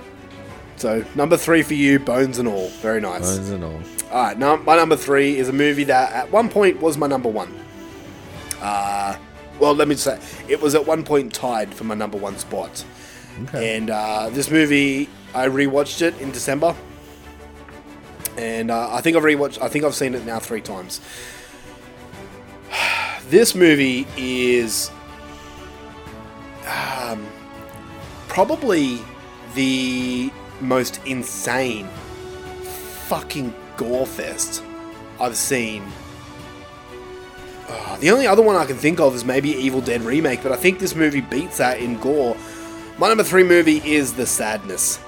So 0.78 1.06
number 1.16 1.38
three 1.38 1.64
for 1.64 1.74
you, 1.74 2.00
Bones 2.00 2.38
and 2.40 2.48
All. 2.48 2.70
Very 2.82 3.02
nice. 3.02 3.38
Bones 3.38 3.50
and 3.50 3.64
all. 3.64 3.80
All 4.12 4.24
right, 4.24 4.38
now 4.38 4.58
my 4.58 4.76
number 4.76 4.96
three 4.96 5.38
is 5.38 5.50
a 5.50 5.54
movie 5.54 5.86
that 5.86 6.12
at 6.12 6.32
one 6.32 6.50
point 6.50 6.82
was 6.82 6.98
my 6.98 7.08
number 7.08 7.30
one. 7.30 7.54
Uh, 8.62 9.16
well, 9.60 9.74
let 9.74 9.88
me 9.88 9.96
say 9.96 10.20
it 10.50 10.62
was 10.62 10.76
at 10.76 10.86
one 10.86 11.04
point 11.04 11.34
tied 11.34 11.74
for 11.74 11.86
my 11.86 11.96
number 11.96 12.18
one 12.18 12.38
spot. 12.38 12.84
Okay. 13.44 13.78
And 13.78 13.90
uh, 13.90 14.30
this 14.30 14.50
movie, 14.50 15.10
I 15.34 15.48
rewatched 15.48 16.02
it 16.02 16.20
in 16.22 16.32
December, 16.32 16.76
and 18.38 18.72
uh, 18.72 18.94
I 18.94 19.02
think 19.02 19.18
I've 19.18 19.24
rewatched. 19.24 19.62
I 19.62 19.68
think 19.68 19.84
I've 19.84 19.96
seen 19.96 20.16
it 20.16 20.26
now 20.26 20.40
three 20.40 20.62
times. 20.62 21.02
This 23.28 23.56
movie 23.56 24.06
is 24.16 24.92
um, 26.68 27.26
probably 28.28 29.00
the 29.56 30.32
most 30.62 31.00
insane 31.08 31.88
fucking 33.08 33.52
gore 33.78 34.06
fest 34.06 34.64
I've 35.20 35.38
seen. 35.38 35.84
Uh, 37.68 37.98
the 37.98 38.12
only 38.12 38.28
other 38.28 38.44
one 38.44 38.56
I 38.56 38.66
can 38.66 38.78
think 38.78 39.00
of 39.00 39.16
is 39.16 39.26
maybe 39.26 39.50
Evil 39.50 39.82
Dead 39.82 40.02
remake, 40.02 40.44
but 40.44 40.52
I 40.52 40.56
think 40.56 40.80
this 40.80 40.96
movie 40.96 41.22
beats 41.22 41.58
that 41.58 41.80
in 41.80 41.98
gore. 42.00 42.38
My 42.98 43.10
number 43.10 43.24
three 43.24 43.44
movie 43.44 43.78
is 43.84 44.14
The 44.14 44.26
Sadness. 44.26 45.00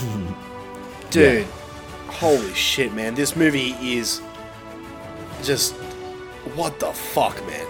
Dude, 1.10 1.46
holy 2.06 2.54
shit, 2.54 2.92
man! 2.94 3.14
This 3.14 3.36
movie 3.36 3.72
is 3.80 4.20
just 5.42 5.74
what 6.54 6.80
the 6.80 6.92
fuck, 6.92 7.36
man. 7.46 7.66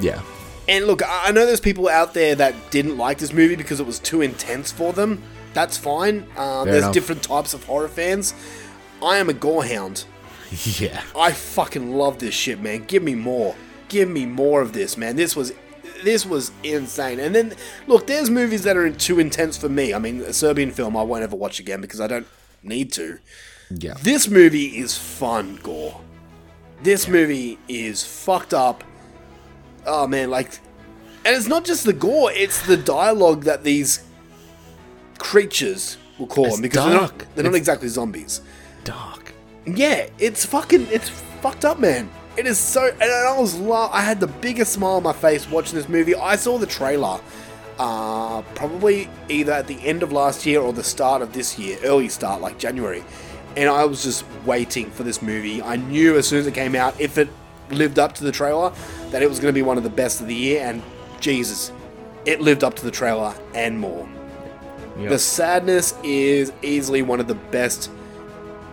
Yeah. 0.00 0.20
And 0.68 0.86
look, 0.86 1.02
I 1.06 1.30
know 1.30 1.46
there's 1.46 1.60
people 1.60 1.88
out 1.88 2.14
there 2.14 2.34
that 2.34 2.54
didn't 2.70 2.98
like 2.98 3.18
this 3.18 3.32
movie 3.32 3.56
because 3.56 3.80
it 3.80 3.86
was 3.86 3.98
too 3.98 4.20
intense 4.20 4.70
for 4.70 4.92
them. 4.92 5.22
That's 5.54 5.78
fine. 5.78 6.26
Uh, 6.36 6.64
there's 6.64 6.82
enough. 6.82 6.92
different 6.92 7.22
types 7.22 7.54
of 7.54 7.64
horror 7.64 7.88
fans. 7.88 8.34
I 9.02 9.16
am 9.16 9.28
a 9.28 9.34
gore 9.34 9.64
hound. 9.64 10.04
Yeah. 10.50 11.02
I 11.14 11.32
fucking 11.32 11.92
love 11.92 12.20
this 12.20 12.34
shit, 12.34 12.58
man. 12.58 12.84
Give 12.84 13.02
me 13.02 13.14
more. 13.14 13.54
Give 13.88 14.08
me 14.08 14.24
more 14.24 14.62
of 14.62 14.72
this, 14.72 14.96
man. 14.96 15.14
This 15.16 15.36
was 15.36 15.52
this 16.04 16.24
was 16.26 16.52
insane. 16.62 17.20
And 17.20 17.34
then 17.34 17.54
look, 17.86 18.06
there's 18.06 18.30
movies 18.30 18.62
that 18.64 18.76
are 18.76 18.90
too 18.90 19.18
intense 19.18 19.56
for 19.56 19.68
me. 19.68 19.94
I 19.94 19.98
mean, 19.98 20.20
a 20.20 20.32
Serbian 20.32 20.70
film 20.70 20.96
I 20.96 21.02
won't 21.02 21.22
ever 21.22 21.36
watch 21.36 21.60
again 21.60 21.80
because 21.80 22.00
I 22.00 22.06
don't 22.06 22.26
need 22.62 22.92
to. 22.92 23.18
Yeah. 23.70 23.94
This 24.02 24.28
movie 24.28 24.78
is 24.78 24.96
fun 24.96 25.58
gore. 25.62 26.00
This 26.82 27.08
movie 27.08 27.58
is 27.68 28.04
fucked 28.04 28.54
up. 28.54 28.84
Oh 29.86 30.06
man, 30.06 30.30
like 30.30 30.58
and 31.24 31.36
it's 31.36 31.48
not 31.48 31.64
just 31.64 31.84
the 31.84 31.92
gore, 31.92 32.30
it's 32.32 32.66
the 32.66 32.76
dialogue 32.76 33.44
that 33.44 33.64
these 33.64 34.02
creatures 35.18 35.96
will 36.18 36.26
call 36.26 36.46
It's 36.46 36.54
them 36.54 36.62
because 36.62 36.84
they're 36.84 37.00
not 37.00 37.34
they're 37.34 37.44
not 37.44 37.54
exactly 37.54 37.88
zombies. 37.88 38.40
Dark. 38.84 39.32
Yeah, 39.66 40.08
it's 40.18 40.46
fucking, 40.46 40.86
it's 40.90 41.08
fucked 41.08 41.64
up, 41.64 41.78
man. 41.78 42.08
It 42.38 42.46
is 42.46 42.56
so, 42.56 42.86
and 42.86 43.02
I 43.02 43.36
was, 43.36 43.56
la- 43.56 43.90
I 43.92 44.00
had 44.00 44.20
the 44.20 44.28
biggest 44.28 44.72
smile 44.72 44.92
on 44.92 45.02
my 45.02 45.12
face 45.12 45.50
watching 45.50 45.74
this 45.74 45.88
movie. 45.88 46.14
I 46.14 46.36
saw 46.36 46.56
the 46.56 46.66
trailer, 46.66 47.18
uh, 47.80 48.42
probably 48.54 49.10
either 49.28 49.50
at 49.50 49.66
the 49.66 49.84
end 49.84 50.04
of 50.04 50.12
last 50.12 50.46
year 50.46 50.60
or 50.60 50.72
the 50.72 50.84
start 50.84 51.20
of 51.20 51.32
this 51.32 51.58
year, 51.58 51.78
early 51.82 52.08
start, 52.08 52.40
like 52.40 52.56
January, 52.56 53.02
and 53.56 53.68
I 53.68 53.84
was 53.86 54.04
just 54.04 54.24
waiting 54.46 54.88
for 54.88 55.02
this 55.02 55.20
movie. 55.20 55.60
I 55.60 55.74
knew 55.74 56.16
as 56.16 56.28
soon 56.28 56.38
as 56.38 56.46
it 56.46 56.54
came 56.54 56.76
out, 56.76 57.00
if 57.00 57.18
it 57.18 57.28
lived 57.70 57.98
up 57.98 58.14
to 58.14 58.22
the 58.22 58.30
trailer, 58.30 58.72
that 59.10 59.20
it 59.20 59.28
was 59.28 59.40
going 59.40 59.52
to 59.52 59.58
be 59.58 59.62
one 59.62 59.76
of 59.76 59.82
the 59.82 59.90
best 59.90 60.20
of 60.20 60.28
the 60.28 60.34
year, 60.36 60.64
and 60.64 60.80
Jesus, 61.18 61.72
it 62.24 62.40
lived 62.40 62.62
up 62.62 62.74
to 62.76 62.84
the 62.84 62.92
trailer 62.92 63.34
and 63.52 63.80
more. 63.80 64.08
Yep. 64.96 65.10
The 65.10 65.18
Sadness 65.18 65.92
is 66.04 66.52
easily 66.62 67.02
one 67.02 67.18
of 67.18 67.26
the 67.26 67.34
best 67.34 67.90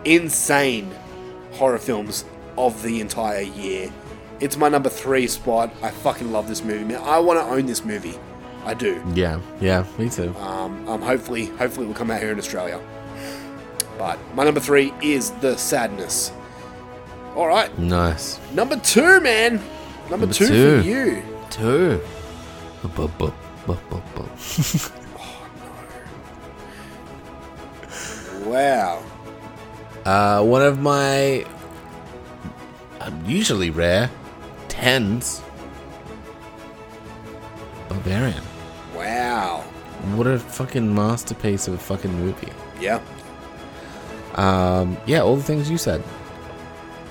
insane 0.04 0.88
horror 1.50 1.78
films 1.78 2.24
of 2.58 2.82
the 2.82 3.00
entire 3.00 3.42
year. 3.42 3.92
It's 4.40 4.56
my 4.56 4.68
number 4.68 4.88
three 4.90 5.26
spot. 5.26 5.72
I 5.82 5.90
fucking 5.90 6.30
love 6.32 6.48
this 6.48 6.62
movie, 6.62 6.84
man. 6.84 7.00
I 7.02 7.18
want 7.18 7.38
to 7.40 7.44
own 7.46 7.66
this 7.66 7.84
movie. 7.84 8.18
I 8.64 8.74
do. 8.74 9.02
Yeah. 9.14 9.40
Yeah. 9.60 9.84
Me 9.98 10.08
too. 10.10 10.34
Um, 10.36 10.86
um, 10.88 11.00
hopefully, 11.02 11.46
hopefully, 11.46 11.86
it 11.86 11.88
will 11.88 11.94
come 11.94 12.10
out 12.10 12.20
here 12.20 12.32
in 12.32 12.38
Australia. 12.38 12.80
But 13.98 14.18
my 14.34 14.44
number 14.44 14.60
three 14.60 14.92
is 15.00 15.30
The 15.40 15.56
Sadness. 15.56 16.32
All 17.34 17.46
right, 17.46 17.76
Nice. 17.78 18.38
number 18.52 18.76
two, 18.78 19.20
man. 19.20 19.54
Number, 20.10 20.26
Number 20.26 20.32
two, 20.34 20.46
two. 20.48 20.82
for 20.82 20.88
you. 20.88 21.22
Two. 21.50 22.00
Bu- 22.94 23.08
bu. 23.08 23.32
Wow. 28.44 29.02
Uh, 30.04 30.42
one 30.44 30.62
of 30.62 30.78
my 30.80 31.44
unusually 33.06 33.70
rare 33.70 34.10
tens. 34.68 35.42
Barbarian. 37.88 38.42
Wow. 38.94 39.64
What 40.14 40.26
a 40.26 40.38
fucking 40.38 40.94
masterpiece 40.94 41.68
of 41.68 41.74
a 41.74 41.78
fucking 41.78 42.12
movie. 42.12 42.52
Yeah. 42.80 43.00
Um, 44.34 44.96
yeah, 45.06 45.22
all 45.22 45.36
the 45.36 45.42
things 45.42 45.70
you 45.70 45.78
said. 45.78 46.02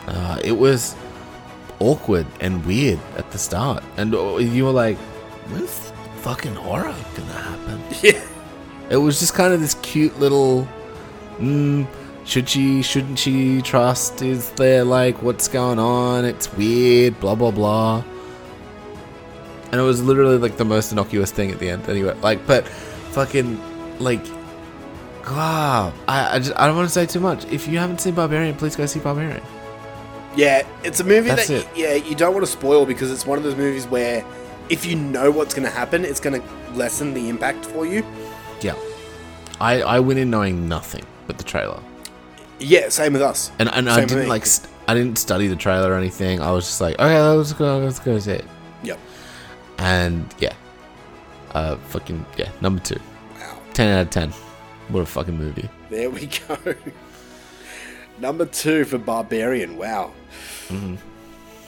Uh, 0.08 0.40
it 0.44 0.52
was 0.52 0.96
awkward 1.80 2.28
and 2.40 2.64
weird 2.66 3.00
at 3.18 3.32
the 3.32 3.38
start, 3.38 3.84
and 3.98 4.14
uh, 4.14 4.38
you 4.38 4.66
were 4.66 4.72
like, 4.72 4.98
"When's 5.50 5.92
fucking 6.18 6.54
horror 6.56 6.96
gonna 7.16 7.34
happen?" 7.34 7.82
Yeah. 8.04 8.22
It 8.90 8.98
was 8.98 9.20
just 9.20 9.34
kind 9.34 9.52
of 9.52 9.62
this 9.62 9.74
cute 9.82 10.20
little. 10.20 10.68
Mm, 11.40 11.88
should 12.26 12.50
she? 12.50 12.82
Shouldn't 12.82 13.20
she 13.20 13.62
trust? 13.62 14.22
Is 14.22 14.50
there 14.52 14.84
like 14.84 15.22
what's 15.22 15.48
going 15.48 15.80
on? 15.80 16.26
It's 16.26 16.52
weird. 16.54 17.20
Blah 17.20 17.36
blah 17.36 17.52
blah. 17.52 18.04
And 19.72 19.82
it 19.82 19.84
was 19.84 20.02
literally 20.04 20.38
like 20.38 20.58
the 20.58 20.66
most 20.66 20.92
innocuous 20.92 21.32
thing 21.32 21.52
at 21.52 21.60
the 21.60 21.70
end. 21.70 21.88
Anyway, 21.90 22.16
like, 22.22 22.46
but 22.48 22.68
fucking 22.68 23.60
like 24.00 24.22
Wow, 25.28 25.92
I 26.08 26.36
I, 26.36 26.40
just, 26.40 26.54
I 26.56 26.68
don't 26.68 26.76
want 26.76 26.88
to 26.88 26.94
say 26.94 27.06
too 27.08 27.20
much. 27.20 27.46
If 27.46 27.68
you 27.68 27.80
haven't 27.80 28.00
seen 28.00 28.14
Barbarian, 28.14 28.56
please 28.56 28.76
go 28.76 28.86
see 28.86 29.00
Barbarian. 29.00 29.42
Yeah, 30.36 30.68
it's 30.84 31.00
a 31.00 31.04
movie 31.04 31.30
That's 31.30 31.48
that 31.48 31.62
it. 31.64 31.68
yeah 31.76 31.94
you 31.96 32.14
don't 32.16 32.34
want 32.34 32.46
to 32.46 32.52
spoil 32.52 32.86
because 32.86 33.12
it's 33.12 33.26
one 33.26 33.38
of 33.38 33.44
those 33.44 33.56
movies 33.56 33.88
where 33.88 34.24
if 34.70 34.86
you 34.86 34.96
know 34.96 35.32
what's 35.32 35.54
going 35.54 35.64
to 35.66 35.74
happen, 35.74 36.04
it's 36.06 36.20
going 36.20 36.40
to 36.42 36.48
lessen 36.74 37.14
the 37.14 37.30
impact 37.30 37.66
for 37.66 37.86
you. 37.86 38.06
Yeah, 38.62 38.76
I 39.60 39.82
I 39.82 40.00
went 40.00 40.20
in 40.20 40.30
knowing 40.30 40.68
nothing 40.68 41.06
but 41.26 41.38
the 41.40 41.44
trailer, 41.44 41.82
Yeah, 42.60 42.90
same 42.90 43.14
with 43.14 43.22
us. 43.22 43.52
and 43.60 43.70
and 43.74 43.90
I 43.90 43.96
Same 43.98 44.08
didn't 44.08 44.30
like 44.30 44.46
st- 44.46 44.72
I 44.88 44.94
didn't 44.94 45.18
study 45.18 45.48
the 45.48 45.56
trailer 45.56 45.92
or 45.92 45.96
anything. 45.98 46.40
I 46.42 46.52
was 46.52 46.66
just 46.66 46.80
like, 46.82 46.96
okay, 47.00 47.20
let's 47.22 47.54
go, 47.54 47.80
let's 47.80 48.00
go 48.00 48.18
see 48.20 48.32
it. 48.34 48.46
Yep. 48.84 49.00
And 49.80 50.34
yeah, 50.40 50.54
uh, 51.54 51.76
fucking 51.90 52.26
yeah, 52.38 52.50
number 52.62 52.82
two. 52.82 53.00
Wow. 53.40 53.60
Ten 53.74 53.98
out 53.98 54.02
of 54.04 54.10
ten. 54.12 54.30
What 54.90 55.02
a 55.02 55.06
fucking 55.06 55.38
movie. 55.38 55.68
There 55.90 56.10
we 56.10 56.28
go. 56.48 56.58
Number 58.20 58.46
two 58.46 58.86
for 58.86 58.98
Barbarian. 59.00 59.76
Wow. 59.76 60.14
Mhm. 60.70 60.98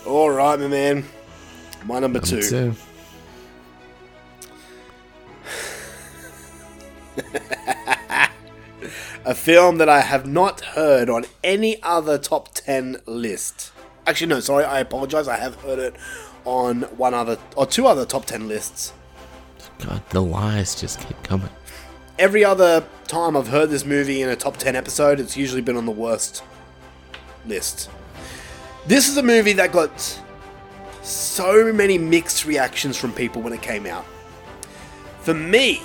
All 0.06 0.30
right, 0.30 0.57
my 0.59 0.67
man. 0.67 1.03
My 1.85 1.99
number, 1.99 2.19
Number 2.19 2.41
two. 2.41 2.41
two. 2.49 2.75
A 9.25 9.35
film 9.35 9.77
that 9.77 9.89
I 9.89 10.01
have 10.01 10.25
not 10.25 10.61
heard 10.61 11.09
on 11.09 11.25
any 11.43 11.81
other 11.83 12.17
top 12.17 12.53
10 12.53 13.01
list. 13.05 13.71
Actually, 14.05 14.27
no, 14.27 14.39
sorry, 14.39 14.63
I 14.63 14.79
apologize. 14.79 15.27
I 15.27 15.37
have 15.37 15.55
heard 15.55 15.79
it 15.79 15.95
on 16.45 16.83
one 16.97 17.13
other, 17.13 17.37
or 17.55 17.65
two 17.65 17.87
other 17.87 18.05
top 18.05 18.25
10 18.25 18.47
lists. 18.47 18.93
God, 19.79 20.01
the 20.09 20.21
lies 20.21 20.79
just 20.79 20.99
keep 21.01 21.21
coming. 21.23 21.49
Every 22.17 22.43
other 22.43 22.85
time 23.07 23.35
I've 23.35 23.49
heard 23.49 23.69
this 23.69 23.85
movie 23.85 24.21
in 24.21 24.29
a 24.29 24.35
top 24.35 24.57
10 24.57 24.75
episode, 24.75 25.19
it's 25.19 25.35
usually 25.37 25.61
been 25.61 25.77
on 25.77 25.85
the 25.85 25.91
worst 25.91 26.43
list. 27.45 27.89
This 28.87 29.09
is 29.09 29.17
a 29.17 29.23
movie 29.23 29.53
that 29.53 29.71
got 29.71 30.21
so 31.03 31.71
many 31.73 31.97
mixed 31.97 32.45
reactions 32.45 32.97
from 32.97 33.11
people 33.11 33.41
when 33.41 33.53
it 33.53 33.61
came 33.61 33.85
out. 33.85 34.05
For 35.21 35.33
me, 35.33 35.81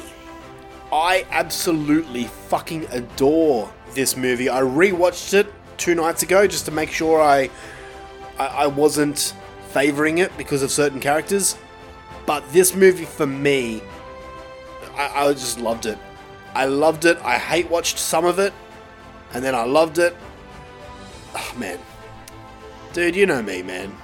I 0.93 1.27
absolutely 1.31 2.25
fucking 2.25 2.87
adore 2.91 3.73
this 3.95 4.15
movie. 4.15 4.51
I 4.51 4.61
rewatched 4.61 5.33
it 5.33 5.53
two 5.79 5.95
nights 5.95 6.23
ago 6.23 6.47
just 6.47 6.67
to 6.67 6.71
make 6.71 6.91
sure 6.91 7.21
I 7.21 7.49
I, 8.39 8.47
I 8.47 8.67
wasn't 8.67 9.35
favoring 9.71 10.19
it 10.19 10.37
because 10.37 10.63
of 10.63 10.71
certain 10.71 11.01
characters. 11.01 11.57
But 12.27 12.45
this 12.53 12.75
movie 12.75 13.07
for 13.07 13.27
me, 13.27 13.83
I, 14.95 15.25
I 15.27 15.33
just 15.33 15.59
loved 15.59 15.87
it. 15.87 15.99
I 16.55 16.67
loved 16.67 17.07
it. 17.07 17.19
I 17.23 17.39
hate 17.39 17.71
watched 17.71 17.99
some 17.99 18.27
of 18.27 18.39
it, 18.39 18.53
and 19.33 19.43
then 19.43 19.55
I 19.55 19.65
loved 19.65 19.99
it. 19.99 20.15
Oh 21.35 21.55
man, 21.59 21.79
dude, 22.93 23.17
you 23.17 23.25
know 23.25 23.43
me, 23.43 23.63
man. 23.63 23.97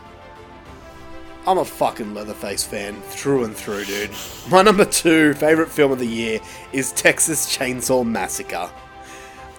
I'm 1.49 1.57
a 1.57 1.65
fucking 1.65 2.13
Leatherface 2.13 2.63
fan 2.63 3.01
through 3.01 3.45
and 3.45 3.57
through, 3.57 3.87
dude. 3.87 4.11
My 4.51 4.61
number 4.61 4.85
two 4.85 5.33
favorite 5.33 5.71
film 5.71 5.91
of 5.91 5.99
the 5.99 6.07
year 6.07 6.41
is 6.75 6.93
Texas 6.93 7.47
Chainsaw 7.57 8.07
Massacre. 8.07 8.71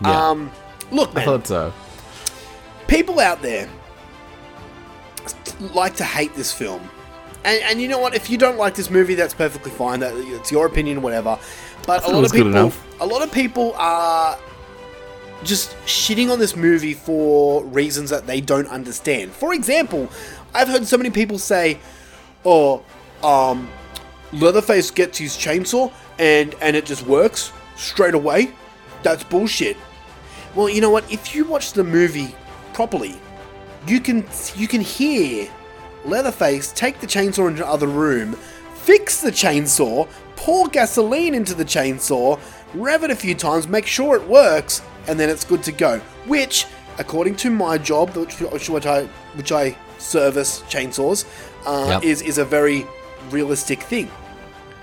Yeah. 0.03 0.29
Um, 0.29 0.51
look, 0.91 1.17
I 1.17 1.25
thought 1.25 1.47
so. 1.47 1.73
people 2.87 3.19
out 3.19 3.41
there 3.41 3.67
like 5.73 5.95
to 5.95 6.03
hate 6.03 6.35
this 6.35 6.53
film. 6.53 6.87
And, 7.43 7.59
and 7.63 7.81
you 7.81 7.87
know 7.87 7.97
what? 7.97 8.13
If 8.13 8.29
you 8.29 8.37
don't 8.37 8.59
like 8.59 8.75
this 8.75 8.91
movie, 8.91 9.15
that's 9.15 9.33
perfectly 9.33 9.71
fine. 9.71 9.99
That 10.01 10.13
it's 10.15 10.51
your 10.51 10.67
opinion, 10.67 11.01
whatever. 11.01 11.39
But 11.87 12.05
a 12.05 12.11
lot 12.11 12.23
of 12.23 12.31
people, 12.31 12.71
a 12.99 13.05
lot 13.07 13.23
of 13.23 13.31
people 13.31 13.73
are 13.77 14.37
just 15.43 15.71
shitting 15.85 16.31
on 16.31 16.39
this 16.39 16.55
movie 16.55 16.93
for 16.93 17.63
reasons 17.65 18.09
that 18.09 18.27
they 18.27 18.41
don't 18.41 18.67
understand. 18.67 19.31
For 19.31 19.53
example, 19.53 20.09
I've 20.53 20.67
heard 20.67 20.85
so 20.87 20.97
many 20.97 21.09
people 21.09 21.37
say, 21.37 21.79
"Oh, 22.45 22.83
um, 23.23 23.69
Leatherface 24.31 24.91
gets 24.91 25.17
his 25.17 25.35
chainsaw 25.35 25.91
and 26.17 26.55
and 26.61 26.75
it 26.75 26.85
just 26.85 27.05
works 27.05 27.51
straight 27.75 28.13
away." 28.13 28.51
That's 29.03 29.23
bullshit. 29.23 29.77
Well, 30.55 30.69
you 30.69 30.81
know 30.81 30.89
what? 30.89 31.09
If 31.11 31.35
you 31.35 31.45
watch 31.45 31.73
the 31.73 31.83
movie 31.83 32.35
properly, 32.73 33.15
you 33.87 33.99
can 33.99 34.25
you 34.55 34.67
can 34.67 34.81
hear 34.81 35.49
Leatherface 36.05 36.71
take 36.73 36.99
the 36.99 37.07
chainsaw 37.07 37.47
into 37.47 37.63
another 37.63 37.87
room, 37.87 38.33
fix 38.73 39.21
the 39.21 39.31
chainsaw, 39.31 40.07
pour 40.35 40.67
gasoline 40.69 41.35
into 41.35 41.53
the 41.53 41.65
chainsaw, 41.65 42.39
rev 42.73 43.03
it 43.03 43.11
a 43.11 43.15
few 43.15 43.35
times, 43.35 43.67
make 43.67 43.85
sure 43.85 44.15
it 44.15 44.27
works, 44.27 44.81
and 45.07 45.19
then 45.19 45.29
it's 45.29 45.43
good 45.43 45.61
to 45.63 45.71
go. 45.71 45.99
Which, 46.25 46.65
according 46.97 47.35
to 47.37 47.49
my 47.49 47.77
job, 47.77 48.15
which, 48.15 48.39
which, 48.39 48.85
I 48.85 49.05
which 49.35 49.51
I 49.51 49.75
service 49.99 50.63
chainsaws, 50.69 51.25
uh, 51.65 51.85
Yep. 51.89 52.03
is 52.03 52.21
is 52.23 52.37
a 52.39 52.45
very 52.45 52.85
realistic 53.29 53.83
thing. 53.83 54.09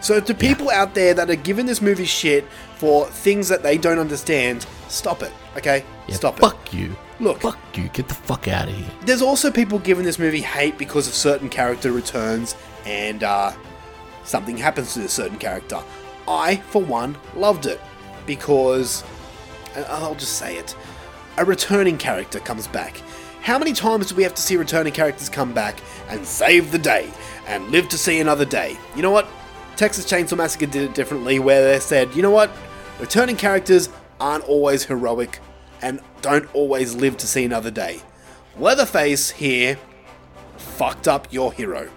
So 0.00 0.20
to 0.20 0.34
people 0.34 0.70
out 0.70 0.94
there 0.94 1.14
that 1.14 1.28
are 1.30 1.36
giving 1.36 1.66
this 1.66 1.80
movie 1.82 2.04
shit 2.04 2.44
for 2.76 3.06
things 3.06 3.48
that 3.48 3.62
they 3.62 3.78
don't 3.78 3.98
understand, 3.98 4.66
stop 4.88 5.22
it. 5.22 5.32
Okay, 5.56 5.84
Yeah, 6.06 6.14
stop 6.16 6.36
it. 6.38 6.42
fuck 6.42 6.72
you. 6.72 6.94
Look, 7.18 7.40
Fuck 7.40 7.58
you. 7.74 7.88
Get 7.88 8.08
the 8.08 8.14
fuck 8.14 8.46
out 8.46 8.68
of 8.68 8.74
here. 8.74 8.86
there's 9.06 9.22
also 9.22 9.50
people 9.50 9.78
giving 9.78 10.04
this 10.04 10.18
movie 10.18 10.42
hate 10.42 10.76
because 10.76 11.08
of 11.08 11.14
certain 11.14 11.48
character 11.48 11.90
returns 11.90 12.54
and 12.84 13.24
uh, 13.24 13.52
something 14.24 14.58
happens 14.58 14.92
to 14.94 15.00
a 15.00 15.08
certain 15.08 15.38
character. 15.38 15.80
I, 16.28 16.56
for 16.56 16.82
one, 16.82 17.16
loved 17.34 17.64
it 17.64 17.80
because, 18.26 19.02
I'll 19.88 20.14
just 20.14 20.34
say 20.34 20.56
it, 20.58 20.76
a 21.38 21.44
returning 21.46 21.96
character 21.96 22.38
comes 22.38 22.66
back. 22.66 23.00
How 23.46 23.60
many 23.60 23.74
times 23.74 24.08
do 24.08 24.16
we 24.16 24.24
have 24.24 24.34
to 24.34 24.42
see 24.42 24.56
returning 24.56 24.92
characters 24.92 25.28
come 25.28 25.52
back 25.52 25.78
and 26.08 26.26
save 26.26 26.72
the 26.72 26.80
day 26.80 27.08
and 27.46 27.70
live 27.70 27.88
to 27.90 27.96
see 27.96 28.18
another 28.18 28.44
day? 28.44 28.76
You 28.96 29.02
know 29.02 29.12
what? 29.12 29.28
Texas 29.76 30.04
Chainsaw 30.04 30.36
Massacre 30.36 30.66
did 30.66 30.82
it 30.82 30.96
differently, 30.96 31.38
where 31.38 31.62
they 31.62 31.78
said, 31.78 32.12
you 32.16 32.22
know 32.22 32.32
what? 32.32 32.50
Returning 32.98 33.36
characters 33.36 33.88
aren't 34.18 34.42
always 34.48 34.86
heroic 34.86 35.38
and 35.80 36.00
don't 36.22 36.52
always 36.56 36.96
live 36.96 37.16
to 37.18 37.28
see 37.28 37.44
another 37.44 37.70
day. 37.70 38.00
Leatherface 38.58 39.30
here 39.30 39.78
fucked 40.56 41.06
up 41.06 41.32
your 41.32 41.52
hero. 41.52 41.88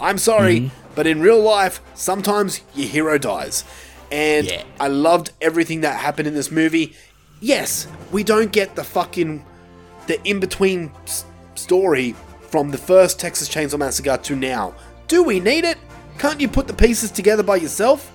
I'm 0.00 0.16
sorry, 0.16 0.60
mm-hmm. 0.60 0.92
but 0.94 1.06
in 1.06 1.20
real 1.20 1.42
life, 1.42 1.82
sometimes 1.94 2.62
your 2.74 2.88
hero 2.88 3.18
dies. 3.18 3.64
And 4.10 4.46
Yeah. 4.46 4.62
I 4.80 4.88
loved 4.88 5.32
everything 5.42 5.82
that 5.82 6.00
happened 6.00 6.26
in 6.26 6.32
this 6.32 6.50
movie. 6.50 6.94
Yes, 7.38 7.86
we 8.10 8.24
don't 8.24 8.50
get 8.50 8.76
the 8.76 8.84
fucking 8.84 9.44
the 10.06 10.22
in 10.28 10.40
between 10.40 10.90
s- 11.04 11.24
story 11.54 12.14
from 12.48 12.70
the 12.70 12.78
first 12.78 13.18
Texas 13.18 13.48
Chainsaw 13.48 13.78
Massacre 13.78 14.16
to 14.16 14.36
now. 14.36 14.74
Do 15.08 15.22
we 15.22 15.40
need 15.40 15.64
it? 15.64 15.78
Can't 16.18 16.40
you 16.40 16.48
put 16.48 16.66
the 16.66 16.74
pieces 16.74 17.10
together 17.10 17.42
by 17.42 17.56
yourself? 17.56 18.12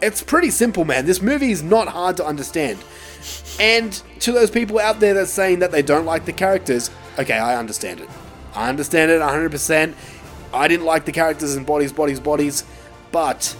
It's 0.00 0.22
pretty 0.22 0.50
simple, 0.50 0.84
man. 0.84 1.06
This 1.06 1.20
movie 1.22 1.52
is 1.52 1.62
not 1.62 1.88
hard 1.88 2.16
to 2.16 2.26
understand. 2.26 2.78
And 3.60 3.92
to 4.20 4.32
those 4.32 4.50
people 4.50 4.78
out 4.80 4.98
there 4.98 5.14
that's 5.14 5.30
saying 5.30 5.60
that 5.60 5.70
they 5.70 5.82
don't 5.82 6.06
like 6.06 6.24
the 6.24 6.32
characters, 6.32 6.90
okay, 7.18 7.38
I 7.38 7.56
understand 7.56 8.00
it. 8.00 8.08
I 8.54 8.68
understand 8.68 9.10
it 9.10 9.20
100%. 9.20 9.94
I 10.52 10.68
didn't 10.68 10.86
like 10.86 11.04
the 11.04 11.12
characters 11.12 11.54
in 11.54 11.64
Bodies, 11.64 11.92
Bodies, 11.92 12.18
Bodies, 12.20 12.64
but 13.12 13.56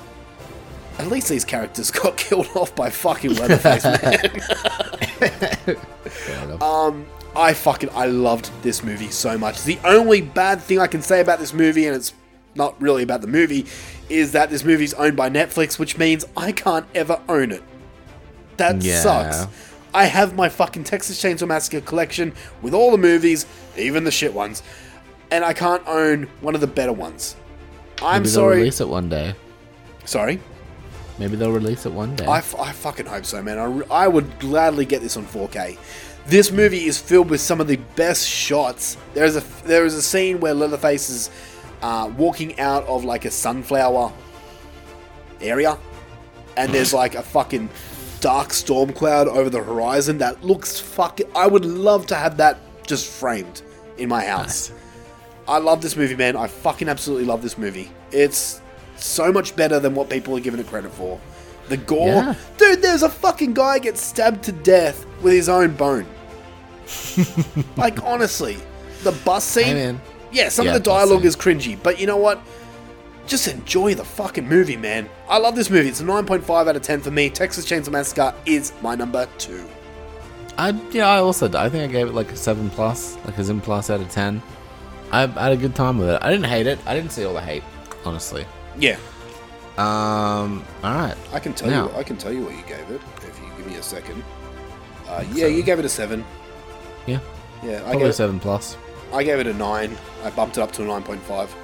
at 0.99 1.07
least 1.07 1.29
these 1.29 1.45
characters 1.45 1.91
got 2.03 2.17
killed 2.17 2.49
off 2.57 2.75
by 2.75 2.91
fucking 2.91 3.35
Leatherface, 3.35 3.85
man. 5.69 6.59
um, 6.61 7.07
I 7.35 7.55
fucking 7.55 7.91
I 7.95 8.07
loved 8.07 8.51
this 8.63 8.83
movie 8.85 9.11
so 9.11 9.39
much. 9.39 9.63
The 9.65 9.79
only 9.85 10.21
bad 10.21 10.61
thing 10.61 10.79
I 10.79 10.87
can 10.87 11.01
say 11.03 11.21
about 11.21 11.39
this 11.39 11.53
movie, 11.55 11.87
and 11.87 11.97
it's 11.97 12.13
not 12.55 12.81
really 12.81 13.03
about 13.03 13.23
the 13.23 13.27
movie, 13.27 13.67
is 14.11 14.33
that 14.33 14.51
this 14.51 14.65
movie's 14.65 14.93
owned 14.95 15.17
by 15.17 15.31
Netflix, 15.31 15.79
which 15.79 15.97
means 15.97 16.25
I 16.37 16.53
can't 16.53 16.87
ever 16.95 17.21
own 17.29 17.51
it. 17.53 17.63
That 18.59 18.83
Yeah. 18.83 19.01
sucks. 19.01 19.47
I 19.95 20.05
have 20.05 20.35
my 20.35 20.49
fucking 20.49 20.85
Texas 20.85 21.21
Chainsaw 21.23 21.47
Massacre 21.49 21.81
collection 21.81 22.33
with 22.61 22.75
all 22.75 22.91
the 22.91 22.99
movies, 22.99 23.47
even 23.77 24.05
the 24.05 24.11
shit 24.11 24.35
ones, 24.35 24.63
and 25.31 25.45
I 25.45 25.53
can't 25.55 25.83
own 25.87 26.29
one 26.43 26.55
of 26.55 26.61
the 26.61 26.67
better 26.67 26.93
ones. 26.93 27.37
I'm 28.03 28.03
sorry. 28.03 28.17
Maybe 28.17 28.29
they'll 28.29 28.35
sorry. 28.35 28.57
release 28.59 28.81
it 28.81 28.89
one 28.89 29.09
day. 29.09 29.35
Sorry. 30.05 30.41
Maybe 31.19 31.37
they'll 31.37 31.53
release 31.53 31.87
it 31.87 31.93
one 31.93 32.17
day. 32.17 32.25
I, 32.27 32.39
f- 32.39 32.59
I 32.59 32.73
fucking 32.73 33.07
hope 33.07 33.25
so, 33.27 33.43
man. 33.43 33.59
I, 33.59 33.65
re- 33.65 33.85
I 33.91 34.09
would 34.09 34.39
gladly 34.39 34.85
get 34.87 35.03
this 35.03 35.17
on 35.17 35.25
4K. 35.27 35.77
This 36.27 36.53
movie 36.53 36.85
is 36.85 36.99
filled 36.99 37.31
with 37.31 37.41
some 37.41 37.61
of 37.61 37.67
the 37.67 37.77
best 37.97 38.29
shots. 38.29 38.97
There's 39.15 39.37
a 39.37 39.43
there 39.65 39.85
is 39.85 39.95
a 39.95 40.03
scene 40.03 40.41
where 40.41 40.55
Leatherface 40.55 41.11
is 41.11 41.31
uh, 41.83 42.11
walking 42.17 42.59
out 42.61 42.85
of 42.85 43.05
like 43.05 43.25
a 43.25 43.31
sunflower 43.31 44.13
area, 45.41 45.79
and 46.57 46.73
there's 46.73 46.95
like 47.03 47.17
a 47.17 47.23
fucking 47.23 47.69
dark 48.21 48.53
storm 48.53 48.93
cloud 48.93 49.27
over 49.27 49.51
the 49.51 49.63
horizon 49.63 50.19
that 50.19 50.45
looks 50.45 50.79
fucking. 50.79 51.27
I 51.35 51.49
would 51.49 51.65
love 51.65 52.07
to 52.07 52.15
have 52.15 52.37
that 52.37 52.59
just 52.87 53.09
framed 53.09 53.63
in 53.99 54.09
my 54.09 54.25
house. 54.25 54.73
I 55.49 55.59
love 55.59 55.83
this 55.83 55.97
movie, 55.97 56.15
man. 56.15 56.37
I 56.37 56.47
fucking 56.47 56.89
absolutely 56.89 57.27
love 57.27 57.43
this 57.43 57.59
movie. 57.59 57.91
It's 58.13 58.61
so 58.97 59.33
much 59.33 59.57
better 59.57 59.81
than 59.81 59.95
what 59.95 60.09
people 60.09 60.37
are 60.37 60.41
giving 60.41 60.61
it 60.61 60.69
credit 60.69 60.93
for. 60.93 61.21
The 61.69 61.77
gore, 61.77 62.07
Yeah. 62.09 62.35
dude. 62.59 62.83
There's 62.83 63.03
a 63.03 63.09
fucking 63.09 63.55
guy 63.55 63.79
gets 63.79 64.01
stabbed 64.03 64.43
to 64.45 64.53
death 64.53 65.07
with 65.23 65.33
his 65.33 65.49
own 65.49 65.75
bone. 65.75 66.07
like 67.77 68.03
honestly, 68.03 68.59
the 69.03 69.13
bus 69.25 69.45
scene. 69.45 69.65
Hey. 69.77 69.97
Yeah, 70.33 70.49
some 70.49 70.67
Yeah, 70.67 70.75
of 70.77 70.83
the 70.83 70.91
dialogue 70.91 71.25
is 71.25 71.37
cringy, 71.37 71.79
but 71.83 72.01
you 72.01 72.07
know 72.07 72.17
what? 72.17 72.41
Just 73.27 73.47
enjoy 73.49 73.95
the 73.95 74.05
fucking 74.05 74.49
movie, 74.49 74.77
man. 74.77 75.09
I 75.29 75.39
love 75.39 75.55
this 75.55 75.71
movie. 75.71 75.89
It's 75.89 76.01
a 76.01 76.05
9.5 76.05 76.69
out 76.69 76.75
of 76.75 76.83
10 76.83 77.01
for 77.03 77.11
me. 77.11 77.31
Texas 77.31 77.65
Chainsaw 77.67 77.91
Massacre 77.91 78.35
is 78.47 78.73
my 78.83 78.95
number 78.95 79.29
two. 79.39 79.65
I 80.59 80.71
yeah, 80.91 81.09
I 81.09 81.19
also 81.19 81.47
I 81.57 81.69
think 81.71 81.89
I 81.89 81.93
gave 81.93 82.09
it 82.09 82.15
like 82.15 82.31
a 82.31 82.37
seven 82.37 82.69
plus, 82.71 83.17
like 83.25 83.39
a 83.39 83.45
Zim 83.45 83.61
plus 83.61 83.89
out 83.89 84.01
of 84.01 84.11
ten. 84.11 84.43
I, 85.11 85.23
I 85.23 85.27
had 85.45 85.53
a 85.53 85.57
good 85.57 85.75
time 85.75 85.97
with 85.99 86.11
it. 86.11 86.19
I 86.23 86.31
didn't 86.31 86.45
hate 86.47 86.67
it. 86.67 86.79
I 86.87 86.95
didn't 86.95 87.11
see 87.13 87.25
all 87.25 87.33
the 87.33 87.41
hate, 87.41 87.63
honestly. 88.05 88.45
Yeah, 88.79 88.99
Um. 89.79 90.65
All 90.85 90.95
right. 90.95 91.17
I 91.33 91.39
can 91.39 91.55
tell 91.55 91.71
Now- 91.71 91.89
you. 91.91 91.97
I 91.97 92.03
can 92.03 92.17
tell 92.17 92.33
you 92.33 92.45
what 92.45 92.55
you 92.55 92.63
gave 92.63 92.91
it 92.91 93.01
if 93.27 93.41
you 93.41 93.47
give 93.57 93.67
me 93.67 93.77
a 93.77 93.83
second. 93.83 94.23
Uh, 95.09 95.25
yeah, 95.33 95.47
you 95.47 95.63
gave 95.63 95.79
it 95.79 95.85
a 95.85 95.89
seven. 95.89 96.25
Yeah. 97.07 97.19
Yeah, 97.63 97.77
I 97.77 97.81
Probably 97.81 97.99
gave 98.01 98.09
a 98.09 98.13
seven 98.13 98.41
plus. 98.41 98.77
I 99.13 99.23
gave 99.25 99.39
it 99.39 99.47
a 99.47 99.53
nine. 99.55 99.97
I 100.25 100.31
bumped 100.31 100.57
it 100.59 100.61
up 100.63 100.73
to 100.73 100.83
a 100.83 100.87
nine 100.87 101.03
point 101.03 101.23
five. 101.23 101.55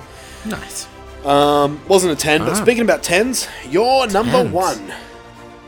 Nice. 0.46 0.86
Um, 1.24 1.80
wasn't 1.88 2.12
a 2.12 2.16
ten, 2.16 2.40
but 2.40 2.54
speaking 2.54 2.82
about 2.82 3.02
tens, 3.02 3.48
your 3.68 4.06
number 4.06 4.44
one. 4.44 4.92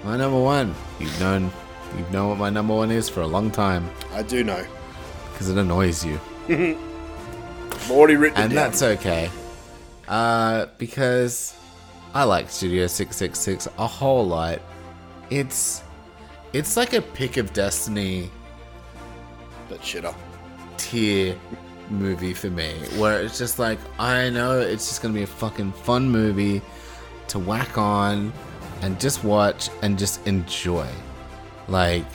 My 0.05 0.17
number 0.17 0.41
one. 0.41 0.75
You've 0.99 1.19
known, 1.21 1.51
you've 1.99 2.11
known 2.13 2.29
what 2.31 2.39
my 2.39 2.51
number 2.51 2.75
one 2.75 2.91
is 2.91 3.09
for 3.09 3.23
a 3.23 3.27
long 3.27 3.51
time 3.51 3.91
I 4.15 4.23
do 4.23 4.45
know. 4.45 4.65
because 5.33 5.49
it 5.51 5.57
annoys 5.59 6.05
you, 6.05 6.21
I've 6.49 7.91
already 7.91 8.17
written 8.17 8.39
it 8.41 8.45
and 8.45 8.53
that's 8.53 8.83
okay. 8.83 9.31
Uh, 10.07 10.67
because 10.79 11.55
I 12.15 12.25
like 12.25 12.51
Studio 12.51 12.87
Six 12.87 13.17
Six 13.17 13.39
Six 13.39 13.69
a 13.79 13.87
whole 13.87 14.27
lot. 14.27 14.61
It's, 15.31 15.83
it's 16.53 16.77
like 16.77 16.93
a 16.93 17.03
pick 17.03 17.37
of 17.37 17.53
destiny 17.53 18.31
but 19.69 19.81
shitter. 19.81 20.15
tier 20.77 21.37
movie 21.89 22.35
for 22.35 22.51
me 22.51 22.73
where 22.97 23.21
it's 23.21 23.39
just 23.39 23.59
like 23.59 23.79
I 23.99 24.31
know 24.31 24.61
it's 24.61 24.89
just 24.89 25.03
gonna 25.03 25.15
be 25.15 25.23
a 25.23 25.27
fucking 25.27 25.73
fun 25.73 26.09
movie 26.09 26.63
to 27.29 27.39
whack 27.39 27.79
on 27.79 28.33
and 28.83 28.99
just 29.01 29.23
watch 29.23 29.69
and 29.83 29.99
just 29.99 30.27
enjoy. 30.27 30.89
Like, 31.69 32.07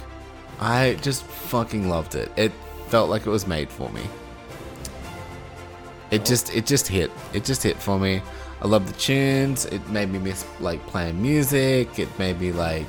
I 0.60 0.98
just 1.02 1.24
fucking 1.24 1.88
loved 1.88 2.16
it. 2.16 2.32
It 2.36 2.52
felt 2.88 3.10
like 3.10 3.26
it 3.26 3.30
was 3.30 3.48
made 3.48 3.70
for 3.70 3.90
me. 3.90 4.02
It 6.12 6.26
just 6.26 6.54
it 6.54 6.66
just 6.66 6.88
hit. 6.88 7.12
It 7.34 7.46
just 7.46 7.64
hit 7.64 7.78
for 7.78 8.00
me. 8.00 8.22
I 8.66 8.68
love 8.68 8.88
the 8.92 9.00
tunes. 9.00 9.66
It 9.66 9.88
made 9.90 10.10
me 10.10 10.18
miss 10.18 10.44
like 10.60 10.84
playing 10.88 11.22
music. 11.22 12.00
It 12.00 12.10
made 12.18 12.42
me 12.42 12.52
like 12.52 12.88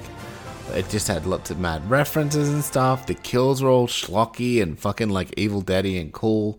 it 0.72 0.88
just 0.88 1.06
had 1.06 1.26
lots 1.26 1.50
of 1.50 1.58
mad 1.58 1.90
references 1.90 2.48
and 2.48 2.64
stuff. 2.64 3.05
The 3.05 3.12
kills 3.12 3.62
were 3.62 3.68
all 3.68 3.86
schlocky 3.86 4.62
and 4.62 4.78
fucking 4.78 5.10
like 5.10 5.34
evil 5.36 5.60
daddy 5.60 5.98
and 5.98 6.14
cool. 6.14 6.58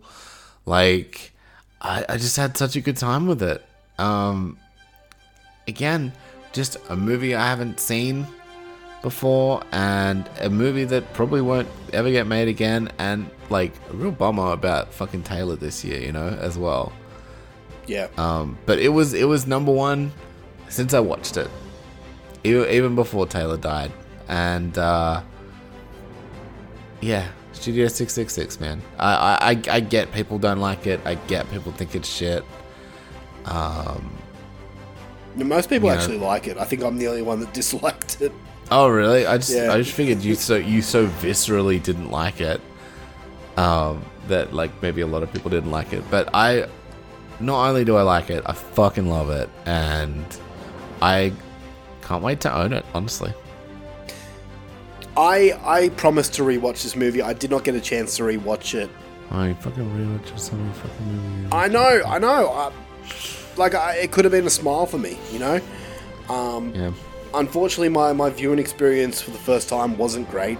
Like 0.66 1.32
I, 1.80 2.04
I 2.08 2.16
just 2.16 2.36
had 2.36 2.56
such 2.56 2.76
a 2.76 2.80
good 2.80 2.96
time 2.96 3.26
with 3.26 3.42
it. 3.42 3.66
Um 3.98 4.56
again, 5.66 6.12
just 6.52 6.76
a 6.88 6.94
movie 6.94 7.34
I 7.34 7.44
haven't 7.44 7.80
seen 7.80 8.24
before 9.02 9.64
and 9.72 10.30
a 10.40 10.48
movie 10.48 10.84
that 10.84 11.12
probably 11.12 11.40
won't 11.40 11.66
ever 11.92 12.12
get 12.12 12.28
made 12.28 12.46
again 12.46 12.88
and 12.98 13.28
like 13.50 13.72
a 13.90 13.94
real 13.94 14.12
bummer 14.12 14.52
about 14.52 14.94
fucking 14.94 15.24
Taylor 15.24 15.56
this 15.56 15.84
year, 15.84 16.00
you 16.00 16.12
know, 16.12 16.28
as 16.40 16.56
well. 16.56 16.92
Yeah. 17.88 18.08
Um, 18.16 18.56
but 18.66 18.78
it 18.78 18.90
was 18.90 19.14
it 19.14 19.24
was 19.24 19.46
number 19.46 19.72
one 19.72 20.12
since 20.68 20.92
I 20.94 21.00
watched 21.00 21.36
it, 21.36 21.50
even, 22.44 22.68
even 22.68 22.94
before 22.94 23.26
Taylor 23.26 23.56
died, 23.56 23.90
and 24.28 24.76
uh, 24.78 25.22
yeah, 27.00 27.28
Studio 27.52 27.88
Six 27.88 28.12
Six 28.12 28.34
Six, 28.34 28.60
man. 28.60 28.80
I, 28.98 29.12
I 29.14 29.50
I 29.50 29.62
I 29.76 29.80
get 29.80 30.12
people 30.12 30.38
don't 30.38 30.60
like 30.60 30.86
it. 30.86 31.00
I 31.04 31.14
get 31.14 31.50
people 31.50 31.72
think 31.72 31.94
it's 31.94 32.08
shit. 32.08 32.44
Um, 33.46 34.12
Most 35.36 35.70
people 35.70 35.88
you 35.88 35.94
know. 35.94 36.00
actually 36.00 36.18
like 36.18 36.46
it. 36.46 36.58
I 36.58 36.64
think 36.64 36.82
I'm 36.82 36.98
the 36.98 37.08
only 37.08 37.22
one 37.22 37.40
that 37.40 37.52
disliked 37.60 38.20
it. 38.20 38.32
Oh 38.70 38.88
really? 38.88 39.24
I 39.26 39.38
just 39.38 39.50
Yeah. 39.54 39.72
I 39.72 39.78
just 39.78 39.92
figured 39.92 40.20
you 40.20 40.34
so 40.34 40.56
you 40.56 40.82
so 40.82 41.06
viscerally 41.06 41.82
didn't 41.82 42.10
like 42.10 42.40
it. 42.42 42.60
Um, 43.56 44.04
that 44.28 44.52
like 44.52 44.70
maybe 44.82 45.00
a 45.00 45.06
lot 45.06 45.22
of 45.22 45.32
people 45.32 45.50
didn't 45.50 45.70
like 45.70 45.92
it, 45.94 46.04
but 46.10 46.28
I 46.34 46.68
not 47.40 47.68
only 47.68 47.84
do 47.84 47.96
I 47.96 48.02
like 48.02 48.30
it, 48.30 48.42
I 48.46 48.52
fucking 48.52 49.08
love 49.08 49.30
it, 49.30 49.48
and 49.66 50.24
I 51.00 51.32
can't 52.02 52.22
wait 52.22 52.40
to 52.42 52.54
own 52.54 52.72
it. 52.72 52.84
Honestly, 52.94 53.32
I 55.16 55.58
I 55.64 55.88
promised 55.90 56.34
to 56.34 56.42
rewatch 56.42 56.82
this 56.82 56.96
movie. 56.96 57.22
I 57.22 57.32
did 57.32 57.50
not 57.50 57.64
get 57.64 57.74
a 57.74 57.80
chance 57.80 58.16
to 58.16 58.22
rewatch 58.22 58.74
it. 58.74 58.90
I 59.30 59.52
fucking 59.54 59.84
rewatch 59.84 60.38
some 60.38 60.72
fucking 60.72 61.06
movie. 61.06 61.48
I 61.52 61.68
know, 61.68 62.02
I 62.06 62.18
know. 62.18 62.48
I, 62.48 62.72
like 63.56 63.74
I, 63.74 63.96
it 63.96 64.12
could 64.12 64.24
have 64.24 64.32
been 64.32 64.46
a 64.46 64.50
smile 64.50 64.86
for 64.86 64.98
me, 64.98 65.18
you 65.32 65.38
know. 65.38 65.60
Um, 66.28 66.74
Yeah, 66.74 66.92
Unfortunately, 67.34 67.88
my 67.88 68.12
my 68.12 68.30
viewing 68.30 68.58
experience 68.58 69.20
for 69.20 69.30
the 69.32 69.38
first 69.38 69.68
time 69.68 69.98
wasn't 69.98 70.30
great, 70.30 70.58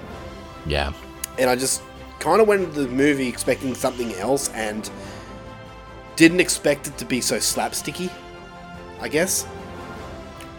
yeah, 0.66 0.92
and 1.38 1.48
I 1.48 1.56
just 1.56 1.82
kind 2.18 2.42
of 2.42 2.48
went 2.48 2.62
into 2.62 2.82
the 2.82 2.88
movie 2.88 3.28
expecting 3.28 3.74
something 3.74 4.12
else, 4.14 4.50
and 4.50 4.90
didn't 6.18 6.40
expect 6.40 6.88
it 6.88 6.98
to 6.98 7.04
be 7.04 7.20
so 7.20 7.36
slapsticky. 7.36 8.10
I 9.00 9.08
guess. 9.08 9.46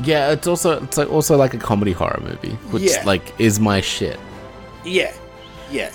yeah. 0.02 0.32
It's 0.32 0.48
also 0.48 0.82
it's 0.84 0.98
like 0.98 1.12
also 1.12 1.36
like 1.38 1.54
a 1.54 1.58
comedy 1.58 1.92
horror 1.92 2.22
movie, 2.24 2.56
which 2.72 2.84
Yeah. 2.84 3.04
like 3.06 3.26
is 3.40 3.60
my 3.60 3.82
shit. 3.82 4.18
Yeah, 4.86 5.14
yeah. 5.70 5.92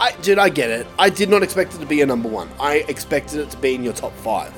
I 0.00 0.12
dude, 0.22 0.38
I 0.38 0.48
get 0.48 0.70
it. 0.70 0.86
I 0.98 1.10
did 1.10 1.28
not 1.28 1.42
expect 1.42 1.74
it 1.74 1.78
to 1.80 1.86
be 1.86 2.00
a 2.02 2.06
number 2.06 2.28
one. 2.28 2.48
I 2.60 2.84
expected 2.88 3.40
it 3.40 3.50
to 3.50 3.56
be 3.56 3.74
in 3.74 3.82
your 3.82 3.92
top 3.94 4.14
five. 4.18 4.52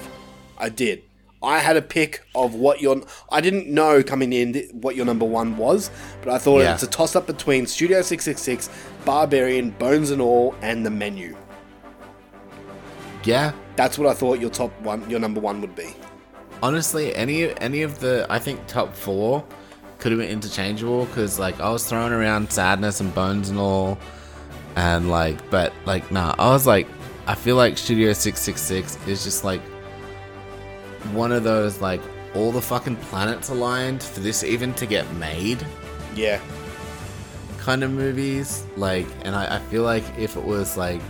I 0.58 0.68
did. 0.68 1.02
I 1.42 1.58
had 1.60 1.78
a 1.78 1.82
pick 1.82 2.20
of 2.34 2.52
what 2.54 2.82
your. 2.82 3.00
I 3.32 3.40
didn't 3.40 3.66
know 3.68 4.02
coming 4.02 4.34
in 4.34 4.54
what 4.72 4.94
your 4.96 5.06
number 5.06 5.24
one 5.24 5.56
was, 5.56 5.90
but 6.20 6.34
I 6.34 6.36
thought 6.36 6.58
Yeah. 6.60 6.74
it's 6.74 6.82
a 6.82 6.86
toss 6.86 7.16
up 7.16 7.26
between 7.26 7.66
Studio 7.66 8.02
Six 8.02 8.24
Six 8.24 8.42
Six, 8.42 8.68
Barbarian, 9.06 9.70
Bones 9.70 10.10
and 10.10 10.20
All, 10.20 10.54
and 10.60 10.84
The 10.84 10.90
Menu. 10.90 11.34
Yeah, 13.24 13.52
That's 13.76 13.98
what 13.98 14.08
I 14.08 14.14
thought 14.14 14.40
your 14.40 14.50
top 14.50 14.78
one, 14.82 15.08
your 15.08 15.20
number 15.20 15.40
one 15.40 15.60
would 15.60 15.74
be. 15.74 15.94
honestly, 16.62 17.14
any 17.14 17.56
any 17.58 17.82
of 17.82 18.00
the 18.00 18.26
I 18.28 18.38
think 18.38 18.66
top 18.66 18.94
four 18.94 19.44
could 19.98 20.12
have 20.12 20.20
been 20.20 20.30
interchangeable 20.30 21.06
because 21.06 21.38
like 21.38 21.58
I 21.60 21.70
was 21.70 21.88
throwing 21.88 22.12
around 22.12 22.50
sadness 22.52 23.00
and 23.00 23.14
bones 23.14 23.48
and 23.50 23.58
all, 23.58 23.98
and 24.76 25.10
like, 25.10 25.38
but 25.50 25.72
like 25.86 26.10
nah, 26.10 26.34
I 26.38 26.48
was 26.50 26.66
like, 26.66 26.86
I 27.26 27.34
feel 27.34 27.56
like 27.56 27.78
Studio 27.78 28.12
Six 28.12 28.40
Six 28.40 28.60
Six 28.60 28.98
is 29.06 29.24
just 29.24 29.44
like 29.44 29.62
one 31.12 31.32
of 31.32 31.44
those 31.44 31.80
like 31.80 32.00
all 32.34 32.52
the 32.52 32.60
fucking 32.60 32.96
planets 32.96 33.48
aligned 33.48 34.02
for 34.02 34.20
this 34.20 34.44
even 34.44 34.72
to 34.74 34.86
get 34.86 35.10
made 35.14 35.64
Yeah, 36.14 36.40
kind 37.58 37.82
of 37.82 37.90
movies. 37.90 38.64
Like, 38.76 39.06
and 39.24 39.34
I, 39.34 39.56
I 39.56 39.58
feel 39.58 39.82
like 39.82 40.04
if 40.18 40.36
it 40.36 40.44
was 40.44 40.76
like 40.76 41.00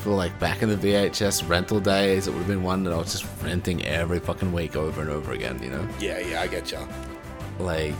for 0.00 0.10
like 0.10 0.38
back 0.38 0.62
in 0.62 0.68
the 0.68 0.76
VHS 0.76 1.48
rental 1.48 1.80
days, 1.80 2.26
it 2.26 2.30
would 2.30 2.38
have 2.38 2.48
been 2.48 2.62
one 2.62 2.84
that 2.84 2.92
I 2.92 2.96
was 2.96 3.12
just 3.12 3.26
renting 3.42 3.84
every 3.84 4.18
fucking 4.18 4.52
week 4.52 4.76
over 4.76 5.00
and 5.00 5.10
over 5.10 5.32
again. 5.32 5.62
You 5.62 5.70
know, 5.70 5.88
yeah, 5.98 6.18
yeah. 6.18 6.40
I 6.40 6.46
get 6.46 6.70
ya. 6.70 6.86
like, 7.58 7.94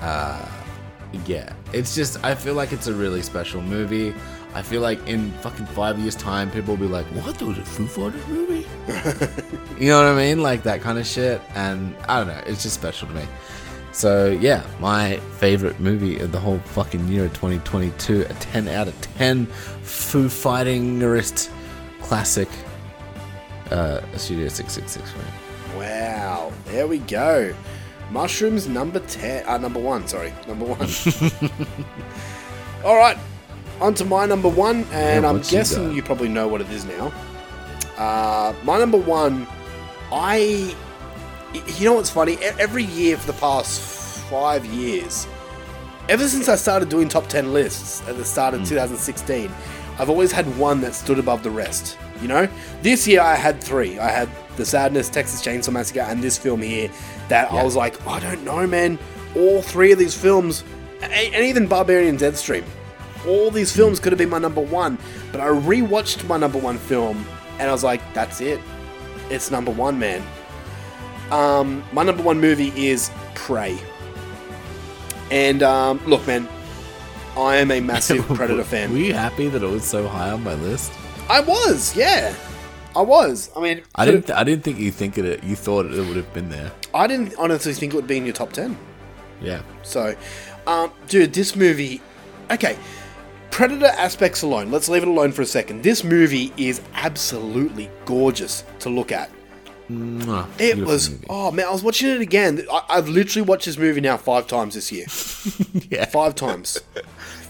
uh, 0.00 0.48
yeah. 1.26 1.52
It's 1.72 1.94
just 1.94 2.22
I 2.24 2.34
feel 2.34 2.54
like 2.54 2.72
it's 2.72 2.86
a 2.86 2.94
really 2.94 3.22
special 3.22 3.60
movie. 3.60 4.14
I 4.54 4.62
feel 4.62 4.80
like 4.80 5.06
in 5.06 5.32
fucking 5.42 5.66
five 5.66 5.98
years' 5.98 6.16
time, 6.16 6.50
people 6.50 6.76
will 6.76 6.86
be 6.86 6.92
like, 6.92 7.06
"What? 7.06 7.38
There 7.38 7.48
was 7.48 7.58
a 7.58 7.64
Foo 7.64 7.86
Fighters 7.86 8.26
movie?" 8.28 8.66
you 9.78 9.90
know 9.90 9.98
what 10.02 10.06
I 10.06 10.16
mean? 10.16 10.42
Like 10.42 10.62
that 10.62 10.80
kind 10.80 10.98
of 10.98 11.06
shit. 11.06 11.42
And 11.54 11.94
I 12.08 12.18
don't 12.18 12.28
know. 12.28 12.42
It's 12.46 12.62
just 12.62 12.74
special 12.74 13.08
to 13.08 13.14
me. 13.14 13.24
So 13.96 14.28
yeah, 14.28 14.62
my 14.78 15.16
favorite 15.38 15.80
movie 15.80 16.20
of 16.20 16.30
the 16.30 16.38
whole 16.38 16.58
fucking 16.58 17.08
year 17.08 17.24
of 17.24 17.32
2022, 17.32 18.26
a 18.28 18.34
10 18.34 18.68
out 18.68 18.88
of 18.88 19.00
10 19.00 19.46
Foo 19.46 20.28
Fighting 20.28 21.00
Fightingerist 21.00 21.50
classic. 22.02 22.48
Uh, 23.70 24.02
Studio 24.18 24.48
666 24.48 25.10
for 25.10 25.18
me. 25.18 25.24
Wow, 25.78 26.52
there 26.66 26.86
we 26.86 26.98
go. 26.98 27.54
Mushrooms 28.10 28.68
number 28.68 29.00
ten, 29.00 29.46
uh, 29.46 29.56
number 29.56 29.80
one. 29.80 30.06
Sorry, 30.06 30.32
number 30.46 30.66
one. 30.66 31.50
All 32.84 32.96
right, 32.96 33.16
on 33.80 33.94
to 33.94 34.04
my 34.04 34.26
number 34.26 34.48
one, 34.48 34.84
and 34.92 35.22
Yeah, 35.24 35.28
I'm 35.28 35.36
what's 35.36 35.50
you 35.50 35.58
guessing 35.58 35.92
you 35.94 36.02
probably 36.02 36.28
know 36.28 36.46
what 36.48 36.60
it 36.60 36.70
is 36.70 36.84
now. 36.84 37.12
Uh, 37.96 38.54
my 38.62 38.78
number 38.78 38.98
one, 38.98 39.46
I. 40.12 40.76
You 41.78 41.84
know 41.86 41.94
what's 41.94 42.10
funny? 42.10 42.36
Every 42.58 42.84
year 42.84 43.16
for 43.16 43.26
the 43.26 43.38
past 43.38 43.80
five 44.30 44.64
years, 44.64 45.26
ever 46.08 46.26
since 46.28 46.48
I 46.48 46.56
started 46.56 46.88
doing 46.88 47.08
top 47.08 47.28
10 47.28 47.52
lists 47.52 48.02
at 48.08 48.16
the 48.16 48.24
start 48.24 48.54
of 48.54 48.66
2016, 48.66 49.50
I've 49.98 50.10
always 50.10 50.32
had 50.32 50.46
one 50.58 50.80
that 50.82 50.94
stood 50.94 51.18
above 51.18 51.42
the 51.42 51.50
rest. 51.50 51.98
You 52.20 52.28
know? 52.28 52.48
This 52.82 53.06
year 53.06 53.20
I 53.20 53.34
had 53.34 53.62
three. 53.62 53.98
I 53.98 54.08
had 54.10 54.28
The 54.56 54.64
Sadness, 54.64 55.08
Texas 55.08 55.42
Chainsaw 55.44 55.72
Massacre, 55.72 56.00
and 56.00 56.22
this 56.22 56.36
film 56.38 56.60
here 56.62 56.90
that 57.28 57.50
I 57.52 57.62
was 57.62 57.76
like, 57.76 58.04
I 58.06 58.20
don't 58.20 58.44
know, 58.44 58.66
man. 58.66 58.98
All 59.36 59.62
three 59.62 59.92
of 59.92 59.98
these 59.98 60.14
films, 60.14 60.64
and 61.02 61.44
even 61.44 61.66
Barbarian 61.66 62.16
Deadstream, 62.16 62.64
all 63.26 63.50
these 63.50 63.72
Hmm. 63.72 63.78
films 63.80 64.00
could 64.00 64.12
have 64.12 64.18
been 64.18 64.30
my 64.30 64.38
number 64.38 64.60
one, 64.60 64.98
but 65.32 65.40
I 65.40 65.46
rewatched 65.48 66.26
my 66.26 66.36
number 66.36 66.58
one 66.58 66.78
film 66.78 67.26
and 67.58 67.68
I 67.68 67.72
was 67.72 67.82
like, 67.84 68.00
that's 68.14 68.40
it. 68.40 68.60
It's 69.30 69.50
number 69.50 69.70
one, 69.72 69.98
man. 69.98 70.22
Um, 71.30 71.82
my 71.92 72.02
number 72.02 72.22
one 72.22 72.40
movie 72.40 72.72
is 72.76 73.10
Prey. 73.34 73.78
And 75.30 75.62
um, 75.62 75.98
look, 76.06 76.26
man, 76.26 76.48
I 77.36 77.56
am 77.56 77.70
a 77.70 77.80
massive 77.80 78.26
Predator 78.34 78.64
fan. 78.64 78.92
Were 78.92 78.98
you 78.98 79.12
happy 79.14 79.48
that 79.48 79.62
it 79.62 79.68
was 79.68 79.84
so 79.84 80.06
high 80.06 80.30
on 80.30 80.44
my 80.44 80.54
list? 80.54 80.92
I 81.28 81.40
was, 81.40 81.96
yeah, 81.96 82.34
I 82.94 83.02
was. 83.02 83.50
I 83.56 83.60
mean, 83.60 83.82
I 83.96 84.04
didn't. 84.04 84.26
Th- 84.26 84.38
I 84.38 84.44
didn't 84.44 84.62
think 84.62 84.78
you 84.78 84.92
think 84.92 85.18
it. 85.18 85.42
You 85.42 85.56
thought 85.56 85.86
it 85.86 85.98
would 85.98 86.16
have 86.16 86.32
been 86.32 86.48
there. 86.48 86.70
I 86.94 87.06
didn't 87.08 87.34
honestly 87.36 87.74
think 87.74 87.92
it 87.92 87.96
would 87.96 88.06
be 88.06 88.16
in 88.16 88.24
your 88.24 88.32
top 88.34 88.52
ten. 88.52 88.78
Yeah. 89.42 89.62
So, 89.82 90.14
um, 90.66 90.92
dude, 91.08 91.32
this 91.32 91.56
movie. 91.56 92.00
Okay, 92.50 92.78
Predator 93.50 93.86
aspects 93.86 94.42
alone. 94.42 94.70
Let's 94.70 94.88
leave 94.88 95.02
it 95.02 95.08
alone 95.08 95.32
for 95.32 95.42
a 95.42 95.46
second. 95.46 95.82
This 95.82 96.04
movie 96.04 96.52
is 96.56 96.80
absolutely 96.94 97.90
gorgeous 98.04 98.64
to 98.78 98.88
look 98.88 99.10
at. 99.10 99.30
Mwah. 99.90 100.48
It 100.60 100.78
was. 100.78 101.10
movie. 101.10 101.26
Oh 101.30 101.50
man, 101.52 101.66
I 101.66 101.70
was 101.70 101.82
watching 101.82 102.08
it 102.10 102.20
again. 102.20 102.64
I, 102.72 102.82
I've 102.88 103.08
literally 103.08 103.46
watched 103.46 103.66
this 103.66 103.78
movie 103.78 104.00
now 104.00 104.16
five 104.16 104.46
times 104.46 104.74
this 104.74 104.90
year. 104.90 105.06
yeah, 105.90 106.04
five 106.06 106.34
times. 106.34 106.80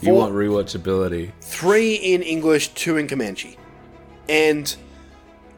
You 0.02 0.08
Four- 0.12 0.18
want 0.18 0.34
rewatchability? 0.34 1.32
three 1.40 1.94
in 1.94 2.22
English, 2.22 2.68
two 2.74 2.98
in 2.98 3.08
Comanche, 3.08 3.56
and 4.28 4.76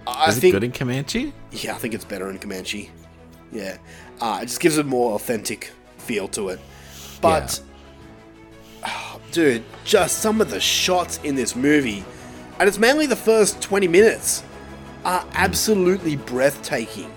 I 0.07 0.28
Is 0.28 0.39
it 0.39 0.40
think 0.42 0.52
good 0.55 0.62
in 0.62 0.70
Comanche? 0.70 1.32
yeah, 1.50 1.74
I 1.74 1.78
think 1.78 1.92
it's 1.92 2.05
better 2.05 2.31
in 2.31 2.39
Comanche. 2.39 2.89
Yeah, 3.50 3.78
uh, 4.20 4.39
it 4.40 4.47
just 4.47 4.60
gives 4.60 4.78
a 4.78 4.84
more 4.84 5.15
authentic 5.15 5.73
feel 5.97 6.28
to 6.28 6.50
it. 6.50 6.60
But, 7.20 7.60
oh, 8.86 9.20
dude, 9.32 9.65
just 9.84 10.18
some 10.18 10.40
of 10.40 10.50
the 10.50 10.60
shots 10.60 11.18
in 11.24 11.34
this 11.34 11.57
movie, 11.57 12.05
and 12.60 12.68
it's 12.68 12.78
mainly 12.78 13.07
the 13.07 13.16
first 13.16 13.60
twenty 13.60 13.89
minutes, 13.89 14.44
are 15.08 15.24
absolutely 15.32 16.16
breathtaking. 16.16 17.10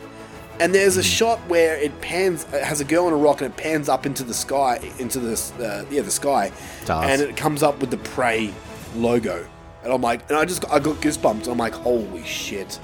And 0.59 0.73
there's 0.73 0.95
a 0.97 1.03
shot 1.03 1.39
where 1.49 1.75
it 1.77 1.99
pans, 2.01 2.45
it 2.53 2.63
has 2.63 2.79
a 2.81 2.85
girl 2.85 3.05
on 3.07 3.13
a 3.13 3.17
rock, 3.17 3.41
and 3.41 3.51
it 3.51 3.57
pans 3.57 3.89
up 3.89 4.05
into 4.05 4.23
the 4.23 4.33
sky, 4.33 4.79
into 4.99 5.19
the 5.19 5.33
uh, 5.59 5.85
yeah, 5.91 6.01
the 6.01 6.11
sky, 6.11 6.51
Does. 6.85 7.09
and 7.09 7.21
it 7.21 7.35
comes 7.35 7.63
up 7.63 7.79
with 7.79 7.89
the 7.91 7.97
Prey 7.97 8.53
logo, 8.95 9.45
and 9.83 9.91
I'm 9.91 10.01
like, 10.01 10.27
and 10.29 10.37
I 10.37 10.45
just, 10.45 10.63
I 10.71 10.79
got 10.79 10.97
goosebumps. 10.97 11.47
I'm 11.47 11.57
like, 11.57 11.73
holy 11.73 12.23
shit, 12.23 12.79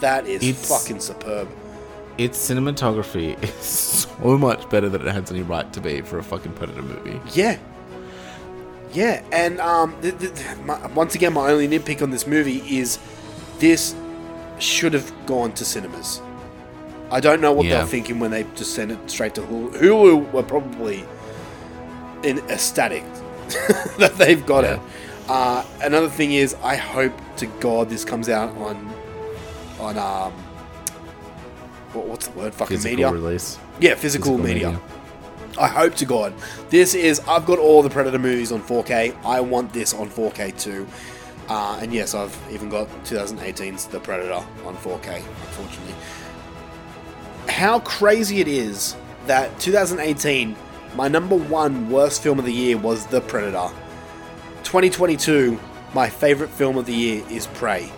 that 0.00 0.26
is 0.26 0.42
It's- 0.42 0.68
fucking 0.68 1.00
superb. 1.00 1.48
Its 2.18 2.38
cinematography 2.38 3.42
is 3.60 3.64
so 3.64 4.38
much 4.38 4.68
better 4.70 4.88
than 4.88 5.06
it 5.06 5.12
has 5.12 5.30
any 5.30 5.42
right 5.42 5.70
to 5.74 5.80
be 5.80 6.00
for 6.02 6.18
a 6.18 6.22
fucking 6.22 6.52
Predator 6.52 6.82
movie. 6.82 7.20
Yeah. 7.34 7.58
Yeah, 8.92 9.22
and 9.32 9.60
um, 9.60 9.94
th- 10.00 10.18
th- 10.18 10.32
my, 10.64 10.86
once 10.88 11.14
again, 11.14 11.32
my 11.34 11.50
only 11.50 11.68
nitpick 11.68 12.00
on 12.02 12.10
this 12.10 12.26
movie 12.26 12.78
is 12.78 12.98
this 13.58 13.94
should 14.58 14.92
have 14.94 15.12
gone 15.26 15.52
to 15.52 15.64
cinemas. 15.64 16.20
I 17.10 17.20
don't 17.20 17.40
know 17.40 17.52
what 17.52 17.66
Yeah. 17.66 17.78
they're 17.78 17.86
thinking 17.86 18.18
when 18.18 18.30
they 18.30 18.44
just 18.56 18.74
sent 18.74 18.90
it 18.90 18.98
straight 19.10 19.34
to 19.36 19.42
Hulu. 19.42 19.76
Hulu 19.78 20.32
were 20.32 20.42
probably 20.42 21.04
in 22.22 22.38
ecstatic 22.50 23.04
that 23.98 24.14
they've 24.18 24.44
got 24.44 24.64
it. 24.64 24.80
Uh, 25.28 25.64
another 25.82 26.08
thing 26.08 26.32
is, 26.32 26.54
I 26.62 26.76
hope 26.76 27.12
to 27.36 27.46
God 27.46 27.88
this 27.90 28.04
comes 28.04 28.28
out 28.28 28.56
on 28.56 28.76
on 29.78 29.98
um, 29.98 30.32
what, 31.92 32.06
what's 32.06 32.26
the 32.28 32.38
word? 32.38 32.54
Fucking 32.54 32.76
Physical 32.78 32.90
media 32.96 33.10
release. 33.12 33.58
Yeah, 33.80 33.94
physical, 33.94 34.38
Physical 34.38 34.38
media. 34.38 34.68
media. 34.70 34.82
I 35.58 35.68
hope 35.68 35.94
to 35.96 36.04
God. 36.04 36.34
This 36.70 36.94
is. 36.94 37.20
I've 37.26 37.46
got 37.46 37.58
all 37.58 37.82
the 37.82 37.90
Predator 37.90 38.18
movies 38.18 38.52
on 38.52 38.62
4K. 38.62 39.16
I 39.24 39.40
want 39.40 39.72
this 39.72 39.94
on 39.94 40.10
4K 40.10 40.58
too. 40.60 40.86
Uh, 41.48 41.78
and 41.80 41.92
yes, 41.92 42.14
I've 42.14 42.36
even 42.50 42.68
got 42.68 42.88
2018's 43.04 43.86
The 43.86 44.00
Predator 44.00 44.44
on 44.64 44.76
4K, 44.76 45.16
unfortunately. 45.16 45.94
How 47.48 47.80
crazy 47.80 48.40
it 48.40 48.48
is 48.48 48.96
that 49.26 49.58
2018, 49.60 50.56
my 50.96 51.08
number 51.08 51.36
one 51.36 51.88
worst 51.88 52.22
film 52.22 52.38
of 52.38 52.44
the 52.44 52.52
year 52.52 52.76
was 52.76 53.06
The 53.06 53.20
Predator. 53.20 53.72
2022, 54.64 55.58
my 55.94 56.08
favorite 56.08 56.50
film 56.50 56.76
of 56.76 56.86
the 56.86 56.92
year 56.92 57.24
is 57.30 57.46
Prey. 57.46 57.90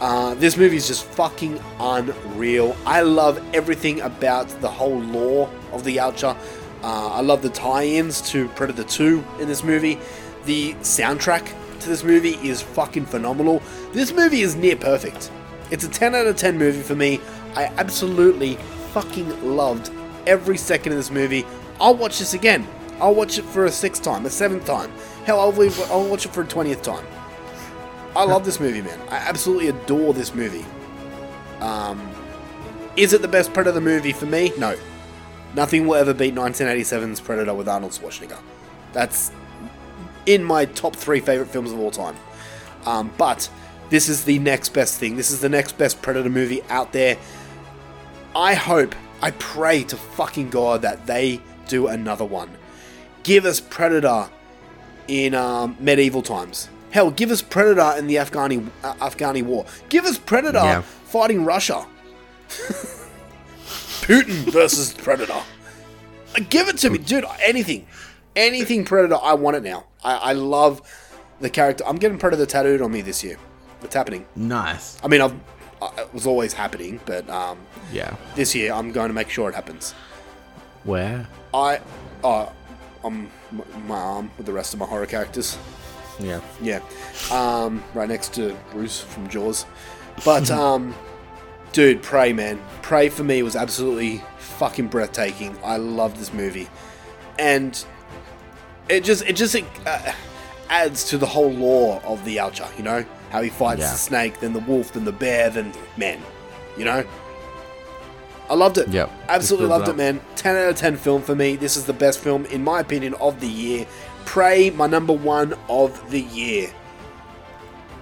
Uh, 0.00 0.34
this 0.36 0.56
movie 0.56 0.76
is 0.76 0.86
just 0.86 1.04
fucking 1.04 1.60
unreal. 1.78 2.76
I 2.86 3.02
love 3.02 3.42
everything 3.52 4.00
about 4.00 4.48
the 4.60 4.68
whole 4.68 5.00
lore 5.00 5.50
of 5.72 5.84
the 5.84 5.96
Yautja. 5.96 6.36
Uh, 6.82 7.08
I 7.08 7.20
love 7.20 7.42
the 7.42 7.50
tie-ins 7.50 8.22
to 8.30 8.48
Predator 8.50 8.84
2 8.84 9.24
in 9.40 9.48
this 9.48 9.62
movie. 9.62 9.98
The 10.46 10.72
soundtrack 10.74 11.52
to 11.80 11.88
this 11.88 12.04
movie 12.04 12.34
is 12.46 12.62
fucking 12.62 13.06
phenomenal. 13.06 13.62
This 13.92 14.12
movie 14.12 14.42
is 14.42 14.56
near 14.56 14.76
perfect. 14.76 15.30
It's 15.70 15.84
a 15.84 15.88
10 15.88 16.14
out 16.14 16.26
of 16.26 16.36
10 16.36 16.58
movie 16.58 16.82
for 16.82 16.94
me. 16.94 17.20
I 17.54 17.64
absolutely 17.76 18.56
fucking 18.92 19.56
loved 19.56 19.90
every 20.26 20.56
second 20.56 20.92
of 20.92 20.98
this 20.98 21.10
movie. 21.10 21.44
I'll 21.80 21.96
watch 21.96 22.18
this 22.18 22.34
again. 22.34 22.66
I'll 23.00 23.14
watch 23.14 23.38
it 23.38 23.44
for 23.44 23.64
a 23.64 23.72
sixth 23.72 24.02
time, 24.02 24.26
a 24.26 24.30
seventh 24.30 24.66
time. 24.66 24.92
Hell, 25.24 25.40
I'll, 25.40 25.52
leave, 25.52 25.78
I'll 25.90 26.08
watch 26.08 26.26
it 26.26 26.32
for 26.32 26.42
a 26.42 26.46
20th 26.46 26.82
time. 26.82 27.06
I 28.14 28.24
love 28.24 28.44
this 28.44 28.60
movie, 28.60 28.82
man. 28.82 28.98
I 29.08 29.16
absolutely 29.16 29.68
adore 29.68 30.12
this 30.12 30.34
movie. 30.34 30.66
Um, 31.60 32.10
is 32.96 33.12
it 33.12 33.22
the 33.22 33.28
best 33.28 33.52
Predator 33.52 33.80
movie 33.80 34.12
for 34.12 34.26
me? 34.26 34.52
No. 34.58 34.76
Nothing 35.54 35.86
will 35.86 35.94
ever 35.94 36.12
beat 36.12 36.34
1987's 36.34 37.20
Predator 37.20 37.54
with 37.54 37.68
Arnold 37.68 37.92
Schwarzenegger. 37.92 38.38
That's 38.92 39.30
in 40.26 40.44
my 40.44 40.64
top 40.64 40.94
three 40.96 41.20
favorite 41.20 41.48
films 41.48 41.72
of 41.72 41.78
all 41.78 41.90
time. 41.90 42.16
Um, 42.86 43.12
but 43.18 43.48
this 43.90 44.08
is 44.08 44.24
the 44.24 44.38
next 44.38 44.70
best 44.70 44.98
thing. 44.98 45.16
This 45.16 45.30
is 45.30 45.40
the 45.40 45.48
next 45.48 45.76
best 45.78 46.00
Predator 46.02 46.30
movie 46.30 46.62
out 46.68 46.92
there. 46.92 47.16
I 48.34 48.54
hope, 48.54 48.94
I 49.22 49.32
pray 49.32 49.82
to 49.84 49.96
fucking 49.96 50.50
God 50.50 50.82
that 50.82 51.06
they 51.06 51.40
do 51.68 51.88
another 51.88 52.24
one. 52.24 52.50
Give 53.22 53.44
us 53.44 53.60
Predator 53.60 54.30
in 55.08 55.34
um, 55.34 55.76
medieval 55.80 56.22
times. 56.22 56.68
Hell, 56.90 57.10
give 57.10 57.30
us 57.30 57.42
Predator 57.42 57.98
in 57.98 58.06
the 58.06 58.16
Afghani 58.16 58.68
uh, 58.82 58.94
Afghani 58.94 59.42
war. 59.42 59.66
Give 59.88 60.04
us 60.04 60.18
Predator 60.18 60.58
Yeah. 60.58 60.80
fighting 60.82 61.44
Russia. 61.44 61.86
Putin 64.02 64.50
versus 64.52 64.92
Predator. 64.94 65.42
Give 66.48 66.68
it 66.68 66.78
to 66.78 66.90
me, 66.90 66.98
dude. 66.98 67.24
Anything, 67.42 67.86
anything 68.36 68.84
Predator. 68.84 69.18
I 69.22 69.34
want 69.34 69.56
it 69.56 69.62
now. 69.62 69.84
I, 70.04 70.16
I 70.16 70.32
love 70.32 70.82
the 71.40 71.50
character. 71.50 71.84
I'm 71.86 71.96
getting 71.96 72.18
Predator 72.18 72.46
tattooed 72.46 72.82
on 72.82 72.92
me 72.92 73.00
this 73.00 73.22
year. 73.24 73.36
It's 73.82 73.94
happening. 73.94 74.26
Nice. 74.36 74.98
I 75.02 75.08
mean, 75.08 75.20
I've, 75.20 75.34
I- 75.80 76.02
it 76.02 76.12
was 76.14 76.26
always 76.26 76.52
happening, 76.52 77.00
but 77.06 77.28
um, 77.30 77.58
Yeah. 77.92 78.14
this 78.34 78.54
year 78.54 78.72
I'm 78.72 78.92
going 78.92 79.08
to 79.08 79.14
make 79.14 79.30
sure 79.30 79.48
it 79.48 79.54
happens. 79.54 79.92
Where? 80.84 81.26
I, 81.54 81.80
uh, 82.24 82.46
on 83.02 83.30
my 83.86 83.96
arm 83.96 84.30
with 84.36 84.46
the 84.46 84.52
rest 84.52 84.74
of 84.74 84.80
my 84.80 84.86
horror 84.86 85.06
characters. 85.06 85.58
Yeah. 86.18 86.40
Yeah. 86.60 86.80
Um, 87.32 87.82
right 87.94 88.08
next 88.08 88.34
to 88.34 88.54
Bruce 88.72 89.00
from 89.00 89.28
Jaws. 89.28 89.64
But, 90.24 90.50
um, 90.52 90.94
dude, 91.72 92.02
Prey, 92.02 92.32
man. 92.34 92.60
Prey 92.82 93.08
for 93.08 93.24
me 93.24 93.42
was 93.42 93.56
absolutely 93.56 94.22
fucking 94.38 94.88
breathtaking. 94.88 95.56
I 95.64 95.78
love 95.78 96.18
this 96.18 96.32
movie. 96.34 96.68
And 97.38 97.82
it 98.90 99.04
just, 99.04 99.24
it 99.26 99.36
just 99.36 99.56
uh, 99.86 100.12
adds 100.68 101.04
to 101.10 101.18
the 101.18 101.26
whole 101.26 101.50
lore 101.50 102.00
of 102.04 102.24
the 102.24 102.36
Yautja, 102.36 102.76
you 102.76 102.82
know? 102.84 103.04
How 103.30 103.42
he 103.42 103.48
fights 103.50 103.80
Yeah. 103.80 103.92
the 103.92 103.96
snake, 103.98 104.40
then 104.40 104.52
the 104.52 104.60
wolf, 104.60 104.92
then 104.92 105.04
the 105.04 105.12
bear, 105.12 105.50
then 105.50 105.72
man. 105.96 106.20
You 106.76 106.84
know? 106.84 107.04
I 108.48 108.54
loved 108.54 108.78
it. 108.78 108.88
Yeah, 108.88 109.08
Absolutely 109.28 109.68
loved 109.68 109.88
it, 109.88 109.96
man. 109.96 110.20
10 110.34 110.56
out 110.56 110.68
of 110.70 110.76
10 110.76 110.96
film 110.96 111.22
for 111.22 111.36
me. 111.36 111.54
This 111.54 111.76
is 111.76 111.84
the 111.86 111.92
best 111.92 112.18
film, 112.18 112.44
in 112.46 112.64
my 112.64 112.80
opinion, 112.80 113.14
of 113.14 113.38
the 113.40 113.46
year. 113.46 113.86
Prey, 114.24 114.70
my 114.70 114.88
number 114.88 115.12
one 115.12 115.54
of 115.68 116.10
the 116.10 116.20
year. 116.22 116.72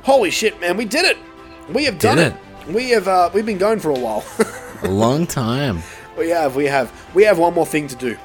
Holy 0.05 0.31
shit, 0.31 0.58
man, 0.60 0.76
we 0.78 0.86
did 0.86 1.05
it! 1.05 1.18
We 1.70 1.84
have 1.84 1.99
done 1.99 2.17
Did 2.17 2.33
it. 2.33 2.75
We 2.75 2.89
have 2.91 3.07
uh, 3.08 3.31
we've 3.34 3.44
been 3.44 3.58
going 3.58 3.78
for 3.78 3.91
a 3.91 3.99
while. 3.99 4.25
A 4.83 4.89
long 4.89 5.26
time. 5.26 5.83
we 6.17 6.31
have, 6.31 6.57
we 6.57 6.65
have. 6.67 6.91
We 7.15 7.25
have 7.25 7.39
one 7.39 7.52
more 7.52 7.67
thing 7.67 7.89
to 7.89 7.97
do. 7.97 8.17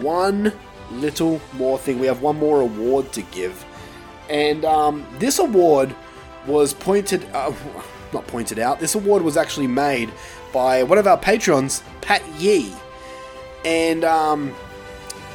One 0.00 0.52
little 0.90 1.40
more 1.54 1.78
thing. 1.78 1.98
We 1.98 2.06
have 2.06 2.22
one 2.22 2.38
more 2.38 2.60
award 2.60 3.12
to 3.12 3.22
give. 3.22 3.64
And 4.28 4.64
um, 4.64 5.06
this 5.18 5.38
award 5.38 5.94
was 6.46 6.74
pointed 6.74 7.24
uh, 7.32 7.52
not 8.12 8.26
pointed 8.26 8.58
out. 8.58 8.80
This 8.80 8.94
award 8.94 9.22
was 9.22 9.36
actually 9.36 9.66
made 9.66 10.10
by 10.52 10.82
one 10.82 10.98
of 10.98 11.06
our 11.06 11.18
patrons, 11.18 11.82
Pat 12.00 12.22
Yee. 12.38 12.72
And 13.64 14.04
um, 14.04 14.54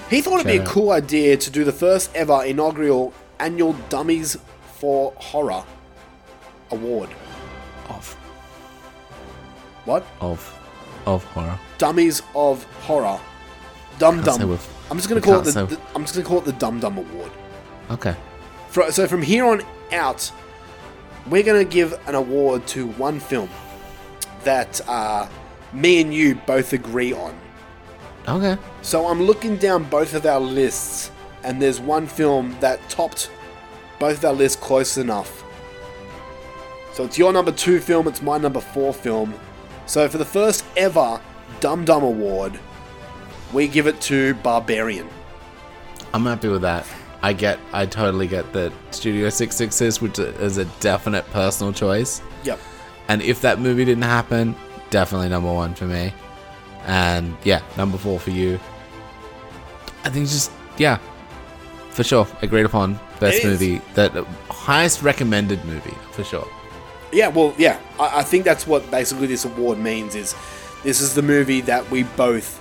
he 0.10 0.22
thought 0.22 0.40
it'd 0.40 0.48
be 0.48 0.58
a 0.58 0.66
cool 0.66 0.92
idea 0.92 1.38
to 1.38 1.52
do 1.52 1.64
the 1.64 1.72
first 1.72 2.16
ever 2.16 2.44
inaugural 2.44 3.14
annual 3.40 3.74
Dummies 3.90 4.38
for 4.80 5.14
Horror 5.18 5.64
award. 6.72 7.10
Of. 7.90 8.14
What? 9.86 10.06
Of. 10.22 10.58
Of 11.06 11.24
horror. 11.26 11.60
Dummies 11.78 12.22
of 12.36 12.64
Horror. 12.86 13.20
Dum 13.98 14.22
Dum. 14.22 14.60
I'm 14.92 14.98
just 14.98 15.10
gonna 15.10 15.22
call 15.22 15.40
it 15.40 15.46
the, 15.46 15.54
can't 15.54 15.70
the- 15.70 15.80
I'm 15.96 16.04
just 16.04 16.14
gonna 16.14 16.28
call 16.28 16.38
it 16.40 16.46
the 16.46 16.52
Dum 16.54 16.80
Dum 16.80 16.98
Award. 16.98 17.32
Okay. 17.90 18.16
Fro- 18.70 18.90
So 18.92 19.08
from 19.08 19.22
here 19.22 19.46
on 19.46 19.64
out, 19.92 20.32
we're 21.30 21.44
gonna 21.44 21.64
give 21.66 21.98
an 22.08 22.16
award 22.16 22.68
to 22.68 22.88
one 22.88 23.20
film 23.20 23.50
that 24.44 24.82
uh, 24.88 25.28
me 25.74 26.02
and 26.02 26.14
you 26.14 26.36
both 26.36 26.74
agree 26.74 27.14
on. 27.14 27.34
Okay. 28.28 28.58
So 28.82 29.08
I'm 29.08 29.24
looking 29.24 29.56
down 29.58 29.86
both 29.86 30.14
of 30.14 30.26
our 30.26 30.40
lists, 30.40 31.10
and 31.44 31.62
there's 31.62 31.80
one 31.80 32.06
film 32.06 32.56
that 32.60 32.80
topped 32.90 33.32
both 34.00 34.18
of 34.20 34.26
our 34.26 34.34
lists 34.34 34.62
close 34.62 34.98
enough. 34.98 35.44
So 36.94 37.06
it's 37.06 37.18
your 37.18 37.32
number 37.32 37.52
two 37.54 37.80
film, 37.80 38.08
it's 38.08 38.22
my 38.22 38.38
number 38.38 38.60
four 38.60 38.94
film. 38.94 39.34
So 39.86 40.08
for 40.10 40.18
the 40.18 40.26
first 40.26 40.66
ever 40.76 41.22
Dum 41.62 41.86
Dum 41.86 42.04
Award, 42.04 42.60
we 43.54 43.68
give 43.68 43.88
it 43.88 44.00
to 44.02 44.34
Barbarian. 44.36 45.08
I'm 46.14 46.26
happy 46.26 46.48
with 46.48 46.62
that. 46.62 46.86
I 47.22 47.34
get, 47.34 47.60
I 47.72 47.86
totally 47.86 48.28
get 48.28 48.52
that 48.54 48.74
Studio 48.92 49.30
666, 49.30 50.02
which 50.02 50.18
is 50.20 50.58
a 50.58 50.66
definite 50.80 51.26
personal 51.32 51.72
choice. 51.72 52.22
Yep. 52.44 52.60
And 53.08 53.22
if 53.22 53.42
that 53.42 53.60
movie 53.60 53.86
didn't 53.86 54.04
happen, 54.04 54.56
definitely 54.90 55.30
number 55.30 55.52
one 55.52 55.76
for 55.76 55.86
me. 55.86 56.14
And 56.86 57.38
yeah, 57.44 57.62
number 57.78 57.98
four 57.98 58.20
for 58.20 58.32
you. 58.32 58.60
I 60.04 60.10
think 60.10 60.28
just, 60.28 60.52
yeah, 60.78 60.98
for 61.92 62.04
sure. 62.04 62.28
Agreed 62.42 62.66
upon. 62.66 63.00
Best 63.20 63.44
movie. 63.44 63.82
That 63.94 64.14
highest 64.50 65.04
recommended 65.04 65.64
movie, 65.66 65.96
for 66.12 66.24
sure. 66.24 66.48
Yeah, 67.12 67.28
well, 67.28 67.54
yeah, 67.58 67.80
I, 68.00 68.20
I 68.20 68.24
think 68.24 68.46
that's 68.46 68.66
what 68.66 68.90
basically 68.90 69.28
this 69.28 69.46
award 69.46 69.78
means 69.78 70.16
is 70.16 70.34
this 70.84 71.02
is 71.02 71.14
the 71.14 71.22
movie 71.22 71.62
that 71.62 71.90
we 71.92 72.04
both 72.04 72.61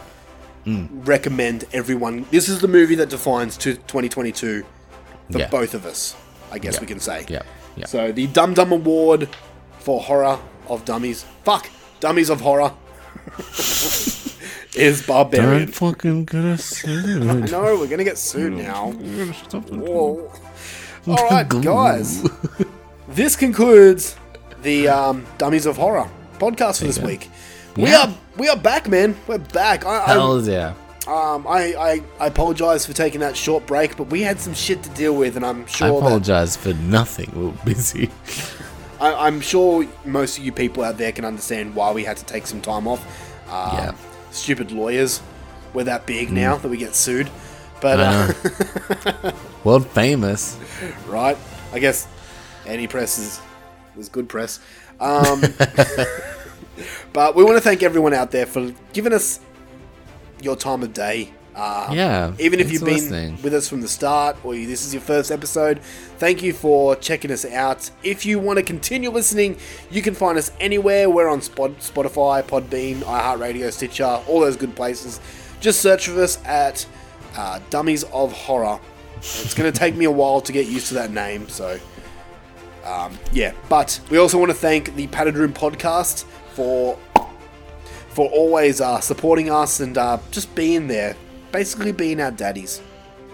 recommend 0.67 1.65
everyone. 1.73 2.27
This 2.31 2.49
is 2.49 2.61
the 2.61 2.69
movie 2.69 2.95
that 2.97 3.09
defines 3.11 3.57
to 3.59 3.75
2022 3.75 4.65
for 5.33 5.39
Yeah. 5.39 5.49
both 5.49 5.75
of 5.75 5.87
us, 5.87 6.15
I 6.53 6.59
guess 6.59 6.75
Yeah. 6.75 6.81
we 6.81 6.87
can 6.87 7.01
say. 7.01 7.25
Yeah. 7.29 7.43
Yeah. 7.77 7.87
So 7.87 8.13
the 8.13 8.27
Dum 8.29 8.55
Dum 8.55 8.73
Award 8.73 9.29
for 9.79 10.01
horror 10.01 10.39
of 10.69 10.85
dummies. 10.85 11.25
Fuck, 11.45 11.69
Dummies 12.01 12.29
of 12.31 12.41
Horror 12.41 12.73
is 14.75 15.03
Barbarian. 15.07 15.67
Don't 15.67 15.75
fucking 15.75 16.25
get 16.27 16.45
us 16.45 16.85
I 16.85 16.89
sued. 16.89 17.51
know, 17.51 17.77
we're 17.79 17.87
gonna 17.89 18.05
get 18.05 18.19
sued 18.19 18.53
now. 18.55 18.91
Whoa. 18.93 20.33
Alright, 21.09 21.49
guys. 21.63 22.23
This 23.09 23.35
concludes 23.37 24.17
the 24.63 24.89
um, 24.89 25.27
Dummies 25.39 25.67
of 25.67 25.77
Horror 25.77 26.09
podcast 26.39 26.81
for 26.81 26.85
this 26.87 26.99
week. 26.99 27.29
We 27.77 27.93
are 27.95 28.13
we 28.41 28.49
are 28.49 28.57
back, 28.57 28.89
man. 28.89 29.15
We're 29.27 29.37
back. 29.37 29.85
I, 29.85 30.03
I, 30.05 30.07
Hell 30.09 30.41
yeah. 30.49 30.73
um, 31.07 31.47
I, 31.47 31.75
I, 31.79 32.03
I 32.19 32.27
apologize 32.29 32.87
for 32.87 32.95
taking 32.95 33.21
that 33.21 33.37
short 33.37 33.67
break, 33.67 33.99
but 33.99 34.05
we 34.05 34.23
had 34.23 34.41
some 34.41 34.55
shit 34.55 34.83
to 34.83 34.89
deal 34.91 35.15
with, 35.15 35.37
and 35.37 35.45
I'm 35.45 35.65
I 35.65 35.67
sure 35.67 35.89
that 35.89 35.97
apologize 35.99 36.57
for 36.57 36.73
nothing. 36.73 37.31
We're 37.35 37.65
busy. 37.67 38.09
I, 38.99 39.27
I'm 39.27 39.43
sure 39.43 39.87
most 40.07 40.39
of 40.39 40.45
you 40.45 40.53
people 40.53 40.83
out 40.83 40.97
there 40.97 41.13
can 41.13 41.27
understand 41.27 41.75
why 41.75 41.93
we 41.93 42.03
had 42.05 42.17
to 42.17 42.25
take 42.25 42.47
some 42.47 42.63
time 42.63 42.89
off. 42.89 43.01
Um, 43.51 43.77
Yeah. 43.77 43.93
Stupid 44.31 44.73
lawyers. 44.73 45.21
We're 45.75 45.85
that 45.85 46.07
big 46.07 46.29
Mm. 46.29 46.33
now 46.33 46.57
that 46.57 46.69
we 46.69 46.79
get 46.79 46.95
sued. 46.95 47.29
But, 47.83 48.01
I 48.01 48.35
uh, 49.05 49.33
World 49.65 49.87
famous. 49.89 50.57
right? 51.07 51.37
I 51.75 51.79
guess 51.79 52.09
any 52.67 52.87
press 52.87 53.19
is, 53.19 53.41
is 53.99 54.09
good 54.09 54.29
press. 54.31 54.61
Um, 54.99 55.43
but 57.13 57.35
we 57.35 57.45
want 57.45 57.57
to 57.57 57.61
thank 57.63 57.83
everyone 57.83 58.15
out 58.15 58.31
there 58.31 58.47
for 58.47 58.73
giving 58.93 59.13
us 59.13 59.41
your 60.43 60.57
time 60.57 60.83
of 60.83 60.93
day. 60.93 61.33
Uh, 61.55 61.91
Yeah, 61.93 62.33
Even 62.39 62.61
if 62.61 62.71
you've 62.73 62.85
been 62.85 62.95
listening. 62.95 63.39
with 63.43 63.53
us 63.53 63.69
from 63.69 63.81
the 63.81 63.89
start 63.89 64.37
or 64.45 64.55
you, 64.55 64.67
this 64.67 64.87
is 64.87 64.95
your 64.95 65.03
first 65.03 65.31
episode, 65.31 65.81
thank 66.19 66.43
you 66.43 66.53
for 66.53 66.95
checking 66.97 67.31
us 67.31 67.45
out. 67.45 67.91
If 68.03 68.25
you 68.25 68.39
want 68.39 68.59
to 68.59 68.63
continue 68.65 69.11
listening, 69.11 69.59
you 69.91 70.01
can 70.01 70.15
find 70.15 70.39
us 70.39 70.53
anywhere. 70.61 71.11
We're 71.11 71.29
on 71.29 71.43
Spot, 71.43 71.73
Spotify, 71.81 72.43
Podbean, 72.45 72.99
iHeartRadio, 73.01 73.73
Stitcher, 73.73 74.23
all 74.29 74.41
those 74.41 74.57
good 74.57 74.75
places. 74.77 75.21
Just 75.61 75.81
search 75.83 76.09
for 76.09 76.23
us 76.23 76.39
at 76.47 76.87
uh, 77.37 77.61
Dummies 77.69 78.05
of 78.05 78.33
Horror. 78.33 78.81
It's 79.19 79.53
going 79.53 79.71
to 79.71 79.79
take 79.79 79.97
me 79.97 80.07
a 80.07 80.11
while 80.11 80.41
to 80.41 80.53
get 80.53 80.67
used 80.67 80.89
to 80.89 80.95
that 80.95 81.11
name, 81.11 81.47
so 81.49 81.79
um, 82.85 83.19
yeah. 83.33 83.53
But 83.69 84.01
we 84.09 84.17
also 84.19 84.39
want 84.39 84.51
to 84.51 84.57
thank 84.57 84.95
the 84.95 85.07
Padded 85.09 85.37
Room 85.37 85.53
podcast 85.53 86.25
for 86.55 86.99
for 88.11 88.29
always 88.31 88.81
uh, 88.81 89.01
supporting 89.01 89.51
us 89.51 89.81
and 89.81 89.97
uh, 89.97 90.19
just 90.31 90.55
being 90.55 90.89
there, 90.89 91.17
basically 91.53 91.93
being 91.93 92.21
our 92.21 92.33
daddies. 92.33 92.83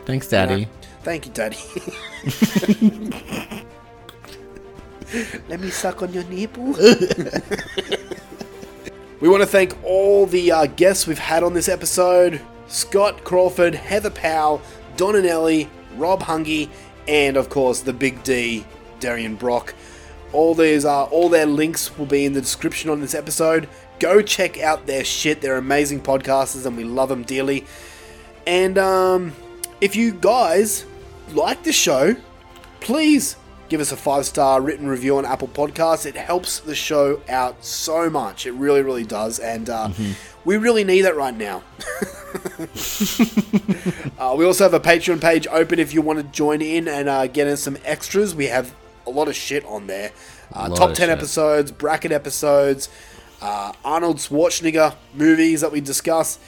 Thanks, 0.05 0.31
You 0.31 0.39
know? 0.39 0.47
Daddy. 0.47 0.69
Thank 1.03 1.27
you, 1.27 1.33
Daddy. 1.33 1.59
Let 5.49 5.61
me 5.61 5.71
suck 5.71 6.03
on 6.03 6.13
your 6.13 6.25
nipple. 6.25 6.73
we 9.21 9.29
want 9.29 9.43
to 9.43 9.47
thank 9.47 9.77
all 9.85 10.27
the 10.27 10.53
uh, 10.53 10.67
guests 10.67 11.07
we've 11.07 11.19
had 11.19 11.43
on 11.43 11.55
this 11.55 11.69
episode 11.69 12.41
Scott 12.67 13.25
Crawford, 13.25 13.75
Heather 13.75 14.11
Powell, 14.11 14.61
Don 14.97 15.15
and 15.15 15.27
Ellie, 15.27 15.71
Rob 15.97 16.23
Hungy, 16.23 16.69
and 17.07 17.37
of 17.37 17.49
course 17.49 17.81
the 17.81 17.93
Big 17.93 18.23
D, 18.25 18.67
Darian 18.99 19.37
Brock. 19.37 19.75
All 20.33 20.55
these 20.55 20.85
uh, 20.85 21.05
all 21.05 21.29
their 21.29 21.47
links 21.47 21.97
will 21.97 22.07
be 22.07 22.25
in 22.25 22.33
the 22.33 22.41
description 22.41 22.91
on 22.91 23.01
this 23.01 23.15
episode. 23.15 23.69
Go 23.99 24.21
check 24.21 24.61
out 24.61 24.87
their 24.87 25.05
shit. 25.05 25.41
They're 25.41 25.57
amazing 25.57 26.03
podcasters 26.03 26.67
and 26.67 26.77
we 26.77 26.85
love 26.85 27.09
them 27.09 27.23
dearly. 27.23 27.65
And 28.47 28.79
um, 28.79 29.33
if 29.81 29.97
you 29.97 30.13
guys 30.13 30.85
like 31.33 31.63
the 31.63 31.73
show, 31.73 32.17
please 32.81 33.37
give 33.69 33.81
us 33.81 33.93
a 33.93 33.97
five 33.97 34.27
star 34.27 34.61
written 34.61 34.87
review 34.87 35.19
on 35.19 35.25
Apple 35.25 35.49
Podcasts. 35.49 36.07
It 36.07 36.17
helps 36.17 36.61
the 36.61 36.75
show 36.75 37.21
out 37.29 37.65
so 37.65 38.09
much. 38.11 38.47
It 38.47 38.53
really, 38.53 38.83
really 38.83 39.05
does. 39.05 39.39
And 39.39 39.69
uh, 39.69 39.91
we 40.45 40.57
really 40.57 40.85
need 40.85 41.03
that 41.03 41.17
right 41.17 41.37
now. 41.37 41.63
uh, 44.19 44.35
we 44.37 44.45
also 44.45 44.65
have 44.65 44.75
a 44.75 44.81
Patreon 44.81 45.21
page 45.21 45.47
open 45.49 45.79
if 45.79 45.93
you 45.93 46.03
want 46.03 46.19
to 46.19 46.25
join 46.25 46.63
in 46.63 46.87
and 46.89 47.09
uh, 47.09 47.27
get 47.27 47.47
in 47.47 47.57
some 47.57 47.77
extras. 47.85 48.35
We 48.35 48.47
have 48.47 48.75
a 49.07 49.11
lot 49.11 49.29
of 49.29 49.37
shit 49.37 49.65
on 49.67 49.87
there. 49.87 50.13
Uh, 50.53 50.69
top 50.69 50.89
10 50.95 50.97
shit. 50.97 51.09
episodes, 51.11 51.71
bracket 51.73 52.13
episodes, 52.13 52.89
uh, 53.43 53.73
Arnold 53.85 54.17
Schwarzenegger 54.19 54.95
movies 55.15 55.61
that 55.61 55.73
we 55.73 55.81
discuss. 55.81 56.39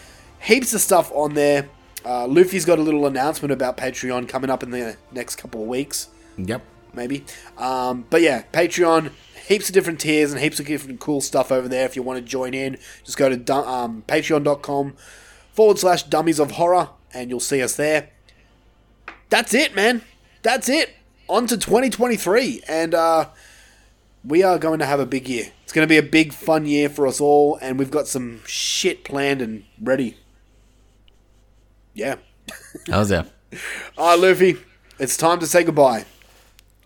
Heaps 0.41 0.73
of 0.75 0.81
stuff 0.81 1.11
on 1.15 1.35
there. 1.35 1.69
Uh, 2.05 2.27
Luffy's 2.27 2.65
got 2.65 2.78
a 2.78 2.83
little 2.83 3.07
announcement 3.07 3.53
about 3.53 3.77
Patreon 3.77 4.28
coming 4.28 4.51
up 4.51 4.62
in 4.62 4.70
the 4.70 4.97
next 5.12 5.37
couple 5.37 5.61
of 5.62 5.69
weeks 5.69 6.09
Yep. 6.39 6.62
maybe. 6.95 7.25
Um, 7.59 8.07
but 8.09 8.23
yeah, 8.23 8.45
Patreon, 8.53 9.11
heaps 9.49 9.69
of 9.69 9.75
different 9.75 9.99
tiers 10.01 10.33
and 10.33 10.41
heaps 10.41 10.61
of 10.61 10.67
different 10.67 11.01
cool 11.01 11.20
stuff 11.20 11.51
over 11.51 11.69
there. 11.69 11.85
If 11.85 11.97
you 11.97 12.03
want 12.05 12.19
to 12.19 12.25
join 12.25 12.55
in, 12.55 12.78
just 13.05 13.19
go 13.19 13.28
to 13.35 13.55
um, 13.55 14.05
patreon.com 14.07 14.95
forward 15.53 15.78
slash 15.78 16.05
dummies 16.05 16.39
of 16.39 16.53
horror 16.53 16.91
and 17.12 17.31
you'll 17.31 17.41
see 17.41 17.61
us 17.62 17.75
there. 17.75 18.11
That's 19.28 19.53
it, 19.53 19.75
man. 19.75 20.03
That's 20.43 20.69
it. 20.69 20.91
On 21.28 21.47
to 21.47 21.57
2023. 21.57 22.62
And 22.68 22.94
uh, 22.94 23.28
we 24.24 24.42
are 24.42 24.58
going 24.58 24.78
to 24.78 24.86
have 24.86 25.00
a 25.00 25.07
big 25.07 25.28
year. 25.28 25.50
It's 25.65 25.73
going 25.73 25.86
to 25.86 25.89
be 25.89 25.98
a 25.98 26.02
big, 26.02 26.32
fun 26.32 26.66
year 26.66 26.89
for 26.89 27.07
us 27.07 27.20
all. 27.20 27.58
And 27.60 27.78
we've 27.78 27.90
got 27.90 28.07
some 28.07 28.40
shit 28.47 29.05
planned 29.05 29.42
and 29.42 29.65
ready. 29.81 30.16
Yeah. 31.94 32.16
How's 32.90 33.10
that? 33.10 33.31
All 33.97 34.10
right, 34.10 34.18
Luffy. 34.18 34.57
It's 34.98 35.16
time 35.16 35.39
to 35.40 35.47
say 35.47 35.65
goodbye. 35.65 36.05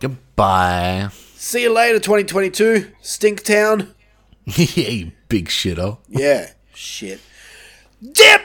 Goodbye. 0.00 1.08
See 1.36 1.62
you 1.62 1.72
later, 1.72 1.98
2022. 1.98 2.92
Stinktown. 3.02 3.94
yeah, 4.44 4.88
you 4.88 5.12
big 5.28 5.48
shitter. 5.48 5.98
Yeah, 6.08 6.50
shit. 6.74 7.20
Dip! 8.00 8.42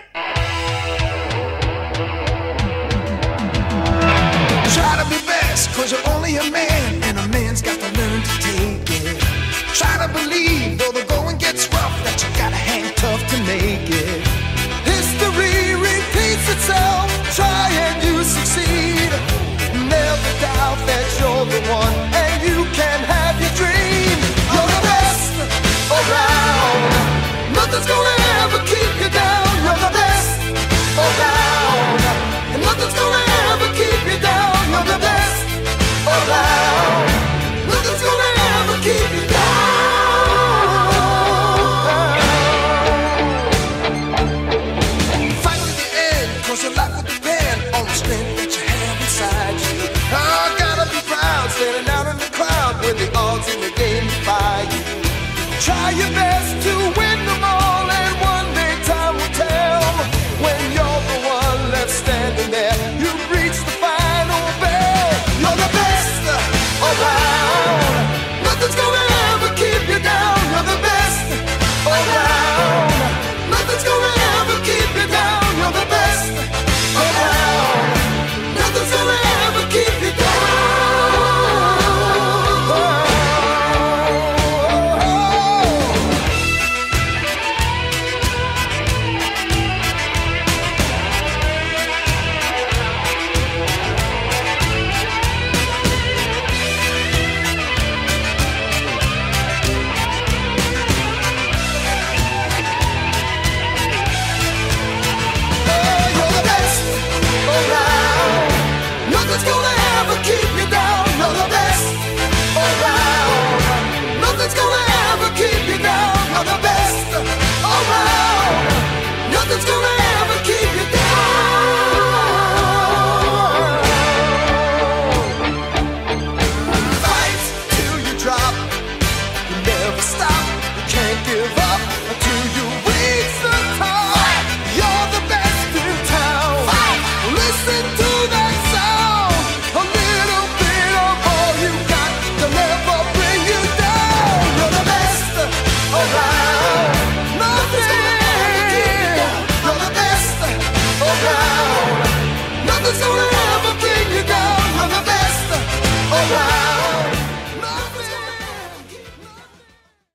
Try 4.73 5.03
to 5.03 5.09
be 5.09 5.26
cause 5.65 5.91
you're 5.91 6.09
only 6.13 6.35
a 6.35 6.51
man, 6.51 7.01
and 7.03 7.17
a 7.17 7.27
man's 7.29 7.61
got 7.63 7.79
to 7.79 7.89
learn 7.97 8.21
to 8.21 8.33
take 8.45 8.89
it. 9.01 9.17
Try 9.73 10.05
to 10.05 10.13
believe, 10.13 10.76